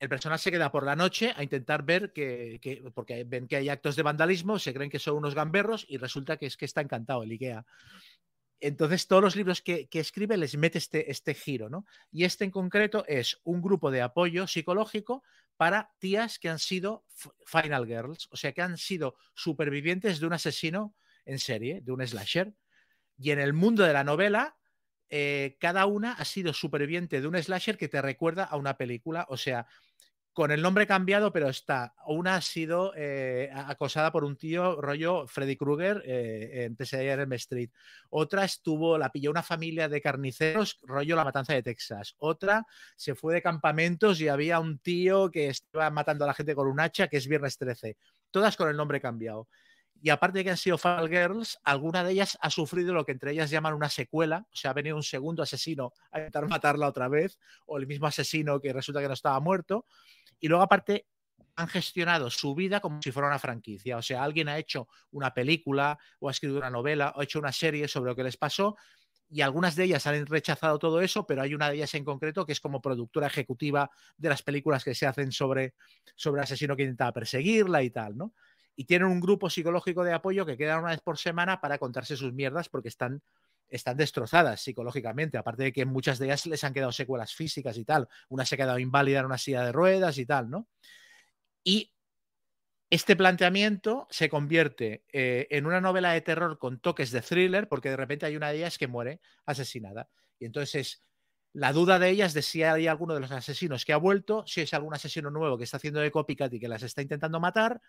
el 0.00 0.08
personal 0.08 0.38
se 0.38 0.50
queda 0.50 0.70
por 0.70 0.84
la 0.84 0.94
noche 0.96 1.32
a 1.36 1.42
intentar 1.42 1.82
ver 1.84 2.12
que, 2.12 2.58
que- 2.60 2.90
porque 2.94 3.24
ven 3.24 3.46
que 3.48 3.56
hay 3.56 3.68
actos 3.68 3.96
de 3.96 4.02
vandalismo, 4.02 4.58
se 4.58 4.72
creen 4.74 4.90
que 4.90 4.98
son 4.98 5.16
unos 5.16 5.34
gamberros 5.34 5.86
y 5.88 5.96
resulta 5.98 6.36
que 6.36 6.46
es 6.46 6.56
que 6.56 6.64
está 6.64 6.80
encantado 6.80 7.22
el 7.22 7.30
IKEA. 7.32 7.64
Entonces, 8.60 9.06
todos 9.06 9.22
los 9.22 9.36
libros 9.36 9.62
que, 9.62 9.88
que 9.88 10.00
escribe 10.00 10.36
les 10.36 10.56
mete 10.56 10.78
este, 10.78 11.10
este 11.12 11.32
giro, 11.34 11.68
¿no? 11.70 11.86
Y 12.10 12.24
este 12.24 12.44
en 12.44 12.50
concreto 12.50 13.04
es 13.06 13.40
un 13.44 13.62
grupo 13.62 13.90
de 13.92 14.02
apoyo 14.02 14.48
psicológico 14.48 15.22
para 15.56 15.92
tías 16.00 16.38
que 16.40 16.48
han 16.48 16.58
sido 16.58 17.04
Final 17.46 17.86
Girls, 17.86 18.28
o 18.32 18.36
sea, 18.36 18.52
que 18.52 18.62
han 18.62 18.76
sido 18.76 19.16
supervivientes 19.34 20.18
de 20.18 20.26
un 20.26 20.32
asesino 20.32 20.94
en 21.24 21.38
serie, 21.38 21.80
de 21.82 21.92
un 21.92 22.04
slasher. 22.06 22.52
Y 23.18 23.32
en 23.32 23.40
el 23.40 23.52
mundo 23.52 23.84
de 23.84 23.92
la 23.92 24.04
novela, 24.04 24.56
eh, 25.10 25.56
cada 25.60 25.86
una 25.86 26.12
ha 26.12 26.24
sido 26.24 26.52
superviviente 26.52 27.20
de 27.20 27.26
un 27.26 27.36
slasher 27.36 27.76
que 27.76 27.88
te 27.88 28.00
recuerda 28.00 28.44
a 28.44 28.56
una 28.56 28.76
película, 28.76 29.26
o 29.28 29.36
sea, 29.36 29.66
con 30.38 30.52
el 30.52 30.62
nombre 30.62 30.86
cambiado, 30.86 31.32
pero 31.32 31.48
está. 31.48 31.94
Una 32.06 32.36
ha 32.36 32.40
sido 32.40 32.92
eh, 32.94 33.50
acosada 33.52 34.12
por 34.12 34.22
un 34.22 34.36
tío 34.36 34.80
rollo 34.80 35.26
Freddy 35.26 35.56
Krueger 35.56 36.00
eh, 36.06 36.64
en 36.64 36.76
Pesadilla 36.76 37.14
en 37.14 37.32
Street. 37.32 37.70
Otra 38.10 38.44
estuvo, 38.44 38.96
la 38.98 39.10
pilló 39.10 39.32
una 39.32 39.42
familia 39.42 39.88
de 39.88 40.00
carniceros, 40.00 40.78
rollo 40.82 41.16
La 41.16 41.24
Matanza 41.24 41.54
de 41.54 41.64
Texas. 41.64 42.14
Otra 42.18 42.64
se 42.94 43.16
fue 43.16 43.34
de 43.34 43.42
campamentos 43.42 44.20
y 44.20 44.28
había 44.28 44.60
un 44.60 44.78
tío 44.78 45.28
que 45.28 45.48
estaba 45.48 45.90
matando 45.90 46.22
a 46.22 46.28
la 46.28 46.34
gente 46.34 46.54
con 46.54 46.68
un 46.68 46.78
hacha, 46.78 47.08
que 47.08 47.16
es 47.16 47.26
Viernes 47.26 47.58
13. 47.58 47.96
Todas 48.30 48.56
con 48.56 48.68
el 48.68 48.76
nombre 48.76 49.00
cambiado. 49.00 49.48
Y 50.00 50.10
aparte 50.10 50.38
de 50.38 50.44
que 50.44 50.50
han 50.50 50.56
sido 50.56 50.78
Fall 50.78 51.08
Girls, 51.08 51.58
alguna 51.64 52.04
de 52.04 52.12
ellas 52.12 52.38
ha 52.40 52.50
sufrido 52.50 52.94
lo 52.94 53.04
que 53.04 53.12
entre 53.12 53.32
ellas 53.32 53.50
llaman 53.50 53.74
una 53.74 53.88
secuela, 53.88 54.46
o 54.52 54.56
sea, 54.56 54.70
ha 54.70 54.74
venido 54.74 54.96
un 54.96 55.02
segundo 55.02 55.42
asesino 55.42 55.92
a 56.12 56.18
intentar 56.18 56.46
matarla 56.48 56.88
otra 56.88 57.08
vez, 57.08 57.38
o 57.66 57.78
el 57.78 57.86
mismo 57.86 58.06
asesino 58.06 58.60
que 58.60 58.72
resulta 58.72 59.00
que 59.00 59.08
no 59.08 59.14
estaba 59.14 59.40
muerto. 59.40 59.86
Y 60.38 60.48
luego 60.48 60.62
aparte 60.62 61.06
han 61.56 61.66
gestionado 61.66 62.30
su 62.30 62.54
vida 62.54 62.78
como 62.80 63.02
si 63.02 63.10
fuera 63.10 63.26
una 63.28 63.38
franquicia, 63.40 63.96
o 63.96 64.02
sea, 64.02 64.22
alguien 64.22 64.48
ha 64.48 64.58
hecho 64.58 64.88
una 65.10 65.34
película 65.34 65.98
o 66.20 66.28
ha 66.28 66.30
escrito 66.30 66.56
una 66.56 66.70
novela 66.70 67.12
o 67.16 67.20
ha 67.20 67.24
hecho 67.24 67.40
una 67.40 67.50
serie 67.50 67.88
sobre 67.88 68.10
lo 68.10 68.16
que 68.16 68.22
les 68.22 68.36
pasó 68.36 68.76
y 69.30 69.42
algunas 69.42 69.76
de 69.76 69.84
ellas 69.84 70.06
han 70.06 70.26
rechazado 70.26 70.78
todo 70.78 71.00
eso, 71.00 71.26
pero 71.26 71.42
hay 71.42 71.54
una 71.54 71.68
de 71.68 71.76
ellas 71.76 71.94
en 71.94 72.04
concreto 72.04 72.46
que 72.46 72.52
es 72.52 72.60
como 72.60 72.80
productora 72.80 73.26
ejecutiva 73.26 73.90
de 74.16 74.28
las 74.30 74.42
películas 74.42 74.84
que 74.84 74.94
se 74.94 75.06
hacen 75.06 75.32
sobre, 75.32 75.74
sobre 76.16 76.40
asesino 76.40 76.74
que 76.76 76.84
intentaba 76.84 77.12
perseguirla 77.12 77.82
y 77.82 77.90
tal, 77.90 78.16
¿no? 78.16 78.32
Y 78.78 78.84
tienen 78.84 79.08
un 79.08 79.18
grupo 79.18 79.50
psicológico 79.50 80.04
de 80.04 80.12
apoyo 80.12 80.46
que 80.46 80.56
quedan 80.56 80.78
una 80.78 80.90
vez 80.90 81.00
por 81.00 81.18
semana 81.18 81.60
para 81.60 81.78
contarse 81.78 82.16
sus 82.16 82.32
mierdas 82.32 82.68
porque 82.68 82.86
están, 82.86 83.24
están 83.68 83.96
destrozadas 83.96 84.60
psicológicamente, 84.60 85.36
aparte 85.36 85.64
de 85.64 85.72
que 85.72 85.84
muchas 85.84 86.20
de 86.20 86.26
ellas 86.26 86.46
les 86.46 86.62
han 86.62 86.72
quedado 86.72 86.92
secuelas 86.92 87.34
físicas 87.34 87.76
y 87.76 87.84
tal. 87.84 88.08
Una 88.28 88.46
se 88.46 88.54
ha 88.54 88.58
quedado 88.58 88.78
inválida 88.78 89.18
en 89.18 89.26
una 89.26 89.36
silla 89.36 89.64
de 89.64 89.72
ruedas 89.72 90.16
y 90.18 90.26
tal, 90.26 90.48
¿no? 90.48 90.68
Y 91.64 91.92
este 92.88 93.16
planteamiento 93.16 94.06
se 94.10 94.28
convierte 94.28 95.02
eh, 95.12 95.48
en 95.50 95.66
una 95.66 95.80
novela 95.80 96.12
de 96.12 96.20
terror 96.20 96.56
con 96.60 96.78
toques 96.78 97.10
de 97.10 97.20
thriller 97.20 97.68
porque 97.68 97.90
de 97.90 97.96
repente 97.96 98.26
hay 98.26 98.36
una 98.36 98.50
de 98.50 98.58
ellas 98.58 98.78
que 98.78 98.86
muere 98.86 99.20
asesinada. 99.44 100.08
Y 100.38 100.44
entonces 100.44 100.74
es 100.76 101.02
la 101.52 101.72
duda 101.72 101.98
de 101.98 102.10
ellas 102.10 102.32
de 102.32 102.42
si 102.42 102.62
hay 102.62 102.86
alguno 102.86 103.14
de 103.14 103.20
los 103.20 103.32
asesinos 103.32 103.84
que 103.84 103.92
ha 103.92 103.96
vuelto, 103.96 104.44
si 104.46 104.60
es 104.60 104.72
algún 104.72 104.94
asesino 104.94 105.32
nuevo 105.32 105.58
que 105.58 105.64
está 105.64 105.78
haciendo 105.78 105.98
de 105.98 106.12
copycat 106.12 106.54
y 106.54 106.60
que 106.60 106.68
las 106.68 106.84
está 106.84 107.02
intentando 107.02 107.40
matar, 107.40 107.82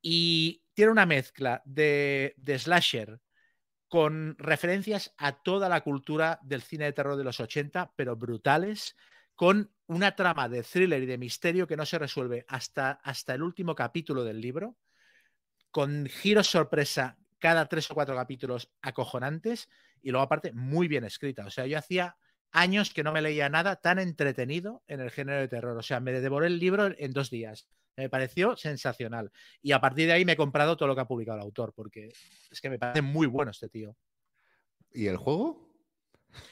y 0.00 0.62
tiene 0.74 0.92
una 0.92 1.06
mezcla 1.06 1.62
de, 1.64 2.34
de, 2.36 2.58
slasher 2.58 3.20
con 3.88 4.36
referencias 4.38 5.14
a 5.16 5.42
toda 5.42 5.68
la 5.68 5.80
cultura 5.80 6.38
del 6.42 6.62
cine 6.62 6.84
de 6.84 6.92
terror 6.92 7.16
de 7.16 7.24
los 7.24 7.40
80, 7.40 7.92
pero 7.96 8.16
brutales, 8.16 8.96
con 9.34 9.72
una 9.86 10.14
trama 10.14 10.48
de 10.48 10.62
thriller 10.62 11.02
y 11.02 11.06
de 11.06 11.18
misterio 11.18 11.66
que 11.66 11.76
no 11.76 11.86
se 11.86 11.98
resuelve 11.98 12.44
hasta, 12.48 12.90
hasta 12.90 13.34
el 13.34 13.42
último 13.42 13.74
capítulo 13.74 14.24
del 14.24 14.40
libro, 14.40 14.76
con 15.70 16.06
giros 16.06 16.48
sorpresa 16.48 17.18
cada 17.38 17.66
tres 17.66 17.90
o 17.90 17.94
cuatro 17.94 18.16
capítulos 18.16 18.70
acojonantes 18.82 19.68
y 20.02 20.10
luego 20.10 20.24
aparte 20.24 20.52
muy 20.52 20.88
bien 20.88 21.04
escrita. 21.04 21.46
O 21.46 21.50
sea, 21.50 21.66
yo 21.66 21.78
hacía 21.78 22.16
años 22.50 22.92
que 22.92 23.02
no 23.02 23.12
me 23.12 23.22
leía 23.22 23.48
nada 23.48 23.76
tan 23.76 23.98
entretenido 23.98 24.82
en 24.86 25.00
el 25.00 25.10
género 25.10 25.40
de 25.40 25.48
terror. 25.48 25.76
O 25.76 25.82
sea, 25.82 26.00
me 26.00 26.12
devoré 26.12 26.48
el 26.48 26.58
libro 26.58 26.88
en 26.98 27.12
dos 27.12 27.30
días 27.30 27.68
Me 27.98 28.08
pareció 28.08 28.56
sensacional. 28.56 29.32
Y 29.60 29.72
a 29.72 29.80
partir 29.80 30.06
de 30.06 30.12
ahí 30.12 30.24
me 30.24 30.32
he 30.32 30.36
comprado 30.36 30.76
todo 30.76 30.86
lo 30.86 30.94
que 30.94 31.00
ha 31.00 31.08
publicado 31.08 31.38
el 31.38 31.42
autor, 31.42 31.72
porque 31.74 32.12
es 32.48 32.60
que 32.60 32.70
me 32.70 32.78
parece 32.78 33.02
muy 33.02 33.26
bueno 33.26 33.50
este 33.50 33.68
tío. 33.68 33.96
¿Y 34.92 35.08
el 35.08 35.16
juego? 35.16 35.68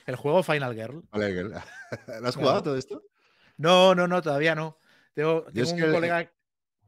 El 0.06 0.16
juego 0.16 0.42
Final 0.42 0.74
Girl. 0.74 1.04
¿Lo 2.20 2.28
has 2.28 2.34
jugado 2.34 2.64
todo 2.64 2.76
esto? 2.76 3.04
No, 3.58 3.94
no, 3.94 4.08
no, 4.08 4.20
todavía 4.22 4.56
no. 4.56 4.78
Tengo, 5.14 5.46
que- 5.46 5.62
un, 5.62 5.92
colega, 5.92 6.32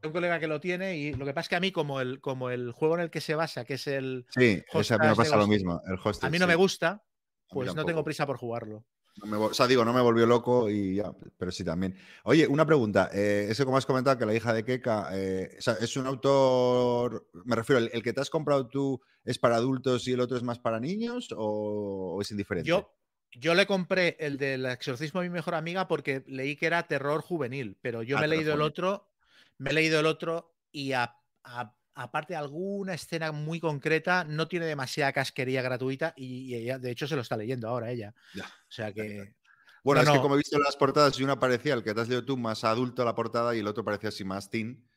un 0.03 0.11
colega 0.11 0.41
que 0.41 0.47
lo 0.47 0.59
tiene 0.59 0.97
y 0.97 1.13
lo 1.13 1.25
que 1.25 1.33
pasa 1.33 1.45
es 1.45 1.49
que 1.49 1.55
a 1.55 1.61
mí, 1.61 1.71
como 1.71 2.01
el, 2.01 2.19
como 2.19 2.49
el 2.49 2.73
juego 2.73 2.95
en 2.95 3.01
el 3.01 3.09
que 3.09 3.21
se 3.21 3.35
basa, 3.35 3.63
que 3.63 3.75
es 3.75 3.87
el... 3.87 4.25
Sí, 4.29 4.61
ese 4.73 4.93
a 4.93 4.97
mí 4.97 5.05
me 5.05 5.11
Hostage 5.11 5.29
pasa 5.29 5.37
lo 5.37 5.47
mismo. 5.47 5.81
El 5.87 5.93
hostage, 5.93 6.27
A 6.27 6.29
mí 6.29 6.37
no 6.37 6.47
me 6.47 6.55
gusta, 6.55 7.01
pues 7.49 7.73
no 7.73 7.85
tengo 7.85 8.03
prisa 8.03 8.27
por 8.27 8.35
jugarlo. 8.35 8.83
No 9.17 9.25
me 9.25 9.37
vol- 9.37 9.51
o 9.51 9.53
sea, 9.53 9.67
digo, 9.67 9.83
no 9.83 9.91
me 9.91 10.01
volvió 10.01 10.25
loco 10.25 10.69
y 10.69 10.95
ya, 10.95 11.11
pero 11.37 11.51
sí 11.51 11.63
también. 11.65 11.95
Oye, 12.23 12.47
una 12.47 12.65
pregunta. 12.65 13.09
eh, 13.13 13.47
eso 13.49 13.65
como 13.65 13.77
has 13.77 13.85
comentado 13.85 14.17
que 14.17 14.25
la 14.25 14.33
hija 14.33 14.53
de 14.53 14.63
Keka, 14.63 15.09
eh, 15.13 15.55
o 15.57 15.61
sea, 15.61 15.73
es 15.73 15.97
un 15.97 16.07
autor, 16.07 17.29
me 17.45 17.55
refiero, 17.55 17.79
el, 17.81 17.89
el 17.91 18.01
que 18.01 18.13
te 18.13 18.21
has 18.21 18.29
comprado 18.29 18.67
tú 18.67 19.01
es 19.25 19.37
para 19.37 19.57
adultos 19.57 20.07
y 20.07 20.13
el 20.13 20.21
otro 20.21 20.37
es 20.37 20.43
más 20.43 20.59
para 20.59 20.79
niños 20.79 21.29
o, 21.35 22.15
o 22.15 22.21
es 22.21 22.31
indiferente? 22.31 22.69
Yo, 22.69 22.89
yo 23.31 23.53
le 23.55 23.65
compré 23.67 24.15
el 24.19 24.37
del 24.37 24.65
exorcismo 24.65 25.21
de 25.21 25.27
mi 25.29 25.33
mejor 25.33 25.55
amiga 25.55 25.87
porque 25.87 26.23
leí 26.27 26.55
que 26.55 26.67
era 26.67 26.87
terror 26.87 27.21
juvenil, 27.21 27.77
pero 27.81 28.03
yo 28.03 28.15
Ah, 28.17 28.21
me 28.21 28.25
he 28.25 28.29
leído 28.29 28.53
el 28.53 28.61
otro, 28.61 29.11
me 29.57 29.71
he 29.71 29.73
leído 29.73 29.99
el 29.99 30.05
otro 30.05 30.55
y 30.71 30.93
a- 30.93 31.15
a- 31.43 31.75
aparte 32.01 32.33
de 32.33 32.37
alguna 32.37 32.93
escena 32.93 33.31
muy 33.31 33.59
concreta, 33.59 34.23
no 34.23 34.47
tiene 34.47 34.65
demasiada 34.65 35.13
casquería 35.13 35.61
gratuita 35.61 36.13
y, 36.15 36.45
y 36.45 36.55
ella, 36.55 36.79
de 36.79 36.91
hecho, 36.91 37.07
se 37.07 37.15
lo 37.15 37.21
está 37.21 37.37
leyendo 37.37 37.67
ahora 37.67 37.91
ella. 37.91 38.13
Ya. 38.33 38.45
O 38.45 38.71
sea 38.71 38.93
que 38.93 39.35
Bueno, 39.83 40.03
no, 40.03 40.11
es 40.11 40.17
que 40.17 40.21
como 40.21 40.35
he 40.35 40.37
visto 40.37 40.57
en 40.57 40.63
las 40.63 40.75
portadas, 40.75 41.19
y 41.19 41.23
una 41.23 41.39
parecía 41.39 41.73
el 41.73 41.83
que 41.83 41.93
te 41.93 42.01
has 42.01 42.07
leído 42.07 42.25
tú 42.25 42.37
más 42.37 42.63
adulto 42.63 43.03
la 43.05 43.15
portada 43.15 43.55
y 43.55 43.59
el 43.59 43.67
otro 43.67 43.83
parecía 43.83 44.09
así 44.09 44.23
más 44.23 44.49
teen. 44.49 44.87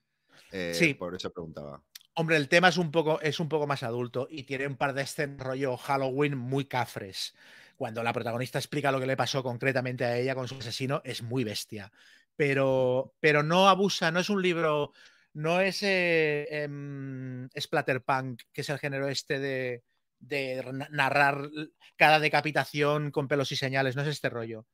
eh, 0.50 0.72
Sí. 0.74 0.94
Por 0.94 1.14
eso 1.14 1.30
preguntaba. 1.30 1.82
Hombre, 2.14 2.36
el 2.36 2.48
tema 2.48 2.68
es 2.68 2.76
un 2.76 2.90
poco, 2.90 3.20
es 3.22 3.40
un 3.40 3.48
poco 3.48 3.66
más 3.66 3.82
adulto 3.82 4.28
y 4.30 4.42
tiene 4.42 4.66
un 4.66 4.76
par 4.76 4.92
de 4.92 5.02
escenas 5.02 5.46
rollo 5.46 5.76
Halloween 5.76 6.36
muy 6.36 6.66
cafres. 6.66 7.34
Cuando 7.76 8.02
la 8.02 8.12
protagonista 8.12 8.58
explica 8.58 8.92
lo 8.92 9.00
que 9.00 9.06
le 9.06 9.16
pasó 9.16 9.42
concretamente 9.42 10.04
a 10.04 10.16
ella 10.16 10.34
con 10.34 10.46
su 10.46 10.56
asesino, 10.56 11.00
es 11.04 11.22
muy 11.22 11.42
bestia. 11.42 11.90
Pero, 12.36 13.14
pero 13.18 13.42
no 13.42 13.68
abusa, 13.68 14.10
no 14.10 14.20
es 14.20 14.28
un 14.28 14.42
libro, 14.42 14.92
no 15.34 15.60
es 15.60 15.82
eh, 15.82 16.46
em, 16.50 17.48
Splatterpunk, 17.58 18.42
que 18.52 18.60
es 18.60 18.68
el 18.68 18.78
género 18.78 19.08
este 19.08 19.38
de, 19.38 19.82
de 20.18 20.64
na- 20.72 20.88
narrar 20.90 21.48
cada 21.96 22.20
decapitación 22.20 23.10
con 23.10 23.28
pelos 23.28 23.52
y 23.52 23.56
señales, 23.56 23.96
no 23.96 24.02
es 24.02 24.08
este 24.08 24.30
rollo. 24.30 24.66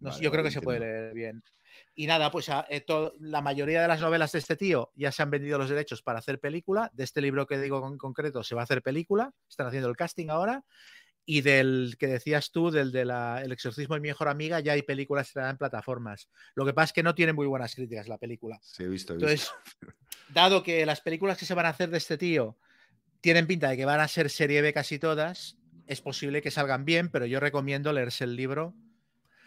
No 0.00 0.10
sé, 0.10 0.16
Vale, 0.18 0.24
yo 0.24 0.30
creo 0.30 0.44
que 0.44 0.50
se 0.50 0.60
puede 0.60 0.80
leer 0.80 1.14
bien. 1.14 1.42
Y 1.94 2.06
nada, 2.06 2.30
pues 2.30 2.48
a- 2.48 2.66
eh, 2.70 2.84
la 3.20 3.40
mayoría 3.40 3.82
de 3.82 3.88
las 3.88 4.00
novelas 4.00 4.32
de 4.32 4.38
este 4.38 4.56
tío 4.56 4.90
ya 4.94 5.12
se 5.12 5.22
han 5.22 5.30
vendido 5.30 5.58
los 5.58 5.68
derechos 5.70 6.02
para 6.02 6.20
hacer 6.20 6.40
película. 6.40 6.90
De 6.94 7.04
este 7.04 7.20
libro 7.20 7.46
que 7.46 7.58
digo 7.58 7.86
en 7.86 7.98
concreto 7.98 8.42
se 8.42 8.54
va 8.54 8.62
a 8.62 8.64
hacer 8.64 8.82
película. 8.82 9.32
Están 9.48 9.66
haciendo 9.66 9.88
el 9.88 9.96
casting 9.96 10.28
ahora. 10.30 10.64
Y 11.30 11.42
del 11.42 11.96
que 11.98 12.06
decías 12.06 12.50
tú, 12.52 12.70
del 12.70 12.90
de 12.90 13.04
la, 13.04 13.42
El 13.44 13.52
exorcismo 13.52 13.94
de 13.94 14.00
mi 14.00 14.08
mejor 14.08 14.28
amiga, 14.28 14.60
ya 14.60 14.72
hay 14.72 14.80
películas 14.80 15.30
que 15.30 15.40
en 15.40 15.58
plataformas. 15.58 16.30
Lo 16.54 16.64
que 16.64 16.72
pasa 16.72 16.86
es 16.86 16.92
que 16.94 17.02
no 17.02 17.14
tiene 17.14 17.34
muy 17.34 17.46
buenas 17.46 17.74
críticas 17.74 18.08
la 18.08 18.16
película. 18.16 18.58
Sí, 18.62 18.84
he 18.84 18.88
visto. 18.88 19.12
he 19.12 19.16
visto. 19.16 19.26
Entonces, 19.26 19.52
dado 20.30 20.62
que 20.62 20.86
las 20.86 21.02
películas 21.02 21.36
que 21.36 21.44
se 21.44 21.52
van 21.52 21.66
a 21.66 21.68
hacer 21.68 21.90
de 21.90 21.98
este 21.98 22.16
tío 22.16 22.56
tienen 23.20 23.46
pinta 23.46 23.68
de 23.68 23.76
que 23.76 23.84
van 23.84 24.00
a 24.00 24.08
ser 24.08 24.30
serie 24.30 24.62
B 24.62 24.72
casi 24.72 24.98
todas, 24.98 25.58
es 25.86 26.00
posible 26.00 26.40
que 26.40 26.50
salgan 26.50 26.86
bien, 26.86 27.10
pero 27.10 27.26
yo 27.26 27.40
recomiendo 27.40 27.92
leerse 27.92 28.24
el 28.24 28.34
libro. 28.34 28.74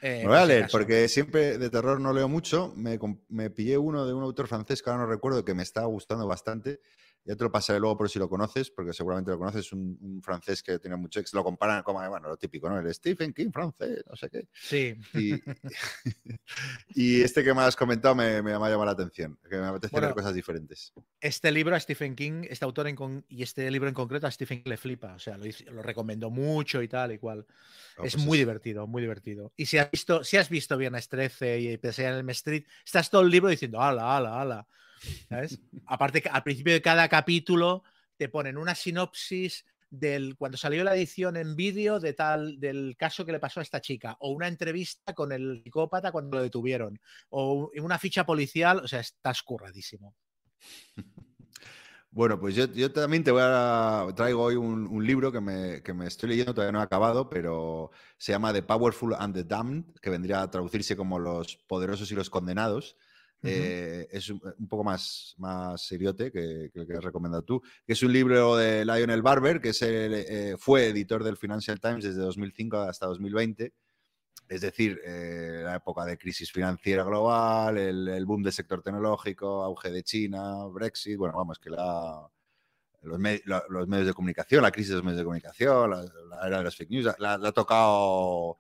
eh, 0.04 0.24
voy 0.24 0.38
a 0.38 0.46
leer, 0.46 0.68
porque 0.72 1.08
siempre 1.08 1.58
de 1.58 1.70
terror 1.72 2.00
no 2.00 2.14
leo 2.14 2.30
mucho. 2.30 2.76
Me, 2.76 3.00
me 3.28 3.50
pillé 3.50 3.80
uno 3.80 4.06
de 4.06 4.14
un 4.14 4.22
autor 4.22 4.48
francés 4.48 4.84
que 4.84 4.92
ahora 4.92 5.06
no 5.06 5.10
recuerdo, 5.10 5.44
que 5.44 5.56
me 5.56 5.64
está 5.64 5.84
gustando 5.86 6.28
bastante. 6.28 6.80
Ya 7.24 7.36
te 7.36 7.44
lo 7.44 7.52
pasaré 7.52 7.80
luego 7.80 7.98
por 7.98 8.10
si 8.10 8.20
lo 8.20 8.28
conoces, 8.30 8.72
porque 8.72 8.94
seguramente 8.94 9.32
lo 9.32 9.38
conoces. 9.38 9.72
Un, 9.74 9.98
un 10.02 10.22
francés 10.24 10.64
que 10.64 10.80
tiene 10.80 10.96
mucho 10.96 11.20
éxito. 11.20 11.38
Lo 11.38 11.44
comparan 11.44 11.84
como, 11.84 12.00
bueno, 12.10 12.28
lo 12.30 12.38
típico, 12.38 12.70
¿no? 12.70 12.80
El 12.80 12.94
Stephen 12.94 13.34
King 13.34 13.52
francés, 13.52 14.04
no 14.10 14.16
sé 14.16 14.30
qué. 14.30 14.48
Sí, 14.60 14.96
Y, 15.14 15.42
y 16.94 17.22
este 17.22 17.44
que 17.44 17.54
me 17.54 17.62
has 17.62 17.76
comentado 17.76 18.16
me, 18.16 18.42
me 18.42 18.52
ha 18.52 18.54
llamado 18.56 18.86
la 18.86 18.92
atención, 18.92 19.38
que 19.50 19.58
me 19.58 19.66
apetece 19.68 19.94
Bueno, 19.94 20.08
ver 20.08 20.14
cosas 20.14 20.34
diferentes. 20.34 20.94
este 21.20 21.52
libro 21.52 21.76
a 21.76 21.80
Stephen 21.80 22.16
King, 22.16 22.46
este 22.50 22.66
autor 22.66 22.88
en 22.88 22.96
con- 22.96 23.26
y 23.30 23.44
este 23.44 23.70
libro 23.72 23.88
en 23.90 23.94
concreto 23.94 24.28
a 24.28 24.32
Stephen 24.32 24.64
King 24.64 24.70
le 24.72 24.78
flipa. 24.78 25.14
O 25.14 25.20
sea, 25.20 25.38
lo, 25.38 25.46
lo 25.72 25.82
recomendó 25.84 26.30
mucho 26.32 26.82
y 26.82 26.88
tal 26.88 27.12
y 27.12 27.18
cual. 27.20 27.46
Oh, 27.98 28.04
es 28.06 28.14
pues 28.14 28.26
muy 28.26 28.38
es- 28.38 28.40
divertido, 28.40 28.88
muy 28.88 29.02
divertido. 29.02 29.54
Y 29.56 29.66
si 29.68 29.78
has 29.78 29.92
visto, 29.92 30.24
si 30.24 30.38
has 30.38 30.50
visto 30.50 30.78
Viernes 30.78 31.08
13 31.10 31.60
y 31.60 31.78
Pesadilla 31.78 32.20
en 32.20 32.26
el 32.26 32.30
Street, 32.32 32.66
estás 32.86 33.10
todo 33.10 33.22
el 33.22 33.30
libro 33.30 33.50
diciendo, 33.50 33.82
ala, 33.82 34.18
ala, 34.18 34.42
ala. 34.42 34.68
¿Sabes? 35.30 35.60
Aparte, 35.86 36.24
al 36.32 36.44
principio 36.44 36.74
de 36.74 36.82
cada 36.82 37.08
capítulo 37.10 37.84
te 38.18 38.30
ponen 38.30 38.58
una 38.58 38.76
sinopsis 38.76 39.66
del 39.90 40.38
cuando 40.38 40.58
salió 40.58 40.84
la 40.84 40.96
edición 40.96 41.36
en 41.36 41.56
vídeo 41.56 42.00
de 42.00 42.14
tal 42.14 42.60
del 42.60 42.96
caso 42.98 43.26
que 43.26 43.34
le 43.34 43.40
pasó 43.40 43.60
a 43.60 43.64
esta 43.64 43.82
chica 43.82 44.16
o 44.20 44.32
una 44.32 44.48
entrevista 44.48 45.14
con 45.14 45.34
el 45.34 45.62
psicópata 45.64 46.12
cuando 46.14 46.38
lo 46.38 46.44
detuvieron 46.44 47.00
o 47.30 47.70
una 47.76 48.00
ficha 48.00 48.26
policial, 48.26 48.80
o 48.80 48.88
sea, 48.88 49.02
está 49.02 49.32
escurradísimo. 49.32 50.16
Bueno, 52.14 52.38
pues 52.38 52.56
yo, 52.56 52.66
yo 52.66 52.92
también 52.92 53.24
te 53.24 53.32
voy 53.32 53.42
a 53.42 54.06
traigo 54.18 54.44
hoy 54.44 54.56
un, 54.56 54.86
un 54.86 55.08
libro 55.08 55.32
que 55.32 55.40
me, 55.40 55.82
que 55.82 55.94
me 55.94 56.08
estoy 56.08 56.28
leyendo, 56.28 56.54
todavía 56.54 56.74
no 56.74 56.82
he 56.82 56.84
acabado, 56.84 57.30
pero 57.30 57.92
se 58.18 58.34
llama 58.34 58.52
The 58.52 58.64
Powerful 58.64 59.16
and 59.18 59.34
the 59.34 59.46
Damned, 59.46 59.86
que 60.02 60.10
vendría 60.10 60.42
a 60.42 60.52
traducirse 60.52 60.98
como 60.98 61.20
Los 61.20 61.56
Poderosos 61.56 62.12
y 62.12 62.16
los 62.16 62.30
Condenados. 62.30 62.98
Ujú. 63.44 63.50
Eh, 63.52 64.08
es 64.12 64.30
un, 64.30 64.40
un 64.60 64.68
poco 64.68 64.84
más, 64.84 65.34
más 65.38 65.82
seriote 65.82 66.32
que, 66.32 66.70
que 66.72 66.80
el 66.82 66.86
que 66.88 66.94
has 66.94 67.04
recomendado 67.04 67.44
tú, 67.44 67.62
que 67.86 67.94
es 67.94 68.04
un 68.04 68.14
libro 68.14 68.56
de 68.56 68.86
Lionel 68.86 69.22
Barber, 69.24 69.60
que 69.60 69.70
es 69.70 69.82
el, 69.82 70.14
eh, 70.14 70.56
fue 70.60 70.88
editor 70.90 71.24
del 71.24 71.38
Financial 71.38 71.80
Times 71.80 72.04
desde 72.04 72.22
2005 72.22 72.78
hasta 72.78 73.08
2020. 73.08 73.74
Es 74.48 74.62
decir, 74.62 75.00
eh, 75.06 75.62
la 75.64 75.76
época 75.78 76.04
de 76.06 76.18
crisis 76.18 76.52
financiera 76.52 77.04
global, 77.04 77.78
el, 77.78 78.08
el 78.10 78.26
boom 78.26 78.44
del 78.44 78.52
sector 78.54 78.82
tecnológico, 78.84 79.64
auge 79.64 79.90
de 79.92 80.04
China, 80.04 80.66
Brexit, 80.68 81.18
bueno, 81.18 81.38
vamos, 81.38 81.58
que 81.58 81.70
la, 81.70 82.28
los, 83.04 83.18
me- 83.18 83.42
la- 83.46 83.64
los 83.70 83.88
medios 83.88 84.08
de 84.08 84.14
comunicación, 84.14 84.62
la 84.62 84.72
crisis 84.72 84.90
de 84.90 84.96
los 84.96 85.04
medios 85.06 85.20
de 85.20 85.24
comunicación, 85.24 85.90
la, 85.90 86.04
la 86.04 86.48
era 86.48 86.58
de 86.60 86.64
las 86.66 86.76
fake 86.76 86.90
news, 86.92 87.16
la 87.18 87.34
ha 87.36 87.52
tocado 87.54 88.60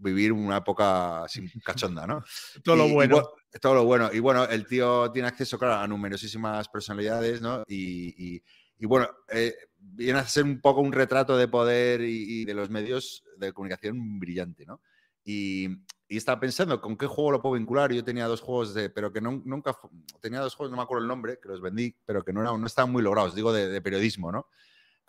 vivir 0.00 0.32
una 0.32 0.56
época 0.58 1.24
sin 1.28 1.48
cachonda, 1.64 2.06
¿no? 2.06 2.24
Todo 2.64 2.76
lo 2.76 2.86
Y- 2.86 2.92
bueno. 2.92 3.16
bu- 3.18 3.28
todo 3.60 3.74
lo 3.74 3.84
bueno. 3.84 4.10
Y 4.12 4.20
bueno, 4.20 4.44
el 4.44 4.64
tío 4.66 5.10
tiene 5.10 5.26
acceso, 5.28 5.58
claro, 5.58 5.74
a 5.74 5.86
numerosísimas 5.88 6.68
personalidades, 6.68 7.40
¿no? 7.42 7.64
Y, 7.66 8.34
y- 8.36 8.42
y 8.78 8.86
bueno, 8.86 9.08
eh, 9.28 9.54
viene 9.76 10.20
a 10.20 10.26
ser 10.26 10.44
un 10.44 10.60
poco 10.60 10.80
un 10.80 10.92
retrato 10.92 11.36
de 11.36 11.48
poder 11.48 12.00
y, 12.00 12.44
de 12.44 12.54
los 12.54 12.70
medios 12.70 13.24
de 13.36 13.52
comunicación 13.52 14.18
brillante, 14.20 14.64
¿no? 14.66 14.80
Y, 15.24 15.66
y 16.08 16.16
estaba 16.16 16.40
pensando 16.40 16.80
con 16.80 16.96
qué 16.96 17.06
juego 17.06 17.32
lo 17.32 17.42
puedo 17.42 17.56
vincular. 17.56 17.92
Yo 17.92 18.02
tenía 18.04 18.26
dos 18.26 18.40
juegos 18.40 18.72
de, 18.72 18.88
pero 18.88 19.12
que 19.12 19.20
no- 19.20 19.42
nunca, 19.44 19.76
tenía 20.20 20.40
dos 20.40 20.54
juegos, 20.54 20.70
no 20.70 20.76
me 20.76 20.82
acuerdo 20.84 21.02
el 21.02 21.08
nombre, 21.08 21.38
que 21.42 21.48
los 21.48 21.60
vendí, 21.60 21.94
pero 22.06 22.24
que 22.24 22.32
no, 22.32 22.56
no 22.56 22.66
estaban 22.66 22.90
muy 22.92 23.02
logrados, 23.02 23.34
digo, 23.34 23.52
de, 23.52 23.68
de 23.68 23.80
periodismo, 23.82 24.30
¿no? 24.32 24.46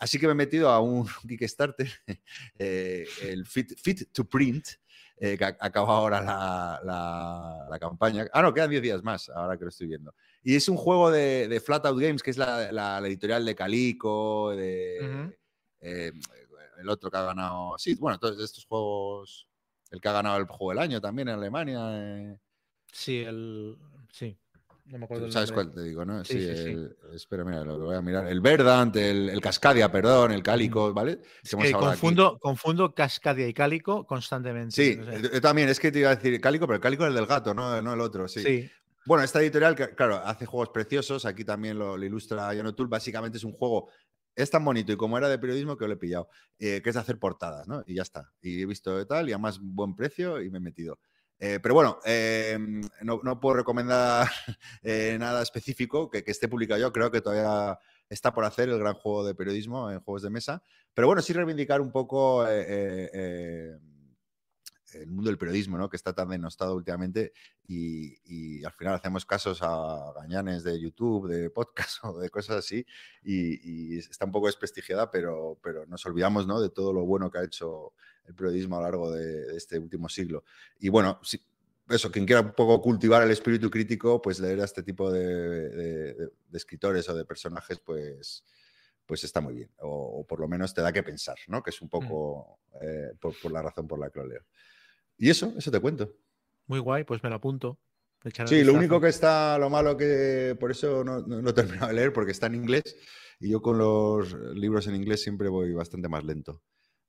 Así 0.01 0.17
que 0.19 0.25
me 0.25 0.31
he 0.31 0.35
metido 0.35 0.69
a 0.69 0.79
un 0.79 1.05
Kickstarter, 1.27 1.87
eh, 2.57 3.05
el 3.21 3.45
Fit, 3.45 3.77
Fit 3.79 4.11
to 4.11 4.25
Print, 4.25 4.67
eh, 5.17 5.37
que 5.37 5.45
acaba 5.45 5.95
ahora 5.95 6.19
la, 6.21 6.81
la- 6.83 7.67
la 7.69 7.79
campaña. 7.79 8.25
Ah, 8.33 8.41
no, 8.41 8.51
quedan 8.51 8.71
10 8.71 8.81
días 8.81 9.03
más, 9.03 9.29
ahora 9.29 9.55
que 9.57 9.63
lo 9.65 9.69
estoy 9.69 9.85
viendo. 9.85 10.15
Y 10.41 10.55
es 10.55 10.67
un 10.67 10.75
juego 10.77 11.11
de, 11.11 11.47
de 11.47 11.59
Flatout 11.59 11.99
Games, 12.01 12.23
que 12.23 12.31
es 12.31 12.37
la, 12.37 12.97
editorial 13.05 13.45
de 13.45 13.53
Calico, 13.53 14.49
de 14.55 15.31
eh, 15.81 16.11
el 16.79 16.89
otro 16.89 17.11
que 17.11 17.17
ha 17.17 17.23
ganado. 17.23 17.77
Sí, 17.77 17.93
bueno, 17.93 18.17
todos 18.17 18.39
estos 18.43 18.65
juegos. 18.65 19.47
El 19.91 19.99
que 20.01 20.07
ha 20.07 20.13
ganado 20.13 20.37
el 20.37 20.45
juego 20.45 20.71
del 20.71 20.79
año 20.79 20.99
también 21.01 21.27
en 21.27 21.35
Alemania. 21.35 21.79
eh, 21.91 22.37
Sí, 22.91 23.19
el. 23.19 23.77
Sí. 24.11 24.35
No 24.91 24.97
me 24.99 25.05
acuerdo. 25.05 25.31
¿Sabes 25.31 25.51
cuál 25.51 25.71
te 25.71 25.81
digo, 25.83 26.03
no? 26.03 26.23
Sí, 26.25 26.33
Sí, 26.33 26.55
sí, 26.55 26.63
sí. 26.63 26.69
el- 26.71 26.95
espera, 27.13 27.43
mira, 27.45 27.63
lo, 27.63 27.79
voy 27.79 27.95
a 27.95 28.01
mirar. 28.01 28.27
El 28.27 28.41
Verdant, 28.41 28.95
el, 28.97 29.29
el 29.29 29.39
Cascadia, 29.41 29.91
perdón, 29.91 30.31
el 30.31 30.43
Cálico, 30.43 30.93
¿vale? 30.93 31.21
Hablado 31.53 31.87
aquí. 31.87 31.99
confundo, 32.01 32.37
confundo 32.39 32.93
Cascadia 32.93 33.47
y 33.47 33.53
Cálico 33.53 34.05
constantemente. 34.05 34.75
Sí, 34.75 34.97
no 34.97 35.05
sé. 35.05 35.21
yo- 35.33 35.41
también, 35.41 35.69
es 35.69 35.79
que 35.79 35.91
te 35.91 35.99
iba 35.99 36.09
a 36.11 36.15
decir 36.15 36.39
Cálico, 36.41 36.67
pero 36.67 36.75
el 36.75 36.81
Cálico 36.81 37.03
es 37.03 37.09
el 37.09 37.15
del 37.15 37.25
gato, 37.25 37.53
no, 37.53 37.81
no 37.81 37.93
el 37.93 38.01
otro, 38.01 38.27
sí. 38.27 38.41
sí. 38.41 38.69
Bueno, 39.05 39.23
esta 39.23 39.41
editorial, 39.41 39.75
claro, 39.75 40.17
hace 40.17 40.45
juegos 40.45 40.69
preciosos. 40.69 41.25
Aquí 41.25 41.43
también 41.43 41.79
lo, 41.79 41.97
lo 41.97 42.05
ilustra 42.05 42.49
O'Toole. 42.49 42.89
Básicamente 42.89 43.37
es 43.37 43.43
un 43.43 43.53
juego. 43.53 43.89
Es 44.35 44.49
tan 44.51 44.63
bonito 44.63 44.91
y 44.93 44.95
como 44.97 45.17
era 45.17 45.27
de 45.27 45.39
periodismo 45.39 45.75
que 45.75 45.87
lo 45.87 45.93
he 45.93 45.97
pillado, 45.97 46.29
eh, 46.59 46.81
que 46.81 46.89
es 46.89 46.95
de 46.95 47.01
hacer 47.01 47.17
portadas, 47.17 47.67
¿no? 47.67 47.83
Y 47.85 47.95
ya 47.95 48.03
está. 48.03 48.31
Y 48.41 48.61
he 48.61 48.65
visto 48.65 48.95
de 48.97 49.05
tal 49.05 49.27
y 49.27 49.33
además 49.33 49.59
buen 49.61 49.95
precio 49.95 50.41
y 50.41 50.49
me 50.49 50.59
he 50.59 50.61
metido. 50.61 50.99
Eh, 51.43 51.59
pero 51.59 51.73
bueno, 51.73 51.97
eh, 52.05 52.55
no, 53.01 53.39
puedo 53.39 53.55
recomendar 53.55 54.29
eh, 54.83 55.17
nada 55.19 55.41
específico 55.41 56.07
que, 56.11 56.23
esté 56.27 56.47
publicado 56.47 56.79
yo. 56.79 56.93
Creo 56.93 57.09
que 57.09 57.21
todavía 57.21 57.79
está 58.09 58.31
por 58.31 58.45
hacer 58.45 58.69
el 58.69 58.77
gran 58.77 58.93
juego 58.93 59.25
de 59.25 59.33
periodismo 59.33 59.89
en 59.89 60.01
juegos 60.01 60.21
de 60.21 60.29
mesa. 60.29 60.61
Pero 60.93 61.07
bueno, 61.07 61.23
sí 61.23 61.33
reivindicar 61.33 61.81
un 61.81 61.91
poco 61.91 62.47
el 62.47 63.79
mundo 65.07 65.31
del 65.31 65.39
periodismo, 65.39 65.79
¿no? 65.79 65.89
Que 65.89 65.97
está 65.97 66.13
tan 66.13 66.29
denostado 66.29 66.75
últimamente 66.75 67.33
y, 67.67 68.63
al 68.63 68.73
final 68.73 68.93
hacemos 68.93 69.25
casos 69.25 69.63
a 69.63 70.13
gañanes 70.15 70.63
de 70.63 70.79
YouTube, 70.79 71.27
de 71.27 71.49
podcast 71.49 72.03
o 72.05 72.19
de 72.19 72.29
cosas 72.29 72.57
así 72.57 72.85
y, 73.23 73.95
y 73.95 73.97
está 73.97 74.25
un 74.25 74.31
poco 74.31 74.45
desprestigiada, 74.45 75.09
pero, 75.09 75.57
pero 75.63 75.87
nos 75.87 76.05
olvidamos, 76.05 76.45
¿no? 76.45 76.61
De 76.61 76.69
todo 76.69 76.93
lo 76.93 77.03
bueno 77.03 77.31
que 77.31 77.39
ha 77.39 77.43
hecho 77.43 77.93
el 78.25 78.35
periodismo 78.35 78.75
a 78.77 78.79
lo 78.79 78.83
largo 78.85 79.11
de, 79.11 79.45
de 79.45 79.57
este 79.57 79.77
último 79.79 80.07
siglo. 80.09 80.43
Y 80.79 80.89
bueno, 80.89 81.19
sí, 81.23 81.39
eso, 81.89 82.11
quien 82.11 82.25
quiera 82.25 82.41
un 82.41 82.53
poco 82.53 82.81
cultivar 82.81 83.23
el 83.23 83.31
espíritu 83.31 83.69
crítico, 83.69 84.21
pues 84.21 84.39
leer 84.39 84.61
a 84.61 84.65
este 84.65 84.83
tipo 84.83 85.11
de, 85.11 85.27
de- 85.69 86.13
de- 86.15 86.31
escritores 86.53 87.07
o 87.09 87.15
de 87.15 87.25
personajes, 87.25 87.79
pues, 87.79 88.43
pues 89.05 89.23
está 89.23 89.41
muy 89.41 89.55
bien. 89.55 89.69
O, 89.79 90.19
o 90.21 90.25
por 90.25 90.39
lo 90.39 90.47
menos 90.47 90.73
te 90.73 90.81
da 90.81 90.93
que 90.93 91.03
pensar, 91.03 91.37
¿no? 91.47 91.61
Que 91.61 91.71
es 91.71 91.81
un 91.81 91.89
poco 91.89 92.59
eh, 92.81 93.11
por, 93.19 93.33
por 93.41 93.51
la 93.51 93.61
razón 93.61 93.87
por 93.87 93.99
la 93.99 94.09
que 94.09 94.19
lo 94.19 94.27
leo. 94.27 94.45
Y 95.17 95.29
eso, 95.29 95.53
eso 95.57 95.69
te 95.71 95.79
cuento. 95.79 96.15
Muy 96.67 96.79
guay, 96.79 97.03
pues 97.03 97.21
me 97.23 97.29
lo 97.29 97.35
apunto. 97.35 97.77
Sí, 98.47 98.63
lo 98.63 98.73
único 98.73 99.01
que 99.01 99.07
está, 99.09 99.57
lo 99.57 99.69
malo 99.69 99.97
que 99.97 100.55
por 100.59 100.69
eso 100.71 101.03
no, 101.03 101.21
no, 101.21 101.41
no 101.41 101.49
he 101.49 101.53
terminado 101.53 101.87
de 101.87 101.93
leer, 101.95 102.13
porque 102.13 102.31
está 102.31 102.45
en 102.47 102.55
inglés 102.55 102.95
y 103.39 103.49
yo 103.49 103.61
con 103.61 103.77
los 103.79 104.33
libros 104.55 104.85
en 104.87 104.95
inglés 104.95 105.23
siempre 105.23 105.49
voy 105.49 105.73
bastante 105.73 106.07
más 106.07 106.23
lento. 106.23 106.61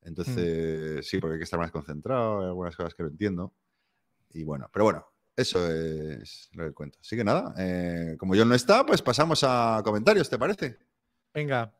Entonces, 0.02 1.06
sí, 1.06 1.18
porque 1.18 1.34
hay 1.34 1.38
que 1.38 1.44
estar 1.44 1.60
más 1.60 1.70
concentrado, 1.70 2.40
hay 2.40 2.46
algunas 2.46 2.76
cosas 2.76 2.94
que 2.94 3.02
no 3.02 3.08
entiendo. 3.08 3.52
Y 4.30 4.44
bueno, 4.44 4.68
pero 4.72 4.84
bueno, 4.84 5.06
eso 5.36 5.70
es 5.70 6.48
lo 6.52 6.64
del 6.64 6.74
cuento. 6.74 6.98
Así 7.00 7.16
que 7.16 7.24
nada, 7.24 7.54
eh, 7.58 8.16
como 8.18 8.34
John 8.34 8.48
no 8.48 8.54
está, 8.54 8.84
pues 8.84 9.02
pasamos 9.02 9.44
a 9.44 9.80
comentarios, 9.84 10.28
¿te 10.28 10.38
parece? 10.38 10.78
Venga. 11.32 11.72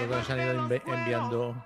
lo 0.00 0.08
que 0.08 0.16
nos 0.16 0.30
han 0.30 0.40
ido 0.40 0.80
enviando 0.86 1.64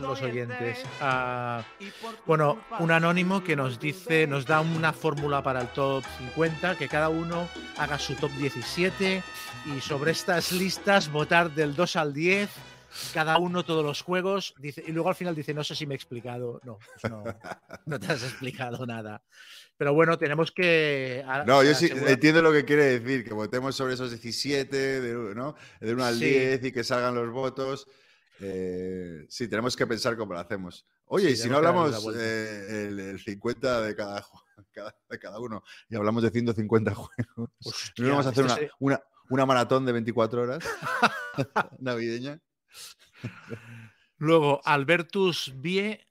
los 0.00 0.22
oyentes. 0.22 0.82
tu 0.82 1.84
bueno, 2.26 2.58
un 2.78 2.90
anónimo 2.90 3.42
que 3.42 3.56
nos 3.56 3.78
dice, 3.78 4.26
nos 4.26 4.46
da 4.46 4.60
una 4.60 4.92
fórmula 4.92 5.42
para 5.42 5.62
el 5.62 5.68
top 5.68 6.04
50, 6.18 6.76
que 6.76 6.88
cada 6.88 7.08
uno 7.08 7.48
haga 7.78 7.98
su 7.98 8.14
top 8.14 8.30
17 8.32 9.22
y 9.66 9.80
sobre 9.80 10.12
estas 10.12 10.52
listas 10.52 11.10
votar 11.10 11.50
del 11.50 11.74
2 11.74 11.96
al 11.96 12.12
10, 12.12 12.50
cada 13.12 13.38
uno 13.38 13.64
todos 13.64 13.84
los 13.84 14.02
juegos, 14.02 14.54
dice, 14.58 14.82
y 14.86 14.92
luego 14.92 15.08
al 15.08 15.14
final 15.14 15.34
dice, 15.34 15.52
no 15.54 15.64
sé 15.64 15.74
si 15.74 15.86
me 15.86 15.94
he 15.94 15.96
explicado. 15.96 16.60
No, 16.64 16.78
pues 17.00 17.10
no, 17.12 17.22
no 17.86 18.00
te 18.00 18.06
has 18.12 18.22
explicado 18.22 18.86
nada. 18.86 19.22
Pero 19.76 19.92
bueno, 19.92 20.16
tenemos 20.18 20.52
que... 20.52 21.24
a- 21.26 21.44
No, 21.44 21.62
yo 21.64 21.74
sí 21.74 21.86
asegurar- 21.86 22.08
entiendo 22.10 22.42
lo 22.42 22.52
que 22.52 22.64
quiere 22.64 23.00
decir, 23.00 23.24
que 23.24 23.34
votemos 23.34 23.74
sobre 23.74 23.94
esos 23.94 24.10
17, 24.10 25.00
de, 25.00 25.34
¿no? 25.34 25.56
de 25.80 25.92
1 25.94 26.04
al 26.04 26.14
Sí. 26.18 26.24
10 26.26 26.64
y 26.66 26.72
que 26.72 26.84
salgan 26.84 27.14
los 27.16 27.30
votos. 27.32 27.86
Eh, 28.40 29.26
sí, 29.28 29.48
tenemos 29.48 29.76
que 29.76 29.86
pensar 29.86 30.16
cómo 30.16 30.32
lo 30.34 30.40
hacemos. 30.40 30.86
Oye, 31.06 31.28
Sí, 31.28 31.32
y 31.34 31.36
si 31.36 31.48
no 31.48 31.56
hablamos 31.56 32.06
eh, 32.16 32.86
el, 32.88 32.98
el 33.00 33.20
50 33.20 33.80
de 33.82 33.94
cada, 33.96 34.24
cada- 34.72 34.94
de 35.08 35.18
cada 35.18 35.38
uno 35.40 35.62
y 35.88 35.96
hablamos 35.96 36.22
de 36.22 36.30
150 36.30 36.94
juegos, 36.94 37.50
Hostia, 37.64 38.04
¿no 38.04 38.10
vamos 38.10 38.26
a 38.26 38.30
hacer 38.30 38.44
una, 38.44 38.54
se- 38.54 38.70
una, 38.78 39.00
una 39.30 39.46
maratón 39.46 39.84
de 39.86 39.92
24 39.92 40.42
horas 40.42 40.64
navideña? 41.78 42.40
Luego, 44.18 44.60
Albertus 44.64 45.52
Vie 45.56 46.06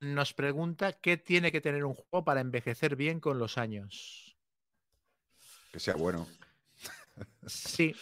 nos 0.00 0.32
pregunta 0.32 0.92
qué 0.92 1.16
tiene 1.16 1.50
que 1.50 1.60
tener 1.60 1.84
un 1.84 1.94
juego 1.94 2.24
para 2.24 2.40
envejecer 2.40 2.96
bien 2.96 3.20
con 3.20 3.38
los 3.38 3.58
años. 3.58 4.36
Que 5.72 5.80
sea 5.80 5.94
bueno. 5.94 6.26
Sí, 7.46 7.94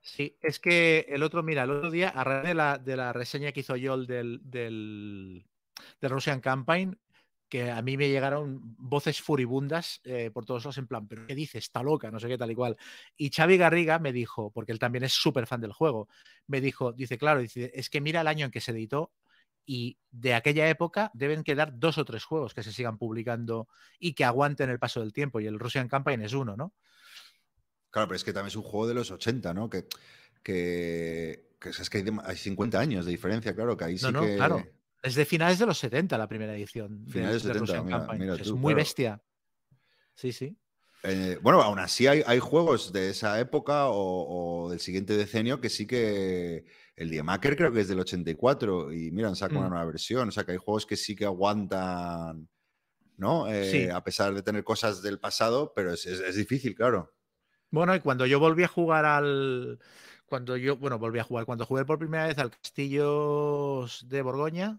sí, 0.00 0.36
es 0.40 0.58
que 0.58 1.06
el 1.08 1.22
otro, 1.22 1.42
mira, 1.42 1.62
el 1.62 1.70
otro 1.70 1.90
día, 1.90 2.08
a 2.08 2.24
raíz 2.24 2.48
de 2.48 2.54
la, 2.54 2.78
de 2.78 2.96
la 2.96 3.12
reseña 3.12 3.52
que 3.52 3.60
hizo 3.60 3.76
Yol 3.76 4.06
del, 4.06 4.40
del, 4.42 5.46
del 6.00 6.10
Russian 6.10 6.40
Campaign, 6.40 6.98
que 7.50 7.70
a 7.70 7.82
mí 7.82 7.96
me 7.98 8.08
llegaron 8.10 8.60
voces 8.78 9.20
furibundas 9.22 10.00
eh, 10.04 10.30
por 10.32 10.46
todos 10.46 10.64
lados 10.64 10.78
en 10.78 10.86
plan, 10.88 11.08
pero 11.08 11.26
¿qué 11.26 11.34
dices? 11.34 11.64
Está 11.64 11.82
loca, 11.82 12.10
no 12.10 12.20
sé 12.20 12.28
qué 12.28 12.38
tal 12.38 12.50
y 12.52 12.54
cual. 12.56 12.76
Y 13.16 13.30
Xavi 13.30 13.58
Garriga 13.58 13.98
me 13.98 14.12
dijo, 14.12 14.52
porque 14.52 14.72
él 14.72 14.78
también 14.78 15.04
es 15.04 15.12
súper 15.12 15.46
fan 15.46 15.60
del 15.60 15.72
juego, 15.72 16.08
me 16.46 16.60
dijo, 16.62 16.92
dice, 16.92 17.18
claro, 17.18 17.40
dice, 17.40 17.72
es 17.74 17.90
que 17.90 18.00
mira 18.00 18.22
el 18.22 18.28
año 18.28 18.46
en 18.46 18.52
que 18.52 18.60
se 18.62 18.72
editó 18.72 19.12
y 19.66 19.98
de 20.10 20.34
aquella 20.34 20.68
época 20.68 21.10
deben 21.14 21.44
quedar 21.44 21.78
dos 21.78 21.98
o 21.98 22.04
tres 22.04 22.24
juegos 22.24 22.54
que 22.54 22.62
se 22.62 22.72
sigan 22.72 22.98
publicando 22.98 23.68
y 23.98 24.14
que 24.14 24.24
aguanten 24.24 24.70
el 24.70 24.78
paso 24.78 25.00
del 25.00 25.12
tiempo 25.12 25.40
y 25.40 25.46
el 25.46 25.58
Russian 25.58 25.88
Campaign 25.88 26.22
es 26.22 26.32
uno, 26.34 26.56
¿no? 26.56 26.74
Claro, 27.90 28.08
pero 28.08 28.16
es 28.16 28.24
que 28.24 28.32
también 28.32 28.48
es 28.48 28.56
un 28.56 28.62
juego 28.62 28.86
de 28.86 28.94
los 28.94 29.10
80, 29.10 29.52
¿no? 29.52 29.68
Que, 29.68 29.86
que, 30.42 31.48
que 31.60 31.70
es 31.70 31.90
que 31.90 31.98
hay, 31.98 32.04
dem- 32.04 32.22
hay 32.24 32.36
50 32.36 32.78
años 32.80 33.04
de 33.04 33.10
diferencia, 33.12 33.54
claro, 33.54 33.76
que 33.76 33.84
ahí 33.84 33.98
sí 33.98 34.06
No, 34.06 34.10
no, 34.12 34.32
que... 34.32 34.32
claro. 34.32 34.72
Es 35.02 35.14
de 35.14 35.24
finales 35.24 35.58
de 35.58 35.66
los 35.66 35.78
70 35.78 36.16
la 36.18 36.28
primera 36.28 36.54
edición. 36.54 37.04
de- 37.06 37.12
Finales 37.12 37.42
de 37.42 37.52
70, 37.54 37.82
mira, 37.82 37.98
Campaign. 37.98 38.20
mira 38.20 38.34
es 38.34 38.42
tú, 38.42 38.56
muy 38.56 38.72
claro. 38.72 38.76
bestia. 38.76 39.22
Sí, 40.14 40.32
sí. 40.32 40.56
Eh, 41.02 41.38
bueno, 41.40 41.62
aún 41.62 41.78
así 41.78 42.06
hay, 42.06 42.22
hay 42.26 42.38
juegos 42.40 42.92
de 42.92 43.08
esa 43.10 43.40
época 43.40 43.88
o, 43.88 44.64
o 44.66 44.70
del 44.70 44.80
siguiente 44.80 45.16
decenio 45.16 45.60
que 45.60 45.70
sí 45.70 45.86
que. 45.86 46.64
El 46.96 47.08
Diemaker 47.08 47.56
creo 47.56 47.72
que 47.72 47.80
es 47.80 47.88
del 47.88 48.00
84 48.00 48.92
y 48.92 49.10
mira, 49.10 49.28
han 49.28 49.36
sacado 49.36 49.60
una 49.60 49.68
Mm. 49.68 49.72
nueva 49.72 49.86
versión. 49.86 50.28
O 50.28 50.30
sea 50.32 50.44
que 50.44 50.52
hay 50.52 50.58
juegos 50.58 50.84
que 50.84 50.96
sí 50.98 51.16
que 51.16 51.24
aguantan, 51.24 52.46
¿no? 53.16 53.48
Eh, 53.48 53.70
Sí. 53.70 53.88
A 53.88 54.04
pesar 54.04 54.34
de 54.34 54.42
tener 54.42 54.62
cosas 54.64 55.00
del 55.00 55.18
pasado, 55.18 55.72
pero 55.74 55.94
es, 55.94 56.04
es- 56.04 56.20
es 56.20 56.36
difícil, 56.36 56.74
claro. 56.74 57.14
Bueno, 57.70 57.94
y 57.94 58.00
cuando 58.00 58.26
yo 58.26 58.38
volví 58.38 58.64
a 58.64 58.68
jugar 58.68 59.06
al. 59.06 59.78
Cuando 60.26 60.56
yo, 60.58 60.76
bueno, 60.76 60.98
volví 60.98 61.18
a 61.18 61.24
jugar, 61.24 61.46
cuando 61.46 61.64
jugué 61.64 61.86
por 61.86 61.98
primera 61.98 62.26
vez 62.26 62.36
al 62.38 62.50
Castillo 62.50 63.86
de 64.04 64.20
Borgoña, 64.22 64.78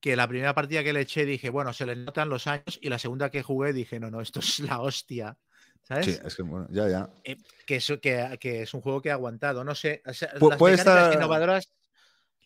que 0.00 0.14
la 0.16 0.28
primera 0.28 0.54
partida 0.54 0.84
que 0.84 0.92
le 0.92 1.00
eché 1.00 1.24
dije, 1.24 1.50
bueno, 1.50 1.72
se 1.72 1.86
le 1.86 1.96
notan 1.96 2.28
los 2.28 2.46
años, 2.46 2.78
y 2.80 2.88
la 2.88 2.98
segunda 2.98 3.30
que 3.30 3.42
jugué 3.42 3.72
dije, 3.72 3.98
no, 3.98 4.10
no, 4.10 4.20
esto 4.20 4.40
es 4.40 4.60
la 4.60 4.80
hostia. 4.80 5.36
¿Sabes? 5.82 6.06
Sí, 6.06 6.18
es 6.24 6.34
que 6.34 6.42
bueno, 6.42 6.66
ya, 6.70 6.88
ya. 6.88 7.08
Eh, 7.22 7.36
que, 7.64 7.76
es, 7.76 7.92
que, 8.02 8.36
que 8.40 8.62
es 8.62 8.74
un 8.74 8.80
juego 8.80 9.00
que 9.00 9.10
ha 9.10 9.14
aguantado. 9.14 9.62
No 9.62 9.74
sé, 9.74 10.02
o 10.04 10.12
sea, 10.12 10.32
Pu- 10.34 10.50
las 10.50 10.58
puede 10.58 10.76
mecánicas 10.76 11.02
estar- 11.04 11.14
innovadoras. 11.14 11.72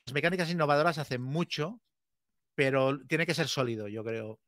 Las 0.06 0.14
mecánicas 0.14 0.50
innovadoras 0.50 0.98
hacen 0.98 1.22
mucho, 1.22 1.80
pero 2.54 2.98
tiene 3.06 3.24
que 3.26 3.34
ser 3.34 3.48
sólido, 3.48 3.88
yo 3.88 4.04
creo. 4.04 4.40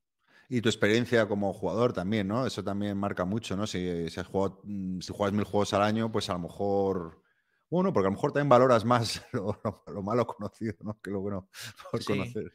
Y 0.49 0.61
tu 0.61 0.69
experiencia 0.69 1.27
como 1.27 1.53
jugador 1.55 1.95
también, 1.95 2.29
¿no? 2.29 2.47
Eso 2.47 2.62
también 2.62 2.97
marca 2.99 3.24
mucho, 3.24 3.57
¿no? 3.57 3.66
Si, 3.66 4.11
si 4.11 4.20
has 4.20 4.27
jugado, 4.27 4.61
mm, 4.65 5.01
si 5.01 5.12
juegas 5.15 5.33
mil 5.33 5.45
juegos 5.45 5.73
al 5.73 5.83
año, 5.83 6.12
pues 6.12 6.29
a 6.29 6.35
lo 6.35 6.41
mejor. 6.41 7.23
Bueno, 7.70 7.91
porque 7.95 8.09
a 8.09 8.11
lo 8.11 8.16
mejor 8.16 8.33
también 8.33 8.51
valoras 8.51 8.85
más 8.85 9.23
lo, 9.33 9.59
lo- 9.65 9.85
lo 9.87 10.03
malo 10.03 10.27
conocido, 10.27 10.74
¿no? 10.81 11.01
Que 11.01 11.11
lo 11.11 11.20
bueno 11.20 11.49
por 11.91 12.03
Sí. 12.03 12.12
conocer. 12.12 12.53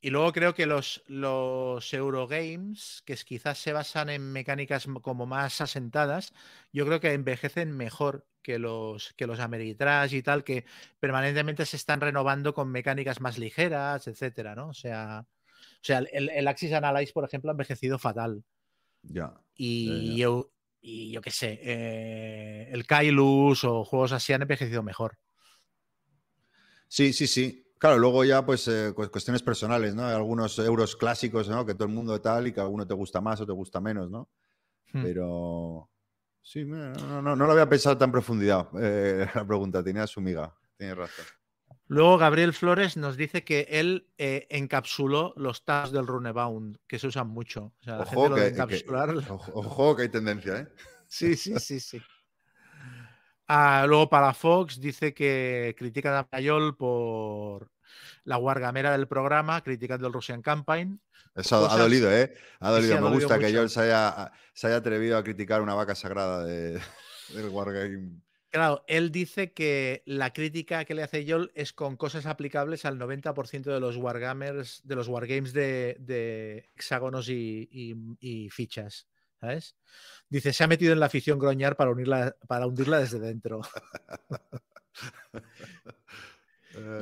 Y 0.00 0.10
luego 0.10 0.32
creo 0.32 0.54
que 0.54 0.66
los, 0.66 1.02
los 1.08 1.92
Eurogames, 1.92 3.02
que 3.04 3.16
quizás 3.16 3.58
se 3.58 3.72
basan 3.72 4.10
en 4.10 4.32
mecánicas 4.32 4.86
como 5.02 5.26
más 5.26 5.60
asentadas, 5.60 6.32
yo 6.72 6.86
creo 6.86 7.00
que 7.00 7.12
envejecen 7.12 7.76
mejor 7.76 8.24
que 8.42 8.60
los, 8.60 9.12
que 9.14 9.26
los 9.26 9.40
Ameritrash 9.40 10.14
y 10.14 10.22
tal, 10.22 10.44
que 10.44 10.64
permanentemente 11.00 11.66
se 11.66 11.76
están 11.76 12.00
renovando 12.00 12.54
con 12.54 12.70
mecánicas 12.70 13.20
más 13.20 13.38
ligeras, 13.38 14.06
etcétera, 14.06 14.54
¿no? 14.54 14.68
O 14.68 14.74
sea, 14.74 15.26
o 15.26 15.82
sea 15.82 15.98
el, 15.98 16.30
el 16.30 16.48
Axis 16.48 16.72
Analyze, 16.72 17.12
por 17.12 17.24
ejemplo, 17.24 17.50
ha 17.50 17.52
envejecido 17.52 17.98
fatal. 17.98 18.44
Ya. 19.02 19.34
Y, 19.56 20.12
ya. 20.12 20.24
yo, 20.24 20.52
y 20.80 21.10
yo 21.10 21.20
qué 21.20 21.32
sé, 21.32 21.58
eh, 21.60 22.68
el 22.70 22.86
Kailus 22.86 23.64
o 23.64 23.84
juegos 23.84 24.12
así 24.12 24.32
han 24.32 24.42
envejecido 24.42 24.84
mejor. 24.84 25.18
Sí, 26.86 27.12
sí, 27.12 27.26
sí. 27.26 27.67
Claro, 27.78 27.98
luego 27.98 28.24
ya 28.24 28.44
pues 28.44 28.66
eh, 28.68 28.92
cu- 28.94 29.08
cuestiones 29.10 29.42
personales, 29.42 29.94
¿no? 29.94 30.04
Hay 30.06 30.14
algunos 30.14 30.58
euros 30.58 30.96
clásicos, 30.96 31.48
¿no? 31.48 31.64
Que 31.64 31.74
todo 31.74 31.84
el 31.88 31.94
mundo 31.94 32.20
tal 32.20 32.46
y 32.48 32.52
que 32.52 32.60
alguno 32.60 32.86
te 32.86 32.94
gusta 32.94 33.20
más 33.20 33.40
o 33.40 33.46
te 33.46 33.52
gusta 33.52 33.80
menos, 33.80 34.10
¿no? 34.10 34.28
Hmm. 34.92 35.02
Pero 35.02 35.88
sí, 36.42 36.64
mira, 36.64 36.92
no, 36.92 37.22
no, 37.22 37.36
no 37.36 37.46
lo 37.46 37.52
había 37.52 37.68
pensado 37.68 37.96
tan 37.96 38.10
profundidad 38.10 38.68
eh, 38.80 39.26
la 39.34 39.46
pregunta, 39.46 39.82
tenía 39.82 40.06
su 40.06 40.20
miga, 40.20 40.54
tienes 40.76 40.96
razón. 40.96 41.24
Luego 41.86 42.18
Gabriel 42.18 42.52
Flores 42.52 42.96
nos 42.96 43.16
dice 43.16 43.44
que 43.44 43.66
él 43.70 44.08
eh, 44.18 44.46
encapsuló 44.50 45.32
los 45.36 45.64
tabs 45.64 45.90
del 45.92 46.06
Runebound, 46.06 46.78
que 46.86 46.98
se 46.98 47.06
usan 47.06 47.28
mucho. 47.28 47.72
O 47.80 47.84
sea, 47.84 47.96
la 47.98 48.04
gente 48.04 48.16
Ojo 48.16 48.28
lo 48.28 48.34
que, 48.34 48.40
de 48.42 48.52
que- 48.52 48.62
encapsular. 48.62 49.16
ojo, 49.30 49.52
ojo 49.54 49.96
que 49.96 50.02
hay 50.02 50.08
tendencia, 50.08 50.58
¿eh? 50.60 50.68
Sí, 51.10 51.36
sí, 51.36 51.58
sí, 51.58 51.80
sí. 51.80 52.02
Ah, 53.48 53.84
luego 53.88 54.08
para 54.10 54.34
Fox 54.34 54.80
dice 54.80 55.14
que 55.14 55.74
critica 55.78 56.18
a 56.18 56.28
Mayol 56.30 56.76
por 56.76 57.70
la 58.24 58.36
guargamera 58.36 58.92
del 58.92 59.08
programa, 59.08 59.62
criticando 59.62 60.06
el 60.06 60.12
Russian 60.12 60.42
Campaign. 60.42 61.00
Eso 61.34 61.68
ha- 61.68 61.78
dolido, 61.78 62.12
¿eh? 62.12 62.34
Ha 62.60 62.68
Sí, 62.68 62.74
dolido. 62.74 62.92
ha 62.92 62.96
Me 62.96 63.02
dolido 63.08 63.28
gusta 63.28 63.38
que. 63.38 63.52
Joel 63.54 63.70
se 63.70 63.80
haya, 63.80 64.32
se 64.52 64.66
haya 64.66 64.76
atrevido 64.76 65.16
a 65.16 65.24
criticar 65.24 65.62
una 65.62 65.74
vaca 65.74 65.94
sagrada 65.94 66.44
de, 66.44 66.78
del 67.34 67.48
Wargame. 67.48 68.20
Claro, 68.50 68.82
él 68.86 69.12
dice 69.12 69.52
que 69.52 70.02
la 70.06 70.32
crítica 70.32 70.84
que 70.86 70.94
le 70.94 71.02
hace 71.02 71.24
Yol 71.26 71.52
es 71.54 71.74
con 71.74 71.96
cosas 71.96 72.24
aplicables 72.24 72.86
al 72.86 72.98
90% 72.98 73.70
de 73.70 73.78
los 73.78 73.96
wargamers, 73.98 74.80
de 74.84 74.96
los 74.96 75.06
wargames 75.08 75.52
de, 75.52 75.96
de 76.00 76.68
hexágonos 76.74 77.28
y, 77.28 77.68
y- 77.70 77.94
y 78.20 78.48
fichas. 78.50 79.06
¿Sabes? 79.40 79.76
Dice, 80.28 80.52
se 80.52 80.64
ha 80.64 80.66
metido 80.66 80.92
en 80.92 81.00
la 81.00 81.06
afición 81.06 81.38
groñar 81.38 81.76
para, 81.76 81.90
unirla, 81.90 82.36
para 82.46 82.66
hundirla 82.66 82.98
desde 82.98 83.20
dentro. 83.20 83.60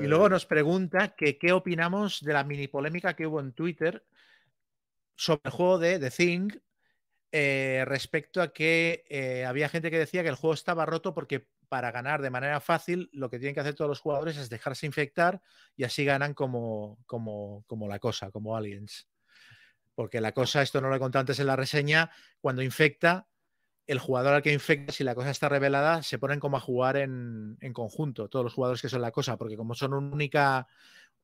Y 0.00 0.06
luego 0.06 0.26
Eh, 0.26 0.30
nos 0.30 0.46
pregunta 0.46 1.14
que 1.14 1.38
qué 1.38 1.52
opinamos 1.52 2.22
de 2.22 2.32
la 2.32 2.44
mini 2.44 2.68
polémica 2.68 3.14
que 3.14 3.26
hubo 3.26 3.40
en 3.40 3.52
Twitter 3.52 4.04
sobre 5.14 5.42
el 5.44 5.50
juego 5.50 5.78
de 5.78 5.98
The 5.98 6.10
Thing 6.10 6.50
eh, 7.32 7.84
respecto 7.86 8.40
a 8.40 8.52
que 8.52 9.04
eh, 9.08 9.44
había 9.44 9.68
gente 9.68 9.90
que 9.90 9.98
decía 9.98 10.22
que 10.22 10.28
el 10.28 10.36
juego 10.36 10.54
estaba 10.54 10.86
roto 10.86 11.14
porque 11.14 11.48
para 11.68 11.90
ganar 11.90 12.22
de 12.22 12.30
manera 12.30 12.60
fácil 12.60 13.10
lo 13.12 13.28
que 13.28 13.38
tienen 13.38 13.54
que 13.54 13.60
hacer 13.60 13.74
todos 13.74 13.88
los 13.88 14.00
jugadores 14.00 14.36
es 14.36 14.48
dejarse 14.48 14.86
infectar 14.86 15.42
y 15.76 15.84
así 15.84 16.04
ganan 16.04 16.32
como, 16.32 16.98
como, 17.06 17.64
como 17.66 17.88
la 17.88 17.98
cosa, 17.98 18.30
como 18.30 18.56
aliens. 18.56 19.08
Porque 19.96 20.20
la 20.20 20.30
cosa, 20.30 20.62
esto 20.62 20.80
no 20.80 20.88
lo 20.88 20.94
he 20.94 21.00
contado 21.00 21.22
antes 21.22 21.40
en 21.40 21.48
la 21.48 21.56
reseña, 21.56 22.12
cuando 22.40 22.62
infecta, 22.62 23.26
el 23.88 23.98
jugador 23.98 24.34
al 24.34 24.42
que 24.42 24.52
infecta, 24.52 24.92
si 24.92 25.02
la 25.02 25.16
cosa 25.16 25.30
está 25.30 25.48
revelada, 25.48 26.04
se 26.04 26.18
ponen 26.18 26.38
como 26.38 26.56
a 26.56 26.60
jugar 26.60 26.96
en, 26.96 27.56
en 27.60 27.72
conjunto, 27.72 28.28
todos 28.28 28.44
los 28.44 28.54
jugadores 28.54 28.80
que 28.80 28.88
son 28.88 29.02
la 29.02 29.10
cosa, 29.10 29.36
porque 29.36 29.56
como 29.56 29.74
son 29.74 29.94
una 29.94 30.14
única 30.14 30.68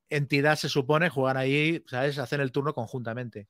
entidad, 0.09 0.57
se 0.57 0.69
supone, 0.69 1.09
juegan 1.09 1.37
ahí, 1.37 1.85
¿sabes? 1.87 2.19
Hacen 2.19 2.41
el 2.41 2.51
turno 2.51 2.75
conjuntamente. 2.75 3.49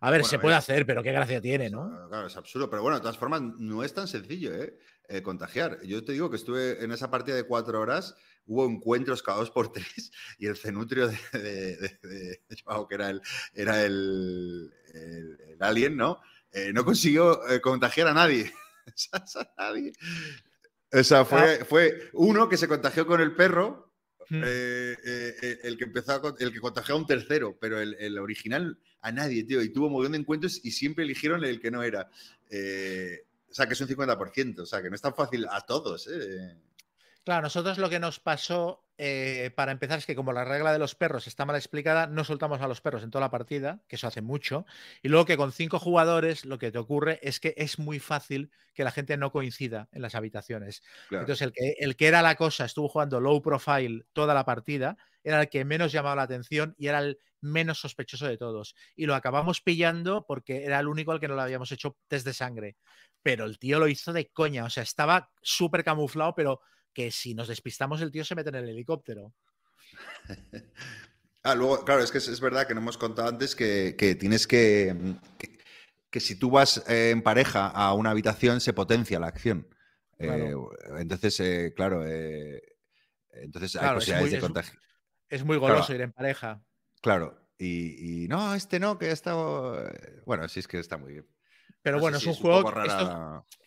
A 0.00 0.10
ver, 0.10 0.20
Bueno, 0.20 0.30
se 0.30 0.38
puede 0.38 0.54
hacer, 0.54 0.86
pero 0.86 1.02
qué 1.02 1.12
gracia 1.12 1.40
tiene, 1.40 1.70
¿no? 1.70 2.08
Claro, 2.08 2.26
es 2.26 2.36
absurdo, 2.36 2.70
pero 2.70 2.82
bueno, 2.82 2.96
de 2.96 3.00
todas 3.00 3.18
formas, 3.18 3.40
no 3.40 3.82
es 3.82 3.92
tan 3.94 4.06
sencillo, 4.06 4.54
¿eh? 4.54 4.78
Eh, 5.08 5.22
contagiar. 5.22 5.80
Yo 5.82 6.04
te 6.04 6.12
digo 6.12 6.30
que 6.30 6.36
estuve 6.36 6.84
en 6.84 6.92
esa 6.92 7.10
partida 7.10 7.34
de 7.34 7.44
cuatro 7.44 7.80
horas, 7.80 8.14
hubo 8.48 8.66
encuentros 8.66 9.22
cada 9.22 9.38
dos 9.38 9.50
por 9.50 9.70
tres 9.72 10.10
y 10.38 10.46
el 10.46 10.56
cenutrio 10.56 11.08
de, 11.08 11.18
de- 11.32 11.98
de- 12.02 12.42
de 12.48 12.56
Joao, 12.64 12.88
que 12.88 12.96
era 12.96 13.10
el, 13.10 13.22
era 13.54 13.84
el, 13.84 14.72
el- 14.94 15.38
el 15.50 15.56
alien, 15.62 15.96
¿no? 15.96 16.20
Eh, 16.50 16.72
no 16.72 16.84
consiguió 16.84 17.48
eh, 17.48 17.60
contagiar 17.60 18.08
a 18.08 18.14
nadie. 18.14 18.52
a 19.12 19.54
nadie. 19.58 19.92
O 20.92 21.04
sea, 21.04 21.24
fue, 21.24 21.64
fue 21.66 22.08
uno 22.14 22.48
que 22.48 22.56
se 22.56 22.66
contagió 22.68 23.06
con 23.06 23.20
el 23.20 23.34
perro, 23.36 23.86
Hmm. 24.30 24.42
eh, 24.44 25.58
el 25.62 25.78
que 25.78 25.84
empezó 25.84 26.12
a 26.12 26.34
el 26.38 26.52
que 26.52 26.60
contagió 26.60 26.94
a 26.94 26.98
un 26.98 27.06
tercero, 27.06 27.56
pero 27.58 27.80
el, 27.80 27.94
el 27.98 28.18
original 28.18 28.78
a 29.00 29.10
nadie, 29.10 29.42
tío. 29.44 29.62
Y 29.62 29.70
tuvo 29.70 29.86
un 29.86 29.94
montón 29.94 30.12
de 30.12 30.18
encuentros 30.18 30.60
y 30.62 30.70
siempre 30.72 31.04
eligieron 31.04 31.42
el 31.46 31.58
que 31.58 31.70
no 31.70 31.82
era. 31.82 32.10
Eh, 32.50 33.24
o 33.48 33.54
sea, 33.54 33.66
que 33.66 33.72
es 33.72 33.80
un 33.80 33.88
50%. 33.88 34.58
O 34.60 34.66
sea, 34.66 34.82
que 34.82 34.90
no 34.90 34.96
es 34.96 35.00
tan 35.00 35.14
fácil 35.14 35.46
a 35.50 35.62
todos. 35.62 36.10
Claro, 37.28 37.42
nosotros 37.42 37.76
lo 37.76 37.90
que 37.90 38.00
nos 38.00 38.20
pasó 38.20 38.86
eh, 38.96 39.50
para 39.54 39.70
empezar 39.70 39.98
es 39.98 40.06
que 40.06 40.16
como 40.16 40.32
la 40.32 40.46
regla 40.46 40.72
de 40.72 40.78
los 40.78 40.94
perros 40.94 41.26
está 41.26 41.44
mal 41.44 41.56
explicada, 41.56 42.06
no 42.06 42.24
soltamos 42.24 42.62
a 42.62 42.68
los 42.68 42.80
perros 42.80 43.02
en 43.02 43.10
toda 43.10 43.26
la 43.26 43.30
partida, 43.30 43.82
que 43.86 43.96
eso 43.96 44.06
hace 44.06 44.22
mucho, 44.22 44.64
y 45.02 45.08
luego 45.08 45.26
que 45.26 45.36
con 45.36 45.52
cinco 45.52 45.78
jugadores 45.78 46.46
lo 46.46 46.58
que 46.58 46.72
te 46.72 46.78
ocurre 46.78 47.20
es 47.22 47.38
que 47.38 47.52
es 47.58 47.78
muy 47.78 47.98
fácil 47.98 48.50
que 48.72 48.82
la 48.82 48.92
gente 48.92 49.18
no 49.18 49.30
coincida 49.30 49.90
en 49.92 50.00
las 50.00 50.14
habitaciones. 50.14 50.82
Claro. 51.10 51.24
Entonces 51.24 51.42
el 51.42 51.52
que, 51.52 51.74
el 51.80 51.96
que 51.96 52.06
era 52.06 52.22
la 52.22 52.34
cosa 52.36 52.64
estuvo 52.64 52.88
jugando 52.88 53.20
low 53.20 53.42
profile 53.42 54.06
toda 54.14 54.32
la 54.32 54.46
partida, 54.46 54.96
era 55.22 55.42
el 55.42 55.50
que 55.50 55.66
menos 55.66 55.92
llamaba 55.92 56.16
la 56.16 56.22
atención 56.22 56.74
y 56.78 56.86
era 56.86 57.00
el 57.00 57.18
menos 57.42 57.78
sospechoso 57.78 58.26
de 58.26 58.38
todos. 58.38 58.74
Y 58.96 59.04
lo 59.04 59.14
acabamos 59.14 59.60
pillando 59.60 60.24
porque 60.26 60.64
era 60.64 60.80
el 60.80 60.88
único 60.88 61.12
al 61.12 61.20
que 61.20 61.28
no 61.28 61.36
le 61.36 61.42
habíamos 61.42 61.70
hecho 61.72 61.98
test 62.08 62.24
de 62.24 62.32
sangre. 62.32 62.78
Pero 63.22 63.44
el 63.44 63.58
tío 63.58 63.78
lo 63.78 63.86
hizo 63.86 64.14
de 64.14 64.30
coña, 64.30 64.64
o 64.64 64.70
sea, 64.70 64.82
estaba 64.82 65.30
súper 65.42 65.84
camuflado, 65.84 66.34
pero 66.34 66.62
que 66.92 67.10
si 67.10 67.34
nos 67.34 67.48
despistamos 67.48 68.00
el 68.00 68.10
tío 68.10 68.24
se 68.24 68.34
mete 68.34 68.48
en 68.50 68.56
el 68.56 68.68
helicóptero. 68.68 69.32
Ah, 71.44 71.54
luego, 71.54 71.82
claro, 71.84 72.02
es 72.02 72.10
que 72.10 72.18
es, 72.18 72.26
es 72.28 72.40
verdad 72.40 72.66
que 72.66 72.74
no 72.74 72.80
hemos 72.80 72.98
contado 72.98 73.28
antes 73.28 73.54
que, 73.54 73.94
que 73.96 74.16
tienes 74.16 74.46
que, 74.46 74.94
que. 75.38 75.56
que 76.10 76.20
si 76.20 76.34
tú 76.34 76.50
vas 76.50 76.82
eh, 76.88 77.10
en 77.10 77.22
pareja 77.22 77.68
a 77.68 77.94
una 77.94 78.10
habitación, 78.10 78.60
se 78.60 78.72
potencia 78.74 79.20
la 79.20 79.28
acción. 79.28 79.66
Claro. 80.18 80.72
Eh, 80.72 81.00
entonces, 81.00 81.38
eh, 81.40 81.72
claro. 81.74 82.04
eh, 82.06 82.60
entonces 83.30 83.76
hay 83.76 83.80
Claro, 83.82 83.98
es 83.98 84.04
posibilidades 84.04 84.22
muy- 84.30 84.36
de 84.36 84.40
contagio. 84.40 84.80
Es 85.28 85.44
muy 85.44 85.58
Claro. 85.58 85.74
goloso 85.74 85.94
ir 85.94 86.00
en 86.02 86.12
pareja. 86.12 86.60
Claro. 87.00 87.48
Y, 87.56 88.24
y 88.24 88.28
no, 88.28 88.54
este 88.54 88.80
no, 88.80 88.98
que 88.98 89.06
ha 89.06 89.12
estado. 89.12 89.88
eh, 89.88 90.20
Bueno, 90.26 90.48
sí 90.48 90.58
es 90.60 90.66
que 90.68 90.80
está 90.80 90.98
muy 90.98 91.12
bien. 91.12 91.26
Pero 91.82 91.96
No 91.96 92.00
bueno, 92.02 92.18
si 92.20 92.28
es 92.30 92.36
un 92.36 92.42
juego. 92.42 92.72
que- 92.72 92.88
estos, 92.88 93.10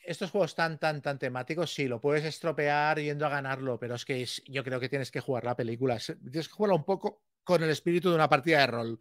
estos 0.04 0.32
juegos 0.32 0.56
tan, 0.56 0.78
tan, 0.78 1.02
tan 1.02 1.18
temáticos, 1.18 1.74
sí, 1.74 1.88
lo 1.88 2.00
puedes 2.02 2.26
estropear 2.26 3.00
yendo 3.00 3.26
a 3.26 3.30
ganarlo, 3.30 3.80
pero 3.80 3.96
es 3.96 4.06
que 4.06 4.22
es- 4.24 4.44
yo 4.46 4.64
creo 4.64 4.80
que 4.80 4.90
tienes 4.90 5.12
que 5.12 5.20
jugar 5.22 5.44
la 5.46 5.56
película. 5.56 5.98
Tienes 6.00 6.48
que 6.48 6.54
jugarla 6.54 6.76
un 6.76 6.84
poco 6.86 7.22
con 7.44 7.64
el 7.64 7.70
espíritu 7.70 8.10
de 8.10 8.16
una 8.16 8.30
partida 8.30 8.60
de 8.60 8.68
rol. 8.68 9.00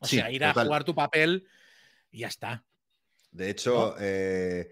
O 0.00 0.06
Sí, 0.06 0.16
sea, 0.16 0.30
ir 0.30 0.44
a 0.44 0.48
total. 0.52 0.66
jugar 0.66 0.84
tu 0.84 0.94
papel 0.94 1.46
y 2.10 2.20
ya 2.20 2.28
está. 2.28 2.64
De 3.30 3.48
hecho, 3.50 3.96
eh, 3.98 4.70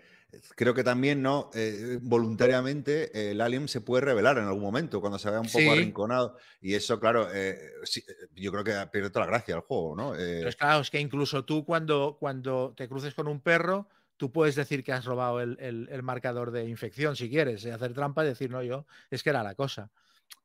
creo 0.57 0.75
que 0.75 0.85
también, 0.85 1.23
¿no? 1.23 1.51
Eh, 1.55 1.99
voluntariamente 2.03 3.11
eh, 3.19 3.31
el 3.33 3.41
alien 3.41 3.69
se 3.69 3.81
puede 3.81 4.03
revelar 4.05 4.39
en 4.39 4.45
algún 4.45 4.63
momento 4.63 5.01
cuando 5.01 5.19
se 5.19 5.31
vea 5.31 5.41
un 5.41 5.47
poco 5.47 5.59
Sí. 5.61 5.69
arrinconado. 5.69 6.37
Y 6.61 6.75
eso, 6.75 6.99
claro, 7.01 7.29
eh, 7.33 7.59
sí, 7.85 8.03
yo 8.35 8.53
creo 8.53 8.65
que 8.65 8.89
pierde 8.93 9.11
toda 9.11 9.27
la 9.27 9.33
gracia 9.33 9.55
el 9.55 9.61
juego, 9.63 9.97
¿no? 9.97 10.15
Eh, 10.15 10.37
Pero 10.39 10.49
es 10.49 10.57
claro, 10.57 10.81
es 10.81 10.91
que 10.91 11.01
incluso 11.01 11.45
tú 11.45 11.65
cuando, 11.65 12.17
cuando 12.19 12.75
te 12.77 12.89
cruces 12.89 13.15
con 13.15 13.29
un 13.29 13.41
perro, 13.41 13.89
tú 14.17 14.31
puedes 14.33 14.55
decir 14.55 14.85
que 14.85 14.93
has 14.93 15.05
robado 15.05 15.41
el, 15.41 15.57
el- 15.61 15.89
el 15.91 16.03
marcador 16.03 16.51
de 16.51 16.69
infección 16.69 17.17
si 17.17 17.31
quieres, 17.31 17.65
y 17.65 17.71
hacer 17.71 17.95
trampa 17.95 18.25
y 18.25 18.29
decir, 18.29 18.51
no, 18.51 18.63
yo, 18.63 18.87
es 19.11 19.23
que 19.23 19.31
era 19.31 19.43
la 19.43 19.55
cosa. 19.55 19.91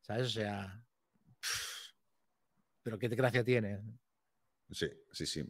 ¿Sabes? 0.01 0.27
O 0.27 0.29
sea. 0.29 0.81
Pero 2.83 2.99
qué 2.99 3.07
gracia 3.09 3.43
tiene. 3.43 3.81
sí, 4.71 4.87
sí, 5.11 5.25
sí. 5.25 5.43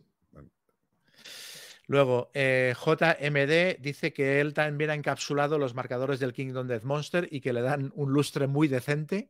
Luego, 1.88 2.32
eh, 2.34 2.74
JMD 2.76 3.82
dice 3.82 4.14
que 4.14 4.42
él 4.42 4.54
también 4.54 4.90
ha 4.90 4.96
encapsulado 4.96 5.60
los 5.60 5.76
marcadores 5.76 6.20
del 6.20 6.34
Kingdom 6.34 6.68
Death 6.68 6.84
Monster 6.84 7.28
y 7.30 7.42
que 7.42 7.54
le 7.54 7.62
dan 7.62 7.92
un 7.96 8.12
lustre 8.12 8.48
muy 8.48 8.68
decente, 8.68 9.30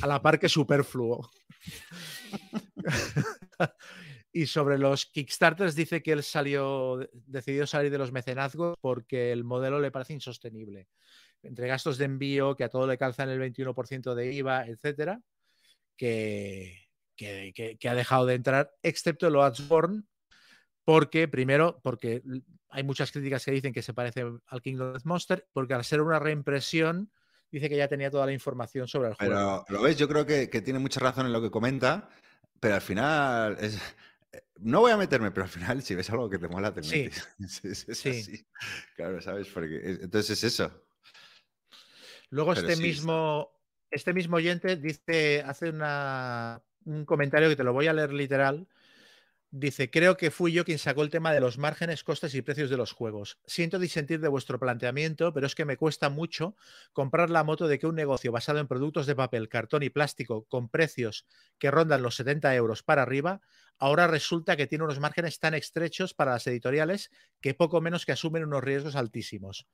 a 0.00 0.06
la 0.06 0.22
par 0.22 0.38
que 0.38 0.48
superfluo. 0.48 1.30
y 4.32 4.46
sobre 4.46 4.78
los 4.78 5.06
Kickstarters 5.06 5.74
dice 5.74 6.02
que 6.02 6.12
él 6.12 6.22
salió, 6.22 6.98
decidió 7.12 7.66
salir 7.66 7.90
de 7.90 7.98
los 7.98 8.12
mecenazgos 8.12 8.76
porque 8.80 9.32
el 9.32 9.44
modelo 9.44 9.80
le 9.80 9.90
parece 9.90 10.14
insostenible. 10.14 10.88
Entre 11.42 11.66
gastos 11.66 11.98
de 11.98 12.06
envío, 12.06 12.56
que 12.56 12.64
a 12.64 12.68
todo 12.68 12.86
le 12.86 12.98
calzan 12.98 13.28
el 13.28 13.40
21% 13.40 14.14
de 14.14 14.32
IVA, 14.32 14.66
etcétera, 14.66 15.20
que, 15.96 16.78
ha 17.84 17.94
dejado 17.94 18.26
de 18.26 18.34
entrar, 18.34 18.72
excepto 18.82 19.26
el 19.26 19.36
Oatsborn, 19.36 20.06
porque, 20.84 21.28
primero, 21.28 21.80
porque 21.82 22.22
hay 22.70 22.82
muchas 22.82 23.12
críticas 23.12 23.44
que 23.44 23.50
dicen 23.52 23.72
que 23.72 23.82
se 23.82 23.94
parece 23.94 24.24
al 24.46 24.62
Kingdom 24.62 24.92
Death 24.92 25.04
Monster, 25.04 25.46
porque 25.52 25.74
al 25.74 25.84
ser 25.84 26.00
una 26.00 26.18
reimpresión, 26.18 27.10
dice 27.50 27.68
que 27.68 27.76
ya 27.76 27.88
tenía 27.88 28.10
toda 28.10 28.26
la 28.26 28.32
información 28.32 28.88
sobre 28.88 29.08
el 29.10 29.14
juego. 29.14 29.64
Pero, 29.68 29.78
¿lo 29.78 29.82
ves? 29.82 29.96
Yo 29.96 30.08
creo 30.08 30.24
que, 30.26 30.48
que 30.48 30.62
tiene 30.62 30.78
mucha 30.78 31.00
razón 31.00 31.26
en 31.26 31.32
lo 31.32 31.42
que 31.42 31.50
comenta, 31.50 32.08
pero 32.60 32.74
al 32.76 32.80
final 32.80 33.56
es... 33.60 33.76
eh, 34.32 34.42
No 34.60 34.80
voy 34.80 34.92
a 34.92 34.96
meterme, 34.96 35.30
pero 35.30 35.44
al 35.44 35.50
final, 35.50 35.82
si 35.82 35.94
ves 35.94 36.08
algo 36.10 36.30
que 36.30 36.38
te 36.38 36.48
mola, 36.48 36.72
te 36.72 36.82
Sí. 36.82 37.04
metes. 37.04 37.28
Es, 37.38 37.64
es- 37.64 37.88
es 37.88 37.98
Sí. 37.98 38.08
así. 38.10 38.46
Claro, 38.96 39.20
¿sabes? 39.20 39.48
Porque 39.48 39.76
es- 39.76 40.00
entonces 40.02 40.30
es 40.42 40.54
eso. 40.54 40.82
Luego 42.30 42.54
Pero 42.54 42.66
este 42.66 42.76
sí, 42.76 42.82
mismo, 42.82 43.50
este 43.90 44.14
mismo 44.14 44.36
oyente 44.36 44.76
dice, 44.76 45.42
hace 45.46 45.68
una, 45.70 46.62
un 46.86 47.04
comentario 47.04 47.48
que 47.48 47.56
te 47.56 47.64
lo 47.64 47.72
voy 47.74 47.88
a 47.88 47.92
leer 47.92 48.12
literal. 48.12 48.66
Dice, 49.54 49.90
creo 49.90 50.16
que 50.16 50.30
fui 50.30 50.50
yo 50.50 50.64
quien 50.64 50.78
sacó 50.78 51.02
el 51.02 51.10
tema 51.10 51.30
de 51.30 51.40
los 51.40 51.58
márgenes, 51.58 52.04
costes 52.04 52.34
y 52.34 52.40
precios 52.40 52.70
de 52.70 52.78
los 52.78 52.92
juegos. 52.92 53.38
Siento 53.44 53.78
disentir 53.78 54.18
de 54.18 54.28
vuestro 54.28 54.58
planteamiento, 54.58 55.34
pero 55.34 55.46
es 55.46 55.54
que 55.54 55.66
me 55.66 55.76
cuesta 55.76 56.08
mucho 56.08 56.56
comprar 56.94 57.28
la 57.28 57.44
moto 57.44 57.68
de 57.68 57.78
que 57.78 57.86
un 57.86 57.94
negocio 57.94 58.32
basado 58.32 58.60
en 58.60 58.66
productos 58.66 59.04
de 59.04 59.14
papel, 59.14 59.50
cartón 59.50 59.82
y 59.82 59.90
plástico 59.90 60.46
con 60.46 60.70
precios 60.70 61.26
que 61.58 61.70
rondan 61.70 62.00
los 62.00 62.16
70 62.16 62.54
euros 62.54 62.82
para 62.82 63.02
arriba 63.02 63.42
ahora 63.78 64.06
resulta 64.06 64.56
que 64.56 64.66
tiene 64.66 64.84
unos 64.84 65.00
márgenes 65.00 65.38
tan 65.38 65.54
estrechos 65.54 66.14
para 66.14 66.32
las 66.32 66.46
editoriales 66.46 67.10
que 67.40 67.54
poco 67.54 67.80
menos 67.80 68.06
que 68.06 68.12
asumen 68.12 68.44
unos 68.44 68.62
riesgos 68.62 68.96
altísimos. 68.96 69.66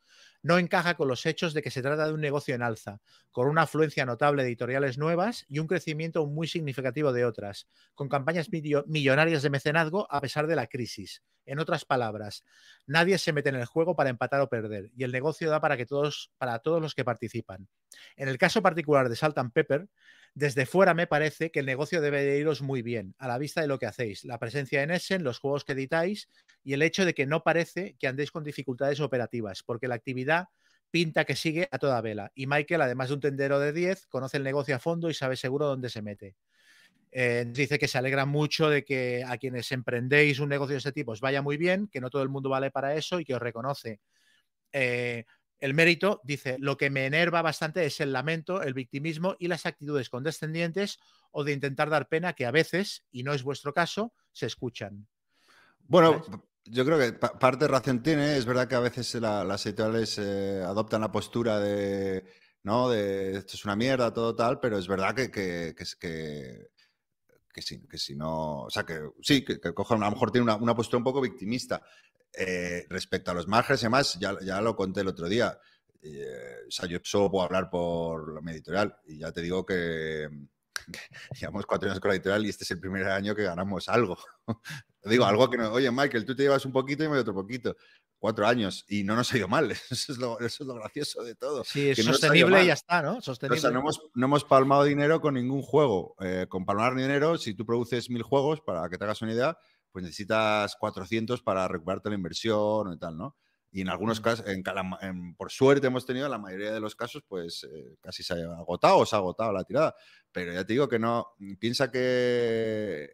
No 0.42 0.58
encaja 0.58 0.94
con 0.94 1.08
los 1.08 1.26
hechos 1.26 1.54
de 1.54 1.62
que 1.62 1.70
se 1.70 1.82
trata 1.82 2.06
de 2.06 2.12
un 2.12 2.20
negocio 2.20 2.54
en 2.54 2.62
alza, 2.62 3.00
con 3.30 3.48
una 3.48 3.62
afluencia 3.62 4.06
notable 4.06 4.42
de 4.42 4.48
editoriales 4.48 4.98
nuevas 4.98 5.44
y 5.48 5.58
un 5.58 5.66
crecimiento 5.66 6.26
muy 6.26 6.48
significativo 6.48 7.12
de 7.12 7.24
otras, 7.24 7.68
con 7.94 8.08
campañas 8.08 8.50
millo- 8.50 8.84
millonarias 8.86 9.42
de 9.42 9.50
mecenazgo 9.50 10.06
a 10.10 10.20
pesar 10.20 10.46
de 10.46 10.56
la 10.56 10.66
crisis. 10.66 11.22
En 11.44 11.58
otras 11.58 11.84
palabras, 11.84 12.44
nadie 12.86 13.16
se 13.18 13.32
mete 13.32 13.48
en 13.48 13.54
el 13.56 13.64
juego 13.64 13.96
para 13.96 14.10
empatar 14.10 14.40
o 14.42 14.48
perder, 14.48 14.90
y 14.94 15.04
el 15.04 15.12
negocio 15.12 15.48
da 15.50 15.60
para 15.60 15.76
que 15.76 15.86
todos, 15.86 16.30
para 16.38 16.58
todos 16.58 16.80
los 16.82 16.94
que 16.94 17.04
participan. 17.04 17.68
En 18.16 18.28
el 18.28 18.38
caso 18.38 18.62
particular 18.62 19.08
de 19.08 19.16
Salt 19.16 19.38
and 19.38 19.52
Pepper, 19.52 19.88
desde 20.34 20.66
fuera 20.66 20.94
me 20.94 21.06
parece 21.06 21.50
que 21.50 21.60
el 21.60 21.66
negocio 21.66 22.00
debe 22.00 22.22
de 22.22 22.38
iros 22.38 22.62
muy 22.62 22.82
bien, 22.82 23.14
a 23.18 23.28
la 23.28 23.38
vista 23.38 23.60
de 23.60 23.66
lo 23.66 23.78
que 23.78 23.86
hacéis, 23.86 24.24
la 24.24 24.38
presencia 24.38 24.82
en 24.82 24.90
Essen, 24.90 25.24
los 25.24 25.38
juegos 25.38 25.64
que 25.64 25.72
editáis 25.72 26.28
y 26.62 26.74
el 26.74 26.82
hecho 26.82 27.04
de 27.04 27.14
que 27.14 27.26
no 27.26 27.42
parece 27.42 27.96
que 27.98 28.06
andéis 28.06 28.30
con 28.30 28.44
dificultades 28.44 29.00
operativas, 29.00 29.62
porque 29.62 29.88
la 29.88 29.96
actividad 29.96 30.46
pinta 30.90 31.24
que 31.24 31.36
sigue 31.36 31.68
a 31.70 31.78
toda 31.78 32.00
vela. 32.00 32.30
Y 32.34 32.46
Michael, 32.46 32.82
además 32.82 33.08
de 33.08 33.14
un 33.14 33.20
tendero 33.20 33.58
de 33.58 33.72
10, 33.72 34.06
conoce 34.06 34.36
el 34.36 34.44
negocio 34.44 34.76
a 34.76 34.78
fondo 34.78 35.10
y 35.10 35.14
sabe 35.14 35.36
seguro 35.36 35.66
dónde 35.66 35.90
se 35.90 36.02
mete. 36.02 36.36
Eh, 37.10 37.46
dice 37.48 37.78
que 37.78 37.88
se 37.88 37.98
alegra 37.98 38.26
mucho 38.26 38.68
de 38.68 38.84
que 38.84 39.24
a 39.26 39.38
quienes 39.38 39.72
emprendéis 39.72 40.40
un 40.40 40.50
negocio 40.50 40.74
de 40.74 40.78
este 40.78 40.92
tipo 40.92 41.12
os 41.12 41.20
vaya 41.20 41.42
muy 41.42 41.56
bien, 41.56 41.88
que 41.88 42.00
no 42.00 42.10
todo 42.10 42.22
el 42.22 42.28
mundo 42.28 42.50
vale 42.50 42.70
para 42.70 42.94
eso 42.94 43.18
y 43.18 43.24
que 43.24 43.34
os 43.34 43.40
reconoce 43.40 44.00
eh, 44.72 45.24
el 45.60 45.74
mérito. 45.74 46.20
Dice, 46.24 46.56
lo 46.58 46.76
que 46.76 46.90
me 46.90 47.06
enerva 47.06 47.42
bastante 47.42 47.84
es 47.84 48.00
el 48.00 48.12
lamento, 48.12 48.62
el 48.62 48.74
victimismo 48.74 49.36
y 49.38 49.48
las 49.48 49.66
actitudes 49.66 50.10
condescendientes 50.10 50.98
o 51.30 51.44
de 51.44 51.52
intentar 51.52 51.90
dar 51.90 52.08
pena 52.08 52.32
que 52.32 52.46
a 52.46 52.50
veces, 52.50 53.04
y 53.10 53.22
no 53.22 53.32
es 53.34 53.42
vuestro 53.42 53.72
caso, 53.72 54.12
se 54.32 54.46
escuchan. 54.46 55.06
Bueno, 55.80 56.22
¿Sabes? 56.24 56.40
yo 56.64 56.84
creo 56.84 56.98
que 56.98 57.12
pa- 57.14 57.38
parte 57.38 57.64
de 57.64 57.68
razón 57.68 58.02
tiene. 58.02 58.36
Es 58.36 58.44
verdad 58.46 58.68
que 58.68 58.74
a 58.74 58.80
veces 58.80 59.14
la- 59.16 59.44
las 59.44 59.64
editoriales 59.66 60.18
eh, 60.18 60.62
adoptan 60.64 61.00
la 61.00 61.10
postura 61.10 61.58
de, 61.60 62.24
¿no? 62.62 62.90
De 62.90 63.36
esto 63.38 63.54
es 63.54 63.64
una 63.64 63.76
mierda, 63.76 64.12
todo 64.12 64.34
tal, 64.34 64.60
pero 64.60 64.78
es 64.78 64.86
verdad 64.86 65.14
que, 65.14 65.30
que, 65.30 65.74
que, 65.76 65.84
que, 65.98 66.68
que 67.52 67.62
si, 67.62 67.86
que 67.86 67.98
si 67.98 68.14
no. 68.16 68.64
O 68.64 68.70
sea, 68.70 68.84
que 68.84 69.00
sí, 69.22 69.44
que, 69.44 69.58
que 69.60 69.72
cojan, 69.72 70.02
a 70.02 70.06
lo 70.06 70.12
mejor 70.12 70.30
tiene 70.30 70.44
una, 70.44 70.56
una 70.56 70.74
postura 70.74 70.98
un 70.98 71.04
poco 71.04 71.20
victimista. 71.20 71.82
Eh, 72.32 72.86
respecto 72.88 73.30
a 73.30 73.34
los 73.34 73.48
márgenes 73.48 73.82
y 73.82 73.86
demás, 73.86 74.18
ya, 74.20 74.36
ya 74.42 74.60
lo 74.60 74.76
conté 74.76 75.00
el 75.00 75.08
otro 75.08 75.28
día. 75.28 75.58
Eh, 76.02 76.66
o 76.68 76.70
sea, 76.70 76.88
yo 76.88 76.98
solo 77.02 77.30
puedo 77.30 77.44
hablar 77.44 77.70
por 77.70 78.42
mi 78.42 78.52
editorial 78.52 78.96
y 79.06 79.18
ya 79.18 79.32
te 79.32 79.42
digo 79.42 79.66
que, 79.66 80.28
que 80.86 80.88
llevamos 81.40 81.66
cuatro 81.66 81.88
años 81.88 82.00
con 82.00 82.10
la 82.10 82.14
editorial 82.14 82.46
y 82.46 82.50
este 82.50 82.64
es 82.64 82.70
el 82.70 82.80
primer 82.80 83.08
año 83.08 83.34
que 83.34 83.42
ganamos 83.42 83.88
algo. 83.88 84.16
Digo, 85.04 85.24
algo 85.24 85.48
que 85.48 85.56
no. 85.56 85.72
Oye, 85.72 85.90
Michael, 85.90 86.24
tú 86.24 86.34
te 86.34 86.42
llevas 86.42 86.66
un 86.66 86.72
poquito 86.72 87.04
y 87.04 87.08
me 87.08 87.18
otro 87.18 87.32
poquito. 87.34 87.76
Cuatro 88.18 88.46
años 88.46 88.84
y 88.88 89.04
no 89.04 89.14
nos 89.14 89.32
ha 89.32 89.38
ido 89.38 89.48
mal. 89.48 89.70
Eso 89.90 90.12
es 90.12 90.18
lo, 90.18 90.40
eso 90.40 90.64
es 90.64 90.66
lo 90.66 90.74
gracioso 90.74 91.22
de 91.22 91.36
todo. 91.36 91.64
Sí, 91.64 91.90
es 91.90 91.96
Que 91.96 92.02
no 92.02 92.12
sostenible 92.12 92.64
y 92.64 92.66
ya 92.66 92.72
está, 92.72 93.00
¿no? 93.00 93.18
O 93.18 93.20
Sostenible. 93.20 93.60
sea, 93.60 93.70
no 93.70 93.78
hemos, 93.78 94.02
no 94.14 94.26
hemos 94.26 94.44
palmado 94.44 94.84
dinero 94.84 95.20
con 95.20 95.34
ningún 95.34 95.62
juego. 95.62 96.16
Eh, 96.20 96.46
con 96.48 96.66
palmar 96.66 96.96
dinero, 96.96 97.38
si 97.38 97.54
tú 97.54 97.64
produces 97.64 98.10
mil 98.10 98.22
juegos, 98.22 98.60
para 98.60 98.88
que 98.88 98.98
te 98.98 99.04
hagas 99.04 99.22
una 99.22 99.32
idea, 99.32 99.56
pues 99.98 100.04
necesitas 100.04 100.76
400 100.76 101.42
para 101.42 101.66
recuperarte 101.66 102.08
la 102.08 102.14
inversión 102.14 102.92
y 102.92 102.98
tal, 102.98 103.16
¿no? 103.18 103.36
Y 103.72 103.80
en 103.80 103.88
algunos 103.88 104.20
Mm. 104.20 104.22
casos, 104.22 104.46
en 104.46 104.62
en- 105.02 105.34
por 105.34 105.50
suerte 105.50 105.88
hemos 105.88 106.06
tenido, 106.06 106.26
en 106.26 106.30
la 106.30 106.38
mayoría 106.38 106.72
de 106.72 106.78
los 106.78 106.94
casos, 106.94 107.24
pues 107.26 107.64
eh, 107.64 107.96
casi 108.00 108.22
se 108.22 108.34
ha 108.34 108.36
agotado 108.58 108.98
o 108.98 109.04
se 109.06 109.16
ha 109.16 109.18
agotado 109.18 109.52
la 109.52 109.64
tirada. 109.64 109.94
Pero 110.30 110.52
ya 110.52 110.64
te 110.64 110.72
digo 110.72 110.88
que 110.88 111.00
no, 111.00 111.26
piensa 111.58 111.90
que... 111.90 113.10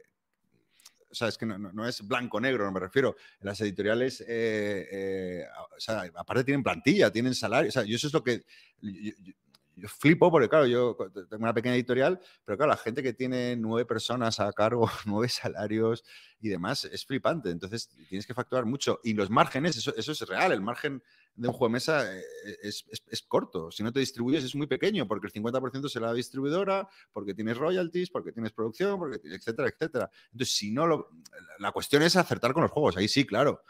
O 1.11 1.15
sea, 1.15 1.29
es 1.29 1.39
que 1.39 1.47
no, 1.47 1.57
no- 1.59 1.73
no 1.73 1.89
es 1.89 2.07
blanco-negro, 2.07 2.65
no 2.67 2.73
me 2.73 2.81
refiero. 2.81 3.17
Las 3.41 3.59
editoriales, 3.63 4.21
eh, 4.21 4.87
eh, 4.93 5.45
o 5.77 5.81
sea, 5.81 6.05
aparte 6.17 6.45
tienen 6.45 6.63
plantilla, 6.63 7.11
tienen 7.11 7.35
salario. 7.35 7.69
O 7.71 7.73
sea, 7.73 7.85
yo 7.85 7.97
eso 7.97 8.09
es 8.09 8.13
lo 8.13 8.23
que... 8.23 8.45
yo- 8.83 9.13
yo- 9.23 9.33
yo 9.77 9.89
flipo 9.89 10.31
porque, 10.31 10.49
claro, 10.49 10.67
yo 10.67 10.97
tengo 11.29 11.43
una 11.43 11.55
pequeña 11.55 11.75
editorial, 11.75 12.21
pero 12.45 12.57
claro, 12.57 12.71
la 12.71 12.77
gente 12.77 13.03
que 13.03 13.13
tiene 13.13 13.57
nueve 13.57 13.85
personas 13.87 14.41
a 14.41 14.53
cargo, 14.53 14.89
nueve 15.07 15.29
salarios 15.29 16.05
y 16.41 16.49
demás, 16.49 16.85
es 16.85 17.05
flipante. 17.05 17.51
Entonces, 17.51 17.89
tienes 18.09 18.27
que 18.27 18.35
facturar 18.35 18.67
mucho. 18.67 19.01
Y 19.03 19.15
los 19.15 19.31
márgenes, 19.31 19.77
eso, 19.77 19.95
eso 19.97 20.13
es 20.13 20.21
real. 20.23 20.53
El 20.53 20.61
margen 20.61 21.03
de 21.35 21.49
un 21.49 21.55
juego 21.55 21.71
de 21.71 21.73
mesa 21.73 22.17
eh, 22.17 22.23
es, 22.63 22.85
es- 22.91 23.03
es 23.09 23.23
corto. 23.23 23.71
Si 23.71 23.83
no 23.83 23.93
te 23.93 24.01
distribuyes, 24.01 24.45
es 24.45 24.55
muy 24.55 24.67
pequeño, 24.67 25.07
porque 25.09 25.27
el 25.27 25.33
50% 25.33 25.89
será 25.89 26.07
la 26.09 26.15
distribuidora, 26.15 26.89
porque 27.13 27.35
tienes 27.35 27.57
royalties, 27.57 28.11
porque 28.11 28.33
tienes 28.33 28.53
producción, 28.53 28.99
porque, 28.99 29.21
etcétera, 29.25 29.69
etcétera. 29.69 30.11
Entonces, 30.33 30.55
si 30.57 30.71
no 30.71 30.87
lo. 30.87 31.11
La 31.59 31.73
cuestión 31.73 32.03
es 32.03 32.17
acertar 32.17 32.53
con 32.53 32.63
los 32.63 32.71
juegos. 32.73 32.97
Ahí 32.97 33.09
sí, 33.09 33.25
claro. 33.27 33.63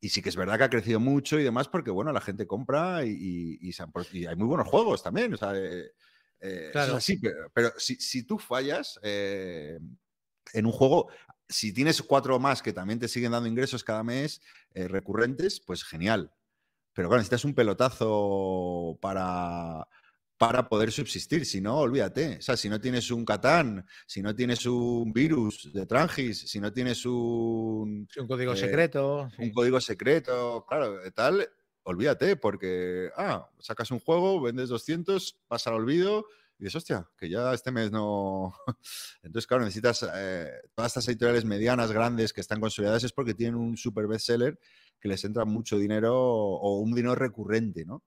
Y 0.00 0.10
sí 0.10 0.20
que 0.20 0.28
es 0.28 0.36
verdad 0.36 0.58
que 0.58 0.64
ha 0.64 0.70
crecido 0.70 1.00
mucho 1.00 1.38
y 1.38 1.44
demás 1.44 1.68
porque, 1.68 1.90
bueno, 1.90 2.12
la 2.12 2.20
gente 2.20 2.46
compra 2.46 3.04
y, 3.04 3.58
hay 4.28 4.36
muy 4.36 4.46
buenos 4.46 4.68
juegos 4.68 5.02
también. 5.02 5.32
O 5.32 5.36
sea, 5.36 5.52
eh, 5.56 5.92
eh, 6.40 6.68
Claro. 6.72 6.92
es 6.92 6.98
así, 6.98 7.16
pero, 7.18 7.50
pero 7.54 7.72
si, 7.78 7.96
si 7.96 8.22
tú 8.22 8.38
fallas 8.38 9.00
eh, 9.02 9.78
en 10.52 10.66
un 10.66 10.72
juego, 10.72 11.08
si 11.48 11.72
tienes 11.72 12.02
cuatro 12.02 12.38
más 12.38 12.62
que 12.62 12.72
también 12.72 12.98
te 12.98 13.08
siguen 13.08 13.32
dando 13.32 13.48
ingresos 13.48 13.82
cada 13.82 14.04
mes 14.04 14.42
eh, 14.74 14.88
recurrentes, 14.88 15.60
pues 15.60 15.84
genial. 15.84 16.32
Pero 16.92 17.08
claro, 17.08 17.20
necesitas 17.20 17.44
un 17.44 17.54
pelotazo 17.54 18.98
para, 19.00 19.88
para 20.38 20.68
poder 20.68 20.90
subsistir. 20.92 21.46
Si 21.46 21.60
no, 21.60 21.78
olvídate. 21.78 22.38
O 22.38 22.42
sea, 22.42 22.56
si 22.56 22.68
no 22.68 22.80
tienes 22.80 23.10
un 23.10 23.24
Catán, 23.24 23.86
si 24.06 24.22
no 24.22 24.34
tienes 24.34 24.66
un 24.66 25.12
virus 25.12 25.70
de 25.72 25.86
Trangis, 25.86 26.50
si 26.50 26.60
no 26.60 26.72
tienes 26.72 27.04
un, 27.06 28.06
Sí, 28.10 28.20
un 28.20 28.28
código 28.28 28.52
eh, 28.52 28.56
secreto. 28.56 29.28
sí. 29.36 29.42
un 29.42 29.52
código 29.52 29.80
secreto, 29.80 30.64
claro, 30.68 30.98
tal, 31.12 31.48
olvídate, 31.84 32.36
porque, 32.36 33.10
ah, 33.16 33.48
sacas 33.58 33.90
un 33.90 34.00
juego, 34.00 34.40
vendes 34.40 34.68
200, 34.68 35.40
pasa 35.46 35.70
al 35.70 35.76
olvido 35.76 36.26
y 36.58 36.64
dices, 36.64 36.76
hostia, 36.76 37.08
que 37.18 37.28
ya 37.28 37.52
este 37.52 37.72
mes 37.72 37.90
no... 37.90 38.54
Entonces, 39.22 39.46
claro, 39.46 39.64
necesitas 39.64 40.06
eh, 40.14 40.50
todas 40.74 40.90
estas 40.92 41.08
editoriales 41.08 41.44
medianas, 41.44 41.90
grandes, 41.92 42.32
que 42.32 42.40
están 42.40 42.60
consolidadas, 42.60 43.04
es 43.04 43.12
porque 43.12 43.34
tienen 43.34 43.56
un 43.56 43.76
super 43.76 44.06
bestseller 44.06 44.58
que 45.00 45.08
les 45.08 45.24
entra 45.24 45.44
mucho 45.44 45.78
dinero 45.78 46.16
o 46.16 46.78
un 46.78 46.94
dinero 46.94 47.14
recurrente, 47.14 47.84
¿no? 47.84 48.02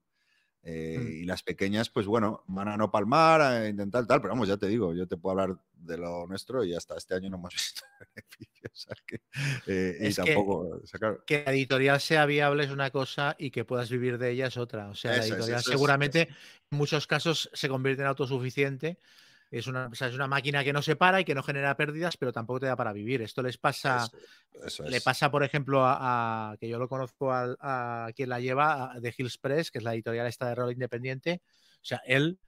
Eh, 0.70 0.98
Mm. 1.00 1.08
Y 1.08 1.24
las 1.24 1.44
pequeñas, 1.44 1.90
pues 1.90 2.06
bueno, 2.08 2.44
van 2.48 2.68
a 2.68 2.76
no 2.76 2.92
palmar, 2.92 3.40
a 3.40 3.70
intentar 3.70 4.06
tal, 4.06 4.20
pero 4.22 4.34
vamos, 4.34 4.50
ya 4.50 4.58
te 4.58 4.68
digo, 4.68 4.94
yo 4.94 5.08
te 5.08 5.16
puedo 5.16 5.40
hablar 5.40 5.58
de 5.78 5.98
lo 5.98 6.28
nuestro 6.28 6.62
y 6.66 6.74
hasta 6.76 6.98
este 6.98 7.16
año 7.16 7.30
no 7.30 7.38
hemos 7.38 7.54
visto 7.56 7.84
beneficios. 8.14 8.72
o 8.74 8.76
sea 8.76 8.96
que, 9.06 9.22
eh, 9.68 9.98
y 10.02 10.08
Es 10.08 10.18
que- 10.18 10.24
tampoco, 10.26 10.82
o 10.84 10.86
sea, 10.86 11.00
claro, 11.00 11.24
que 11.26 11.44
la 11.46 11.52
editorial 11.54 12.02
sea 12.02 12.26
viable 12.26 12.66
es 12.66 12.72
una 12.72 12.90
cosa 12.92 13.36
y 13.40 13.50
que 13.52 13.64
puedas 13.64 13.90
vivir 13.90 14.18
de 14.18 14.32
ella 14.32 14.48
es 14.48 14.58
otra. 14.58 14.90
O 14.90 14.96
sea, 14.96 15.12
la 15.12 15.18
Eso 15.20 15.36
editorial 15.36 15.60
eso 15.62 15.72
seguramente 15.72 16.22
en 16.70 16.78
muchos 16.78 17.08
casos 17.08 17.50
se 17.54 17.70
convierte 17.70 18.02
en 18.02 18.10
autosuficiente. 18.10 18.98
Es 19.50 19.68
una, 19.68 19.88
o 19.88 19.96
sea, 19.96 20.08
es 20.10 20.16
una 20.16 20.28
máquina 20.28 20.64
que 20.64 20.74
no 20.74 20.82
se 20.82 20.96
para 20.96 21.22
y 21.22 21.26
que 21.26 21.34
no 21.36 21.44
genera 21.44 21.76
pérdidas, 21.78 22.18
pero 22.18 22.34
tampoco 22.34 22.60
te 22.62 22.66
da 22.66 22.76
para 22.76 22.94
vivir. 22.94 23.22
Esto 23.22 23.42
les 23.42 23.58
pasa, 23.58 24.06
eso- 24.06 24.18
eso 24.66 24.84
le 24.84 24.98
es. 24.98 25.04
pasa, 25.04 25.32
por 25.32 25.44
ejemplo, 25.44 25.86
a, 25.86 26.52
a- 26.52 26.58
que 26.58 26.68
yo 26.68 26.78
lo 26.80 26.90
conozco 26.90 27.32
al- 27.32 27.58
a, 27.62 28.10
quien 28.16 28.30
la 28.30 28.40
lleva, 28.40 28.92
a- 28.92 29.00
de 29.00 29.14
Hills 29.18 29.38
Press, 29.38 29.72
que 29.72 29.78
es 29.78 29.84
la 29.84 29.94
editorial 29.94 30.28
esta 30.28 30.48
de 30.50 30.56
rol 30.56 30.72
independiente. 30.74 31.42
O 31.76 31.86
sea, 31.86 32.02
él 32.06 32.40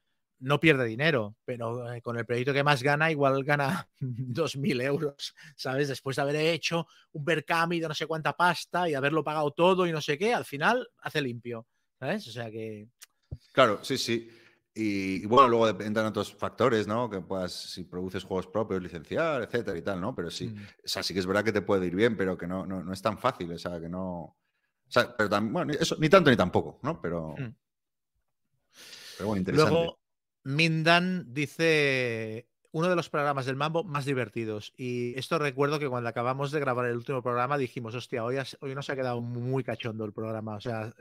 no 0.42 0.60
pierde 0.60 0.86
dinero, 0.86 1.36
pero 1.44 1.92
eh, 1.94 2.02
con 2.02 2.18
el 2.18 2.26
proyecto 2.26 2.54
que 2.54 2.64
más 2.64 2.82
gana, 2.82 3.12
igual 3.12 3.44
gana 3.44 3.88
2.000 4.00 4.80
euros, 4.82 5.36
¿sabes? 5.56 5.88
Después 5.90 6.16
de 6.16 6.22
haber 6.22 6.36
hecho 6.38 6.88
un 7.12 7.26
Berkami 7.26 7.80
de 7.80 7.88
no 7.90 7.94
sé 7.94 8.08
cuánta 8.08 8.34
pasta 8.34 8.90
y 8.90 8.94
haberlo 8.94 9.24
pagado 9.24 9.52
todo 9.52 9.86
y 9.86 9.92
no 9.92 10.02
sé 10.02 10.18
qué, 10.18 10.34
al 10.34 10.46
final 10.46 10.88
hace 11.00 11.22
limpio, 11.22 11.68
¿sabes? 12.00 12.28
O 12.28 12.32
sea 12.32 12.50
que... 12.50 12.88
Claro, 13.52 13.84
sí, 13.84 13.98
sí. 13.98 14.30
Y, 14.74 15.24
y 15.24 15.26
bueno, 15.26 15.48
luego 15.50 15.68
entran 15.82 16.06
otros 16.06 16.34
factores, 16.34 16.88
¿no? 16.88 17.10
Que 17.10 17.22
puedas, 17.22 17.52
si 17.52 17.84
produces 17.84 18.24
juegos 18.24 18.48
propios, 18.48 18.82
licenciar, 18.82 19.42
etcétera 19.44 19.78
y 19.78 19.82
tal, 19.82 20.00
¿no? 20.00 20.16
Pero 20.16 20.30
sí, 20.32 20.48
mm, 20.48 20.62
o 20.86 20.88
sea, 20.88 21.04
sí 21.04 21.14
que 21.14 21.20
es 21.20 21.26
verdad 21.26 21.44
que 21.44 21.52
te 21.52 21.62
puede 21.62 21.88
ir 21.88 21.96
bien, 21.96 22.16
pero 22.16 22.38
que 22.38 22.48
no, 22.48 22.66
no, 22.66 22.84
no 22.84 22.94
es 22.94 23.02
tan 23.02 23.18
fácil, 23.18 23.52
o 23.52 23.58
sea, 23.58 23.80
que 23.80 23.90
no... 23.90 24.06
O 24.12 24.92
sea, 24.92 25.16
pero 25.16 25.30
también, 25.30 25.54
bueno, 25.54 25.74
eso, 25.74 25.96
ni 26.00 26.10
tanto 26.10 26.30
ni 26.30 26.38
tampoco, 26.38 26.80
¿no? 26.84 27.02
Pero, 27.02 27.36
Mm. 27.38 27.56
pero 29.18 29.28
bueno, 29.28 29.40
interesante. 29.40 29.74
Luego, 29.74 30.00
Mindan 30.44 31.34
dice 31.34 32.48
uno 32.72 32.88
de 32.88 32.96
los 32.96 33.10
programas 33.10 33.46
del 33.48 33.56
Mambo 33.56 33.84
más 33.84 34.06
divertidos. 34.06 34.74
Y 34.78 35.18
esto 35.18 35.40
recuerdo 35.40 35.80
que 35.80 35.90
cuando 35.90 36.10
acabamos 36.10 36.52
de 36.52 36.60
grabar 36.60 36.86
el 36.86 36.98
último 36.98 37.24
programa 37.24 37.58
dijimos, 37.58 37.96
hostia, 37.96 38.24
hoy, 38.24 38.38
has- 38.38 38.58
hoy 38.62 38.76
nos 38.76 38.90
ha 38.90 38.96
quedado 38.96 39.22
muy 39.22 39.64
cachondo 39.64 40.06
el 40.06 40.14
programa. 40.14 40.56
O 40.56 40.62
sea, 40.62 40.94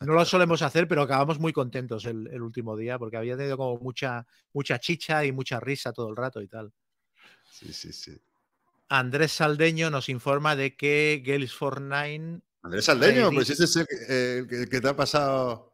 no 0.00 0.12
lo 0.14 0.24
solemos 0.24 0.62
hacer, 0.62 0.86
pero 0.86 1.02
acabamos 1.02 1.40
muy 1.40 1.52
contentos 1.52 2.04
el, 2.04 2.28
el 2.28 2.42
último 2.42 2.76
día 2.76 2.98
porque 2.98 3.16
había 3.16 3.36
tenido 3.36 3.56
como 3.56 3.78
mucha, 3.78 4.24
mucha 4.52 4.78
chicha 4.78 5.24
y 5.24 5.32
mucha 5.32 5.58
risa 5.58 5.92
todo 5.92 6.08
el 6.10 6.16
rato 6.16 6.40
y 6.42 6.46
tal. 6.48 6.72
Sí, 7.50 7.72
sí, 7.72 7.92
sí. 7.92 8.16
Andrés 8.88 9.32
Saldeño 9.32 9.90
nos 9.90 10.08
informa 10.08 10.54
de 10.56 10.76
que 10.76 11.22
Gales 11.24 11.52
for 11.54 11.80
Nine. 11.80 12.40
Andrés 12.62 12.84
Saldeño, 12.84 13.30
pues 13.32 13.50
ese 13.50 13.64
es 13.64 13.76
eh, 13.76 14.38
el 14.38 14.46
que- 14.48 14.62
el 14.62 14.68
que 14.68 14.80
te 14.80 14.88
ha 14.88 14.94
pasado... 14.96 15.72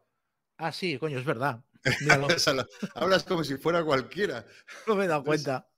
Ah, 0.57 0.71
sí, 0.71 0.97
coño, 0.97 1.19
es 1.19 1.25
verdad. 1.25 1.63
Hablas 2.95 3.23
como 3.23 3.43
si 3.43 3.57
fuera 3.57 3.83
cualquiera. 3.83 4.45
No 4.87 4.95
me 4.95 5.05
he 5.05 5.07
dado 5.07 5.23
cuenta. 5.23 5.67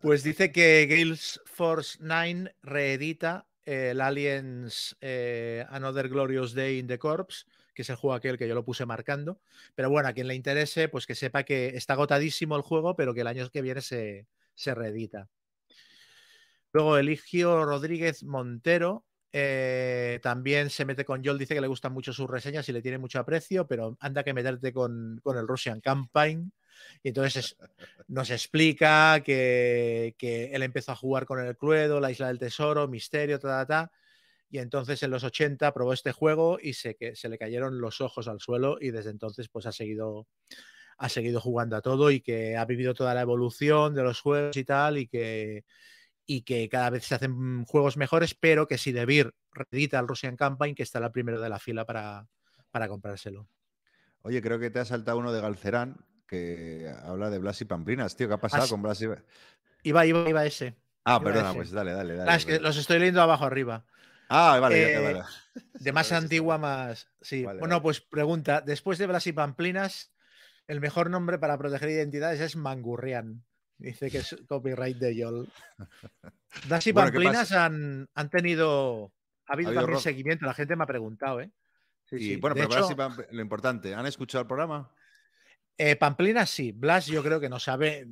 Pues 0.00 0.22
dice 0.22 0.52
que 0.52 0.86
Gales 0.86 1.40
Force 1.46 1.96
9 2.02 2.54
reedita 2.62 3.48
el 3.64 4.02
Aliens 4.02 4.94
eh, 5.00 5.64
Another 5.70 6.10
Glorious 6.10 6.52
Day 6.52 6.78
in 6.78 6.86
the 6.86 6.98
Corps, 6.98 7.46
que 7.72 7.80
es 7.80 7.88
el 7.88 7.96
juego 7.96 8.14
aquel 8.14 8.36
que 8.36 8.46
yo 8.46 8.54
lo 8.54 8.64
puse 8.64 8.84
marcando. 8.84 9.40
Pero 9.74 9.88
bueno, 9.88 10.08
a 10.10 10.12
quien 10.12 10.28
le 10.28 10.34
interese, 10.34 10.90
pues 10.90 11.06
que 11.06 11.14
sepa 11.14 11.44
que 11.44 11.68
está 11.68 11.94
agotadísimo 11.94 12.56
el 12.56 12.62
juego, 12.62 12.94
pero 12.94 13.14
que 13.14 13.22
el 13.22 13.26
año 13.26 13.48
que 13.48 13.62
viene 13.62 13.80
se, 13.80 14.26
se 14.54 14.74
reedita. 14.74 15.30
Luego 16.72 16.98
Eligio 16.98 17.64
Rodríguez 17.64 18.22
Montero 18.22 19.06
eh, 19.38 20.18
también 20.22 20.70
se 20.70 20.86
mete 20.86 21.04
con 21.04 21.22
Joel, 21.22 21.36
dice 21.36 21.54
que 21.54 21.60
le 21.60 21.66
gustan 21.66 21.92
mucho 21.92 22.10
sus 22.14 22.26
reseñas 22.30 22.66
y 22.70 22.72
le 22.72 22.80
tiene 22.80 22.96
mucho 22.96 23.18
aprecio, 23.18 23.66
pero 23.66 23.94
anda 24.00 24.24
que 24.24 24.32
meterte 24.32 24.72
con, 24.72 25.20
con 25.22 25.36
el 25.36 25.46
Russian 25.46 25.82
Campaign. 25.82 26.50
Y 27.02 27.08
entonces 27.08 27.36
es- 27.36 27.56
nos 28.08 28.30
explica 28.30 29.20
que, 29.22 30.14
que 30.16 30.54
él 30.54 30.62
empezó 30.62 30.92
a 30.92 30.96
jugar 30.96 31.26
con 31.26 31.38
el 31.38 31.54
Cluedo, 31.54 32.00
la 32.00 32.10
Isla 32.10 32.28
del 32.28 32.38
Tesoro, 32.38 32.88
Misterio, 32.88 33.38
ta, 33.38 33.48
ta, 33.48 33.66
ta. 33.66 33.92
Y 34.48 34.56
entonces 34.56 35.02
en 35.02 35.10
los 35.10 35.22
80 35.22 35.74
probó 35.74 35.92
este 35.92 36.12
juego 36.12 36.58
y 36.58 36.72
se, 36.72 36.94
que, 36.94 37.14
se 37.14 37.28
le 37.28 37.36
cayeron 37.36 37.78
los 37.78 38.00
ojos 38.00 38.28
al 38.28 38.40
suelo 38.40 38.78
y 38.80 38.90
desde 38.90 39.10
entonces 39.10 39.50
pues 39.50 39.66
ha 39.66 39.72
seguido, 39.72 40.28
ha 40.96 41.10
seguido 41.10 41.42
jugando 41.42 41.76
a 41.76 41.82
todo 41.82 42.10
y 42.10 42.22
que 42.22 42.56
ha 42.56 42.64
vivido 42.64 42.94
toda 42.94 43.12
la 43.12 43.20
evolución 43.20 43.94
de 43.94 44.02
los 44.02 44.18
juegos 44.22 44.56
y 44.56 44.64
tal 44.64 44.96
y 44.96 45.08
que, 45.08 45.64
y 46.26 46.42
que 46.42 46.68
cada 46.68 46.90
vez 46.90 47.04
se 47.04 47.14
hacen 47.14 47.64
juegos 47.64 47.96
mejores, 47.96 48.34
pero 48.34 48.66
que 48.66 48.78
si 48.78 48.92
Debir 48.92 49.32
reedita 49.52 49.98
el 49.98 50.08
Russian 50.08 50.36
Campaign, 50.36 50.74
que 50.74 50.82
estará 50.82 51.06
el 51.06 51.12
primero 51.12 51.40
de 51.40 51.48
la 51.48 51.58
fila 51.58 51.84
para, 51.84 52.26
para 52.70 52.88
comprárselo. 52.88 53.48
Oye, 54.22 54.42
creo 54.42 54.58
que 54.58 54.70
te 54.70 54.80
ha 54.80 54.84
saltado 54.84 55.18
uno 55.18 55.32
de 55.32 55.40
Galcerán 55.40 56.04
que 56.26 56.92
habla 57.04 57.30
de 57.30 57.38
Blas 57.38 57.60
y 57.60 57.64
Pamplinas, 57.64 58.16
tío. 58.16 58.26
¿Qué 58.28 58.34
ha 58.34 58.40
pasado 58.40 58.64
sí. 58.64 58.70
con 58.70 58.82
Blas 58.82 59.00
y... 59.00 59.06
Iba, 59.84 60.04
iba, 60.04 60.28
iba 60.28 60.44
ese. 60.44 60.74
Ah, 61.04 61.18
Iba 61.20 61.30
perdona, 61.30 61.50
ese. 61.50 61.56
pues 61.56 61.70
dale, 61.70 61.92
dale, 61.92 62.16
dale. 62.16 62.30
Ah, 62.30 62.34
es 62.34 62.44
que 62.44 62.58
los 62.58 62.76
estoy 62.76 62.98
leyendo 62.98 63.22
abajo 63.22 63.44
arriba. 63.44 63.84
Ah, 64.28 64.58
vale, 64.60 64.80
ya, 64.80 64.88
Eh, 64.88 64.98
vale. 65.00 65.22
De 65.74 65.92
más 65.92 66.10
antigua, 66.10 66.56
está 66.56 66.66
más. 66.66 67.08
Sí. 67.20 67.44
Vale, 67.44 67.60
bueno, 67.60 67.76
vale. 67.76 67.82
pues 67.82 68.00
pregunta: 68.00 68.60
después 68.60 68.98
de 68.98 69.06
Blas 69.06 69.28
y 69.28 69.32
Pamplinas, 69.32 70.12
el 70.66 70.80
mejor 70.80 71.10
nombre 71.10 71.38
para 71.38 71.56
proteger 71.56 71.90
identidades 71.90 72.40
es 72.40 72.56
Mangurrián. 72.56 73.44
Dice 73.78 74.10
que 74.10 74.18
es 74.18 74.36
copyright 74.48 74.96
de 74.98 75.16
Yol. 75.16 75.48
Blas 76.68 76.86
y 76.86 76.92
Bueno, 76.92 77.10
¿qué 77.10 77.18
Pamplinas 77.18 77.52
han, 77.52 78.08
han 78.14 78.30
tenido. 78.30 79.12
Ha 79.46 79.52
habido, 79.52 79.68
Ha 79.68 79.70
habido 79.70 79.80
también 79.82 79.94
rock. 79.94 80.02
seguimiento, 80.02 80.46
la 80.46 80.54
gente 80.54 80.76
me 80.76 80.84
ha 80.84 80.86
preguntado, 80.86 81.40
¿eh? 81.40 81.50
Sí, 82.04 82.16
Y 82.16 82.18
sí. 82.20 82.36
bueno, 82.36 82.54
de 82.54 82.62
pero 82.62 82.68
Blas 82.74 82.90
hecho, 82.90 83.26
y 83.30 83.36
lo 83.36 83.42
importante, 83.42 83.94
¿han 83.94 84.06
escuchado 84.06 84.42
el 84.42 84.48
programa? 84.48 84.90
eh, 85.78 85.94
Pamplinas 85.96 86.48
sí. 86.50 86.72
Blas, 86.72 87.06
yo 87.06 87.22
creo 87.22 87.38
que 87.38 87.48
no 87.50 87.58
sabe, 87.58 88.06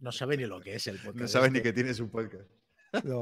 no 0.00 0.12
sabe 0.12 0.36
ni 0.38 0.46
lo 0.46 0.60
que 0.60 0.74
es 0.76 0.86
el 0.86 0.96
podcast. 1.04 1.20
No 1.20 1.28
saben 1.28 1.52
ni 1.52 1.60
que 1.60 1.72
tienes 1.72 2.00
un 2.00 2.10
podcast. 2.10 2.48
No. 3.04 3.20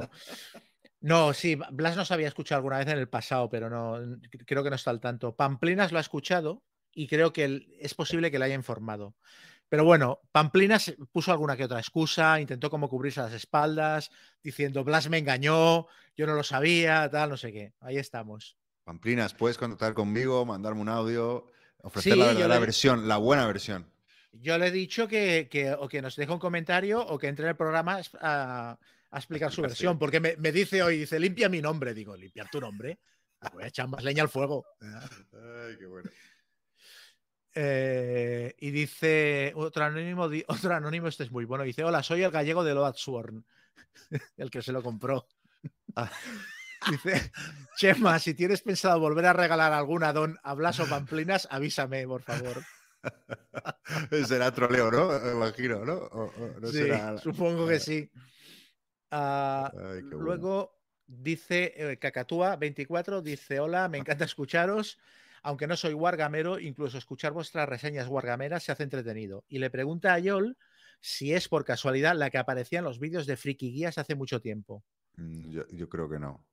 No, 0.99 1.33
sí, 1.33 1.57
Blas 1.71 1.95
nos 1.97 2.11
había 2.11 2.27
escuchado 2.27 2.57
alguna 2.59 2.77
vez 2.77 2.87
en 2.87 2.97
el 2.99 3.07
pasado, 3.09 3.49
pero 3.49 3.69
no 3.69 3.99
creo 4.45 4.63
que 4.63 4.69
no 4.69 4.75
está 4.75 4.91
al 4.91 4.99
tanto. 4.99 5.35
Pamplinas 5.35 5.91
lo 5.91 5.97
ha 5.97 6.01
escuchado 6.01 6.61
y 6.93 7.07
creo 7.07 7.33
que 7.33 7.67
es 7.79 7.93
posible 7.95 8.29
que 8.31 8.37
le 8.37 8.45
haya 8.45 8.55
informado. 8.55 9.15
Pero 9.71 9.85
bueno, 9.85 10.19
Pamplinas 10.33 10.93
puso 11.13 11.31
alguna 11.31 11.55
que 11.55 11.63
otra 11.63 11.79
excusa, 11.79 12.41
intentó 12.41 12.69
como 12.69 12.89
cubrirse 12.89 13.21
las 13.21 13.31
espaldas, 13.31 14.11
diciendo 14.43 14.83
Blas 14.83 15.07
me 15.09 15.17
engañó, 15.17 15.87
yo 16.17 16.27
no 16.27 16.33
lo 16.33 16.43
sabía, 16.43 17.09
tal, 17.09 17.29
no 17.29 17.37
sé 17.37 17.53
qué. 17.53 17.71
Ahí 17.79 17.95
estamos. 17.97 18.57
Pamplinas, 18.83 19.33
puedes 19.33 19.57
contactar 19.57 19.93
conmigo, 19.93 20.45
mandarme 20.45 20.81
un 20.81 20.89
audio, 20.89 21.47
ofrecer 21.83 22.11
Sí, 22.13 22.19
la 22.19 22.25
verdadera 22.25 22.55
le- 22.55 22.59
versión, 22.59 23.07
la 23.07 23.15
buena 23.15 23.47
versión. 23.47 23.89
Yo 24.33 24.57
le 24.57 24.67
he 24.67 24.71
dicho 24.71 25.07
que, 25.07 25.47
que 25.49 25.71
o 25.71 25.87
que 25.87 26.01
nos 26.01 26.17
deje 26.17 26.33
un 26.33 26.39
comentario 26.39 26.99
o 26.99 27.17
que 27.17 27.29
entre 27.29 27.45
en 27.45 27.51
el 27.51 27.55
programa 27.55 28.01
a, 28.19 28.77
a 29.09 29.17
explicar 29.17 29.53
su 29.53 29.61
versión, 29.61 29.97
porque 29.97 30.19
me, 30.19 30.35
me 30.35 30.51
dice 30.51 30.83
hoy, 30.83 30.97
dice, 30.97 31.17
limpia 31.17 31.47
mi 31.47 31.61
nombre. 31.61 31.93
Digo, 31.93 32.17
limpiar 32.17 32.49
tu 32.49 32.59
nombre. 32.59 32.99
Voy 33.53 33.63
a 33.63 33.67
echar 33.67 33.87
más 33.87 34.03
leña 34.03 34.21
al 34.23 34.29
fuego. 34.29 34.65
Ay, 34.81 35.77
qué 35.79 35.85
bueno. 35.85 36.09
Eh, 37.53 38.55
y 38.59 38.71
dice 38.71 39.51
otro 39.55 39.83
anónimo, 39.83 40.29
otro 40.47 40.73
anónimo, 40.73 41.07
este 41.07 41.23
es 41.23 41.31
muy 41.31 41.45
bueno. 41.45 41.63
Dice: 41.63 41.83
Hola, 41.83 42.03
soy 42.03 42.23
el 42.23 42.31
gallego 42.31 42.63
de 42.63 42.73
Load 42.73 42.95
Sworn, 42.95 43.45
el 44.37 44.49
que 44.49 44.61
se 44.61 44.71
lo 44.71 44.81
compró. 44.81 45.27
Ah. 45.95 46.11
Dice: 46.89 47.31
Chema, 47.77 48.17
si 48.17 48.33
tienes 48.33 48.61
pensado 48.61 48.99
volver 48.99 49.25
a 49.27 49.33
regalar 49.33 49.71
alguna 49.71 50.11
don 50.13 50.39
a 50.43 50.53
Blas 50.55 50.79
o 50.79 50.87
Pamplinas, 50.87 51.47
avísame, 51.51 52.07
por 52.07 52.23
favor. 52.23 52.63
Será 54.25 54.51
troleo, 54.51 54.89
¿no? 54.89 55.07
Me 55.19 55.31
imagino, 55.31 55.85
¿no? 55.85 55.93
O- 55.93 56.25
o 56.25 56.59
no 56.59 56.67
Sí, 56.71 56.79
será- 56.79 57.17
supongo 57.19 57.67
que 57.67 57.79
sí. 57.79 58.09
Ah, 59.11 59.71
Ay, 59.73 59.99
qué 60.09 60.15
bueno. 60.15 60.23
luego 60.23 60.79
dice 61.05 61.73
eh, 61.75 61.99
Cacatúa24, 61.99 63.21
dice: 63.21 63.59
Hola, 63.59 63.87
me 63.89 63.99
encanta 63.99 64.25
escucharos. 64.25 64.97
Aunque 65.43 65.67
no 65.67 65.75
soy 65.75 65.93
wargamero, 65.93 66.59
incluso 66.59 66.97
escuchar 66.97 67.33
vuestras 67.33 67.67
reseñas 67.67 68.07
wargameras 68.07 68.63
se 68.63 68.71
hace 68.71 68.83
entretenido. 68.83 69.43
Y 69.47 69.59
le 69.59 69.69
pregunta 69.71 70.13
a 70.13 70.19
Yol 70.19 70.57
si 70.99 71.33
es 71.33 71.47
por 71.47 71.65
casualidad 71.65 72.15
la 72.15 72.29
que 72.29 72.37
aparecía 72.37 72.79
en 72.79 72.85
los 72.85 72.99
vídeos 72.99 73.25
de 73.25 73.37
Friki 73.37 73.71
Guías 73.71 73.97
hace 73.97 74.13
mucho 74.15 74.39
tiempo. 74.39 74.83
Mm, 75.17 75.49
Yo, 75.49 75.67
yo 75.69 75.89
creo 75.89 76.07
que 76.07 76.19
no. 76.19 76.45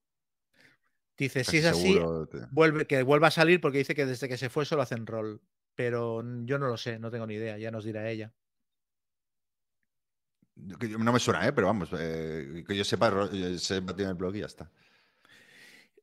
Dice, 1.18 1.40
Casi 1.40 1.50
si 1.50 1.56
es 1.58 1.64
así, 1.66 2.00
te- 2.30 2.46
vuelve, 2.50 2.86
que 2.86 3.02
vuelva 3.02 3.26
a 3.26 3.32
salir 3.32 3.60
porque 3.60 3.78
dice 3.78 3.94
que 3.94 4.06
desde 4.06 4.28
que 4.28 4.36
se 4.38 4.48
fue 4.48 4.64
solo 4.64 4.82
hacen 4.82 5.04
rol. 5.06 5.42
Pero 5.74 6.22
yo 6.44 6.58
no 6.58 6.68
lo 6.68 6.76
sé, 6.76 6.98
no 6.98 7.10
tengo 7.10 7.26
ni 7.26 7.34
idea, 7.34 7.58
ya 7.58 7.70
nos 7.70 7.84
dirá 7.84 8.08
ella. 8.08 8.32
No 10.98 11.12
me 11.12 11.20
suena, 11.20 11.46
¿eh? 11.46 11.52
Pero 11.52 11.68
vamos, 11.68 11.90
eh, 11.96 12.64
que 12.66 12.76
yo 12.76 12.84
sepa, 12.84 13.30
yo 13.30 13.58
sepa 13.58 13.94
tiene 13.94 14.10
el 14.10 14.16
blog 14.16 14.34
y 14.34 14.40
ya 14.40 14.46
está. 14.46 14.70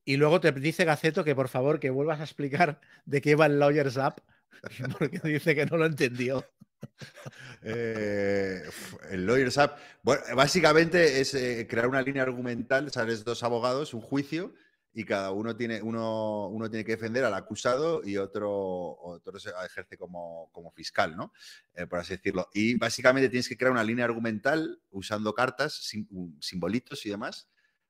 Y 0.05 0.17
luego 0.17 0.39
te 0.39 0.51
dice 0.51 0.85
Gaceto 0.85 1.23
que 1.23 1.35
por 1.35 1.49
favor 1.49 1.79
que 1.79 1.89
vuelvas 1.89 2.19
a 2.19 2.23
explicar 2.23 2.79
de 3.05 3.21
qué 3.21 3.35
va 3.35 3.47
el 3.47 3.59
Lawyers 3.59 3.97
App, 3.97 4.19
porque 4.99 5.19
dice 5.23 5.55
que 5.55 5.65
no 5.65 5.77
lo 5.77 5.85
entendió. 5.85 6.45
Eh, 7.67 8.61
el 9.09 9.25
Lawyers 9.25 9.57
App. 9.57 9.79
Bueno, 10.03 10.21
básicamente 10.35 11.19
es 11.19 11.33
eh, 11.33 11.65
crear 11.67 11.87
una 11.87 12.03
línea 12.03 12.21
argumental, 12.21 12.91
sales 12.91 13.23
dos 13.23 13.41
abogados, 13.41 13.95
un 13.95 14.01
juicio, 14.01 14.53
y 14.93 15.03
cada 15.03 15.31
uno 15.31 15.57
tiene, 15.57 15.81
uno, 15.81 16.47
uno 16.47 16.69
tiene 16.69 16.85
que 16.85 16.93
defender 16.93 17.25
al 17.25 17.33
acusado 17.33 18.01
y 18.05 18.17
otro, 18.17 18.97
otro 19.01 19.37
ejerce 19.65 19.97
como, 19.97 20.49
como 20.53 20.71
fiscal, 20.71 21.17
¿no? 21.17 21.33
Eh, 21.73 21.85
por 21.87 21.99
así 21.99 22.15
decirlo. 22.15 22.49
Y 22.53 22.77
básicamente 22.77 23.29
tienes 23.29 23.49
que 23.49 23.57
crear 23.57 23.73
una 23.73 23.83
línea 23.83 24.05
argumental 24.05 24.79
usando 24.91 25.33
cartas, 25.33 25.91
simbolitos 26.39 27.05
y 27.05 27.09
demás, 27.09 27.49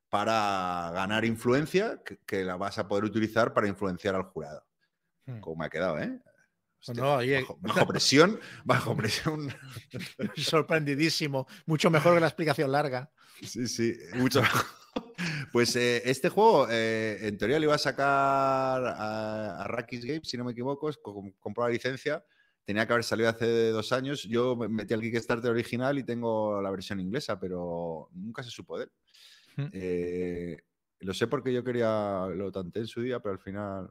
para 0.10 0.92
ganar 0.94 1.26
influencia 1.26 2.02
que, 2.06 2.18
que 2.26 2.44
la 2.44 2.56
vas 2.56 2.78
a 2.78 2.88
poder 2.88 3.04
utilizar 3.06 3.54
para 3.54 3.68
influenciar 3.68 4.16
al 4.16 4.24
jurado. 4.24 4.66
Hmm. 5.26 5.40
Como 5.40 5.58
me 5.58 5.66
ha 5.66 5.70
quedado, 5.70 6.00
¿eh? 6.00 6.20
Hostia, 6.80 7.04
No, 7.04 7.16
oye. 7.16 7.42
bajo, 7.42 7.58
bajo 7.62 7.88
presión, 7.88 8.40
bajo 8.64 8.96
presión. 8.96 9.54
Sorprendidísimo. 10.36 11.48
Mucho 11.66 11.90
mejor 11.90 12.14
que 12.16 12.20
la 12.22 12.28
explicación 12.28 12.72
larga. 12.72 13.12
Sí, 13.42 13.68
sí, 13.68 13.94
mucho 14.16 14.42
mejor. 14.42 14.62
Pues 15.52 15.76
eh, 15.76 16.02
este 16.06 16.30
juego, 16.30 16.68
eh, 16.70 17.20
en 17.22 17.38
teoría, 17.38 17.60
lo 17.60 17.66
iba 17.66 17.76
a 17.76 17.78
sacar 17.78 18.08
a, 18.86 19.62
a 19.62 19.68
Rakis 19.68 20.06
Games, 20.06 20.28
si 20.30 20.38
no 20.38 20.46
me 20.46 20.54
equivoco, 20.54 20.90
compró 21.40 21.66
la 21.66 21.70
licencia. 21.70 22.26
Tenía 22.64 22.86
que 22.88 22.94
haber 22.94 23.04
salido 23.04 23.30
hace 23.30 23.70
dos 23.70 23.92
años. 23.92 24.24
Yo 24.24 24.56
me 24.56 24.68
metí 24.70 24.94
al 24.94 25.02
Kickstarter 25.02 25.52
original 25.52 25.98
y 25.98 26.04
tengo 26.04 26.62
la 26.62 26.72
versión 26.72 27.00
inglesa, 27.02 27.38
pero 27.40 28.10
nunca 28.14 28.42
se 28.44 28.50
supo 28.50 28.78
de 28.78 28.86
él. 28.86 28.92
Eh, 29.72 30.58
lo 31.00 31.14
sé 31.14 31.28
porque 31.28 31.54
yo 31.54 31.64
quería, 31.64 32.28
lo 32.34 32.52
tanté 32.52 32.80
en 32.82 32.88
su 32.88 33.02
día, 33.02 33.20
pero 33.20 33.34
al 33.34 33.40
final 33.40 33.90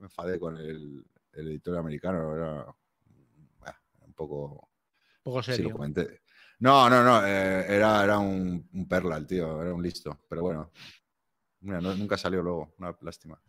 me 0.00 0.06
enfadé 0.06 0.38
con 0.38 0.56
el, 0.56 1.04
el 1.32 1.48
editor 1.48 1.76
americano. 1.78 2.34
Era 2.34 2.66
un 4.00 4.14
poco 4.14 4.70
Poco 5.22 5.42
Sí, 5.42 5.50
lo 5.50 5.56
serio. 5.56 5.72
comenté. 5.72 6.22
No, 6.60 6.88
no, 6.88 7.02
no. 7.02 7.26
eh, 7.26 7.66
era, 7.68 8.02
era 8.04 8.18
un, 8.18 8.68
un 8.72 8.88
perla 8.88 9.16
el 9.16 9.26
tío, 9.26 9.60
era 9.60 9.74
un 9.74 9.82
listo. 9.82 10.18
Pero 10.28 10.42
bueno, 10.42 10.72
mira, 11.60 11.80
no- 11.80 11.94
nunca 11.94 12.16
salió 12.16 12.42
luego. 12.42 12.74
Una 12.78 12.96
lástima. 13.02 13.40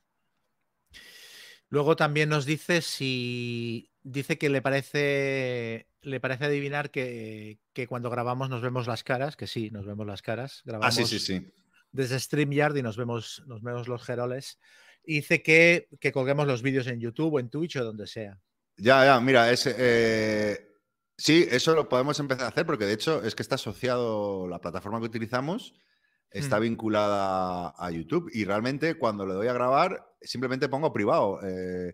Luego 1.70 1.96
también 1.96 2.30
nos 2.30 2.46
dice 2.46 2.82
si 2.82 3.92
dice 4.02 4.38
que 4.38 4.50
le 4.50 4.62
parece 4.62 5.90
le 6.08 6.20
parece 6.20 6.46
adivinar 6.46 6.90
que, 6.90 7.60
que 7.74 7.86
cuando 7.88 8.10
grabamos 8.10 8.50
nos 8.50 8.62
vemos 8.62 8.88
las 8.88 9.04
caras, 9.04 9.36
que 9.36 9.48
sí, 9.48 9.70
nos 9.72 9.86
vemos 9.86 10.06
las 10.08 10.22
caras. 10.22 10.60
Ah, 10.60 10.64
Grabamos 10.66 10.96
sí, 10.96 11.06
sí, 11.06 11.20
sí. 11.20 11.54
desde 11.92 12.20
StreamYard 12.20 12.76
y 12.78 12.82
nos 12.82 12.98
vemos, 12.98 13.44
nos 13.46 13.62
vemos 13.62 13.88
los 13.88 14.04
geroles. 14.04 14.60
Y 15.04 15.16
dice 15.16 15.42
que, 15.44 15.88
que 16.00 16.12
colguemos 16.12 16.48
los 16.48 16.62
vídeos 16.62 16.88
en 16.88 17.00
YouTube 17.00 17.34
o 17.36 17.40
en 17.40 17.50
Twitch 17.50 17.76
o 17.78 17.84
donde 17.84 18.08
sea. 18.08 18.40
Ya, 18.78 19.06
ya, 19.06 19.20
mira, 19.20 19.52
ese, 19.52 19.76
eh, 19.78 20.68
sí, 21.18 21.48
eso 21.50 21.74
lo 21.76 21.88
podemos 21.90 22.20
empezar 22.20 22.46
a 22.46 22.50
hacer 22.50 22.66
porque 22.66 22.86
de 22.86 22.94
hecho 22.94 23.24
es 23.24 23.36
que 23.36 23.42
está 23.44 23.56
asociado, 23.56 24.48
la 24.48 24.60
plataforma 24.60 25.00
que 25.00 25.06
utilizamos 25.06 25.74
está 26.30 26.60
Mm. 26.60 26.64
vinculada 26.64 27.74
a 27.78 27.92
YouTube 27.92 28.30
y 28.34 28.44
realmente 28.46 28.96
cuando 28.96 29.26
le 29.26 29.34
doy 29.34 29.48
a 29.48 29.54
grabar 29.54 30.06
simplemente 30.22 30.68
pongo 30.70 30.92
privado 30.92 31.40
eh, 31.42 31.94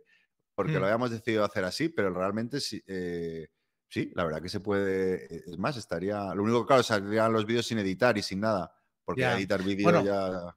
porque 0.56 0.74
Mm. 0.74 0.80
lo 0.80 0.86
habíamos 0.86 1.12
decidido 1.12 1.44
hacer 1.46 1.64
así, 1.66 1.90
pero 1.90 2.14
realmente 2.14 2.60
sí, 2.60 2.82
eh, 2.88 3.48
sí, 3.94 4.12
la 4.16 4.24
verdad 4.26 4.42
que 4.42 4.50
se 4.50 4.60
puede, 4.60 5.26
es 5.52 5.58
más, 5.60 5.78
estaría, 5.78 6.34
lo 6.34 6.42
único 6.44 6.62
que 6.64 6.68
claro, 6.68 6.82
saldrían 6.84 7.32
los 7.32 7.46
vídeos 7.46 7.68
sin 7.68 7.78
editar 7.78 8.18
y 8.18 8.24
sin 8.24 8.40
nada, 8.40 8.74
Porque 9.06 9.22
Ya. 9.22 9.38
editar 9.38 9.62
vídeo 9.62 9.84
Bueno, 9.84 10.04
ya. 10.04 10.56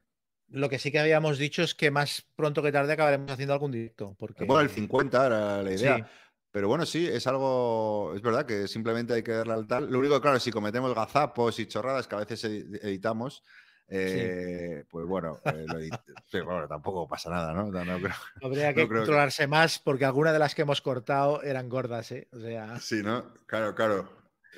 Lo 0.49 0.69
que 0.69 0.79
sí 0.79 0.91
que 0.93 1.01
habíamos 1.01 1.37
dicho 1.37 1.63
es 1.63 1.75
que 1.75 1.91
más 1.91 2.25
pronto 2.37 2.63
que 2.63 2.71
tarde 2.73 2.93
acabaremos 2.93 3.31
haciendo 3.31 3.53
algún 3.53 3.73
directo. 3.73 4.15
Porque... 4.19 4.45
Bueno, 4.45 4.63
el 4.63 4.71
50 4.71 5.27
era 5.27 5.63
la 5.63 5.73
idea. 5.73 5.97
Sí. 5.97 6.05
Pero 6.53 6.69
bueno, 6.69 6.87
sí, 6.87 7.07
es 7.07 7.27
algo. 7.27 8.13
Es 8.15 8.23
verdad 8.23 8.47
que 8.47 8.67
simplemente 8.69 9.13
hay 9.13 9.23
que 9.23 9.33
darle 9.33 9.53
al 9.55 9.67
tal. 9.67 9.91
Lo 9.91 9.99
único, 9.99 10.19
claro, 10.21 10.39
si 10.41 10.51
cometemos 10.53 10.95
gazapos 10.95 11.59
y 11.59 11.67
chorradas 11.67 12.07
que 12.07 12.15
a 12.15 12.19
veces 12.21 12.45
edi- 12.45 12.79
editamos, 12.81 13.43
eh, 13.89 14.85
pues 14.91 15.07
bueno, 15.07 15.39
eh, 15.45 15.65
lo 15.69 15.79
edit- 15.81 16.01
sí, 16.31 16.41
bueno, 16.41 16.67
tampoco 16.67 17.07
pasa 17.09 17.31
nada, 17.31 17.53
¿no? 17.53 17.71
No, 17.71 17.85
no 17.85 17.99
creo- 17.99 18.15
Habría 18.43 18.75
que 18.75 18.83
no 18.83 18.89
creo 18.89 19.01
que- 19.03 19.07
controlarse 19.07 19.47
más 19.47 19.79
porque 19.79 20.05
algunas 20.05 20.33
de 20.33 20.39
las 20.39 20.55
que 20.55 20.63
hemos 20.63 20.81
cortado 20.83 21.43
eran 21.43 21.69
gordas, 21.69 22.11
¿eh? 22.13 22.29
O 22.33 22.39
sea, 22.41 22.79
Sí, 22.81 23.03
¿no? 23.03 23.33
Claro, 23.47 23.75
claro. 23.75 24.11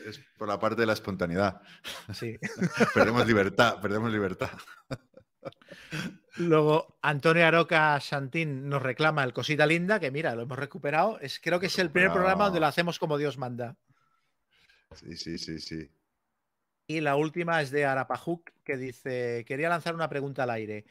Es 0.06 0.20
por 0.38 0.46
la 0.48 0.58
parte 0.60 0.80
de 0.82 0.86
la 0.86 0.92
espontaneidad. 0.92 1.60
sí. 2.14 2.38
perdemos 2.94 3.26
libertad, 3.26 3.80
perdemos 3.80 4.10
libertad. 4.12 4.50
Luego, 6.36 6.98
Antonio 7.02 7.46
Aroca 7.46 7.98
Santín 8.00 8.68
nos 8.68 8.80
reclama 8.82 9.24
el 9.24 9.32
Cosita 9.32 9.66
Linda, 9.66 9.98
que 9.98 10.10
mira, 10.10 10.34
lo 10.34 10.42
hemos 10.42 10.58
recuperado. 10.58 11.18
Es, 11.20 11.40
creo 11.40 11.58
que 11.58 11.66
es 11.66 11.78
el 11.78 11.90
primer 11.90 12.12
programa 12.12 12.44
donde 12.44 12.60
lo 12.60 12.66
hacemos 12.66 12.98
como 12.98 13.18
Dios 13.18 13.38
manda. 13.38 13.76
Sí, 14.94 15.16
sí, 15.16 15.36
sí, 15.38 15.58
sí. 15.58 15.90
Y 16.90 17.02
la 17.02 17.16
última 17.16 17.60
es 17.60 17.70
de 17.70 17.84
Arapajuk, 17.84 18.50
que 18.64 18.78
dice: 18.78 19.44
Quería 19.46 19.68
lanzar 19.68 19.94
una 19.94 20.08
pregunta 20.08 20.44
al 20.44 20.50
aire. 20.50 20.86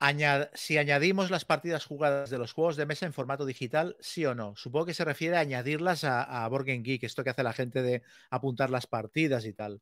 Añad- 0.00 0.50
si 0.54 0.78
añadimos 0.78 1.30
las 1.30 1.44
partidas 1.46 1.86
jugadas 1.86 2.30
de 2.30 2.38
los 2.38 2.52
juegos 2.52 2.76
de 2.76 2.86
mesa 2.86 3.06
en 3.06 3.14
formato 3.14 3.46
digital, 3.46 3.96
sí 4.00 4.26
o 4.26 4.34
no. 4.34 4.56
Supongo 4.56 4.86
que 4.86 4.94
se 4.94 5.04
refiere 5.06 5.36
a 5.36 5.40
añadirlas 5.40 6.04
a, 6.04 6.44
a 6.44 6.48
Board 6.48 6.66
Game 6.66 6.82
Geek, 6.82 7.04
esto 7.04 7.24
que 7.24 7.30
hace 7.30 7.42
la 7.44 7.54
gente 7.54 7.82
de 7.82 8.02
apuntar 8.30 8.70
las 8.70 8.86
partidas 8.86 9.46
y 9.46 9.54
tal. 9.54 9.80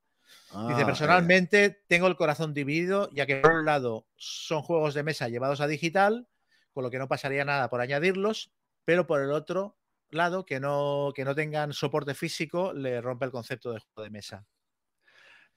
Dice, 0.69 0.83
Ah, 0.83 0.87
personalmente 0.87 1.83
tengo 1.89 2.07
el 2.07 2.17
corazón 2.17 2.55
dividido, 2.55 3.11
ya 3.13 3.27
que 3.27 3.37
por 3.37 3.53
un 3.53 3.65
lado 3.65 4.07
son 4.17 4.63
juegos 4.63 4.95
de 4.95 5.03
mesa 5.03 5.29
llevados 5.29 5.61
a 5.61 5.67
digital, 5.67 6.29
con 6.73 6.85
lo 6.85 6.91
que 6.91 6.99
no 6.99 7.09
pasaría 7.09 7.45
nada 7.45 7.71
por 7.71 7.81
añadirlos, 7.81 8.53
pero 8.85 9.07
por 9.07 9.21
el 9.23 9.33
otro 9.33 9.79
lado, 10.11 10.45
que 10.47 10.61
no, 10.61 11.13
que 11.15 11.25
no 11.25 11.35
tengan 11.35 11.73
soporte 11.73 12.15
físico, 12.15 12.73
le 12.73 13.01
rompe 13.01 13.25
el 13.27 13.33
concepto 13.33 13.73
de 13.73 13.81
juego 13.81 14.05
de 14.05 14.11
mesa. 14.11 14.47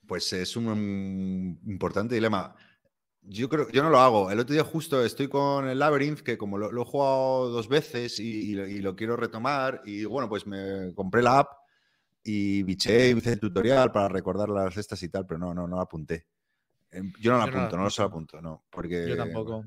Pues 0.07 0.31
es 0.33 0.55
un, 0.55 0.67
un 0.67 1.59
importante 1.65 2.15
dilema. 2.15 2.55
Yo 3.21 3.47
creo, 3.47 3.69
yo 3.69 3.83
no 3.83 3.89
lo 3.89 3.99
hago. 3.99 4.31
El 4.31 4.39
otro 4.39 4.53
día 4.53 4.63
justo 4.65 5.03
estoy 5.03 5.29
con 5.29 5.67
el 5.69 5.79
Labyrinth, 5.79 6.19
que 6.19 6.37
como 6.37 6.57
lo, 6.57 6.71
lo 6.71 6.81
he 6.81 6.85
jugado 6.85 7.49
dos 7.49 7.69
veces 7.69 8.19
y, 8.19 8.51
y 8.51 8.53
lo, 8.55 8.67
y 8.67 8.79
lo 8.79 8.95
quiero 8.95 9.15
retomar, 9.15 9.81
y 9.85 10.03
bueno, 10.03 10.27
pues 10.27 10.45
me 10.45 10.93
compré 10.93 11.21
la 11.21 11.39
app 11.39 11.51
y 12.21 12.63
biché, 12.63 13.09
hice 13.11 13.33
el 13.33 13.39
tutorial 13.39 13.91
para 13.91 14.09
recordar 14.09 14.49
las 14.49 14.73
cestas 14.73 15.01
y 15.03 15.09
tal, 15.09 15.25
pero 15.25 15.39
no, 15.39 15.53
no, 15.53 15.67
no 15.67 15.77
la 15.77 15.83
apunté. 15.83 16.27
Em, 16.91 17.13
Yo 17.19 17.31
no 17.31 17.37
la 17.37 17.45
Yo 17.45 17.51
no 17.51 17.57
apunto, 17.59 17.77
no, 17.77 17.89
se 17.89 18.01
la 18.01 18.07
apunto. 18.07 18.37
apunto, 18.37 18.49
no. 18.49 18.63
Porque 18.69 19.07
Yo 19.07 19.15
tampoco. 19.17 19.65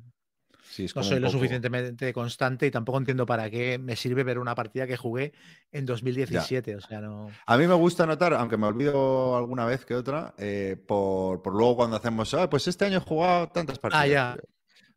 Sí, 0.69 0.87
No 0.95 1.03
soy 1.03 1.19
lo 1.21 1.27
poco- 1.29 1.39
suficientemente 1.39 2.13
constante 2.13 2.67
y 2.67 2.71
tampoco 2.71 2.99
entiendo 2.99 3.27
para 3.27 3.49
qué 3.51 3.79
me 3.79 3.97
sirve 3.97 4.25
ver 4.25 4.39
una 4.39 4.55
partida 4.55 4.87
que 4.87 4.97
jugué 4.97 5.33
en 5.73 5.87
2017. 5.87 6.77
O 6.77 6.81
sea, 6.81 7.01
no. 7.01 7.29
A 7.47 7.57
mí 7.57 7.67
me 7.67 7.75
gusta 7.75 8.05
anotar, 8.05 8.35
aunque 8.35 8.57
me 8.57 8.67
olvido 8.67 9.37
alguna 9.37 9.65
vez 9.67 9.85
que 9.85 9.95
otra, 9.95 10.35
eh, 10.39 10.77
por, 10.87 11.43
por 11.43 11.55
luego 11.55 11.77
cuando 11.77 11.97
hacemos, 11.97 12.33
"Ah, 12.35 12.49
pues 12.51 12.67
este 12.69 12.85
año 12.85 12.99
he 12.99 13.01
jugado 13.01 13.49
tantas 13.49 13.79
partidas. 13.79 14.05
Ah, 14.05 14.09
ya. 14.09 14.37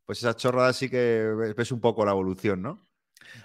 Pues 0.05 0.17
esa 0.19 0.35
chorrada 0.35 0.73
sí 0.73 0.89
que 0.89 1.31
ves- 1.37 1.55
ves 1.55 1.71
un 1.71 1.79
poco 1.81 2.03
la 2.03 2.11
evolución, 2.11 2.61
¿no? 2.61 2.87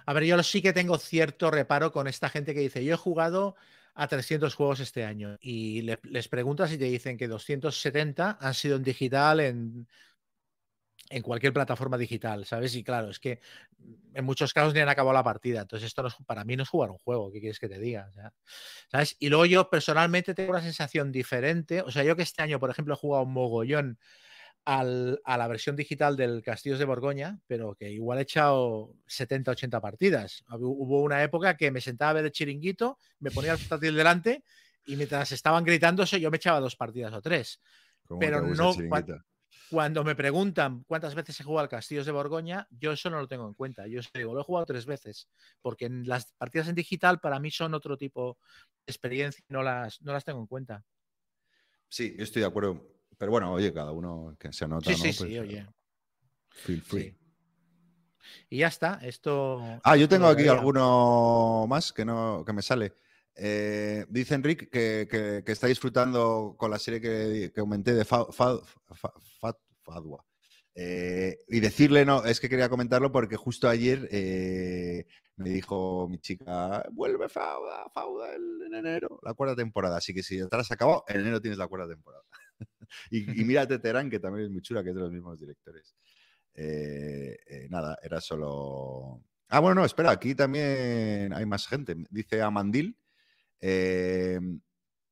A 0.07 0.13
ver, 0.15 0.25
yo 0.25 0.43
sí 0.43 0.63
que 0.63 0.73
tengo 0.73 0.97
cierto 0.99 1.51
reparo 1.51 1.93
con 1.93 2.07
esta 2.07 2.29
gente 2.31 2.55
que 2.55 2.61
dice, 2.61 2.85
yo 2.85 2.95
he 2.95 2.97
jugado 2.97 3.55
a 3.95 4.09
300 4.09 4.55
juegos 4.55 4.81
este 4.81 5.05
año 5.05 5.37
y 5.41 5.83
le- 5.83 6.01
les 6.05 6.27
preguntas 6.29 6.73
y 6.73 6.79
te 6.79 6.87
dicen 6.87 7.17
que 7.19 7.29
270 7.29 8.39
han 8.41 8.55
sido 8.55 8.77
en 8.77 8.83
digital 8.83 9.41
en, 9.41 9.87
en 11.11 11.23
cualquier 11.23 11.53
plataforma 11.53 11.99
digital, 11.99 12.47
¿sabes? 12.47 12.75
Y 12.75 12.83
claro, 12.83 13.11
es 13.11 13.19
que 13.21 13.41
en 14.15 14.25
muchos 14.25 14.55
casos 14.55 14.73
ni 14.75 14.81
han 14.81 14.89
acabado 14.89 15.13
la 15.13 15.23
partida. 15.23 15.63
Entonces 15.63 15.87
esto 15.87 16.03
no 16.03 16.09
es- 16.09 16.17
para 16.27 16.45
mí 16.45 16.57
no 16.57 16.63
es 16.63 16.69
jugar 16.69 16.91
un 16.91 16.99
juego, 16.99 17.31
¿qué 17.31 17.41
quieres 17.41 17.59
que 17.61 17.69
te 17.69 17.79
diga? 17.79 18.07
O 18.11 18.13
sea, 18.13 18.33
¿sabes? 18.91 19.17
Y 19.19 19.29
luego 19.29 19.47
yo 19.47 19.69
personalmente 19.71 20.35
tengo 20.35 20.51
una 20.53 20.63
sensación 20.63 21.13
diferente. 21.13 21.83
O 21.83 21.91
sea, 21.91 22.05
yo 22.05 22.17
que 22.17 22.23
este 22.23 22.43
año, 22.43 22.59
por 22.59 22.71
ejemplo, 22.71 22.95
he 22.95 22.97
jugado 22.97 23.25
un 23.25 23.33
mogollón 23.33 23.99
al- 24.65 25.21
a 25.25 25.37
la 25.37 25.47
versión 25.49 25.77
digital 25.77 26.17
del 26.17 26.43
Castillos 26.43 26.79
de 26.79 26.87
Borgoña, 26.87 27.41
pero 27.47 27.75
que 27.75 27.91
igual 27.93 28.19
he 28.19 28.23
echado 28.23 28.95
70, 29.07 29.51
80 29.53 29.81
partidas. 29.81 30.45
Hubo 30.51 31.03
una 31.03 31.23
época 31.23 31.57
que 31.57 31.71
me 31.71 31.81
sentaba 31.83 32.11
a 32.13 32.15
ver 32.15 32.25
el 32.27 32.33
chiringuito, 32.33 32.99
me 33.21 33.31
ponía 33.31 33.53
el 33.53 33.59
portátil 33.59 33.95
delante 33.95 34.43
y 34.87 34.97
mientras 34.97 35.33
estaban 35.33 35.65
gritándose 35.65 36.19
yo 36.21 36.31
me 36.31 36.39
echaba 36.39 36.61
dos 36.61 36.77
partidas 36.77 37.13
o 37.13 37.21
tres. 37.23 37.61
Pero 38.19 38.41
no. 38.57 38.73
Cuando 39.75 40.05
me 40.05 40.15
preguntan 40.15 40.85
cuántas 40.87 41.17
veces 41.17 41.41
he 41.41 41.43
jugado 41.43 41.65
al 41.65 41.69
Castillos 41.69 42.07
de 42.07 42.13
Borgoña, 42.13 42.69
yo 42.71 42.93
eso 42.93 43.11
no 43.11 43.19
lo 43.19 43.27
tengo 43.27 43.49
en 43.49 43.55
cuenta. 43.55 43.89
Yo 43.89 44.01
digo, 44.15 44.33
lo 44.33 44.41
he 44.41 44.45
jugado 44.45 44.67
tres 44.67 44.87
veces, 44.87 45.27
porque 45.63 45.87
en 45.87 46.07
las 46.07 46.33
partidas 46.39 46.69
en 46.69 46.77
digital 46.77 47.19
para 47.19 47.41
mí 47.41 47.51
son 47.51 47.75
otro 47.75 47.99
tipo 47.99 48.39
de 48.87 48.93
experiencia, 48.93 49.45
no 49.49 49.65
las, 49.65 50.01
no 50.01 50.13
las 50.13 50.25
tengo 50.25 50.39
en 50.39 50.47
cuenta. 50.47 50.85
Sí, 51.89 52.15
yo 52.17 52.23
estoy 52.23 52.43
de 52.43 52.47
acuerdo. 52.47 52.87
Pero 53.19 53.33
bueno, 53.33 53.53
oye, 53.53 53.73
cada 53.75 53.91
uno 53.91 54.37
que 54.39 54.53
se 54.53 54.65
anota, 54.65 54.91
Sí, 54.91 54.97
¿no? 54.97 54.97
sí, 55.13 55.19
Pues, 55.19 55.31
sí, 55.33 55.39
oye. 55.41 55.67
Feel 56.51 56.81
free. 56.81 57.03
Sí. 57.11 57.19
Y 58.51 58.59
ya 58.59 58.69
está, 58.69 59.01
esto... 59.03 59.81
Ah, 59.83 59.97
yo 59.97 60.09
tengo 60.09 60.29
aquí 60.29 60.47
alguno 60.47 61.67
más 61.69 61.93
que 61.93 62.05
no 62.05 62.45
que 62.47 62.53
me 62.53 62.63
sale. 62.63 62.95
Eh, 63.35 64.07
dice 64.09 64.37
Enric 64.37 64.71
que, 64.71 65.09
que- 65.11 65.43
que 65.45 65.51
está 65.53 65.67
disfrutando 65.67 66.55
con 66.57 66.71
la 66.71 66.79
serie 66.79 67.01
que, 67.01 67.51
que 67.53 67.59
aumenté 67.61 67.93
de 67.93 68.05
Fa- 68.05 68.31
Fa- 68.31 68.61
Fa- 68.95 69.13
Fa- 69.85 69.93
Fadwa. 69.95 70.25
Eh, 70.77 71.39
y 71.49 71.61
decirle, 71.61 72.05
no, 72.05 72.25
es 72.25 72.41
que 72.41 72.49
quería 72.49 72.69
comentarlo 72.69 73.13
porque 73.13 73.37
justo 73.37 73.69
ayer 73.69 74.09
eh, 74.11 75.07
me 75.37 75.51
dijo 75.51 76.09
mi 76.09 76.19
chica, 76.19 76.85
vuelve 76.91 77.29
Fauda, 77.29 77.89
Fauda 77.95 78.35
en 78.35 78.75
enero, 78.75 79.21
la 79.23 79.35
cuarta 79.35 79.55
temporada. 79.55 79.99
Así 79.99 80.13
que 80.13 80.23
si 80.23 80.39
ya 80.39 80.49
te 80.49 80.57
has 80.57 80.71
acabado, 80.73 81.05
en 81.07 81.21
enero 81.21 81.41
tienes 81.41 81.59
la 81.59 81.69
cuarta 81.69 81.89
temporada. 81.89 82.25
y, 83.11 83.41
y 83.41 83.45
mírate 83.45 83.79
Terán, 83.79 84.11
que 84.11 84.19
también 84.19 84.47
es 84.47 84.51
muy 84.51 84.63
chula, 84.63 84.83
que 84.83 84.89
es 84.91 84.95
de 84.97 85.01
los 85.01 85.13
mismos 85.13 85.39
directores. 85.39 85.95
Eh, 86.55 87.37
nada, 87.71 87.97
era 88.03 88.21
solo. 88.21 89.23
Ah, 89.49 89.61
bueno, 89.61 89.77
no, 89.77 89.85
espera, 89.85 90.11
aquí 90.11 90.35
también 90.35 91.33
hay 91.33 91.47
más 91.47 91.69
gente. 91.69 91.95
Dice 92.11 92.43
Amandil. 92.43 92.97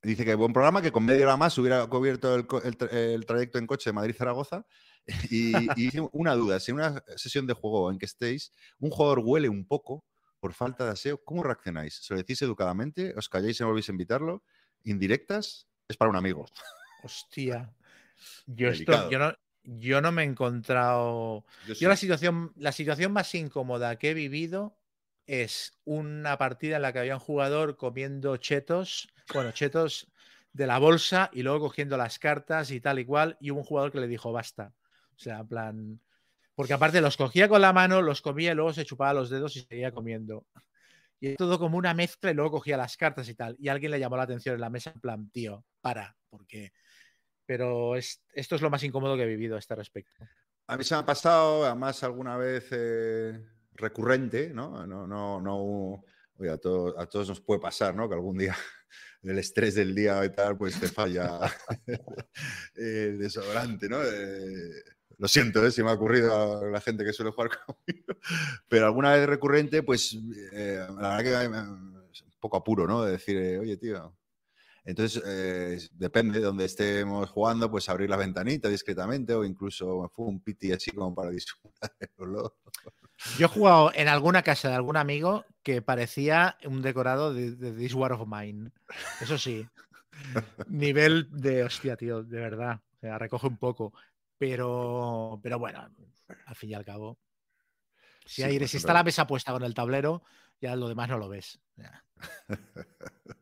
Dice 0.02 0.24
que 0.24 0.34
buen 0.34 0.52
programa, 0.52 0.82
que 0.82 0.92
con 0.92 1.04
media 1.04 1.24
hora 1.26 1.36
más 1.36 1.56
hubiera 1.58 1.86
cubierto 1.86 2.34
el, 2.34 3.26
trayecto 3.26 3.58
en 3.58 3.66
coche 3.66 3.90
de 3.90 3.94
Madrid-Zaragoza. 3.94 4.66
Y, 5.30 5.52
y 5.76 5.90
una 6.12 6.34
duda: 6.34 6.60
si 6.60 6.70
en 6.70 6.76
una 6.76 7.02
sesión 7.16 7.44
de 7.48 7.54
juego 7.54 7.90
en 7.90 7.98
que 7.98 8.06
estéis, 8.06 8.52
un 8.78 8.90
jugador 8.90 9.18
huele 9.18 9.48
un 9.48 9.66
poco 9.66 10.04
por 10.42 10.54
falta 10.54 10.84
de 10.84 10.90
aseo, 10.90 11.22
¿cómo 11.24 11.44
reaccionáis? 11.44 11.94
¿Se 12.02 12.12
lo 12.12 12.18
decís 12.18 12.42
educadamente? 12.42 13.14
¿Os 13.16 13.28
calláis 13.28 13.60
y 13.60 13.62
no 13.62 13.68
volvéis 13.68 13.88
a 13.88 13.92
invitarlo? 13.92 14.42
¿Indirectas? 14.82 15.68
Es 15.86 15.96
para 15.96 16.10
un 16.10 16.16
amigo. 16.16 16.46
Hostia. 17.04 17.72
Yo, 18.46 18.70
esto, 18.70 19.08
yo, 19.08 19.20
no, 19.20 19.36
yo 19.62 20.00
no 20.00 20.10
me 20.10 20.22
he 20.22 20.26
encontrado... 20.26 21.44
Yo 21.68 21.74
Yo 21.74 21.88
la 21.88 21.94
situación, 21.94 22.52
la 22.56 22.72
situación 22.72 23.12
más 23.12 23.32
incómoda 23.36 23.96
que 24.00 24.10
he 24.10 24.14
vivido 24.14 24.76
es 25.26 25.78
una 25.84 26.38
partida 26.38 26.76
en 26.76 26.82
la 26.82 26.92
que 26.92 27.00
había 27.00 27.14
un 27.14 27.20
jugador 27.20 27.76
comiendo 27.76 28.36
chetos, 28.36 29.08
bueno, 29.32 29.52
chetos 29.52 30.10
de 30.52 30.66
la 30.66 30.78
bolsa 30.78 31.30
y 31.32 31.42
luego 31.42 31.60
cogiendo 31.60 31.96
las 31.96 32.18
cartas 32.18 32.70
y 32.70 32.80
tal 32.80 32.98
y 32.98 33.04
cual, 33.04 33.36
y 33.40 33.50
hubo 33.50 33.60
un 33.60 33.64
jugador 33.64 33.92
que 33.92 34.00
le 34.00 34.08
dijo 34.08 34.32
basta. 34.32 34.72
O 35.16 35.18
sea, 35.18 35.40
en 35.40 35.48
plan. 35.48 36.00
Porque 36.54 36.74
aparte 36.74 37.00
los 37.00 37.16
cogía 37.16 37.48
con 37.48 37.62
la 37.62 37.72
mano, 37.72 38.02
los 38.02 38.20
comía 38.20 38.52
y 38.52 38.54
luego 38.54 38.72
se 38.72 38.84
chupaba 38.84 39.14
los 39.14 39.30
dedos 39.30 39.56
y 39.56 39.60
seguía 39.60 39.92
comiendo. 39.92 40.46
Y 41.20 41.36
todo 41.36 41.58
como 41.58 41.78
una 41.78 41.94
mezcla 41.94 42.30
y 42.30 42.34
luego 42.34 42.52
cogía 42.52 42.76
las 42.76 42.96
cartas 42.96 43.28
y 43.28 43.34
tal. 43.34 43.56
Y 43.58 43.68
alguien 43.68 43.92
le 43.92 44.00
llamó 44.00 44.16
la 44.16 44.24
atención 44.24 44.56
en 44.56 44.60
la 44.60 44.70
mesa, 44.70 44.90
en 44.94 45.00
plan, 45.00 45.30
tío, 45.30 45.64
para, 45.80 46.16
porque. 46.28 46.72
Pero 47.46 47.96
es, 47.96 48.22
esto 48.34 48.56
es 48.56 48.62
lo 48.62 48.70
más 48.70 48.82
incómodo 48.82 49.16
que 49.16 49.22
he 49.22 49.26
vivido 49.26 49.56
a 49.56 49.58
este 49.58 49.74
respecto. 49.74 50.24
A 50.66 50.76
mí 50.76 50.84
se 50.84 50.94
me 50.94 51.00
ha 51.00 51.06
pasado, 51.06 51.64
además, 51.64 52.02
alguna 52.02 52.36
vez 52.36 52.68
eh, 52.70 53.40
recurrente, 53.74 54.50
¿no? 54.54 54.86
No, 54.86 55.06
no, 55.06 55.40
no. 55.40 56.04
Oye, 56.38 56.50
a, 56.50 56.58
todos- 56.58 56.94
a 56.98 57.06
todos 57.06 57.28
nos 57.28 57.40
puede 57.40 57.60
pasar, 57.60 57.94
¿no? 57.94 58.08
Que 58.08 58.14
algún 58.14 58.38
día 58.38 58.56
el 59.22 59.38
estrés 59.38 59.74
del 59.74 59.94
día 59.94 60.24
y 60.24 60.30
tal, 60.32 60.56
pues 60.56 60.78
te 60.78 60.88
falla 60.88 61.38
el 62.74 63.18
desodorante, 63.18 63.88
¿no? 63.88 64.02
Eh, 64.02 64.82
lo 65.18 65.28
siento, 65.28 65.64
¿eh? 65.64 65.70
si 65.70 65.82
me 65.82 65.90
ha 65.90 65.94
ocurrido 65.94 66.60
a 66.62 66.66
la 66.66 66.80
gente 66.80 67.04
que 67.04 67.12
suele 67.12 67.30
jugar 67.32 67.50
conmigo. 67.66 68.18
Pero 68.68 68.86
alguna 68.86 69.12
vez 69.14 69.26
recurrente, 69.26 69.82
pues 69.82 70.16
eh, 70.52 70.84
la 71.00 71.16
verdad 71.18 71.48
que 71.50 72.10
es 72.12 72.22
un 72.22 72.32
poco 72.40 72.56
apuro, 72.56 72.86
¿no? 72.86 73.04
De 73.04 73.12
decir, 73.12 73.36
eh, 73.36 73.58
oye, 73.58 73.76
tío. 73.76 74.16
Entonces, 74.84 75.22
eh, 75.24 75.78
depende 75.92 76.40
de 76.40 76.44
donde 76.44 76.64
estemos 76.64 77.30
jugando, 77.30 77.70
pues 77.70 77.88
abrir 77.88 78.10
la 78.10 78.16
ventanita 78.16 78.68
discretamente 78.68 79.32
o 79.34 79.44
incluso 79.44 80.08
fue 80.12 80.26
un 80.26 80.40
piti 80.40 80.72
así 80.72 80.90
como 80.90 81.14
para 81.14 81.30
disfrutar 81.38 81.92
del 82.00 82.10
olor. 82.18 82.56
Yo 83.38 83.46
he 83.46 83.48
jugado 83.48 83.92
en 83.94 84.08
alguna 84.08 84.42
casa 84.42 84.68
de 84.68 84.74
algún 84.74 84.96
amigo 84.96 85.44
que 85.62 85.80
parecía 85.82 86.56
un 86.64 86.82
decorado 86.82 87.32
de, 87.32 87.52
de 87.52 87.70
This 87.72 87.94
War 87.94 88.12
of 88.12 88.26
Mine. 88.26 88.72
Eso 89.20 89.38
sí. 89.38 89.64
Nivel 90.66 91.28
de 91.30 91.62
hostia, 91.62 91.96
tío, 91.96 92.24
de 92.24 92.40
verdad. 92.40 92.80
sea, 93.00 93.18
recoge 93.18 93.46
un 93.46 93.58
poco. 93.58 93.92
Pero, 94.38 95.38
pero 95.40 95.60
bueno, 95.60 95.88
al 96.46 96.56
fin 96.56 96.70
y 96.70 96.74
al 96.74 96.84
cabo, 96.84 97.16
si, 98.26 98.36
Sí, 98.36 98.42
hay, 98.42 98.58
pues, 98.58 98.72
si 98.72 98.78
está 98.78 98.88
pero- 98.88 98.98
la 98.98 99.04
mesa 99.04 99.26
puesta 99.28 99.52
con 99.52 99.62
el 99.62 99.74
tablero, 99.74 100.24
ya 100.60 100.74
lo 100.74 100.88
demás 100.88 101.08
no 101.08 101.18
lo 101.18 101.28
ves. 101.28 101.60
Ya. 101.76 102.04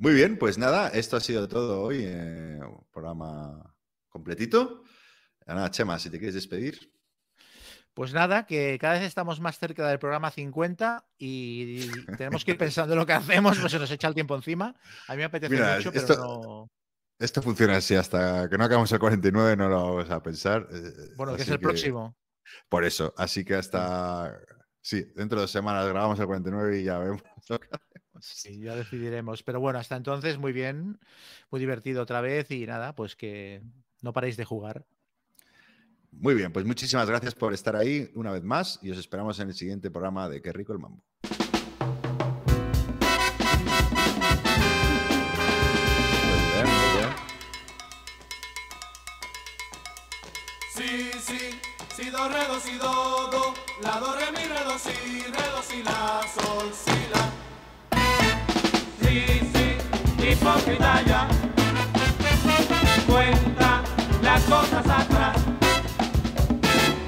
Muy 0.00 0.14
bien, 0.14 0.38
pues 0.38 0.56
nada, 0.56 0.88
esto 0.88 1.18
ha 1.18 1.20
sido 1.20 1.46
todo 1.46 1.82
hoy. 1.82 1.98
eh, 2.00 2.58
programa 2.90 3.76
completito. 4.08 4.82
Nada, 5.46 5.70
Chema, 5.70 5.98
si 5.98 6.08
te 6.08 6.16
quieres 6.16 6.34
despedir. 6.34 6.90
Pues 7.92 8.14
nada, 8.14 8.46
que 8.46 8.78
cada 8.80 8.94
vez 8.94 9.02
estamos 9.02 9.40
más 9.40 9.58
cerca 9.58 9.86
del 9.86 9.98
programa 9.98 10.30
50 10.30 11.04
y 11.18 11.90
tenemos 12.16 12.46
que 12.46 12.52
ir 12.52 12.56
pensando 12.56 12.94
en 12.94 12.98
lo 12.98 13.04
que 13.04 13.12
hacemos, 13.12 13.58
pues 13.58 13.72
se 13.72 13.78
nos 13.78 13.90
echa 13.90 14.08
el 14.08 14.14
tiempo 14.14 14.34
encima. 14.34 14.74
A 15.06 15.12
mí 15.12 15.18
me 15.18 15.24
apetece 15.24 15.52
Mira, 15.52 15.76
mucho, 15.76 15.92
pero 15.92 16.16
no. 16.16 16.70
Esto 17.18 17.42
funciona 17.42 17.76
así, 17.76 17.94
hasta 17.94 18.48
que 18.48 18.56
no 18.56 18.64
acabamos 18.64 18.90
el 18.92 18.98
49 18.98 19.54
no 19.54 19.68
lo 19.68 19.82
vamos 19.82 20.10
a 20.10 20.22
pensar. 20.22 20.66
eh, 20.72 21.12
Bueno, 21.14 21.36
que 21.36 21.42
es 21.42 21.48
el 21.50 21.60
próximo. 21.60 22.16
Por 22.70 22.86
eso, 22.86 23.12
así 23.18 23.44
que 23.44 23.56
hasta... 23.56 24.34
Sí, 24.80 25.04
dentro 25.14 25.36
de 25.36 25.42
dos 25.42 25.50
semanas 25.50 25.86
grabamos 25.86 26.18
el 26.18 26.26
49 26.26 26.80
y 26.80 26.84
ya 26.84 26.98
vemos. 26.98 27.20
Sí, 28.20 28.60
ya 28.60 28.76
decidiremos. 28.76 29.42
Pero 29.42 29.60
bueno, 29.60 29.78
hasta 29.78 29.96
entonces, 29.96 30.36
muy 30.38 30.52
bien, 30.52 30.98
muy 31.50 31.60
divertido 31.60 32.02
otra 32.02 32.20
vez 32.20 32.50
y 32.50 32.66
nada, 32.66 32.94
pues 32.94 33.16
que 33.16 33.62
no 34.02 34.12
paréis 34.12 34.36
de 34.36 34.44
jugar. 34.44 34.84
Muy 36.12 36.34
bien, 36.34 36.52
pues 36.52 36.66
muchísimas 36.66 37.08
gracias 37.08 37.34
por 37.34 37.54
estar 37.54 37.76
ahí 37.76 38.10
una 38.14 38.32
vez 38.32 38.42
más 38.42 38.78
y 38.82 38.90
os 38.90 38.98
esperamos 38.98 39.38
en 39.40 39.48
el 39.48 39.54
siguiente 39.54 39.90
programa 39.90 40.28
de 40.28 40.42
Qué 40.42 40.52
rico 40.52 40.72
el 40.72 40.78
mambo. 40.80 41.02
Muy 41.22 41.30
bien, 46.52 46.66
muy 46.66 46.98
bien. 46.98 47.10
Si, 51.94 52.10
do, 52.10 52.28
re, 52.28 52.46
do, 52.48 52.58
si, 52.60 52.76
do, 52.78 53.28
do, 53.30 53.54
la, 53.82 54.00
do, 54.00 54.14
re, 54.16 54.32
mi, 54.32 54.44
re, 54.48 54.64
do, 54.64 54.78
si, 54.78 54.90
re, 55.22 55.50
do, 55.52 55.62
si, 55.62 55.82
la, 55.82 56.22
sol, 56.34 56.72
si, 56.72 56.90
la. 57.12 57.29
Sí, 59.10 59.24
sí, 59.52 60.24
hipócrita 60.24 61.02
ya, 61.04 61.26
cuenta 63.08 63.82
las 64.22 64.40
cosas 64.42 64.86
atrás. 64.86 65.36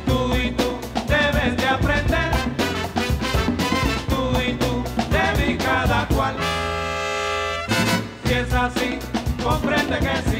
Tú 0.04 0.34
y 0.34 0.50
tú 0.50 0.80
debes 1.06 1.56
de 1.56 1.64
aprender, 1.64 2.32
tú 4.08 4.32
y 4.40 4.54
tú 4.54 4.82
de 5.12 5.46
mí 5.46 5.56
cada 5.56 6.08
cual. 6.08 6.34
Si 8.24 8.32
es 8.32 8.52
así, 8.52 8.98
comprende 9.40 10.00
que 10.00 10.30
sí 10.30 10.31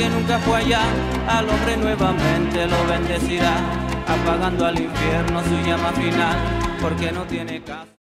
que 0.00 0.08
nunca 0.08 0.38
fue 0.38 0.56
allá, 0.56 0.80
al 1.28 1.46
hombre 1.46 1.76
nuevamente 1.76 2.66
lo 2.66 2.86
bendecirá, 2.86 3.56
apagando 4.08 4.64
al 4.64 4.80
infierno 4.80 5.42
su 5.44 5.68
llama 5.68 5.92
final, 5.92 6.38
porque 6.80 7.12
no 7.12 7.24
tiene 7.24 7.62
caso. 7.62 7.99